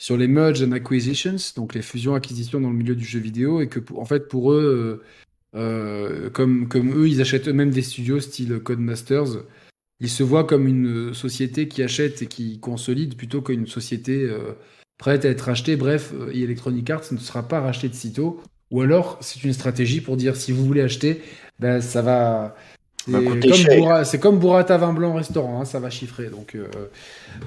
sur 0.04 0.18
les 0.18 0.28
merge 0.28 0.62
and 0.62 0.74
acquisitions, 0.74 1.38
donc 1.56 1.74
les 1.74 1.82
fusions-acquisitions 1.82 2.60
dans 2.60 2.72
le 2.72 2.76
milieu 2.76 2.94
du 2.94 3.06
jeu 3.06 3.20
vidéo, 3.20 3.62
et 3.62 3.70
que 3.70 3.80
en 3.96 4.04
fait 4.04 4.28
pour 4.28 4.52
eux, 4.52 5.02
euh, 5.56 5.58
euh, 5.58 6.30
comme 6.30 6.92
eux, 6.94 7.08
ils 7.08 7.22
achètent 7.22 7.48
eux-mêmes 7.48 7.70
des 7.70 7.84
studios 7.84 8.20
style 8.20 8.60
Codemasters. 8.60 9.46
Ils 10.02 10.10
se 10.10 10.22
voient 10.22 10.44
comme 10.44 10.68
une 10.68 11.14
société 11.14 11.70
qui 11.70 11.84
achète 11.84 12.22
et 12.22 12.26
qui 12.26 12.60
consolide 12.60 13.16
plutôt 13.16 13.42
qu'une 13.42 13.66
société 13.66 14.24
euh, 14.24 14.52
prête 14.98 15.24
à 15.24 15.30
être 15.30 15.46
rachetée. 15.46 15.78
Bref, 15.78 16.14
Electronic 16.34 16.90
Arts 16.90 17.14
ne 17.14 17.18
sera 17.18 17.48
pas 17.48 17.62
racheté 17.62 17.88
de 17.88 17.94
sitôt. 17.94 18.44
Ou 18.72 18.82
alors, 18.82 19.18
c'est 19.22 19.46
une 19.46 19.54
stratégie 19.54 20.02
pour 20.02 20.18
dire 20.18 20.36
si 20.36 20.52
vous 20.52 20.66
voulez 20.66 20.82
acheter, 20.82 21.22
ben, 21.60 21.80
ça 21.80 22.02
va. 22.02 22.58
C'est 23.06 23.11
Va 23.11 23.20
coûter 23.22 23.49
comme, 23.49 24.06
c'est 24.06 24.20
comme 24.20 24.40
Burrata 24.40 24.78
vin 24.78 24.94
blanc 24.94 25.11
au 25.11 25.15
restaurant, 25.18 25.60
hein, 25.61 25.65
ça 25.65 25.80
va 25.82 25.90
chiffrer. 25.90 26.30
Donc 26.30 26.56
euh, 26.56 26.68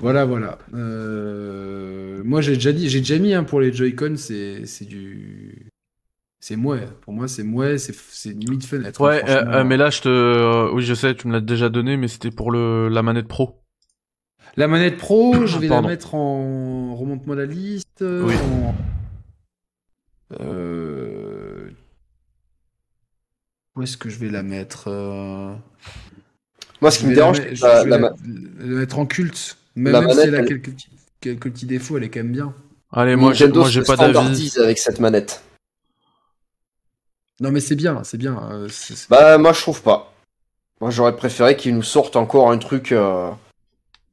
voilà, 0.00 0.26
voilà. 0.26 0.58
Euh, 0.74 2.20
moi, 2.24 2.42
j'ai 2.42 2.54
déjà 2.54 2.72
dit, 2.72 2.90
j'ai 2.90 2.98
déjà 2.98 3.18
mis 3.18 3.32
hein, 3.32 3.42
pour 3.44 3.60
les 3.60 3.72
Joy-Con, 3.72 4.16
c'est 4.16 4.66
c'est 4.66 4.84
du. 4.84 5.70
C'est 6.40 6.56
mouais. 6.56 6.86
Pour 7.00 7.14
moi, 7.14 7.26
c'est 7.26 7.42
mouais, 7.42 7.78
c'est 7.78 7.94
c'est 7.96 8.32
limite 8.32 8.66
fenêtre. 8.66 9.00
hein, 9.02 9.06
Ouais, 9.06 9.22
euh, 9.28 9.64
mais 9.64 9.78
là, 9.78 9.88
je 9.88 10.02
te. 10.02 10.70
oui, 10.74 10.82
je 10.82 10.92
sais, 10.92 11.14
tu 11.14 11.26
me 11.26 11.32
l'as 11.32 11.40
déjà 11.40 11.70
donné, 11.70 11.96
mais 11.96 12.08
c'était 12.08 12.30
pour 12.30 12.50
le 12.50 12.88
la 12.90 13.02
manette 13.02 13.26
pro. 13.26 13.62
La 14.58 14.68
manette 14.68 14.98
pro, 14.98 15.32
je 15.46 15.58
vais 15.58 15.68
Pardon. 15.68 15.88
la 15.88 15.94
mettre 15.94 16.14
en. 16.14 16.94
Remonte-moi 16.96 17.34
la 17.34 17.46
liste. 17.46 18.04
Oui. 18.04 18.34
en- 18.34 18.74
Euh, 20.40 21.25
Où 23.76 23.82
est-ce 23.82 23.96
que 23.96 24.08
je 24.08 24.18
vais 24.18 24.28
la 24.30 24.42
mettre 24.42 24.84
euh, 24.88 25.52
Moi, 26.80 26.90
ce 26.90 26.98
qui 27.00 27.06
me 27.06 27.14
dérange, 27.14 27.40
mettre- 27.40 27.56
c'est 27.58 27.66
la, 27.66 27.84
la 27.84 27.84
la- 27.84 27.98
ma- 27.98 28.12
la 28.58 28.64
mettre 28.66 28.98
en 28.98 29.06
culte. 29.06 29.58
Même, 29.76 29.92
La 29.92 30.00
même 30.00 30.10
si 30.10 30.16
manette, 30.16 30.28
elle 30.28 30.34
a 30.34 30.38
elle- 30.38 30.46
quelques 30.48 30.70
petits, 30.70 30.88
quelques 31.20 31.50
petits 31.52 31.66
défauts, 31.66 31.98
elle 31.98 32.04
est 32.04 32.08
quand 32.08 32.20
même 32.20 32.32
bien. 32.32 32.54
Allez, 32.92 33.16
moi, 33.16 33.32
j'ai 33.34 33.48
pas 33.82 33.96
d'avis. 33.96 34.54
avec 34.58 34.78
cette 34.78 35.00
manette. 35.00 35.42
Non, 37.40 37.50
mais 37.50 37.60
c'est 37.60 37.76
bien, 37.76 38.02
c'est 38.04 38.16
bien. 38.16 38.40
euh, 38.50 38.68
c'est- 38.70 38.94
c'est- 38.96 39.10
Bah, 39.10 39.36
moi, 39.36 39.52
je 39.52 39.60
trouve 39.60 39.82
pas. 39.82 40.12
Moi, 40.80 40.90
j'aurais 40.90 41.14
préféré 41.16 41.56
qu'ils 41.56 41.74
nous 41.74 41.82
sortent 41.82 42.16
encore 42.16 42.50
un 42.50 42.56
truc. 42.58 42.92
euh, 42.92 43.30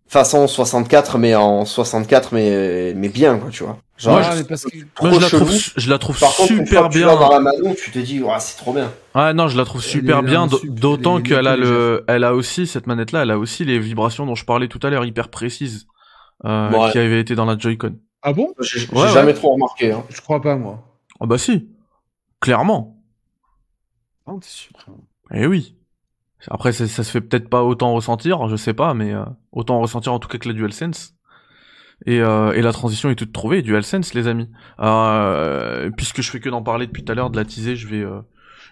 façon 0.08 0.48
64, 0.48 1.18
mais 1.18 1.34
en 1.36 1.66
64, 1.66 2.34
mais, 2.34 2.94
mais 2.96 3.10
bien, 3.10 3.38
quoi, 3.40 3.50
tu 3.50 3.64
vois. 3.64 3.78
Genre, 3.98 4.14
Moi, 4.14 4.22
Ah, 4.26 4.32
je- 4.36 4.38
mais 4.42 4.44
parce 4.48 4.64
que 4.66 4.78
trop 4.96 5.08
Moi, 5.08 5.16
je 5.18 5.22
la 5.22 5.30
trouve, 5.30 5.52
je 5.78 5.90
la 5.90 5.98
trouve 5.98 6.20
Par 6.20 6.36
contre, 6.36 6.48
super 6.54 6.90
tu 6.90 6.98
bien. 7.00 7.08
l'as 7.08 7.16
dans 7.16 7.30
la 7.32 7.40
mano, 7.40 7.74
tu 7.76 7.92
te 7.92 8.00
dis, 8.00 8.22
ouais, 8.22 8.40
c'est 8.40 8.58
trop 8.58 8.74
bien. 8.74 8.92
Ouais, 9.16 9.34
non, 9.34 9.48
je 9.48 9.58
la 9.58 9.66
trouve 9.66 9.82
super 9.84 10.22
bien, 10.24 10.46
là, 10.48 10.58
d'autant 10.66 11.22
qu'elle 11.22 11.48
a 11.48 11.56
le, 11.56 12.04
elle 12.08 12.24
a 12.24 12.34
aussi 12.36 12.68
cette 12.68 12.86
manette-là, 12.88 13.24
elle 13.24 13.32
a 13.32 13.38
aussi 13.40 13.66
les 13.66 13.80
vibrations 13.80 14.26
dont 14.26 14.36
je 14.36 14.46
parlais 14.46 14.68
tout 14.68 14.80
à 14.84 14.90
l'heure, 14.90 15.06
hyper 15.06 15.30
précises, 15.30 15.86
euh, 16.46 16.72
Ouais. 16.72 16.92
qui 16.92 16.98
avaient 17.00 17.20
été 17.22 17.34
dans 17.36 17.46
la 17.46 17.58
Joy-Con. 17.58 17.96
ah 18.24 18.34
bon? 18.34 18.54
J'ai 18.60 18.88
jamais 19.14 19.34
trop 19.34 19.54
remarqué. 19.54 19.92
Hein. 19.92 20.04
Je 20.10 20.22
crois 20.22 20.42
pas 20.42 20.56
moi. 20.56 20.84
Ah 21.20 21.26
bah 21.26 21.38
si, 21.38 21.70
clairement. 22.42 22.98
Ah, 24.28 24.32
t'es 24.42 24.48
sûr. 24.48 24.72
Eh 25.34 25.46
oui. 25.48 25.76
Après, 26.50 26.72
ça, 26.72 26.88
ça 26.88 27.04
se 27.04 27.12
fait 27.12 27.22
peut-être 27.22 27.50
pas 27.50 27.64
autant 27.64 27.94
ressentir, 27.94 28.48
je 28.48 28.56
sais 28.56 28.74
pas, 28.74 28.94
mais 28.94 29.14
euh, 29.14 29.24
autant 29.52 29.80
ressentir 29.80 30.14
en 30.14 30.20
tout 30.20 30.28
cas 30.28 30.38
que 30.38 30.48
la 30.48 30.54
DualSense. 30.54 31.16
Et, 32.06 32.20
euh, 32.20 32.52
et 32.52 32.62
la 32.62 32.74
transition 32.74 33.10
est 33.10 33.16
toute 33.16 33.32
trouvée, 33.32 33.62
DualSense, 33.62 34.14
les 34.14 34.28
amis. 34.28 34.50
Euh, 34.80 35.90
puisque 35.96 36.22
je 36.22 36.30
fais 36.30 36.40
que 36.40 36.50
d'en 36.50 36.62
parler 36.62 36.86
depuis 36.88 37.04
tout 37.04 37.12
à 37.12 37.16
l'heure, 37.16 37.30
de 37.30 37.38
la 37.38 37.46
teaser, 37.46 37.76
je 37.76 37.88
vais, 37.88 38.02
euh, 38.02 38.20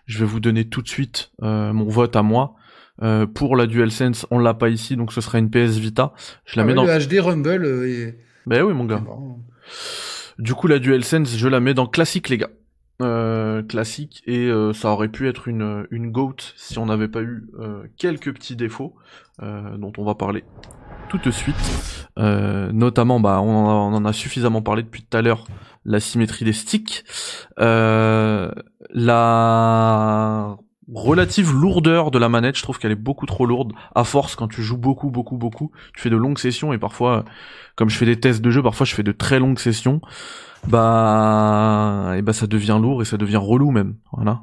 je 0.06 0.20
vais 0.20 0.26
vous 0.26 0.40
donner 0.40 0.68
tout 0.68 0.82
de 0.82 0.90
suite 0.90 1.32
euh, 1.42 1.72
mon 1.72 1.88
vote 1.88 2.16
à 2.16 2.24
moi. 2.24 2.56
Euh, 3.04 3.26
pour 3.26 3.56
la 3.56 3.68
DualSense, 3.68 4.28
on 4.32 4.40
l'a 4.40 4.54
pas 4.54 4.70
ici, 4.70 4.96
donc 4.96 5.14
ce 5.14 5.22
sera 5.22 5.40
une 5.40 5.50
PS 5.50 5.78
Vita. 5.78 6.14
Je 6.46 6.58
la 6.58 6.64
Ah 6.64 6.66
mets 6.66 6.72
ouais, 6.74 6.76
dans. 6.76 6.84
Le 6.84 7.00
HD 7.00 7.20
Rumble 7.20 7.66
euh, 7.66 7.88
est... 7.88 8.18
Ben 8.46 8.64
oui, 8.64 8.74
mon 8.74 8.86
gars. 8.86 9.02
Du 10.38 10.54
coup, 10.54 10.68
la 10.68 10.80
DualSense, 10.80 11.38
je 11.38 11.48
la 11.48 11.60
mets 11.60 11.74
dans 11.74 11.88
classique, 11.88 12.30
les 12.30 12.38
gars. 12.38 12.50
Euh, 13.02 13.64
classique, 13.64 14.22
et 14.28 14.46
euh, 14.46 14.74
ça 14.74 14.90
aurait 14.92 15.08
pu 15.08 15.28
être 15.28 15.48
une, 15.48 15.88
une 15.90 16.12
GOAT 16.12 16.36
si 16.56 16.78
on 16.78 16.86
n'avait 16.86 17.08
pas 17.08 17.22
eu 17.22 17.48
euh, 17.60 17.84
quelques 17.98 18.32
petits 18.32 18.56
défauts 18.56 18.96
euh, 19.42 19.76
dont 19.78 19.92
on 19.98 20.04
va 20.04 20.14
parler 20.14 20.44
tout 21.10 21.18
de 21.18 21.32
suite. 21.32 22.08
Notamment, 22.18 23.20
bah, 23.20 23.42
on 23.42 23.50
en, 23.50 23.70
a, 23.70 23.74
on 23.74 23.94
en 23.96 24.06
a 24.06 24.14
suffisamment 24.14 24.62
parlé 24.62 24.84
depuis 24.84 25.02
tout 25.02 25.18
à 25.18 25.24
l'heure, 25.24 25.46
la 25.84 26.00
symétrie 26.00 26.46
des 26.46 26.54
sticks, 26.54 27.04
la 27.58 28.38
relative 30.94 31.54
lourdeur 31.54 32.12
de 32.12 32.20
la 32.20 32.30
manette, 32.30 32.58
je 32.58 32.64
trouve 32.64 32.78
qu'elle 32.78 32.92
est 32.92 32.96
beaucoup 32.96 33.26
trop 33.26 33.48
lourde. 33.48 33.74
À 33.96 34.04
force, 34.04 34.36
quand 34.36 34.48
tu 34.48 34.62
joues 34.62 34.78
beaucoup, 34.78 35.10
beaucoup, 35.10 35.38
beaucoup, 35.38 35.72
tu 35.96 36.02
fais 36.02 36.10
de 36.10 36.18
longues 36.18 36.38
sessions 36.38 36.72
et 36.74 36.78
parfois, 36.78 37.26
comme 37.76 37.90
je 37.90 37.98
fais 37.98 38.06
des 38.06 38.20
tests 38.20 38.42
de 38.42 38.52
jeu, 38.52 38.62
parfois 38.62 38.86
je 38.86 38.94
fais 38.94 39.04
de 39.04 39.12
très 39.12 39.40
longues 39.40 39.60
sessions. 39.60 40.02
Bah, 40.68 42.14
et 42.18 42.22
bah 42.22 42.34
ça 42.34 42.48
devient 42.48 42.78
lourd 42.82 43.02
et 43.02 43.06
ça 43.06 43.18
devient 43.18 43.38
relou 43.42 43.72
même. 43.72 43.96
Voilà. 44.14 44.42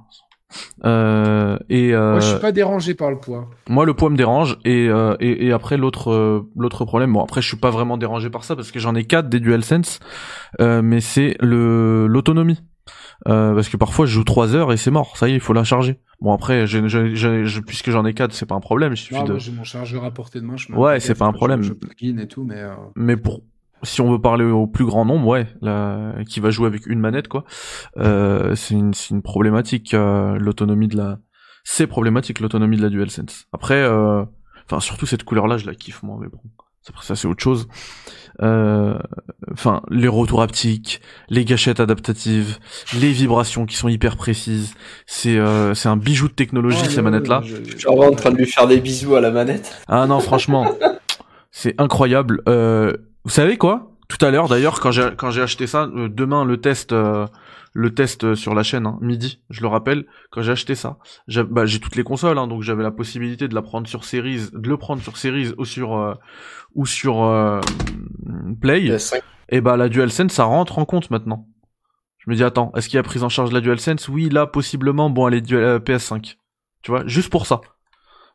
Euh, 0.87 1.59
et 1.69 1.93
euh, 1.95 2.13
Moi, 2.13 2.21
je 2.21 2.31
suis 2.31 2.41
pas 2.41 2.53
dérangé 2.53 2.95
par 2.95 3.11
le 3.11 3.19
poids. 3.19 3.51
moi, 3.69 3.85
le 3.85 3.93
poids 3.93 4.09
me 4.09 4.17
dérange 4.17 4.57
et 4.65 4.89
euh, 4.89 5.15
et, 5.21 5.47
et 5.47 5.53
après 5.53 5.77
l'autre 5.77 6.11
euh, 6.11 6.51
l'autre 6.57 6.85
problème. 6.87 7.13
Bon, 7.13 7.23
après, 7.23 7.43
je 7.43 7.49
suis 7.49 7.59
pas 7.59 7.71
vraiment 7.71 7.99
dérangé 7.99 8.31
par 8.31 8.45
ça 8.45 8.57
parce 8.57 8.71
que 8.71 8.79
j'en 8.79 8.95
ai 8.95 9.05
quatre 9.05 9.29
des 9.29 9.41
DualSense, 9.41 10.01
euh, 10.61 10.81
mais 10.83 11.01
c'est 11.01 11.37
le 11.41 12.07
l'autonomie. 12.07 12.61
Euh, 13.27 13.53
parce 13.55 13.69
que 13.69 13.77
parfois 13.77 14.07
je 14.07 14.13
joue 14.13 14.23
3 14.25 14.55
heures 14.55 14.73
et 14.73 14.77
c'est 14.79 14.93
mort, 14.93 15.17
ça 15.17 15.29
y 15.29 15.33
est, 15.33 15.35
il 15.35 15.41
faut 15.41 15.53
la 15.53 15.65
charger. 15.65 16.01
Bon 16.23 16.33
après, 16.33 16.67
je- 16.69 17.61
puisque 17.61 17.91
j'en 17.91 18.07
ai 18.07 18.15
quatre, 18.15 18.33
c'est 18.33 18.47
pas 18.47 18.55
un 18.55 18.61
problème, 18.61 18.93
il 18.93 18.97
suffit 18.97 19.19
Non, 19.21 19.25
de. 19.25 19.39
j'ai 19.39 19.51
mon 19.53 19.65
chargeur 19.65 20.05
à 20.05 20.11
portée 20.13 20.41
de 20.41 20.47
main. 20.47 20.57
Je 20.57 20.73
Ouais, 20.73 20.99
c'est 21.01 21.19
pas 21.19 21.27
un 21.27 21.33
problème. 21.33 21.61
Je 21.63 21.73
plugin 21.75 22.17
et 22.19 22.29
tout, 22.29 22.45
mais 22.45 22.57
euh, 22.61 22.71
Mais 22.97 23.17
pour 23.19 23.43
si 23.83 24.01
on 24.01 24.11
veut 24.11 24.21
parler 24.21 24.45
au 24.45 24.67
plus 24.67 24.85
grand 24.85 25.05
nombre, 25.05 25.27
ouais, 25.27 25.47
là, 25.61 26.13
qui 26.29 26.41
va 26.41 26.51
jouer 26.51 26.67
avec 26.67 26.87
une 26.87 27.01
manette, 27.01 27.29
quoi, 27.29 27.45
euh, 27.99 28.55
c'est 28.55 28.75
une, 28.75 28.95
c'est 28.95 29.11
une 29.15 29.23
problématique 29.23 29.95
euh, 29.95 30.37
l'autonomie 30.39 30.89
de 30.89 30.97
la, 30.97 31.19
c'est 31.65 31.87
problématique 31.87 32.41
l'autonomie 32.41 32.77
de 32.77 32.83
la 32.83 32.89
DualSense. 32.89 33.47
Après, 33.53 33.75
euh, 33.83 34.25
enfin 34.67 34.81
surtout 34.81 35.07
cette 35.07 35.25
couleur-là, 35.25 35.59
je 35.59 35.67
la 35.67 35.75
kiffe 35.75 36.03
moi, 36.03 36.17
mais 36.21 36.29
bon, 36.29 36.39
après 36.89 37.05
ça 37.05 37.15
c'est 37.17 37.29
autre 37.29 37.43
chose. 37.43 37.69
Euh, 38.43 38.99
Enfin, 39.53 39.83
les 39.91 40.09
retours 40.09 40.43
haptiques, 40.43 41.01
les 41.31 41.45
gâchettes 41.45 41.81
adaptatives, 41.81 42.59
les 43.01 43.11
vibrations 43.13 43.65
qui 43.67 43.77
sont 43.77 43.89
hyper 43.89 44.17
précises, 44.17 44.75
c'est 45.07 45.37
euh, 45.39 45.75
c'est 45.75 45.89
un 45.89 45.97
bijou 45.97 46.29
de 46.29 46.35
technologie 46.35 46.85
ces 46.85 47.03
manettes-là. 47.03 47.41
je- 47.45 47.57
Je 47.65 47.77
suis 47.79 47.89
en 47.89 48.11
train 48.13 48.31
de 48.31 48.37
lui 48.37 48.47
faire 48.47 48.67
des 48.69 48.79
bisous 48.81 49.17
à 49.17 49.21
la 49.21 49.31
manette. 49.31 49.75
Ah 49.89 50.07
non, 50.07 50.21
franchement, 50.21 50.71
c'est 51.51 51.75
incroyable. 51.81 52.43
Euh, 52.49 52.93
vous 53.29 53.35
savez 53.35 53.59
quoi? 53.59 53.93
Tout 54.09 54.25
à 54.25 54.31
l'heure, 54.31 54.49
d'ailleurs, 54.49 54.81
quand 54.81 54.91
j'ai 54.91 55.11
quand 55.15 55.31
j'ai 55.31 55.43
acheté 55.43 55.67
ça, 55.67 55.83
euh, 55.95 56.09
demain 56.09 56.47
le 56.47 56.59
test, 56.63 56.93
euh, 56.93 57.27
le 57.75 57.93
test 57.93 58.25
euh, 58.25 58.35
sur 58.35 58.55
la 58.55 58.63
chaîne, 58.63 58.87
hein, 58.87 58.99
midi, 59.03 59.43
je 59.51 59.61
le 59.61 59.67
rappelle, 59.67 60.07
quand 60.31 60.41
j'ai 60.41 60.53
acheté 60.53 60.75
ça, 60.75 60.97
j'ai 61.27 61.45
bah, 61.45 61.65
toutes 61.67 61.95
les 61.95 62.05
consoles, 62.05 62.39
hein, 62.39 62.47
donc 62.47 62.63
j'avais 62.63 62.83
la 62.83 62.91
possibilité 62.91 63.47
de 63.47 63.55
la 63.55 63.61
prendre 63.61 63.87
sur 63.87 64.05
Series, 64.07 64.49
de 64.55 64.67
le 64.67 64.79
prendre 64.79 65.03
sur 65.03 65.19
Series 65.19 65.53
ou 65.59 65.67
sur 65.67 65.95
euh, 65.99 66.15
ou 66.75 66.87
sur 66.87 67.23
euh, 67.23 67.61
Play. 68.63 68.89
PS5. 68.89 69.21
Et 69.51 69.61
bah 69.61 69.77
la 69.77 69.91
DualSense, 69.91 70.33
ça 70.33 70.45
rentre 70.45 70.79
en 70.79 70.87
compte 70.87 71.11
maintenant. 71.11 71.47
Je 72.17 72.31
me 72.31 72.35
dis 72.35 72.45
attends, 72.45 72.73
est-ce 72.77 72.89
qu'il 72.89 72.97
y 72.97 73.01
a 73.01 73.03
prise 73.03 73.25
en 73.25 73.29
charge 73.29 73.51
de 73.51 73.55
la 73.55 73.61
DualSense? 73.61 74.09
Oui, 74.09 74.31
là 74.31 74.47
possiblement. 74.47 75.11
Bon, 75.11 75.29
elle 75.29 75.35
est 75.35 75.43
dual- 75.43 75.65
euh, 75.65 75.79
PS5. 75.79 76.39
Tu 76.81 76.91
vois, 76.91 77.07
juste 77.07 77.29
pour 77.29 77.45
ça. 77.45 77.61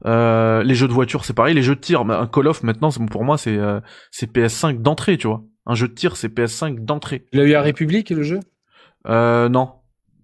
Euh, 0.05 0.63
les 0.63 0.75
jeux 0.75 0.88
de 0.88 0.93
voiture, 0.93 1.25
c'est 1.25 1.34
pareil. 1.34 1.53
Les 1.55 1.63
jeux 1.63 1.75
de 1.75 1.80
tir, 1.80 2.01
un 2.01 2.27
Call 2.27 2.47
of 2.47 2.63
maintenant, 2.63 2.89
pour 3.09 3.23
moi, 3.23 3.38
c'est 3.38 3.57
euh, 3.57 3.80
c'est 4.11 4.31
PS5 4.31 4.81
d'entrée, 4.81 5.17
tu 5.17 5.27
vois. 5.27 5.43
Un 5.65 5.75
jeu 5.75 5.88
de 5.88 5.93
tir, 5.93 6.17
c'est 6.17 6.27
PS5 6.34 6.80
d'entrée. 6.84 7.25
Il 7.31 7.39
a 7.39 7.45
eu 7.45 7.53
à 7.53 7.61
République 7.61 8.09
le 8.09 8.23
jeu? 8.23 8.39
Euh, 9.07 9.49
non, 9.49 9.75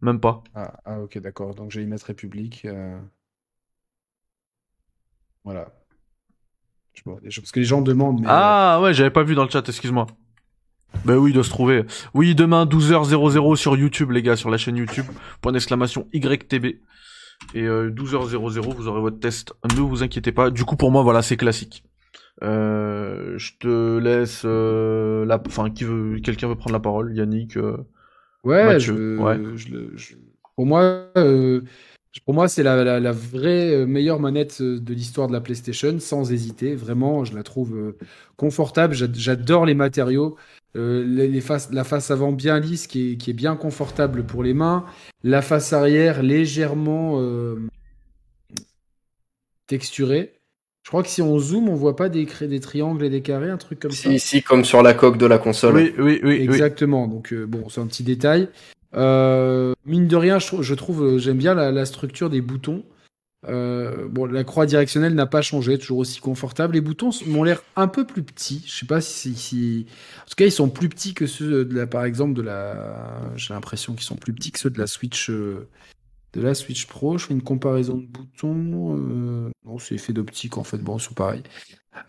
même 0.01 0.19
pas. 0.19 0.43
ah, 0.55 0.73
ah, 0.85 0.99
ok, 1.01 1.17
d'accord. 1.19 1.55
Donc 1.55 1.71
je 1.71 1.79
vais 1.79 1.85
y 1.85 1.87
mettre 1.87 2.05
République. 2.05 2.65
euh. 2.65 2.97
Voilà. 5.43 5.71
Je 6.93 7.01
vois, 7.05 7.19
des 7.21 7.29
Parce 7.29 7.51
que 7.51 7.59
les 7.59 7.65
gens 7.65 7.81
demandent. 7.81 8.19
Mais, 8.21 8.27
Ah 8.29 8.79
ouais, 8.81 8.93
j'avais 8.93 9.09
pas 9.09 9.23
vu 9.23 9.35
dans 9.35 9.43
le 9.45 9.49
chat, 9.49 9.67
excuse-moi. 9.67 10.07
Bah 11.05 11.15
oui, 11.17 11.31
il 11.31 11.33
doit 11.33 11.43
se 11.43 11.49
trouver. 11.49 11.85
Oui, 12.13 12.35
demain 12.35 12.65
12h00 12.65 13.55
sur 13.55 13.77
YouTube, 13.77 14.11
les 14.11 14.21
gars, 14.21 14.35
sur 14.35 14.49
la 14.49 14.57
chaîne 14.57 14.75
YouTube. 14.75 15.05
Point 15.41 15.51
d'exclamation 15.51 16.07
YTB. 16.13 16.79
Et 17.55 17.63
euh, 17.63 17.89
12h00, 17.89 18.73
vous 18.73 18.87
aurez 18.87 19.01
votre 19.01 19.19
test. 19.19 19.53
Ne 19.75 19.81
vous 19.81 20.03
inquiétez 20.03 20.31
pas. 20.31 20.49
Du 20.51 20.65
coup, 20.65 20.75
pour 20.75 20.91
moi, 20.91 21.03
voilà, 21.03 21.21
c'est 21.21 21.37
classique. 21.37 21.83
Euh, 22.43 23.37
je 23.37 23.53
te 23.59 23.97
laisse 23.97 24.43
euh, 24.45 25.25
la, 25.25 25.41
enfin, 25.45 25.69
qui 25.69 25.83
veut, 25.83 26.19
quelqu'un 26.19 26.47
veut 26.47 26.55
prendre 26.55 26.73
la 26.73 26.79
parole, 26.79 27.13
Yannick. 27.15 27.57
euh, 27.57 27.77
Ouais, 28.43 28.65
Mathieu, 28.65 29.17
je- 29.17 29.21
ouais. 29.21 29.57
je 29.57 29.69
le- 29.69 29.91
je- 29.97 30.15
pour 30.55 30.65
moi, 30.65 31.07
euh, 31.17 31.61
pour 32.25 32.33
moi, 32.33 32.47
c'est 32.47 32.63
la, 32.63 32.83
la- 32.83 32.99
la 33.01 33.11
vraie 33.11 33.73
euh, 33.73 33.85
meilleure 33.85 34.19
manette 34.19 34.61
euh, 34.61 34.79
de 34.79 34.93
l'histoire 34.93 35.27
de 35.27 35.33
la 35.33 35.41
PlayStation, 35.41 35.99
sans 35.99 36.31
hésiter. 36.31 36.75
Vraiment, 36.75 37.25
je 37.25 37.35
la 37.35 37.43
trouve 37.43 37.75
euh, 37.75 37.97
confortable. 38.37 38.93
J'a- 38.93 39.11
J'adore 39.13 39.65
les 39.65 39.75
matériaux. 39.75 40.37
Euh, 40.75 41.03
les, 41.03 41.27
les 41.27 41.41
faces, 41.41 41.71
la 41.71 41.83
face 41.83 42.11
avant 42.11 42.31
bien 42.31 42.59
lisse, 42.59 42.85
qui 42.85 43.13
est, 43.13 43.15
qui 43.17 43.31
est 43.31 43.33
bien 43.33 43.55
confortable 43.55 44.23
pour 44.23 44.43
les 44.43 44.53
mains. 44.53 44.85
La 45.23 45.41
face 45.41 45.73
arrière 45.73 46.21
légèrement 46.21 47.15
euh, 47.19 47.55
texturée. 49.67 50.33
Je 50.83 50.89
crois 50.89 51.03
que 51.03 51.09
si 51.09 51.21
on 51.21 51.37
zoome, 51.39 51.69
on 51.69 51.75
voit 51.75 51.95
pas 51.95 52.09
des, 52.09 52.25
des 52.25 52.59
triangles 52.59 53.03
et 53.03 53.09
des 53.09 53.21
carrés, 53.21 53.49
un 53.49 53.57
truc 53.57 53.79
comme 53.79 53.91
ça. 53.91 54.17
Si, 54.17 54.41
comme 54.41 54.65
sur 54.65 54.81
la 54.81 54.93
coque 54.93 55.17
de 55.17 55.25
la 55.25 55.37
console. 55.37 55.75
Oui, 55.75 55.93
oui, 55.97 56.03
oui, 56.03 56.19
oui. 56.23 56.41
Exactement. 56.41 57.07
Donc 57.07 57.33
euh, 57.33 57.45
bon, 57.45 57.67
c'est 57.69 57.81
un 57.81 57.87
petit 57.87 58.03
détail. 58.03 58.47
Euh, 58.95 59.73
mine 59.85 60.07
de 60.07 60.15
rien, 60.15 60.39
je, 60.39 60.47
trou- 60.47 60.63
je 60.63 60.73
trouve, 60.73 61.17
j'aime 61.19 61.37
bien 61.37 61.53
la, 61.53 61.71
la 61.71 61.85
structure 61.85 62.29
des 62.29 62.41
boutons. 62.41 62.83
Euh, 63.47 64.07
bon, 64.09 64.25
la 64.25 64.43
croix 64.43 64.65
directionnelle 64.65 65.15
n'a 65.15 65.25
pas 65.25 65.41
changé, 65.41 65.77
toujours 65.77 65.99
aussi 65.99 66.19
confortable. 66.19 66.73
Les 66.73 66.81
boutons 66.81 67.11
m'ont 67.25 67.43
l'air 67.43 67.61
un 67.77 67.87
peu 67.87 68.05
plus 68.05 68.23
petits. 68.23 68.63
Je 68.67 68.73
sais 68.79 68.85
pas 68.85 68.99
si, 68.99 69.33
si- 69.35 69.85
en 70.17 70.25
tout 70.29 70.35
cas, 70.35 70.45
ils 70.45 70.51
sont 70.51 70.69
plus 70.69 70.89
petits 70.89 71.13
que 71.13 71.25
ceux 71.25 71.63
de 71.63 71.75
la, 71.75 71.87
par 71.87 72.03
exemple, 72.03 72.33
de 72.33 72.41
la. 72.41 73.31
J'ai 73.37 73.53
l'impression 73.53 73.93
qu'ils 73.93 74.03
sont 74.03 74.17
plus 74.17 74.33
petits 74.33 74.51
que 74.51 74.59
ceux 74.59 74.69
de 74.69 74.77
la 74.77 74.87
Switch, 74.87 75.29
euh, 75.29 75.69
de 76.33 76.41
la 76.41 76.53
Switch 76.53 76.85
Pro. 76.87 77.17
Je 77.17 77.27
fais 77.27 77.33
une 77.33 77.41
comparaison 77.41 77.97
de 77.97 78.05
boutons. 78.07 78.97
euh, 78.97 79.49
Non, 79.65 79.79
c'est 79.79 79.95
effet 79.95 80.11
d'optique 80.13 80.57
en 80.57 80.63
fait. 80.65 80.77
Bon, 80.79 80.99
c'est 80.99 81.13
pareil. 81.15 81.43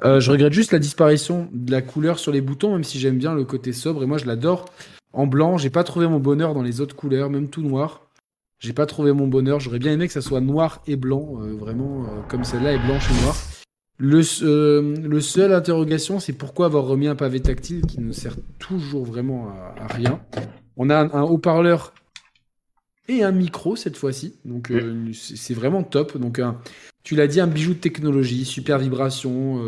Euh, 0.05 0.20
je 0.20 0.31
regrette 0.32 0.52
juste 0.52 0.73
la 0.73 0.78
disparition 0.78 1.48
de 1.52 1.70
la 1.70 1.81
couleur 1.82 2.19
sur 2.19 2.32
les 2.32 2.40
boutons, 2.40 2.73
même 2.73 2.85
si 2.85 2.98
j'aime 2.98 3.19
bien 3.19 3.35
le 3.35 3.44
côté 3.44 3.73
sobre 3.73 4.02
et 4.02 4.07
moi 4.07 4.19
je 4.19 4.27
l'adore 4.27 4.66
en 5.12 5.27
blanc. 5.27 5.59
J'ai 5.59 5.70
pas 5.70 5.85
trouvé 5.85 6.07
mon 6.07 6.20
bonheur 6.20 6.55
dans 6.55 6.62
les 6.62 6.81
autres 6.81 6.94
couleurs, 6.97 7.31
même 7.31 7.48
tout 7.48 7.62
noir. 7.62 8.10
J'ai 8.61 8.74
pas 8.74 8.85
trouvé 8.85 9.12
mon 9.12 9.27
bonheur. 9.27 9.59
J'aurais 9.59 9.78
bien 9.78 9.93
aimé 9.93 10.07
que 10.07 10.12
ça 10.12 10.20
soit 10.20 10.43
noir 10.43 10.82
et 10.87 10.97
blanc, 10.97 11.41
euh, 11.41 11.55
vraiment 11.55 12.05
euh, 12.05 12.20
comme 12.28 12.45
celle-là 12.45 12.74
est 12.74 12.78
blanche 12.78 13.11
et 13.11 13.23
noire. 13.23 13.37
Euh, 14.03 14.97
le 14.97 15.20
seul 15.20 15.53
interrogation, 15.53 16.20
c'est 16.20 16.35
pourquoi 16.35 16.66
avoir 16.66 16.85
remis 16.85 17.09
un 17.09 17.16
pavé 17.16 17.41
tactile 17.41 17.82
qui 17.82 18.01
ne 18.01 18.12
sert 18.12 18.37
toujours 18.59 19.05
vraiment 19.05 19.49
à, 19.49 19.87
rien. 19.89 20.20
On 20.77 20.91
a 20.91 20.97
un, 20.97 21.23
haut-parleur 21.23 21.93
et 23.09 23.24
un 23.24 23.32
micro 23.32 23.77
cette 23.77 23.97
fois-ci, 23.97 24.39
donc 24.47 24.73
c'est 25.12 25.53
vraiment 25.53 25.82
top. 25.82 26.16
Donc 26.16 26.41
tu 27.03 27.15
l'as 27.15 27.27
dit, 27.27 27.41
un 27.41 27.47
bijou 27.47 27.74
de 27.74 27.78
technologie, 27.78 28.47
super 28.47 28.78
vibration. 28.78 29.62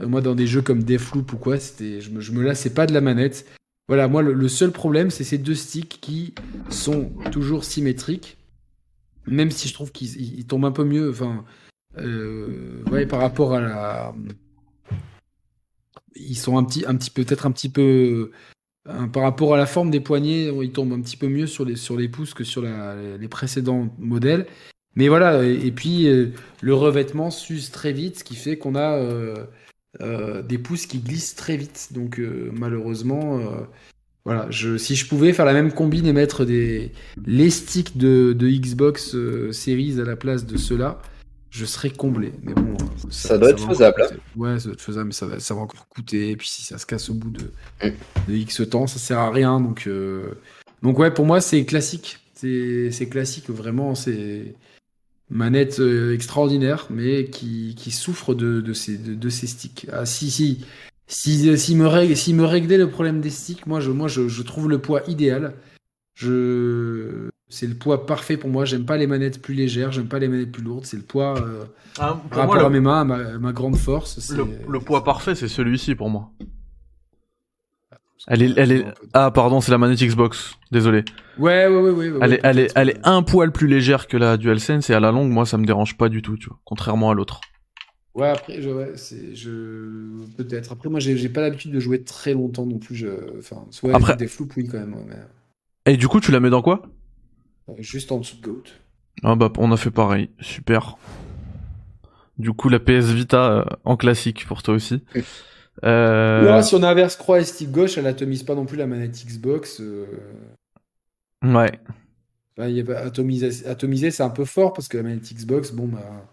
moi, 0.00 0.20
dans 0.20 0.34
des 0.34 0.48
jeux 0.48 0.62
comme 0.62 0.82
Deathloop 0.82 1.32
ou 1.32 1.36
quoi, 1.36 1.58
c'était, 1.58 2.00
je 2.00 2.10
me, 2.10 2.20
je 2.20 2.32
me 2.32 2.42
lassais 2.42 2.70
pas 2.70 2.86
de 2.86 2.92
la 2.92 3.00
manette. 3.00 3.46
Voilà, 3.88 4.08
moi, 4.08 4.22
le, 4.22 4.48
seul 4.48 4.72
problème, 4.72 5.10
c'est 5.10 5.24
ces 5.24 5.38
deux 5.38 5.54
sticks 5.54 5.98
qui 6.00 6.34
sont 6.70 7.10
toujours 7.30 7.64
symétriques, 7.64 8.38
même 9.26 9.50
si 9.50 9.68
je 9.68 9.74
trouve 9.74 9.92
qu'ils 9.92 10.16
ils- 10.20 10.38
ils 10.40 10.46
tombent 10.46 10.64
un 10.64 10.72
peu 10.72 10.84
mieux, 10.84 11.10
enfin, 11.10 11.44
euh, 11.98 12.82
par 13.08 13.20
rapport 13.20 13.54
à 13.54 13.60
la, 13.60 14.14
ils 16.14 16.36
sont 16.36 16.56
un 16.58 16.64
petit, 16.64 16.84
un 16.86 16.96
petit 16.96 17.10
peu, 17.10 17.24
peut-être 17.24 17.46
un 17.46 17.52
petit 17.52 17.68
peu, 17.68 18.30
euh, 18.88 19.06
par 19.08 19.22
rapport 19.22 19.54
à 19.54 19.58
la 19.58 19.66
forme 19.66 19.90
des 19.90 20.00
poignets, 20.00 20.50
ils 20.62 20.72
tombent 20.72 20.92
un 20.92 21.00
petit 21.00 21.16
peu 21.16 21.28
mieux 21.28 21.46
sur 21.46 21.64
les, 21.64 21.76
sur 21.76 21.96
les 21.96 22.08
pouces 22.08 22.34
que 22.34 22.44
sur 22.44 22.62
les 22.62 23.28
précédents 23.28 23.88
modèles. 23.98 24.46
Mais 24.94 25.08
voilà, 25.08 25.44
et, 25.44 25.66
et 25.66 25.72
puis 25.72 26.06
euh, 26.08 26.32
le 26.60 26.74
revêtement 26.74 27.30
s'use 27.30 27.70
très 27.70 27.92
vite, 27.92 28.18
ce 28.20 28.24
qui 28.24 28.36
fait 28.36 28.58
qu'on 28.58 28.74
a 28.74 28.96
euh, 28.98 29.46
euh, 30.00 30.42
des 30.42 30.58
pouces 30.58 30.86
qui 30.86 30.98
glissent 30.98 31.34
très 31.34 31.56
vite. 31.56 31.88
Donc 31.92 32.18
euh, 32.18 32.50
malheureusement, 32.52 33.38
euh, 33.38 33.60
voilà, 34.24 34.46
je, 34.50 34.76
si 34.78 34.96
je 34.96 35.06
pouvais 35.06 35.32
faire 35.32 35.44
la 35.44 35.52
même 35.52 35.72
combine 35.72 36.06
et 36.06 36.12
mettre 36.12 36.44
des, 36.44 36.92
les 37.26 37.50
sticks 37.50 37.96
de, 37.96 38.32
de 38.32 38.48
Xbox 38.48 39.16
Series 39.52 40.00
à 40.00 40.04
la 40.04 40.16
place 40.16 40.46
de 40.46 40.56
ceux-là, 40.56 41.00
je 41.50 41.64
serais 41.66 41.90
comblé. 41.90 42.32
Mais 42.42 42.54
bon, 42.54 42.76
Ça 43.10 43.36
doit 43.36 43.50
être 43.50 43.62
encore 43.62 43.74
faisable, 43.74 44.02
hein. 44.02 44.16
Ouais, 44.36 44.58
ça 44.58 44.64
doit 44.66 44.72
être 44.74 44.80
faisable, 44.80 45.06
mais 45.08 45.12
ça 45.12 45.26
va, 45.26 45.38
ça 45.40 45.54
va 45.54 45.60
encore 45.60 45.86
coûter. 45.88 46.30
Et 46.30 46.36
puis 46.36 46.48
si 46.48 46.62
ça 46.62 46.78
se 46.78 46.86
casse 46.86 47.10
au 47.10 47.14
bout 47.14 47.30
de, 47.30 47.52
Mm. 47.82 47.90
de 48.28 48.34
X 48.34 48.62
temps, 48.70 48.86
ça 48.86 48.98
sert 48.98 49.18
à 49.18 49.30
rien. 49.30 49.60
Donc, 49.60 49.88
donc 50.82 50.98
ouais, 50.98 51.12
pour 51.12 51.26
moi, 51.26 51.40
c'est 51.40 51.64
classique. 51.64 52.18
C'est 52.34 53.08
classique, 53.10 53.50
vraiment. 53.50 53.94
C'est 53.94 54.54
manette 55.32 55.80
euh, 55.80 56.14
extraordinaire, 56.14 56.86
mais 56.90 57.24
qui, 57.26 57.74
qui 57.76 57.90
souffre 57.90 58.34
de, 58.34 58.60
de, 58.60 58.72
ces, 58.72 58.98
de, 58.98 59.14
de 59.14 59.28
ces 59.28 59.46
sticks. 59.48 59.86
Ah, 59.92 60.06
si, 60.06 60.30
si. 60.30 60.64
Si, 61.08 61.58
si, 61.58 61.74
me 61.74 61.86
règle, 61.86 62.16
si 62.16 62.32
me 62.32 62.44
réglait 62.44 62.78
le 62.78 62.88
problème 62.88 63.20
des 63.20 63.28
sticks, 63.28 63.66
moi, 63.66 63.80
je, 63.80 63.90
moi 63.90 64.08
je, 64.08 64.28
je 64.28 64.42
trouve 64.42 64.70
le 64.70 64.78
poids 64.78 65.02
idéal. 65.08 65.54
Je... 66.14 67.28
C'est 67.48 67.66
le 67.66 67.74
poids 67.74 68.06
parfait 68.06 68.38
pour 68.38 68.48
moi. 68.48 68.64
J'aime 68.64 68.86
pas 68.86 68.96
les 68.96 69.06
manettes 69.06 69.42
plus 69.42 69.52
légères, 69.54 69.92
j'aime 69.92 70.06
pas 70.08 70.18
les 70.18 70.28
manettes 70.28 70.52
plus 70.52 70.62
lourdes. 70.62 70.86
C'est 70.86 70.96
le 70.96 71.02
poids 71.02 71.34
euh, 71.38 71.64
Ah, 71.98 72.14
par 72.14 72.20
pour 72.30 72.38
rapport 72.38 72.54
moi, 72.54 72.64
à 72.64 72.68
le, 72.68 72.70
mes 72.70 72.80
mains, 72.80 73.00
à 73.00 73.04
ma, 73.04 73.16
à 73.16 73.38
ma 73.38 73.52
grande 73.52 73.76
force. 73.76 74.30
le- 74.32 74.46
le 74.70 74.80
poids 74.80 75.04
parfait, 75.04 75.34
c'est 75.34 75.48
celui-ci 75.48 75.94
pour 75.94 76.08
moi. 76.08 76.30
Elle 78.28 78.42
est, 78.42 78.52
elle 78.56 78.72
est... 78.72 78.84
Ah, 79.14 79.30
pardon, 79.32 79.60
c'est 79.60 79.72
la 79.72 79.78
manette 79.78 80.00
Xbox. 80.00 80.54
Désolé. 80.70 81.04
Ouais, 81.38 81.66
ouais, 81.66 81.76
ouais, 81.76 81.90
ouais. 81.90 82.10
ouais, 82.10 82.18
Elle 82.22 82.32
est, 82.34 82.40
elle 82.44 82.58
est, 82.58 82.62
peut-être. 82.66 82.76
elle 82.76 82.88
est 82.90 83.00
un 83.02 83.22
poil 83.22 83.50
plus 83.52 83.66
légère 83.66 84.06
que 84.06 84.16
la 84.16 84.36
DualSense 84.36 84.90
et 84.90 84.94
à 84.94 85.00
la 85.00 85.10
longue, 85.10 85.30
moi, 85.30 85.44
ça 85.44 85.58
me 85.58 85.66
dérange 85.66 85.96
pas 85.96 86.08
du 86.08 86.22
tout, 86.22 86.36
tu 86.36 86.48
vois. 86.48 86.58
Contrairement 86.64 87.10
à 87.10 87.14
l'autre. 87.14 87.40
Ouais, 88.14 88.28
après, 88.28 88.60
je, 88.62 88.68
ouais, 88.70 88.92
c'est, 88.96 89.34
je, 89.34 89.50
peut-être. 90.36 90.70
Après, 90.72 90.88
moi, 90.88 91.00
j'ai, 91.00 91.16
j'ai 91.16 91.28
pas 91.30 91.40
l'habitude 91.40 91.72
de 91.72 91.80
jouer 91.80 92.04
très 92.04 92.34
longtemps 92.34 92.66
non 92.66 92.78
plus. 92.78 92.94
Je, 92.94 93.08
enfin, 93.38 93.64
soit 93.70 93.94
Après- 93.94 94.16
des 94.16 94.28
floupes, 94.28 94.52
oui, 94.56 94.68
quand 94.70 94.78
même. 94.78 94.94
mais, 95.08 95.92
Et 95.92 95.96
du 95.96 96.06
coup, 96.08 96.20
tu 96.20 96.30
la 96.30 96.38
mets 96.38 96.50
dans 96.50 96.62
quoi? 96.62 96.82
Euh, 97.70 97.72
juste 97.78 98.12
en 98.12 98.18
dessous 98.18 98.36
de 98.36 98.42
Goat. 98.42 98.62
Ah 99.24 99.34
bah, 99.34 99.50
on 99.58 99.72
a 99.72 99.76
fait 99.76 99.90
pareil. 99.90 100.30
Super. 100.40 100.96
Du 102.38 102.52
coup, 102.52 102.68
la 102.68 102.78
PS 102.80 103.10
Vita 103.12 103.50
euh, 103.52 103.64
en 103.84 103.96
classique 103.96 104.46
pour 104.46 104.62
toi 104.62 104.74
aussi. 104.74 105.02
Euh... 105.84 106.42
Là, 106.44 106.62
si 106.62 106.74
on 106.74 106.82
inverse 106.82 107.16
croix 107.16 107.40
et 107.40 107.44
stick 107.44 107.70
gauche, 107.70 107.98
elle 107.98 108.06
atomise 108.06 108.42
pas 108.42 108.54
non 108.54 108.66
plus 108.66 108.76
la 108.76 108.86
manette 108.86 109.24
Xbox. 109.26 109.80
euh, 109.80 110.06
Ouais. 111.42 111.72
Y 112.58 112.88
a 112.92 112.98
atomiser, 112.98 113.66
atomiser, 113.66 114.10
c'est 114.10 114.22
un 114.22 114.30
peu 114.30 114.44
fort 114.44 114.72
parce 114.74 114.86
que 114.86 114.98
la 114.98 115.02
manette 115.02 115.32
Xbox, 115.32 115.72
bon, 115.72 115.88
bah, 115.88 116.28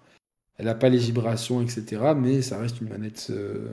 elle 0.57 0.67
a 0.67 0.75
pas 0.75 0.89
les 0.89 0.97
vibrations, 0.97 1.61
etc. 1.61 2.13
Mais 2.15 2.41
ça 2.41 2.59
reste 2.59 2.81
une 2.81 2.89
manette 2.89 3.27
euh, 3.31 3.69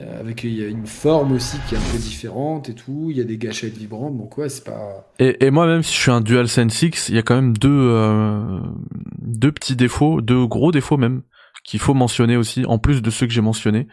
euh, 0.00 0.20
avec 0.20 0.42
il 0.42 0.54
y 0.54 0.64
a 0.64 0.68
une 0.68 0.86
forme 0.86 1.32
aussi 1.32 1.58
qui 1.68 1.74
est 1.74 1.78
un 1.78 1.92
peu 1.92 1.98
différente 1.98 2.68
et 2.70 2.74
tout. 2.74 3.08
Il 3.10 3.18
y 3.18 3.20
a 3.20 3.24
des 3.24 3.36
gâchettes 3.38 3.76
vibrantes, 3.76 4.16
donc 4.16 4.36
ouais, 4.38 4.48
c'est 4.48 4.64
pas. 4.64 5.06
Et, 5.18 5.44
et 5.44 5.50
moi, 5.50 5.66
même 5.66 5.82
si 5.82 5.94
je 5.94 6.00
suis 6.00 6.10
un 6.10 6.22
DualSense 6.22 6.82
X, 6.82 7.08
il 7.10 7.14
y 7.14 7.18
a 7.18 7.22
quand 7.22 7.36
même 7.36 7.56
deux, 7.56 7.92
deux 9.18 9.52
petits 9.52 9.76
défauts, 9.76 10.20
deux 10.22 10.46
gros 10.46 10.72
défauts 10.72 10.96
même, 10.96 11.22
qu'il 11.64 11.80
faut 11.80 11.94
mentionner 11.94 12.36
aussi, 12.36 12.64
en 12.66 12.78
plus 12.78 13.02
de 13.02 13.10
ceux 13.10 13.26
que 13.26 13.32
j'ai 13.32 13.40
mentionnés. 13.40 13.88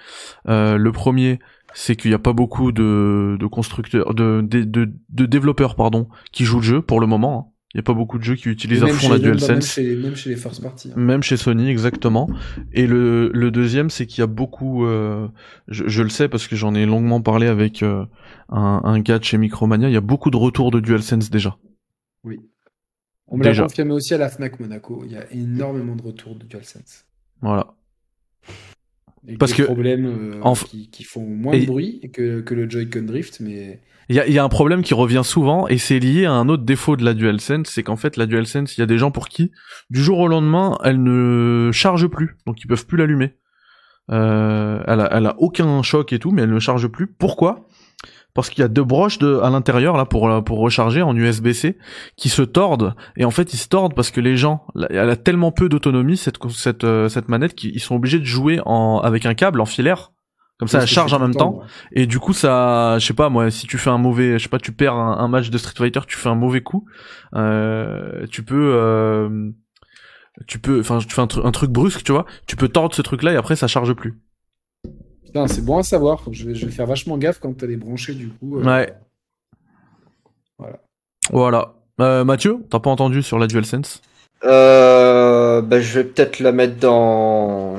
Euh, 0.48 0.77
le 0.77 0.91
premier, 0.91 1.40
c'est 1.73 1.95
qu'il 1.95 2.11
n'y 2.11 2.15
a 2.15 2.19
pas 2.19 2.34
beaucoup 2.34 2.72
de, 2.72 3.35
de 3.40 3.45
constructeurs, 3.48 4.14
de, 4.14 4.41
de, 4.41 4.64
de, 4.64 4.91
de 5.10 5.26
développeurs, 5.26 5.76
pardon, 5.76 6.07
qui 6.31 6.44
jouent 6.45 6.57
le 6.60 6.64
jeu 6.64 6.81
pour 6.81 6.99
le 6.99 7.07
moment. 7.07 7.40
hein. 7.40 7.49
Il 7.73 7.77
n'y 7.77 7.80
a 7.80 7.84
pas 7.84 7.95
beaucoup 7.95 8.19
de 8.19 8.23
jeux 8.23 8.35
qui 8.35 8.49
utilisent 8.49 8.84
à 8.84 8.88
fond 8.90 9.10
la 9.10 9.18
même- 9.18 9.30
Même 9.30 9.35
DualSense. 9.38 9.65
chez, 9.73 9.95
même 9.95 10.15
chez 10.15 10.30
les 10.30 10.35
first 10.35 10.61
party. 10.61 10.90
hein. 10.91 10.94
Même 10.95 11.23
chez 11.23 11.38
Sony, 11.38 11.69
exactement. 11.69 12.30
Et 12.72 12.85
le, 12.85 13.31
le 13.34 13.49
deuxième, 13.49 13.90
c'est 13.90 14.06
qu'il 14.06 14.19
y 14.19 14.22
a 14.22 14.27
beaucoup, 14.27 14.85
euh, 14.85 15.27
je, 15.68 15.88
je 15.88 16.03
le 16.03 16.10
sais 16.10 16.30
parce 16.30 16.45
que 16.48 16.56
j'en 16.56 16.76
ai 16.76 16.85
longuement 16.85 17.19
parlé 17.22 17.48
avec 17.48 17.81
euh, 17.81 18.06
un, 18.49 18.81
un 18.84 18.99
gars 18.99 19.18
de 19.18 19.23
chez 19.23 19.40
Micromania, 19.40 19.90
il 19.90 19.94
y 19.94 19.98
a 19.98 20.02
beaucoup 20.02 20.30
de 20.30 20.38
retours 20.38 20.69
de 20.69 20.80
DualSense 20.80 21.31
déjà. 21.31 21.57
On 23.27 23.38
me 23.38 23.44
l'a 23.44 23.49
confirmé 23.64 23.94
aussi 23.94 24.14
à 24.14 24.18
la 24.19 24.30
Fnac 24.30 24.60
Monaco. 24.60 25.02
Il 25.06 25.14
y 25.14 25.15
a 25.18 25.26
énormément 25.31 25.95
de 25.95 26.03
retours 26.03 26.35
de 26.35 26.45
DualSense. 26.45 27.06
Voilà. 27.44 27.68
Parce 29.40 29.53
que- 29.53 29.64
problèmes 29.64 30.06
euh, 30.06 30.41
en 30.41 30.53
qui, 30.53 30.90
qui 30.90 31.03
font 31.03 31.26
moins 31.26 31.53
Et- 31.53 31.61
de 31.61 31.65
bruit 31.65 32.10
que, 32.14 32.41
que 32.41 32.53
le 32.53 32.70
Joy-Con 32.70 33.03
Drift, 33.03 33.40
mais 33.40 33.80
Il 34.10 34.15
y 34.15 34.20
a, 34.20 34.28
il 34.28 34.34
y 34.34 34.38
a 34.40 34.44
un 34.44 34.49
problème 34.49 34.82
qui 34.82 34.94
revient 34.94 35.22
souvent 35.24 35.68
et 35.70 35.78
c'est 35.78 35.99
lié 35.99 36.26
à 36.26 36.34
un 36.34 36.49
autre 36.49 36.64
défaut 36.64 36.98
de 36.98 37.06
la 37.06 37.14
DualSense, 37.14 37.68
c'est 37.70 37.84
qu'en 37.84 37.95
fait 37.95 38.18
la 38.18 38.26
DualSense, 38.26 38.78
il 38.78 38.82
y 38.82 38.84
a 38.84 38.86
des 38.86 38.98
gens 38.98 39.11
pour 39.11 39.30
qui 39.30 39.52
du 39.90 40.02
jour 40.03 40.20
au 40.20 40.28
lendemain, 40.28 40.78
elle 40.84 41.02
ne 41.02 41.72
charge 41.72 42.07
plus, 42.07 42.36
donc 42.45 42.61
ils 42.61 42.68
peuvent 42.68 42.86
plus 42.86 42.98
l'allumer. 42.98 43.36
Euh, 44.11 44.84
elle, 44.86 44.99
a, 44.99 45.10
elle 45.18 45.26
a 45.26 45.36
aucun 45.40 45.82
choc 45.84 46.11
et 46.11 46.20
tout, 46.20 46.32
mais 46.32 46.41
elle 46.41 46.52
ne 46.53 46.60
charge 46.60 46.88
plus. 46.90 47.07
Pourquoi? 47.07 47.65
Parce 48.35 48.49
qu'il 48.49 48.61
y 48.61 48.65
a 48.65 48.68
deux 48.68 48.84
broches 48.84 49.19
de, 49.19 49.39
à 49.43 49.49
l'intérieur 49.51 49.95
là 49.95 50.05
pour 50.05 50.43
pour 50.43 50.57
recharger 50.60 51.01
en 51.03 51.15
USB-C 51.15 51.77
qui 52.18 52.30
se 52.30 52.41
tordent 52.41 52.95
et 53.15 53.26
en 53.26 53.31
fait 53.31 53.53
ils 53.53 53.57
se 53.57 53.68
tordent 53.68 53.93
parce 53.93 54.10
que 54.10 54.22
les 54.22 54.38
gens, 54.38 54.65
elle 54.89 55.10
a 55.10 55.15
tellement 55.15 55.51
peu 55.51 55.69
d'autonomie 55.69 56.18
cette 56.18 56.38
cette 56.49 56.84
euh, 56.84 57.10
cette 57.10 57.30
manette 57.30 57.53
qu'ils 57.53 57.80
sont 57.80 57.95
obligés 57.95 58.18
de 58.19 58.26
jouer 58.26 58.60
en 58.65 58.99
avec 59.03 59.26
un 59.27 59.35
câble 59.35 59.61
en 59.61 59.65
filaire. 59.65 60.11
Comme 60.60 60.68
ça, 60.68 60.77
elle 60.84 60.88
charge 60.88 61.14
en 61.14 61.19
même 61.19 61.34
temps. 61.35 61.60
Et 61.93 62.05
du 62.05 62.19
coup, 62.19 62.31
ça, 62.31 62.97
je 62.99 63.05
sais 63.05 63.14
pas, 63.15 63.27
moi, 63.30 63.49
si 63.51 63.65
tu 63.68 63.77
fais 63.80 63.89
un 63.89 63.97
mauvais, 63.97 64.38
je 64.38 64.43
sais 64.43 64.49
pas, 64.49 64.60
tu 64.60 64.72
perds 64.72 64.93
un, 64.93 65.18
un 65.18 65.27
match 65.27 65.49
de 65.49 65.57
Street 65.57 65.73
Fighter, 65.76 66.01
tu 66.07 66.15
fais 66.15 66.30
un 66.30 66.35
mauvais 66.35 66.61
coup, 66.61 66.85
euh, 67.35 68.26
tu 68.31 68.43
peux, 68.43 68.72
euh, 68.76 69.49
tu 70.47 70.60
peux, 70.60 70.80
enfin, 70.80 70.99
tu 70.99 71.14
fais 71.14 71.22
un, 71.22 71.26
tru- 71.26 71.45
un 71.45 71.51
truc 71.51 71.72
brusque, 71.72 72.03
tu 72.03 72.11
vois, 72.11 72.26
tu 72.47 72.55
peux 72.55 72.68
tordre 72.69 72.95
ce 72.95 73.01
truc-là 73.01 73.34
et 73.34 73.35
après 73.35 73.55
ça 73.55 73.68
charge 73.68 73.93
plus. 73.93 74.19
Putain, 75.34 75.47
c'est 75.47 75.65
bon 75.65 75.80
à 75.80 75.84
savoir. 75.84 76.22
Je 76.31 76.47
vais, 76.47 76.53
je 76.53 76.68
vais 76.68 76.72
faire 76.72 76.85
vachement 76.85 77.18
gaffe 77.18 77.39
quand 77.39 77.57
t'as 77.57 77.65
les 77.65 77.76
branchés 77.76 78.14
du 78.14 78.30
coup. 78.30 78.60
euh, 78.60 78.64
Ouais. 78.64 78.93
Voilà. 81.31 81.73
Euh, 81.99 82.23
Mathieu, 82.23 82.60
t'as 82.69 82.80
pas 82.80 82.91
entendu 82.91 83.23
sur 83.23 83.39
la 83.39 83.47
DualSense? 83.47 84.03
Euh, 84.43 85.64
bah, 85.64 85.80
je 85.81 85.99
vais 85.99 86.03
peut-être 86.03 86.39
la 86.39 86.51
mettre 86.51 86.76
dans. 86.77 87.77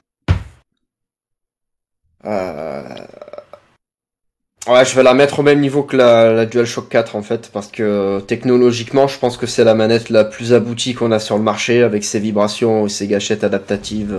Euh... 2.24 2.82
Ouais, 4.66 4.85
je 4.85 4.97
vais 4.97 5.05
la 5.05 5.14
mettre 5.14 5.39
au 5.39 5.43
même 5.44 5.60
niveau 5.60 5.85
que 5.85 5.97
la, 5.97 6.32
la 6.32 6.47
DualShock 6.47 6.89
4 6.89 7.14
en 7.14 7.22
fait, 7.22 7.51
parce 7.52 7.68
que 7.68 8.18
technologiquement, 8.26 9.06
je 9.06 9.16
pense 9.16 9.36
que 9.36 9.47
c'est 9.47 9.62
la 9.62 9.74
manette 9.76 10.09
la 10.10 10.24
plus 10.24 10.52
aboutie 10.55 10.94
qu'on 10.94 11.12
a 11.12 11.20
sur 11.20 11.36
le 11.36 11.44
marché 11.44 11.85
avec 11.85 12.02
ses 12.02 12.18
vibrations 12.18 12.86
et 12.86 12.89
ses 12.89 13.06
gâchettes 13.06 13.44
adaptatives. 13.44 14.18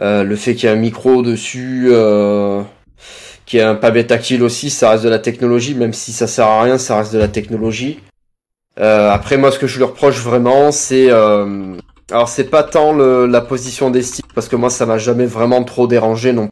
Euh, 0.00 0.22
le 0.22 0.36
fait 0.36 0.54
qu'il 0.54 0.68
y 0.68 0.72
ait 0.72 0.76
un 0.76 0.78
micro 0.78 1.22
dessus, 1.22 1.88
euh, 1.90 2.62
qu'il 3.46 3.58
y 3.58 3.62
ait 3.62 3.66
un 3.66 3.74
pavé 3.74 4.06
tactile 4.06 4.42
aussi, 4.42 4.70
ça 4.70 4.90
reste 4.90 5.04
de 5.04 5.08
la 5.08 5.18
technologie, 5.18 5.74
même 5.74 5.92
si 5.92 6.12
ça 6.12 6.26
sert 6.26 6.46
à 6.46 6.62
rien, 6.62 6.78
ça 6.78 6.98
reste 6.98 7.12
de 7.12 7.18
la 7.18 7.28
technologie. 7.28 8.00
Euh, 8.78 9.10
après, 9.10 9.36
moi, 9.36 9.50
ce 9.50 9.58
que 9.58 9.66
je 9.66 9.76
lui 9.78 9.84
reproche 9.84 10.20
vraiment, 10.20 10.70
c'est 10.70 11.10
euh, 11.10 11.74
alors 12.10 12.28
c'est 12.28 12.44
pas 12.44 12.62
tant 12.62 12.94
la 12.94 13.40
position 13.40 13.90
des 13.90 14.02
sticks 14.02 14.32
parce 14.34 14.48
que 14.48 14.56
moi 14.56 14.70
ça 14.70 14.86
m'a 14.86 14.96
jamais 14.96 15.26
vraiment 15.26 15.62
trop 15.62 15.86
dérangé 15.86 16.32
non 16.32 16.48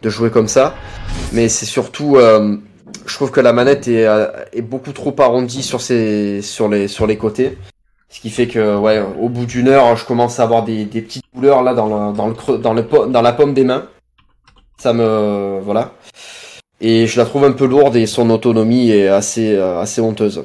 de 0.00 0.08
jouer 0.08 0.30
comme 0.30 0.48
ça, 0.48 0.74
mais 1.34 1.50
c'est 1.50 1.66
surtout 1.66 2.16
je 2.16 3.14
trouve 3.14 3.30
que 3.30 3.40
la 3.40 3.52
manette 3.52 3.86
est, 3.88 4.62
beaucoup 4.62 4.92
trop 4.92 5.14
arrondie 5.18 5.62
sur 5.62 6.68
les 6.68 7.16
côtés, 7.18 7.58
ce 8.10 8.20
qui 8.20 8.28
fait 8.30 8.48
que 8.48 8.76
ouais 8.76 9.00
au 9.20 9.28
bout 9.28 9.46
d'une 9.46 9.68
heure 9.68 9.96
je 9.96 10.04
commence 10.04 10.38
à 10.40 10.42
avoir 10.42 10.64
des, 10.64 10.84
des 10.84 11.00
petites 11.00 11.24
douleurs 11.34 11.62
là 11.62 11.72
dans 11.74 11.86
le 12.10 12.16
dans 12.16 12.26
le 12.26 12.34
creux 12.34 12.58
dans 12.58 12.74
le 12.74 12.82
dans 13.08 13.22
la 13.22 13.32
paume 13.32 13.54
des 13.54 13.64
mains, 13.64 13.86
ça 14.78 14.92
me 14.92 15.60
voilà 15.62 15.92
et 16.80 17.06
je 17.06 17.18
la 17.18 17.24
trouve 17.24 17.44
un 17.44 17.52
peu 17.52 17.66
lourde 17.66 17.94
et 17.96 18.06
son 18.06 18.28
autonomie 18.30 18.90
est 18.90 19.08
assez 19.08 19.54
euh, 19.56 19.80
assez 19.80 20.00
honteuse. 20.00 20.44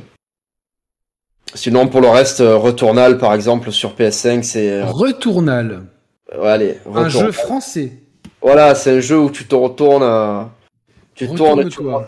Sinon, 1.54 1.88
pour 1.88 2.02
le 2.02 2.10
reste, 2.10 2.42
euh, 2.42 2.58
Returnal, 2.58 3.18
par 3.18 3.34
exemple, 3.34 3.72
sur 3.72 3.94
PS5, 3.96 4.44
c'est... 4.44 4.70
euh, 4.70 4.86
Retournal. 4.86 5.84
ouais, 6.38 6.50
allez, 6.50 6.72
Un 6.86 6.90
Retournal. 7.06 7.10
jeu 7.10 7.32
français. 7.32 7.94
Voilà, 8.42 8.76
c'est 8.76 8.98
un 8.98 9.00
jeu 9.00 9.18
où 9.18 9.30
tu 9.30 9.46
te 9.46 9.56
retournes... 9.56 10.04
euh, 10.04 10.42
Tu 11.16 11.28
tournes 11.30 11.62
et 11.62 11.70
tu 11.70 11.80
retournes. 11.80 12.06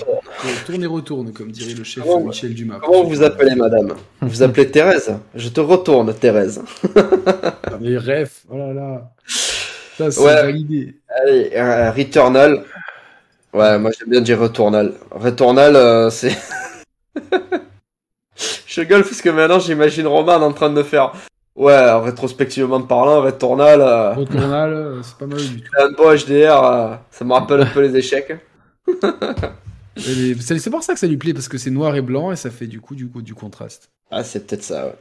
Tourne 0.66 0.84
et 0.84 0.88
retourne, 0.88 1.32
comme 1.32 1.50
dirait 1.52 1.74
le 1.74 1.84
chef 1.86 2.04
Comment- 2.04 2.26
Michel 2.26 2.54
Dumas. 2.54 2.80
Comment 2.84 3.04
vous 3.06 3.24
appelez, 3.24 3.56
madame? 3.56 3.94
Vous 4.22 4.44
appelez 4.44 4.70
Thérèse? 4.70 5.16
Je 5.34 5.48
te 5.50 5.62
retourne, 5.62 6.14
Thérèse. 6.14 6.62
Ah, 6.96 7.78
mais 7.80 7.98
ref, 7.98 8.44
oh 8.50 8.58
là 8.58 8.74
là. 8.74 9.12
Ça, 9.26 10.12
c'est 10.12 10.20
Ouais. 10.20 10.44
validé. 10.44 10.96
Allez, 11.24 11.52
euh, 11.56 11.92
Returnal. 11.92 12.64
Ouais, 13.54 13.80
moi 13.80 13.92
j'aime 13.98 14.10
bien 14.10 14.22
dire 14.22 14.40
Returnal. 14.40 14.94
Returnal, 15.12 15.76
euh, 15.76 16.10
c'est... 16.10 16.38
Je 18.68 18.82
gueule 18.82 19.04
parce 19.04 19.22
que 19.22 19.30
maintenant 19.30 19.58
j'imagine 19.60 20.06
Roman 20.06 20.36
en 20.36 20.52
train 20.54 20.70
de 20.70 20.84
faire... 20.84 21.14
Ouais, 21.56 21.92
rétrospectivement 22.04 22.82
parlant, 22.82 23.22
Returnal, 23.24 23.82
euh, 23.82 24.14
Returnal, 24.14 25.00
c'est 25.02 25.18
pas 25.18 25.26
mal 25.26 25.40
du 25.40 25.62
tout. 25.62 25.72
un 25.82 25.92
beau 25.94 26.14
HDR, 26.16 26.64
euh, 26.64 26.96
ça 27.10 27.26
me 27.26 27.34
rappelle 27.34 27.62
un 27.62 27.66
peu 27.66 27.82
les 27.82 27.96
échecs. 27.98 28.36
C'est 29.98 30.60
c'est 30.60 30.70
pour 30.70 30.84
ça 30.84 30.94
que 30.94 31.00
ça 31.00 31.08
lui 31.08 31.18
plaît, 31.18 31.34
parce 31.34 31.48
que 31.48 31.58
c'est 31.58 31.72
noir 31.72 31.96
et 31.96 32.02
blanc 32.02 32.32
et 32.32 32.36
ça 32.36 32.52
fait 32.52 32.68
du 32.68 32.80
coup 32.80 32.96
du, 32.96 33.08
coup, 33.08 33.22
du 33.22 33.34
contraste. 33.34 33.90
Ah, 34.12 34.24
c'est 34.24 34.46
peut-être 34.46 34.64
ça, 34.64 34.86
ouais. 34.86 34.96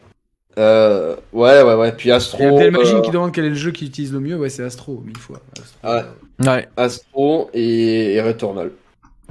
Euh, 0.58 1.16
ouais, 1.34 1.62
ouais, 1.62 1.74
ouais. 1.74 1.92
Puis 1.92 2.10
Astro. 2.10 2.38
Il 2.38 2.44
y 2.44 2.46
a 2.46 2.78
euh, 2.78 3.02
qui 3.02 3.10
demande 3.10 3.32
quel 3.32 3.44
est 3.44 3.50
le 3.50 3.54
jeu 3.54 3.72
qui 3.72 3.84
utilise 3.86 4.12
le 4.12 4.20
mieux, 4.20 4.36
ouais, 4.36 4.48
c'est 4.48 4.62
Astro, 4.62 5.02
mille 5.04 5.18
fois. 5.18 5.42
Astro, 5.60 5.88
Ouais. 5.88 6.02
euh, 6.02 6.56
Ouais. 6.56 6.68
Astro 6.76 7.50
et, 7.52 8.14
et 8.14 8.22
Returnal. 8.22 8.70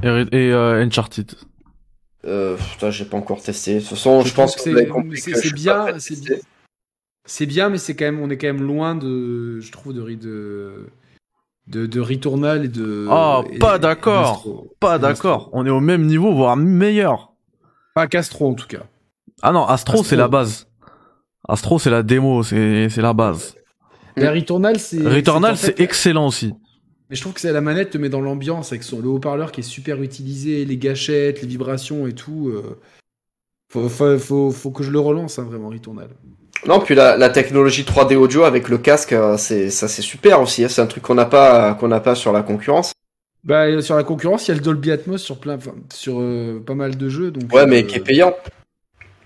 Et, 0.04 0.08
et 0.08 0.52
euh, 0.52 0.84
Uncharted. 0.84 1.32
Euh, 2.26 2.58
putain, 2.58 2.92
j'ai 2.92 3.06
pas 3.06 3.18
encore 3.18 3.42
testé. 3.42 3.76
De 3.76 3.80
toute 3.80 3.90
façon, 3.90 4.22
je, 4.22 4.34
pense 4.34 4.56
que, 4.56 4.62
c'est 4.62 4.72
que 4.74 5.54
bien, 5.54 5.98
c'est 6.00 6.20
bien. 6.20 6.38
C'est 7.28 7.46
bien, 7.48 7.70
mais 7.70 7.80
c'est 7.80 7.96
quand 7.96 8.06
même, 8.06 8.20
on 8.20 8.30
est 8.30 8.38
quand 8.38 8.48
même 8.48 8.62
loin 8.62 8.94
de, 8.96 9.60
je 9.60 9.72
trouve, 9.72 9.94
de 9.94 10.02
de 10.14 10.86
de, 11.68 11.86
de 11.86 12.00
Returnal 12.00 12.66
et 12.66 12.68
de. 12.68 13.08
Ah, 13.10 13.42
pas 13.60 13.80
d'accord. 13.80 14.66
Pas 14.80 15.00
d'accord. 15.00 15.50
On 15.54 15.66
est 15.66 15.70
au 15.72 15.80
même 15.80 16.06
niveau, 16.06 16.34
voire 16.34 16.56
meilleur. 16.58 17.34
Pas 17.94 18.08
qu'Astro 18.08 18.50
en 18.50 18.54
tout 18.54 18.68
cas. 18.68 18.84
Ah 19.42 19.52
non, 19.52 19.66
Astro, 19.66 19.94
Astro. 19.96 20.04
c'est 20.04 20.16
la 20.16 20.28
base. 20.28 20.68
Astro, 21.48 21.80
c'est 21.80 21.90
la 21.90 22.04
démo, 22.04 22.44
c'est 22.44 22.90
c'est 22.90 23.02
la 23.02 23.14
base. 23.14 23.56
Mais 24.18 24.30
Returnal, 24.30 24.80
c'est. 24.80 25.02
Returnal, 25.08 25.58
c'est 25.58 25.76
fait- 25.78 25.84
excellent 25.84 26.28
aussi. 26.28 26.54
Mais 27.10 27.16
je 27.16 27.22
trouve 27.22 27.34
que 27.34 27.40
c'est 27.42 27.52
la 27.52 27.62
manette 27.62 27.92
te 27.92 27.98
met 28.00 28.10
dans 28.10 28.22
l'ambiance 28.22 28.72
avec 28.72 28.82
son, 28.84 29.00
le 29.00 29.08
haut-parleur 29.10 29.52
qui 29.52 29.60
est 29.60 29.64
super 29.64 30.02
utilisé, 30.02 30.66
les 30.66 30.78
gâchettes, 30.78 31.42
les 31.42 31.48
vibrations 31.48 32.08
et 32.08 32.14
tout. 32.14 32.50
euh, 32.50 32.80
Faut, 33.72 33.90
faut, 33.90 34.18
faut, 34.18 34.52
faut 34.52 34.72
que 34.72 34.84
je 34.84 34.90
le 34.92 35.00
relance, 35.00 35.38
hein, 35.38 35.44
vraiment, 35.44 35.70
Returnal. 35.70 36.10
Non, 36.68 36.80
puis 36.80 36.96
la, 36.96 37.16
la 37.18 37.30
technologie 37.30 37.84
3D 37.84 38.16
audio 38.16 38.44
avec 38.44 38.70
le 38.70 38.78
casque, 38.78 39.14
euh, 39.14 39.38
c'est 39.38 39.70
ça, 39.70 39.88
c'est 39.88 40.02
super 40.02 40.42
aussi. 40.42 40.64
hein. 40.64 40.68
C'est 40.70 40.82
un 40.82 40.88
truc 40.88 41.04
qu'on 41.04 41.14
n'a 41.16 41.26
pas, 41.26 41.76
qu'on 41.76 41.88
n'a 41.88 42.00
pas 42.00 42.16
sur 42.16 42.32
la 42.32 42.42
concurrence. 42.42 42.94
Bah, 43.44 43.66
euh, 43.66 43.82
sur 43.82 43.96
la 43.96 44.04
concurrence, 44.04 44.48
il 44.48 44.52
y 44.52 44.54
a 44.54 44.56
le 44.58 44.62
Dolby 44.62 44.92
Atmos 44.92 45.22
sur, 45.22 45.38
plein, 45.40 45.56
enfin, 45.58 45.74
sur 45.94 46.20
euh, 46.20 46.60
pas 46.66 46.74
mal 46.74 46.98
de 46.98 47.10
jeux. 47.10 47.30
Donc, 47.30 47.54
Ouais, 47.54 47.68
mais 47.68 47.84
euh, 47.84 47.88
qui 47.88 47.98
est 47.98 48.00
payant, 48.00 48.34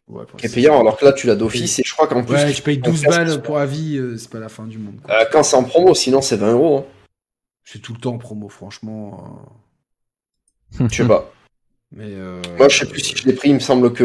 ouais, 0.09 0.23
qui 0.37 0.47
est 0.47 0.53
payant. 0.53 0.81
Alors 0.81 0.97
que 0.97 1.05
là, 1.05 1.13
tu 1.13 1.27
l'as 1.27 1.35
d'office 1.37 1.79
et 1.79 1.83
je 1.85 1.93
crois 1.93 2.07
qu'en 2.07 2.23
plus, 2.23 2.33
Ouais, 2.35 2.47
tu 2.49 2.57
je 2.57 2.61
paye 2.61 2.81
ton 2.81 2.91
12 2.91 3.01
casque 3.03 3.17
balles 3.17 3.41
pour 3.41 3.57
avis, 3.57 3.97
euh, 3.97 4.17
c'est 4.17 4.29
pas 4.29 4.39
la 4.39 4.49
fin 4.49 4.65
du 4.65 4.77
monde. 4.77 4.95
quoi. 5.01 5.25
Quand 5.31 5.43
c'est 5.43 5.55
en 5.55 5.63
promo, 5.63 5.95
sinon 5.95 6.21
c'est 6.21 6.35
20 6.35 6.51
euros. 6.51 6.85
C'est 7.63 7.79
tout 7.79 7.93
le 7.93 7.99
temps 7.99 8.15
en 8.15 8.17
promo, 8.17 8.49
franchement. 8.49 9.23
hein. 10.81 10.85
Je 10.91 10.95
sais 10.97 11.07
pas. 11.07 11.31
Mais, 11.91 12.09
Moi, 12.57 12.67
je 12.69 12.79
sais 12.79 12.85
plus 12.85 12.99
si 12.99 13.15
je 13.15 13.25
l'ai 13.25 13.33
pris. 13.33 13.49
Il 13.49 13.55
me 13.55 13.59
semble 13.59 13.91
que 13.91 13.97